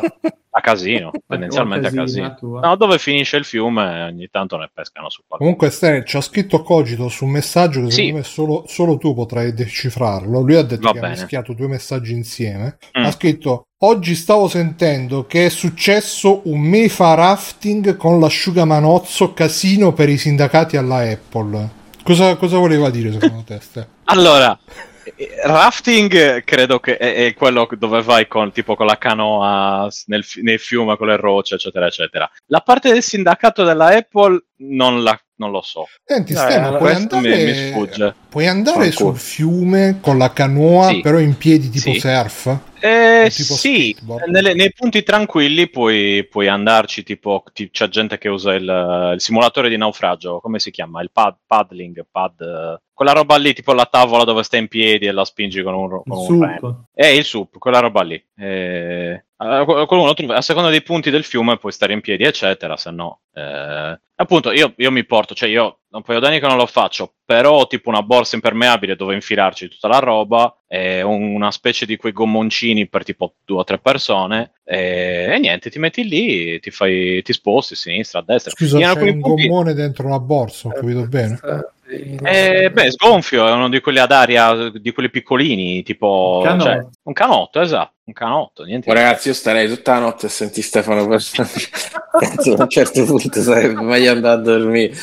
A 0.50 0.60
casino, 0.60 1.10
tendenzialmente 1.28 1.86
a 1.86 1.90
casino. 1.92 2.36
No, 2.40 2.74
dove 2.76 2.98
finisce 2.98 3.36
il 3.36 3.44
fiume 3.44 4.02
ogni 4.02 4.28
tanto 4.28 4.56
ne 4.56 4.68
pescano 4.72 5.08
su 5.08 5.22
qualcosa. 5.26 5.38
Comunque, 5.38 5.70
Ste, 5.70 6.04
ci 6.04 6.16
ha 6.16 6.20
scritto 6.20 6.62
Cogito 6.62 7.08
su 7.08 7.26
un 7.26 7.30
messaggio 7.30 7.82
che 7.82 7.90
Sì. 7.90 7.96
secondo 8.06 8.16
me 8.16 8.22
solo, 8.24 8.64
solo 8.66 8.98
tu 8.98 9.14
potrai 9.14 9.52
decifrarlo. 9.54 10.40
Lui 10.40 10.56
ha 10.56 10.62
detto 10.62 10.86
Va 10.88 10.92
che 10.92 11.00
bene. 11.00 11.12
ha 11.14 11.16
mischiato 11.16 11.52
due 11.52 11.68
messaggi 11.68 12.12
insieme. 12.12 12.78
Mm. 12.98 13.04
Ha 13.04 13.10
scritto: 13.12 13.66
Oggi 13.82 14.16
stavo 14.16 14.48
sentendo 14.48 15.26
che 15.26 15.46
è 15.46 15.48
successo 15.50 16.40
un 16.46 16.58
mefa 16.60 17.14
rafting 17.14 17.96
con 17.96 18.18
l'asciugamanozzo 18.18 19.32
casino 19.34 19.92
per 19.92 20.08
i 20.08 20.16
sindacati 20.18 20.76
alla 20.76 21.08
Apple. 21.08 21.76
Cosa, 22.02 22.34
cosa 22.36 22.56
voleva 22.58 22.90
dire 22.90 23.12
secondo 23.12 23.42
te? 23.44 23.60
Ste? 23.60 23.86
Allora, 24.04 24.58
rafting 25.44 26.12
eh, 26.14 26.44
credo 26.44 26.78
che 26.80 26.96
è, 26.96 27.26
è 27.26 27.34
quello 27.34 27.68
dove 27.78 28.02
vai 28.02 28.26
con, 28.26 28.52
tipo 28.52 28.76
con 28.76 28.86
la 28.86 28.98
canoa 28.98 29.88
nel, 30.06 30.24
fi- 30.24 30.42
nei 30.42 30.58
fiumi 30.58 30.96
con 30.96 31.06
le 31.08 31.16
rocce, 31.16 31.54
eccetera, 31.56 31.86
eccetera. 31.86 32.30
La 32.46 32.60
parte 32.60 32.92
del 32.92 33.02
sindacato 33.02 33.64
della 33.64 33.86
Apple 33.88 34.44
non, 34.58 35.02
la- 35.02 35.18
non 35.36 35.50
lo 35.50 35.62
so. 35.62 35.86
Senti, 36.04 36.32
Eh, 36.32 36.36
Ste, 36.36 36.60
ma 36.60 36.68
puoi 36.76 36.92
Questo 36.92 37.18
mi, 37.18 37.26
andare, 37.26 37.44
mi 37.44 37.54
sfugge. 37.54 38.14
puoi 38.28 38.46
andare 38.46 38.84
Ancora. 38.86 39.10
sul 39.10 39.16
fiume 39.18 39.98
con 40.00 40.18
la 40.18 40.32
canoa, 40.32 40.88
Sì. 40.88 41.00
però 41.00 41.18
in 41.18 41.36
piedi 41.36 41.68
tipo 41.70 41.92
Sì. 41.92 42.00
surf? 42.00 42.56
Eh, 42.80 43.28
sì, 43.30 43.96
nelle- 44.26 44.54
nei 44.54 44.72
punti 44.72 45.02
tranquilli 45.02 45.68
puoi, 45.68 46.24
puoi 46.28 46.46
andarci, 46.48 47.02
tipo 47.02 47.42
ti- 47.52 47.70
c'è 47.70 47.88
gente 47.88 48.18
che 48.18 48.28
usa 48.28 48.54
il, 48.54 49.12
il 49.14 49.20
simulatore 49.20 49.68
di 49.68 49.76
naufragio, 49.76 50.38
come 50.40 50.58
si 50.60 50.70
chiama? 50.70 51.02
Il 51.02 51.10
pad, 51.10 51.36
paddling, 51.46 52.06
pad, 52.10 52.80
quella 52.92 53.12
roba 53.12 53.36
lì, 53.36 53.52
tipo 53.52 53.72
la 53.72 53.86
tavola 53.86 54.24
dove 54.24 54.42
stai 54.44 54.60
in 54.60 54.68
piedi 54.68 55.06
e 55.06 55.12
la 55.12 55.24
spingi 55.24 55.62
con 55.62 55.74
un, 55.74 55.92
Il 55.94 56.02
con 56.06 56.18
un 56.18 56.26
remo. 56.60 56.88
Eh, 56.94 57.16
il 57.16 57.24
sup, 57.24 57.58
quella 57.58 57.80
roba 57.80 58.02
lì. 58.02 58.22
Eh, 58.36 59.24
a- 59.36 59.64
qualcuno 59.64 60.14
trova- 60.14 60.36
a 60.36 60.42
seconda 60.42 60.70
dei 60.70 60.82
punti 60.82 61.10
del 61.10 61.24
fiume 61.24 61.56
puoi 61.58 61.72
stare 61.72 61.92
in 61.92 62.00
piedi, 62.00 62.24
eccetera, 62.24 62.76
se 62.76 62.90
no... 62.90 63.20
eh, 63.34 64.00
appunto, 64.20 64.52
io, 64.52 64.74
io 64.76 64.90
mi 64.90 65.04
porto, 65.04 65.34
cioè 65.34 65.48
io 65.48 65.80
da 65.88 65.98
un 65.98 66.02
paio 66.02 66.18
d'anni 66.20 66.38
che 66.38 66.46
non 66.46 66.56
lo 66.56 66.66
faccio, 66.66 67.14
però 67.24 67.60
ho 67.60 67.66
tipo 67.66 67.88
una 67.88 68.02
borsa 68.02 68.34
impermeabile 68.34 68.94
dove 68.94 69.14
infilarci 69.14 69.68
tutta 69.68 69.88
la 69.88 69.98
roba, 69.98 70.54
e 70.66 71.02
una 71.02 71.50
specie 71.50 71.86
di 71.86 71.96
quei 71.96 72.12
gommoncini 72.12 72.88
per 72.88 73.04
tipo 73.04 73.36
due 73.44 73.58
o 73.58 73.64
tre 73.64 73.78
persone, 73.78 74.52
e, 74.64 75.28
e 75.32 75.38
niente, 75.38 75.70
ti 75.70 75.78
metti 75.78 76.06
lì, 76.06 76.60
ti, 76.60 76.70
fai, 76.70 77.22
ti 77.22 77.32
sposti 77.32 77.72
a 77.72 77.76
sinistra, 77.76 78.18
a 78.20 78.24
destra. 78.26 78.50
Scusa, 78.50 78.78
c'è 78.78 79.00
un 79.00 79.20
punti- 79.20 79.46
gommone 79.46 79.72
dentro 79.72 80.08
la 80.08 80.20
borsa, 80.20 80.68
ho 80.68 80.72
capito 80.72 81.06
bene. 81.06 81.38
eh, 81.42 81.66
beh, 82.70 82.90
sgonfio 82.90 83.46
è 83.46 83.52
uno 83.52 83.68
di 83.68 83.80
quelli 83.80 83.98
ad 83.98 84.12
aria, 84.12 84.70
di 84.70 84.92
quelli 84.92 85.10
piccolini, 85.10 85.82
tipo 85.82 86.40
Un 86.42 86.44
canotto. 86.48 86.64
cioè, 86.64 86.86
un 87.04 87.12
canotto, 87.12 87.60
esatto, 87.60 87.94
un 88.04 88.12
canotto, 88.12 88.64
niente 88.64 88.90
Oh, 88.90 88.94
ragazzi, 88.94 89.28
io 89.28 89.34
starei 89.34 89.68
tutta 89.68 89.92
la 89.94 90.00
notte 90.00 90.26
a 90.26 90.28
sentire 90.28 90.66
Stefano 90.66 91.06
per... 91.06 91.22
Penso 92.18 92.54
a 92.58 92.62
un 92.62 92.68
certo 92.68 93.04
punto 93.04 93.40
sarebbe 93.40 93.80
meglio 93.80 94.12
andare 94.12 94.34
a 94.40 94.42
dormire. 94.42 94.94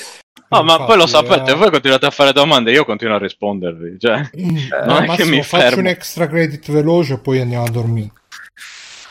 No, 0.47 0.61
ma 0.63 0.85
poi 0.85 0.95
lo 0.97 1.07
sapete, 1.07 1.51
eh, 1.51 1.55
voi 1.55 1.71
continuate 1.71 2.05
a 2.05 2.11
fare 2.11 2.31
domande, 2.31 2.71
io 2.71 2.85
continuo 2.85 3.15
a 3.15 3.19
rispondervi. 3.19 3.97
Cioè, 3.99 4.29
No, 4.33 4.83
non 4.85 5.03
è 5.03 5.15
che 5.15 5.25
mi 5.25 5.41
faccio 5.41 5.63
fermo. 5.63 5.79
un 5.81 5.87
extra 5.87 6.27
credit 6.27 6.71
veloce 6.71 7.13
e 7.13 7.19
poi 7.19 7.39
andiamo 7.41 7.65
a 7.65 7.69
dormire. 7.69 8.11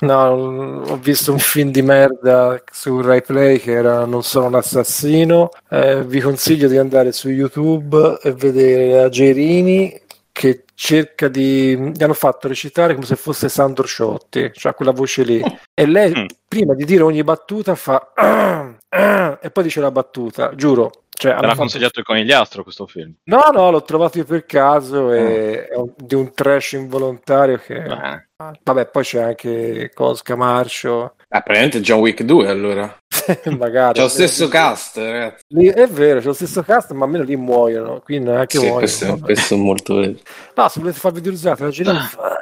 No, 0.00 0.82
ho 0.88 0.96
visto 0.98 1.32
un 1.32 1.38
film 1.38 1.70
di 1.70 1.82
merda 1.82 2.60
su 2.70 3.00
Rai 3.00 3.22
Play 3.22 3.58
che 3.58 3.72
era 3.72 4.04
Non 4.04 4.22
sono 4.22 4.46
un 4.46 4.54
assassino. 4.56 5.50
Eh, 5.70 6.02
vi 6.04 6.20
consiglio 6.20 6.68
di 6.68 6.76
andare 6.76 7.12
su 7.12 7.28
YouTube 7.30 8.18
e 8.22 8.32
vedere 8.32 9.00
la 9.02 9.08
Gerini 9.08 10.00
che 10.32 10.64
cerca 10.74 11.28
di. 11.28 11.76
gli 11.94 12.02
hanno 12.02 12.12
fatto 12.14 12.48
recitare 12.48 12.94
come 12.94 13.06
se 13.06 13.14
fosse 13.16 13.48
Sandro 13.48 13.86
Ciotti, 13.86 14.50
cioè 14.52 14.74
quella 14.74 14.90
voce 14.90 15.22
lì. 15.22 15.40
E 15.72 15.86
lei, 15.86 16.12
Mm. 16.12 16.24
prima 16.48 16.74
di 16.74 16.84
dire 16.84 17.02
ogni 17.04 17.22
battuta, 17.22 17.74
fa. 17.76 18.10
"Ah, 18.14 18.74
ah", 18.90 19.38
e 19.40 19.50
poi 19.50 19.62
dice 19.64 19.80
la 19.80 19.90
battuta, 19.92 20.52
giuro. 20.56 20.90
Cioè, 21.16 21.32
Te 21.32 21.40
l'ha 21.40 21.46
fatto- 21.48 21.58
consigliato 21.60 22.00
il 22.00 22.04
conigliastro 22.04 22.62
questo 22.64 22.86
film. 22.88 23.14
No, 23.24 23.48
no, 23.52 23.70
l'ho 23.70 23.82
trovato 23.82 24.18
io 24.18 24.24
per 24.24 24.44
caso 24.46 25.08
Ah. 25.10 25.16
e 25.16 25.68
è 25.68 25.76
un- 25.76 25.92
di 25.96 26.14
un 26.16 26.34
trash 26.34 26.72
involontario 26.72 27.56
che. 27.58 27.80
Bene. 27.80 28.28
Vabbè, 28.62 28.86
poi 28.88 29.02
c'è 29.04 29.22
anche 29.22 29.90
Cosca 29.94 30.34
Marcio. 30.34 31.14
Ah, 31.28 31.40
praticamente 31.40 31.80
John 31.80 32.00
Wick 32.00 32.22
2 32.24 32.48
allora. 32.48 32.94
magari. 33.58 33.94
C'è 33.94 34.00
lo 34.02 34.08
stesso 34.08 34.48
cast, 34.48 34.96
ragazzi. 34.98 35.44
Lì- 35.48 35.68
è 35.68 35.86
vero, 35.86 36.18
c'è 36.18 36.26
lo 36.26 36.32
stesso 36.32 36.62
cast, 36.64 36.90
ma 36.92 37.04
almeno 37.04 37.22
lì 37.22 37.36
muoiono. 37.36 38.00
Qui 38.00 38.18
non 38.18 38.38
è 38.40 38.46
che 38.46 38.58
Sì, 38.58 38.64
muoiono. 38.66 38.78
questo, 38.80 39.18
questo 39.20 39.54
è 39.54 39.56
molto 39.56 39.94
vero. 39.94 40.14
No, 40.56 40.68
se 40.68 40.80
volete 40.80 40.98
farvi 40.98 41.18
utilizzare 41.20 41.62
la 41.64 41.70
gira, 41.70 41.94
fa- 42.00 42.38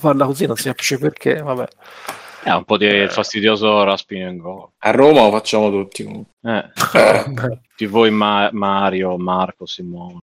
parla 0.00 0.26
così, 0.26 0.46
non 0.46 0.56
si 0.56 0.64
capisce 0.64 0.98
perché. 0.98 1.40
Vabbè. 1.40 1.66
È 2.48 2.54
un 2.54 2.64
po' 2.64 2.78
di 2.78 3.06
fastidioso 3.08 3.84
raspino 3.84 4.28
in 4.28 4.38
gola. 4.38 4.70
A 4.78 4.90
Roma 4.90 5.22
lo 5.24 5.30
facciamo 5.32 5.70
tutti 5.70 6.02
comunque. 6.02 6.32
Eh, 6.42 6.70
Eh, 6.94 7.60
di 7.76 7.84
voi 7.86 8.10
Ma- 8.10 8.48
Mario, 8.52 9.18
Marco, 9.18 9.66
Simone. 9.66 10.20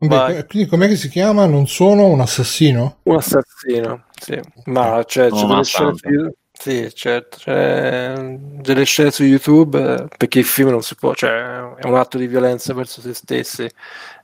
Vai. 0.00 0.44
quindi 0.46 0.68
com'è 0.68 0.86
che 0.88 0.96
si 0.96 1.08
chiama? 1.08 1.46
Non 1.46 1.66
sono 1.66 2.06
un 2.06 2.20
assassino? 2.20 2.98
Un 3.04 3.16
assassino, 3.16 4.04
sì. 4.20 4.40
Ma 4.66 5.02
c'è, 5.04 5.28
c'è 5.30 5.46
delle 5.46 5.64
scene 5.64 5.92
su 5.96 6.32
Sì, 6.52 6.92
certo, 6.94 7.36
c'è 7.38 8.14
delle 8.38 8.84
scene 8.84 9.10
su 9.10 9.22
YouTube 9.24 9.78
eh, 9.78 10.06
perché 10.16 10.40
il 10.40 10.44
film 10.44 10.70
non 10.70 10.82
si 10.82 10.94
può, 10.96 11.14
cioè 11.14 11.74
è 11.76 11.84
un 11.86 11.94
atto 11.96 12.16
di 12.18 12.26
violenza 12.26 12.74
verso 12.74 13.00
se 13.00 13.12
stessi, 13.14 13.68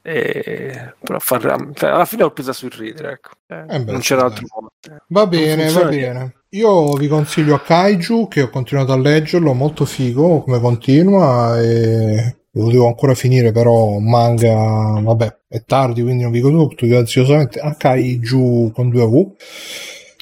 e, 0.03 0.95
però 1.01 1.19
far- 1.19 1.71
cioè, 1.75 1.91
alla 1.91 2.05
fine 2.05 2.23
ho 2.25 2.31
presa 2.31 2.53
sul 2.53 2.71
ridere, 2.71 3.13
ecco. 3.13 3.31
Eh, 3.47 3.65
Eh 3.77 3.81
beh, 3.81 3.91
non 3.93 4.01
c'era 4.01 4.25
altro 4.25 4.47
modo. 4.55 4.73
Va 5.09 5.27
bene, 5.27 5.71
va 5.71 5.85
bene. 5.87 6.35
Io 6.55 6.93
vi 6.93 7.09
consiglio 7.09 7.59
Kaiju, 7.59 8.29
che 8.29 8.43
ho 8.43 8.49
continuato 8.49 8.93
a 8.93 8.97
leggerlo, 8.97 9.55
molto 9.55 9.85
figo 9.85 10.43
come 10.43 10.61
continua 10.61 11.61
e 11.61 12.37
lo 12.53 12.71
devo 12.71 12.87
ancora 12.87 13.15
finire, 13.15 13.51
però 13.51 13.99
manga, 13.99 15.01
vabbè, 15.03 15.37
è 15.49 15.65
tardi, 15.67 16.03
quindi 16.03 16.23
non 16.23 16.31
vi 16.31 16.39
dico 16.41 16.51
tutto, 16.51 16.87
graziosamente 16.87 17.59
a 17.59 17.75
Kaiju 17.75 18.71
con 18.73 18.89
due 18.89 19.05
V. 19.05 19.33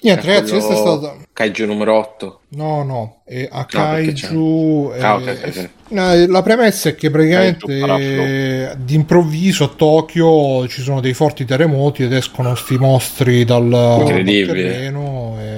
Niente, 0.05 0.27
ragazzi, 0.27 0.51
quello- 0.53 0.67
questa 0.67 0.73
è 0.73 0.77
stata. 0.99 1.17
Kaiju 1.35 1.65
numero 1.67 1.97
8. 1.97 2.41
No, 2.51 2.83
no, 2.83 3.23
è 3.25 3.49
a 3.51 3.65
Kaiju. 3.67 4.91
c'è- 4.93 5.01
Ah, 5.01 5.21
eh, 5.21 5.31
ok, 5.31 5.39
ok, 5.45 5.47
ok. 5.57 5.69
no, 5.89 6.27
la 6.27 6.43
premessa 6.43 6.89
è 6.89 6.95
che 6.95 7.09
praticamente 7.11 7.79
eh, 7.99 8.75
d'improvviso 8.79 9.65
a 9.65 9.69
Tokyo 9.77 10.67
ci 10.67 10.83
sono 10.83 11.01
dei 11.01 11.15
forti 11.15 11.45
terremoti 11.45 12.03
ed 12.03 12.13
escono 12.13 12.55
sti 12.55 12.77
mostri 12.79 13.45
dal, 13.45 13.69
dal 13.69 14.05
terreno 14.73 15.37
e, 15.41 15.52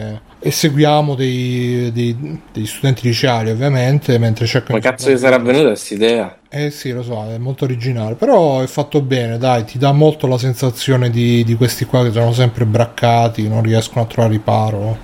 e 0.46 0.50
seguiamo 0.50 1.14
dei, 1.14 1.90
dei, 1.90 2.40
degli 2.52 2.66
studenti 2.66 3.06
liceali 3.06 3.48
ovviamente 3.48 4.18
mentre 4.18 4.44
cercano 4.44 4.76
Ma 4.76 4.84
cazzo 4.84 5.10
gli 5.10 5.16
sarà 5.16 5.38
venuta 5.38 5.68
questa 5.68 5.94
idea? 5.94 6.36
eh 6.50 6.70
sì, 6.70 6.92
lo 6.92 7.02
so, 7.02 7.24
è 7.30 7.38
molto 7.38 7.64
originale, 7.64 8.14
però 8.14 8.60
è 8.60 8.66
fatto 8.66 9.00
bene, 9.00 9.38
dai, 9.38 9.64
ti 9.64 9.78
dà 9.78 9.90
molto 9.90 10.26
la 10.26 10.36
sensazione 10.36 11.08
di, 11.10 11.42
di 11.44 11.54
questi 11.56 11.86
qua 11.86 12.04
che 12.04 12.12
sono 12.12 12.32
sempre 12.32 12.64
braccati, 12.64 13.48
non 13.48 13.62
riescono 13.62 14.04
a 14.04 14.06
trovare 14.06 14.34
riparo. 14.34 14.98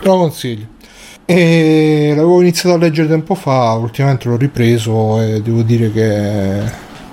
Te 0.00 0.06
lo 0.06 0.18
consiglio. 0.18 0.66
E 1.24 2.08
l'avevo 2.10 2.40
iniziato 2.42 2.74
a 2.74 2.78
leggere 2.78 3.08
tempo 3.08 3.34
fa, 3.34 3.72
ultimamente 3.72 4.28
l'ho 4.28 4.36
ripreso 4.36 5.22
e 5.22 5.40
devo 5.40 5.62
dire 5.62 5.90
che 5.90 6.60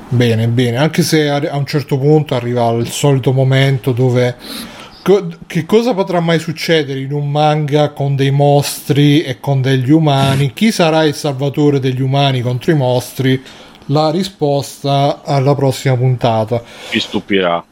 bene, 0.10 0.48
bene, 0.48 0.78
anche 0.78 1.02
se 1.02 1.30
a 1.30 1.56
un 1.56 1.66
certo 1.66 1.98
punto 1.98 2.36
arriva 2.36 2.70
il 2.72 2.90
solito 2.90 3.32
momento 3.32 3.94
dove 3.94 4.36
che 5.48 5.66
cosa 5.66 5.94
potrà 5.94 6.22
mai 6.22 6.40
succedere 6.40 7.00
in 7.00 7.12
un 7.12 7.30
manga 7.30 7.90
con 7.90 8.16
dei 8.16 8.32
mostri 8.32 9.22
e 9.22 9.40
con 9.40 9.62
degli 9.62 9.92
umani? 9.92 10.54
Chi 10.54 10.72
sarà 10.72 11.04
il 11.04 11.14
salvatore 11.14 11.80
degli 11.80 12.02
umani 12.02 12.42
contro 12.42 12.72
i 12.72 12.76
mostri? 12.76 13.42
La 13.88 14.10
risposta 14.10 15.22
alla 15.24 15.54
prossima 15.56 15.98
puntata. 15.98 16.62
Ti 16.90 17.00
stupirà. 17.00 17.64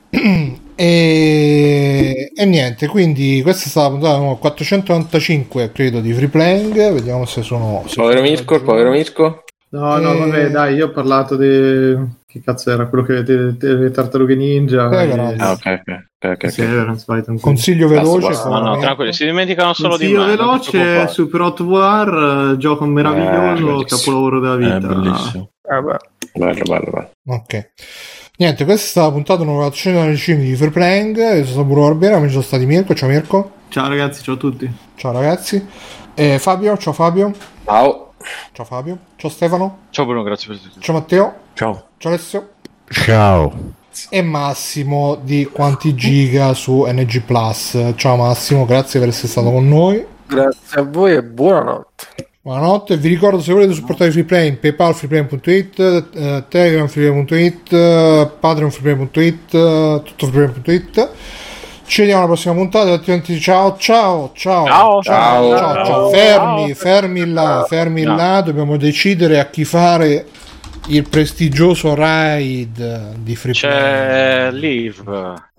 E, 0.81 2.31
e 2.33 2.45
niente, 2.45 2.87
quindi 2.87 3.41
questa 3.43 3.65
è 3.65 3.69
stata 3.69 3.85
la 3.85 3.91
puntata 3.91 4.17
numero 4.17 4.37
495, 4.37 5.71
credo, 5.71 5.99
di 5.99 6.11
Free 6.11 6.27
Playing. 6.27 6.93
Vediamo 6.93 7.25
se 7.25 7.43
sono. 7.43 7.83
se 7.85 7.95
Povero 7.95 8.21
Mirko, 8.21 8.61
povero 8.63 8.89
Mirko. 8.89 9.43
No, 9.69 9.97
no, 9.97 10.17
vabbè, 10.17 10.49
dai, 10.49 10.73
io 10.73 10.87
ho 10.87 10.91
parlato 10.91 11.35
di... 11.35 11.95
Che 12.31 12.41
cazzo 12.41 12.71
era? 12.71 12.87
Quello 12.87 13.03
che 13.03 13.17
avete 13.17 13.73
le 13.73 13.91
tartarughe 13.91 14.35
ninja. 14.35 14.89
Eh, 15.01 15.09
e- 15.09 15.35
Ah, 15.37 15.51
ok, 15.51 15.65
ok. 15.65 16.05
ok, 16.19 16.31
ok, 16.45 16.49
Sì, 16.51 16.61
ok. 16.61 16.67
era, 16.67 16.83
vai, 16.85 16.95
tranquillo. 17.23 17.39
Consiglio 17.41 17.87
veloce. 17.89 18.27
basta. 18.27 18.47
No, 18.49 18.77
tranquilli, 18.77 19.11
si 19.13 19.25
dimenticano 19.25 19.73
solo 19.73 19.97
di 19.97 20.13
Consiglio 20.13 20.25
veloce. 20.25 21.07
Super 21.09 21.41
Hot 21.41 21.59
War, 21.59 22.51
eh, 22.53 22.57
gioco 22.57 22.85
meraviglioso, 22.85 23.65
bellissimo. 23.65 23.83
capolavoro 23.83 24.39
della 24.39 24.53
È 24.53 24.79
vita. 24.79 24.93
bellissimo. 24.93 25.49
Eh, 25.61 25.81
beh. 25.81 25.97
Bello, 26.33 26.61
bello, 26.63 26.91
bello. 26.91 27.09
Ok. 27.27 27.69
Niente, 28.37 28.63
questa 28.63 28.85
è 28.85 28.89
stata 28.89 29.07
la 29.07 29.13
puntata 29.13 29.43
numero 29.43 29.65
495 29.67 30.43
di 30.45 30.55
Free 30.55 30.69
Playing. 30.69 31.17
Io 31.17 31.31
sono 31.33 31.45
stato 31.45 31.63
Bruno 31.65 31.87
Barbera, 31.87 32.19
mi 32.19 32.29
sono 32.29 32.41
stati 32.41 32.65
Mirko. 32.65 32.95
Ciao 32.95 33.09
Mirko. 33.09 33.51
Ciao 33.67 33.87
ragazzi, 33.89 34.23
ciao 34.23 34.35
a 34.35 34.37
tutti. 34.37 34.71
Ciao 34.95 35.11
ragazzi. 35.11 35.67
E 36.15 36.39
Fabio, 36.39 36.77
ciao 36.77 36.93
Fabio. 36.93 37.33
Ciao. 37.65 38.13
Ciao 38.53 38.65
Fabio. 38.65 38.97
Ciao 39.17 39.29
Stefano. 39.29 39.79
Ciao 39.89 40.05
Bruno, 40.05 40.23
grazie 40.23 40.47
per 40.47 40.59
tutto. 40.59 40.79
Ciao 40.79 40.95
Matteo. 40.95 41.33
Ciao. 41.53 41.89
Ciao 42.01 42.13
Alessio. 42.13 42.49
Ciao. 42.89 43.53
E 44.09 44.23
Massimo 44.23 45.19
di 45.21 45.45
Quanti 45.45 45.93
Giga 45.93 46.55
su 46.55 46.83
NG 46.83 47.21
Plus. 47.21 47.93
Ciao 47.95 48.15
Massimo, 48.15 48.65
grazie 48.65 48.99
per 48.99 49.09
essere 49.09 49.27
stato 49.27 49.51
con 49.51 49.67
noi. 49.67 50.03
Grazie 50.25 50.81
a 50.81 50.83
voi 50.83 51.13
e 51.13 51.21
buonanotte. 51.21 52.29
Buonanotte, 52.41 52.97
vi 52.97 53.07
ricordo 53.07 53.39
se 53.39 53.53
volete 53.53 53.73
supportare 53.73 54.09
freeplay 54.09 54.53
PayPal 54.53 54.95
freeplay.it, 54.95 55.79
eh, 55.79 56.43
Telegram 56.47 56.87
freeplay.it, 56.87 57.71
eh, 57.71 58.31
Patreon 58.39 58.71
freeplay.it, 58.71 59.53
eh, 59.53 60.01
tutto 60.03 60.25
freeplay.it. 60.25 61.09
Ci 61.85 61.99
vediamo 61.99 62.21
alla 62.23 62.31
prossima 62.31 62.55
puntata, 62.55 62.89
altrimenti 62.93 63.39
ciao 63.39 63.75
ciao 63.77 64.31
ciao 64.33 64.65
Ciao, 64.65 65.01
ciao, 65.03 65.55
ciao, 65.55 65.85
ciao. 65.85 66.09
fermi, 66.09 66.73
fermi 66.73 67.31
là, 67.31 67.63
fermi 67.67 68.01
Ciao. 68.01 68.15
là, 68.15 68.41
dobbiamo 68.41 68.75
decidere 68.77 69.39
a 69.39 69.45
chi 69.45 69.65
fare 69.65 70.25
il 70.87 71.07
prestigioso 71.07 71.93
raid 71.93 73.15
di 73.17 73.35
freeplay. 73.35 73.71
C'è 73.71 74.51
Liv. 74.51 75.03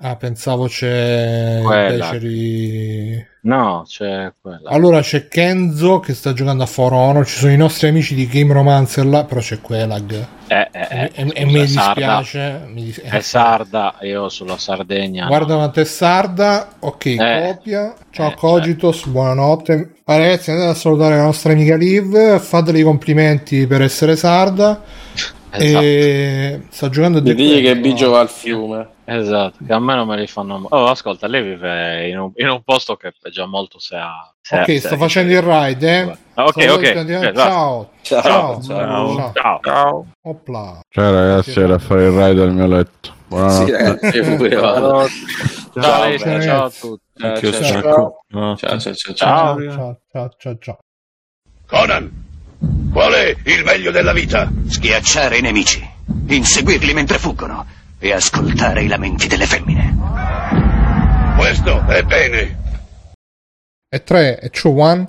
Ah, 0.04 0.16
pensavo 0.16 0.66
c'è 0.66 1.60
Quella. 1.62 2.10
Beceri. 2.10 3.24
No, 3.42 3.84
c'è 3.86 4.32
quella. 4.40 4.68
Allora 4.70 5.00
c'è 5.00 5.28
Kenzo 5.28 6.00
che 6.00 6.12
sta 6.14 6.32
giocando 6.32 6.64
a 6.64 6.66
For 6.66 6.92
Honor, 6.92 7.24
ci 7.24 7.36
sono 7.38 7.52
i 7.52 7.56
nostri 7.56 7.86
amici 7.88 8.16
di 8.16 8.26
Game 8.26 8.52
Romancer 8.52 9.06
là, 9.06 9.22
però 9.24 9.40
c'è 9.40 9.60
Quelag. 9.60 10.26
Eh, 10.48 10.68
eh, 10.72 10.88
eh, 10.90 11.10
e, 11.14 11.30
e 11.34 11.44
mi 11.44 11.54
è 11.60 11.66
sarda. 11.68 12.18
dispiace. 12.18 12.60
mi 12.72 12.82
dis- 12.84 13.00
È 13.00 13.20
sarda, 13.20 13.94
io 14.00 14.28
sulla 14.28 14.58
Sardegna. 14.58 15.26
Guarda 15.26 15.54
una 15.54 15.70
tessarda, 15.70 16.68
ok, 16.80 17.04
Eh. 17.06 17.42
copia. 17.54 17.94
Ciao 18.10 18.30
Eh, 18.30 18.34
Cogitos, 18.34 19.06
buonanotte. 19.06 19.94
Ah, 20.04 20.16
ragazzi, 20.18 20.50
andate 20.50 20.70
a 20.70 20.74
salutare 20.74 21.16
la 21.16 21.22
nostra 21.24 21.52
amica 21.52 21.76
Liv, 21.76 22.40
fatele 22.40 22.80
i 22.80 22.82
complimenti 22.82 23.66
per 23.68 23.82
essere 23.82 24.16
sarda. 24.16 24.82
Esatto. 25.54 25.84
E 25.84 26.60
sta 26.70 26.88
giocando 26.88 27.18
a 27.18 27.20
digli 27.20 27.60
che 27.62 27.76
Biggio 27.76 28.08
va 28.08 28.20
al 28.20 28.30
fiume. 28.30 28.86
Esatto, 29.14 29.58
che 29.66 29.72
a 29.72 29.78
me 29.78 29.94
non 29.94 30.06
me 30.06 30.16
li 30.16 30.26
fanno. 30.26 30.66
Oh, 30.70 30.86
ascolta, 30.86 31.26
lei 31.26 31.42
vive 31.42 32.08
in 32.08 32.18
un, 32.18 32.32
in 32.36 32.48
un 32.48 32.62
posto 32.62 32.96
che 32.96 33.12
è 33.20 33.28
già 33.30 33.46
molto 33.46 33.78
se 33.78 33.96
ha. 33.96 34.32
se 34.40 34.60
Ok, 34.60 34.68
ha- 34.68 34.78
sto 34.78 34.88
se- 34.88 34.96
facendo 34.96 35.32
il 35.32 35.42
ride, 35.42 36.00
eh. 36.00 36.16
Ah, 36.34 36.44
Ok, 36.44 36.62
Sto 36.62 36.72
ok. 36.74 36.82
facendo- 36.86 37.16
ok, 37.18 37.32
ciao. 37.34 37.90
Ciao. 38.02 38.22
Ciao. 38.22 38.62
Ciao. 38.62 38.62
Ciao. 38.62 39.32
Ciao. 39.34 39.60
Ciao. 39.62 40.06
Opla. 40.22 40.80
Ciao 40.88 41.12
ragazzi, 41.12 41.60
era 41.60 41.74
a 41.74 41.78
fare 41.78 42.04
il 42.06 42.10
ride 42.12 42.42
al 42.42 42.52
mio 42.52 42.66
letto. 42.66 43.14
Buonanotte. 43.26 43.64
Sì, 43.64 43.70
ragazzi, 43.72 44.16
io 44.16 44.36
pure 44.36 44.56
vado. 44.56 45.06
Ciao, 45.80 46.64
a 46.64 46.70
tutti. 46.70 47.22
Anch'io 47.24 47.52
ciao, 47.52 47.62
stacco. 47.62 48.24
No. 48.28 48.56
Ciao, 48.56 48.78
ciao, 48.78 48.94
ciao, 48.94 49.14
ciao. 49.14 49.16
Ciao. 49.16 49.56
Ciao, 49.70 50.00
ciao, 50.10 50.30
ciao, 50.38 50.58
ciao. 50.58 50.78
Conan, 51.66 52.10
qual 52.92 53.12
è 53.12 53.34
il 53.44 53.64
meglio 53.64 53.90
della 53.90 54.12
vita? 54.12 54.50
Schiacciare 54.68 55.38
i 55.38 55.40
nemici, 55.40 55.82
inseguirli 56.28 56.92
mentre 56.92 57.18
fuggono 57.18 57.66
e 58.04 58.12
ascoltare 58.12 58.82
i 58.82 58.88
lamenti 58.88 59.28
delle 59.28 59.46
femmine. 59.46 59.96
Questo 61.36 61.86
è 61.86 62.02
bene. 62.02 62.58
E 63.88 64.02
3 64.02 64.40
e 64.40 64.50
2 64.50 64.70
1 64.72 65.08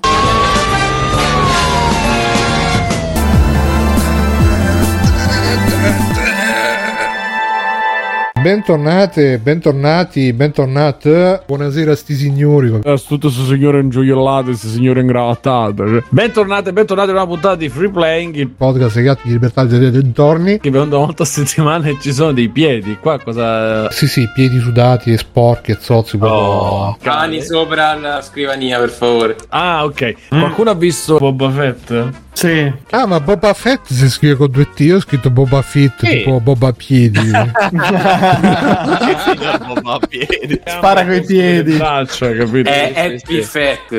Bentornate, 8.43 9.37
bentornati, 9.39 10.33
bentornate. 10.33 11.43
Buonasera 11.47 11.93
a 11.93 11.95
sti 11.95 12.13
signori. 12.13 12.73
Eh, 12.83 13.01
Tutto 13.07 13.29
questo 13.29 13.45
signore 13.45 13.79
ingioiellato, 13.79 14.43
questo 14.47 14.67
signore 14.67 14.99
ingravattato. 14.99 16.03
Bentornati, 16.09 16.73
bentornati 16.73 17.11
a 17.11 17.13
una 17.13 17.25
puntata 17.25 17.55
di 17.55 17.69
Free 17.69 17.89
Playing, 17.89 18.35
il 18.35 18.49
Podcast 18.49 18.97
legati 18.97 19.21
di 19.27 19.31
libertà 19.31 19.63
dei 19.63 19.89
dintorni. 19.89 20.59
che 20.59 20.69
vedo 20.71 20.83
una 20.83 20.97
volta 21.05 21.23
a 21.23 21.25
settimana 21.25 21.87
e 21.87 21.95
ci 22.01 22.11
sono 22.11 22.33
dei 22.33 22.49
piedi. 22.49 22.97
Qua 22.99 23.17
cosa... 23.17 23.89
Sì, 23.91 24.07
sì, 24.07 24.27
piedi 24.33 24.59
sudati 24.59 25.13
e 25.13 25.17
sporchi 25.17 25.71
e 25.71 25.77
zozzi. 25.79 26.17
proprio- 26.17 26.37
Oh, 26.41 26.97
Cani 27.01 27.41
sopra 27.41 27.95
la 27.95 28.21
scrivania, 28.21 28.77
per 28.77 28.89
favore. 28.89 29.37
Ah, 29.49 29.85
ok. 29.85 30.15
Qualcuno 30.27 30.69
ha 30.69 30.75
visto 30.75 31.15
Boba 31.17 31.49
Fett? 31.49 32.09
Sì. 32.33 32.71
Ah, 32.89 33.05
ma 33.05 33.19
Boba 33.19 33.53
Fett 33.53 33.85
si 33.85 34.09
scrive 34.09 34.35
con 34.35 34.49
due 34.49 34.67
T. 34.73 34.79
Io 34.81 34.95
ho 34.97 34.99
scritto 34.99 35.29
Boba 35.29 35.61
Fett, 35.61 36.03
Sì. 36.03 36.17
tipo 36.17 36.39
Boba 36.41 36.73
Piedi. 36.73 37.19
a 38.41 39.99
piedi. 40.07 40.61
Spara 40.65 41.05
coi 41.05 41.23
piedi. 41.25 41.75
Braccia, 41.77 42.31
capito? 42.33 42.69
È 42.69 42.93
Happy 42.95 43.41
Fett. 43.41 43.91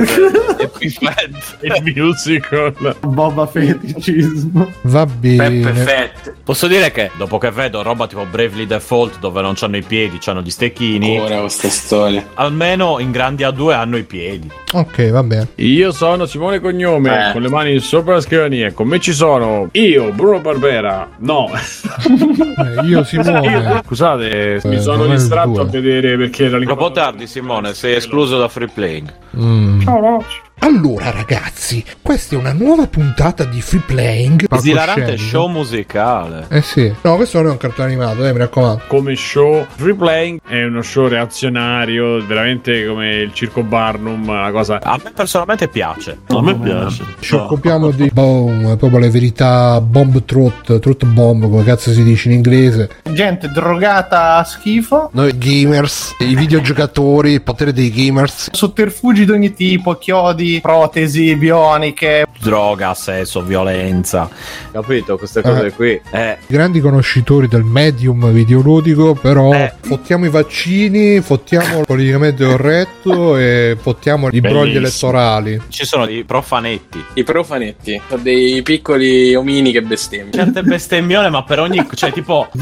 Happy 0.61 0.89
Fett. 0.89 1.59
il 1.63 1.93
musical. 1.95 2.97
Boba 3.01 3.47
feticismo. 3.47 4.71
Va 4.83 5.05
Peppe 5.07 5.19
bene. 5.39 5.73
Fett. 5.73 6.33
Posso 6.45 6.67
dire 6.67 6.91
che 6.91 7.11
dopo 7.17 7.39
che 7.39 7.51
vedo 7.51 7.83
roba 7.83 8.07
tipo 8.07 8.25
Bravely 8.25 8.67
Default 8.67 9.19
dove 9.19 9.41
non 9.41 9.55
c'hanno 9.55 9.77
i 9.77 9.83
piedi, 9.83 10.19
c'hanno 10.21 10.43
gli 10.43 10.51
stecchini, 10.51 11.19
Ora 11.19 11.41
questa 11.41 11.69
storia. 11.69 12.23
almeno 12.35 12.99
in 12.99 13.11
grandi 13.11 13.43
A2 13.45 13.73
hanno 13.73 13.97
i 13.97 14.05
piedi. 14.05 14.51
Ok, 14.73 15.11
va 15.11 15.23
bene. 15.23 15.49
Io 15.57 15.93
sono 15.93 16.27
Simone 16.27 16.61
Cognome, 16.61 17.29
Eh. 17.29 17.33
con 17.33 17.43
le 17.43 17.49
mani 17.49 17.79
sopra 17.79 18.15
la 18.15 18.21
scrivania. 18.21 18.73
Con 18.73 18.89
me 18.89 18.99
ci 19.01 19.13
sono 19.13 19.69
io, 19.73 20.11
Bruno 20.13 20.41
Barbera. 20.41 21.09
No, 21.19 21.51
Eh, 21.55 22.87
io 22.87 23.05
Simone. 23.05 23.83
scusate, 23.85 24.24
mi 24.65 24.77
Eh, 24.77 24.81
sono 24.81 25.05
è 25.05 25.07
il 25.07 25.13
distratto 25.13 25.61
a 25.61 25.65
vedere 25.65 26.17
perché 26.17 26.45
era 26.47 26.59
Troppo 26.59 26.91
tardi, 26.91 27.27
Simone, 27.27 27.75
sei 27.75 27.95
escluso 27.95 28.39
da 28.39 28.49
free 28.49 28.69
playing. 28.69 29.13
Mm. 29.37 29.81
Ciao, 29.81 30.25
Allora 30.61 31.11
ragazzi, 31.11 31.85
questa 32.01 32.37
è 32.37 32.39
una 32.39 32.53
nuova 32.55 32.87
puntata 32.87 33.45
di 33.45 33.61
Free 33.61 33.83
Playing. 33.85 34.47
Esilarante 34.51 35.19
show 35.19 35.47
musicale. 35.49 36.47
Eh 36.49 36.63
sì. 36.63 36.91
No, 37.03 37.17
questo 37.17 37.39
non 37.39 37.49
è 37.49 37.51
un 37.51 37.59
cartone 37.59 37.89
animato, 37.89 38.25
eh, 38.25 38.33
mi 38.33 38.39
raccomando. 38.39 38.83
Come 38.87 39.15
show 39.15 39.67
Free 39.77 39.95
Playing 39.95 40.41
è 40.47 40.65
uno 40.65 40.81
show 40.81 41.07
reazionario, 41.07 42.25
veramente 42.25 42.87
come 42.87 43.17
il 43.17 43.35
circo 43.35 43.63
Barnum, 43.63 44.27
una 44.27 44.51
cosa. 44.53 44.81
A 44.81 44.99
me 45.05 45.11
personalmente 45.15 45.69
piace. 45.69 46.19
A 46.29 46.41
me 46.41 46.59
piace. 46.59 47.05
Ci 47.21 47.35
occupiamo 47.35 47.91
di 47.91 48.09
boom, 48.11 48.77
proprio 48.79 49.01
le 49.01 49.11
verità 49.11 49.79
bomb 49.83 50.25
truth, 50.25 50.79
truth 50.79 51.05
bomb, 51.05 51.43
come 51.43 51.63
cazzo 51.65 51.93
si 51.93 52.03
dice 52.03 52.29
in 52.29 52.37
inglese. 52.37 52.89
Gente 53.13 53.49
drogata 53.51 54.37
a 54.37 54.45
schifo, 54.45 55.11
Noi 55.13 55.37
gamers, 55.37 56.15
i 56.21 56.35
videogiocatori, 56.35 57.33
il 57.33 57.43
potere 57.43 57.75
dei 57.75 57.91
gamers. 57.91 58.49
sotterfugi 58.53 59.27
di 59.27 59.31
ogni 59.31 59.53
tipo, 59.53 59.97
chiodi, 59.99 60.44
protesi 60.61 61.35
bioniche. 61.37 62.27
Droga, 62.41 62.93
sesso, 62.95 63.43
violenza. 63.43 64.29
Capito? 64.71 65.17
Queste 65.17 65.41
cose 65.43 65.67
Eh. 65.67 65.73
qui. 65.73 66.01
Eh, 66.11 66.37
Grandi 66.47 66.81
conoscitori 66.81 67.49
del 67.49 67.63
medium 67.63 68.31
videoludico, 68.31 69.15
però 69.15 69.53
Eh. 69.53 69.73
fottiamo 69.81 70.27
i 70.27 70.29
vaccini, 70.31 71.21
fottiamo 71.21 71.81
il 71.81 71.87
politicamente 71.87 72.45
corretto 72.45 73.37
e 73.39 73.77
fottiamo 73.81 74.29
i 74.31 74.41
brogli 74.41 74.77
elettorali. 74.77 75.61
ci 75.69 75.85
sono 75.87 76.07
i 76.09 76.25
profanetti. 76.25 77.03
I 77.15 77.23
profanetti. 77.25 78.01
Sono 78.09 78.23
dei 78.23 78.61
piccoli 78.63 79.35
omini 79.35 79.73
che 79.73 79.83
bestemmiano. 79.83 80.33
Certe 80.33 80.63
bestemmione, 80.69 81.31
ma 81.31 81.43
per 81.45 81.61
ogni. 81.61 81.87
cioè, 81.95 82.13
tipo. 82.13 82.49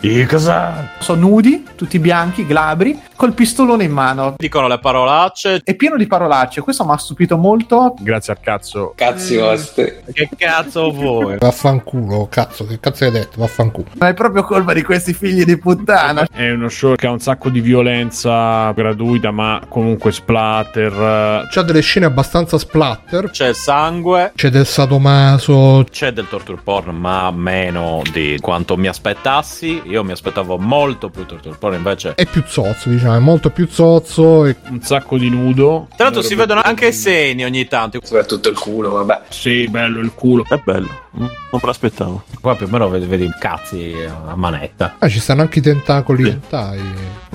I 0.00 0.26
cosa? 0.26 0.90
Sono 0.98 1.20
nudi, 1.28 1.64
tutti 1.76 1.98
bianchi, 1.98 2.44
glabri, 2.46 2.98
col 3.16 3.32
pistolone 3.34 3.84
in 3.84 3.92
mano. 3.92 4.34
Dicono 4.36 4.66
le 4.68 4.78
parolacce. 4.78 5.51
È 5.62 5.74
pieno 5.74 5.96
di 5.96 6.06
parolacce, 6.06 6.60
questo 6.60 6.84
mi 6.84 6.92
ha 6.92 6.96
stupito 6.96 7.36
molto. 7.36 7.94
Grazie 7.98 8.32
al 8.32 8.40
cazzo. 8.40 8.92
Cazzi 8.96 9.36
vostri. 9.36 9.92
Che 10.12 10.28
cazzo 10.36 10.90
vuoi? 10.90 11.36
Vaffanculo, 11.38 12.28
cazzo, 12.30 12.66
che 12.66 12.78
cazzo 12.80 13.04
hai 13.04 13.10
detto? 13.10 13.40
Vaffanculo. 13.40 13.88
Ma 13.98 14.08
è 14.08 14.14
proprio 14.14 14.42
colpa 14.44 14.72
di 14.72 14.82
questi 14.82 15.12
figli 15.12 15.44
di 15.44 15.58
puttana. 15.58 16.26
È 16.30 16.50
uno 16.50 16.68
show 16.68 16.94
che 16.94 17.06
ha 17.06 17.10
un 17.10 17.20
sacco 17.20 17.48
di 17.48 17.60
violenza 17.60 18.70
gratuita, 18.72 19.30
ma 19.30 19.60
comunque 19.68 20.12
splatter. 20.12 21.46
C'ha 21.50 21.62
delle 21.62 21.80
scene 21.80 22.06
abbastanza 22.06 22.58
splatter. 22.58 23.30
C'è 23.30 23.52
sangue. 23.52 24.32
C'è 24.34 24.50
del 24.50 24.66
sadomaso. 24.66 25.84
C'è 25.90 26.12
del 26.12 26.28
torture 26.28 26.60
porn, 26.62 26.96
ma 26.96 27.30
meno 27.30 28.02
di 28.12 28.38
quanto 28.40 28.76
mi 28.76 28.88
aspettassi. 28.88 29.82
Io 29.86 30.04
mi 30.04 30.12
aspettavo 30.12 30.58
molto 30.58 31.08
più 31.08 31.26
torture 31.26 31.56
porn, 31.56 31.74
invece. 31.74 32.14
È 32.14 32.26
più 32.26 32.42
zozzo, 32.46 32.88
diciamo, 32.88 33.16
è 33.16 33.20
molto 33.20 33.50
più 33.50 33.66
zozzo. 33.68 34.46
E... 34.46 34.56
Un 34.68 34.80
sacco 34.80 35.18
di 35.18 35.28
nudo. 35.42 35.88
Tra 35.94 36.04
l'altro 36.04 36.22
si 36.22 36.34
vedono 36.34 36.60
anche 36.62 36.88
i 36.88 36.92
seni 36.92 37.44
ogni 37.44 37.66
tanto. 37.66 38.00
Soprattutto 38.02 38.48
il 38.48 38.58
culo, 38.58 38.90
vabbè. 38.90 39.22
Sì, 39.28 39.68
bello 39.68 40.00
il 40.00 40.12
culo. 40.14 40.44
È 40.48 40.60
bello. 40.62 41.01
Mm, 41.14 41.20
Non 41.20 41.30
me 41.52 41.60
l'aspettavo. 41.62 42.22
Qua 42.40 42.56
più 42.56 42.66
o 42.66 42.68
meno 42.70 42.88
vedi, 42.88 43.04
vedi 43.06 43.28
cazzi 43.38 43.94
a 44.26 44.34
manetta. 44.34 44.94
Ah, 44.98 45.08
ci 45.08 45.20
stanno 45.20 45.42
anche 45.42 45.58
i 45.58 45.62
tentacoli 45.62 46.26
hentai. 46.28 46.80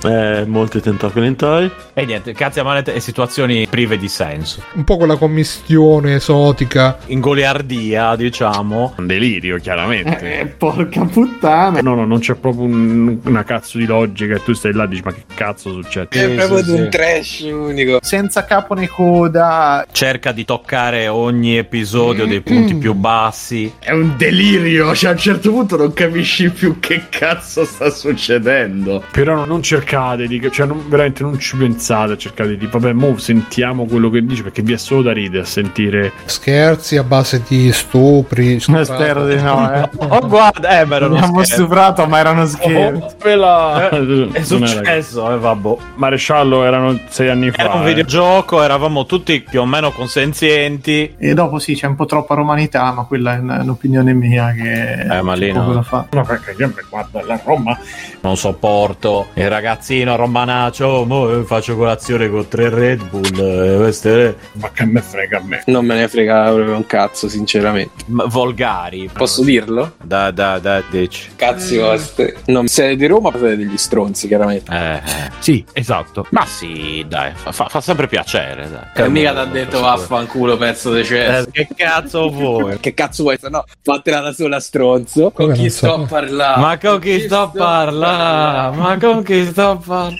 Eh, 0.04 0.44
molti 0.46 0.80
tentacoli 0.80 1.26
hentai. 1.26 1.70
E 1.94 2.04
niente, 2.04 2.32
cazzi 2.32 2.58
a 2.60 2.64
manetta 2.64 2.92
e 2.92 2.98
situazioni 3.00 3.66
prive 3.68 3.96
di 3.96 4.08
senso. 4.08 4.62
Un 4.74 4.82
po' 4.84 4.96
quella 4.96 5.16
commistione 5.16 6.14
esotica. 6.16 6.98
In 7.06 7.20
goliardia, 7.20 8.16
diciamo. 8.16 8.94
Un 8.96 9.06
delirio, 9.06 9.58
chiaramente. 9.58 10.40
Eh, 10.40 10.46
porca 10.46 11.04
puttana. 11.04 11.80
No, 11.80 11.94
no, 11.94 12.04
non 12.04 12.18
c'è 12.18 12.34
proprio 12.34 12.64
un- 12.64 13.18
una 13.24 13.44
cazzo 13.44 13.78
di 13.78 13.86
logica 13.86 14.34
e 14.34 14.42
tu 14.42 14.52
stai 14.54 14.72
là 14.72 14.84
e 14.84 14.88
dici 14.88 15.02
ma 15.04 15.12
che 15.12 15.22
cazzo 15.34 15.70
succede? 15.72 16.08
È 16.10 16.34
proprio 16.46 16.62
di 16.62 16.70
un 16.80 16.88
trash 16.90 17.40
unico. 17.50 17.98
Senza 18.02 18.44
capo 18.44 18.74
né 18.74 18.88
coda. 18.88 19.86
Cerca 19.92 20.32
di 20.32 20.44
toccare 20.44 21.06
ogni 21.08 21.56
episodio 21.56 22.26
dei 22.26 22.40
punti 22.40 22.74
più 22.74 22.92
bassi. 22.94 23.67
È 23.78 23.92
un 23.92 24.14
delirio, 24.16 24.94
cioè 24.94 25.10
a 25.10 25.12
un 25.12 25.18
certo 25.18 25.50
punto 25.50 25.76
non 25.76 25.92
capisci 25.92 26.50
più 26.50 26.78
che 26.80 27.04
cazzo 27.08 27.64
sta 27.64 27.90
succedendo. 27.90 29.02
Però 29.10 29.44
non 29.44 29.62
cercate 29.62 30.26
di, 30.26 30.46
cioè 30.50 30.66
non- 30.66 30.84
veramente 30.88 31.22
non 31.22 31.38
ci 31.38 31.56
pensate 31.56 32.12
a 32.12 32.16
cercare 32.16 32.56
di, 32.56 32.66
vabbè, 32.66 32.92
mo 32.92 33.16
sentiamo 33.18 33.86
quello 33.86 34.10
che 34.10 34.24
dice 34.24 34.42
perché 34.42 34.62
vi 34.62 34.72
è 34.72 34.76
solo 34.78 35.02
da 35.02 35.12
ridere 35.12 35.42
a 35.42 35.46
sentire. 35.46 36.12
Scherzi 36.24 36.96
a 36.96 37.04
base 37.04 37.42
di 37.46 37.72
stupri. 37.72 38.58
Spero 38.60 39.26
di 39.26 39.40
no, 39.40 39.72
eh. 39.72 39.88
Oh, 39.96 40.26
guarda, 40.26 40.80
eh, 40.80 40.84
ma 40.84 40.96
era 40.96 41.06
uno 41.06 41.16
Abbiamo 41.16 41.44
stuprato, 41.44 42.06
ma 42.06 42.18
erano 42.18 42.46
scherzi. 42.46 43.02
Oh, 43.02 43.14
quella... 43.18 43.88
È 44.32 44.42
successo, 44.42 45.32
eh, 45.32 45.38
vabbè. 45.38 45.76
Maresciallo 45.96 46.64
erano 46.64 46.98
sei 47.08 47.28
anni 47.28 47.50
fa. 47.50 47.62
Era 47.62 47.74
un 47.74 47.82
eh. 47.82 47.86
videogioco, 47.86 48.62
eravamo 48.62 49.06
tutti 49.06 49.40
più 49.40 49.60
o 49.60 49.66
meno 49.66 49.90
consenzienti. 49.90 51.14
E 51.18 51.34
dopo 51.34 51.58
sì, 51.58 51.74
c'è 51.74 51.86
un 51.86 51.96
po' 51.96 52.06
troppa 52.06 52.34
romanità, 52.34 52.92
ma 52.92 53.04
quella 53.04 53.34
è 53.34 53.40
un- 53.60 53.64
un'opinione 53.68 54.12
mia 54.14 54.52
che 54.52 54.92
Eh, 55.02 55.22
ma 55.22 55.34
lì 55.34 55.52
no. 55.52 55.72
da 55.72 55.82
fare. 55.82 56.06
No, 56.12 56.22
perché 56.24 56.54
io 56.58 56.66
mi 56.68 56.82
guardo 56.88 57.20
la 57.24 57.40
Roma. 57.44 57.78
Non 58.20 58.36
sopporto 58.36 59.28
il 59.34 59.48
ragazzino 59.48 60.16
romanaccio. 60.16 61.04
Mo 61.06 61.30
eh, 61.40 61.44
faccio 61.44 61.76
colazione 61.76 62.28
con 62.28 62.48
tre 62.48 62.68
Red 62.68 63.04
Bull. 63.08 63.38
eh, 63.38 63.76
queste 63.76 64.36
Ma 64.52 64.70
che 64.72 64.84
me 64.84 65.00
frega 65.00 65.38
a 65.38 65.42
me. 65.42 65.62
Non 65.66 65.84
me 65.84 65.94
ne 65.94 66.08
frega 66.08 66.50
proprio 66.52 66.74
un 66.76 66.86
cazzo, 66.86 67.28
sinceramente. 67.28 68.04
m- 68.06 68.26
volgari. 68.28 69.08
Posso 69.12 69.42
dirlo? 69.44 69.92
Da, 70.02 70.30
da, 70.30 70.58
da, 70.58 70.82
dici. 70.90 71.30
Cazzi 71.36 71.76
vostri. 71.76 72.34
Non 72.46 72.66
siete 72.66 72.96
di 72.96 73.06
Roma, 73.06 73.30
siete 73.32 73.56
degli 73.56 73.76
stronzi, 73.76 74.26
chiaramente. 74.26 74.72
Eh, 74.72 74.94
eh. 74.96 75.30
Sì, 75.38 75.64
esatto. 75.72 76.26
Ma 76.30 76.44
sì, 76.46 77.04
dai, 77.08 77.32
fa, 77.34 77.52
fa- 77.52 77.68
fa 77.68 77.80
sempre 77.80 78.06
piacere. 78.08 78.68
Dai. 78.68 79.04
E 79.04 79.08
mica 79.08 79.32
ti 79.32 79.38
ha 79.38 79.44
detto 79.44 79.80
vaffanculo, 79.80 80.56
pezzo 80.56 80.92
di 80.92 81.04
cesso. 81.04 81.48
Eh, 81.48 81.50
che 81.52 81.68
cazzo 81.76 82.28
vuoi? 82.30 82.78
Che 82.80 82.94
cazzo 82.94 83.22
vuoi? 83.22 83.36
Se 83.48 83.50
no, 83.50 83.64
fatela 83.82 84.20
da 84.20 84.32
sola, 84.32 84.60
stronzo. 84.60 85.30
Con 85.30 85.46
Come 85.46 85.54
chi 85.54 85.60
non 85.62 85.70
sto 85.70 85.86
so? 85.86 85.94
a 86.02 86.06
parlare? 86.06 86.60
Ma 86.60 86.78
con 86.78 86.98
chi 87.00 87.20
sto 87.20 87.40
a 87.40 87.48
parlare? 87.48 88.76
Ma 88.76 88.96
con 88.98 89.22
chi 89.22 89.44
sto 89.46 89.70
a 89.70 89.76
parlare? 89.76 90.16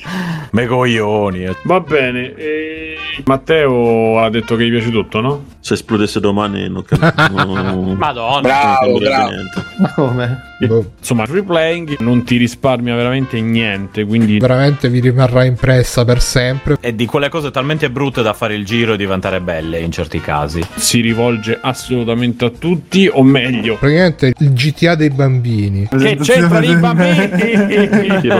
Me 0.52 0.66
coglioni. 0.66 1.44
eh. 1.44 1.56
Va 1.64 1.80
bene. 1.80 2.34
e 2.34 2.96
Matteo 3.24 4.18
ha 4.20 4.30
detto 4.30 4.56
che 4.56 4.66
gli 4.66 4.70
piace 4.70 4.90
tutto, 4.90 5.20
no? 5.20 5.44
Se 5.60 5.74
esplodesse 5.74 6.20
domani 6.20 6.68
non 6.68 6.82
capisco. 6.84 7.32
Madonna. 7.96 8.40
Bravo, 8.40 8.98
bravo. 8.98 9.28
niente. 9.30 9.64
Ma 9.78 9.92
come? 9.94 10.42
Boh, 10.66 10.92
Insomma, 10.98 11.24
free 11.26 11.42
playing 11.42 11.96
non 12.00 12.24
ti 12.24 12.36
risparmia 12.36 12.94
veramente 12.96 13.40
niente, 13.40 14.04
quindi 14.04 14.38
veramente 14.38 14.88
vi 14.88 15.00
rimarrà 15.00 15.44
impressa 15.44 16.04
per 16.04 16.20
sempre. 16.20 16.76
È 16.80 16.92
di 16.92 17.06
quelle 17.06 17.28
cose 17.28 17.50
talmente 17.50 17.90
brutte 17.90 18.22
da 18.22 18.32
fare 18.32 18.54
il 18.54 18.64
giro 18.64 18.94
e 18.94 18.96
diventare 18.96 19.40
belle 19.40 19.78
in 19.78 19.92
certi 19.92 20.20
casi. 20.20 20.60
si 20.76 21.00
rivolge 21.00 21.58
assolutamente 21.60 22.44
a 22.46 22.50
tutti, 22.50 23.08
o 23.12 23.22
meglio, 23.22 23.76
Praticamente 23.76 24.32
il 24.38 24.52
GTA 24.52 24.94
dei 24.94 25.10
bambini. 25.10 25.88
che 25.88 26.16
c'entrano 26.20 26.64
i 26.64 26.76
bambini? 26.76 27.30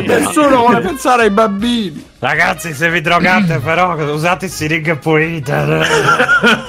Nessuno 0.07 0.57
vuole 0.57 0.81
pensare 0.81 1.23
ai 1.23 1.31
bambini. 1.31 2.05
Ragazzi, 2.21 2.73
se 2.75 2.91
vi 2.91 3.01
drogate, 3.01 3.59
però 3.63 3.95
usate 4.13 4.49
siringhe 4.49 4.97
pulite. 4.97 5.85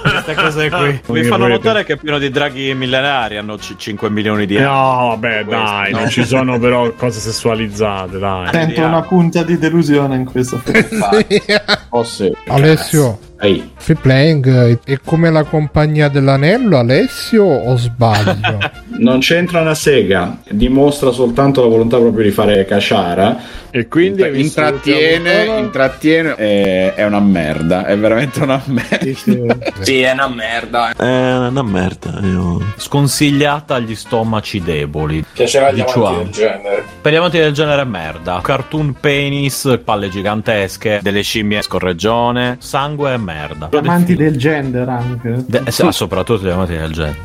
Queste 0.02 0.36
cose 0.36 0.70
qui. 0.70 1.02
Mi 1.08 1.24
fanno 1.24 1.48
notare 1.48 1.84
che 1.84 1.94
è 1.94 1.98
pieno 1.98 2.20
di 2.20 2.30
draghi 2.30 2.74
millenari. 2.76 3.38
Hanno 3.38 3.56
c- 3.56 3.76
5 3.76 4.10
milioni 4.12 4.46
di 4.46 4.56
euro. 4.56 4.70
No, 4.72 5.08
vabbè, 5.10 5.44
Questo, 5.46 5.64
dai, 5.64 5.92
no. 5.92 6.00
non 6.00 6.10
ci 6.10 6.24
sono 6.24 6.60
però 6.60 6.92
cose 6.92 7.20
sessualizzate, 7.20 8.20
dai. 8.20 8.50
Sento 8.52 8.82
una 8.86 9.02
punta 9.02 9.42
di 9.44 9.58
delusione 9.58 10.16
in 10.18 10.26
questo. 10.26 10.62
Oh 11.90 12.04
sì. 12.06 12.32
Alessio, 12.48 13.18
Ehi, 13.42 13.72
free 13.76 13.96
playing 13.96 14.80
è 14.84 15.00
come 15.04 15.32
la 15.32 15.44
compagnia 15.44 16.10
dell'anello, 16.10 16.78
Alessio, 16.78 17.44
o 17.44 17.78
sbaglio? 17.78 18.60
non 19.00 19.20
c'entra 19.20 19.62
una 19.62 19.76
sega, 19.76 20.40
dimostra 20.50 21.12
soltanto 21.12 21.62
la 21.62 21.68
volontà 21.68 21.98
proprio 21.98 22.26
di 22.26 22.32
fare 22.32 22.66
caciara. 22.66 23.58
E 23.72 23.88
quindi 23.88 24.24
visto 24.30 24.60
intrattiene, 24.62 25.60
intrattiene, 25.60 26.36
è, 26.36 26.94
è 26.96 27.06
una 27.06 27.20
merda, 27.20 27.86
è 27.86 27.96
veramente 27.96 28.42
una 28.42 28.60
merda. 28.66 29.54
Sì, 29.82 30.02
è 30.02 30.12
una 30.12 30.28
merda. 30.28 30.92
È 30.94 31.38
una 31.48 31.62
merda. 31.62 32.20
Io... 32.24 32.74
Sconsigliata 32.78 33.76
agli 33.76 33.94
stomaci 33.94 34.60
deboli. 34.62 35.24
Piaceva 35.32 35.68
agli 35.68 35.82
amanti 35.82 36.00
Diciamo. 36.00 36.18
del 36.18 36.30
genere. 36.30 36.84
Per 37.00 37.12
gli 37.12 37.16
amanti 37.16 37.38
del 37.38 37.54
genere 37.54 37.82
è 37.84 37.86
merda. 37.86 38.40
Cartoon 38.42 38.96
penis, 39.00 39.80
palle 39.84 40.10
gigantesche, 40.10 41.00
delle 41.04 41.22
scimmie 41.22 41.62
scorreggione, 41.62 42.58
sangue 42.60 43.14
e 43.14 43.18
merda. 43.18 43.29
Amanti 43.78 44.16
del 44.16 44.38
gender 44.38 44.88
anche. 44.90 45.44
De- 45.46 45.62
eh, 45.66 45.72
sì, 45.72 45.92
soprattutto 45.92 46.46
gli 46.46 46.50
amanti 46.50 46.76
del 46.76 46.92
genere. 46.92 47.18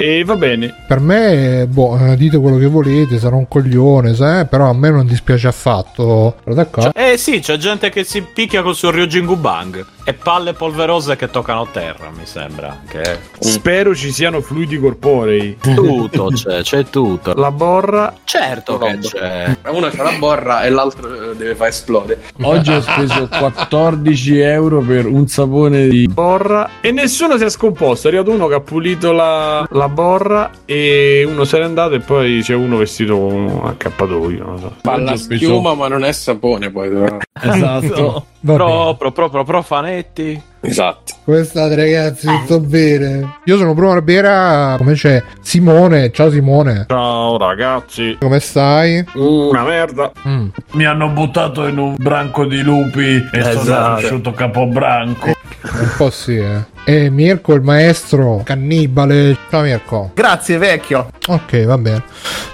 E 0.00 0.22
va 0.22 0.36
bene. 0.36 0.72
per 0.86 1.00
me, 1.00 1.66
boh, 1.66 1.98
eh, 1.98 2.16
dite 2.16 2.38
quello 2.38 2.56
che 2.56 2.66
volete, 2.66 3.18
sarò 3.18 3.36
un 3.36 3.48
coglione, 3.48 4.14
sai? 4.14 4.46
però 4.46 4.70
a 4.70 4.72
me 4.72 4.90
non 4.90 5.04
dispiace 5.04 5.48
affatto. 5.48 6.36
D'accordo. 6.44 6.92
Eh 6.94 7.16
sì, 7.18 7.40
c'è 7.40 7.56
gente 7.56 7.90
che 7.90 8.04
si 8.04 8.22
picchia 8.22 8.62
col 8.62 8.76
suo 8.76 8.92
Ryujin 8.92 9.26
Bang. 9.40 9.84
e 10.04 10.14
palle 10.14 10.52
polverose 10.52 11.16
che 11.16 11.28
toccano 11.28 11.66
terra, 11.72 12.10
mi 12.16 12.24
sembra. 12.24 12.80
Che... 12.88 13.18
Spero 13.40 13.92
ci 13.94 14.12
siano 14.12 14.40
fluidi 14.40 14.78
corporei. 14.78 15.58
Tutto 15.60 16.28
c'è, 16.28 16.62
c'è 16.62 16.84
tutto. 16.84 17.34
La 17.34 17.50
borra. 17.50 18.14
Certo 18.22 18.78
che 18.78 18.98
c'è. 18.98 19.56
Uno 19.66 19.90
c'ha 19.90 20.02
la 20.04 20.16
borra 20.18 20.62
e 20.62 20.70
l'altro 20.70 21.32
eh, 21.32 21.36
deve 21.36 21.56
far 21.56 21.68
esplodere. 21.68 22.22
Oggi 22.42 22.70
ho 22.70 22.80
speso 22.80 23.28
14 23.28 24.38
euro 24.38 24.80
per 24.80 25.06
un 25.06 25.26
sapone 25.26 25.88
di 25.88 26.06
borra 26.06 26.70
e 26.80 26.92
nessuno 26.92 27.36
si 27.36 27.44
è 27.44 27.50
scomposto. 27.50 28.06
È 28.06 28.10
arrivato 28.10 28.30
uno 28.30 28.46
che 28.46 28.54
ha 28.54 28.60
pulito 28.60 29.12
la, 29.12 29.66
la 29.70 29.87
borra 29.88 30.50
e 30.64 31.24
uno 31.28 31.44
se 31.44 31.58
n'è 31.58 31.64
andato 31.64 31.94
e 31.94 32.00
poi 32.00 32.40
c'è 32.42 32.54
uno 32.54 32.76
vestito 32.76 33.16
con 33.18 33.32
un 33.34 33.60
accappatoio. 33.66 34.44
Non 34.44 34.58
so. 34.58 34.72
Fa 34.82 34.96
la 34.96 35.02
Oggi 35.02 35.12
ho 35.12 35.16
speso- 35.16 35.44
schiuma, 35.44 35.74
ma 35.74 35.88
non 35.88 36.04
è 36.04 36.12
sapone 36.12 36.70
poi. 36.70 36.88
però. 36.88 37.16
Esatto. 37.42 38.26
Proprio, 38.40 39.10
proprio 39.12 39.42
profanetti. 39.44 40.40
Esatto. 40.60 41.14
Come 41.24 41.44
state 41.44 41.74
ragazzi? 41.76 42.26
Tutto 42.26 42.60
bene? 42.60 43.38
Io 43.44 43.56
sono 43.56 43.74
Bruno 43.74 43.92
Arbera, 43.92 44.74
come 44.76 44.94
c'è 44.94 45.22
Simone? 45.40 46.10
Ciao 46.10 46.30
Simone. 46.30 46.86
Ciao 46.88 47.36
ragazzi. 47.38 48.16
Come 48.18 48.40
stai? 48.40 49.04
Una 49.14 49.62
merda. 49.62 50.10
Mm. 50.26 50.48
Mi 50.72 50.84
hanno 50.84 51.08
buttato 51.10 51.66
in 51.66 51.78
un 51.78 51.94
branco 51.98 52.44
di 52.46 52.60
lupi 52.62 53.16
e 53.32 53.42
sono 53.42 53.60
Esatto. 53.60 53.98
cresciuto 53.98 54.32
capobranco. 54.32 55.26
Un 55.26 55.92
po' 55.96 56.10
sì, 56.10 56.36
eh. 56.38 56.64
E 56.84 57.10
Mirko, 57.10 57.54
il 57.54 57.62
maestro 57.62 58.40
cannibale. 58.44 59.36
Ciao 59.50 59.62
Mirko. 59.62 60.10
Grazie, 60.14 60.56
vecchio. 60.58 61.10
Ok, 61.28 61.64
va 61.66 61.78
bene. 61.78 62.02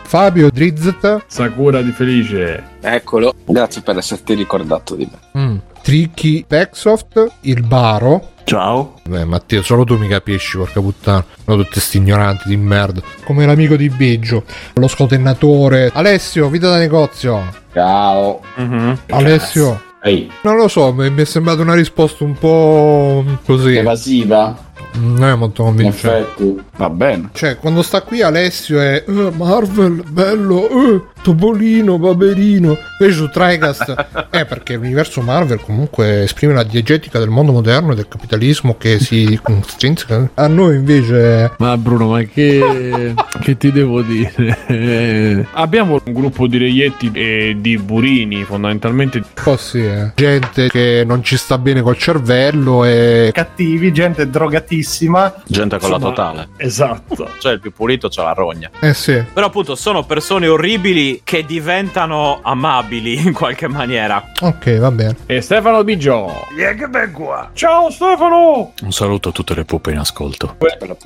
Fabio 0.03 0.51
Drizzt. 0.51 1.25
Sakura 1.27 1.81
di 1.81 1.91
Felice. 1.91 2.63
Eccolo. 2.81 3.33
Grazie 3.47 3.83
per 3.83 3.97
esserti 3.99 4.35
ricordato 4.35 4.95
di 4.95 5.09
me. 5.11 5.41
Mm. 5.41 5.57
Tricky 5.85 6.47
Pexoft. 6.49 7.33
Il 7.43 7.61
Baro. 7.63 8.31
Ciao. 8.45 8.95
Beh, 9.07 9.25
Matteo, 9.27 9.63
solo 9.63 9.85
tu 9.85 9.99
mi 9.99 10.09
capisci, 10.09 10.57
porca 10.57 10.81
puttana. 10.81 11.23
No, 11.45 11.57
tutti 11.57 11.79
sti 11.79 11.99
ignoranti 11.99 12.49
di 12.49 12.57
merda. 12.57 13.03
Come 13.25 13.45
l'amico 13.45 13.77
di 13.77 13.91
Biggio. 13.91 14.45
Lo 14.75 14.89
scotennatore. 14.89 15.91
Alessio, 15.93 16.49
vita 16.49 16.71
da 16.71 16.79
negozio. 16.79 17.43
Ciao. 17.75 18.41
Alessio. 19.11 19.83
Ehi, 20.03 20.31
Non 20.43 20.57
lo 20.57 20.69
so, 20.69 20.93
mi 20.93 21.09
mi 21.11 21.21
è 21.23 21.25
sembrata 21.25 21.61
una 21.63 21.75
risposta 21.75 22.25
un 22.25 22.33
po' 22.35 23.23
così. 23.45 23.77
evasiva. 23.77 24.55
Non 24.95 25.25
è 25.25 25.35
molto 25.35 25.63
In 25.63 25.69
convincente. 25.69 26.55
Va 26.77 26.91
bene. 26.91 27.31
Cioè, 27.33 27.57
quando 27.57 27.83
sta 27.83 28.03
qui 28.03 28.23
Alessio 28.23 28.81
è 28.81 29.05
"Eh, 29.07 29.31
Marvel, 29.37 30.03
bello, 30.09 30.69
eh, 30.69 31.03
Topolino, 31.23 31.99
Paperino. 31.99 32.77
Invece 32.99 33.17
su 33.19 33.29
Tricast 33.31 33.95
è 34.31 34.45
perché 34.47 34.75
l'universo 34.77 35.21
Marvel 35.23 35.61
comunque 35.61 36.23
esprime 36.25 36.53
la 36.53 36.63
diegetica 36.63 37.19
del 37.19 37.31
mondo 37.31 37.53
moderno 37.53 37.93
e 37.93 37.95
del 37.97 38.09
capitalismo 38.09 38.77
che 38.77 38.99
si 38.99 39.39
strinzica. 39.67 40.31
A 40.35 40.47
noi 40.47 40.77
invece 40.77 41.53
Ma 41.59 41.77
Bruno, 41.77 42.09
ma 42.09 42.23
che, 42.23 43.15
che 43.41 43.57
ti 43.57 43.73
devo 43.73 44.03
dire? 44.03 45.47
Abbiamo 45.53 46.01
un 46.05 46.13
gruppo 46.13 46.47
di 46.47 46.59
reietti 46.59 47.11
e 47.13 47.57
di 47.59 47.79
burini, 47.79 48.45
fondamentalmente. 48.45 49.23
sì, 49.57 49.85
eh. 49.85 50.13
gente 50.15 50.69
che 50.69 51.05
non 51.07 51.23
ci 51.23 51.37
sta 51.37 51.59
bene 51.59 51.81
col 51.83 51.97
cervello 51.97 52.85
e 52.85 53.31
Cattivi, 53.33 53.93
gente 53.93 54.29
drogatissima. 54.29 54.83
Gente 55.47 55.79
con 55.79 55.91
la 55.91 55.99
totale. 55.99 56.49
Esatto. 56.57 57.29
Cioè, 57.45 57.53
il 57.53 57.61
più 57.61 57.73
pulito 57.73 58.09
c'ha 58.09 58.23
la 58.23 58.33
rogna. 58.33 58.71
eh 58.81 58.95
sì. 58.95 59.23
Però 59.33 59.47
appunto 59.47 59.75
sono 59.75 60.05
persone 60.05 60.47
orribili 60.47 61.21
che 61.25 61.45
diventano 61.45 62.41
amabili 62.43 63.19
in 63.19 63.33
qualche 63.33 63.69
maniera. 63.69 64.33
Ok, 64.41 64.79
va 64.79 64.91
bene. 64.91 65.17
E 65.27 65.41
Stefano 65.41 65.83
Biggio. 65.85 66.47
che 66.55 66.89
ben 66.89 67.13
qua. 67.13 67.51
Ciao 67.53 67.91
Stefano! 67.91 68.73
Un 68.83 68.93
saluto 68.93 69.29
a 69.31 69.33
tutte 69.33 69.55
le 69.55 69.65
pupe 69.65 69.91
in 69.91 69.99
ascolto. 69.99 70.57
Quella 70.59 70.97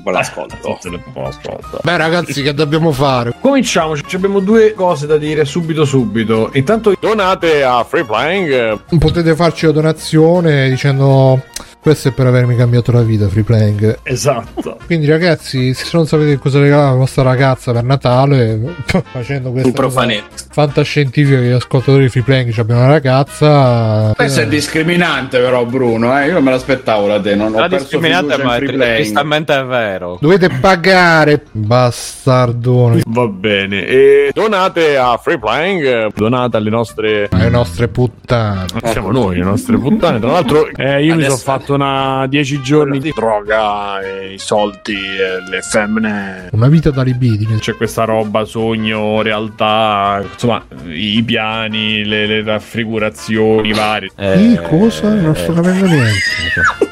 con 1.13 1.25
l'ascolto. 1.25 1.81
Beh, 1.83 1.97
ragazzi, 1.97 2.43
che 2.43 2.55
dobbiamo 2.55 2.93
fare? 2.93 3.35
Cominciamo, 3.41 3.97
ci 3.97 4.17
abbiamo 4.17 4.41
due 4.41 4.73
cose 4.75 5.07
da 5.07 5.17
dire 5.17 5.45
subito 5.45 5.85
subito. 5.85 6.51
Intanto 6.55 6.95
donate 7.01 7.63
a 7.65 7.85
Free 7.85 8.05
Playing. 8.05 8.99
Potete 8.99 9.35
farci 9.35 9.67
la 9.67 9.73
donazione 9.73 10.69
dicendo 10.69 11.43
questo 11.81 12.09
è 12.09 12.13
per 12.13 12.27
avermi 12.27 12.57
cambiato 12.57 12.93
la 12.93 13.03
vita, 13.03 13.29
free 13.29 13.45
playing. 13.45 13.99
Esatto. 14.03 14.79
Quindi, 14.87 15.07
ragazzi, 15.07 15.73
se 15.75 15.89
non 15.93 16.07
sapete 16.07 16.37
cosa 16.39 16.59
regalare 16.61 16.89
alla 16.89 16.97
vostra 16.97 17.23
ragazza 17.23 17.73
per 17.73 17.85
Natale, 17.85 18.75
facendo 19.13 19.51
questa 19.51 19.69
Un 19.69 19.75
profanetto. 19.75 20.25
cosa 20.31 20.47
fantascientifica 20.51 21.39
che 21.39 21.47
gli 21.47 21.51
ascoltatori 21.53 22.03
di 22.05 22.09
free 22.09 22.23
playing 22.25 22.53
ci 22.53 22.61
abbiano 22.61 22.81
una 22.83 22.91
ragazza. 22.91 24.13
Questo 24.17 24.41
è 24.41 24.45
eh, 24.45 24.49
discriminante 24.49 25.39
però 25.39 25.65
Bruno, 25.65 26.19
eh? 26.21 26.27
io 26.27 26.33
non 26.33 26.43
me 26.43 26.51
l'aspettavo 26.51 27.07
da 27.07 27.21
te, 27.21 27.35
non 27.37 27.55
ho 27.55 27.59
La 27.61 27.69
perso 27.69 27.85
discriminante, 27.85 28.43
ma 28.43 28.55
è 28.55 28.57
free 28.57 28.69
tri- 28.69 28.77
playing. 28.77 28.97
tristemente 28.97 29.57
è 29.59 29.65
vero. 29.65 30.19
dovete 30.21 30.49
pagare, 30.61 31.43
bastardoni. 31.53 33.03
Va 33.07 33.27
bene. 33.27 33.87
E 33.87 34.31
donate 34.35 34.97
a 34.97 35.17
Free 35.23 35.39
Playing. 35.39 36.13
Donate 36.15 36.57
alle 36.57 36.71
nostre. 36.71 37.29
Le 37.31 37.49
nostre 37.49 37.89
puttane. 37.89 38.67
Siamo 38.85 39.11
noi, 39.13 39.37
le 39.37 39.45
nostre 39.45 39.77
puttane. 39.79 40.19
Tra 40.19 40.31
l'altro, 40.33 40.69
eh, 40.77 41.03
io 41.05 41.15
mi 41.15 41.23
Adesso- 41.25 41.37
sono 41.39 41.59
fatto 41.59 41.68
una 41.75 42.27
10 42.27 42.63
giorni 42.63 42.99
di 42.99 43.13
droga, 43.15 44.01
e 44.01 44.35
i 44.35 44.39
soldi, 44.39 44.95
e 44.95 45.49
le 45.49 45.61
femmine. 45.63 46.49
Una 46.53 46.69
vita 46.69 46.91
da 46.91 47.03
libidine. 47.03 47.59
C'è 47.59 47.75
questa 47.75 48.05
roba, 48.05 48.45
sogno, 48.45 49.23
realtà, 49.23 50.23
insomma, 50.23 50.65
i 50.87 51.23
piani, 51.23 52.05
le, 52.05 52.27
le 52.27 52.43
raffigurazioni 52.43 53.73
varie. 53.73 54.11
Sì, 54.17 54.59
cosa? 54.63 55.13
Non 55.15 55.35
sto 55.35 55.53
capendo 55.53 55.87
niente. 55.87 56.88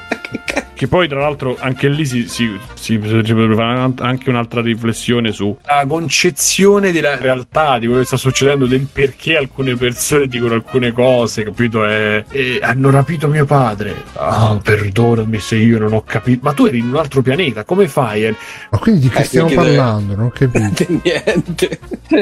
Che 0.77 0.89
poi, 0.89 1.09
tra 1.09 1.21
l'altro, 1.21 1.57
anche 1.59 1.89
lì 1.89 2.05
si, 2.05 2.29
si, 2.29 2.55
si, 2.75 2.93
si 2.93 2.99
potrebbe 2.99 3.55
fare 3.55 3.93
anche 4.01 4.29
un'altra 4.29 4.61
riflessione 4.61 5.33
sulla 5.33 5.57
concezione 5.89 6.93
della 6.93 7.17
realtà, 7.17 7.79
di 7.79 7.87
quello 7.87 8.01
che 8.03 8.07
sta 8.07 8.19
succedendo, 8.19 8.67
del 8.67 8.87
perché 8.93 9.39
alcune 9.39 9.75
persone 9.77 10.27
dicono 10.27 10.53
alcune 10.53 10.93
cose, 10.93 11.45
capito? 11.45 11.87
E, 11.87 12.25
e 12.29 12.59
hanno 12.61 12.91
rapito 12.91 13.27
mio 13.27 13.47
padre. 13.47 13.95
Ah, 14.17 14.59
perdonami 14.63 15.39
se 15.39 15.57
io 15.57 15.79
non 15.79 15.95
ho 15.95 16.03
capito. 16.03 16.41
Ma 16.43 16.53
tu 16.53 16.67
eri 16.67 16.79
in 16.81 16.89
un 16.89 16.97
altro 16.97 17.23
pianeta, 17.23 17.65
come 17.65 17.89
fai? 17.89 18.35
Ma 18.71 18.79
quindi 18.79 19.01
di 19.01 19.09
che 19.09 19.21
Eh, 19.21 19.25
stiamo 19.25 19.49
perché 19.49 19.63
deve- 19.65 19.77
parlando? 19.79 20.15
Non 20.15 20.25
ho 20.27 20.31
capito. 20.31 20.85
Niente. 21.03 21.79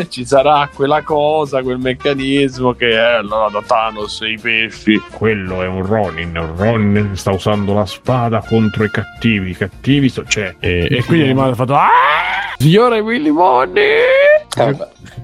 Ci 0.09 0.25
sarà 0.25 0.71
quella 0.73 1.03
cosa, 1.03 1.61
quel 1.63 1.79
meccanismo 1.79 2.73
che 2.75 2.91
è 2.93 2.97
allora 3.19 3.49
da 3.51 3.63
Thanos 3.67 4.21
e 4.23 4.31
i 4.31 4.39
pesci. 4.39 5.03
Quello 5.11 5.61
è 5.61 5.67
un 5.67 5.85
Ronin. 5.85 6.37
Un 6.37 6.57
Ronin 6.57 7.09
che 7.11 7.17
sta 7.17 7.33
usando 7.33 7.75
la 7.75 7.85
spada 7.85 8.43
contro 8.47 8.85
i 8.85 8.91
cattivi. 8.91 9.51
I 9.51 9.57
cattivi 9.57 10.09
so- 10.09 10.23
c'è. 10.23 10.55
E, 10.59 10.89
e 10.91 11.05
quindi 11.05 11.27
rimane 11.27 11.55
fatto. 11.55 11.75
Ah! 11.75 12.55
Signore 12.57 13.01
Willy 13.01 13.31
Money! 13.31 13.97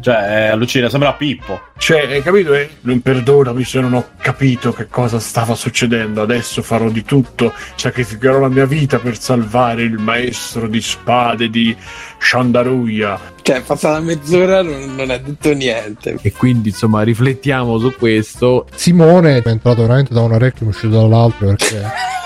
Cioè, 0.00 0.48
allucina, 0.52 0.88
sembra 0.88 1.12
Pippo. 1.12 1.60
Cioè, 1.78 2.12
hai 2.12 2.22
capito? 2.22 2.52
Eh? 2.54 2.68
Non 2.82 3.00
perdonami 3.00 3.64
se 3.64 3.80
non 3.80 3.94
ho 3.94 4.04
capito 4.18 4.72
che 4.72 4.88
cosa 4.88 5.18
stava 5.20 5.54
succedendo. 5.54 6.22
Adesso 6.22 6.62
farò 6.62 6.88
di 6.88 7.04
tutto. 7.04 7.52
Sacrificherò 7.76 8.40
la 8.40 8.48
mia 8.48 8.66
vita 8.66 8.98
per 8.98 9.18
salvare 9.18 9.82
il 9.82 9.98
maestro 9.98 10.66
di 10.66 10.80
spade 10.80 11.48
di 11.48 11.74
Shandaruya. 12.18 13.20
Cioè, 13.42 13.56
è 13.56 13.62
passata 13.62 14.00
mezz'ora 14.00 14.62
non, 14.62 14.94
non 14.96 15.10
ha 15.10 15.16
detto 15.16 15.52
niente. 15.52 16.16
E 16.20 16.32
quindi, 16.32 16.70
insomma, 16.70 17.02
riflettiamo 17.02 17.78
su 17.78 17.94
questo. 17.96 18.66
Simone 18.74 19.40
è 19.40 19.48
entrato 19.48 19.82
veramente 19.82 20.12
da 20.12 20.22
un 20.22 20.32
orecchio 20.32 20.66
e 20.66 20.68
è 20.68 20.72
uscito 20.72 21.00
dall'altro 21.00 21.46
perché. 21.46 22.18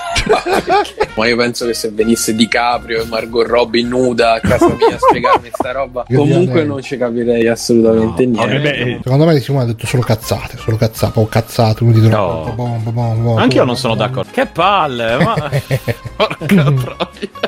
Ma 1.16 1.26
io 1.26 1.36
penso 1.36 1.66
che 1.66 1.74
se 1.74 1.90
venisse 1.90 2.34
DiCaprio 2.34 3.02
e 3.02 3.06
Margot 3.06 3.46
Robbie 3.46 3.82
nuda 3.84 4.34
a 4.34 4.40
casa 4.40 4.66
mia 4.68 4.94
a 4.94 4.98
spiegarmi 4.98 5.50
sta 5.52 5.72
roba, 5.72 6.04
Io 6.08 6.18
comunque 6.18 6.64
non 6.64 6.82
ci 6.82 6.96
capirei 6.96 7.46
assolutamente 7.48 8.26
niente. 8.26 9.00
Secondo 9.02 9.24
me 9.26 9.38
Simone 9.40 9.64
ha 9.64 9.66
detto 9.66 9.86
solo 9.86 10.02
cazzate, 10.02 10.56
solo 10.56 10.76
cazzate, 10.76 11.18
o 11.20 11.28
cazzate, 11.28 11.78
quindi 11.78 12.00
dicono, 12.00 12.22
No. 12.46 12.52
bom, 12.54 12.82
bom, 12.82 12.92
bom, 12.92 13.22
bom, 13.22 13.36
Anche 13.38 13.56
io 13.56 13.64
non 13.64 13.76
sono 13.76 13.94
bom. 13.94 14.06
d'accordo. 14.06 14.30
Che 14.32 14.46
palle, 14.46 15.16
ma. 15.18 15.34
Porca 16.16 16.46
troia. 16.72 17.43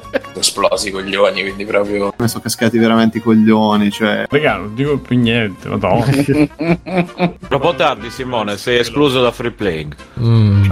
Esplosi 0.47 0.89
i 0.89 0.91
coglioni, 0.93 1.43
quindi 1.43 1.65
proprio. 1.65 2.15
Mi 2.17 2.29
sono 2.29 2.43
cascati 2.43 2.79
veramente 2.79 3.19
i 3.19 3.21
coglioni, 3.21 3.91
cioè. 3.91 4.27
Raga, 4.29 4.57
non 4.59 4.75
dico 4.75 4.97
più 4.99 5.19
niente, 5.19 5.69
madonna. 5.69 6.05
Troppo 7.49 7.75
tardi, 7.75 8.11
Simone, 8.11 8.57
sei 8.57 8.79
escluso 8.79 9.21
da 9.21 9.33
free 9.33 9.51
playing. 9.51 9.95
Mm. 10.21 10.71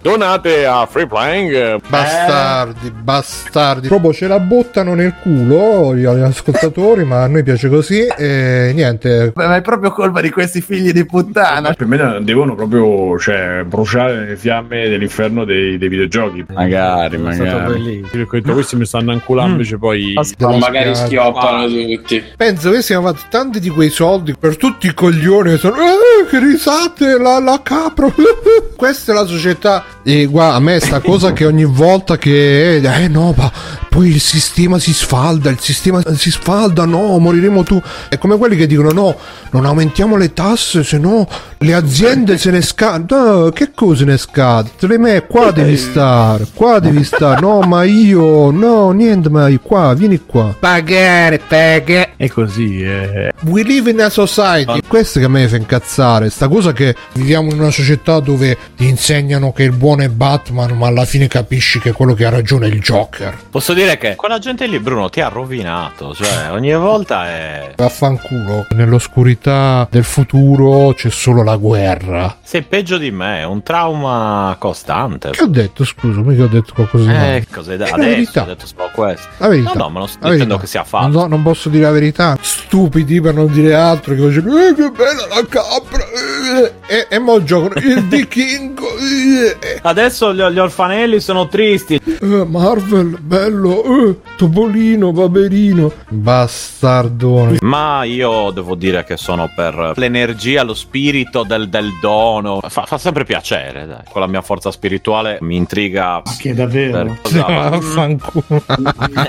Donate 0.00 0.66
a 0.66 0.86
Free 0.86 1.06
Playing. 1.06 1.80
Bastardi, 1.88 2.90
bastardi. 2.90 3.88
Proprio 3.88 4.12
ce 4.12 4.26
la 4.28 4.38
buttano 4.38 4.94
nel 4.94 5.14
culo 5.20 5.94
gli 5.94 6.04
ascoltatori, 6.04 7.04
ma 7.04 7.22
a 7.22 7.26
noi 7.26 7.42
piace 7.42 7.68
così. 7.68 8.06
E 8.06 8.72
niente. 8.74 9.32
Ma 9.34 9.56
è 9.56 9.62
proprio 9.62 9.90
colpa 9.90 10.20
di 10.20 10.30
questi 10.30 10.60
figli 10.60 10.92
di 10.92 11.04
puttana. 11.04 11.72
Per 11.72 11.86
me 11.86 12.18
devono 12.22 12.54
proprio 12.54 13.18
cioè, 13.18 13.64
bruciare 13.66 14.26
le 14.26 14.36
fiamme 14.36 14.88
dell'inferno 14.88 15.44
dei, 15.44 15.76
dei 15.76 15.88
videogiochi. 15.88 16.44
Magari, 16.52 17.16
È 17.16 17.32
stato 17.32 17.58
magari. 17.58 18.26
questi 18.26 18.76
mi 18.76 18.86
stanno 18.86 19.07
anculando, 19.12 19.52
invece 19.52 19.78
poi... 19.78 20.14
della 20.36 20.56
magari 20.56 20.94
schioppano 20.94 21.66
tutti. 21.66 22.22
Penso 22.36 22.70
che 22.70 22.82
siamo 22.82 23.08
fatti 23.08 23.24
tanti 23.30 23.60
di 23.60 23.68
quei 23.68 23.90
soldi 23.90 24.34
per 24.38 24.56
tutti 24.56 24.86
i 24.86 24.94
coglioni 24.94 25.50
che 25.52 25.58
sono. 25.58 25.76
"Eh, 25.76 26.26
che 26.28 26.38
risate, 26.38 27.18
la, 27.18 27.38
la 27.40 27.60
capro. 27.62 28.12
Questa 28.76 29.12
è 29.12 29.14
la 29.14 29.26
società 29.26 29.84
E 30.08 30.24
guarda, 30.24 30.54
a 30.54 30.60
me 30.60 30.80
sta 30.80 31.00
cosa 31.00 31.34
che 31.34 31.44
ogni 31.44 31.66
volta 31.66 32.16
che 32.16 32.76
eh 32.76 33.08
no, 33.08 33.34
ma 33.36 33.52
poi 33.90 34.08
il 34.08 34.20
sistema 34.20 34.78
si 34.78 34.94
sfalda, 34.94 35.50
il 35.50 35.60
sistema 35.60 36.00
si 36.14 36.30
sfalda, 36.30 36.86
no, 36.86 37.18
moriremo 37.18 37.62
tu. 37.62 37.78
È 38.08 38.16
come 38.16 38.38
quelli 38.38 38.56
che 38.56 38.66
dicono 38.66 38.90
no, 38.90 39.16
non 39.50 39.66
aumentiamo 39.66 40.16
le 40.16 40.32
tasse, 40.32 40.82
se 40.82 40.96
no 40.96 41.28
le 41.58 41.74
aziende 41.74 42.38
se 42.38 42.50
ne 42.50 42.62
scadano. 42.62 43.42
No, 43.42 43.50
che 43.50 43.72
cosa 43.74 44.06
ne 44.06 44.16
scade? 44.16 44.70
Te 44.78 44.86
le 44.86 44.96
me 44.96 45.26
qua 45.26 45.50
devi 45.50 45.76
stare, 45.76 46.46
qua 46.54 46.78
devi 46.78 47.04
stare. 47.04 47.42
No, 47.42 47.60
ma 47.60 47.84
io 47.84 48.50
no, 48.50 48.92
niente, 48.92 49.28
ma 49.28 49.48
io 49.48 49.60
qua, 49.62 49.92
vieni 49.92 50.22
qua. 50.24 50.54
Pagare, 50.58 51.38
pagare. 51.38 52.14
È 52.16 52.28
così, 52.28 52.80
eh. 52.80 53.30
We 53.44 53.62
live 53.62 53.90
in 53.90 54.00
a 54.00 54.08
society. 54.08 54.80
Questo 54.86 55.18
che 55.18 55.26
a 55.26 55.28
me 55.28 55.46
fa 55.48 55.56
incazzare. 55.56 56.30
Sta 56.30 56.48
cosa 56.48 56.72
che 56.72 56.94
viviamo 57.12 57.50
in 57.50 57.58
una 57.58 57.70
società 57.70 58.20
dove 58.20 58.56
ti 58.74 58.88
insegnano 58.88 59.52
che 59.52 59.64
il 59.64 59.72
buono 59.72 59.96
è 60.04 60.08
Batman, 60.08 60.76
ma 60.76 60.86
alla 60.88 61.04
fine 61.04 61.26
capisci 61.28 61.78
che 61.78 61.92
quello 61.92 62.14
che 62.14 62.24
ha 62.24 62.30
ragione 62.30 62.66
è 62.66 62.70
il 62.70 62.80
Joker. 62.80 63.36
Posso 63.50 63.72
dire 63.74 63.96
che 63.98 64.14
quella 64.16 64.38
gente 64.38 64.66
lì, 64.66 64.78
Bruno, 64.78 65.08
ti 65.08 65.20
ha 65.20 65.28
rovinato. 65.28 66.14
Cioè, 66.14 66.50
ogni 66.50 66.74
volta 66.74 67.26
è. 67.26 67.72
Vaffanculo. 67.76 68.66
Nell'oscurità 68.70 69.86
del 69.90 70.04
futuro 70.04 70.92
c'è 70.94 71.10
solo 71.10 71.42
la 71.42 71.56
guerra. 71.56 72.36
Sei 72.42 72.62
peggio 72.62 72.98
di 72.98 73.10
me, 73.10 73.40
è 73.40 73.44
un 73.44 73.62
trauma 73.62 74.54
costante. 74.58 75.30
Che 75.30 75.42
ho 75.42 75.46
detto, 75.46 75.84
scusa, 75.84 76.20
mica 76.20 76.44
ho 76.44 76.48
detto 76.48 76.72
qualcosa 76.74 77.04
di 77.10 77.12
male. 77.16 77.36
Eh, 77.36 77.46
cos'è 77.52 77.76
da 77.76 77.86
È 77.86 77.88
la 77.90 77.94
adesso? 77.94 78.08
verità. 78.10 78.42
Ho 78.42 78.46
detto 78.46 78.66
solo 78.66 78.90
questo. 78.92 79.28
La 79.38 79.48
verità. 79.48 79.72
No, 79.74 79.78
no, 79.84 79.88
ma 79.90 79.98
non 80.00 80.08
sto 80.08 80.18
La 80.26 80.32
dicendo 80.32 80.56
verità. 80.56 80.60
che 80.60 80.66
sia 80.66 80.84
fatto. 80.84 81.12
so- 81.18 81.26
non 81.26 81.42
posso 81.42 81.68
dire 81.68 81.84
la 81.84 81.90
verità. 81.90 82.36
Stupidi 82.40 83.20
per 83.20 83.34
non 83.34 83.50
dire 83.52 83.74
altro. 83.74 84.14
Che 84.14 84.20
facevano, 84.22 84.58
eh, 84.58 84.74
che 84.74 84.90
bella 84.90 85.26
la 85.28 85.46
capra. 85.48 86.04
eh, 86.04 86.72
E, 86.86 87.06
e 87.10 87.18
mo 87.18 87.42
giocano 87.42 87.74
il 87.86 88.02
vichingo. 88.08 88.86
eh, 88.98 89.78
Adesso 89.88 90.34
gli, 90.34 90.42
gli 90.42 90.58
orfanelli 90.58 91.18
sono 91.18 91.48
tristi. 91.48 91.94
eh, 92.04 92.44
Marvel, 92.46 93.18
bello. 93.20 93.82
eh, 94.10 94.16
Topolino, 94.36 95.12
Baberino. 95.12 95.90
Bastardone. 96.08 97.58
Ma 97.62 98.04
io 98.04 98.50
devo 98.50 98.74
dire 98.74 99.04
che 99.04 99.16
sono 99.16 99.50
per 99.54 99.92
l'energia, 99.96 100.62
lo 100.62 100.74
spirito 100.74 101.42
del, 101.42 101.68
del 101.68 101.92
dono. 102.00 102.60
Fa, 102.68 102.84
fa 102.84 102.98
sempre 102.98 103.24
piacere, 103.24 103.86
dai. 103.86 104.02
Con 104.10 104.20
la 104.20 104.26
mia 104.26 104.42
forza 104.42 104.70
spirituale 104.70 105.38
mi 105.40 105.56
intriga. 105.56 106.22
Che 106.38 106.54
davvero? 106.54 107.16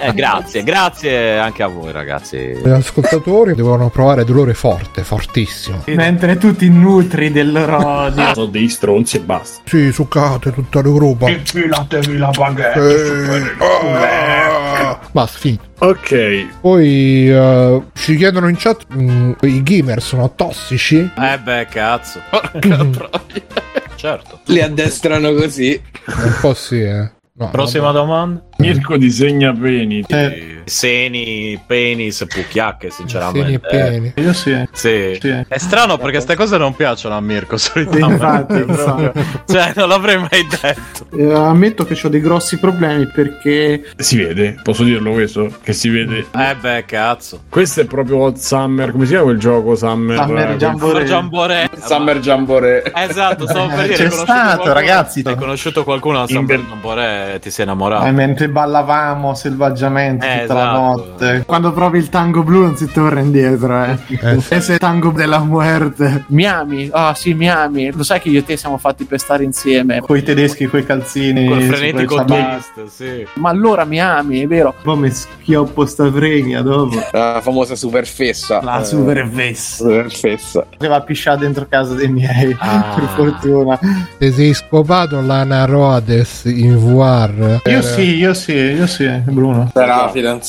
Eh, 0.01 0.13
grazie, 0.13 0.63
grazie 0.63 1.37
anche 1.39 1.63
a 1.63 1.67
voi, 1.67 1.91
ragazzi. 1.91 2.37
Gli 2.37 2.69
ascoltatori 2.69 3.55
devono 3.55 3.89
provare 3.89 4.25
dolore 4.25 4.53
forte, 4.53 5.03
fortissimo. 5.03 5.83
Mentre 5.87 6.37
tu 6.37 6.53
ti 6.55 6.69
nutri 6.69 7.31
del 7.31 7.51
loro 7.51 7.85
odio. 7.87 8.33
Sono 8.33 8.45
dei 8.47 8.67
stronzi 8.69 9.17
e 9.17 9.19
basta. 9.21 9.61
Sì, 9.65 9.91
succate 10.39 10.51
tutta 10.53 10.81
l'Europa. 10.81 11.29
Infilatevi 11.29 12.17
la 12.17 12.29
baguette. 12.29 12.79
Eh, 12.79 13.55
ah. 13.59 14.99
Basta, 15.11 15.37
finito. 15.37 15.63
Ok. 15.79 16.59
Poi 16.61 17.29
eh, 17.29 17.83
ci 17.93 18.15
chiedono 18.15 18.47
in 18.47 18.55
chat: 18.57 18.85
mm, 18.93 19.31
i 19.41 19.61
gamer 19.61 20.01
sono 20.01 20.33
tossici? 20.33 21.09
Eh 21.17 21.39
beh, 21.39 21.67
cazzo. 21.69 22.21
Porca 22.31 22.85
troia. 22.85 23.43
certo. 23.95 24.39
Li 24.45 24.61
addestrano 24.61 25.33
così. 25.33 25.79
Un 26.07 26.37
po' 26.41 26.53
sì, 26.53 26.81
eh. 26.81 27.11
No, 27.33 27.49
Prossima 27.51 27.91
domanda. 27.91 28.43
Mirko 28.57 28.97
disegna 28.97 29.53
peni. 29.53 30.03
Seni, 30.69 31.61
penis, 31.65 32.25
pucchiacche, 32.27 32.89
sinceramente. 32.89 33.39
Seni 33.41 33.53
e 33.55 33.59
peni. 33.59 34.13
Io 34.15 34.33
sì. 34.33 34.67
Sì. 34.71 35.17
Sì. 35.19 35.43
È 35.47 35.57
strano 35.57 35.97
perché 35.97 36.13
queste 36.13 36.35
cose 36.35 36.57
non 36.57 36.75
piacciono 36.75 37.15
a 37.15 37.21
Mirko 37.21 37.57
solitamente. 37.57 38.13
Infatti. 38.13 39.13
Cioè, 39.51 39.73
non 39.75 39.87
l'avrei 39.89 40.17
mai 40.17 40.47
detto. 40.49 41.05
Eh, 41.17 41.33
ammetto 41.33 41.85
che 41.85 41.99
ho 42.01 42.09
dei 42.09 42.21
grossi 42.21 42.57
problemi 42.57 43.07
perché 43.07 43.83
Si 43.97 44.17
vede, 44.17 44.57
posso 44.63 44.83
dirlo 44.83 45.11
questo? 45.11 45.51
Che 45.61 45.73
si 45.73 45.89
vede. 45.89 46.25
Eh 46.35 46.55
beh, 46.59 46.85
cazzo. 46.85 47.41
Questo 47.49 47.81
è 47.81 47.85
proprio 47.85 48.33
Summer. 48.35 48.91
Come 48.91 49.05
si 49.05 49.11
chiama 49.11 49.25
quel 49.25 49.39
gioco 49.39 49.75
Summer? 49.75 50.17
Summer 50.17 50.51
Eh, 50.51 50.57
Jamboree. 50.57 51.05
Giambore. 51.05 51.69
Summer 51.83 52.19
Jamboree. 52.19 52.83
Esatto, 52.93 53.47
stavo 53.47 53.67
per 53.67 53.83
dire. 53.83 53.95
C'è 53.95 54.03
hai 54.03 54.09
conosciuto 54.09 54.23
stato, 54.23 54.45
qualcuno- 54.61 54.73
ragazzi. 54.73 55.21
Hai 55.25 55.35
conosciuto 55.35 55.83
qualcuno 55.83 56.21
al 56.21 56.27
Summer 56.29 56.65
Giambore 56.65 57.33
e 57.35 57.39
ti 57.39 57.49
sei 57.51 57.65
innamorato. 57.65 58.05
eh, 58.05 58.11
mentre 58.11 58.47
ballavamo 58.49 59.33
selvaggiamente 59.33 60.25
Eh, 60.25 60.41
tutta 60.41 60.53
la 60.63 60.71
esatto. 60.71 60.79
notte. 61.07 61.43
Quando 61.45 61.71
provi 61.73 61.97
il 61.99 62.09
tango 62.09 62.43
blu 62.43 62.61
non 62.61 62.75
si 62.77 62.85
torna 62.91 63.19
indietro, 63.21 63.83
eh. 63.83 63.97
Ese 64.49 64.77
tango 64.77 65.11
della 65.11 65.39
muerte. 65.39 66.25
Miami, 66.27 66.89
ah 66.91 67.13
sì, 67.15 67.33
Miami. 67.33 67.91
Lo 67.91 68.03
sai 68.03 68.19
che 68.19 68.29
io 68.29 68.39
e 68.39 68.43
te 68.45 68.57
siamo 68.57 68.77
fatti 68.77 69.05
per 69.05 69.19
stare 69.19 69.43
insieme. 69.43 69.99
Coi 70.01 70.23
tedeschi, 70.23 70.67
coi 70.67 70.85
calzini. 70.85 71.47
Col 71.47 71.61
su 71.61 71.67
frenetico 71.67 72.23
twist, 72.25 72.85
sì. 72.87 73.25
Ma 73.35 73.49
allora 73.49 73.85
Miami, 73.85 74.41
è 74.41 74.47
vero? 74.47 74.73
Poi 74.81 74.97
mi 74.97 75.09
schioppo 75.11 75.85
sta 75.85 76.11
fregna 76.11 76.61
dopo. 76.61 76.97
La 77.11 77.39
famosa 77.41 77.75
super 77.75 78.05
fessa. 78.05 78.61
La 78.61 78.81
Eh, 78.81 78.85
super 78.85 79.27
fessa. 79.33 79.75
super 79.83 80.11
fessa. 80.11 80.65
Che 80.77 80.87
va 80.87 80.95
a 80.97 81.01
pisciare 81.01 81.37
dentro 81.39 81.65
casa 81.69 81.93
dei 81.93 82.07
miei. 82.09 82.55
Ah. 82.59 82.93
Per 82.95 83.03
fortuna. 83.15 83.79
Te 84.17 84.31
sei 84.31 84.53
scopato 84.53 85.21
l'Ana 85.21 85.65
Rhodes 85.65 86.43
in 86.45 86.77
VR? 86.77 87.61
Io 87.65 87.81
sì, 87.81 88.15
io 88.17 88.33
sì, 88.33 88.53
io 88.53 88.87
sì, 88.87 89.07
Bruno. 89.25 89.69
Sarà 89.73 90.09
fidanzato. 90.09 90.48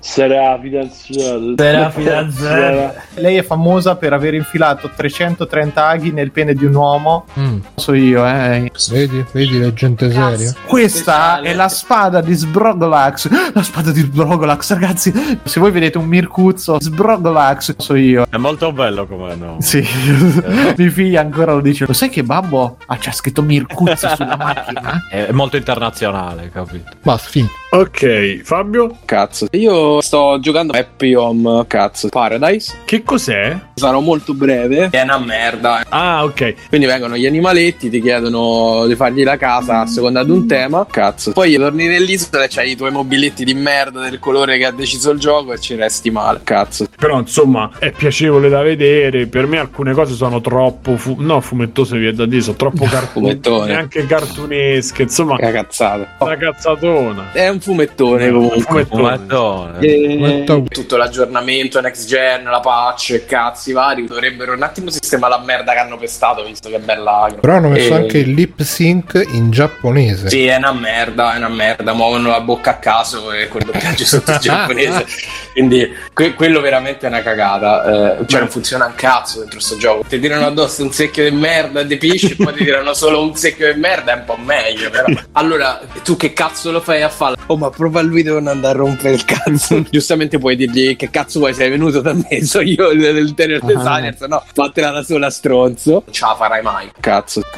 Sarà 0.00 0.58
fidanzato. 0.60 1.54
Sarà 1.56 1.90
fidanzata. 1.90 2.94
Lei 3.14 3.36
è 3.36 3.42
famosa 3.42 3.96
per 3.96 4.12
aver 4.12 4.34
infilato 4.34 4.90
330 4.94 5.86
aghi 5.86 6.10
nel 6.12 6.30
pene 6.30 6.54
di 6.54 6.64
un 6.64 6.74
uomo. 6.74 7.24
Mm. 7.38 7.58
So 7.76 7.94
io, 7.94 8.26
eh. 8.26 8.70
Vedi, 8.90 9.24
vedi 9.32 9.60
la 9.60 9.72
gente 9.72 10.10
seria? 10.10 10.52
Questa 10.66 11.40
è 11.40 11.54
la 11.54 11.68
spada 11.68 12.20
di 12.20 12.34
Sbrogolax. 12.34 13.28
La 13.52 13.62
spada 13.62 13.90
di 13.90 14.00
Sbrogolax, 14.00 14.72
ragazzi. 14.72 15.12
Se 15.42 15.58
voi 15.58 15.70
vedete 15.72 15.98
un 15.98 16.06
Mircuzzo, 16.06 16.80
Sbrogolax, 16.80 17.76
so 17.78 17.94
io. 17.94 18.26
È 18.28 18.36
molto 18.36 18.72
bello 18.72 19.06
come 19.06 19.34
no. 19.34 19.56
Sì, 19.60 19.84
mia 20.76 20.90
figlia 20.90 21.20
ancora 21.20 21.54
lo 21.54 21.60
dice. 21.60 21.86
Lo 21.86 21.92
sai 21.92 22.10
che 22.10 22.22
babbo 22.22 22.76
ha 22.86 22.96
c'ha 22.96 23.10
scritto 23.12 23.42
Mircuzzo 23.42 24.08
sulla 24.14 24.36
macchina? 24.38 25.06
È 25.10 25.30
è 25.30 25.32
molto 25.32 25.56
internazionale, 25.56 26.50
capito? 26.50 26.90
Basta, 27.02 27.28
finito. 27.28 27.52
Ok, 27.72 28.40
Fabio. 28.42 28.96
Cazzo. 29.04 29.46
Io 29.52 30.00
sto 30.00 30.38
giocando 30.40 30.72
Happy 30.72 31.14
Home, 31.14 31.64
cazzo. 31.68 32.08
Paradise. 32.08 32.78
Che 32.84 33.04
cos'è? 33.04 33.56
Sarò 33.74 34.00
molto 34.00 34.34
breve. 34.34 34.88
È 34.90 35.00
una 35.02 35.18
merda. 35.18 35.84
Ah, 35.88 36.24
ok. 36.24 36.68
Quindi 36.68 36.86
vengono 36.88 37.16
gli 37.16 37.26
animaletti, 37.26 37.88
ti 37.88 38.00
chiedono 38.00 38.86
di 38.88 38.96
fargli 38.96 39.22
la 39.22 39.36
casa 39.36 39.82
a 39.82 39.86
seconda 39.86 40.24
di 40.24 40.32
un 40.32 40.48
tema. 40.48 40.84
Cazzo. 40.90 41.30
Poi 41.30 41.54
torni 41.54 41.86
nell'isola 41.86 42.42
e 42.42 42.48
c'hai 42.48 42.72
i 42.72 42.76
tuoi 42.76 42.90
mobiletti 42.90 43.44
di 43.44 43.54
merda 43.54 44.00
del 44.00 44.18
colore 44.18 44.58
che 44.58 44.64
ha 44.64 44.72
deciso 44.72 45.12
il 45.12 45.20
gioco 45.20 45.52
e 45.52 45.60
ci 45.60 45.76
resti 45.76 46.10
male. 46.10 46.40
Cazzo. 46.42 46.86
Però 46.96 47.20
insomma 47.20 47.70
è 47.78 47.92
piacevole 47.92 48.48
da 48.48 48.62
vedere. 48.62 49.28
Per 49.28 49.46
me 49.46 49.58
alcune 49.60 49.92
cose 49.94 50.14
sono 50.14 50.40
troppo. 50.40 50.96
Fu- 50.96 51.14
no, 51.20 51.40
fumettose 51.40 51.96
vi 51.98 52.08
è 52.08 52.12
da 52.12 52.26
dire, 52.26 52.42
sono 52.42 52.56
troppo 52.56 52.84
Fumettone. 53.12 53.38
cartunesche. 53.40 53.72
Anche 53.74 54.06
cartunesche. 54.06 55.02
Insomma, 55.02 55.36
Che 55.36 55.52
cazzata. 55.52 56.16
una 56.18 56.36
cazzatona. 56.36 57.30
È 57.32 57.48
un 57.48 57.58
fumettone 57.60 58.30
comunque. 58.30 58.84
Fumettone. 58.86 59.78
E 59.80 60.44
tutto 60.68 60.96
l'aggiornamento 60.96 61.80
next 61.80 62.06
gen, 62.06 62.44
la 62.44 62.60
patch, 62.60 63.24
cazzi 63.26 63.72
vari 63.72 64.06
dovrebbero 64.06 64.52
un 64.54 64.62
attimo 64.62 64.90
sistemare 64.90 65.34
la 65.36 65.42
merda 65.44 65.72
che 65.72 65.78
hanno 65.78 65.96
pestato 65.96 66.44
visto 66.44 66.68
che 66.68 66.76
è 66.76 66.80
bella 66.80 67.22
agro. 67.22 67.40
Però 67.40 67.54
hanno 67.56 67.68
messo 67.68 67.92
E- 67.92 67.96
anche 67.96 68.18
il 68.18 68.32
lip 68.32 68.62
sync 68.62 69.22
in 69.32 69.50
giapponese. 69.50 70.28
Sì, 70.28 70.46
è 70.46 70.56
una 70.56 70.72
merda, 70.72 71.34
è 71.34 71.36
una 71.36 71.48
merda, 71.48 71.92
muovono 71.92 72.28
la 72.30 72.40
bocca 72.40 72.70
a 72.70 72.74
caso 72.78 73.32
e 73.32 73.48
quel 73.48 73.64
doppiaggio 73.64 74.04
sotto 74.04 74.32
il 74.32 74.38
giapponese. 74.40 75.04
Quindi 75.52 75.88
que- 76.12 76.34
quello 76.34 76.60
veramente 76.60 77.06
è 77.06 77.08
una 77.08 77.22
cagata. 77.22 78.18
Eh, 78.20 78.26
cioè 78.26 78.40
non 78.40 78.48
funziona 78.48 78.86
un 78.86 78.94
cazzo 78.94 79.40
dentro 79.40 79.60
sto 79.60 79.76
gioco. 79.76 80.04
Ti 80.08 80.18
tirano 80.20 80.46
addosso 80.46 80.82
un 80.82 80.92
secchio 80.92 81.28
di 81.28 81.34
merda 81.36 81.80
e 81.80 81.86
di 81.86 81.96
pisci 81.96 82.32
e 82.32 82.36
poi 82.36 82.52
ti 82.54 82.64
tirano 82.64 82.94
solo 82.94 83.22
un 83.22 83.34
secchio 83.36 83.72
di 83.72 83.78
merda, 83.78 84.12
è 84.12 84.16
un 84.16 84.24
po' 84.24 84.36
meglio 84.36 84.90
però. 84.90 85.06
Allora, 85.32 85.80
tu 86.02 86.16
che 86.16 86.32
cazzo 86.32 86.70
lo 86.70 86.80
fai 86.80 87.02
a 87.02 87.08
fare? 87.08 87.34
Oh, 87.50 87.56
ma 87.56 87.68
prova 87.68 88.00
lui 88.00 88.22
devo 88.22 88.38
non 88.38 88.46
andare 88.46 88.78
a 88.78 88.82
rompere 88.82 89.14
il 89.14 89.24
cazzo. 89.24 89.84
Giustamente 89.90 90.38
puoi 90.38 90.54
dirgli 90.54 90.94
che 90.94 91.10
cazzo 91.10 91.40
vuoi, 91.40 91.52
sei 91.52 91.68
venuto 91.68 92.00
da 92.00 92.14
me, 92.14 92.44
so 92.44 92.60
io 92.60 92.90
l'interior 92.92 93.60
designer, 93.64 94.16
se 94.16 94.28
no 94.28 94.40
fatela 94.52 94.90
da 94.90 95.02
sola 95.02 95.30
stronzo. 95.30 95.90
Non 95.90 96.12
ce 96.12 96.24
la 96.24 96.36
farai 96.36 96.62
mai, 96.62 96.88
cazzo. 97.00 97.42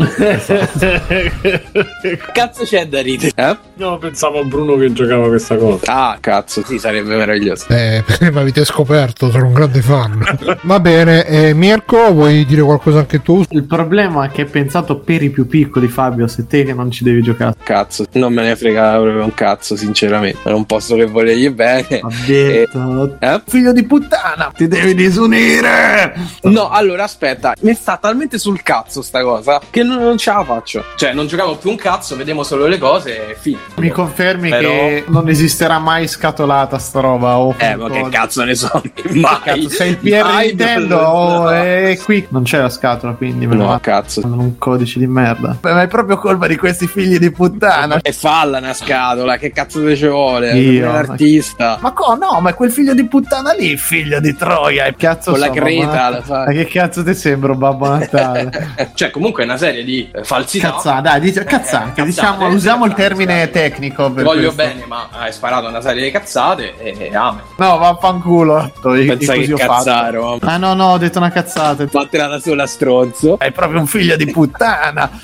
cazzo 2.32 2.64
c'è 2.64 2.86
da 2.86 3.02
ridere? 3.02 3.32
Eh? 3.34 3.56
No, 3.74 3.98
pensavo 3.98 4.40
a 4.40 4.44
Bruno 4.44 4.76
che 4.76 4.90
giocava 4.94 5.28
questa 5.28 5.56
cosa. 5.58 5.92
Ah, 5.92 6.16
cazzo, 6.18 6.64
sì, 6.64 6.78
sarebbe 6.78 7.14
meraviglioso. 7.14 7.66
Eh, 7.68 8.02
mi 8.20 8.38
avete 8.38 8.64
scoperto, 8.64 9.30
sono 9.30 9.48
un 9.48 9.52
grande 9.52 9.82
fan. 9.82 10.24
Va 10.62 10.80
bene, 10.80 11.26
eh, 11.26 11.52
Mirko, 11.52 12.14
vuoi 12.14 12.46
dire 12.46 12.62
qualcosa 12.62 13.00
anche 13.00 13.20
tu? 13.20 13.44
Il 13.50 13.64
problema 13.64 14.24
è 14.24 14.30
che 14.30 14.42
è 14.42 14.46
pensato 14.46 15.00
per 15.00 15.22
i 15.22 15.28
più 15.28 15.46
piccoli, 15.46 15.88
Fabio. 15.88 16.26
Se 16.28 16.46
te 16.46 16.64
che 16.64 16.72
non 16.72 16.90
ci 16.90 17.04
devi 17.04 17.20
giocare. 17.20 17.56
Cazzo, 17.62 18.06
non 18.12 18.32
me 18.32 18.42
ne 18.42 18.56
frega 18.56 18.92
proprio 18.98 19.24
un 19.24 19.34
cazzo. 19.34 19.80
Sinceramente. 19.86 20.48
Non 20.50 20.64
posso 20.64 20.94
che 20.94 21.06
volergli 21.06 21.50
bene. 21.50 22.00
Ha 22.02 22.08
detto, 22.26 23.16
Eh? 23.18 23.40
figlio 23.46 23.72
di 23.72 23.84
puttana, 23.84 24.52
ti 24.54 24.68
devi 24.68 24.94
disunire. 24.94 26.14
No, 26.42 26.68
allora 26.70 27.04
aspetta, 27.04 27.54
mi 27.60 27.74
sta 27.74 27.96
talmente 27.96 28.38
sul 28.38 28.62
cazzo 28.62 29.02
sta 29.02 29.22
cosa 29.22 29.60
che 29.70 29.82
non, 29.82 29.98
non 29.98 30.16
ce 30.18 30.32
la 30.32 30.44
faccio. 30.44 30.84
Cioè, 30.96 31.12
non 31.12 31.26
giochiamo 31.26 31.56
più 31.56 31.70
un 31.70 31.76
cazzo, 31.76 32.16
vediamo 32.16 32.42
solo 32.42 32.66
le 32.66 32.78
cose 32.78 33.30
e 33.30 33.36
fine. 33.38 33.58
Mi 33.76 33.90
confermi 33.90 34.48
Però- 34.50 34.68
che 34.68 35.04
non 35.08 35.28
esisterà 35.28 35.78
mai 35.78 36.06
scatolata 36.08 36.78
sta 36.78 37.00
roba? 37.00 37.38
O 37.38 37.54
Eh, 37.58 37.74
ma 37.76 37.88
che 37.90 38.06
cazzo 38.10 38.44
ne 38.44 38.54
so? 38.54 38.70
Mai. 39.12 39.40
Cazzo, 39.42 39.68
sei 39.68 39.90
il 39.90 39.96
PR 39.98 40.22
Mai 40.24 40.46
Nintendo 40.48 40.96
non- 41.00 41.04
oh, 41.10 41.42
no. 41.44 41.50
è 41.50 41.98
qui 42.02 42.26
non 42.30 42.42
c'è 42.44 42.58
la 42.60 42.68
scatola 42.68 43.12
quindi 43.14 43.46
me 43.46 43.54
lo 43.56 43.62
No, 43.62 43.68
va. 43.68 43.80
cazzo. 43.80 44.20
Un 44.24 44.58
codice 44.58 44.98
di 44.98 45.06
merda 45.06 45.56
Beh, 45.60 45.72
ma 45.72 45.82
è 45.82 45.88
proprio 45.88 46.16
colpa 46.18 46.46
di 46.46 46.56
questi 46.56 46.86
figli 46.86 47.18
di 47.18 47.30
puttana 47.30 47.98
E 48.02 48.12
falla 48.12 48.58
una 48.58 48.72
scatola, 48.74 49.36
che 49.36 49.50
cazzo 49.52 49.71
te 49.80 49.96
ci 49.96 50.06
vuole? 50.06 50.52
Io? 50.58 50.88
Un 50.88 50.94
artista. 50.94 51.78
ma 51.80 51.92
co- 51.92 52.14
no 52.14 52.40
ma 52.40 52.52
quel 52.54 52.70
figlio 52.70 52.94
di 52.94 53.06
puttana 53.06 53.52
lì 53.52 53.76
figlio 53.76 54.20
di 54.20 54.34
Troia 54.34 54.84
e 54.86 54.94
cazzo 54.96 55.30
Con 55.30 55.40
la 55.40 55.46
so, 55.46 55.52
creta 55.52 56.08
la 56.10 56.22
fa. 56.22 56.38
Natale. 56.38 56.46
ma 56.46 56.52
che 56.62 56.66
cazzo 56.68 57.04
ti 57.04 57.14
sembro 57.14 57.54
Babbo 57.54 57.88
Natale 57.88 58.90
Cioè, 58.94 59.10
comunque 59.10 59.42
è 59.42 59.46
una 59.46 59.56
serie 59.56 59.84
di 59.84 60.08
eh, 60.12 60.24
falsità. 60.24 60.72
cazzate 60.72 61.02
dai 61.02 61.20
dice, 61.20 61.44
cazzate, 61.44 62.00
Eh, 62.00 62.04
diciamo 62.04 62.36
cazzate, 62.38 62.54
usiamo 62.54 62.84
il 62.84 62.90
cazzate, 62.92 63.08
termine 63.08 63.50
tecnico 63.50 64.06
Ti 64.08 64.12
per 64.14 64.24
voglio 64.24 64.52
questo. 64.52 64.74
bene, 64.74 64.84
ma 64.86 65.08
hai 65.12 65.32
sparato 65.32 65.68
una 65.68 65.80
serie 65.80 66.02
di 66.04 66.10
cazzate 66.10 66.74
e, 66.78 66.96
e 66.98 67.16
amen. 67.16 67.42
no 67.56 67.78
vaffanculo 67.78 68.72
Io- 68.96 69.16
Pensa 69.16 69.34
che 69.34 69.52
ho 69.52 69.56
fatto. 69.56 69.72
cazzaro. 69.72 70.38
ah 70.40 70.56
no 70.56 70.74
no 70.74 70.86
ho 70.92 70.98
detto 70.98 71.18
una 71.18 71.30
cazzata 71.30 71.86
Fatela 71.86 72.26
da 72.26 72.38
sola 72.40 72.66
stronzo. 72.66 73.38
è 73.38 73.50
proprio 73.52 73.80
un 73.80 73.86
figlio 73.86 74.16
di 74.16 74.26
puttana 74.30 75.10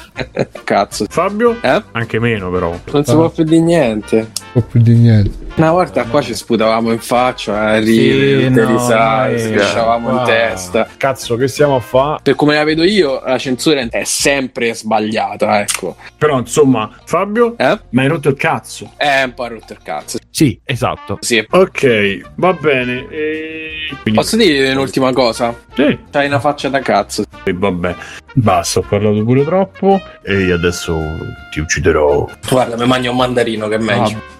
Cazzo. 0.64 1.06
Fabio? 1.08 1.56
Eh? 1.60 1.82
Anche 1.92 2.18
meno, 2.18 2.50
però. 2.50 2.74
Non 2.92 3.04
si 3.04 3.12
può 3.12 3.28
più 3.30 3.44
di 3.44 3.60
niente. 3.60 4.30
Un 4.40 4.52
po' 4.52 4.62
più 4.62 4.80
di 4.80 4.94
niente. 4.94 5.47
Una 5.58 5.72
volta 5.72 6.04
qua 6.04 6.22
ci 6.22 6.34
sputavamo 6.34 6.92
in 6.92 7.00
faccia, 7.00 7.58
a 7.60 7.78
ridere, 7.80 8.46
tutte 8.46 8.60
no, 8.62 8.70
risate, 8.76 9.54
lasciavamo 9.56 10.08
in 10.10 10.14
qua. 10.18 10.24
testa. 10.24 10.88
Cazzo, 10.96 11.34
che 11.34 11.48
stiamo 11.48 11.74
a 11.74 11.80
fare? 11.80 12.20
Per 12.22 12.36
come 12.36 12.54
la 12.54 12.62
vedo 12.62 12.84
io, 12.84 13.20
la 13.24 13.38
censura 13.38 13.80
è 13.80 14.04
sempre 14.04 14.72
sbagliata, 14.72 15.60
ecco. 15.60 15.96
Però, 16.16 16.38
insomma, 16.38 16.88
Fabio, 17.04 17.56
Eh? 17.58 17.76
mi 17.90 18.02
hai 18.02 18.06
rotto 18.06 18.28
il 18.28 18.36
cazzo. 18.36 18.92
È 18.96 19.22
un 19.24 19.34
po' 19.34 19.48
rotto 19.48 19.72
il 19.72 19.80
cazzo. 19.82 20.18
Sì, 20.30 20.60
esatto. 20.62 21.18
Sì. 21.22 21.44
Ok, 21.50 22.20
va 22.36 22.52
bene. 22.52 23.08
E... 23.10 23.70
Quindi, 24.02 24.20
Posso 24.20 24.36
dire 24.36 24.70
un'ultima 24.70 25.12
cosa? 25.12 25.52
Sì, 25.74 25.98
C'hai 26.12 26.26
una 26.28 26.38
faccia 26.38 26.68
da 26.68 26.78
cazzo. 26.78 27.24
e 27.42 27.52
vabbè. 27.52 27.96
Basta, 28.34 28.78
ho 28.78 28.84
parlato 28.88 29.24
pure 29.24 29.44
troppo. 29.44 30.00
E 30.22 30.52
adesso 30.52 30.96
ti 31.50 31.58
ucciderò. 31.58 32.28
Guarda, 32.48 32.76
mi 32.76 32.86
mangio 32.86 33.10
un 33.10 33.16
mandarino 33.16 33.66
che 33.66 33.74
è 33.74 33.78
meglio. 33.78 34.36